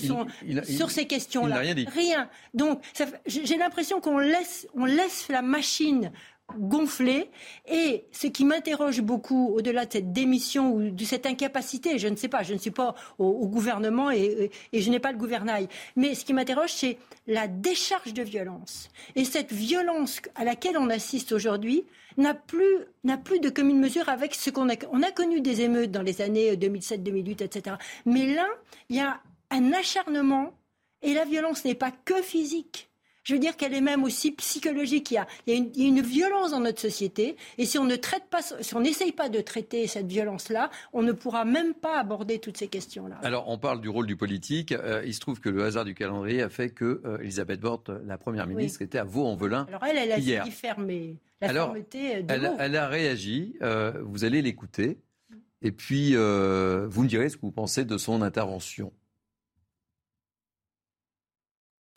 sur 0.64 0.91
ces 0.91 1.06
questions-là. 1.06 1.57
Rien, 1.57 1.76
dit. 1.76 1.88
rien. 1.94 2.30
Donc, 2.53 2.81
j'ai 3.26 3.57
l'impression 3.57 4.02
qu'on 4.02 4.19
laisse, 4.19 4.68
on 4.76 4.86
laisse 4.86 5.27
la 5.30 5.41
machine 5.41 6.11
gonflé. 6.58 7.30
Et 7.68 8.06
ce 8.12 8.28
qui 8.28 8.46
m'interroge 8.46 9.02
beaucoup, 9.02 9.50
au-delà 9.54 9.86
de 9.86 9.94
cette 9.94 10.14
démission 10.14 10.74
ou 10.74 10.90
de 10.90 11.04
cette 11.04 11.26
incapacité, 11.26 11.98
je 11.98 12.08
ne 12.08 12.16
sais 12.16 12.28
pas, 12.28 12.44
je 12.44 12.54
ne 12.54 12.60
suis 12.60 12.72
pas 12.72 12.96
au, 13.18 13.48
gouvernement 13.48 14.12
et, 14.12 14.52
je 14.74 14.90
n'ai 14.90 15.00
pas 15.00 15.12
le 15.12 15.18
gouvernail, 15.18 15.68
mais 15.96 16.16
ce 16.16 16.26
qui 16.26 16.34
m'interroge, 16.34 16.72
c'est 16.72 16.98
la 17.28 17.48
décharge 17.48 18.14
de 18.14 18.24
violence. 18.24 18.90
Et 19.16 19.26
cette 19.26 19.52
violence 19.52 20.22
à 20.36 20.44
laquelle 20.44 20.78
on 20.78 20.90
assiste 20.90 21.32
aujourd'hui 21.32 21.86
n'a 22.18 22.34
plus, 22.34 22.86
n'a 23.04 23.18
plus 23.18 23.40
de 23.40 23.50
commune 23.50 23.80
mesure 23.80 24.10
avec 24.10 24.36
ce 24.36 24.50
qu'on 24.50 24.70
a. 24.70 24.76
On 24.92 25.04
a 25.04 25.12
connu 25.12 25.42
des 25.42 25.62
émeutes 25.62 25.92
dans 25.92 26.02
les 26.02 26.22
années 26.22 26.56
2007, 26.58 27.04
2008, 27.04 27.42
etc. 27.42 27.76
Mais 28.06 28.34
là, 28.34 28.48
il 28.90 28.98
y 28.98 29.00
a 29.00 29.22
un 29.52 29.74
acharnement 29.74 30.54
et 31.02 31.14
la 31.14 31.26
violence 31.26 31.66
n'est 31.66 31.76
pas 31.76 31.92
que 31.92 32.22
physique. 32.22 32.89
Je 33.30 33.35
veux 33.35 33.39
dire 33.39 33.56
qu'elle 33.56 33.76
est 33.76 33.81
même 33.81 34.03
aussi 34.03 34.31
psychologique. 34.31 35.11
Il 35.45 35.53
y, 35.53 35.56
a, 35.56 35.88
une, 35.88 36.01
violence 36.01 36.49
dans 36.49 36.61
notre 36.61 36.81
société. 36.81 37.35
Et 37.60 37.65
si 37.65 37.77
on 37.77 37.84
ne 37.85 37.95
traite 37.95 38.23
pas, 38.31 38.41
si 38.41 38.73
on 38.73 38.80
n'essaye 38.80 39.11
pas 39.11 39.30
de 39.30 39.39
traiter 39.39 39.85
cette 39.85 40.07
violence-là, 40.07 40.72
on 40.93 41.03
ne 41.03 41.11
pourra 41.11 41.45
même 41.45 41.76
pas 41.76 41.99
aborder 41.99 42.39
toutes 42.39 42.57
ces 42.57 42.68
questions-là. 42.68 43.19
Alors, 43.22 43.47
on 43.47 43.60
parle 43.60 43.81
du 43.81 43.89
rôle 43.89 44.07
du 44.07 44.15
politique. 44.15 44.72
Euh, 44.72 45.03
il 45.06 45.14
se 45.14 45.19
trouve 45.19 45.39
que 45.41 45.49
le 45.49 45.64
hasard 45.64 45.85
du 45.85 45.93
calendrier 45.93 46.41
a 46.41 46.49
fait 46.49 46.72
que 46.72 47.03
euh, 47.06 47.19
Elisabeth 47.19 47.60
Borne, 47.60 48.01
la 48.07 48.18
première 48.18 48.47
ministre, 48.47 48.81
était 48.81 48.97
à 48.97 49.03
Vaux-en-Velin. 49.03 49.68
Alors, 49.68 49.84
elle, 49.85 49.97
elle 49.97 50.11
a 50.11 50.18
hier. 50.18 50.47
fermer. 50.47 51.18
La 51.39 51.49
Alors, 51.49 51.68
fermeté 51.68 52.23
de 52.23 52.34
elle, 52.34 52.76
a 52.76 52.88
réagi. 52.88 53.53
Euh, 53.61 53.93
vous 54.01 54.26
allez 54.26 54.41
l'écouter. 54.41 54.97
Et 55.61 55.72
puis, 55.72 56.15
vous 56.15 57.03
me 57.03 57.07
direz 57.07 57.30
ce 57.30 57.38
que 57.38 57.41
vous 57.41 57.51
pensez 57.51 57.85
de 57.85 57.97
son 57.99 58.23
intervention. 58.23 58.91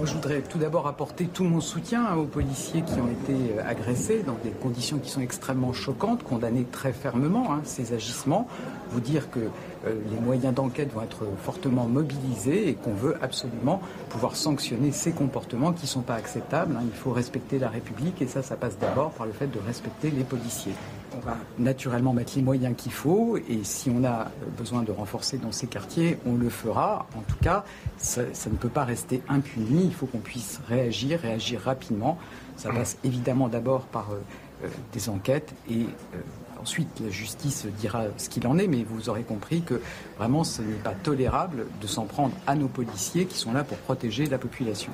Je 0.05 0.15
voudrais 0.15 0.43
tout 0.43 0.59
d'abord 0.59 0.89
apporter 0.89 1.27
tout 1.27 1.45
mon 1.45 1.61
soutien 1.61 2.16
aux 2.16 2.24
policiers 2.24 2.83
qui 2.83 2.95
ont 2.95 3.09
été 3.09 3.35
euh, 3.35 3.62
agressés 3.65 4.24
dans 4.27 4.37
des 4.43 4.51
conditions 4.51 4.99
qui 4.99 5.09
sont 5.09 5.20
extrêmement 5.20 5.73
choquantes, 5.73 6.24
condamner 6.24 6.65
très 6.65 6.93
fermement 6.93 7.53
hein, 7.53 7.61
ces 7.62 7.93
agissements, 7.95 8.49
vous 8.91 9.01
dire 9.01 9.31
que 9.31 9.49
les 9.84 10.20
moyens 10.20 10.54
d'enquête 10.54 10.92
vont 10.92 11.02
être 11.02 11.26
fortement 11.42 11.86
mobilisés 11.86 12.68
et 12.68 12.74
qu'on 12.74 12.94
veut 12.94 13.16
absolument 13.22 13.80
pouvoir 14.10 14.36
sanctionner 14.36 14.92
ces 14.92 15.12
comportements 15.12 15.72
qui 15.72 15.82
ne 15.82 15.88
sont 15.88 16.02
pas 16.02 16.14
acceptables. 16.14 16.76
Hein. 16.76 16.84
Il 16.84 16.96
faut 16.96 17.12
respecter 17.12 17.59
la 17.59 17.68
République 17.68 18.22
et 18.22 18.26
ça, 18.26 18.42
ça 18.42 18.56
passe 18.56 18.78
d'abord 18.78 19.10
par 19.10 19.26
le 19.26 19.32
fait 19.32 19.46
de 19.46 19.59
respecter 19.59 20.10
les 20.10 20.24
policiers. 20.24 20.74
On 21.14 21.20
va 21.20 21.36
naturellement 21.59 22.12
mettre 22.12 22.32
les 22.36 22.42
moyens 22.42 22.74
qu'il 22.76 22.92
faut 22.92 23.36
et 23.36 23.64
si 23.64 23.90
on 23.90 24.04
a 24.04 24.30
besoin 24.56 24.82
de 24.82 24.92
renforcer 24.92 25.38
dans 25.38 25.52
ces 25.52 25.66
quartiers, 25.66 26.18
on 26.26 26.36
le 26.36 26.48
fera. 26.48 27.06
En 27.16 27.20
tout 27.20 27.36
cas, 27.42 27.64
ça, 27.98 28.22
ne 28.22 28.56
peut 28.56 28.68
pas 28.68 28.84
rester 28.84 29.22
impuni. 29.28 29.84
Il 29.84 29.94
faut 29.94 30.06
qu'on 30.06 30.18
puisse 30.18 30.60
réagir, 30.68 31.20
réagir 31.20 31.60
rapidement. 31.60 32.18
Ça 32.56 32.70
passe 32.70 32.96
évidemment 33.04 33.48
d'abord 33.48 33.82
par 33.82 34.10
euh, 34.10 34.20
euh, 34.64 34.68
des 34.92 35.09
enquêtes 35.09 35.52
et 35.70 35.82
euh, 35.82 36.18
ensuite 36.62 37.01
la 37.01 37.10
justice 37.10 37.66
dira 37.66 38.05
ce 38.16 38.28
qu'il 38.28 38.47
en 38.47 38.56
est, 38.56 38.68
mais 38.68 38.84
vous 38.84 39.09
aurez 39.09 39.24
compris 39.24 39.62
que 39.62 39.80
vraiment 40.16 40.44
ce 40.44 40.62
n'est 40.62 40.76
pas 40.76 40.94
tolérable 40.94 41.66
de 41.80 41.86
s'en 41.89 42.06
prendre 42.06 42.34
à 42.47 42.55
nos 42.55 42.68
policiers 42.68 43.26
qui 43.26 43.36
sont 43.36 43.52
là 43.52 43.64
pour 43.64 43.78
protéger 43.78 44.26
la 44.26 44.39
population. 44.39 44.93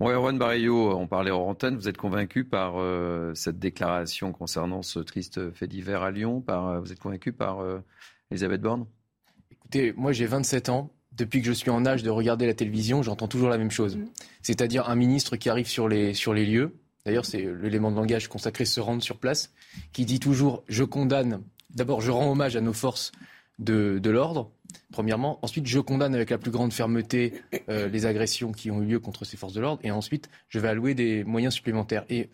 Bon, 0.00 0.08
Erwan 0.08 0.38
Barreillot, 0.38 0.96
on 0.96 1.06
parlait 1.06 1.30
en 1.30 1.42
antenne, 1.42 1.76
vous 1.76 1.88
êtes 1.88 1.98
convaincu 1.98 2.44
par 2.44 2.74
euh, 2.78 3.32
cette 3.34 3.58
déclaration 3.58 4.32
concernant 4.32 4.82
ce 4.82 4.98
triste 4.98 5.52
fait 5.52 5.66
divers 5.66 6.02
à 6.02 6.10
Lyon 6.10 6.40
par, 6.40 6.68
euh, 6.68 6.80
Vous 6.80 6.90
êtes 6.90 6.98
convaincu 6.98 7.32
par 7.32 7.60
euh, 7.60 7.78
Elisabeth 8.30 8.62
Borne? 8.62 8.86
Écoutez, 9.52 9.92
moi 9.96 10.12
j'ai 10.12 10.26
27 10.26 10.70
ans. 10.70 10.90
Depuis 11.12 11.42
que 11.42 11.46
je 11.46 11.52
suis 11.52 11.70
en 11.70 11.86
âge 11.86 12.02
de 12.02 12.10
regarder 12.10 12.46
la 12.46 12.54
télévision, 12.54 13.02
j'entends 13.02 13.28
toujours 13.28 13.48
la 13.48 13.58
même 13.58 13.70
chose. 13.70 13.96
Mm. 13.96 14.06
C'est-à-dire 14.42 14.88
un 14.88 14.96
ministre 14.96 15.36
qui 15.36 15.48
arrive 15.48 15.68
sur 15.68 15.86
les, 15.86 16.12
sur 16.12 16.34
les 16.34 16.44
lieux, 16.44 16.74
d'ailleurs 17.04 17.26
c'est 17.26 17.44
l'élément 17.60 17.90
de 17.90 17.96
langage 17.96 18.28
consacré 18.28 18.64
se 18.64 18.80
rendre 18.80 19.02
sur 19.02 19.18
place, 19.18 19.52
qui 19.92 20.04
dit 20.04 20.20
toujours 20.20 20.64
je 20.68 20.84
condamne, 20.84 21.42
d'abord 21.70 22.00
je 22.00 22.10
rends 22.10 22.30
hommage 22.30 22.56
à 22.56 22.60
nos 22.60 22.72
forces 22.72 23.12
de, 23.58 23.98
de 24.02 24.10
l'ordre, 24.10 24.50
premièrement. 24.90 25.38
Ensuite, 25.42 25.66
je 25.66 25.78
condamne 25.78 26.14
avec 26.14 26.30
la 26.30 26.38
plus 26.38 26.50
grande 26.50 26.72
fermeté 26.72 27.34
euh, 27.68 27.88
les 27.88 28.06
agressions 28.06 28.52
qui 28.52 28.70
ont 28.70 28.82
eu 28.82 28.86
lieu 28.86 29.00
contre 29.00 29.24
ces 29.24 29.36
forces 29.36 29.52
de 29.52 29.60
l'ordre. 29.60 29.80
Et 29.84 29.90
ensuite, 29.90 30.28
je 30.48 30.58
vais 30.58 30.68
allouer 30.68 30.94
des 30.94 31.24
moyens 31.24 31.54
supplémentaires. 31.54 32.04
Et 32.08 32.30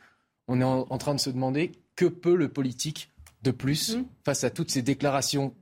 on 0.48 0.60
est 0.60 0.64
en, 0.64 0.98
train 0.98 1.14
de 1.14 1.20
se 1.20 1.30
demander 1.30 1.72
que 1.97 2.06
peut 2.06 2.34
le 2.34 2.48
politique 2.48 3.10
de 3.42 3.51
plus 3.51 3.97
mmh. 3.97 4.05
face 4.24 4.44
à 4.44 4.51
toutes 4.51 4.70
ces 4.70 4.82
déclarations 4.82 5.55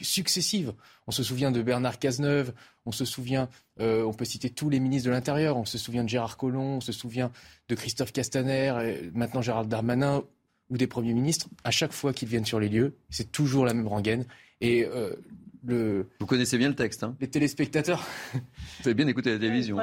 successives. 0.00 0.72
On 1.06 1.12
se 1.12 1.22
souvient 1.22 1.50
de 1.50 1.62
Bernard 1.62 1.98
Cazeneuve, 1.98 2.52
on 2.84 2.92
se 2.92 3.04
souvient, 3.04 3.48
euh, 3.80 4.04
on 4.04 4.12
peut 4.12 4.24
citer 4.24 4.50
tous 4.50 4.70
les 4.70 4.80
ministres 4.80 5.08
de 5.08 5.12
l'Intérieur, 5.12 5.56
on 5.56 5.64
se 5.64 5.78
souvient 5.78 6.04
de 6.04 6.08
Gérard 6.08 6.36
Collomb, 6.36 6.76
on 6.76 6.80
se 6.80 6.92
souvient 6.92 7.30
de 7.68 7.74
Christophe 7.74 8.12
Castaner, 8.12 8.72
maintenant 9.14 9.42
Gérald 9.42 9.68
Darmanin 9.68 10.24
ou 10.70 10.76
des 10.76 10.86
premiers 10.86 11.14
ministres. 11.14 11.48
À 11.62 11.70
chaque 11.70 11.92
fois 11.92 12.12
qu'ils 12.12 12.28
viennent 12.28 12.44
sur 12.44 12.58
les 12.58 12.68
lieux, 12.68 12.96
c'est 13.08 13.30
toujours 13.30 13.64
la 13.64 13.74
même 13.74 13.86
rengaine. 13.86 14.24
Et 14.60 14.84
euh, 14.84 15.14
vous 16.20 16.26
connaissez 16.26 16.58
bien 16.58 16.68
le 16.68 16.74
texte. 16.74 17.02
Hein 17.02 17.16
les 17.20 17.28
téléspectateurs. 17.28 18.04
Vous 18.34 18.40
avez 18.84 18.94
bien 18.94 19.06
écouté 19.08 19.32
la 19.32 19.38
télévision. 19.38 19.76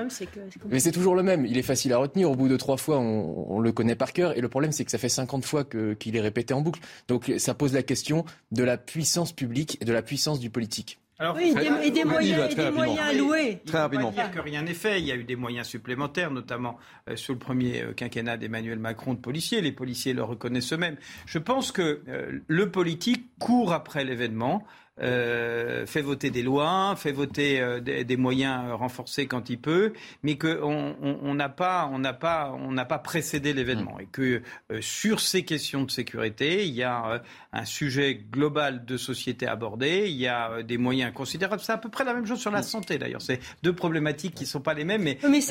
Mais 0.69 0.79
c'est 0.79 0.91
toujours 0.91 1.15
le 1.15 1.23
même. 1.23 1.45
Il 1.45 1.57
est 1.57 1.63
facile 1.63 1.93
à 1.93 1.97
retenir. 1.97 2.31
Au 2.31 2.35
bout 2.35 2.47
de 2.47 2.57
trois 2.57 2.77
fois, 2.77 2.99
on, 2.99 3.59
le 3.59 3.71
connaît 3.71 3.95
par 3.95 4.13
cœur. 4.13 4.37
Et 4.37 4.41
le 4.41 4.49
problème, 4.49 4.71
c'est 4.71 4.85
que 4.85 4.91
ça 4.91 4.97
fait 4.97 5.09
50 5.09 5.45
fois 5.45 5.63
qu'il 5.63 6.15
est 6.15 6.21
répété 6.21 6.53
en 6.53 6.61
boucle. 6.61 6.79
Donc 7.07 7.31
ça 7.37 7.53
pose 7.53 7.73
la 7.73 7.83
question 7.83 8.25
de 8.51 8.63
la 8.63 8.77
puissance 8.77 9.33
publique 9.33 9.77
et 9.81 9.85
de 9.85 9.93
la 9.93 10.01
puissance 10.01 10.39
du 10.39 10.49
politique. 10.49 10.99
Alors, 11.23 11.37
oui, 11.37 11.53
et 11.81 11.89
des, 11.89 12.03
moyens, 12.03 12.51
et 12.51 12.55
des 12.55 12.71
moyens 12.71 12.99
alloués. 12.99 13.61
Très 13.65 13.79
rapidement. 13.79 14.11
dire 14.11 14.29
que 14.29 14.41
rien 14.41 14.61
n'est 14.61 14.73
fait. 14.73 14.99
Il 14.99 15.07
y 15.07 15.11
a 15.13 15.15
eu 15.15 15.23
des 15.23 15.37
moyens 15.37 15.65
supplémentaires, 15.65 16.31
notamment 16.31 16.77
euh, 17.09 17.15
sous 17.15 17.31
le 17.31 17.39
premier 17.39 17.81
euh, 17.81 17.93
quinquennat 17.93 18.35
d'Emmanuel 18.35 18.77
Macron 18.77 19.13
de 19.13 19.19
policiers. 19.19 19.61
Les 19.61 19.71
policiers 19.71 20.11
le 20.11 20.21
reconnaissent 20.21 20.73
eux-mêmes. 20.73 20.97
Je 21.25 21.39
pense 21.39 21.71
que 21.71 22.01
euh, 22.09 22.41
le 22.45 22.71
politique 22.71 23.29
court 23.39 23.71
après 23.71 24.03
l'événement. 24.03 24.65
Euh, 25.01 25.87
fait 25.87 26.03
voter 26.03 26.29
des 26.29 26.43
lois, 26.43 26.93
fait 26.95 27.11
voter 27.11 27.59
euh, 27.59 27.79
des, 27.79 28.15
moyens 28.15 28.73
renforcés 28.73 29.25
quand 29.25 29.49
il 29.49 29.59
peut, 29.59 29.93
mais 30.21 30.37
qu'on 30.37 30.95
on 31.01 31.33
n'a 31.33 31.49
pas, 31.49 31.89
on 31.91 31.97
n'a 31.97 32.13
pas, 32.13 32.55
on 32.59 32.71
n'a 32.71 32.85
pas 32.85 32.99
précédé 32.99 33.53
l'événement, 33.53 33.95
mm. 33.97 34.01
et 34.01 34.05
que 34.05 34.41
euh, 34.71 34.81
sur 34.81 35.19
ces 35.19 35.45
questions 35.45 35.83
de 35.83 35.89
sécurité, 35.89 36.67
il 36.67 36.75
y 36.75 36.83
a 36.83 37.23
un 37.53 37.65
sujet 37.65 38.23
global 38.31 38.85
de 38.85 38.97
société 38.97 39.47
abordé, 39.47 40.03
il 40.09 40.15
y 40.15 40.27
a 40.27 40.61
des 40.61 40.77
moyens 40.77 41.11
considérables. 41.11 41.63
C'est 41.63 41.71
à 41.71 41.79
peu 41.79 41.89
près 41.89 42.03
la 42.03 42.13
même 42.13 42.27
chose 42.27 42.39
sur 42.39 42.51
la 42.51 42.59
mm. 42.59 42.63
santé 42.63 42.99
d'ailleurs. 42.99 43.23
C'est 43.23 43.39
deux 43.63 43.73
problématiques 43.73 44.35
qui 44.35 44.43
ne 44.43 44.49
sont 44.49 44.61
pas 44.61 44.75
les 44.75 44.83
mêmes, 44.83 45.01
mais, 45.01 45.17
mais 45.27 45.41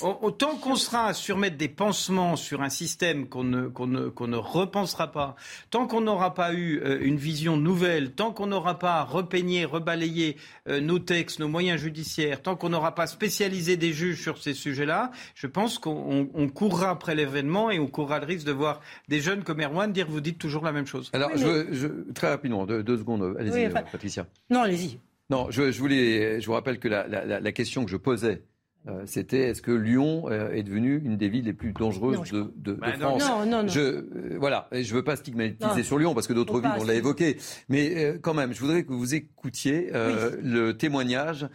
autant 0.00 0.54
qu'on 0.58 0.76
sera 0.76 1.06
à 1.06 1.12
surmettre 1.12 1.56
des 1.56 1.68
pansements 1.68 2.36
sur 2.36 2.62
un 2.62 2.70
système 2.70 3.26
qu'on 3.28 3.42
ne, 3.42 3.66
qu'on 3.66 3.88
ne, 3.88 4.08
qu'on 4.10 4.28
ne 4.28 4.36
repensera 4.36 5.10
pas, 5.10 5.34
tant 5.70 5.88
qu'on 5.88 6.02
n'aura 6.02 6.34
pas 6.34 6.54
eu 6.54 6.80
une 7.00 7.16
vision 7.16 7.56
nouvelle, 7.56 8.12
tant 8.12 8.30
qu'on 8.30 8.46
n'aura 8.46 8.78
pas 8.78 8.91
repeigner, 9.00 9.64
rebalayer 9.64 10.36
euh, 10.68 10.80
nos 10.80 10.98
textes, 10.98 11.40
nos 11.40 11.48
moyens 11.48 11.80
judiciaires, 11.80 12.42
tant 12.42 12.56
qu'on 12.56 12.68
n'aura 12.68 12.94
pas 12.94 13.06
spécialisé 13.06 13.76
des 13.76 13.92
juges 13.92 14.20
sur 14.20 14.38
ces 14.38 14.54
sujets-là, 14.54 15.10
je 15.34 15.46
pense 15.46 15.78
qu'on 15.78 16.48
courra 16.54 16.90
après 16.90 17.14
l'événement 17.14 17.70
et 17.70 17.78
on 17.78 17.86
courra 17.86 18.18
le 18.18 18.26
risque 18.26 18.46
de 18.46 18.52
voir 18.52 18.80
des 19.08 19.20
jeunes 19.20 19.42
comme 19.42 19.60
Erwan 19.60 19.92
dire 19.92 20.06
vous 20.08 20.20
dites 20.20 20.38
toujours 20.38 20.64
la 20.64 20.72
même 20.72 20.86
chose. 20.86 21.10
Alors, 21.12 21.30
je, 21.36 22.12
très 22.12 22.28
rapidement, 22.28 22.66
deux, 22.66 22.96
secondes, 22.96 23.36
allez-y, 23.38 23.66
euh, 23.66 23.70
Patricia. 23.70 24.26
Non, 24.50 24.60
allez-y. 24.60 24.98
Non, 25.30 25.46
je, 25.50 25.62
voulais, 25.78 26.40
je 26.40 26.46
vous 26.46 26.52
rappelle 26.52 26.78
que 26.78 26.88
la 26.88 27.52
question 27.52 27.84
que 27.84 27.90
je 27.90 27.96
posais 27.96 28.42
euh, 28.88 29.02
c'était 29.06 29.50
est-ce 29.50 29.62
que 29.62 29.70
Lyon 29.70 30.24
euh, 30.28 30.50
est 30.50 30.64
devenue 30.64 31.00
une 31.04 31.16
des 31.16 31.28
villes 31.28 31.44
les 31.44 31.52
plus 31.52 31.72
dangereuses 31.72 32.28
de, 32.32 32.52
de, 32.56 32.72
bah 32.72 32.92
France 32.98 33.22
Non, 33.28 33.46
non, 33.46 33.62
non. 33.62 33.68
Je, 33.68 33.80
euh, 33.80 34.36
voilà, 34.40 34.68
et 34.72 34.82
je 34.82 34.92
veux 34.92 35.04
pas 35.04 35.14
stigmatiser 35.14 35.84
sur 35.84 35.98
Lyon 35.98 36.14
parce 36.14 36.26
que 36.26 36.32
d'autres 36.32 36.60
villes, 36.60 36.72
on 36.80 36.84
l'a 36.84 36.94
évoqué. 36.94 37.36
Mais 37.68 38.18
quand 38.22 38.34
même, 38.34 38.52
je 38.52 38.60
voudrais 38.60 38.82
que 38.82 38.92
vous 38.92 39.14
écoutiez 39.14 39.90
le 39.92 40.72
témoignage 40.72 41.48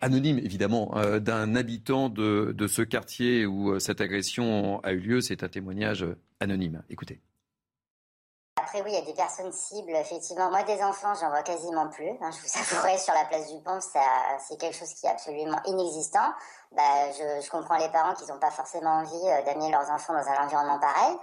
anonyme, 0.00 0.38
évidemment, 0.38 0.94
d'un 1.20 1.54
habitant 1.54 2.08
de, 2.08 2.52
de, 2.56 2.66
ce 2.66 2.82
quartier 2.82 3.44
où 3.46 3.78
cette 3.78 4.00
agression 4.00 4.80
a 4.80 4.92
eu 4.92 4.98
lieu. 5.00 5.20
C'est 5.20 5.44
un 5.44 5.48
témoignage 5.48 6.06
anonyme. 6.40 6.82
Écoutez. 6.88 7.20
Après, 8.72 8.84
oui, 8.84 8.92
il 8.92 8.98
y 8.98 9.02
a 9.02 9.04
des 9.04 9.12
personnes 9.12 9.52
cibles, 9.52 9.94
effectivement. 9.94 10.48
Moi, 10.48 10.62
des 10.62 10.82
enfants, 10.82 11.12
j'en 11.20 11.28
vois 11.28 11.42
quasiment 11.42 11.88
plus. 11.88 12.08
Hein, 12.08 12.30
je 12.30 12.38
vous 12.40 12.58
avouerai, 12.74 12.96
sur 12.96 13.12
la 13.12 13.26
place 13.26 13.52
du 13.52 13.60
pont, 13.60 13.78
c'est 13.82 14.56
quelque 14.56 14.74
chose 14.74 14.94
qui 14.94 15.04
est 15.04 15.10
absolument 15.10 15.58
inexistant. 15.66 16.32
Bah, 16.74 17.12
je, 17.12 17.50
comprends 17.50 17.76
les 17.76 17.90
parents 17.90 18.14
qui 18.14 18.24
n'ont 18.32 18.38
pas 18.38 18.50
forcément 18.50 19.00
envie 19.00 19.28
euh, 19.28 19.42
d'amener 19.42 19.70
leurs 19.70 19.90
enfants 19.90 20.14
dans 20.14 20.26
un 20.26 20.42
environnement 20.42 20.78
pareil. 20.78 21.18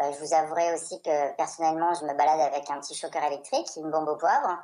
Euh, 0.00 0.12
je 0.12 0.18
vous 0.22 0.34
avouerai 0.34 0.74
aussi 0.74 1.00
que, 1.00 1.34
personnellement, 1.36 1.94
je 1.94 2.04
me 2.04 2.12
balade 2.12 2.40
avec 2.40 2.68
un 2.68 2.78
petit 2.80 2.94
choqueur 2.94 3.24
électrique, 3.24 3.66
une 3.76 3.90
bombe 3.90 4.08
au 4.08 4.16
poivre. 4.16 4.58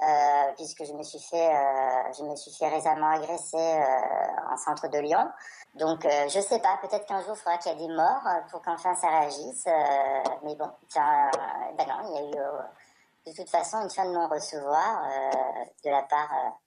Euh, 0.00 0.52
puisque 0.56 0.84
je 0.84 0.92
me 0.92 1.02
suis 1.02 1.18
fait, 1.18 1.50
je 2.16 2.22
me 2.22 2.36
suis 2.36 2.52
fait 2.52 2.68
récemment 2.68 3.10
agresser 3.10 3.82
en 4.48 4.56
centre 4.56 4.88
de 4.88 4.98
Lyon. 4.98 5.28
Donc, 5.78 6.04
euh, 6.04 6.28
je 6.28 6.40
sais 6.40 6.58
pas, 6.58 6.78
peut-être 6.82 7.06
qu'un 7.06 7.22
jour, 7.22 7.34
il 7.36 7.38
faudra 7.38 7.58
qu'il 7.58 7.72
y 7.72 7.74
ait 7.74 7.86
des 7.86 7.94
morts 7.94 8.26
euh, 8.26 8.40
pour 8.50 8.62
qu'enfin 8.62 8.94
ça 8.94 9.08
réagisse. 9.08 9.64
Euh, 9.66 10.30
mais 10.44 10.56
bon, 10.56 10.70
tiens, 10.88 11.30
ben 11.76 11.86
non, 11.86 12.08
il 12.08 12.14
y 12.14 12.18
a 12.18 12.28
eu 12.28 13.30
de 13.30 13.32
toute 13.36 13.48
façon 13.48 13.78
une 13.82 13.90
fin 13.90 14.06
de 14.06 14.12
non-recevoir 14.12 15.08
de 15.84 15.90
la 15.90 16.02
part 16.02 16.58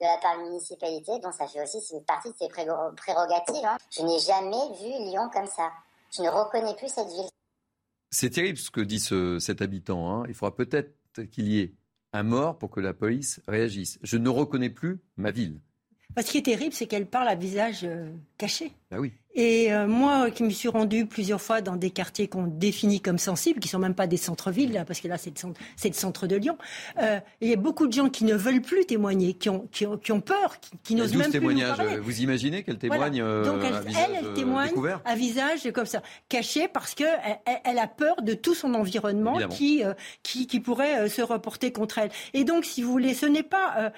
de 0.00 0.06
la 0.06 0.16
part 0.18 0.36
de 0.36 0.42
la 0.42 0.44
municipalité, 0.44 1.18
donc 1.18 1.34
ça 1.34 1.48
fait 1.48 1.60
aussi 1.60 1.78
partie 2.06 2.30
de 2.30 2.36
ses 2.36 2.48
prérogatives. 2.48 3.64
Hein. 3.64 3.76
Je 3.90 4.02
n'ai 4.02 4.18
jamais 4.20 4.68
vu 4.80 5.10
Lyon 5.10 5.28
comme 5.32 5.46
ça. 5.46 5.72
Je 6.16 6.22
ne 6.22 6.28
reconnais 6.28 6.74
plus 6.74 6.88
cette 6.88 7.08
ville. 7.08 7.28
C'est 8.10 8.30
terrible 8.30 8.58
ce 8.58 8.70
que 8.70 8.80
dit 8.80 9.00
cet 9.40 9.60
habitant. 9.60 10.08
Hein. 10.08 10.24
Il 10.28 10.34
faudra 10.34 10.54
peut-être 10.54 10.94
qu'il 11.32 11.48
y 11.48 11.60
ait 11.60 11.74
un 12.18 12.22
mort 12.24 12.58
pour 12.58 12.70
que 12.70 12.80
la 12.80 12.92
police 12.92 13.40
réagisse. 13.46 13.98
Je 14.02 14.16
ne 14.16 14.28
reconnais 14.28 14.70
plus 14.70 14.98
ma 15.16 15.30
ville. 15.30 15.60
Ce 16.16 16.30
qui 16.30 16.38
est 16.38 16.42
terrible, 16.42 16.74
c'est 16.74 16.86
qu'elle 16.86 17.06
parle 17.06 17.28
à 17.28 17.34
visage 17.36 17.86
caché. 18.38 18.72
Bah 18.90 18.98
oui. 18.98 19.12
Et 19.38 19.72
euh, 19.72 19.86
moi, 19.86 20.32
qui 20.32 20.42
me 20.42 20.50
suis 20.50 20.68
rendue 20.68 21.06
plusieurs 21.06 21.40
fois 21.40 21.60
dans 21.60 21.76
des 21.76 21.90
quartiers 21.90 22.26
qu'on 22.26 22.48
définit 22.48 23.00
comme 23.00 23.18
sensibles, 23.18 23.60
qui 23.60 23.68
sont 23.68 23.78
même 23.78 23.94
pas 23.94 24.08
des 24.08 24.16
centres-villes, 24.16 24.82
parce 24.84 25.00
que 25.00 25.06
là, 25.06 25.16
c'est 25.16 25.30
le, 25.30 25.92
centre, 25.92 26.26
de 26.26 26.34
Lyon, 26.34 26.58
euh, 27.00 27.20
il 27.40 27.48
y 27.48 27.52
a 27.52 27.56
beaucoup 27.56 27.86
de 27.86 27.92
gens 27.92 28.08
qui 28.08 28.24
ne 28.24 28.34
veulent 28.34 28.62
plus 28.62 28.84
témoigner, 28.84 29.34
qui 29.34 29.48
ont, 29.48 29.68
qui 29.70 29.86
ont, 29.86 30.20
peur, 30.20 30.56
qui, 30.82 30.96
n'osent 30.96 31.14
même 31.14 31.30
plus 31.30 31.54
nous 31.54 31.60
parler. 31.60 31.98
Vous 31.98 32.20
imaginez 32.20 32.64
qu'elle 32.64 32.78
témoigne 32.78 33.22
euh, 33.22 33.44
Donc 33.44 33.62
elle, 33.64 33.76
à 33.76 33.80
visage, 33.80 34.08
elle, 34.08 34.26
elle 34.26 34.34
témoigne 34.34 34.72
à 35.04 35.14
visage 35.14 35.70
comme 35.72 35.86
ça, 35.86 36.02
caché, 36.28 36.66
parce 36.66 36.96
que 36.96 37.04
elle, 37.64 37.78
a 37.78 37.86
peur 37.86 38.22
de 38.22 38.34
tout 38.34 38.56
son 38.56 38.74
environnement 38.74 39.38
qui, 39.50 39.84
qui, 40.24 40.48
qui, 40.48 40.58
pourrait 40.58 41.08
se 41.08 41.22
reporter 41.22 41.70
contre 41.70 41.98
elle. 41.98 42.10
Et 42.34 42.42
donc, 42.42 42.64
si 42.64 42.82
vous 42.82 42.90
voulez, 42.90 43.14
ce 43.14 43.26
n'est 43.26 43.44
pas... 43.44 43.92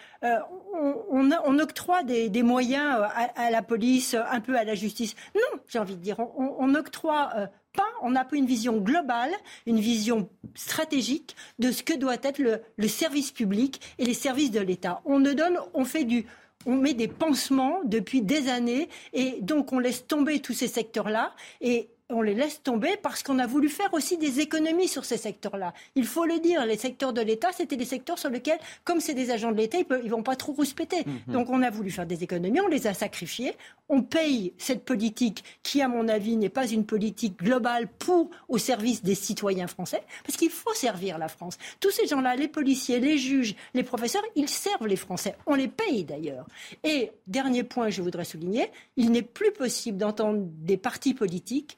On, 0.72 1.30
on, 1.44 1.58
octroie 1.58 2.02
des, 2.02 2.42
moyens 2.42 3.02
à, 3.02 3.30
à 3.36 3.50
la 3.50 3.62
police, 3.62 4.14
un 4.14 4.40
peu 4.40 4.56
à 4.56 4.64
la 4.64 4.74
justice. 4.74 5.14
Non, 5.34 5.60
j'ai 5.68 5.78
envie 5.78 5.96
de 5.96 6.02
dire, 6.02 6.18
on, 6.36 6.66
n'octroie 6.68 7.30
euh, 7.36 7.46
pas, 7.74 7.88
on 8.02 8.10
n'a 8.10 8.24
pas 8.24 8.36
une 8.36 8.46
vision 8.46 8.78
globale, 8.78 9.32
une 9.66 9.80
vision 9.80 10.28
stratégique 10.54 11.36
de 11.58 11.70
ce 11.72 11.82
que 11.82 11.96
doit 11.96 12.16
être 12.22 12.38
le, 12.38 12.88
service 12.88 13.30
public 13.32 13.80
et 13.98 14.04
les 14.04 14.14
services 14.14 14.50
de 14.50 14.60
l'État. 14.60 15.00
On 15.04 15.18
ne 15.18 15.32
donne, 15.32 15.58
on 15.74 15.84
fait 15.84 16.04
du, 16.04 16.26
on 16.66 16.76
met 16.76 16.94
des 16.94 17.08
pansements 17.08 17.80
depuis 17.84 18.22
des 18.22 18.48
années 18.48 18.88
et 19.12 19.40
donc 19.40 19.72
on 19.72 19.78
laisse 19.78 20.06
tomber 20.06 20.40
tous 20.40 20.52
ces 20.52 20.68
secteurs-là 20.68 21.34
et 21.60 21.90
on 22.10 22.22
les 22.22 22.34
laisse 22.34 22.62
tomber 22.62 22.96
parce 23.02 23.22
qu'on 23.22 23.38
a 23.38 23.46
voulu 23.46 23.68
faire 23.68 23.92
aussi 23.94 24.18
des 24.18 24.40
économies 24.40 24.88
sur 24.88 25.04
ces 25.04 25.16
secteurs-là. 25.16 25.72
Il 25.94 26.06
faut 26.06 26.24
le 26.24 26.38
dire, 26.38 26.64
les 26.66 26.76
secteurs 26.76 27.12
de 27.12 27.20
l'État, 27.20 27.48
c'était 27.52 27.76
des 27.76 27.84
secteurs 27.84 28.18
sur 28.18 28.30
lesquels, 28.30 28.58
comme 28.84 29.00
c'est 29.00 29.14
des 29.14 29.30
agents 29.30 29.52
de 29.52 29.56
l'État, 29.56 29.78
ils 29.78 30.04
ne 30.04 30.10
vont 30.10 30.22
pas 30.22 30.36
trop 30.36 30.52
rouspéter. 30.52 31.04
Mhm. 31.06 31.32
Donc 31.32 31.50
on 31.50 31.62
a 31.62 31.70
voulu 31.70 31.90
faire 31.90 32.06
des 32.06 32.22
économies, 32.22 32.60
on 32.60 32.68
les 32.68 32.86
a 32.86 32.94
sacrifiés. 32.94 33.54
On 33.88 34.02
paye 34.02 34.52
cette 34.58 34.84
politique 34.84 35.42
qui, 35.62 35.82
à 35.82 35.88
mon 35.88 36.06
avis, 36.08 36.36
n'est 36.36 36.48
pas 36.48 36.68
une 36.68 36.86
politique 36.86 37.38
globale 37.38 37.88
pour 37.98 38.30
au 38.48 38.58
service 38.58 39.02
des 39.02 39.16
citoyens 39.16 39.66
français, 39.66 40.02
parce 40.24 40.36
qu'il 40.36 40.50
faut 40.50 40.74
servir 40.74 41.18
la 41.18 41.28
France. 41.28 41.58
Tous 41.80 41.90
ces 41.90 42.06
gens-là, 42.06 42.36
les 42.36 42.48
policiers, 42.48 43.00
les 43.00 43.18
juges, 43.18 43.56
les 43.74 43.82
professeurs, 43.82 44.22
ils 44.36 44.48
servent 44.48 44.86
les 44.86 44.96
Français. 44.96 45.34
On 45.46 45.54
les 45.54 45.68
paye 45.68 46.04
d'ailleurs. 46.04 46.46
Et 46.84 47.10
dernier 47.26 47.64
point, 47.64 47.90
je 47.90 48.02
voudrais 48.02 48.24
souligner, 48.24 48.70
il 48.96 49.10
n'est 49.10 49.22
plus 49.22 49.52
possible 49.52 49.98
d'entendre 49.98 50.40
des 50.42 50.76
partis 50.76 51.14
politiques 51.14 51.76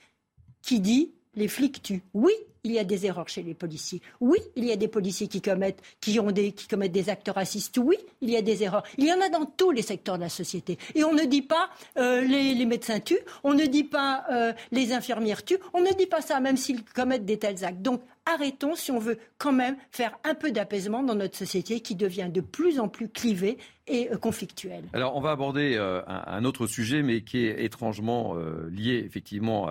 qui 0.63 0.81
dit 0.81 1.13
les 1.35 1.49
flics 1.49 1.83
tuent. 1.83 2.03
Oui, 2.15 2.33
il 2.65 2.73
y 2.73 2.79
a 2.79 2.85
des 2.85 3.07
erreurs 3.07 3.29
chez 3.29 3.43
les 3.43 3.55
policiers. 3.55 4.01
Oui, 4.21 4.39
il 4.55 4.65
y 4.65 4.73
a 4.73 4.77
des 4.77 4.89
policiers 4.89 5.27
qui 5.27 5.41
commettent, 5.41 5.83
qui 6.01 6.21
ont 6.21 6.31
des, 6.31 6.53
qui 6.53 6.69
commettent 6.69 6.93
des 6.93 7.11
actes 7.11 7.31
racistes. 7.35 7.79
Oui, 7.83 7.97
il 8.21 8.31
y 8.31 8.37
a 8.37 8.43
des 8.43 8.63
erreurs. 8.63 8.85
Il 8.99 9.07
y 9.07 9.13
en 9.13 9.21
a 9.21 9.29
dans 9.29 9.47
tous 9.47 9.73
les 9.73 9.83
secteurs 9.83 10.17
de 10.17 10.23
la 10.23 10.29
société. 10.29 10.79
Et 10.95 11.03
on 11.05 11.13
ne 11.13 11.25
dit 11.25 11.43
pas 11.43 11.71
euh, 11.99 12.21
les, 12.21 12.65
médecins 12.67 13.01
tuent, 13.01 13.19
on 13.43 13.55
ne 13.55 13.65
dit 13.67 13.85
pas 13.85 14.25
euh, 14.31 14.53
les 14.71 14.93
infirmières 14.93 15.45
tuent, 15.45 15.59
on 15.75 15.81
ne 15.81 15.93
dit 15.93 16.07
pas 16.07 16.21
ça 16.21 16.39
même 16.41 16.57
s'ils 16.57 16.85
commettent 16.85 17.25
des 17.25 17.39
tels 17.39 17.65
actes. 17.65 17.83
Donc 17.83 18.03
arrêtons 18.25 18.77
si 18.77 18.93
on 18.93 19.01
veut 19.01 19.19
quand 19.39 19.53
même 19.53 19.77
faire 19.91 20.17
un 20.23 20.35
peu 20.35 20.53
d'apaisement 20.53 21.03
dans 21.03 21.17
notre 21.17 21.37
société 21.37 21.81
qui 21.81 21.97
devient 21.97 22.31
de 22.33 22.41
plus 22.41 22.79
en 22.79 22.87
plus 22.87 23.09
clivée 23.09 23.59
et 23.89 24.13
euh, 24.13 24.17
conflictuelle. 24.17 24.85
Alors 24.93 25.17
on 25.17 25.21
va 25.21 25.33
aborder 25.33 25.77
un, 26.07 26.45
autre 26.45 26.69
sujet 26.69 27.03
mais 27.03 27.23
qui 27.23 27.47
est 27.47 27.65
étrangement 27.65 28.37
lié 28.71 29.03
effectivement 29.05 29.69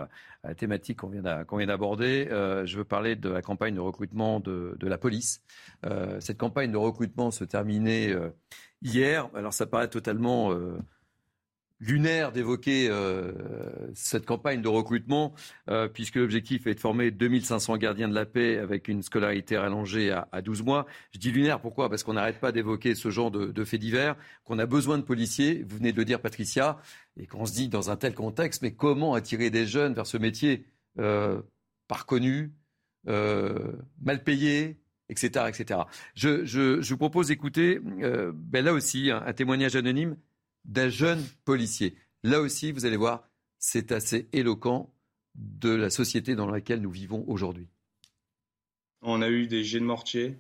thématique 0.58 1.00
qu'on 1.00 1.10
vient 1.10 1.68
d'aborder. 1.68 2.28
Euh, 2.32 2.66
je 2.66 2.78
veux 2.78 2.84
parler 2.84 3.16
de 3.16 3.30
la 3.30 3.42
campagne 3.42 3.76
de 3.76 3.80
recrutement 3.80 4.40
de, 4.40 4.76
la 4.82 4.98
police. 4.98 5.42
Euh, 5.86 6.20
cette 6.20 6.38
campagne 6.38 6.72
de 6.72 6.78
recrutement 6.78 7.32
se 7.32 7.44
terminait 7.44 8.12
euh, 8.12 8.30
hier. 8.82 9.30
Alors 9.36 9.54
ça 9.54 9.66
paraît 9.68 9.88
totalement 9.88 10.52
lunaire 11.82 12.32
d'évoquer 12.32 12.88
euh, 12.90 13.34
cette 13.94 14.26
campagne 14.26 14.62
de 14.62 14.68
recrutement, 14.68 15.34
euh, 15.70 15.88
puisque 15.88 16.16
l'objectif 16.16 16.68
est 16.68 16.76
de 16.76 16.80
former 16.80 17.12
2500 17.12 17.78
gardiens 17.78 18.08
de 18.08 18.14
la 18.14 18.26
paix 18.26 18.60
avec 18.60 18.88
une 18.88 19.02
scolarité 19.02 19.58
rallongée 19.58 20.12
à, 20.12 20.28
à 20.32 20.42
12 20.42 20.62
mois. 20.62 20.86
Je 21.12 21.20
dis 21.20 21.32
lunaire, 21.32 21.60
pourquoi? 21.60 21.90
Parce 21.90 22.04
qu'on 22.04 22.14
n'arrête 22.14 22.40
pas 22.40 22.52
d'évoquer 22.52 22.96
ce 22.96 23.10
genre 23.10 23.32
de, 23.32 23.48
de 23.48 23.64
faits 23.66 23.80
divers, 23.80 24.16
qu'on 24.46 24.60
a 24.60 24.68
besoin 24.68 25.00
de 25.00 25.04
policiers, 25.04 25.66
vous 25.68 25.78
venez 25.78 25.92
de 25.92 25.98
le 25.98 26.06
dire 26.06 26.22
Patricia, 26.22 26.78
et 27.18 27.26
qu'on 27.26 27.46
se 27.46 27.54
dit 27.54 27.68
dans 27.68 27.90
un 27.90 27.98
tel 27.98 28.14
contexte, 28.14 28.62
mais 28.62 28.74
comment 28.74 29.16
attirer 29.16 29.50
des 29.50 29.66
jeunes 29.66 29.94
vers 29.94 30.08
ce 30.08 30.18
métier 30.18 30.66
euh, 31.00 31.42
pas 31.88 31.96
reconnu, 31.96 32.54
euh, 33.08 33.74
mal 34.02 34.24
payé, 34.24 34.78
etc. 35.10 35.46
etc. 35.50 35.82
Je, 36.16 36.46
je, 36.46 36.82
je 36.82 36.90
vous 36.90 36.98
propose 36.98 37.28
d'écouter, 37.28 37.82
euh, 38.02 38.32
ben 38.34 38.64
là 38.64 38.74
aussi, 38.74 39.12
un 39.12 39.34
témoignage 39.34 39.76
anonyme 39.76 40.16
d'un 40.66 40.90
jeune 40.90 41.24
policier. 41.46 41.96
Là 42.24 42.42
aussi, 42.42 42.72
vous 42.72 42.86
allez 42.86 42.98
voir, 42.98 43.28
c'est 43.60 43.92
assez 43.92 44.28
éloquent 44.34 44.94
de 45.36 45.70
la 45.70 45.90
société 45.90 46.36
dans 46.36 46.50
laquelle 46.50 46.82
nous 46.82 46.92
vivons 46.92 47.24
aujourd'hui. 47.28 47.68
On 49.02 49.22
a 49.22 49.30
eu 49.30 49.48
des 49.48 49.64
jets 49.64 49.80
de 49.80 49.86
mortier, 49.86 50.38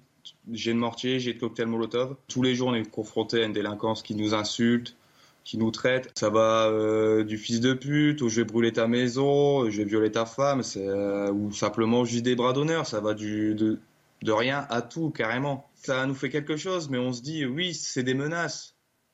jets 0.51 0.73
de 0.73 0.77
mortier, 0.77 1.19
jets 1.19 1.33
de 1.33 1.39
cocktail 1.39 1.67
Molotov. 1.67 2.15
Tous 2.27 2.43
les 2.43 2.55
jours, 2.55 2.69
on 2.69 2.75
est 2.75 2.89
confronté 2.89 3.41
à 3.41 3.45
une 3.45 3.53
délinquance 3.53 4.03
qui 4.03 4.15
nous 4.15 4.33
insulte, 4.33 4.95
qui 5.43 5.57
nous 5.57 5.71
traite. 5.71 6.11
Ça 6.15 6.29
va 6.29 6.67
euh, 6.67 7.23
du 7.23 7.37
fils 7.37 7.59
de 7.59 7.73
pute, 7.73 8.21
ou 8.21 8.29
je 8.29 8.41
vais 8.41 8.45
brûler 8.45 8.71
ta 8.71 8.87
maison, 8.87 9.69
je 9.69 9.77
vais 9.77 9.85
violer 9.85 10.11
ta 10.11 10.25
femme, 10.25 10.61
euh, 10.77 11.31
ou 11.31 11.51
simplement 11.51 12.05
juste 12.05 12.23
des 12.23 12.35
bras 12.35 12.53
d'honneur. 12.53 12.85
Ça 12.85 12.99
va 12.99 13.15
de, 13.15 13.79
de 14.21 14.31
rien 14.31 14.67
à 14.69 14.81
tout, 14.81 15.09
carrément. 15.09 15.67
Ça 15.75 16.05
nous 16.05 16.13
fait 16.13 16.29
quelque 16.29 16.57
chose, 16.57 16.89
mais 16.89 16.99
on 16.99 17.13
se 17.13 17.23
dit, 17.23 17.45
oui, 17.45 17.73
c'est 17.73 18.03
des 18.03 18.13
menaces 18.13 18.70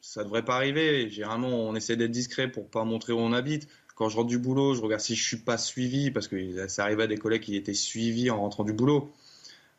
ça 0.08 0.24
devrait 0.24 0.46
pas 0.46 0.56
arriver. 0.56 1.10
Généralement, 1.10 1.50
on 1.50 1.76
essaie 1.76 1.98
d'être 1.98 2.12
discret 2.12 2.50
pour 2.50 2.70
pas 2.70 2.86
montrer 2.86 3.12
où 3.12 3.18
on 3.18 3.34
habite. 3.34 3.68
Quand 3.96 4.08
je 4.08 4.16
rentre 4.16 4.30
du 4.30 4.38
boulot, 4.38 4.74
je 4.74 4.82
regarde 4.82 5.02
si 5.02 5.16
je 5.16 5.28
suis 5.28 5.38
pas 5.38 5.58
suivi 5.58 6.12
parce 6.12 6.30
que 6.30 6.68
ça 6.68 6.84
arrivait 6.84 7.04
à 7.04 7.08
des 7.08 7.18
collègues 7.18 7.42
qui 7.42 7.58
étaient 7.58 7.74
suivis 7.74 8.30
en 8.30 8.40
rentrant 8.40 8.64
du 8.64 8.72
boulot. 8.72 9.12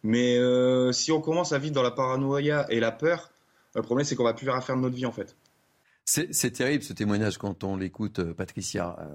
Mais 0.03 0.37
euh, 0.37 0.93
si 0.93 1.13
on 1.13 1.21
commence 1.21 1.53
à 1.53 1.59
vivre 1.59 1.75
dans 1.75 1.83
la 1.83 1.91
paranoïa 1.91 2.67
et 2.69 2.79
la 2.79 2.93
peur, 2.93 3.31
le 3.75 3.81
problème 3.81 4.05
c'est 4.05 4.17
qu'on 4.17 4.25
va 4.25 4.35
plus 4.35 4.49
rien 4.49 4.61
faire 4.61 4.77
de 4.77 4.83
notre 4.83 4.97
vie 4.97 5.07
en 5.07 5.13
fait. 5.13 5.35
C'est 6.05 6.51
terrible 6.51 6.83
ce 6.85 6.93
témoignage 6.93 7.39
quand 7.39 7.65
on 7.65 7.77
l'écoute, 7.77 8.19
euh, 8.19 8.35
Patricia. 8.35 8.97
Euh, 9.01 9.07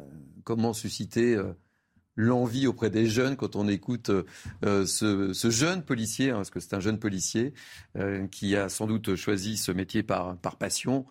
comment 0.43 0.73
susciter 0.73 1.39
l'envie 2.15 2.67
auprès 2.67 2.89
des 2.89 3.07
jeunes 3.07 3.35
quand 3.35 3.55
on 3.55 3.67
écoute 3.67 4.11
euh, 4.63 4.85
ce, 4.85 5.49
jeune 5.49 5.83
policier, 5.83 6.31
hein, 6.31 6.37
parce 6.37 6.49
que 6.49 6.59
c'est 6.59 6.75
un 6.75 6.79
jeune 6.79 6.99
policier 6.99 7.53
euh, 7.97 8.27
qui 8.27 8.55
a 8.55 8.69
sans 8.69 8.87
doute 8.87 9.15
choisi 9.15 9.57
ce 9.57 9.71
métier 9.71 10.03
par, 10.03 10.37
par 10.37 10.57
passion. 10.57 11.05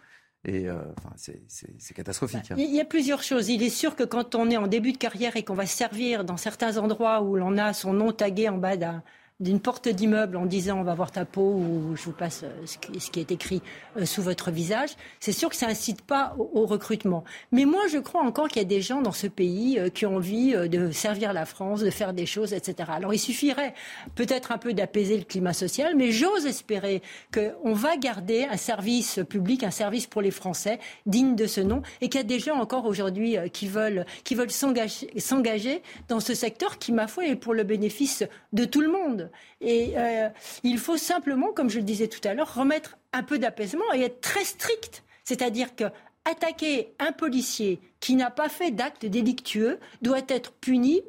Et 0.45 0.69
euh, 0.69 0.77
c'est 1.17 1.95
catastrophique. 1.95 2.51
Hein. 2.51 2.57
Il 2.59 2.75
y 2.75 2.81
a 2.81 2.85
plusieurs 2.85 3.23
choses. 3.23 3.49
Il 3.49 3.63
est 3.63 3.71
sûr 3.71 3.95
que 3.95 4.03
quand 4.03 4.35
on 4.35 4.51
est 4.51 4.57
en 4.57 4.67
début 4.67 4.93
de 4.93 4.99
carrière 4.99 5.37
et 5.37 5.45
qu'on 5.45 5.55
va 5.55 5.67
servir 5.67 6.25
dans 6.25 6.37
certains 6.37 6.79
endroits 6.79 7.23
où 7.23 7.37
l'on 7.37 7.59
a 7.59 7.73
son 7.73 7.93
nom 7.93 8.11
tagué 8.11 8.49
en 8.49 8.59
bas 8.59 8.77
d'un 8.77 9.05
d'une 9.43 9.61
porte 9.61 9.89
d'immeuble 9.89 10.37
en 10.37 10.47
disant 10.47 10.79
on 10.79 10.85
va 10.85 10.95
voir 10.95 11.11
ta 11.11 11.25
peau 11.25 11.55
ou 11.55 11.97
je 11.97 12.03
vous 12.05 12.13
passe 12.13 12.45
euh, 12.45 12.67
ce 12.67 12.79
qui, 13.11 13.21
est 13.21 13.33
écrit 13.33 13.61
euh, 13.97 14.07
sous 14.07 14.23
votre 14.23 14.51
visage, 14.51 14.91
c'est 15.21 15.33
sûr 15.33 15.49
que 15.49 15.57
ça 15.57 15.67
incite 15.67 16.03
pas 16.03 16.35
au, 16.39 16.65
recrutement. 16.65 17.25
Mais 17.51 17.65
moi, 17.65 17.83
je 17.91 17.99
crois 17.99 18.23
encore 18.23 18.49
qu'il 18.49 18.63
y 18.63 18.65
a 18.65 18.69
des 18.69 18.81
gens 18.81 19.03
dans 19.03 19.13
ce 19.13 19.27
pays 19.27 19.79
euh, 19.79 19.89
qui 19.89 20.07
ont 20.07 20.17
envie 20.17 20.53
de 20.53 20.91
servir 20.93 21.33
la 21.33 21.45
France, 21.45 21.81
de 21.81 21.91
faire 21.91 22.13
des 22.13 22.25
choses, 22.25 22.53
etc. 22.53 22.91
Alors 22.95 23.13
il 23.13 23.19
suffirait 23.19 23.75
peut-être 24.15 24.53
un 24.53 24.59
peu 24.59 24.73
d'apaiser 24.73 25.19
le 25.19 25.25
climat 25.25 25.53
social, 25.53 25.97
mais 25.97 26.13
j'ose 26.13 26.47
espérer 26.47 27.03
qu'on 27.35 27.73
va 27.73 27.97
garder 27.97 28.45
un 28.45 28.57
service 28.57 29.19
public, 29.29 29.65
un 29.65 29.71
service 29.71 30.07
pour 30.07 30.23
les 30.23 30.31
Français 30.31 30.79
digne 31.07 31.35
de 31.35 31.47
ce 31.47 31.61
nom, 31.61 31.83
et 32.01 32.09
qu'il 32.09 32.21
y 32.21 32.25
a 32.25 32.27
des 32.27 32.39
gens 32.39 32.57
encore 32.57 32.87
aujourd'hui 32.87 33.37
qui 33.53 33.67
veulent 33.67 34.07
qui 34.25 34.35
veulent 34.35 34.51
s'engager 34.51 35.83
dans 36.09 36.21
ce 36.21 36.35
secteur 36.35 36.79
qui, 36.79 36.93
ma 36.93 37.09
foi, 37.09 37.27
est 37.27 37.37
pour 37.37 37.55
le 37.55 37.65
bénéfice 37.65 38.25
de 38.53 38.65
tout 38.65 38.81
le 38.81 38.89
monde. 38.89 39.31
Et 39.61 39.95
euh, 39.97 40.29
il 40.63 40.79
faut 40.79 40.97
simplement, 40.97 41.53
comme 41.53 41.71
je 41.71 41.79
le 41.79 41.85
disais 41.85 42.09
tout 42.09 42.27
à 42.27 42.35
l'heure, 42.35 42.55
remettre 42.55 42.99
un 43.13 43.23
peu 43.23 43.39
d'apaisement 43.39 43.85
et 43.95 44.03
être 44.03 44.21
très 44.21 44.45
strict. 44.45 45.05
C'est-à-dire 45.25 45.75
que 45.77 45.85
attaquer 46.25 46.95
un 46.99 47.13
policier 47.13 47.81
qui 48.01 48.15
n'a 48.15 48.31
pas 48.31 48.49
fait 48.49 48.71
d'acte 48.71 49.07
délictueux 49.07 49.79
doit 50.03 50.23
être 50.29 50.53
puni 50.53 51.03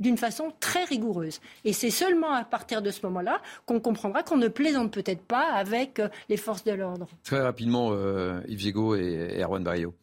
d'une 0.00 0.16
façon 0.16 0.52
très 0.60 0.84
rigoureuse. 0.84 1.40
Et 1.64 1.72
c'est 1.72 1.90
seulement 1.90 2.32
à 2.32 2.44
partir 2.44 2.82
de 2.82 2.90
ce 2.90 3.04
moment-là 3.06 3.40
qu'on 3.66 3.80
comprendra 3.80 4.22
qu'on 4.22 4.38
ne 4.38 4.48
plaisante 4.48 4.92
peut-être 4.92 5.22
pas 5.22 5.52
avec 5.52 6.00
euh, 6.00 6.08
les 6.28 6.38
forces 6.38 6.64
de 6.64 6.72
l'ordre. 6.72 7.06
Très 7.22 7.40
rapidement, 7.40 7.90
euh, 7.92 8.40
Yves 8.48 8.60
Giego 8.60 8.94
et 8.96 9.38
Erwan 9.42 9.62
Barrio. 9.62 9.94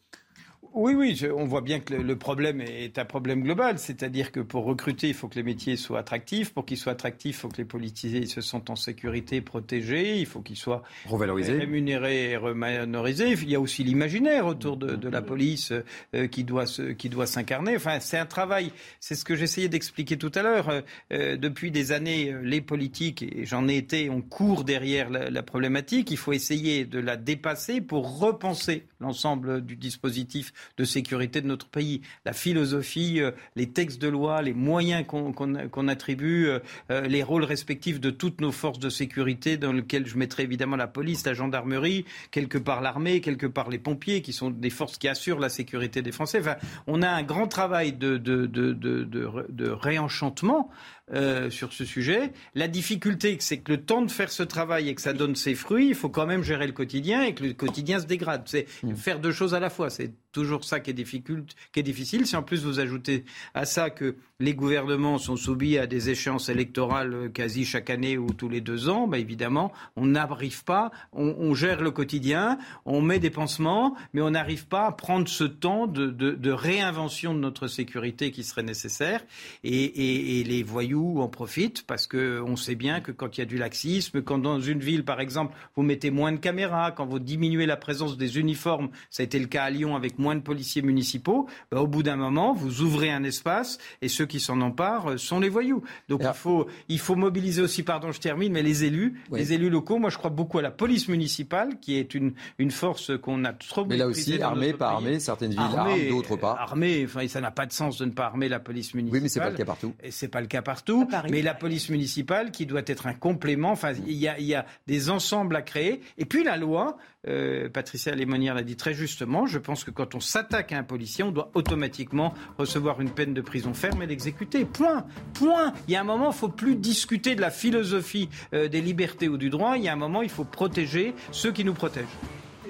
Oui, 0.74 0.94
oui, 0.94 1.18
on 1.34 1.44
voit 1.44 1.62
bien 1.62 1.80
que 1.80 1.94
le, 1.94 2.16
problème 2.16 2.60
est 2.60 2.98
un 2.98 3.04
problème 3.04 3.42
global, 3.42 3.78
c'est-à-dire 3.78 4.30
que 4.30 4.40
pour 4.40 4.64
recruter, 4.64 5.08
il 5.08 5.14
faut 5.14 5.26
que 5.28 5.36
les 5.36 5.42
métiers 5.42 5.76
soient 5.76 6.00
attractifs. 6.00 6.52
Pour 6.52 6.66
qu'ils 6.66 6.76
soient 6.76 6.92
attractifs, 6.92 7.36
il 7.36 7.40
faut 7.40 7.48
que 7.48 7.56
les 7.56 7.64
policiers 7.64 8.26
se 8.26 8.40
sentent 8.40 8.68
en 8.68 8.76
sécurité, 8.76 9.40
protégés. 9.40 10.18
Il 10.18 10.26
faut 10.26 10.40
qu'ils 10.40 10.56
soient 10.56 10.82
revalorisés, 11.06 11.52
rémunérés 11.52 12.30
et 12.32 12.36
revalorisés. 12.36 13.32
Il 13.32 13.50
y 13.50 13.54
a 13.54 13.60
aussi 13.60 13.82
l'imaginaire 13.82 14.46
autour 14.46 14.76
de, 14.76 15.08
la 15.08 15.22
police 15.22 15.72
euh, 16.14 16.26
qui 16.26 16.44
doit 16.44 16.66
qui 16.98 17.08
doit 17.08 17.26
s'incarner. 17.26 17.76
Enfin, 17.76 17.98
c'est 18.00 18.18
un 18.18 18.26
travail. 18.26 18.70
C'est 19.00 19.14
ce 19.14 19.24
que 19.24 19.36
j'essayais 19.36 19.68
d'expliquer 19.68 20.18
tout 20.18 20.32
à 20.34 20.42
l'heure. 20.42 20.68
Euh, 20.68 20.80
euh, 21.12 21.36
depuis 21.36 21.70
des 21.70 21.92
années, 21.92 22.34
les 22.42 22.60
politiques, 22.60 23.22
et 23.22 23.46
j'en 23.46 23.68
ai 23.68 23.76
été, 23.76 24.10
on 24.10 24.20
court 24.20 24.64
derrière 24.64 25.08
la, 25.08 25.30
la 25.30 25.42
problématique. 25.42 26.10
Il 26.10 26.18
faut 26.18 26.32
essayer 26.32 26.84
de 26.84 26.98
la 26.98 27.16
dépasser 27.16 27.80
pour 27.80 28.20
repenser 28.20 28.86
l'ensemble 29.00 29.64
du 29.64 29.76
dispositif 29.76 30.52
de 30.76 30.84
sécurité 30.84 31.40
de 31.40 31.46
notre 31.46 31.68
pays. 31.68 32.02
La 32.24 32.32
philosophie, 32.32 33.20
euh, 33.20 33.32
les 33.56 33.70
textes 33.70 34.00
de 34.00 34.08
loi, 34.08 34.42
les 34.42 34.54
moyens 34.54 35.04
qu'on 35.06 35.88
attribue, 35.88 36.46
euh, 36.46 36.58
euh, 36.90 37.02
les 37.02 37.22
rôles 37.22 37.44
respectifs 37.44 38.00
de 38.00 38.10
toutes 38.10 38.40
nos 38.40 38.52
forces 38.52 38.78
de 38.78 38.88
sécurité, 38.88 39.56
dans 39.56 39.72
lesquels 39.72 40.06
je 40.06 40.16
mettrai 40.16 40.42
évidemment 40.44 40.76
la 40.76 40.86
police, 40.86 41.24
la 41.26 41.34
gendarmerie, 41.34 42.04
quelque 42.30 42.58
part 42.58 42.80
l'armée, 42.80 43.20
quelque 43.20 43.46
part 43.46 43.70
les 43.70 43.78
pompiers, 43.78 44.22
qui 44.22 44.32
sont 44.32 44.50
des 44.50 44.70
forces 44.70 44.98
qui 44.98 45.08
assurent 45.08 45.40
la 45.40 45.48
sécurité 45.48 46.02
des 46.02 46.12
Français. 46.12 46.40
Enfin, 46.40 46.56
on 46.86 47.02
a 47.02 47.08
un 47.08 47.22
grand 47.22 47.48
travail 47.48 47.92
de, 47.92 48.16
de, 48.16 48.46
de, 48.46 48.72
de 48.72 49.70
réenchantement 49.70 50.70
euh, 51.12 51.50
sur 51.50 51.72
ce 51.72 51.84
sujet. 51.84 52.32
La 52.54 52.68
difficulté, 52.68 53.36
c'est 53.40 53.58
que 53.58 53.72
le 53.72 53.80
temps 53.80 54.02
de 54.02 54.10
faire 54.10 54.30
ce 54.30 54.42
travail 54.42 54.88
et 54.88 54.94
que 54.94 55.00
ça 55.00 55.12
donne 55.12 55.36
ses 55.36 55.54
fruits, 55.54 55.88
il 55.88 55.94
faut 55.94 56.08
quand 56.08 56.26
même 56.26 56.42
gérer 56.42 56.66
le 56.66 56.72
quotidien 56.72 57.22
et 57.22 57.34
que 57.34 57.44
le 57.44 57.52
quotidien 57.54 57.98
se 58.00 58.06
dégrade. 58.06 58.42
C'est 58.46 58.66
mmh. 58.82 58.94
faire 58.94 59.18
deux 59.18 59.32
choses 59.32 59.54
à 59.54 59.60
la 59.60 59.70
fois. 59.70 59.90
C'est 59.90 60.12
toujours 60.32 60.64
ça 60.64 60.80
qui 60.80 60.90
est, 60.90 60.94
qui 60.94 61.80
est 61.80 61.82
difficile. 61.82 62.26
Si 62.26 62.36
en 62.36 62.42
plus 62.42 62.64
vous 62.64 62.80
ajoutez 62.80 63.24
à 63.54 63.64
ça 63.64 63.90
que 63.90 64.16
les 64.40 64.54
gouvernements 64.54 65.18
sont 65.18 65.36
soumis 65.36 65.78
à 65.78 65.86
des 65.86 66.10
échéances 66.10 66.48
électorales 66.48 67.14
euh, 67.14 67.28
quasi 67.28 67.64
chaque 67.64 67.90
année 67.90 68.18
ou 68.18 68.32
tous 68.32 68.48
les 68.48 68.60
deux 68.60 68.88
ans, 68.88 69.08
bah 69.08 69.18
évidemment, 69.18 69.72
on 69.96 70.06
n'arrive 70.06 70.62
pas, 70.64 70.90
on, 71.12 71.54
gère 71.54 71.80
le 71.80 71.90
quotidien, 71.90 72.58
on 72.84 73.00
met 73.00 73.18
des 73.18 73.30
pansements, 73.30 73.96
mais 74.12 74.20
on 74.20 74.30
n'arrive 74.30 74.66
pas 74.66 74.86
à 74.86 74.92
prendre 74.92 75.26
ce 75.26 75.44
temps 75.44 75.86
de, 75.86 76.10
de, 76.10 76.50
réinvention 76.50 77.34
de 77.34 77.40
notre 77.40 77.66
sécurité 77.66 78.30
qui 78.30 78.44
serait 78.44 78.62
nécessaire. 78.62 79.24
Et, 79.64 80.40
et, 80.40 80.44
les 80.44 80.62
voyous 80.62 80.97
en 81.20 81.28
profitent 81.28 81.86
parce 81.86 82.06
qu'on 82.06 82.56
sait 82.56 82.74
bien 82.74 83.00
que 83.00 83.12
quand 83.12 83.36
il 83.36 83.40
y 83.40 83.42
a 83.42 83.46
du 83.46 83.56
laxisme, 83.56 84.22
quand 84.22 84.38
dans 84.38 84.60
une 84.60 84.80
ville, 84.80 85.04
par 85.04 85.20
exemple, 85.20 85.54
vous 85.76 85.82
mettez 85.82 86.10
moins 86.10 86.32
de 86.32 86.38
caméras, 86.38 86.92
quand 86.92 87.06
vous 87.06 87.18
diminuez 87.18 87.66
la 87.66 87.76
présence 87.76 88.16
des 88.16 88.38
uniformes, 88.38 88.88
ça 89.10 89.22
a 89.22 89.24
été 89.24 89.38
le 89.38 89.46
cas 89.46 89.64
à 89.64 89.70
Lyon 89.70 89.96
avec 89.96 90.18
moins 90.18 90.36
de 90.36 90.40
policiers 90.40 90.82
municipaux, 90.82 91.48
bah, 91.70 91.80
au 91.80 91.86
bout 91.86 92.02
d'un 92.02 92.16
moment, 92.16 92.52
vous 92.52 92.82
ouvrez 92.82 93.10
un 93.10 93.24
espace 93.24 93.78
et 94.02 94.08
ceux 94.08 94.26
qui 94.26 94.40
s'en 94.40 94.60
emparent 94.60 95.12
euh, 95.12 95.16
sont 95.16 95.40
les 95.40 95.48
voyous. 95.48 95.82
Donc 96.08 96.22
il, 96.24 96.34
faut, 96.34 96.66
il 96.88 96.98
faut 96.98 97.16
mobiliser 97.16 97.62
aussi, 97.62 97.82
pardon, 97.82 98.12
je 98.12 98.20
termine, 98.20 98.52
mais 98.52 98.62
les 98.62 98.84
élus, 98.84 99.20
les 99.32 99.52
élus 99.52 99.70
locaux. 99.70 99.98
Moi, 99.98 100.10
je 100.10 100.18
crois 100.18 100.30
beaucoup 100.30 100.58
à 100.58 100.62
la 100.62 100.70
police 100.70 101.08
municipale, 101.08 101.78
qui 101.80 101.96
est 101.96 102.14
une, 102.14 102.32
une 102.58 102.70
force 102.70 103.12
qu'on 103.18 103.44
a 103.44 103.52
trop 103.52 103.84
Mais 103.86 103.96
là 103.96 104.06
aussi, 104.06 104.40
armée, 104.40 104.72
pas 104.72 104.90
armée, 104.90 105.20
certaines 105.20 105.50
villes 105.50 105.60
armées, 105.60 106.08
d'autres 106.08 106.36
pas. 106.36 106.56
Armée, 106.58 107.04
enfin, 107.04 107.26
ça 107.28 107.40
n'a 107.40 107.50
pas 107.50 107.66
de 107.66 107.72
sens 107.72 107.98
de 107.98 108.04
ne 108.04 108.10
pas 108.10 108.26
armer 108.26 108.48
la 108.48 108.60
police 108.60 108.94
municipale. 108.94 109.18
Oui, 109.18 109.22
mais 109.22 109.28
c'est 109.28 109.40
pas 109.40 109.50
le 109.50 109.56
cas 109.56 109.64
partout. 109.64 109.94
Et 110.02 110.10
c'est 110.10 110.28
pas 110.28 110.40
le 110.40 110.46
cas 110.46 110.62
partout. 110.62 110.87
Mais 111.30 111.42
la 111.42 111.54
police 111.54 111.88
municipale, 111.88 112.50
qui 112.50 112.66
doit 112.66 112.82
être 112.86 113.06
un 113.06 113.14
complément. 113.14 113.70
Enfin, 113.70 113.92
il 114.06 114.14
y 114.14 114.28
a, 114.28 114.38
il 114.38 114.46
y 114.46 114.54
a 114.54 114.66
des 114.86 115.10
ensembles 115.10 115.56
à 115.56 115.62
créer. 115.62 116.00
Et 116.16 116.24
puis 116.24 116.44
la 116.44 116.56
loi, 116.56 116.96
euh, 117.28 117.68
Patricia 117.68 118.14
Lémonière 118.14 118.54
l'a 118.54 118.62
dit 118.62 118.76
très 118.76 118.94
justement, 118.94 119.46
je 119.46 119.58
pense 119.58 119.84
que 119.84 119.90
quand 119.90 120.14
on 120.14 120.20
s'attaque 120.20 120.72
à 120.72 120.78
un 120.78 120.82
policier, 120.82 121.24
on 121.24 121.30
doit 121.30 121.50
automatiquement 121.54 122.34
recevoir 122.58 123.00
une 123.00 123.10
peine 123.10 123.34
de 123.34 123.40
prison 123.40 123.74
ferme 123.74 124.02
et 124.02 124.06
l'exécuter. 124.06 124.64
Point. 124.64 125.06
Point. 125.34 125.72
Il 125.86 125.92
y 125.92 125.96
a 125.96 126.00
un 126.00 126.04
moment, 126.04 126.26
il 126.26 126.28
ne 126.28 126.34
faut 126.34 126.48
plus 126.48 126.76
discuter 126.76 127.34
de 127.34 127.40
la 127.40 127.50
philosophie 127.50 128.28
euh, 128.54 128.68
des 128.68 128.80
libertés 128.80 129.28
ou 129.28 129.36
du 129.36 129.50
droit. 129.50 129.76
Il 129.76 129.84
y 129.84 129.88
a 129.88 129.92
un 129.92 129.96
moment, 129.96 130.22
il 130.22 130.30
faut 130.30 130.44
protéger 130.44 131.14
ceux 131.32 131.52
qui 131.52 131.64
nous 131.64 131.74
protègent. 131.74 132.06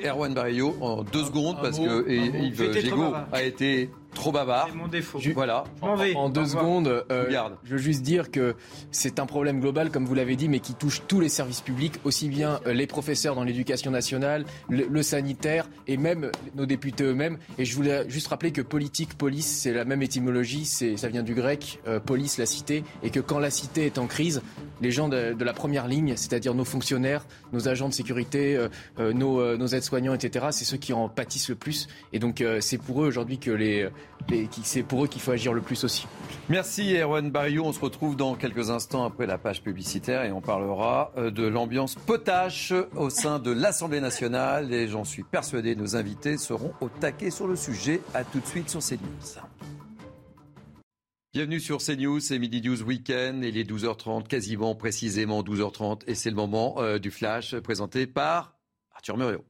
Erwan 0.05 0.33
Barrio, 0.33 0.77
en 0.81 1.03
deux 1.03 1.25
secondes, 1.25 1.57
parce 1.61 1.79
que 1.79 2.09
Yves 2.09 2.73
Gégaud 2.73 3.15
a 3.33 3.43
été 3.43 3.91
trop 4.15 4.33
bavard. 4.33 4.69
C'est 4.71 4.77
mon 4.77 4.89
défaut. 4.89 5.21
voilà. 5.35 5.65
En, 5.81 6.29
deux 6.29 6.47
secondes, 6.47 7.05
euh, 7.11 7.49
je 7.65 7.73
veux 7.73 7.79
juste 7.79 8.03
dire 8.03 8.31
que 8.31 8.55
c'est 8.91 9.19
un 9.19 9.27
problème 9.27 9.61
global, 9.61 9.91
comme 9.91 10.07
vous 10.07 10.15
l'avez 10.15 10.37
dit, 10.37 10.49
mais 10.49 10.61
qui 10.61 10.75
touche 10.75 11.03
tous 11.07 11.21
les 11.21 11.29
services 11.29 11.61
publics, 11.61 11.95
aussi 12.05 12.29
bien 12.29 12.61
euh, 12.67 12.73
les 12.73 12.87
professeurs 12.87 13.35
dans 13.35 13.45
l'éducation 13.45 13.91
nationale, 13.91 14.45
le, 14.69 15.03
sanitaire 15.03 15.69
et 15.87 15.97
même 15.97 16.31
nos 16.55 16.67
députés 16.67 17.05
eux-mêmes. 17.05 17.39
Et 17.59 17.65
je 17.65 17.75
voulais 17.75 18.09
juste 18.09 18.29
rappeler 18.29 18.51
que 18.51 18.63
politique, 18.63 19.17
police, 19.17 19.47
c'est 19.47 19.73
la 19.73 19.85
même 19.85 20.03
étymologie, 20.03 20.65
c'est, 20.65 20.97
ça 20.97 21.09
vient 21.09 21.23
du 21.23 21.35
grec, 21.35 21.81
euh, 21.87 22.01
police, 22.01 22.39
la 22.39 22.47
cité, 22.47 22.85
et 23.03 23.11
que 23.11 23.21
quand 23.21 23.39
la 23.39 23.51
cité 23.51 23.87
est 23.87 23.99
en 23.99 24.07
crise, 24.07 24.43
les 24.81 24.91
gens 24.91 25.09
de, 25.09 25.35
la 25.39 25.53
première 25.53 25.87
ligne, 25.87 26.15
c'est-à-dire 26.17 26.55
nos 26.55 26.65
fonctionnaires, 26.65 27.27
nos 27.53 27.69
agents 27.69 27.89
de 27.89 27.95
sécurité, 27.95 28.67
nos, 28.99 29.57
nos 29.57 29.67
aides-soignants, 29.67 30.15
etc., 30.15 30.47
c'est 30.51 30.65
ceux 30.65 30.77
qui 30.77 30.93
en 30.93 31.09
pâtissent 31.09 31.49
le 31.49 31.55
plus. 31.55 31.89
Et 32.13 32.19
donc 32.19 32.45
c'est 32.61 32.79
pour 32.79 33.03
eux 33.03 33.07
aujourd'hui 33.07 33.39
que 33.39 33.51
les 33.51 33.89
et 34.31 34.49
c'est 34.63 34.83
pour 34.83 35.05
eux 35.05 35.09
qu'il 35.09 35.23
faut 35.23 35.31
agir 35.31 35.53
le 35.53 35.61
plus 35.61 35.85
aussi. 35.85 36.07
Merci 36.49 36.95
Erwan 36.97 37.31
Barrio. 37.31 37.65
On 37.65 37.73
se 37.73 37.81
retrouve 37.81 38.17
dans 38.17 38.35
quelques 38.35 38.71
instants 38.71 39.05
après 39.05 39.27
la 39.27 39.39
page 39.39 39.63
publicitaire 39.63 40.25
et 40.25 40.33
on 40.33 40.41
parlera 40.41 41.13
euh, 41.17 41.31
de 41.31 41.47
l'ambiance 41.47 41.95
potache 41.95 42.73
au 42.95 43.11
sein 43.11 43.39
de 43.39 43.51
l'Assemblée 43.51 44.01
nationale. 44.01 44.73
Et 44.73 44.89
j'en 44.89 45.05
suis 45.05 45.23
persuadé, 45.23 45.75
nos 45.77 45.97
invités 45.97 46.37
seront 46.37 46.73
au 46.81 46.89
taquet 46.89 47.31
sur 47.31 47.47
le 47.47 47.57
sujet. 47.57 48.01
À 48.15 48.25
tout 48.25 48.41
de 48.41 48.47
suite 48.47 48.69
sur 48.69 48.81
CNews. 48.81 49.41
Bienvenue 51.35 51.61
sur 51.61 51.79
CNews, 51.79 52.21
c'est 52.21 52.39
Midi 52.39 52.63
News 52.63 52.83
Weekend, 52.83 53.45
il 53.45 53.59
est 53.59 53.71
12h30, 53.71 54.27
quasiment 54.27 54.75
précisément 54.75 55.43
12h30, 55.43 56.01
et 56.07 56.15
c'est 56.15 56.31
le 56.31 56.37
moment 56.37 56.77
euh, 56.79 56.99
du 56.99 57.11
flash 57.11 57.55
présenté 57.59 58.07
par 58.07 58.57
Arthur 58.95 59.19
Muriot. 59.19 59.45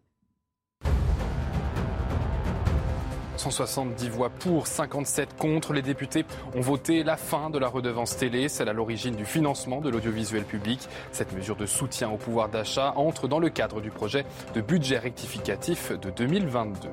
170 3.39 4.09
voix 4.09 4.31
pour, 4.31 4.66
57 4.66 5.36
contre. 5.36 5.73
Les 5.73 5.82
députés 5.82 6.24
ont 6.55 6.60
voté 6.60 7.02
la 7.02 7.16
fin 7.16 7.51
de 7.51 7.59
la 7.59 7.69
redevance 7.69 8.16
télé. 8.16 8.48
C'est 8.48 8.69
à 8.69 8.73
l'origine 8.73 9.15
du 9.15 9.24
financement 9.24 9.81
de 9.81 9.90
l'audiovisuel 9.90 10.44
public. 10.44 10.89
Cette 11.12 11.32
mesure 11.32 11.56
de 11.56 11.66
soutien 11.66 12.10
au 12.10 12.16
pouvoir 12.16 12.48
d'achat 12.48 12.93
entre 12.97 13.28
dans 13.28 13.39
le 13.39 13.48
cadre 13.48 13.81
du 13.81 13.90
projet 13.90 14.24
de 14.55 14.60
budget 14.60 14.98
rectificatif 14.98 15.93
de 15.93 16.10
2022. 16.10 16.89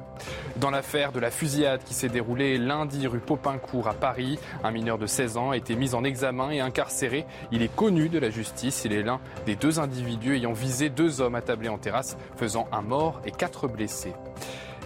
Dans 0.58 0.70
l'affaire 0.70 1.12
de 1.12 1.20
la 1.20 1.32
fusillade 1.32 1.84
qui 1.84 1.94
s'est 1.94 2.10
déroulée 2.10 2.58
lundi 2.58 3.08
rue 3.08 3.20
Popincourt 3.20 3.88
à 3.88 3.94
Paris, 3.94 4.40
un 4.64 4.72
mineur 4.72 4.98
de 4.98 5.08
16 5.08 5.38
ans 5.38 5.52
a 5.52 5.58
été 5.58 5.76
mis 5.76 5.96
en 5.96 6.04
examen 6.04 6.52
et 6.52 6.60
incarcéré. 6.60 7.26
Il 7.52 7.62
est 7.62 7.74
connu 7.74 8.10
de 8.10 8.20
la 8.20 8.30
justice. 8.30 8.84
Il 8.86 8.94
est 8.94 9.04
l'un 9.04 9.20
des 9.46 9.56
deux 9.56 9.80
individus 9.80 10.36
ayant 10.36 10.54
visé 10.54 10.90
deux 10.90 11.22
hommes 11.22 11.36
attablés 11.36 11.70
en 11.70 11.78
terrasse, 11.78 12.18
faisant 12.36 12.68
un 12.72 12.82
mort 12.82 13.22
et 13.26 13.32
quatre 13.32 13.68
blessés. 13.68 14.14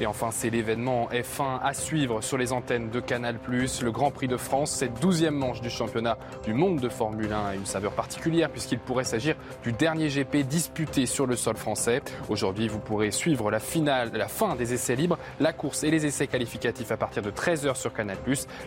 Et 0.01 0.05
enfin, 0.05 0.29
c'est 0.31 0.49
l'événement 0.49 1.09
F1 1.11 1.59
à 1.61 1.73
suivre 1.73 2.21
sur 2.21 2.37
les 2.37 2.53
antennes 2.53 2.89
de 2.89 2.99
Canal+. 2.99 3.37
Le 3.49 3.91
Grand 3.91 4.11
Prix 4.11 4.27
de 4.27 4.37
France, 4.37 4.71
cette 4.71 4.99
douzième 4.99 5.35
manche 5.35 5.61
du 5.61 5.69
championnat 5.69 6.17
du 6.45 6.53
monde 6.53 6.79
de 6.79 6.87
Formule 6.87 7.33
1 7.33 7.45
a 7.45 7.55
une 7.55 7.65
saveur 7.65 7.91
particulière 7.91 8.49
puisqu'il 8.49 8.79
pourrait 8.79 9.03
s'agir 9.03 9.35
du 9.63 9.73
dernier 9.73 10.07
GP 10.07 10.47
disputé 10.47 11.05
sur 11.05 11.25
le 11.25 11.35
sol 11.35 11.57
français. 11.57 12.01
Aujourd'hui, 12.29 12.67
vous 12.67 12.79
pourrez 12.79 13.11
suivre 13.11 13.51
la 13.51 13.59
finale, 13.59 14.11
la 14.13 14.27
fin 14.27 14.55
des 14.55 14.73
essais 14.73 14.95
libres, 14.95 15.17
la 15.39 15.51
course 15.51 15.83
et 15.83 15.91
les 15.91 16.05
essais 16.05 16.27
qualificatifs 16.27 16.91
à 16.91 16.97
partir 16.97 17.21
de 17.21 17.31
13h 17.31 17.75
sur 17.75 17.93
Canal+. 17.93 18.17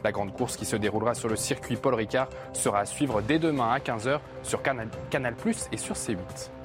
La 0.04 0.12
grande 0.12 0.32
course 0.32 0.56
qui 0.56 0.64
se 0.64 0.76
déroulera 0.76 1.14
sur 1.14 1.28
le 1.28 1.36
circuit 1.36 1.76
Paul 1.76 1.94
Ricard 1.94 2.28
sera 2.52 2.80
à 2.80 2.84
suivre 2.84 3.22
dès 3.22 3.38
demain 3.38 3.70
à 3.70 3.78
15h 3.78 4.20
sur 4.42 4.62
Canal+, 4.62 4.88
Canal 5.10 5.34
et 5.72 5.76
sur 5.76 5.94
C8. 5.94 6.61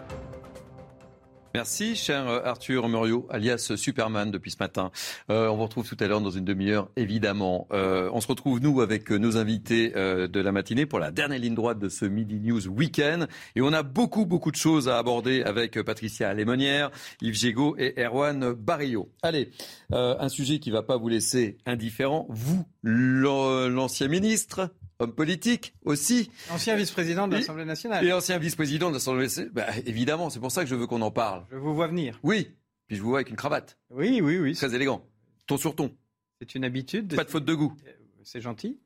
Merci, 1.58 1.96
cher 1.96 2.28
euh, 2.28 2.42
Arthur 2.46 2.88
Muriot, 2.88 3.26
alias 3.32 3.72
Superman, 3.78 4.30
depuis 4.30 4.52
ce 4.52 4.58
matin. 4.60 4.92
Euh, 5.32 5.48
on 5.48 5.56
vous 5.56 5.64
retrouve 5.64 5.90
tout 5.90 5.98
à 6.00 6.06
l'heure 6.06 6.22
dans 6.22 6.30
une 6.30 6.46
demi-heure, 6.46 6.92
évidemment. 6.96 7.68
Euh, 7.72 8.12
on 8.14 8.22
se 8.22 8.28
retrouve, 8.28 8.62
nous, 8.62 8.80
avec 8.80 9.10
nos 9.10 9.38
invités 9.38 9.90
de 9.90 10.40
la 10.40 10.52
matinée 10.52 10.86
pour 10.86 11.00
la 11.00 11.10
dernière 11.10 11.40
ligne 11.40 11.56
droite 11.56 11.80
de 11.80 11.90
ce 11.90 12.06
Midi 12.06 12.40
News 12.42 12.68
Weekend. 12.68 13.28
Et 13.56 13.64
on 13.64 13.74
a 13.74 13.82
beaucoup, 13.82 14.28
beaucoup 14.28 14.52
de 14.52 14.56
choses 14.56 14.88
à 14.88 15.00
aborder 15.00 15.42
avec 15.42 15.82
Patricia 15.82 16.32
Lémonière, 16.32 16.92
Yves 17.24 17.34
Gégaud 17.34 17.76
et 17.80 18.00
Erwan 18.00 18.54
Barrio. 18.54 19.10
Allez, 19.24 19.50
un 19.90 20.30
sujet 20.30 20.60
qui 20.60 20.70
ne 20.70 20.76
va 20.76 20.84
pas 20.84 20.98
vous 20.98 21.10
laisser 21.10 21.58
indifférent. 21.66 22.28
Vous, 22.30 22.68
l'ancien 22.84 24.10
ministre, 24.10 24.70
homme 25.00 25.14
politique 25.14 25.74
aussi. 25.86 26.32
Ancien 26.50 26.76
vice-président 26.76 27.28
de 27.28 27.36
l'Assemblée 27.36 27.66
nationale. 27.66 28.06
Et 28.06 28.14
ancien 28.14 28.38
vice-président 28.38 28.90
de 28.90 28.96
l'Assemblée 28.96 29.24
nationale. 29.24 29.52
Bah, 29.54 29.68
évidemment, 29.86 30.30
c'est 30.30 30.40
pour 30.40 30.52
ça 30.52 30.64
que 30.64 30.70
je 30.70 30.76
veux 30.76 30.88
qu'on 30.88 31.02
en 31.02 31.12
parle. 31.12 31.44
Je 31.52 31.58
vous 31.58 31.76
vois 31.76 31.88
venir. 31.88 32.20
Oui. 32.24 32.52
Puis 32.88 32.98
je 32.98 33.02
vous 33.02 33.10
vois 33.10 33.20
avec 33.20 33.30
une 33.30 33.36
cravate. 33.36 33.78
Oui, 33.90 34.22
oui, 34.22 34.40
oui. 34.40 34.56
Très 34.56 34.74
élégant. 34.74 35.06
Ton 35.46 35.58
sur 35.58 35.76
ton. 35.76 35.92
C'est 36.40 36.56
une 36.56 36.64
habitude. 36.64 37.16
Pas 37.16 37.24
de 37.24 37.30
faute 37.30 37.46
de 37.46 37.54
goût. 37.54 37.76
Euh, 37.86 37.92
c'est 38.24 38.42
gentil. 38.42 38.80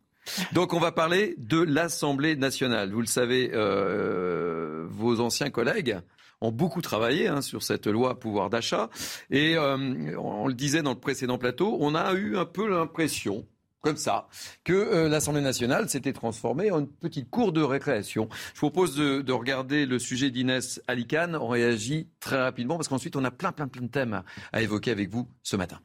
Donc 0.54 0.74
on 0.74 0.80
va 0.80 0.92
parler 0.92 1.36
de 1.38 1.60
l'Assemblée 1.60 2.36
nationale. 2.36 2.92
Vous 2.92 3.02
le 3.02 3.08
savez, 3.08 3.52
euh, 3.54 4.86
vos 4.90 5.20
anciens 5.20 5.50
collègues 5.50 6.00
ont 6.42 6.52
beaucoup 6.52 6.82
travaillé 6.82 7.28
hein, 7.28 7.42
sur 7.42 7.64
cette 7.64 7.88
loi 7.88 8.20
pouvoir 8.20 8.50
d'achat. 8.50 8.90
Et 9.30 9.56
euh, 9.58 10.16
on 10.18 10.48
le 10.48 10.54
disait 10.54 10.82
dans 10.82 10.94
le 10.94 11.00
précédent 11.00 11.38
plateau, 11.38 11.78
on 11.80 11.96
a 11.96 12.14
eu 12.14 12.38
un 12.38 12.46
peu 12.46 12.68
l'impression 12.68 13.46
comme 13.82 13.98
ça, 13.98 14.28
que 14.64 14.74
euh, 14.74 15.10
l'Assemblée 15.10 15.42
nationale 15.42 15.90
s'était 15.90 16.14
transformée 16.14 16.72
en 16.72 16.80
une 16.80 16.88
petite 16.88 17.30
cour 17.30 17.52
de 17.52 17.62
récréation. 17.62 18.30
Je 18.54 18.60
vous 18.62 18.70
propose 18.70 18.96
de, 18.96 19.32
regarder 19.32 19.86
le 19.86 19.98
sujet 19.98 20.30
d'Inès 20.30 20.82
Alicane. 20.88 21.36
On 21.36 21.48
réagit 21.48 22.08
très 22.20 22.40
rapidement 22.40 22.76
parce 22.76 22.88
qu'ensuite 22.88 23.16
on 23.16 23.24
a 23.24 23.32
plein, 23.32 23.52
plein, 23.52 23.68
plein 23.68 23.82
de 23.82 23.88
thèmes 23.88 24.24
à 24.52 24.62
évoquer 24.62 24.92
avec 24.92 25.10
vous 25.10 25.28
ce 25.42 25.56
matin. 25.56 25.80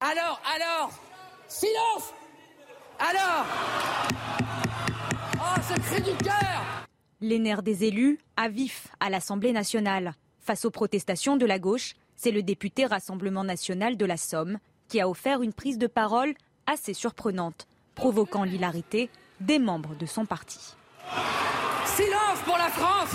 Alors, 0.00 0.40
alors, 0.54 0.92
silence 1.48 2.14
Alors 3.00 3.46
Oh, 5.34 5.60
ce 5.68 5.80
cri 5.80 6.02
du 6.02 6.16
cœur 6.18 6.86
Les 7.20 7.40
nerfs 7.40 7.62
des 7.62 7.84
élus 7.84 8.20
à 8.36 8.48
vif 8.48 8.88
à 9.00 9.10
l'Assemblée 9.10 9.52
nationale. 9.52 10.14
Face 10.38 10.64
aux 10.64 10.70
protestations 10.70 11.36
de 11.36 11.46
la 11.46 11.58
gauche, 11.58 11.94
c'est 12.14 12.30
le 12.30 12.42
député 12.42 12.86
Rassemblement 12.86 13.42
national 13.42 13.96
de 13.96 14.06
la 14.06 14.16
Somme 14.16 14.58
qui 14.88 15.00
a 15.00 15.08
offert 15.08 15.42
une 15.42 15.52
prise 15.52 15.78
de 15.78 15.86
parole 15.86 16.34
assez 16.66 16.94
surprenante, 16.94 17.66
provoquant 17.94 18.44
l'hilarité 18.44 19.10
des 19.40 19.58
membres 19.58 19.94
de 19.96 20.06
son 20.06 20.26
parti. 20.26 20.58
Silence 21.86 22.38
pour 22.44 22.56
la 22.56 22.68
France 22.68 23.14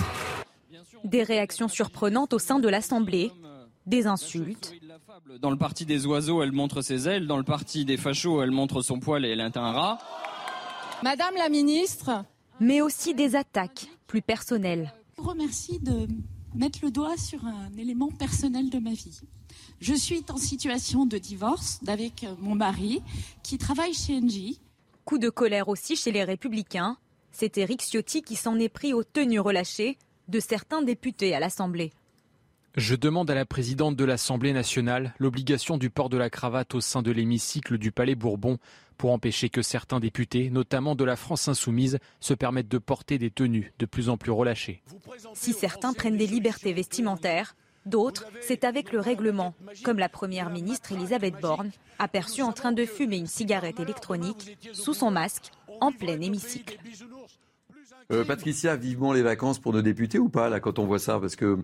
Des 1.04 1.24
réactions 1.24 1.68
surprenantes 1.68 2.34
au 2.34 2.40
sein 2.40 2.60
de 2.60 2.70
l'Assemblée, 2.70 3.32
des 3.86 4.08
insultes. 4.08 4.74
Dans 5.40 5.52
le 5.52 5.58
parti 5.58 5.86
des 5.86 6.06
oiseaux, 6.06 6.41
elle 6.41 6.52
montre 6.52 6.82
ses 6.82 7.08
ailes. 7.08 7.28
Dans 7.28 7.38
le 7.38 7.44
parti 7.44 7.86
des 7.86 7.98
fachos, 7.98 8.41
elle 8.41 8.52
montre 8.52 8.82
son 8.82 9.00
poil 9.00 9.26
et 9.26 9.30
elle 9.32 9.41
est 9.41 9.58
un 9.58 9.72
rat. 9.72 10.00
Madame 11.04 11.36
la 11.38 11.50
ministre. 11.50 12.24
Mais 12.60 12.82
aussi 12.82 13.14
des 13.14 13.36
attaques 13.36 13.88
plus 14.08 14.22
personnelles. 14.22 14.94
Je 15.18 15.22
vous 15.22 15.30
remercie 15.30 15.80
de 15.80 16.08
mettre 16.56 16.80
le 16.84 16.92
doigt 16.92 17.18
sur 17.18 17.46
un 17.46 17.70
élément 17.78 18.10
personnel 18.10 18.70
de 18.70 18.80
ma 18.80 18.94
vie. 18.94 19.22
Je 19.80 19.94
suis 19.94 20.24
en 20.30 20.38
situation 20.38 21.06
de 21.06 21.18
divorce 21.18 21.80
avec 21.88 22.26
mon 22.40 22.56
mari 22.56 23.02
qui 23.44 23.58
travaille 23.58 23.94
chez 23.94 24.18
Engie. 24.18 24.60
Coup 25.06 25.18
de 25.18 25.30
colère 25.30 25.68
aussi 25.68 25.96
chez 25.96 26.12
les 26.12 26.24
Républicains. 26.24 26.98
C'est 27.32 27.58
Éric 27.58 27.82
Ciotti 27.82 28.22
qui 28.22 28.36
s'en 28.36 28.58
est 28.60 28.70
pris 28.70 28.94
aux 28.94 29.04
tenues 29.04 29.40
relâchées 29.40 29.98
de 30.28 30.40
certains 30.40 30.82
députés 30.82 31.36
à 31.36 31.40
l'Assemblée. 31.40 31.92
Je 32.76 32.96
demande 32.96 33.30
à 33.30 33.36
la 33.36 33.46
présidente 33.46 33.96
de 33.96 34.04
l'Assemblée 34.04 34.54
nationale 34.54 35.14
l'obligation 35.20 35.78
du 35.78 35.90
port 35.90 36.10
de 36.10 36.18
la 36.18 36.30
cravate 36.30 36.74
au 36.74 36.82
sein 36.82 37.04
de 37.04 37.12
l'hémicycle 37.12 37.78
du 37.78 37.92
Palais 37.92 38.16
Bourbon 38.16 38.58
pour 38.98 39.11
empêcher 39.11 39.49
que 39.49 39.61
certains 39.61 39.99
députés, 39.99 40.49
notamment 40.49 40.95
de 40.95 41.03
la 41.03 41.15
France 41.15 41.48
insoumise, 41.48 41.99
se 42.20 42.34
permettent 42.34 42.68
de 42.68 42.78
porter 42.78 43.18
des 43.18 43.32
tenues 43.32 43.74
de 43.80 43.86
plus 43.86 44.10
en 44.10 44.18
plus 44.18 44.32
relâchées. 44.32 44.82
Si 45.34 45.53
certains 45.53 45.94
prennent 45.94 46.18
des 46.18 46.28
libertés 46.28 46.74
vestimentaires, 46.74 47.56
d'autres, 47.86 48.26
c'est 48.41 48.64
avec 48.64 48.91
le 48.91 48.99
règlement, 48.99 49.53
comme 49.84 49.99
la 49.99 50.10
première 50.10 50.49
ministre 50.49 50.91
Elisabeth 50.91 51.36
Borne, 51.41 51.72
aperçue 51.99 52.41
en 52.41 52.53
train 52.53 52.72
de 52.72 52.86
fumer 52.86 53.18
une 53.18 53.28
cigarette 53.28 53.80
électronique 53.80 54.57
sous 54.74 54.94
son 54.94 55.11
masque 55.11 55.52
en 55.82 55.91
plein 55.91 56.20
hémicycle. 56.20 56.78
Euh, 58.11 58.26
Patricia, 58.26 58.76
vivement 58.76 59.14
les 59.14 59.22
vacances 59.22 59.60
pour 59.60 59.74
nos 59.74 59.82
députés 59.82 60.20
ou 60.20 60.30
pas, 60.30 60.49
là, 60.49 60.60
quand 60.60 60.78
on 60.78 60.86
voit 60.86 60.99
ça? 60.99 61.20
Parce 61.20 61.36
que 61.36 61.60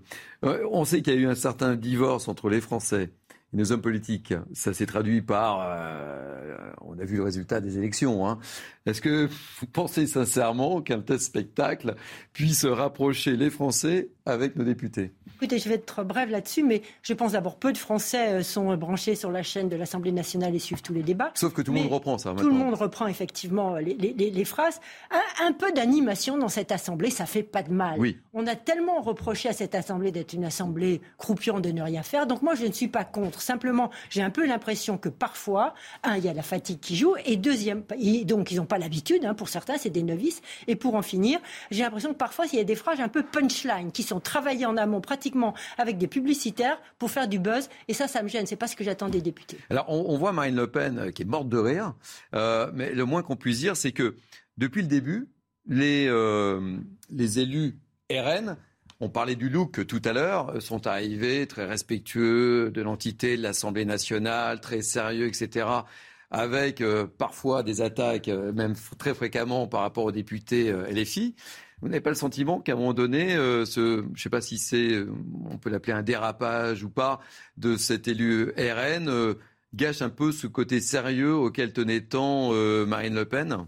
euh, 0.45 0.67
on 0.71 0.85
sait 0.85 1.01
qu'il 1.01 1.13
y 1.13 1.17
a 1.17 1.19
eu 1.19 1.27
un 1.27 1.35
certain 1.35 1.75
divorce 1.75 2.27
entre 2.27 2.49
les 2.49 2.61
Français 2.61 3.11
et 3.53 3.57
nos 3.57 3.71
hommes 3.71 3.81
politiques. 3.81 4.33
Ça 4.53 4.73
s'est 4.73 4.85
traduit 4.85 5.21
par. 5.21 5.59
Euh, 5.61 6.71
on 6.81 6.97
a 6.99 7.05
vu 7.05 7.17
le 7.17 7.23
résultat 7.23 7.61
des 7.61 7.77
élections. 7.77 8.27
Hein. 8.27 8.39
Est-ce 8.85 9.01
que 9.01 9.27
vous 9.59 9.67
pensez 9.67 10.07
sincèrement 10.07 10.81
qu'un 10.81 11.01
tel 11.01 11.19
spectacle 11.19 11.95
puisse 12.33 12.65
rapprocher 12.65 13.35
les 13.35 13.49
Français 13.49 14.09
avec 14.25 14.55
nos 14.55 14.63
députés? 14.63 15.13
Écoutez, 15.41 15.57
je 15.57 15.69
vais 15.69 15.75
être 15.75 16.03
brève 16.03 16.29
là-dessus, 16.29 16.63
mais 16.63 16.81
je 17.01 17.13
pense 17.13 17.31
d'abord 17.31 17.55
peu 17.55 17.71
de 17.71 17.77
Français 17.77 18.33
euh, 18.33 18.43
sont 18.43 18.75
branchés 18.75 19.15
sur 19.15 19.31
la 19.31 19.41
chaîne 19.41 19.69
de 19.69 19.77
l'Assemblée 19.77 20.11
nationale 20.11 20.53
et 20.53 20.59
suivent 20.59 20.81
tous 20.81 20.93
les 20.93 21.01
débats. 21.01 21.31
Sauf 21.35 21.53
que 21.53 21.61
tout 21.61 21.71
le 21.71 21.79
monde 21.79 21.93
reprend 21.93 22.17
ça. 22.17 22.33
Tout 22.37 22.49
le 22.49 22.53
monde 22.53 22.73
reprend 22.73 23.07
effectivement 23.07 23.77
les, 23.77 23.93
les, 23.93 24.11
les 24.11 24.43
phrases. 24.43 24.81
Un, 25.11 25.47
un 25.47 25.53
peu 25.53 25.71
d'animation 25.71 26.37
dans 26.37 26.49
cette 26.49 26.73
Assemblée, 26.73 27.09
ça 27.09 27.25
fait 27.25 27.43
pas 27.43 27.63
de 27.63 27.71
mal. 27.71 27.97
Oui. 28.01 28.17
On 28.33 28.47
a 28.47 28.57
tellement 28.57 28.99
reproché 28.99 29.47
à 29.47 29.53
cette 29.53 29.75
Assemblée 29.75 30.11
d'être 30.11 30.33
une 30.33 30.43
Assemblée 30.43 30.99
croupion 31.17 31.61
de 31.61 31.69
ne 31.69 31.81
rien 31.83 32.03
faire. 32.03 32.27
Donc 32.27 32.41
moi, 32.41 32.55
je 32.55 32.65
ne 32.65 32.73
suis 32.73 32.89
pas 32.89 33.05
contre. 33.05 33.41
Simplement, 33.41 33.91
j'ai 34.09 34.21
un 34.21 34.31
peu 34.31 34.45
l'impression 34.45 34.97
que 34.97 35.07
parfois, 35.07 35.73
un, 36.03 36.17
il 36.17 36.25
y 36.25 36.27
a 36.27 36.33
la 36.33 36.43
fatigue 36.43 36.81
qui 36.81 36.97
joue, 36.97 37.15
et 37.23 37.37
deuxième, 37.37 37.83
donc 38.25 38.51
ils 38.51 38.57
n'ont 38.57 38.65
pas 38.65 38.77
l'habitude. 38.77 39.23
Hein, 39.23 39.35
pour 39.35 39.47
certains, 39.47 39.77
c'est 39.77 39.89
des 39.89 40.03
novices. 40.03 40.41
Et 40.67 40.75
pour 40.75 40.95
en 40.95 41.01
finir, 41.01 41.39
j'ai 41.71 41.83
l'impression 41.83 42.09
que 42.09 42.17
parfois, 42.17 42.43
il 42.51 42.57
y 42.57 42.61
a 42.61 42.65
des 42.65 42.75
phrases 42.75 42.99
un 42.99 43.07
peu 43.07 43.23
punchline 43.23 43.93
qui 43.93 44.03
sont 44.03 44.19
travaillées 44.19 44.65
en 44.65 44.75
amont 44.75 44.99
pratiquement 44.99 45.28
avec 45.77 45.97
des 45.97 46.07
publicitaires 46.07 46.79
pour 46.97 47.11
faire 47.11 47.27
du 47.27 47.39
buzz. 47.39 47.69
Et 47.87 47.93
ça, 47.93 48.07
ça 48.07 48.23
me 48.23 48.27
gêne. 48.27 48.45
C'est 48.45 48.55
pas 48.55 48.67
ce 48.67 48.75
que 48.75 48.83
j'attends 48.83 49.09
des 49.09 49.21
députés. 49.21 49.57
Alors, 49.69 49.89
on, 49.89 50.17
voit 50.17 50.31
Marine 50.31 50.55
Le 50.55 50.67
Pen 50.67 50.99
euh, 50.99 51.11
qui 51.11 51.23
est 51.23 51.25
morte 51.25 51.49
de 51.49 51.57
rire. 51.57 51.93
Euh, 52.33 52.71
mais 52.73 52.93
le 52.93 53.05
moins 53.05 53.23
qu'on 53.23 53.35
puisse 53.35 53.59
dire, 53.59 53.75
c'est 53.75 53.91
que 53.91 54.15
depuis 54.57 54.81
le 54.81 54.87
début, 54.87 55.29
les, 55.67 56.07
euh, 56.07 56.77
élus 57.17 57.77
RN 58.11 58.57
on 59.01 59.07
parlait 59.07 59.37
du 59.37 59.47
look 59.47 59.87
tout 59.87 60.01
à 60.03 60.11
l'heure, 60.11 60.61
sont 60.61 60.85
arrivés 60.85 61.47
très 61.47 61.65
respectueux 61.65 62.69
de 62.69 62.81
l'entité 62.81 63.37
de 63.37 63.41
l'Assemblée 63.41 63.85
nationale, 63.85 64.59
très 64.59 64.81
sérieux, 64.81 65.25
etc 65.25 65.67
avec 66.31 66.83
parfois 67.17 67.63
des 67.63 67.81
attaques, 67.81 68.27
même 68.27 68.75
très 68.97 69.13
fréquemment 69.13 69.67
par 69.67 69.81
rapport 69.81 70.05
aux 70.05 70.11
députés 70.11 70.69
euh, 70.69 70.91
LFI. 70.91 71.35
Vous 71.81 71.87
n'avez 71.87 72.01
pas 72.01 72.09
le 72.09 72.15
sentiment 72.15 72.59
qu'à 72.59 72.73
un 72.73 72.75
moment 72.75 72.93
donné, 72.93 73.35
ce, 73.35 74.03
je 74.05 74.11
ne 74.11 74.17
sais 74.17 74.29
pas 74.29 74.41
si 74.41 74.57
c'est, 74.57 74.99
on 75.49 75.57
peut 75.57 75.69
l'appeler 75.69 75.93
un 75.93 76.03
dérapage 76.03 76.83
ou 76.83 76.89
pas, 76.89 77.19
de 77.57 77.77
cet 77.77 78.07
élu 78.07 78.51
RN 78.57 79.35
gâche 79.73 80.01
un 80.01 80.09
peu 80.09 80.31
ce 80.31 80.47
côté 80.47 80.81
sérieux 80.81 81.35
auquel 81.35 81.71
tenait 81.73 82.01
tant 82.01 82.51
Marine 82.85 83.15
Le 83.15 83.25
Pen? 83.25 83.65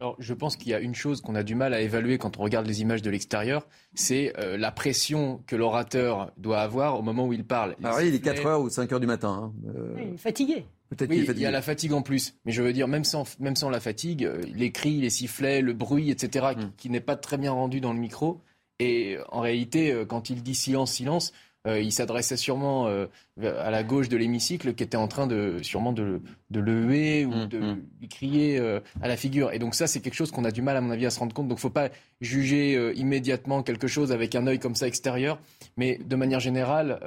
Alors, 0.00 0.16
je 0.18 0.32
pense 0.32 0.56
qu'il 0.56 0.68
y 0.68 0.74
a 0.74 0.80
une 0.80 0.94
chose 0.94 1.20
qu'on 1.20 1.34
a 1.34 1.42
du 1.42 1.54
mal 1.54 1.74
à 1.74 1.82
évaluer 1.82 2.16
quand 2.16 2.38
on 2.38 2.42
regarde 2.42 2.66
les 2.66 2.80
images 2.80 3.02
de 3.02 3.10
l'extérieur, 3.10 3.66
c'est 3.94 4.32
euh, 4.38 4.56
la 4.56 4.72
pression 4.72 5.42
que 5.46 5.56
l'orateur 5.56 6.32
doit 6.38 6.60
avoir 6.60 6.98
au 6.98 7.02
moment 7.02 7.26
où 7.26 7.34
il 7.34 7.44
parle. 7.44 7.76
Alors, 7.84 7.98
oui, 7.98 8.08
il 8.08 8.14
est 8.14 8.20
4 8.20 8.46
heures 8.46 8.62
ou 8.62 8.70
5 8.70 8.90
heures 8.92 9.00
du 9.00 9.06
matin. 9.06 9.52
Hein. 9.52 9.70
Euh... 9.76 9.96
Il 9.98 10.14
est 10.14 10.16
fatigué. 10.16 10.64
Peut-être 10.90 11.10
oui, 11.10 11.24
il 11.28 11.38
y 11.38 11.46
a 11.46 11.50
la 11.50 11.62
fatigue 11.62 11.92
en 11.92 12.02
plus. 12.02 12.34
Mais 12.44 12.52
je 12.52 12.62
veux 12.62 12.72
dire, 12.72 12.88
même 12.88 13.04
sans, 13.04 13.24
même 13.38 13.56
sans 13.56 13.70
la 13.70 13.80
fatigue, 13.80 14.24
euh, 14.24 14.42
les 14.54 14.72
cris, 14.72 15.00
les 15.00 15.10
sifflets, 15.10 15.62
le 15.62 15.72
bruit, 15.72 16.10
etc., 16.10 16.48
qui, 16.58 16.66
Mm. 16.66 16.72
qui 16.76 16.90
n'est 16.90 17.00
pas 17.00 17.16
très 17.16 17.38
bien 17.38 17.52
rendu 17.52 17.80
dans 17.80 17.92
le 17.92 18.00
micro. 18.00 18.40
Et 18.80 19.16
euh, 19.16 19.22
en 19.30 19.40
réalité, 19.40 19.92
euh, 19.92 20.04
quand 20.04 20.30
il 20.30 20.42
dit 20.42 20.54
silence, 20.54 20.92
silence, 20.92 21.32
euh, 21.66 21.78
il 21.78 21.92
s'adressait 21.92 22.38
sûrement 22.38 22.86
euh, 22.88 23.06
à 23.38 23.70
la 23.70 23.82
gauche 23.82 24.08
de 24.08 24.16
l'hémicycle 24.16 24.72
qui 24.72 24.82
était 24.82 24.96
en 24.96 25.08
train 25.08 25.26
de 25.26 25.58
sûrement 25.60 25.92
de, 25.92 26.22
de 26.48 26.58
le 26.58 26.72
huer 26.72 27.26
ou 27.26 27.34
Mm, 27.34 27.46
de 27.48 27.58
mm. 27.58 27.82
lui 28.00 28.08
crier 28.08 28.58
euh, 28.58 28.80
à 29.02 29.08
la 29.08 29.16
figure. 29.16 29.52
Et 29.52 29.58
donc 29.58 29.74
ça, 29.74 29.86
c'est 29.86 30.00
quelque 30.00 30.14
chose 30.14 30.30
qu'on 30.30 30.44
a 30.44 30.50
du 30.50 30.62
mal, 30.62 30.76
à 30.76 30.80
mon 30.80 30.90
avis, 30.90 31.04
à 31.04 31.10
se 31.10 31.18
rendre 31.18 31.34
compte. 31.34 31.48
Donc 31.48 31.58
faut 31.58 31.68
pas 31.68 31.90
juger 32.20 32.92
immédiatement 32.96 33.62
quelque 33.62 33.86
chose 33.88 34.10
avec 34.10 34.34
un 34.34 34.46
œil 34.46 34.58
comme 34.58 34.74
ça 34.74 34.86
extérieur. 34.86 35.38
Mais 35.76 35.98
de 36.04 36.16
manière 36.16 36.40
générale, 36.40 36.98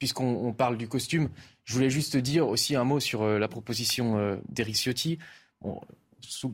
puisqu'on 0.00 0.46
on 0.46 0.52
parle 0.52 0.76
du 0.76 0.88
costume, 0.88 1.28
je 1.70 1.74
voulais 1.76 1.88
juste 1.88 2.16
dire 2.16 2.48
aussi 2.48 2.74
un 2.74 2.82
mot 2.82 2.98
sur 2.98 3.22
euh, 3.22 3.38
la 3.38 3.46
proposition 3.46 4.18
euh, 4.18 4.34
d'Éric 4.48 4.74
Ciotti. 4.74 5.18
Bon, 5.60 5.80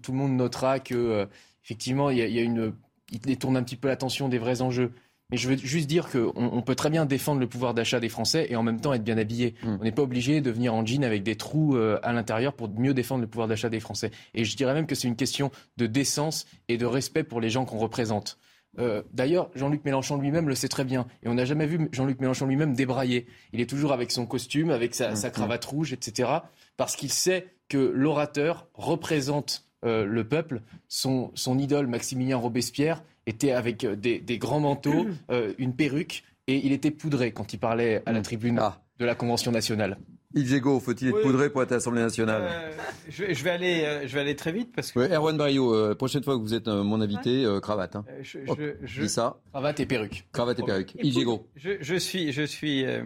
tout 0.03 0.13
le 0.13 0.19
monde 0.19 0.37
notera 0.37 0.79
que 0.79 0.95
euh, 0.95 1.27
effectivement, 1.65 2.11
il 2.11 2.19
y 2.19 2.21
a, 2.21 2.27
il 2.27 2.35
y 2.35 2.39
a 2.39 2.43
une, 2.43 2.75
il 3.11 3.21
détourne 3.21 3.57
un 3.57 3.63
petit 3.63 3.77
peu 3.77 3.89
l'attention 3.89 4.29
des 4.29 4.37
vrais 4.37 4.61
enjeux. 4.61 4.93
Mais 5.31 5.39
je 5.39 5.49
veux 5.49 5.57
juste 5.57 5.89
dire 5.89 6.11
qu'on 6.11 6.33
on 6.37 6.61
peut 6.61 6.75
très 6.75 6.91
bien 6.91 7.07
défendre 7.07 7.41
le 7.41 7.49
pouvoir 7.49 7.73
d'achat 7.73 7.99
des 7.99 8.11
Français 8.11 8.47
et 8.51 8.57
en 8.57 8.63
même 8.63 8.79
temps 8.79 8.93
être 8.93 9.03
bien 9.03 9.17
habillé. 9.17 9.55
On 9.65 9.79
n'est 9.79 9.91
pas 9.91 10.03
obligé 10.03 10.43
de 10.43 10.51
venir 10.51 10.75
en 10.75 10.85
jean 10.85 11.03
avec 11.03 11.23
des 11.23 11.35
trous 11.35 11.77
euh, 11.77 11.99
à 12.03 12.13
l'intérieur 12.13 12.53
pour 12.53 12.69
mieux 12.69 12.93
défendre 12.93 13.23
le 13.23 13.27
pouvoir 13.27 13.49
d'achat 13.49 13.71
des 13.71 13.81
Français. 13.81 14.11
Et 14.35 14.45
je 14.45 14.55
dirais 14.55 14.75
même 14.75 14.87
que 14.87 14.95
c'est 14.95 15.09
une 15.09 15.17
question 15.17 15.51
de 15.79 15.87
décence 15.87 16.45
et 16.69 16.77
de 16.77 16.85
respect 16.85 17.25
pour 17.25 17.41
les 17.41 17.49
gens 17.49 17.65
qu'on 17.65 17.79
représente. 17.79 18.39
Euh, 18.79 19.03
D'ailleurs, 19.13 19.51
Jean-Luc 19.55 19.85
Mélenchon 19.85 20.19
lui-même 20.19 20.49
le 20.49 20.55
sait 20.55 20.69
très 20.69 20.85
bien. 20.85 21.07
Et 21.23 21.29
on 21.29 21.35
n'a 21.35 21.45
jamais 21.45 21.67
vu 21.67 21.89
Jean-Luc 21.93 22.21
Mélenchon 22.21 22.47
lui-même 22.47 22.75
débrailler. 22.75 23.27
Il 23.53 23.61
est 23.61 23.69
toujours 23.69 23.93
avec 23.93 24.11
son 24.11 24.27
costume, 24.27 24.71
avec 24.71 24.95
sa, 24.95 25.15
sa 25.17 25.31
cravate 25.31 25.65
rouge, 25.65 25.93
etc. 25.93 26.31
Parce 26.77 26.97
qu'il 26.97 27.11
sait 27.11 27.47
que 27.69 27.79
l'orateur 27.79 28.69
représente 28.75 29.67
euh, 29.85 30.05
le 30.05 30.27
peuple. 30.27 30.63
Son, 30.89 31.31
son 31.35 31.59
idole, 31.59 31.87
Maximilien 31.87 32.37
Robespierre, 32.37 33.03
était 33.27 33.53
avec 33.53 33.85
euh, 33.85 33.95
des, 33.95 34.19
des 34.19 34.39
grands 34.39 34.61
manteaux, 34.61 35.07
euh, 35.31 35.53
une 35.59 35.75
perruque, 35.75 36.25
et 36.47 36.65
il 36.65 36.73
était 36.73 36.91
poudré 36.91 37.33
quand 37.33 37.53
il 37.53 37.59
parlait 37.59 38.03
à 38.07 38.13
la 38.13 38.23
tribune 38.23 38.61
de 38.99 39.05
la 39.05 39.15
Convention 39.15 39.53
nationale. 39.53 39.99
Yves 40.35 40.61
faut-il 40.81 41.09
être 41.09 41.15
Oui. 41.17 41.23
poudré 41.23 41.51
pour 41.51 41.63
être 41.63 41.73
à 41.73 41.77
l'Assemblée 41.77 42.03
nationale? 42.03 42.43
Euh, 42.45 42.71
je, 43.09 43.25
vais- 43.25 43.35
je 43.35 43.45
vais 43.45 43.51
aller, 43.51 43.85
euh, 43.85 44.07
je 44.07 44.15
vais 44.15 44.21
aller 44.21 44.37
très 44.37 44.53
vite 44.53 44.71
parce 44.75 44.93
que 44.93 45.01
Erwan 45.01 45.37
Barrio, 45.37 45.75
euh, 45.75 45.95
prochaine 45.95 46.23
fois 46.23 46.37
que 46.37 46.43
vous 46.43 46.53
êtes 46.55 46.69
euh, 46.69 46.83
mon 46.83 47.01
invité, 47.01 47.45
euh, 47.45 47.61
cravate. 47.61 47.97
Hein. 47.97 48.05
je, 48.23 48.39
Hop, 48.49 48.59
je- 48.61 48.87
je- 48.87 49.03
dis 49.03 49.09
ça. 49.09 49.37
Cravate 49.53 49.81
et 49.81 49.87
perruque. 49.87 50.27
Cravate 50.33 50.59
et 50.59 50.63
perruque. 50.63 50.95
Yves. 51.03 51.39
Je, 51.55 51.71
je 51.81 51.95
suis, 51.97 52.33
je 52.33 52.43
suis. 52.43 52.85
euh, 52.85 53.03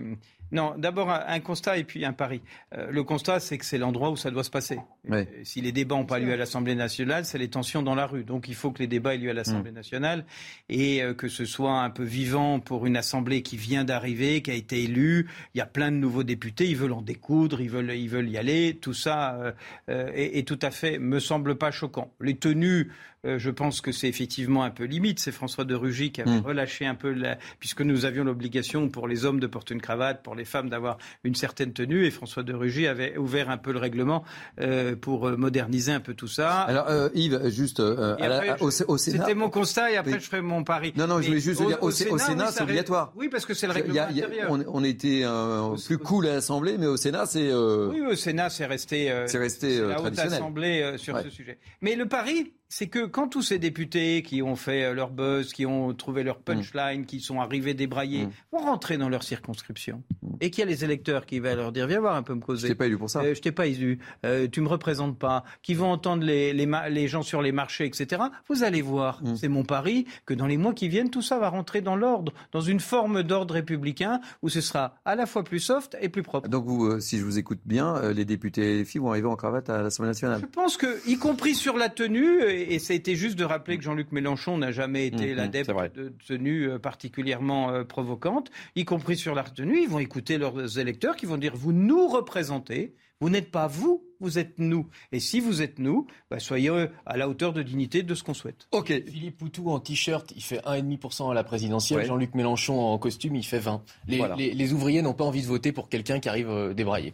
non, 0.53 0.75
d'abord 0.77 1.11
un, 1.11 1.23
un 1.29 1.39
constat 1.41 1.79
et 1.79 1.85
puis 1.85 2.05
un 2.05 2.13
pari. 2.13 2.41
Euh, 2.75 2.89
le 2.91 3.05
constat, 3.05 3.39
c'est 3.39 3.57
que 3.59 3.65
c'est 3.65 3.79
l'endroit 3.79 4.11
où 4.11 4.17
ça 4.17 4.33
doit 4.33 4.43
se 4.43 4.51
passer. 4.51 4.79
Ouais. 5.09 5.27
Euh, 5.33 5.41
Si 5.45 5.61
les 5.61 5.73
débats 5.73 5.97
n'ont 5.97 6.05
pas 6.05 6.19
lieu 6.19 6.33
à 6.33 6.37
l'Assemblée 6.37 6.75
nationale, 6.75 7.25
c'est 7.25 7.39
les 7.39 7.49
tensions 7.49 7.83
dans 7.83 7.95
la 7.95 8.07
rue. 8.07 8.25
Donc 8.25 8.49
il 8.49 8.55
faut 8.55 8.71
que 8.71 8.81
les 8.81 8.87
débats 8.87 9.15
aient 9.15 9.19
lieu 9.19 9.31
à 9.31 9.33
Mm. 9.33 9.37
l'Assemblée 9.37 9.73
nationale 9.73 10.25
et 10.69 11.03
euh, 11.03 11.15
que 11.15 11.29
ce 11.29 11.45
soit 11.45 11.81
un 11.83 11.91
peu 11.91 12.05
vivant 12.05 12.61
pour 12.61 12.87
une 12.87 12.97
Assemblée 12.97 13.43
qui 13.43 13.57
vient 13.57 13.85
d'arriver, 13.85 14.43
qui 14.43 14.51
a 14.51 14.55
été 14.55 14.83
élue. 14.83 15.27
Il 15.55 15.59
y 15.59 15.63
a 15.63 15.67
plein 15.67 15.91
de 15.91 15.97
nouveaux 15.97 16.25
députés, 16.25 16.67
ils 16.69 16.77
veulent 16.77 16.93
en 16.93 17.03
découdre, 17.03 17.61
ils 17.61 17.71
veulent, 17.71 17.93
ils 17.93 18.09
veulent 18.09 18.29
y 18.29 18.37
aller. 18.37 18.77
Tout 18.81 18.93
ça 18.95 19.35
euh, 19.37 19.53
euh, 19.89 20.11
est, 20.15 20.39
est 20.39 20.47
tout 20.47 20.59
à 20.63 20.71
fait, 20.71 20.99
me 20.99 21.19
semble 21.21 21.57
pas 21.57 21.71
choquant. 21.71 22.13
Les 22.21 22.37
tenues. 22.37 22.91
euh, 23.27 23.39
je 23.39 23.51
pense 23.51 23.83
que 23.83 23.93
c'est 23.93 24.09
effectivement 24.09 24.65
un 24.65 24.71
peu 24.71 24.85
limite. 24.85 25.19
C'est 25.19 25.31
François 25.33 25.65
de 25.67 25.75
Rugy 25.75 26.11
qui 26.11 26.23
avait 26.23 26.31
Mm. 26.41 26.47
relâché 26.47 26.87
un 26.87 26.95
peu, 26.95 27.13
la... 27.13 27.37
puisque 27.59 27.83
nous 27.83 28.07
avions 28.07 28.25
l'obligation 28.25 28.89
pour 28.89 29.07
les 29.09 29.27
hommes 29.27 29.41
de 29.41 29.47
porter 29.47 29.75
une 29.75 29.83
cravate, 29.83 30.23
pour 30.23 30.35
les 30.35 30.47
femmes 30.47 30.71
d'avoir 30.71 30.97
une 31.25 31.35
certaine 31.35 31.75
tenue, 31.75 32.07
et 32.07 32.11
François 32.11 32.43
de 32.43 32.55
Rugy 32.55 32.87
avait 32.87 33.19
ouvert 33.19 33.51
un 33.51 33.59
peu 33.59 33.73
le 33.73 33.79
règlement 33.79 34.25
euh, 34.61 34.90
pour 34.97 35.29
euh, 35.29 35.37
moderniser 35.37 35.93
un 35.93 36.01
peu 36.01 36.15
tout 36.15 36.27
ça. 36.29 36.61
Alors 36.63 36.87
euh, 36.89 37.09
Yves, 37.15 37.49
juste 37.51 37.81
euh, 37.81 38.17
la- 38.19 38.63
au, 38.63 38.71
Sénat. 38.71 38.97
C'était 38.99 39.35
mon 39.35 39.51
constat 39.51 39.91
et 39.93 39.97
après 39.97 40.19
je 40.21 40.27
ferai 40.27 40.41
mon 40.41 40.65
pari. 40.65 40.93
Non, 40.97 41.07
non, 41.07 41.21
je 41.21 41.29
voulais 41.29 41.41
juste 41.41 41.61
au, 41.61 41.67
dire, 41.67 41.79
au, 41.83 41.91
Sé- 41.91 42.09
au 42.09 42.19
Sénat, 42.19 42.47
oui, 42.47 42.53
c'est 42.55 42.63
obligatoire. 42.63 43.13
Oui, 43.17 43.29
parce 43.29 43.47
que 43.47 43.55
c'est 43.55 43.67
le 43.67 43.73
y 43.73 43.77
règlement 43.77 44.03
a- 44.03 44.09
il 44.11 44.17
y 44.19 44.23
a- 44.23 44.27
intérieur. 44.27 44.51
on, 44.51 44.65
on 44.69 44.85
était 44.85 45.23
euh, 45.25 45.77
plus 45.87 45.99
cool 45.99 46.27
à 46.27 46.35
l'Assemblée, 46.35 46.77
mais 46.79 46.87
au 46.87 46.97
Sénat, 46.97 47.27
c'est. 47.27 47.49
euh, 47.51 47.89
Oui, 47.93 48.01
au 48.01 48.15
Sénat, 48.15 48.51
c'est 48.51 48.67
resté, 48.67 49.11
euh, 49.11 49.27
C'est 49.27 49.39
resté, 49.39 49.79
euh, 49.79 49.89
la 49.89 50.01
haute 50.03 50.19
assemblée 50.19 50.83
euh, 50.83 50.99
sur 50.99 51.15
Ouais. 51.15 51.23
ce 51.25 51.31
sujet. 51.31 51.59
Mais 51.81 51.97
le 51.97 52.07
pari, 52.07 52.53
c'est 52.71 52.87
que 52.87 53.05
quand 53.05 53.29
tous 53.29 53.43
ces 53.43 53.59
députés 53.59 54.23
qui 54.23 54.43
ont 54.43 54.55
fait 54.57 54.85
euh, 54.85 54.95
leur 54.95 55.11
buzz, 55.11 55.53
qui 55.53 55.67
ont 55.67 55.93
trouvé 55.93 56.23
leur 56.23 56.39
punchline, 56.39 57.05
qui 57.05 57.21
sont 57.21 57.41
arrivés 57.41 57.75
débraillés, 57.75 58.29
vont 58.53 58.61
rentrer 58.61 58.97
dans 58.97 59.09
leur 59.09 59.25
circonscription, 59.25 60.03
et 60.41 60.51
qu'il 60.51 60.65
y 60.65 60.67
a 60.67 60.71
les 60.71 60.85
électeurs 60.85 61.27
qui 61.27 61.41
vont 61.41 61.55
leur 61.57 61.73
dire 61.73 61.89
viens 61.89 62.01
voir 62.01 62.15
un 62.15 62.23
peu 62.23 62.33
me 62.35 62.41
causer. 62.41 62.69
Je 62.69 62.73
t'ai 62.73 62.77
pas 62.77 62.87
élu 62.87 62.97
pour 62.97 63.11
ça. 63.11 63.23
Euh, 63.23 63.35
je 63.35 63.41
t'ai 63.41 63.51
pas 63.51 63.67
élu. 63.67 63.99
Euh, 64.25 64.47
tu 64.51 64.61
me 64.61 64.69
représentes 64.69 65.19
pas. 65.19 65.45
Qui 65.63 65.75
vont 65.75 65.91
entendre 65.91 66.25
les, 66.25 66.53
les, 66.53 66.69
les 66.91 67.09
gens 67.09 67.23
sur 67.23 67.43
les 67.43 67.53
marchés, 67.53 67.87
etc. 67.87 68.23
Vous 68.49 68.63
allez 68.63 68.83
voir. 68.83 69.21
C'est 69.35 69.49
mon 69.49 69.65
pari 69.65 70.07
que 70.25 70.33
dans 70.35 70.47
les 70.47 70.57
mois 70.57 70.73
qui 70.73 70.89
viennent, 70.89 71.11
tout 71.11 71.23
ça 71.23 71.39
va 71.39 71.49
rentrer 71.49 71.81
dans 71.81 71.97
l'ordre, 71.97 72.33
dans 72.53 72.61
une 72.61 72.81
forme 72.81 73.25
d'ordre 73.25 73.55
républicain 73.55 74.21
où 74.43 74.49
ce 74.49 74.61
sera 74.61 74.95
à 75.05 75.17
la 75.17 75.27
fois 75.27 75.43
plus 75.43 75.59
soft 75.59 75.97
et 76.01 76.09
plus 76.09 76.23
propre. 76.23 76.49
Donc, 76.49 76.67
vous, 76.67 76.87
euh, 76.87 77.01
si 77.01 77.19
je 77.19 77.25
vous 77.25 77.39
écoute 77.39 77.61
bien, 77.65 77.97
euh, 77.97 78.13
les 78.13 78.25
députés 78.25 78.85
filles 78.85 79.01
vont 79.01 79.11
arriver 79.11 79.27
en 79.29 79.37
cravate 79.37 79.69
à 79.71 79.83
l'Assemblée 79.83 80.11
nationale. 80.11 80.41
Je 80.41 80.47
pense 80.47 80.77
que, 80.77 81.09
y 81.09 81.17
compris 81.17 81.55
sur 81.55 81.77
la 81.77 81.89
tenue, 81.89 82.41
et 82.61 82.75
et 82.75 82.79
ça 82.79 82.93
a 82.93 82.97
été 82.97 83.17
juste 83.17 83.37
de 83.39 83.45
rappeler 83.45 83.77
que 83.79 83.85
Jean-Luc 83.85 84.13
Mélenchon 84.13 84.59
n'a 84.59 84.73
jamais 84.73 85.07
été 85.07 85.31
Mhm, 85.31 85.37
l'adepte 85.37 85.97
de 85.97 86.13
tenues 86.27 86.69
euh, 86.71 86.79
particulièrement 86.79 87.71
euh, 87.71 87.85
provocantes, 87.85 88.51
y 88.77 88.85
compris 88.85 89.17
sur 89.17 89.35
la 89.35 89.43
tenue, 89.45 89.81
ils 89.83 89.89
vont 89.89 89.99
écouter 89.99 90.39
leurs 90.39 90.79
électeurs 90.79 91.17
qui 91.17 91.27
vont 91.27 91.37
dire 91.39 91.53
vous 91.57 91.73
nous 91.73 92.09
représentez, 92.09 92.95
vous 93.21 93.29
n'êtes 93.31 93.51
pas 93.51 93.67
vous, 93.67 94.03
vous 94.21 94.39
êtes 94.39 94.59
nous. 94.59 94.87
Et 95.13 95.21
si 95.21 95.41
vous 95.41 95.61
êtes 95.61 95.79
nous, 95.79 96.07
bah, 96.31 96.39
soyez 96.39 96.71
euh, 96.71 96.87
à 97.05 97.17
la 97.19 97.29
hauteur 97.29 97.53
de 97.53 97.63
dignité 97.63 98.03
de 98.03 98.15
ce 98.15 98.23
qu'on 98.23 98.33
souhaite. 98.35 98.67
Ok. 98.73 98.87
Philippe 98.89 99.37
Poutou 99.37 99.71
en 99.71 99.79
t-shirt, 99.79 100.33
il 100.37 100.43
fait 100.43 100.61
1,5% 100.65 101.31
à 101.31 101.35
la 101.35 101.45
présidentielle. 101.45 102.01
Ouais. 102.01 102.07
Jean-Luc 102.07 102.35
Mélenchon 102.35 102.81
en 102.81 102.97
costume, 102.99 103.37
il 103.37 103.45
fait 103.45 103.59
20. 103.59 103.83
Les, 104.09 104.17
Voilà. 104.19 104.37
les- 104.37 104.53
les 104.55 104.73
ouvriers 104.73 105.03
n'ont 105.03 105.13
pas 105.15 105.25
envie 105.25 105.43
de 105.43 105.47
voter 105.47 105.73
pour 105.73 105.89
quelqu'un 105.91 106.19
qui 106.19 106.29
arrive 106.31 106.73
débraillé. 106.75 107.13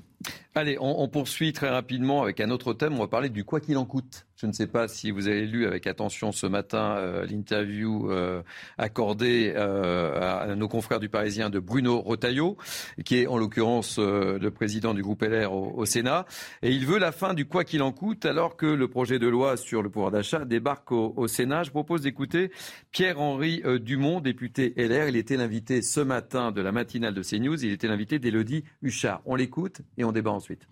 Allez, 0.55 0.79
on, 0.81 1.01
on 1.03 1.09
poursuit 1.09 1.53
très 1.53 1.71
rapidement 1.71 2.23
avec 2.23 2.41
un 2.41 2.51
autre 2.51 2.73
thème. 2.73 2.95
On 2.95 2.99
va 3.01 3.09
parler 3.09 3.29
du 3.29 3.45
quoi 3.45 3.61
qu'il 3.61 3.77
en 3.77 3.85
coûte. 3.85 4.26
Je 4.37 4.45
ne 4.45 4.53
sais 4.53 4.67
pas 4.67 4.87
si 4.87 5.11
vous 5.11 5.29
avez 5.29 5.47
lu 5.47 5.65
avec 5.65 5.87
attention 5.87 6.31
ce 6.31 6.47
matin 6.47 6.97
euh, 6.99 7.25
l'interview 7.25 8.11
euh, 8.11 8.43
accordée 8.77 9.55
euh, 9.57 10.43
à, 10.51 10.55
nos 10.55 10.69
confrères 10.69 11.01
du 11.01 11.09
Parisien 11.09 11.49
de 11.49 11.59
Bruno 11.59 12.03
Retailleau, 12.03 12.59
qui 13.07 13.17
est 13.17 13.27
en 13.29 13.39
l'occurrence 13.39 13.99
le 13.99 14.49
président 14.51 14.93
du 14.93 15.01
groupe 15.01 15.23
LR 15.23 15.55
au, 15.55 15.87
Sénat. 15.87 16.27
Et 16.61 16.71
il 16.71 16.85
veut 16.85 16.99
la 16.99 17.13
fin 17.13 17.33
du 17.33 17.47
quoi 17.47 17.65
qu'il 17.65 17.81
en 17.81 17.93
coûte 17.93 18.27
alors 18.27 18.59
que 18.59 18.67
le 18.67 18.89
projet 18.89 19.19
de 19.19 19.27
loi 19.27 19.57
sur 19.57 19.83
le 19.83 19.89
pouvoir 19.89 20.11
d'achat 20.11 20.45
débarque 20.45 20.93
au, 20.93 21.27
Sénat. 21.29 21.63
Je 21.63 21.71
propose 21.71 22.03
d'écouter 22.03 22.51
Pierre-Henri 22.93 23.63
Dumont, 23.81 24.21
député 24.21 24.75
LR. 24.77 25.09
Il 25.09 25.17
était 25.17 25.39
l'invité 25.39 25.81
ce 25.81 26.01
matin 26.01 26.53
de 26.53 26.61
la 26.61 26.73
matinale 26.73 27.15
de 27.15 27.23
CNews. 27.23 27.65
Il 27.65 27.73
était 27.73 27.89
l'invité 27.89 28.19
d'Élodie 28.19 28.65
Huchard. 28.83 29.23
On 29.25 29.35
l'écoute 29.35 29.81
et 29.97 30.05
on 30.05 30.13
débat 30.13 30.33
ensuite. 30.33 30.69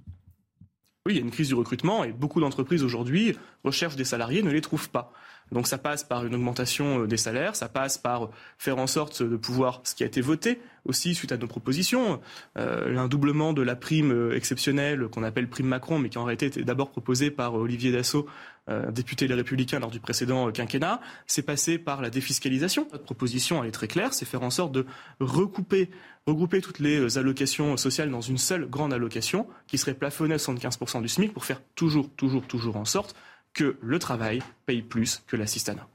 Oui, 1.06 1.12
il 1.12 1.16
y 1.16 1.20
a 1.20 1.22
une 1.22 1.30
crise 1.30 1.48
du 1.48 1.54
recrutement 1.54 2.02
et 2.02 2.12
beaucoup 2.12 2.40
d'entreprises 2.40 2.82
aujourd'hui 2.82 3.36
recherchent 3.62 3.94
des 3.94 4.06
salariés, 4.06 4.42
ne 4.42 4.50
les 4.50 4.62
trouvent 4.62 4.88
pas. 4.88 5.12
Donc 5.52 5.66
ça 5.66 5.76
passe 5.76 6.02
par 6.02 6.24
une 6.24 6.34
augmentation 6.34 7.00
euh, 7.02 7.06
des 7.06 7.18
salaires, 7.18 7.56
ça 7.56 7.68
passe 7.68 7.98
par 7.98 8.30
faire 8.56 8.78
en 8.78 8.86
sorte 8.86 9.22
de 9.22 9.36
pouvoir, 9.36 9.82
ce 9.84 9.94
qui 9.94 10.02
a 10.02 10.06
été 10.06 10.22
voté 10.22 10.62
aussi 10.86 11.14
suite 11.14 11.32
à 11.32 11.36
nos 11.36 11.46
propositions, 11.46 12.20
euh, 12.58 12.96
un 12.96 13.08
doublement 13.08 13.52
de 13.52 13.62
la 13.62 13.76
prime 13.76 14.12
euh, 14.12 14.36
exceptionnelle 14.36 15.08
qu'on 15.08 15.22
appelle 15.22 15.48
prime 15.48 15.66
Macron, 15.66 15.98
mais 15.98 16.08
qui 16.08 16.18
en 16.18 16.24
réalité 16.24 16.46
était 16.46 16.62
d'abord 16.62 16.90
proposée 16.90 17.30
par 17.30 17.56
euh, 17.56 17.62
Olivier 17.62 17.92
Dassault, 17.92 18.26
euh, 18.70 18.90
député 18.90 19.28
Les 19.28 19.34
Républicains 19.34 19.78
lors 19.78 19.90
du 19.90 20.00
précédent 20.00 20.48
euh, 20.48 20.50
quinquennat, 20.50 21.00
c'est 21.26 21.42
passé 21.42 21.76
par 21.76 22.00
la 22.00 22.08
défiscalisation. 22.08 22.88
Notre 22.92 23.04
proposition, 23.04 23.62
elle 23.62 23.68
est 23.68 23.72
très 23.72 23.88
claire, 23.88 24.14
c'est 24.14 24.24
faire 24.24 24.42
en 24.42 24.48
sorte 24.48 24.72
de 24.72 24.86
recouper, 25.20 25.90
regrouper 26.26 26.62
toutes 26.62 26.78
les 26.78 26.98
euh, 26.98 27.18
allocations 27.18 27.76
sociales 27.76 28.10
dans 28.10 28.22
une 28.22 28.38
seule 28.38 28.66
grande 28.66 28.94
allocation 28.94 29.46
qui 29.66 29.76
serait 29.76 29.92
plafonnée 29.92 30.34
à 30.34 30.38
75% 30.38 31.02
du 31.02 31.08
SMIC 31.08 31.34
pour 31.34 31.44
faire 31.44 31.60
toujours, 31.74 32.08
toujours, 32.10 32.46
toujours 32.46 32.76
en 32.76 32.86
sorte 32.86 33.14
que 33.52 33.76
le 33.82 33.98
travail 33.98 34.40
paye 34.64 34.82
plus 34.82 35.22
que 35.26 35.36
l'assistanat. 35.36 35.86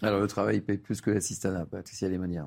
Alors 0.00 0.20
le 0.20 0.28
travail 0.28 0.60
paye 0.60 0.78
plus 0.78 1.00
que 1.00 1.10
l'assistanat, 1.10 1.66
Patricia 1.66 2.08
Lemonière. 2.08 2.46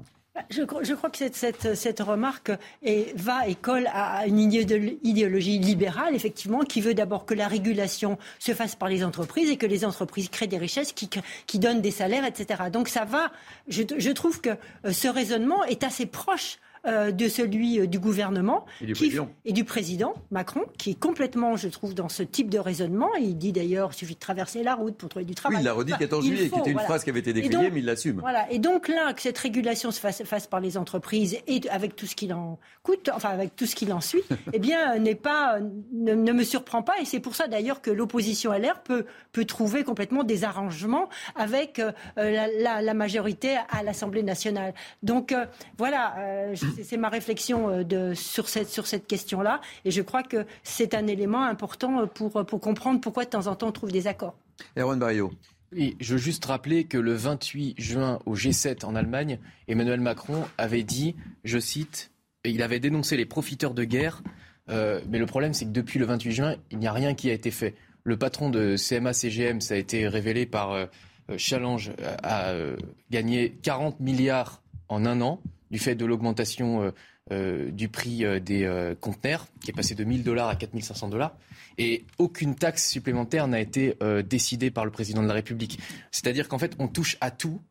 Je, 0.49 0.63
crois- 0.63 0.83
je 0.83 0.93
crois 0.93 1.09
que 1.09 1.17
cette, 1.17 1.35
cette- 1.35 1.75
cette 1.75 1.99
remarque 2.01 2.51
est- 2.83 3.17
va 3.17 3.47
et 3.47 3.55
colle 3.55 3.87
à 3.93 4.27
une 4.27 4.39
idéolo- 4.39 4.97
idéologie 5.03 5.59
libérale, 5.59 6.13
effectivement, 6.13 6.59
qui 6.59 6.81
veut 6.81 6.93
d'abord 6.93 7.25
que 7.25 7.33
la 7.33 7.47
régulation 7.47 8.17
se 8.39 8.53
fasse 8.53 8.75
par 8.75 8.89
les 8.89 9.03
entreprises 9.03 9.49
et 9.49 9.57
que 9.57 9.65
les 9.65 9.85
entreprises 9.85 10.27
créent 10.29 10.47
des 10.47 10.57
richesses 10.57 10.91
qui, 10.91 11.09
qui 11.47 11.59
donnent 11.59 11.81
des 11.81 11.91
salaires, 11.91 12.25
etc. 12.25 12.63
Donc 12.71 12.89
ça 12.89 13.05
va. 13.05 13.31
Je, 13.69 13.83
je 13.97 14.11
trouve 14.11 14.41
que 14.41 14.49
euh, 14.85 14.91
ce 14.91 15.07
raisonnement 15.07 15.63
est 15.63 15.83
assez 15.83 16.05
proche 16.05 16.57
euh, 16.87 17.11
de 17.11 17.27
celui 17.27 17.79
euh, 17.79 17.87
du 17.87 17.99
gouvernement 17.99 18.65
Et 18.81 18.85
du 18.85 18.93
qui- 18.93 19.03
président. 19.05 19.29
et 19.45 19.53
du 19.53 19.63
président 19.63 20.13
Macron, 20.31 20.61
qui 20.77 20.91
est 20.91 20.99
complètement, 20.99 21.55
je 21.55 21.67
trouve, 21.67 21.93
dans 21.93 22.09
ce 22.09 22.23
type 22.23 22.49
de 22.49 22.59
raisonnement. 22.59 23.09
Il 23.19 23.37
dit 23.37 23.51
d'ailleurs, 23.51 23.89
il 23.93 23.95
suffit 23.97 24.15
de 24.15 24.19
traverser 24.19 24.63
la 24.63 24.75
route 24.75 24.95
pour 24.95 25.09
trouver 25.09 25.25
du 25.25 25.35
travail. 25.35 25.57
Oui, 25.57 25.61
il 25.63 25.65
l'a 25.65 25.73
redit 25.73 25.91
le 25.91 25.95
Enfin, 25.95 26.05
14 26.05 26.25
il 26.25 26.35
juillet, 26.35 26.49
qui 26.49 26.59
était 26.59 26.67
une 26.69 26.73
voilà. 26.73 26.87
phrase 26.87 27.03
qui 27.03 27.09
avait 27.09 27.19
été 27.19 27.33
décriée, 27.33 27.69
mais 27.71 27.79
il 27.79 27.85
l'assume. 27.85 28.19
Voilà. 28.19 28.51
Et 28.51 28.59
donc 28.59 28.87
là, 28.87 29.13
que 29.13 29.21
cette 29.21 29.37
régulation 29.37 29.91
se 29.91 29.99
fasse, 29.99 30.23
fasse 30.23 30.47
par 30.47 30.59
les 30.59 30.77
entreprises 30.77 31.37
et 31.47 31.61
avec 31.69 31.95
tout 31.95 32.05
ce 32.05 32.15
qu'il 32.15 32.33
en 32.33 32.59
coûte, 32.83 33.09
enfin 33.13 33.29
avec 33.29 33.55
tout 33.55 33.65
ce 33.65 33.75
qu'il 33.75 33.91
en 33.93 34.01
suit, 34.01 34.23
eh 34.53 34.59
bien, 34.59 34.95
euh, 34.95 34.99
n'est 34.99 35.15
pas, 35.15 35.59
ne, 35.93 36.13
ne 36.13 36.31
me 36.31 36.43
surprend 36.43 36.81
pas. 36.83 36.93
Et 37.01 37.05
c'est 37.05 37.19
pour 37.19 37.35
ça 37.35 37.47
d'ailleurs 37.47 37.81
que 37.81 37.91
l'opposition 37.91 38.51
LR 38.53 38.81
peut, 38.83 39.05
peut 39.31 39.45
trouver 39.45 39.83
complètement 39.83 40.23
des 40.23 40.43
arrangements 40.43 41.09
avec 41.35 41.79
euh, 41.79 41.91
la, 42.17 42.47
la- 42.47 42.81
la 42.81 42.93
majorité 42.93 43.55
à 43.69 43.83
l'Assemblée 43.83 44.23
nationale. 44.23 44.73
Donc 45.03 45.31
euh, 45.31 45.45
voilà, 45.77 46.15
euh, 46.19 46.53
je- 46.55 46.65
c'est- 46.83 46.97
ma 46.97 47.09
réflexion 47.09 47.69
euh, 47.69 47.83
de, 47.83 48.13
sur 48.13 48.49
cette, 48.49 48.69
sur 48.69 48.87
cette 48.87 49.07
question-là. 49.07 49.61
Et 49.85 49.91
je 49.91 50.01
crois 50.01 50.23
que 50.23 50.45
c'est 50.63 50.93
un 50.93 51.07
élément 51.07 51.43
important 51.43 52.07
pour, 52.07 52.45
pour 52.45 52.59
comprendre 52.59 52.99
pourquoi 53.01 53.25
de 53.25 53.29
temps 53.29 53.47
en 53.47 53.55
temps 53.55 53.67
on 53.67 53.71
trouve 53.71 53.91
des 53.91 54.07
accords. 54.07 54.35
Erwan 54.77 54.99
Barrio. 54.99 55.31
Oui, 55.73 55.97
je 55.99 56.13
veux 56.13 56.19
juste 56.19 56.45
rappeler 56.45 56.85
que 56.85 56.97
le 56.97 57.13
28 57.13 57.75
juin 57.77 58.19
au 58.25 58.35
G7 58.35 58.85
en 58.85 58.95
Allemagne, 58.95 59.39
Emmanuel 59.67 59.99
Macron 59.99 60.43
avait 60.57 60.83
dit, 60.83 61.15
je 61.43 61.59
cite, 61.59 62.11
et 62.45 62.51
il 62.51 62.61
avait 62.61 62.79
dénoncé 62.79 63.17
les 63.17 63.25
profiteurs 63.25 63.73
de 63.73 63.83
guerre, 63.83 64.21
euh, 64.69 65.01
mais 65.09 65.17
le 65.19 65.25
problème 65.25 65.53
c'est 65.53 65.65
que 65.65 65.71
depuis 65.71 65.99
le 65.99 66.05
28 66.05 66.31
juin, 66.31 66.55
il 66.71 66.77
n'y 66.79 66.87
a 66.87 66.93
rien 66.93 67.13
qui 67.13 67.29
a 67.29 67.33
été 67.33 67.51
fait. 67.51 67.73
Le 68.03 68.15
patron 68.17 68.49
de 68.49 68.75
CMA-CGM, 68.77 69.59
ça 69.59 69.73
a 69.73 69.77
été 69.77 70.07
révélé 70.07 70.45
par 70.45 70.71
euh, 70.71 70.85
euh, 71.31 71.35
Challenge, 71.37 71.91
euh, 71.99 72.15
a 72.23 72.51
euh, 72.51 72.77
gagné 73.09 73.57
40 73.63 73.99
milliards 73.99 74.61
en 74.87 75.05
un 75.05 75.19
an 75.21 75.41
du 75.71 75.79
fait 75.79 75.95
de 75.95 76.05
l'augmentation 76.05 76.83
euh, 76.83 76.91
euh, 77.31 77.71
du 77.71 77.89
prix 77.89 78.23
euh, 78.23 78.39
des 78.39 78.93
conteneurs, 79.01 79.47
qui 79.61 79.71
est 79.71 79.73
passé 79.73 79.95
de 79.95 80.03
1000 80.03 80.23
dollars 80.23 80.49
à 80.49 80.55
4500 80.55 81.09
dollars. 81.09 81.35
Et 81.77 82.05
aucune 82.17 82.55
taxe 82.55 82.89
supplémentaire 82.89 83.47
n'a 83.47 83.59
été 83.59 83.97
décidée 84.25 84.71
par 84.71 84.85
le 84.85 84.91
président 84.91 85.21
de 85.21 85.27
la 85.27 85.33
République. 85.33 85.79
C'est-à-dire 86.11 86.47
qu'en 86.47 86.57
fait, 86.57 86.73
on 86.79 86.87
touche 86.87 87.17
à 87.19 87.31
tout, 87.31 87.61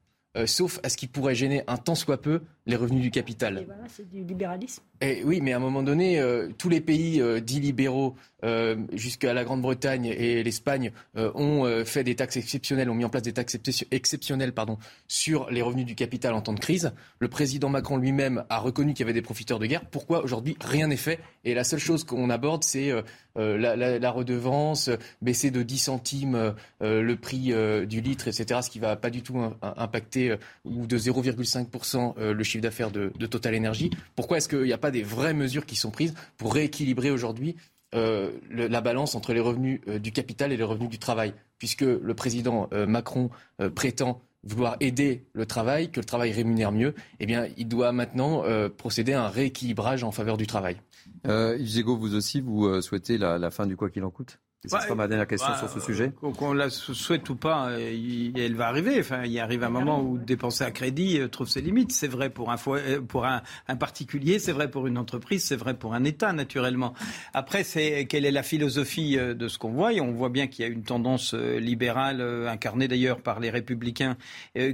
sauf 0.45 0.79
à 0.83 0.91
ce 0.91 0.99
qui 0.99 1.07
pourrait 1.07 1.35
gêner 1.35 1.63
un 1.69 1.79
tant 1.79 1.95
soit 1.95 2.21
peu 2.21 2.43
les 2.67 2.77
revenus 2.77 3.03
du 3.03 3.11
capital. 3.11 3.59
Et 3.59 3.65
voilà, 3.65 3.83
c'est 3.89 4.09
du 4.09 4.25
libéralisme. 4.25 4.83
Et 5.01 5.23
oui, 5.25 5.41
mais 5.43 5.53
à 5.53 5.57
un 5.57 5.61
moment 5.61 5.83
donné, 5.83 6.19
euh, 6.19 6.49
tous 6.57 6.69
les 6.71 6.81
pays 6.81 7.21
euh, 7.21 7.41
dits 7.41 7.61
libéraux, 7.61 8.15
euh, 8.45 8.77
jusqu'à 8.93 9.35
la 9.35 9.45
Grande-Bretagne 9.45 10.07
et 10.07 10.43
l'Espagne, 10.43 10.93
ont 11.17 11.85
fait 11.85 12.05
des 12.05 12.15
taxes 12.15 12.37
exceptionnelles, 12.37 12.91
ont 12.91 12.95
mis 12.95 13.05
en 13.05 13.09
place 13.11 13.23
des 13.23 13.33
taxes 13.33 13.55
exception- 13.55 13.87
exceptionnelles 13.91 14.53
pardon, 14.53 14.79
sur 15.09 15.51
les 15.51 15.63
revenus 15.63 15.87
du 15.87 15.95
capital 15.95 16.35
en 16.35 16.41
temps 16.43 16.53
de 16.53 16.61
crise. 16.61 16.93
Le 17.21 17.29
président 17.29 17.69
Macron 17.69 17.97
lui-même 17.97 18.45
a 18.51 18.59
reconnu 18.59 18.93
qu'il 18.93 19.01
y 19.01 19.03
avait 19.05 19.13
des 19.15 19.23
profiteurs 19.23 19.59
de 19.59 19.67
guerre. 19.67 19.85
Pourquoi 19.87 20.23
aujourd'hui 20.23 20.57
rien 20.61 20.89
n'est 20.89 20.97
fait? 20.97 21.19
Et 21.45 21.55
la 21.55 21.65
seule 21.65 21.79
chose 21.81 22.05
qu'on 22.05 22.29
aborde, 22.31 22.65
c'est 22.65 22.91
la, 23.37 23.77
la- 23.77 23.99
la 23.99 24.11
redevance, 24.11 24.91
baisser 25.23 25.51
de 25.51 25.63
10 25.63 25.79
centimes 25.79 26.55
le 26.81 27.15
prix 27.15 27.53
du 27.87 28.01
litre, 28.01 28.29
etc., 28.29 28.61
ce 28.63 28.71
qui 28.71 28.79
va 28.79 28.97
pas 28.97 29.11
du 29.11 29.23
tout 29.23 29.39
im- 29.39 29.57
impacter, 29.77 30.37
ou 30.65 30.87
de 30.87 30.99
0,5% 30.99 32.15
euh, 32.19 32.33
le 32.35 32.45
chiffre 32.45 32.54
d'affaires 32.61 32.91
de, 32.91 33.09
Total 33.27 33.57
Energy. 33.57 33.91
Pourquoi 34.17 34.39
est-ce 34.39 34.49
qu'il 34.49 34.63
n'y 34.63 34.73
a 34.73 34.79
pas 34.79 34.91
des 34.91 35.03
vraies 35.03 35.35
mesures 35.35 35.67
qui 35.67 35.77
sont 35.77 35.91
prises 35.91 36.15
pour 36.37 36.55
rééquilibrer 36.55 37.11
aujourd'hui 37.11 37.57
euh, 37.95 38.33
la 38.51 38.81
balance 38.81 39.15
entre 39.15 39.33
les 39.33 39.41
revenus 39.41 39.81
euh, 39.89 39.99
du 39.99 40.13
capital 40.13 40.53
et 40.53 40.57
les 40.57 40.65
revenus 40.65 40.91
du 40.91 40.99
travail? 40.99 41.35
Puisque 41.59 41.83
le 41.83 42.15
président 42.15 42.69
euh, 42.73 42.87
Macron 42.87 43.31
prétend 43.75 44.21
vouloir 44.43 44.77
aider 44.81 45.25
le 45.33 45.47
travail, 45.47 45.91
que 45.91 46.01
le 46.01 46.05
travail 46.05 46.33
rémunère 46.33 46.73
mieux, 46.73 46.95
eh 47.21 47.27
bien, 47.27 47.49
il 47.57 47.67
doit 47.67 47.93
maintenant 47.93 48.43
procéder 48.77 49.15
à 49.15 49.25
un 49.25 49.29
rééquilibrage 49.29 50.05
en 50.05 50.13
faveur 50.13 50.37
du 50.37 50.47
travail. 50.47 50.77
Yves 51.25 51.67
Gégaud, 51.67 51.97
vous 51.97 52.15
aussi, 52.15 52.43
vous 52.43 52.83
souhaitez 52.83 53.17
la 53.17 53.51
fin 53.51 53.67
du 53.67 53.75
quoi 53.75 53.89
qu'il 53.89 54.05
en 54.05 54.11
coûte? 54.11 54.39
Et 54.65 54.69
ce 54.69 54.75
Ouais, 54.75 54.81
sera 54.83 54.95
ma 54.95 55.09
dernière 55.09 55.27
question 55.27 55.49
bah, 55.51 55.59
sur 55.59 55.69
ce 55.69 55.81
sujet. 55.81 56.13
Qu'on 56.39 56.53
la 56.55 56.71
souhaite 56.71 57.29
ou 57.29 57.37
pas, 57.37 57.71
elle 57.79 58.55
va 58.55 58.69
arriver. 58.69 58.97
Enfin, 58.99 59.25
il 59.25 59.39
arrive 59.39 59.63
un 59.63 59.69
moment 59.69 60.01
où 60.01 60.17
dépenser 60.19 60.65
à 60.65 60.71
crédit 60.71 61.19
euh, 61.21 61.29
trouve 61.29 61.49
ses 61.49 61.61
limites. 61.61 61.93
C'est 61.93 62.09
vrai 62.09 62.31
pour 62.31 62.51
un, 62.51 62.57
euh, 62.69 63.01
pour 63.03 63.27
un, 63.27 63.43
un 63.69 63.77
particulier, 63.77 64.39
c'est 64.39 64.53
vrai 64.53 64.71
pour 64.71 64.87
une 64.87 64.97
entreprise, 64.97 65.45
c'est 65.45 65.57
vrai 65.57 65.75
pour 65.75 65.95
un 65.95 66.05
État, 66.05 66.33
naturellement. 66.33 66.95
Après, 67.35 67.63
c'est 67.63 68.07
quelle 68.07 68.25
est 68.25 68.31
la 68.31 68.43
philosophie 68.43 69.19
euh, 69.19 69.35
de 69.35 69.49
ce 69.49 69.59
qu'on 69.59 69.73
voit? 69.73 69.93
Et 69.93 70.01
on 70.01 70.13
voit 70.13 70.31
bien 70.31 70.47
qu'il 70.47 70.65
y 70.65 70.69
a 70.69 70.71
une 70.71 70.83
tendance 70.83 71.35
libérale, 71.35 72.21
incarnée 72.49 72.89
d'ailleurs 72.89 73.21
par 73.21 73.41
les 73.41 73.51
républicains, 73.51 74.17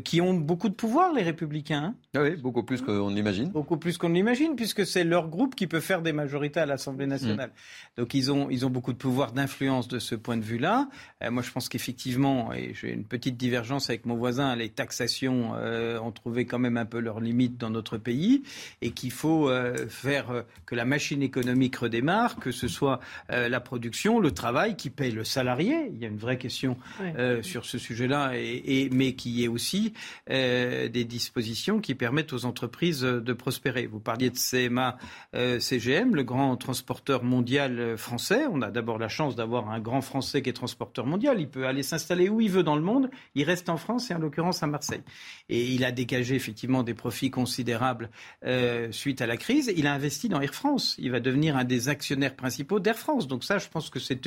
qui 0.05 0.21
ont 0.21 0.35
beaucoup 0.35 0.69
de 0.69 0.75
pouvoir, 0.75 1.13
les 1.13 1.23
républicains. 1.23 1.83
hein. 1.83 1.95
Ah 2.15 2.23
oui, 2.23 2.37
beaucoup 2.37 2.63
plus 2.63 2.81
qu'on 2.83 3.09
l'imagine. 3.09 3.49
Beaucoup 3.51 3.77
plus 3.77 3.99
qu'on 3.99 4.09
ne 4.09 4.15
l'imagine, 4.15 4.55
puisque 4.57 4.87
c'est 4.87 5.05
leur 5.05 5.29
groupe 5.29 5.55
qui 5.55 5.67
peut 5.67 5.81
faire 5.81 6.03
des 6.03 6.13
majorités 6.13 6.61
à 6.61 6.67
l'Assemblée 6.67 7.07
nationale. 7.07 7.51
Donc 7.97 8.15
ils 8.15 8.31
ont, 8.31 8.49
ils 8.51 8.65
ont 8.67 8.71
beaucoup 8.71 8.93
de 8.93 8.99
pouvoir 8.99 9.33
d'influence 9.33 9.80
sens 9.81 9.89
de 9.89 9.99
ce 9.99 10.15
point 10.15 10.37
de 10.37 10.45
vue-là. 10.45 10.89
Euh, 11.23 11.31
moi, 11.31 11.43
je 11.43 11.51
pense 11.51 11.69
qu'effectivement, 11.69 12.53
et 12.53 12.75
j'ai 12.75 12.93
une 12.93 13.05
petite 13.05 13.37
divergence 13.37 13.89
avec 13.89 14.07
mon 14.07 14.17
voisin, 14.17 14.55
les 14.57 14.69
taxations 14.69 15.53
euh, 15.57 15.99
ont 16.01 16.13
trouvé 16.13 16.45
quand 16.45 16.59
même 16.59 16.77
un 16.77 16.85
peu 16.85 16.99
leurs 16.99 17.21
limites 17.21 17.59
dans 17.59 17.71
notre 17.71 17.97
pays 17.97 18.43
et 18.83 18.91
qu'il 18.91 19.11
faut 19.11 19.49
euh, 19.49 19.87
faire 19.89 20.45
que 20.67 20.75
la 20.75 20.85
machine 20.85 21.23
économique 21.23 21.77
redémarre, 21.77 22.37
que 22.37 22.51
ce 22.51 22.69
soit 22.69 23.01
la 23.29 23.61
production, 23.61 24.21
le 24.21 24.33
travail 24.33 24.77
qui 24.77 24.91
paye 24.91 25.13
le 25.13 25.25
salarié. 25.25 25.91
Il 25.93 25.99
y 25.99 26.05
a 26.05 26.09
une 26.09 26.17
vraie 26.17 26.39
question 26.39 26.77
sur 27.43 27.65
ce 27.65 27.79
sujet-là, 27.79 28.33
et, 28.35 28.89
mais 28.93 29.15
qui 29.15 29.45
est 29.45 29.49
aussi 29.49 29.93
des 30.29 31.05
dispositions 31.05 31.81
qui 31.81 31.95
permettent 31.95 32.33
aux 32.33 32.45
entreprises 32.45 33.03
de 33.03 33.33
prospérer. 33.33 33.87
Vous 33.87 34.01
parliez 34.01 34.31
de 34.31 34.37
CMA, 34.37 34.97
CGM, 35.33 36.15
le 36.15 36.23
grand 36.23 36.57
transporteur 36.57 37.23
mondial 37.23 37.97
français. 37.97 38.45
On 38.51 38.63
a 38.63 38.71
d'abord 38.71 38.99
la 38.99 39.09
chance 39.09 39.37
d'avoir 39.37 39.60
un 39.69 39.81
grand 39.81 40.01
Français 40.01 40.43
qui 40.43 40.51
est 40.51 40.55
transporteur 40.55 41.07
mondial. 41.07 41.41
Il 41.41 41.49
peut 41.49 41.67
aller 41.67 41.83
s'installer 41.83 42.29
où 42.29 42.41
il 42.41 42.51
veut 42.51 42.63
dans 42.63 42.77
le 42.77 42.83
monde. 42.83 43.11
Il 43.35 43.45
reste 43.45 43.69
en 43.69 43.77
France 43.77 44.11
et 44.11 44.15
en 44.15 44.19
l'occurrence 44.19 44.63
à 44.63 44.67
Marseille. 44.67 45.03
Et 45.49 45.67
il 45.67 45.85
a 45.85 45.93
dégagé 45.93 46.35
effectivement 46.35 46.83
des 46.83 46.95
profits 46.95 47.31
considérables 47.31 48.11
euh, 48.45 48.91
suite 48.93 49.21
à 49.21 49.27
la 49.27 49.37
crise. 49.37 49.73
Il 49.77 49.87
a 49.87 49.95
investi 49.95 50.29
dans 50.29 50.41
Air 50.41 50.55
France. 50.55 50.95
Il 50.99 51.11
va 51.11 51.21
devenir 51.21 51.57
un 51.57 51.65
des 51.65 51.89
actionnaires 51.89 52.37
principaux 52.37 52.81
d'Air 52.81 52.97
France. 52.97 53.29
Donc 53.29 53.45
ça, 53.45 53.59
je 53.59 53.69
pense 53.69 53.91
que 53.91 53.99
c'est 53.99 54.27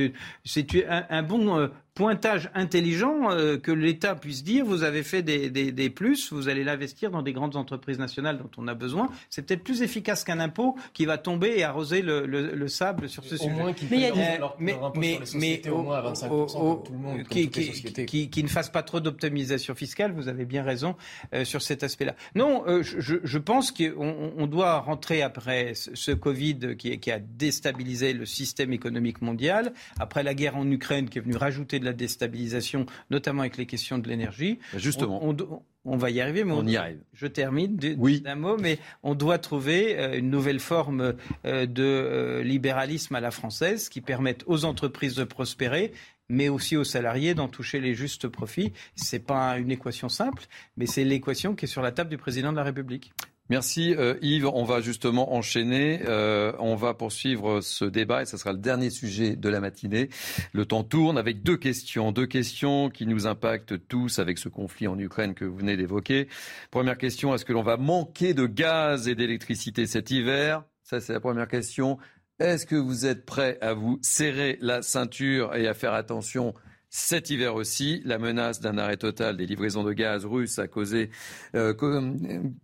un, 0.88 1.06
un, 1.10 1.24
bon 1.24 1.58
euh, 1.58 1.68
pointage 1.96 2.50
intelligent 2.56 3.30
euh, 3.30 3.58
que 3.58 3.72
l'État 3.72 4.16
puisse 4.16 4.44
dire 4.44 4.66
vous 4.66 4.84
avez 4.84 5.04
fait 5.04 5.22
des, 5.22 5.50
des, 5.50 5.72
des 5.72 5.90
plus, 5.90 6.34
vous 6.34 6.50
allez 6.50 6.64
l'investir 6.64 7.12
dans 7.12 7.22
des 7.22 7.34
grandes 7.34 7.56
entreprises 7.56 8.00
nationales 8.00 8.40
dont 8.40 8.50
on 8.58 8.68
a 8.68 8.74
besoin. 8.74 9.10
C'est 9.30 9.44
peut-être 9.44 9.64
plus 9.64 9.84
efficace 9.84 10.24
qu'un 10.24 10.40
impôt 10.40 10.76
qui 10.94 11.06
va 11.06 11.18
tomber 11.18 11.54
et 11.58 11.64
arroser 11.64 12.02
le, 12.02 12.26
le, 12.26 12.56
le 12.56 12.68
sable 12.68 13.10
sur 13.10 13.24
ce 13.24 13.36
au 13.36 13.38
sujet. 13.38 13.50
Moins 13.52 13.74
qu'il 13.74 13.90
mais, 13.92 14.12
mais, 14.16 14.38
leur, 14.40 14.56
mais, 14.60 14.72
leur 14.74 14.98
mais, 14.98 15.20
mais 15.36 15.70
au 15.70 15.84
moins 15.84 15.98
à 15.98 16.14
25% 16.14 16.30
au, 16.30 16.34
au, 16.34 16.76
comme 16.76 16.84
tout 16.84 16.92
le 16.94 16.98
monde, 16.98 17.24
qui, 17.30 17.50
qui, 17.50 18.06
qui, 18.06 18.30
qui, 18.30 18.44
ne 18.44 18.48
fasse 18.48 18.70
pas 18.70 18.82
trop 18.82 19.00
d'optimisation 19.00 19.76
fiscale. 19.76 20.14
Vous 20.14 20.28
avez 20.28 20.46
bien 20.46 20.64
raison 20.64 20.96
euh, 21.34 21.46
sur 21.46 21.62
cet 21.62 21.84
aspect-là. 21.84 22.16
Non, 22.36 22.64
euh, 22.68 22.82
je, 22.82 23.18
je, 23.24 23.38
pense 23.38 23.72
qu'on 23.72 24.34
on 24.36 24.48
doit 24.48 24.80
rentrer 24.80 25.22
après 25.22 25.74
ce 25.76 26.12
Covid 26.12 26.76
qui, 26.78 27.00
qui 27.00 27.12
a 27.12 27.20
déstabilisé 27.20 28.14
le 28.14 28.26
système 28.26 28.74
économique 28.74 29.22
mondial, 29.22 29.74
après 30.00 30.24
la 30.24 30.34
guerre 30.34 30.58
en 30.58 30.70
Ukraine 30.70 31.10
qui 31.10 31.20
est 31.20 31.22
venue 31.22 31.36
rajouter 31.36 31.80
de 31.84 31.86
la 31.86 31.94
déstabilisation, 31.94 32.86
notamment 33.12 33.42
avec 33.42 33.58
les 33.58 33.66
questions 33.66 33.98
de 34.00 34.08
l'énergie. 34.08 34.60
Justement. 34.76 35.20
On, 35.24 35.36
on, 35.40 35.62
on, 35.86 35.98
va 35.98 36.10
y 36.10 36.22
arriver, 36.22 36.44
mais 36.44 36.54
on, 36.54 36.60
on 36.60 36.68
y 36.68 36.78
arrive. 36.78 37.00
Je 37.14 37.28
termine 37.28 37.76
d'un 37.76 37.96
oui. 37.98 38.24
mot, 38.36 38.58
mais 38.58 38.80
on 39.04 39.14
doit 39.16 39.38
trouver 39.38 40.00
euh, 40.00 40.18
une 40.18 40.30
nouvelle 40.30 40.60
forme 40.60 41.14
euh, 41.46 41.66
de 41.66 41.84
euh, 41.84 42.44
libéralisme 42.44 43.14
à 43.16 43.20
la 43.20 43.32
française 43.32 43.90
qui 43.90 44.02
permette 44.02 44.44
aux 44.48 44.66
entreprises 44.66 45.16
de 45.16 45.24
prospérer, 45.24 45.92
mais 46.30 46.50
aussi 46.50 46.78
aux 46.78 46.84
salariés 46.84 47.36
d'en 47.36 47.48
toucher 47.48 47.80
les 47.80 47.94
justes 47.94 48.28
profits. 48.28 48.72
C'est 48.96 49.20
pas 49.20 49.58
une 49.58 49.72
équation 49.72 50.10
simple, 50.10 50.44
mais 50.78 50.86
c'est 50.86 51.04
l'équation 51.04 51.56
qui 51.56 51.66
est 51.66 51.68
sur 51.68 51.82
la 51.82 51.92
table 51.92 52.10
du 52.10 52.18
président 52.18 52.52
de 52.52 52.58
la 52.58 52.64
République. 52.64 53.14
Merci 53.50 53.94
euh, 53.96 54.16
Yves. 54.22 54.48
On 54.48 54.64
va 54.64 54.80
justement 54.80 55.34
enchaîner. 55.34 56.02
Euh, 56.08 56.54
on 56.60 56.76
va 56.76 56.94
poursuivre 56.94 57.60
ce 57.60 57.84
débat 57.84 58.22
et 58.22 58.26
ce 58.26 58.38
sera 58.38 58.54
le 58.54 58.60
dernier 58.60 58.90
sujet 58.90 59.36
de 59.36 59.50
la 59.50 59.60
matinée. 59.60 60.10
Le 60.54 60.66
temps 60.66 60.84
tourne 60.84 61.18
avec 61.18 61.44
deux 61.44 61.58
questions. 61.58 62.12
Deux 62.14 62.26
questions 62.26 62.90
qui 62.90 63.06
nous 63.06 63.28
impactent 63.28 63.88
tous 63.88 64.20
avec 64.20 64.38
ce 64.38 64.48
conflit 64.48 64.88
en 64.88 64.98
Ukraine 64.98 65.34
que 65.34 65.44
vous 65.44 65.58
venez 65.58 65.76
d'évoquer. 65.76 66.30
Première 66.72 66.98
question, 66.98 67.36
est-ce 67.36 67.44
que 67.44 67.54
l'on 67.54 67.64
va 67.64 67.76
manquer 67.76 68.34
de 68.34 68.46
gaz 68.46 69.10
et 69.10 69.16
d'électricité 69.16 69.88
cet 69.88 70.10
hiver? 70.10 70.64
Ça, 70.84 71.02
c'est 71.02 71.14
la 71.14 71.20
première 71.20 71.48
question. 71.50 71.98
Est-ce 72.40 72.66
que 72.66 72.76
vous 72.76 73.06
êtes 73.06 73.26
prêt 73.26 73.58
à 73.62 73.74
vous 73.74 74.00
serrer 74.02 74.58
la 74.62 74.82
ceinture 74.82 75.54
et 75.56 75.68
à 75.68 75.74
faire 75.74 75.94
attention 75.94 76.54
cet 76.96 77.32
hiver 77.32 77.56
aussi, 77.56 78.04
la 78.06 78.20
menace 78.20 78.62
d'un 78.62 78.78
arrêt 78.78 78.98
total 78.98 79.36
des 79.36 79.48
livraisons 79.48 79.84
de 79.84 79.94
gaz 79.94 80.26
russes 80.26 80.60
a 80.60 80.68
causé, 80.68 81.10
euh, 81.56 81.74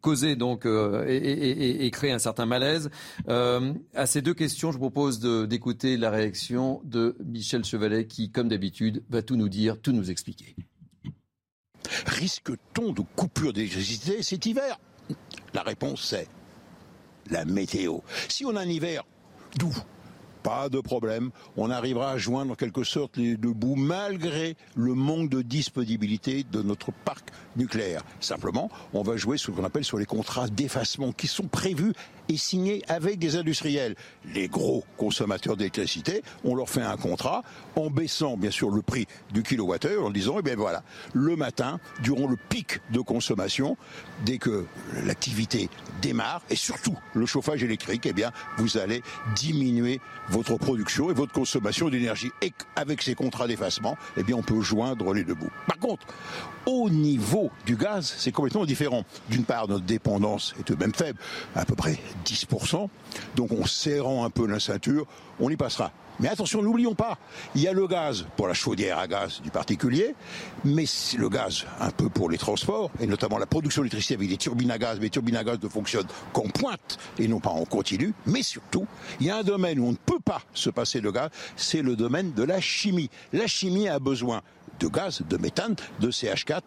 causé 0.01 0.35
donc 0.35 0.67
euh, 0.67 1.03
et, 1.07 1.89
créé 1.89 2.11
un 2.11 2.19
certain 2.19 2.45
malaise. 2.45 2.91
Euh, 3.27 3.73
à 3.95 4.05
ces 4.05 4.21
deux 4.21 4.35
questions, 4.35 4.71
je 4.71 4.77
propose 4.77 5.19
d'écouter 5.19 5.97
la 5.97 6.11
réaction 6.11 6.79
de 6.83 7.17
Michel 7.25 7.65
Chevalet, 7.65 8.05
qui, 8.05 8.29
comme 8.29 8.49
d'habitude, 8.49 9.03
va 9.09 9.23
tout 9.23 9.35
nous 9.35 9.49
dire, 9.49 9.81
tout 9.81 9.93
nous 9.93 10.11
expliquer. 10.11 10.55
Risque-t-on 12.05 12.93
de 12.93 13.01
coupure 13.15 13.51
d'électricité 13.51 14.21
cet 14.21 14.45
hiver? 14.45 14.79
La 15.55 15.63
réponse 15.63 16.03
c'est 16.03 16.27
la 17.31 17.45
météo. 17.45 17.97
Si 18.27 18.45
on 18.45 18.55
a 18.55 18.61
un 18.61 18.69
hiver 18.69 19.05
doux, 19.57 19.75
pas 20.43 20.69
de 20.69 20.79
problème. 20.79 21.31
On 21.57 21.69
arrivera 21.69 22.11
à 22.11 22.17
joindre 22.17 22.53
en 22.53 22.55
quelque 22.55 22.83
sorte 22.83 23.17
les 23.17 23.37
deux 23.37 23.53
bouts 23.53 23.75
malgré 23.75 24.55
le 24.75 24.93
manque 24.93 25.29
de 25.29 25.41
disponibilité 25.41 26.45
de 26.51 26.61
notre 26.61 26.91
parc 26.91 27.29
nucléaire. 27.55 28.03
Simplement, 28.19 28.69
on 28.93 29.03
va 29.03 29.17
jouer 29.17 29.37
ce 29.37 29.51
qu'on 29.51 29.63
appelle 29.63 29.83
sur 29.83 29.97
les 29.97 30.05
contrats 30.05 30.47
d'effacement 30.47 31.11
qui 31.11 31.27
sont 31.27 31.47
prévus 31.47 31.93
et 32.29 32.37
signés 32.37 32.83
avec 32.87 33.17
des 33.19 33.35
industriels. 33.35 33.95
Les 34.33 34.47
gros 34.47 34.83
consommateurs 34.97 35.57
d'électricité, 35.57 36.23
on 36.43 36.55
leur 36.55 36.69
fait 36.69 36.81
un 36.81 36.95
contrat 36.95 37.43
en 37.75 37.89
baissant 37.89 38.37
bien 38.37 38.51
sûr 38.51 38.69
le 38.69 38.81
prix 38.81 39.07
du 39.33 39.43
kilowattheure 39.43 40.05
en 40.05 40.11
disant, 40.11 40.35
eh 40.39 40.41
bien 40.43 40.55
voilà, 40.55 40.83
le 41.13 41.35
matin, 41.35 41.79
durant 42.03 42.27
le 42.27 42.37
pic 42.37 42.79
de 42.91 42.99
consommation, 42.99 43.77
dès 44.25 44.37
que 44.37 44.65
l'activité 45.05 45.69
démarre, 46.01 46.41
et 46.49 46.55
surtout 46.55 46.97
le 47.13 47.25
chauffage 47.25 47.63
électrique, 47.63 48.05
eh 48.05 48.13
bien 48.13 48.31
vous 48.57 48.77
allez 48.77 49.01
diminuer 49.35 49.99
votre 50.29 50.57
production 50.57 51.09
et 51.09 51.13
votre 51.13 51.33
consommation 51.33 51.89
d'énergie. 51.89 52.31
Et 52.41 52.53
avec 52.75 53.01
ces 53.01 53.15
contrats 53.15 53.47
d'effacement, 53.47 53.97
eh 54.17 54.23
bien 54.23 54.35
on 54.35 54.43
peut 54.43 54.61
joindre 54.61 55.13
les 55.13 55.23
deux 55.23 55.33
bouts. 55.33 55.51
Par 55.67 55.77
contre, 55.77 56.05
au 56.65 56.89
niveau 56.89 57.51
du 57.65 57.75
gaz, 57.75 58.13
c'est 58.17 58.31
complètement 58.31 58.65
différent. 58.65 59.03
D'une 59.29 59.43
part, 59.43 59.67
notre 59.67 59.85
dépendance 59.85 60.53
est 60.59 60.71
de 60.71 60.75
même 60.75 60.93
faible, 60.93 61.19
à 61.55 61.65
peu 61.65 61.75
près 61.75 61.99
10%. 62.25 62.89
Donc 63.35 63.51
en 63.51 63.65
serrant 63.65 64.23
un 64.25 64.29
peu 64.29 64.45
la 64.45 64.59
ceinture, 64.59 65.05
on 65.39 65.49
y 65.49 65.55
passera. 65.57 65.91
Mais 66.19 66.27
attention, 66.27 66.61
n'oublions 66.61 66.95
pas, 66.95 67.17
il 67.55 67.61
y 67.61 67.67
a 67.67 67.73
le 67.73 67.87
gaz 67.87 68.25
pour 68.35 68.47
la 68.47 68.53
chaudière 68.53 68.99
à 68.99 69.07
gaz 69.07 69.41
du 69.41 69.51
particulier, 69.51 70.15
mais 70.65 70.85
le 71.17 71.29
gaz 71.29 71.65
un 71.79 71.91
peu 71.91 72.09
pour 72.09 72.29
les 72.29 72.37
transports, 72.37 72.91
et 72.99 73.07
notamment 73.07 73.37
la 73.37 73.45
production 73.45 73.81
d'électricité 73.81 74.15
avec 74.15 74.29
des 74.29 74.37
turbines 74.37 74.71
à 74.71 74.77
gaz, 74.77 74.97
mais 74.97 75.05
les 75.05 75.09
turbines 75.09 75.37
à 75.37 75.43
gaz 75.43 75.59
ne 75.61 75.69
fonctionnent 75.69 76.07
qu'en 76.33 76.49
pointe 76.49 76.97
et 77.17 77.27
non 77.27 77.39
pas 77.39 77.51
en 77.51 77.65
continu. 77.65 78.13
Mais 78.25 78.43
surtout, 78.43 78.85
il 79.19 79.27
y 79.27 79.29
a 79.29 79.37
un 79.37 79.43
domaine 79.43 79.79
où 79.79 79.87
on 79.87 79.91
ne 79.91 79.97
peut 79.97 80.19
pas 80.19 80.41
se 80.53 80.69
passer 80.69 80.99
de 80.99 81.09
gaz, 81.09 81.29
c'est 81.55 81.81
le 81.81 81.95
domaine 81.95 82.33
de 82.33 82.43
la 82.43 82.59
chimie. 82.59 83.09
La 83.31 83.47
chimie 83.47 83.87
a 83.87 83.99
besoin 83.99 84.41
de 84.79 84.87
gaz, 84.87 85.21
de 85.27 85.37
méthane, 85.37 85.75
de 85.99 86.11
CH4, 86.11 86.61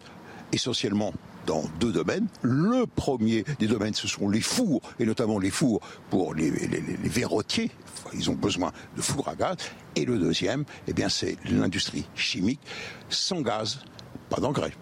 essentiellement 0.53 1.13
dans 1.47 1.65
deux 1.81 1.93
domaines. 1.93 2.27
Le 2.43 2.87
premier 2.87 3.45
des 3.59 3.67
domaines, 3.67 3.95
ce 3.95 4.09
sont 4.09 4.29
les 4.29 4.41
fours, 4.41 4.81
et 4.99 5.07
notamment 5.07 5.39
les 5.39 5.51
fours 5.51 5.81
pour 6.11 6.35
les, 6.35 6.51
les, 6.51 7.09
verrotiers. 7.09 7.71
Ils 8.15 8.31
ont 8.31 8.35
besoin 8.35 8.73
de 8.97 9.03
fours 9.03 9.29
à 9.29 9.35
gaz. 9.35 9.57
Et 9.97 10.05
le 10.05 10.19
deuxième, 10.19 10.65
eh 10.89 10.93
bien, 10.93 11.09
c'est 11.09 11.37
l'industrie 11.51 12.07
chimique. 12.15 12.61
Sans 13.09 13.41
gaz, 13.41 13.81
pas 14.29 14.41
d'engrais. 14.41 14.73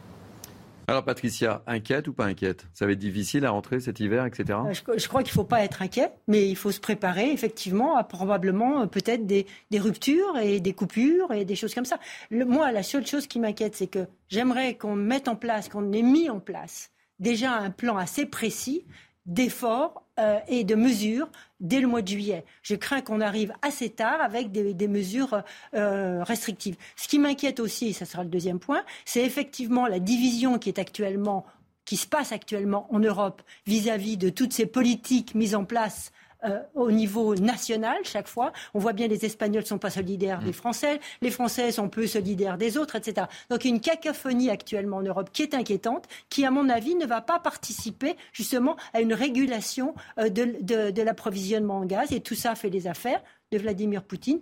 Alors 0.90 1.04
Patricia, 1.04 1.62
inquiète 1.68 2.08
ou 2.08 2.12
pas 2.12 2.24
inquiète? 2.24 2.66
Ça 2.72 2.84
va 2.84 2.90
être 2.90 2.98
difficile 2.98 3.44
à 3.44 3.50
rentrer 3.50 3.78
cet 3.78 4.00
hiver, 4.00 4.26
etc. 4.26 4.58
Je, 4.72 4.98
je 4.98 5.06
crois 5.06 5.22
qu'il 5.22 5.30
ne 5.30 5.34
faut 5.34 5.44
pas 5.44 5.62
être 5.62 5.82
inquiet, 5.82 6.10
mais 6.26 6.48
il 6.48 6.56
faut 6.56 6.72
se 6.72 6.80
préparer 6.80 7.30
effectivement 7.30 7.96
à 7.96 8.02
probablement 8.02 8.88
peut-être 8.88 9.24
des, 9.24 9.46
des, 9.70 9.78
ruptures 9.78 10.36
et 10.42 10.58
des 10.58 10.72
coupures 10.72 11.32
et 11.32 11.44
des 11.44 11.54
choses 11.54 11.76
comme 11.76 11.84
ça. 11.84 12.00
Moi, 12.32 12.72
la 12.72 12.82
seule 12.82 13.06
chose 13.06 13.28
qui 13.28 13.38
m'inquiète, 13.38 13.76
c'est 13.76 13.86
que 13.86 14.08
j'aimerais 14.28 14.74
qu'on 14.76 14.96
mette 14.96 15.28
en 15.28 15.36
place, 15.36 15.68
qu'on 15.68 15.92
ait 15.92 16.02
mis 16.02 16.28
en 16.28 16.40
place 16.40 16.90
déjà 17.20 17.52
un 17.52 17.70
plan 17.70 17.96
assez 17.96 18.26
précis 18.26 18.84
d'efforts 19.30 20.04
euh, 20.18 20.38
et 20.48 20.64
de 20.64 20.74
mesures 20.74 21.28
dès 21.60 21.80
le 21.80 21.86
mois 21.86 22.02
de 22.02 22.08
juillet. 22.08 22.44
Je 22.62 22.74
crains 22.74 23.00
qu'on 23.00 23.20
arrive 23.20 23.54
assez 23.62 23.88
tard 23.88 24.20
avec 24.20 24.50
des, 24.50 24.88
mesures 24.88 25.42
euh, 25.74 26.22
restrictives. 26.24 26.76
Ce 26.96 27.08
qui 27.08 27.18
m'inquiète 27.18 27.60
aussi, 27.60 27.88
et 27.88 27.92
ça 27.92 28.04
sera 28.04 28.24
le 28.24 28.28
deuxième 28.28 28.58
point, 28.58 28.82
c'est 29.04 29.24
effectivement 29.24 29.86
la 29.86 30.00
division 30.00 30.58
qui 30.58 30.68
est 30.68 30.78
actuellement 30.78 31.46
qui 31.86 31.96
se 31.96 32.06
passe 32.06 32.30
actuellement 32.30 32.86
en 32.94 33.00
Europe 33.00 33.42
vis-à-vis 33.66 34.14
-vis 34.14 34.18
de 34.18 34.28
toutes 34.28 34.52
ces 34.52 34.66
politiques 34.66 35.34
mises 35.34 35.54
en 35.54 35.64
place 35.64 36.12
euh, 36.44 36.60
au 36.74 36.90
niveau 36.90 37.34
national 37.34 37.98
chaque 38.04 38.28
fois. 38.28 38.52
On 38.74 38.78
voit 38.78 38.92
bien 38.92 39.08
les 39.08 39.24
Espagnols 39.24 39.62
ne 39.62 39.66
sont 39.66 39.78
pas 39.78 39.90
solidaires 39.90 40.40
des 40.42 40.52
Français, 40.52 41.00
les 41.22 41.30
Français 41.30 41.72
sont 41.72 41.88
peu 41.88 42.06
solidaires 42.06 42.58
des 42.58 42.76
autres, 42.76 42.96
etc. 42.96 43.26
Donc 43.50 43.64
une 43.64 43.80
cacophonie 43.80 44.50
actuellement 44.50 44.98
en 44.98 45.02
Europe 45.02 45.30
qui 45.32 45.42
est 45.42 45.54
inquiétante, 45.54 46.06
qui 46.28 46.44
à 46.44 46.50
mon 46.50 46.68
avis 46.68 46.94
ne 46.94 47.06
va 47.06 47.20
pas 47.20 47.38
participer 47.38 48.16
justement 48.32 48.76
à 48.92 49.00
une 49.00 49.14
régulation 49.14 49.94
euh, 50.18 50.28
de, 50.28 50.56
de, 50.60 50.90
de 50.90 51.02
l'approvisionnement 51.02 51.78
en 51.78 51.84
gaz. 51.86 52.12
Et 52.12 52.20
tout 52.20 52.34
ça 52.34 52.54
fait 52.54 52.70
les 52.70 52.86
affaires 52.86 53.22
de 53.52 53.58
Vladimir 53.58 54.02
Poutine, 54.02 54.40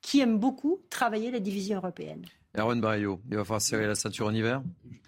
qui 0.00 0.20
aime 0.20 0.38
beaucoup 0.38 0.80
travailler 0.90 1.30
la 1.30 1.40
division 1.40 1.78
européenne. 1.78 2.24
Erwan 2.56 2.80
Braillot, 2.80 3.20
il 3.30 3.36
va 3.36 3.44
falloir 3.44 3.62
serrer 3.62 3.86
la 3.86 3.94
ceinture 3.94 4.26
en 4.26 4.34
hiver? 4.34 4.62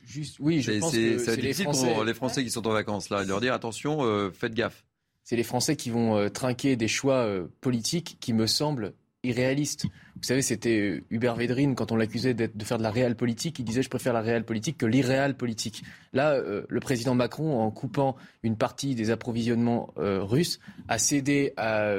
Juste, 0.07 0.37
oui, 0.41 0.63
je 0.63 0.73
pense 0.79 0.93
que 0.93 1.19
c'est 1.19 1.37
les 1.37 1.53
Français... 1.53 1.93
pour 1.93 2.05
les 2.05 2.15
Français 2.15 2.43
qui 2.43 2.51
sont 2.51 2.67
en 2.67 2.73
vacances 2.73 3.11
là, 3.11 3.23
et 3.23 3.27
leur 3.27 3.41
dire 3.41 3.53
attention, 3.53 4.05
euh, 4.05 4.31
faites 4.31 4.55
gaffe 4.55 4.85
c'est 5.25 5.37
les 5.37 5.43
Français 5.43 5.75
qui 5.75 5.91
vont 5.91 6.17
euh, 6.17 6.29
trinquer 6.29 6.77
des 6.77 6.89
choix 6.89 7.25
euh, 7.25 7.47
politiques 7.63 8.19
qui 8.21 8.33
me 8.33 8.47
semblent 8.47 8.93
irréaliste. 9.23 9.87
Vous 10.17 10.23
savez, 10.23 10.43
c'était 10.43 10.79
euh, 10.79 11.05
Hubert 11.11 11.35
Védrine, 11.35 11.75
quand 11.75 11.93
on 11.93 11.97
l'accusait 11.97 12.35
de 12.35 12.65
faire 12.65 12.77
de 12.77 12.83
la 12.83 12.91
réelle 12.91 13.17
politique, 13.17 13.59
il 13.59 13.65
disait 13.65 13.83
je 13.83 13.89
préfère 13.89 14.13
la 14.13 14.21
réelle 14.21 14.45
politique 14.45 14.77
que 14.77 14.87
l'irréelle 14.87 15.35
politique. 15.35 15.83
Là, 16.13 16.39
le 16.69 16.81
président 16.81 17.15
Macron, 17.15 17.59
en 17.61 17.71
coupant 17.71 18.17
une 18.43 18.57
partie 18.57 18.95
des 18.95 19.11
approvisionnements 19.11 19.93
russes, 19.97 20.61
a 20.89 20.99
cédé 20.99 21.55
à, 21.57 21.91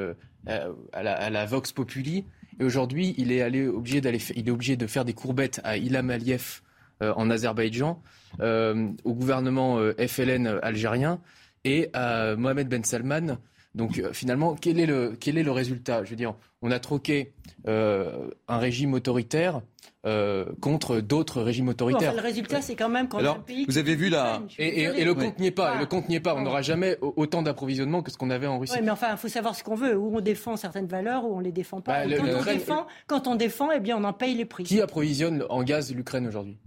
à, 0.45 1.03
la, 1.03 1.13
à, 1.13 1.29
la, 1.29 1.45
Vox 1.45 1.71
Populi. 1.71 2.25
Et 2.59 2.63
aujourd'hui, 2.63 3.15
il 3.17 3.31
est 3.31 3.41
allé 3.41 3.67
obligé 3.67 4.01
d'aller, 4.01 4.21
il 4.35 4.47
est 4.47 4.51
obligé 4.51 4.77
de 4.77 4.87
faire 4.87 5.03
des 5.03 5.13
courbettes 5.13 5.59
à 5.63 5.77
Ilham 5.77 6.11
Aliyev 6.11 6.61
en 7.01 7.29
Azerbaïdjan, 7.29 8.01
au 8.39 9.13
gouvernement 9.13 9.79
FLN 9.97 10.59
algérien 10.61 11.19
et 11.65 11.89
à 11.93 12.37
Mohamed 12.37 12.69
Ben 12.69 12.83
Salman 12.85 13.37
donc 13.75 13.99
euh, 13.99 14.13
finalement, 14.13 14.55
quel 14.55 14.79
est, 14.79 14.85
le, 14.85 15.17
quel 15.19 15.37
est 15.37 15.43
le 15.43 15.51
résultat? 15.51 16.03
Je 16.05 16.09
veux 16.09 16.15
dire, 16.15 16.33
on 16.61 16.71
a 16.71 16.79
troqué 16.79 17.33
euh, 17.67 18.29
un 18.47 18.57
régime 18.57 18.93
autoritaire 18.93 19.61
euh, 20.05 20.45
contre 20.61 21.01
d'autres 21.01 21.41
régimes 21.41 21.67
autoritaires. 21.67 22.13
le 22.13 22.21
résultat, 22.21 22.61
c'est 22.61 22.75
quand 22.75 22.87
même 22.87 23.09
quand 23.09 23.19
un 23.19 23.33
pays. 23.35 23.65
Vous 23.67 23.77
avez 23.77 23.95
vu 23.95 24.07
là. 24.07 24.41
Et, 24.57 25.03
le 25.03 25.13
compte 25.13 25.39
n'y 25.39 25.47
est 25.47 25.51
pas. 25.51 25.77
Le 25.77 25.85
compte 25.85 26.07
n'y 26.07 26.15
est 26.15 26.21
pas. 26.21 26.35
On 26.35 26.41
n'aura 26.41 26.61
jamais 26.61 26.97
autant 27.01 27.41
d'approvisionnement 27.41 28.01
que 28.01 28.11
ce 28.11 28.17
qu'on 28.17 28.29
avait 28.29 28.47
en 28.47 28.59
Russie. 28.59 28.73
Oui, 28.77 28.81
mais 28.81 28.91
enfin, 28.91 29.09
il 29.11 29.17
faut 29.17 29.27
savoir 29.27 29.55
ce 29.55 29.63
qu'on 29.63 29.75
veut. 29.75 29.97
Où 29.97 30.17
on 30.17 30.21
défend 30.21 30.55
certaines 30.55 30.87
valeurs, 30.87 31.25
où 31.25 31.35
on 31.35 31.39
les 31.41 31.51
défend 31.51 31.81
pas. 31.81 32.05
Bah, 32.05 32.15
quand, 32.17 32.23
on 32.23 32.43
défend, 32.45 32.87
quand 33.07 33.27
on 33.27 33.35
défend, 33.35 33.71
eh 33.71 33.81
bien, 33.81 33.97
on 33.97 34.03
en 34.05 34.13
paye 34.13 34.35
les 34.35 34.45
prix. 34.45 34.63
Qui 34.63 34.79
approvisionne 34.79 35.43
en 35.49 35.63
gaz 35.63 35.93
l'Ukraine 35.93 36.27
aujourd'hui? 36.27 36.57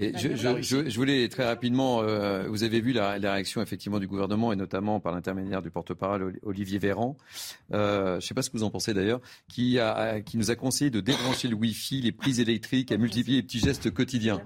Je, 0.00 0.96
voulais 0.96 1.28
très 1.28 1.44
rapidement, 1.44 2.02
euh, 2.02 2.46
vous 2.48 2.64
avez 2.64 2.80
vu 2.80 2.92
la, 2.92 3.12
réaction 3.12 3.62
effectivement 3.62 3.98
du 3.98 4.06
gouvernement 4.06 4.52
et 4.52 4.56
notamment 4.56 5.00
par 5.00 5.12
l'intermédiaire 5.12 5.62
du 5.62 5.70
porte-parole 5.70 6.38
Olivier 6.42 6.78
Véran, 6.78 7.16
euh, 7.72 8.12
je 8.12 8.14
ne 8.16 8.20
sais 8.20 8.34
pas 8.34 8.42
ce 8.42 8.50
que 8.50 8.56
vous 8.56 8.64
en 8.64 8.70
pensez 8.70 8.94
d'ailleurs, 8.94 9.20
qui, 9.48 9.78
a, 9.78 10.20
qui 10.20 10.38
nous 10.38 10.50
a 10.50 10.56
conseillé 10.56 10.90
de 10.90 11.00
débrancher 11.00 11.48
le 11.48 11.54
Wi-Fi, 11.54 12.00
les 12.00 12.12
prises 12.12 12.40
électriques, 12.40 12.92
à 12.92 12.96
multiplier 12.96 13.38
les 13.38 13.42
petits 13.42 13.60
gestes 13.60 13.90
quotidiens. 13.90 14.40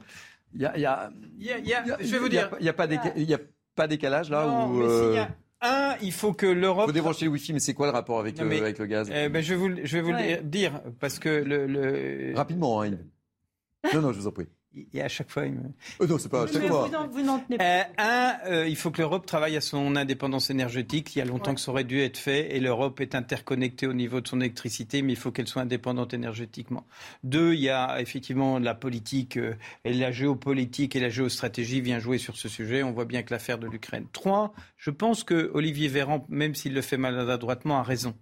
Il 0.54 0.60
y 0.60 0.66
a, 0.86 1.10
je 1.38 2.10
vais 2.10 2.18
vous 2.18 2.28
dire, 2.28 2.50
il 2.60 2.62
n'y 2.62 2.68
a, 2.68 2.72
pas 2.72 2.84
a 2.84 3.38
pas 3.74 3.86
décalage 3.88 4.30
là 4.30 4.46
où, 4.46 4.82
euh, 4.82 5.24
un, 5.60 5.96
il 6.02 6.12
faut 6.12 6.32
que 6.32 6.46
l'Europe. 6.46 6.84
Il 6.84 6.90
faut 6.90 6.92
débrancher 6.92 7.24
le 7.24 7.30
Wi-Fi, 7.32 7.54
mais 7.54 7.58
c'est 7.58 7.74
quoi 7.74 7.86
le 7.86 7.92
rapport 7.92 8.20
avec, 8.20 8.38
le, 8.38 8.46
avec 8.46 8.78
le 8.78 8.86
gaz? 8.86 9.10
eh 9.12 9.28
ben, 9.28 9.42
Je 9.42 9.54
vais 9.54 9.56
vous, 9.56 9.70
je 9.82 9.96
vais 9.96 10.02
vous 10.02 10.12
le 10.12 10.42
dire, 10.42 10.80
parce 11.00 11.18
que 11.18 11.28
le. 11.28 12.34
Rapidement, 12.36 12.82
hein, 12.82 12.90
Non, 13.94 14.02
non, 14.02 14.12
je 14.12 14.18
vous 14.20 14.26
en 14.26 14.32
prie. 14.32 14.46
Et 14.92 15.02
à 15.02 15.08
chaque 15.08 15.30
fois, 15.30 15.46
il 15.46 15.52
me... 15.52 15.60
Euh, 16.00 16.06
non, 16.06 16.18
c'est 16.18 16.28
pas 16.28 16.42
à 16.42 16.46
chaque 16.46 16.66
fois. 16.66 16.90
Vous 17.10 17.22
n'en 17.22 17.38
tenez 17.38 17.58
pas. 17.58 17.64
Euh, 17.64 17.82
un, 17.98 18.34
euh, 18.46 18.68
il 18.68 18.76
faut 18.76 18.90
que 18.90 19.00
l'Europe 19.00 19.26
travaille 19.26 19.56
à 19.56 19.60
son 19.60 19.96
indépendance 19.96 20.50
énergétique. 20.50 21.14
Il 21.14 21.18
y 21.18 21.22
a 21.22 21.24
longtemps 21.24 21.54
que 21.54 21.60
ça 21.60 21.70
aurait 21.70 21.84
dû 21.84 22.00
être 22.00 22.16
fait. 22.16 22.56
Et 22.56 22.60
l'Europe 22.60 23.00
est 23.00 23.14
interconnectée 23.14 23.86
au 23.86 23.92
niveau 23.92 24.20
de 24.20 24.28
son 24.28 24.40
électricité, 24.40 25.02
mais 25.02 25.12
il 25.12 25.18
faut 25.18 25.30
qu'elle 25.30 25.46
soit 25.46 25.62
indépendante 25.62 26.14
énergétiquement. 26.14 26.86
Deux, 27.22 27.54
il 27.54 27.60
y 27.60 27.70
a 27.70 28.00
effectivement 28.00 28.58
la 28.58 28.74
politique 28.74 29.38
et 29.84 29.92
la 29.92 30.10
géopolitique 30.10 30.96
et 30.96 31.00
la 31.00 31.08
géostratégie 31.08 31.80
vient 31.80 31.98
jouer 31.98 32.18
sur 32.18 32.36
ce 32.36 32.48
sujet. 32.48 32.82
On 32.82 32.92
voit 32.92 33.04
bien 33.04 33.22
que 33.22 33.32
l'affaire 33.32 33.58
de 33.58 33.66
l'Ukraine. 33.66 34.06
Trois, 34.12 34.54
je 34.76 34.90
pense 34.90 35.24
que 35.24 35.50
Olivier 35.54 35.88
Véran, 35.88 36.26
même 36.28 36.54
s'il 36.54 36.74
le 36.74 36.82
fait 36.82 36.96
maladroitement, 36.96 37.78
a 37.78 37.82
raison. 37.82 38.14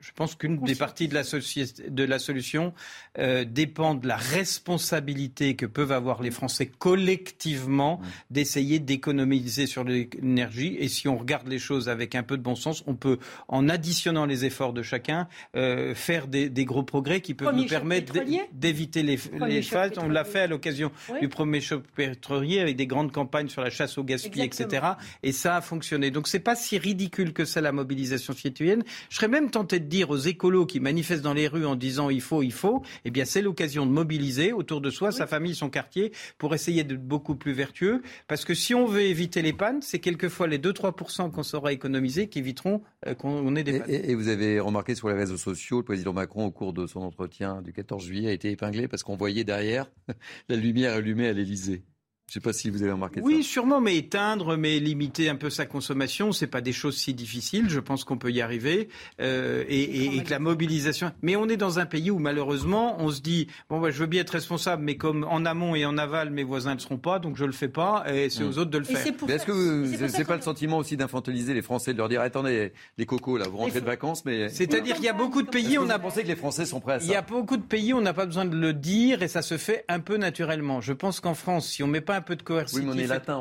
Je 0.00 0.12
pense 0.14 0.34
qu'une 0.34 0.58
des 0.58 0.74
parties 0.74 1.08
de 1.08 1.14
la, 1.14 1.22
de 1.22 2.04
la 2.04 2.18
solution 2.18 2.72
euh, 3.18 3.44
dépend 3.44 3.94
de 3.94 4.06
la 4.06 4.16
responsabilité 4.16 5.56
que 5.56 5.66
peuvent 5.66 5.92
avoir 5.92 6.22
les 6.22 6.30
Français 6.30 6.66
collectivement 6.66 8.00
d'essayer 8.30 8.78
d'économiser 8.78 9.66
sur 9.66 9.84
l'énergie. 9.84 10.76
Et 10.78 10.88
si 10.88 11.08
on 11.08 11.16
regarde 11.16 11.48
les 11.48 11.58
choses 11.58 11.88
avec 11.88 12.14
un 12.14 12.22
peu 12.22 12.36
de 12.36 12.42
bon 12.42 12.54
sens, 12.54 12.84
on 12.86 12.94
peut, 12.94 13.18
en 13.48 13.68
additionnant 13.68 14.26
les 14.26 14.44
efforts 14.44 14.72
de 14.72 14.82
chacun, 14.82 15.28
euh, 15.56 15.94
faire 15.94 16.28
des, 16.28 16.50
gros 16.64 16.82
progrès 16.82 17.20
qui 17.20 17.34
peuvent 17.34 17.54
nous 17.54 17.66
permettre 17.66 18.14
d'éviter 18.52 19.02
les, 19.02 19.18
les 19.46 19.62
phases. 19.62 19.92
On 19.98 20.08
l'a 20.08 20.24
fait 20.24 20.40
à 20.40 20.46
l'occasion 20.46 20.90
du 21.20 21.28
premier 21.28 21.60
choc 21.60 21.84
pétrolier 21.94 22.60
avec 22.60 22.76
des 22.76 22.86
grandes 22.86 23.12
campagnes 23.12 23.48
sur 23.48 23.62
la 23.62 23.70
chasse 23.70 23.98
au 23.98 24.04
gaspillage, 24.04 24.46
etc. 24.46 24.86
Et 25.22 25.32
ça 25.32 25.56
a 25.56 25.60
fonctionné. 25.60 26.10
Donc 26.10 26.28
c'est 26.28 26.40
pas 26.40 26.56
si 26.56 26.78
ridicule 26.78 27.32
que 27.32 27.44
ça 27.44 27.60
la 27.60 27.72
mobilisation 27.72 28.32
citoyenne. 28.32 28.84
Je 29.10 29.16
serais 29.16 29.28
même 29.28 29.50
tenté 29.50 29.80
de 29.84 29.88
dire 29.88 30.10
aux 30.10 30.16
écolos 30.16 30.66
qui 30.66 30.80
manifestent 30.80 31.22
dans 31.22 31.34
les 31.34 31.46
rues 31.46 31.66
en 31.66 31.76
disant 31.76 32.10
il 32.10 32.20
faut, 32.20 32.42
il 32.42 32.52
faut, 32.52 32.82
eh 33.04 33.10
bien 33.10 33.24
c'est 33.24 33.42
l'occasion 33.42 33.86
de 33.86 33.92
mobiliser 33.92 34.52
autour 34.52 34.80
de 34.80 34.90
soi 34.90 35.12
sa 35.12 35.26
famille, 35.26 35.54
son 35.54 35.70
quartier, 35.70 36.12
pour 36.38 36.54
essayer 36.54 36.84
d'être 36.84 37.06
beaucoup 37.06 37.36
plus 37.36 37.52
vertueux. 37.52 38.02
Parce 38.26 38.44
que 38.44 38.54
si 38.54 38.74
on 38.74 38.86
veut 38.86 39.02
éviter 39.02 39.42
les 39.42 39.52
pannes, 39.52 39.80
c'est 39.82 40.00
quelquefois 40.00 40.46
les 40.46 40.58
2-3% 40.58 41.30
qu'on 41.30 41.42
saura 41.42 41.72
économiser 41.72 42.28
qui 42.28 42.38
éviteront 42.38 42.82
euh, 43.06 43.14
qu'on 43.14 43.54
ait 43.56 43.62
des 43.62 43.78
pannes. 43.80 43.90
Et, 43.90 44.14
vous 44.14 44.28
avez 44.28 44.60
remarqué 44.60 44.94
sur 44.94 45.08
les 45.08 45.14
réseaux 45.14 45.36
sociaux, 45.36 45.78
le 45.78 45.84
président 45.84 46.12
Macron, 46.12 46.46
au 46.46 46.50
cours 46.50 46.72
de 46.72 46.86
son 46.86 47.00
entretien 47.00 47.62
du 47.62 47.72
14 47.72 48.04
juillet, 48.04 48.30
a 48.30 48.32
été 48.32 48.50
épinglé 48.50 48.88
parce 48.88 49.02
qu'on 49.02 49.16
voyait 49.16 49.44
derrière 49.44 49.90
la 50.48 50.56
lumière 50.56 50.94
allumée 50.94 51.28
à 51.28 51.32
l'Élysée. 51.32 51.82
Je 52.26 52.38
ne 52.38 52.40
sais 52.42 52.44
pas 52.44 52.54
si 52.54 52.70
vous 52.70 52.82
avez 52.82 52.92
remarqué 52.92 53.20
oui, 53.20 53.32
ça. 53.32 53.38
Oui, 53.38 53.44
sûrement, 53.44 53.80
mais 53.80 53.96
éteindre, 53.96 54.56
mais 54.56 54.80
limiter 54.80 55.28
un 55.28 55.36
peu 55.36 55.50
sa 55.50 55.66
consommation, 55.66 56.32
c'est 56.32 56.46
pas 56.46 56.62
des 56.62 56.72
choses 56.72 56.96
si 56.96 57.12
difficiles. 57.12 57.68
Je 57.68 57.80
pense 57.80 58.02
qu'on 58.02 58.16
peut 58.16 58.32
y 58.32 58.40
arriver 58.40 58.88
euh, 59.20 59.62
et, 59.68 60.22
que 60.24 60.30
la 60.30 60.38
mobilisation. 60.38 61.12
Mais 61.22 61.36
on 61.36 61.48
est 61.48 61.58
dans 61.58 61.78
un 61.78 61.86
pays 61.86 62.10
où 62.10 62.18
malheureusement, 62.18 62.96
on 62.98 63.10
se 63.10 63.20
dit 63.20 63.48
bon, 63.68 63.78
bah, 63.78 63.90
je 63.90 63.98
veux 63.98 64.06
bien 64.06 64.22
être 64.22 64.30
responsable, 64.30 64.82
mais 64.82 64.96
comme 64.96 65.24
en 65.24 65.44
amont 65.44 65.74
et 65.74 65.84
en 65.84 65.98
aval, 65.98 66.30
mes 66.30 66.44
voisins 66.44 66.70
ne 66.70 66.76
le 66.76 66.80
seront 66.80 66.96
pas, 66.96 67.18
donc 67.18 67.36
je 67.36 67.44
le 67.44 67.52
fais 67.52 67.68
pas, 67.68 68.04
et 68.12 68.30
c'est 68.30 68.42
aux 68.42 68.58
autres 68.58 68.70
de 68.70 68.78
le 68.78 68.84
faire. 68.84 69.06
Est-ce 69.06 69.44
que 69.44 70.08
c'est 70.08 70.24
pas 70.24 70.36
le 70.36 70.42
sentiment 70.42 70.78
aussi 70.78 70.96
d'infantiliser 70.96 71.52
les 71.52 71.62
Français, 71.62 71.92
de 71.92 71.98
leur 71.98 72.08
dire 72.08 72.22
attendez, 72.22 72.72
les 72.96 73.06
cocos 73.06 73.36
là, 73.36 73.48
vous 73.48 73.58
rentrez 73.58 73.80
de 73.80 73.86
vacances, 73.86 74.24
mais 74.24 74.48
c'est-à-dire 74.48 74.96
qu'il 74.96 75.04
y 75.04 75.08
a 75.08 75.12
beaucoup 75.12 75.42
de 75.42 75.50
pays, 75.50 75.78
on 75.78 75.90
a 75.90 75.98
pensé 75.98 76.22
que 76.22 76.28
les 76.28 76.36
Français 76.36 76.64
sont 76.64 76.80
prêts 76.80 76.94
à 76.94 77.00
ça. 77.00 77.06
Il 77.06 77.12
y 77.12 77.16
a 77.16 77.22
beaucoup 77.22 77.58
de 77.58 77.62
pays, 77.62 77.92
on 77.92 78.00
n'a 78.00 78.14
pas 78.14 78.26
besoin 78.26 78.46
de 78.46 78.56
le 78.56 78.72
dire 78.72 79.22
et 79.22 79.28
ça 79.28 79.42
se 79.42 79.58
fait 79.58 79.84
un 79.88 80.00
peu 80.00 80.16
naturellement. 80.16 80.80
Je 80.80 80.94
pense 80.94 81.20
qu'en 81.20 81.34
France, 81.34 81.68
si 81.68 81.82
on 81.82 81.86
met 81.86 82.00
pas 82.00 82.13
un 82.14 82.20
peu 82.20 82.36
de 82.36 82.42
coercition 82.42 82.94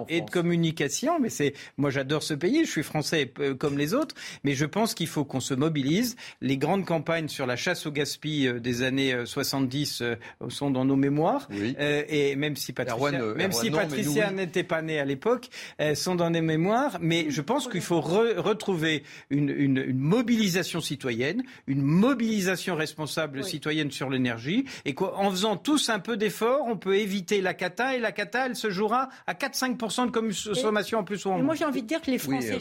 et 0.08 0.22
de 0.22 0.30
communication. 0.30 1.20
Mais 1.20 1.30
c'est, 1.30 1.54
moi, 1.78 1.90
j'adore 1.90 2.24
ce 2.24 2.34
pays. 2.34 2.66
Je 2.66 2.72
suis 2.72 2.84
français 2.84 3.32
euh, 3.40 3.56
comme 3.56 3.78
les 3.78 3.94
autres, 3.94 4.16
mais 4.44 4.54
je 4.54 4.66
pense 4.66 4.94
qu'il 4.94 5.08
faut 5.08 5.26
qu'on 5.26 5.40
se 5.40 5.54
mobilise. 5.54 6.16
Les 6.42 6.58
grandes 6.58 6.86
campagnes 6.86 7.28
sur 7.28 7.46
la 7.46 7.56
chasse 7.56 7.86
au 7.86 7.92
gaspillage 7.92 8.24
euh, 8.24 8.60
des 8.60 8.82
années 8.84 9.16
70 9.26 10.02
euh, 10.02 10.16
sont 10.50 10.72
dans 10.72 10.86
nos 10.86 10.96
mémoires. 10.96 11.48
et 11.52 12.36
même 12.36 12.56
si 12.56 12.74
Patricia, 12.74 13.22
même 13.36 13.52
si 13.52 13.70
Patricia 13.70 14.32
n'était 14.32 14.64
pas 14.64 14.82
née 14.82 15.00
à 15.00 15.06
l'époque, 15.06 15.50
elles 15.78 15.98
sont 15.98 16.16
dans 16.16 16.30
nos 16.30 16.42
mémoires. 16.42 16.98
Mais 17.02 17.28
je 17.30 17.42
pense 17.42 17.68
qu'il 17.68 17.82
faut 17.82 18.02
retrouver 18.02 19.04
une, 19.30 19.50
une, 19.50 19.94
mobilisation 19.94 20.82
citoyenne, 20.82 21.44
une 21.68 21.82
mobilisation 21.82 22.76
responsable 22.76 23.44
citoyenne 23.44 23.92
sur 23.92 24.10
l'énergie, 24.10 24.66
et 24.86 24.94
qu'en 24.94 25.30
faisant 25.32 25.58
tous 25.58 25.90
un 25.90 26.00
peu 26.00 26.18
d'efforts, 26.18 26.66
on 26.68 26.78
peut 26.78 26.96
éviter 26.96 27.42
la 27.42 27.54
cata. 27.54 27.96
Et 27.96 28.00
la 28.00 28.12
cata, 28.12 28.48
elle 28.48 28.56
se 28.56 28.63
jouera 28.70 29.10
à 29.28 29.34
4-5% 29.34 30.08
de 30.08 30.12
consommation 30.12 31.00
en 31.00 31.04
plus 31.04 31.18
souvent. 31.18 31.40
moi, 31.40 31.56
j'ai 31.56 31.66
envie 31.66 31.82
de 31.82 31.88
dire 31.88 32.02
que 32.02 32.12
les 32.12 32.18
Français, 32.18 32.58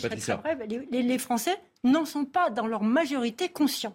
les, 0.91 1.19
Français 1.19 1.57
n'en 1.85 2.05
sont 2.05 2.25
pas 2.25 2.51
dans 2.51 2.67
leur 2.67 2.83
majorité 2.83 3.49
conscients. 3.49 3.95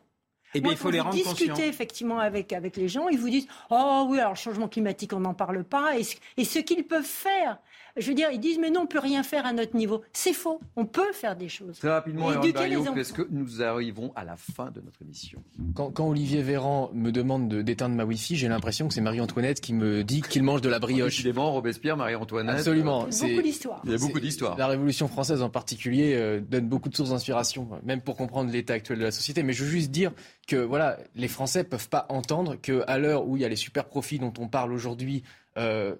Eh 0.54 0.62
bien, 0.62 0.72
il 0.72 0.78
faut 0.78 0.90
les 0.90 1.02
rendre 1.02 1.16
discuter 1.16 1.68
effectivement 1.68 2.20
avec, 2.20 2.54
avec 2.54 2.78
les 2.78 2.88
gens, 2.88 3.10
ils 3.10 3.20
vous 3.20 3.30
disent 3.30 3.48
Oh 3.70 4.08
oui, 4.10 4.20
alors 4.20 4.32
le 4.32 4.38
changement 4.38 4.68
climatique, 4.68 5.14
on 5.14 5.20
n'en 5.20 5.34
parle 5.34 5.64
pas. 5.64 5.98
Et, 6.00 6.04
et 6.38 6.46
ce 6.46 6.60
qu'ils 6.60 6.86
peuvent 6.86 7.04
faire, 7.04 7.60
je 7.98 8.08
veux 8.08 8.14
dire, 8.14 8.30
ils 8.32 8.40
disent 8.40 8.60
mais 8.60 8.70
non, 8.70 8.82
on 8.82 8.88
peut 8.88 9.00
rien 9.00 9.24
faire 9.24 9.46
à 9.46 9.54
notre 9.54 9.76
niveau. 9.76 10.02
C'est 10.14 10.34
faux. 10.34 10.60
On 10.76 10.86
peut 10.86 11.12
faire 11.14 11.36
des 11.36 11.50
choses. 11.50 11.80
Très 11.80 11.90
rapidement, 11.90 12.32
est-ce 12.42 13.14
que 13.14 13.28
nous 13.30 13.62
arrivons 13.62 14.12
à 14.16 14.24
la 14.24 14.36
fin 14.36 14.72
de 14.72 14.82
notre 14.82 15.02
émission 15.02 15.44
quand, 15.76 16.08
Olivier 16.08 16.42
Véran 16.42 16.90
me 16.94 17.12
demande 17.12 17.54
d'éteindre 17.54 17.96
ma 17.96 18.06
Wi-Fi, 18.06 18.36
j'ai 18.36 18.48
l'impression 18.48 18.88
que 18.88 18.94
c'est 18.94 19.02
Marie-Antoinette 19.02 19.62
qui 19.62 19.74
me 19.74 20.04
dit 20.04 20.22
qu'il 20.22 20.44
mange 20.44 20.62
de 20.62 20.70
la 20.70 20.80
brioche. 20.80 21.12
Décidément, 21.12 21.52
Robespierre, 21.52 21.98
Marie-Antoinette. 21.98 22.58
Absolument. 22.58 23.08
Il 23.10 23.18
y 23.18 23.24
a 23.24 23.28
beaucoup 23.28 23.42
d'histoires. 23.42 23.82
Il 23.86 23.92
y 23.92 23.96
a 23.96 23.98
beaucoup 23.98 24.20
d'histoires. 24.20 24.58
La 24.58 24.68
Révolution 24.68 25.08
française 25.08 25.42
en 25.42 25.50
particulier 25.50 26.16
euh, 26.16 26.40
donne 26.40 26.68
beaucoup 26.68 26.90
de 26.90 26.96
sources 26.96 27.10
d'inspiration, 27.10 27.68
même 27.84 28.02
pour 28.02 28.16
comprendre 28.16 28.52
l'état 28.52 28.74
actuel 28.74 29.00
de 29.00 29.04
la 29.04 29.12
société. 29.12 29.44
Mais 29.44 29.54
je 29.54 29.64
veux 29.64 29.70
juste 29.70 29.92
dire 29.92 30.12
que 30.48 30.56
voilà, 30.56 30.98
les 31.16 31.28
Français 31.28 31.64
peuvent 31.64 31.90
pas 31.90 32.06
entendre 32.10 32.56
qu'à 32.56 32.98
l'heure 32.98 33.28
où 33.28 33.38
il 33.38 33.42
y 33.42 33.46
a 33.46 33.50
les 33.50 33.56
super 33.56 33.86
profits 33.86 34.20
dont 34.20 34.34
on 34.40 34.48
parle 34.48 34.74
aujourd'hui 34.74 35.24
euh, 35.58 35.96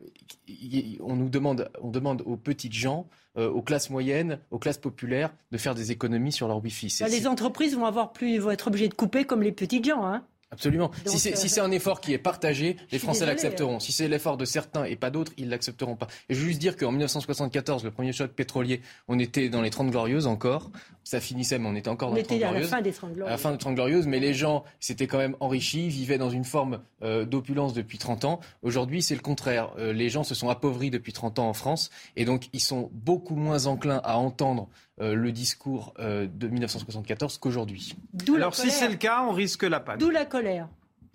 on 1.02 1.16
nous 1.16 1.30
demande, 1.30 1.70
on 1.82 1.90
demande 1.90 2.22
aux 2.26 2.38
petites 2.38 2.74
gens, 2.74 3.08
euh, 3.38 3.50
aux 3.50 3.62
classes 3.62 3.90
moyennes, 3.90 4.40
aux 4.52 4.60
classes 4.60 4.78
populaires, 4.78 5.34
de 5.52 5.58
faire 5.58 5.76
des 5.76 5.92
économies 5.92 6.32
sur 6.32 6.48
leur 6.48 6.64
Wi-Fi. 6.64 6.96
Bah, 7.02 7.08
les 7.08 7.28
entreprises 7.28 7.76
vont 7.76 7.86
avoir 7.86 8.14
plus, 8.14 8.38
vont 8.38 8.52
être 8.52 8.68
obligées 8.68 8.90
de 8.90 8.94
couper 8.94 9.26
comme 9.26 9.42
les 9.42 9.52
petites 9.52 9.86
gens. 9.86 10.06
Hein. 10.06 10.24
Absolument. 10.50 10.92
si 11.06 11.20
c'est 11.20 11.60
euh, 11.60 11.64
un 11.64 11.72
effort 11.72 12.00
qui 12.00 12.14
est 12.14 12.18
partagé, 12.18 12.78
les 12.92 13.00
Français 13.00 13.26
l'accepteront. 13.26 13.80
Si 13.80 13.92
c'est 13.92 14.08
l'effort 14.08 14.38
de 14.38 14.46
certains 14.46 14.86
et 14.86 14.96
pas 14.96 15.10
d'autres, 15.10 15.34
ils 15.38 15.50
l'accepteront 15.50 15.98
pas. 15.98 16.08
Et 16.30 16.36
je 16.36 16.40
veux 16.40 16.48
juste 16.48 16.60
dire 16.60 16.78
qu'en 16.78 16.92
1974, 16.92 17.84
le 17.84 17.92
premier 17.92 18.14
choc 18.14 18.32
pétrolier, 18.32 18.82
on 19.10 19.20
était 19.20 19.50
dans 19.50 19.62
les 19.62 19.70
30 19.70 19.92
glorieuses 19.92 20.26
encore. 20.26 20.72
Ça 21.04 21.20
finissait, 21.20 21.60
mais 21.60 21.68
on 21.68 21.76
était 21.76 21.90
encore 21.90 22.12
dans 22.12 22.16
les 22.16 22.24
30 22.24 22.38
glorieuses. 22.40 22.58
à 22.58 22.62
la 22.62 22.68
fin 22.68 22.82
des 22.82 22.92
30 22.94 23.14
glorieuses. 23.14 23.28
À 23.28 23.32
la 23.32 23.38
fin 23.38 23.52
des 23.52 23.58
30 23.58 23.76
glorieuses, 23.76 24.08
mais 24.08 24.20
les 24.20 24.34
gens 24.34 24.64
s'étaient 24.80 25.08
quand 25.08 25.18
même 25.18 25.36
enrichis, 25.42 25.90
vivaient 25.90 26.18
dans 26.18 26.30
une 26.30 26.46
forme 26.46 26.80
euh, 27.04 27.26
d'opulence 27.26 27.74
depuis 27.74 27.98
30 27.98 28.24
ans. 28.24 28.40
Aujourd'hui, 28.62 29.02
c'est 29.02 29.16
le 29.16 29.22
contraire. 29.22 29.72
Euh, 29.78 29.92
les 29.92 30.10
gens 30.10 30.24
se 30.24 30.34
sont 30.34 30.50
appauvris 30.50 30.92
depuis 30.92 31.12
30 31.12 31.40
ans 31.40 31.50
en 31.50 31.54
France, 31.54 31.90
et 32.16 32.24
donc 32.24 32.48
ils 32.54 32.62
sont 32.62 32.90
beaucoup 32.94 33.36
moins 33.36 33.66
enclins 33.66 34.02
à 34.04 34.18
entendre 34.18 34.70
le 35.00 35.32
discours 35.32 35.94
de 36.00 36.48
1974 36.48 37.38
qu'aujourd'hui. 37.38 37.96
Alors 38.36 38.56
si 38.56 38.72
c'est 38.72 38.90
le 38.90 38.96
cas, 38.96 39.24
on 39.28 39.32
risque 39.32 39.64
la 39.64 39.80
panne. 39.80 40.00
D'où 40.00 40.10
la 40.10 40.26
colère 40.26 40.68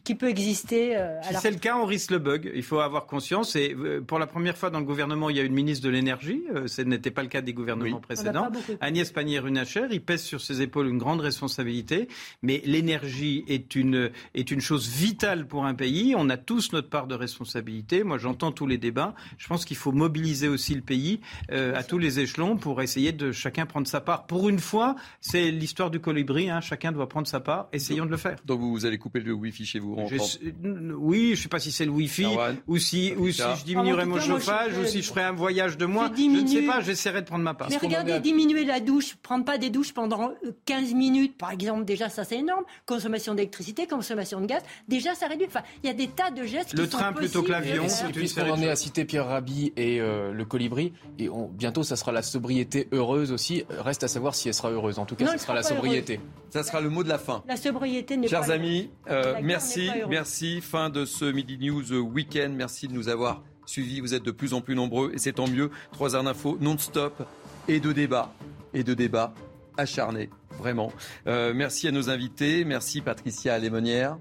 qui 0.04 0.14
peut 0.14 0.28
exister. 0.28 0.96
Euh, 0.96 1.20
si 1.22 1.34
c'est 1.34 1.50
le 1.50 1.58
cas, 1.58 1.76
on 1.76 1.84
risque 1.84 2.10
le 2.10 2.18
bug. 2.18 2.50
Il 2.54 2.62
faut 2.62 2.80
avoir 2.80 3.06
conscience. 3.06 3.54
Et 3.56 3.74
euh, 3.74 4.00
pour 4.00 4.18
la 4.18 4.26
première 4.26 4.56
fois 4.56 4.70
dans 4.70 4.80
le 4.80 4.84
gouvernement, 4.84 5.30
il 5.30 5.36
y 5.36 5.40
a 5.40 5.42
une 5.42 5.52
ministre 5.54 5.84
de 5.84 5.90
l'énergie. 5.90 6.42
Euh, 6.54 6.66
ce 6.66 6.82
n'était 6.82 7.10
pas 7.10 7.22
le 7.22 7.28
cas 7.28 7.40
des 7.40 7.52
gouvernements 7.52 8.00
précédents. 8.00 8.50
Agnès 8.80 9.10
Pannier-Runacher, 9.12 9.86
il 9.90 10.02
pèse 10.02 10.22
sur 10.22 10.40
ses 10.40 10.60
épaules 10.60 10.88
une 10.88 10.98
grande 10.98 11.20
responsabilité. 11.20 12.08
Mais 12.42 12.62
l'énergie 12.64 13.44
est 13.46 13.76
une, 13.76 14.10
est 14.34 14.50
une 14.50 14.60
chose 14.60 14.88
vitale 14.88 15.46
pour 15.46 15.66
un 15.66 15.74
pays. 15.74 16.14
On 16.16 16.28
a 16.30 16.36
tous 16.36 16.72
notre 16.72 16.88
part 16.88 17.06
de 17.06 17.14
responsabilité. 17.14 18.02
Moi, 18.02 18.18
j'entends 18.18 18.50
tous 18.50 18.66
les 18.66 18.78
débats. 18.78 19.14
Je 19.38 19.46
pense 19.46 19.64
qu'il 19.64 19.76
faut 19.76 19.92
mobiliser 19.92 20.48
aussi 20.48 20.74
le 20.74 20.80
pays 20.80 21.20
à 21.50 21.82
tous 21.84 21.98
les 21.98 22.18
échelons 22.18 22.56
pour 22.56 22.82
essayer 22.82 23.12
de 23.12 23.30
chacun 23.30 23.66
prendre 23.66 23.86
sa 23.86 24.00
part. 24.00 24.26
Pour 24.26 24.48
une 24.48 24.58
fois, 24.58 24.96
c'est 25.20 25.50
l'histoire 25.50 25.90
du 25.90 26.00
colibri. 26.00 26.50
Hein. 26.50 26.60
Chacun 26.60 26.92
doit 26.92 27.08
prendre 27.08 27.26
sa 27.26 27.40
part. 27.40 27.68
Essayons 27.72 28.06
de 28.06 28.10
le 28.10 28.16
faire. 28.16 28.36
Donc 28.44 28.60
vous 28.60 28.84
allez 28.84 28.98
couper 28.98 29.20
le 29.20 29.32
wifi 29.32 29.64
chez 29.64 29.78
vous 29.78 29.91
oui, 29.92 31.26
je 31.26 31.30
ne 31.30 31.36
sais 31.36 31.48
pas 31.48 31.58
si 31.58 31.72
c'est 31.72 31.84
le 31.84 31.90
Wi-Fi 31.90 32.26
ou 32.66 32.78
si, 32.78 33.14
ou 33.16 33.30
si 33.30 33.42
je 33.42 33.64
diminuerais 33.64 34.06
mon 34.06 34.20
chauffage 34.20 34.76
ou 34.78 34.84
si 34.84 35.02
je 35.02 35.08
ferais 35.08 35.24
un 35.24 35.32
voyage 35.32 35.76
de 35.76 35.86
moins. 35.86 36.10
Je, 36.16 36.22
ne 36.22 36.46
sais 36.46 36.62
pas, 36.62 36.80
j'essaierai 36.80 37.22
de 37.22 37.26
prendre 37.26 37.44
ma 37.44 37.54
part. 37.54 37.68
Mais 37.70 37.76
regardez, 37.76 38.20
diminuer 38.20 38.64
la 38.64 38.80
douche, 38.80 39.16
prendre 39.22 39.44
pas 39.44 39.58
des 39.58 39.70
douches 39.70 39.92
pendant 39.92 40.32
15 40.66 40.92
euh, 40.92 40.96
minutes, 40.96 41.36
par 41.36 41.50
exemple, 41.50 41.84
déjà 41.84 42.08
ça 42.08 42.24
c'est 42.24 42.38
énorme. 42.38 42.64
Consommation 42.86 43.34
d'électricité, 43.34 43.86
consommation 43.86 44.40
de 44.40 44.46
gaz, 44.46 44.62
déjà 44.88 45.14
ça 45.14 45.26
réduit. 45.26 45.46
Enfin, 45.46 45.62
il 45.82 45.86
y 45.86 45.90
a 45.90 45.94
des 45.94 46.08
tas 46.08 46.30
de 46.30 46.44
gestes. 46.44 46.74
Le 46.76 46.88
train 46.88 47.12
plutôt 47.12 47.42
que 47.42 47.50
l'avion. 47.50 47.86
Puisqu'on 48.12 48.50
en 48.50 48.60
est 48.60 48.68
à 48.68 48.76
citer 48.76 49.04
Pierre 49.04 49.26
Rabhi 49.26 49.72
et 49.76 50.00
euh, 50.00 50.32
le 50.32 50.44
colibri, 50.44 50.92
et 51.18 51.28
bientôt 51.52 51.82
ça 51.82 51.96
sera 51.96 52.12
la 52.12 52.22
sobriété 52.22 52.88
heureuse 52.92 53.32
aussi. 53.32 53.64
Reste 53.68 54.04
à 54.04 54.08
savoir 54.08 54.34
si 54.34 54.48
elle 54.48 54.54
sera 54.54 54.70
heureuse. 54.70 54.98
En 54.98 55.06
tout 55.06 55.16
cas, 55.16 55.26
ce 55.26 55.38
sera 55.38 55.54
la 55.54 55.62
sobriété. 55.62 56.20
Ça 56.50 56.62
sera 56.62 56.80
le 56.80 56.90
mot 56.90 57.02
de 57.02 57.08
la 57.08 57.18
fin. 57.18 57.42
La 57.48 57.56
sobriété 57.56 58.16
n'est 58.16 58.28
pas. 58.28 58.42
Chers 58.42 58.50
amis, 58.50 58.90
euh, 59.10 59.40
merci. 59.86 60.08
Merci. 60.08 60.60
Fin 60.60 60.90
de 60.90 61.04
ce 61.04 61.24
Midi 61.24 61.58
News 61.58 61.92
Weekend. 61.92 62.54
Merci 62.54 62.88
de 62.88 62.92
nous 62.92 63.08
avoir 63.08 63.42
suivis. 63.66 64.00
Vous 64.00 64.14
êtes 64.14 64.22
de 64.22 64.30
plus 64.30 64.54
en 64.54 64.60
plus 64.60 64.74
nombreux 64.74 65.12
et 65.14 65.18
c'est 65.18 65.32
tant 65.32 65.48
mieux. 65.48 65.70
Trois 65.92 66.14
heures 66.14 66.24
d'infos 66.24 66.58
non-stop 66.60 67.22
et 67.68 67.80
de 67.80 67.92
débats. 67.92 68.32
Et 68.74 68.84
de 68.84 68.94
débats 68.94 69.34
acharnés. 69.76 70.30
Vraiment. 70.58 70.92
Euh, 71.26 71.52
merci 71.54 71.88
à 71.88 71.90
nos 71.90 72.10
invités. 72.10 72.64
Merci 72.64 73.00
Patricia 73.00 73.58
Lémonière. 73.58 74.18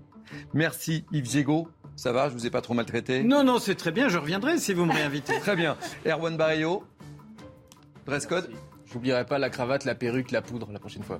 Merci 0.53 1.05
Yves 1.11 1.29
Gégaud. 1.29 1.67
Ça 1.95 2.11
va, 2.11 2.29
je 2.29 2.33
vous 2.33 2.47
ai 2.47 2.49
pas 2.49 2.61
trop 2.61 2.73
maltraité? 2.73 3.23
Non, 3.23 3.43
non, 3.43 3.59
c'est 3.59 3.75
très 3.75 3.91
bien, 3.91 4.07
je 4.09 4.17
reviendrai 4.17 4.57
si 4.57 4.73
vous 4.73 4.85
me 4.85 4.93
réinvitez. 4.93 5.39
très 5.41 5.55
bien. 5.55 5.77
Erwan 6.05 6.37
Barrio, 6.37 6.83
dress 8.05 8.25
code? 8.25 8.49
J'oublierai 8.91 9.25
pas 9.25 9.37
la 9.37 9.49
cravate, 9.49 9.85
la 9.85 9.93
perruque, 9.93 10.31
la 10.31 10.41
poudre 10.41 10.71
la 10.71 10.79
prochaine 10.79 11.03
fois. 11.03 11.19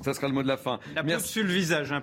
Ça 0.00 0.14
sera 0.14 0.28
le 0.28 0.34
mot 0.34 0.42
de 0.42 0.48
la 0.48 0.56
fin. 0.56 0.80
La 0.94 1.02
Merci. 1.02 1.28
sur 1.28 1.44
le 1.44 1.52
visage. 1.52 1.92
Hein. 1.92 2.02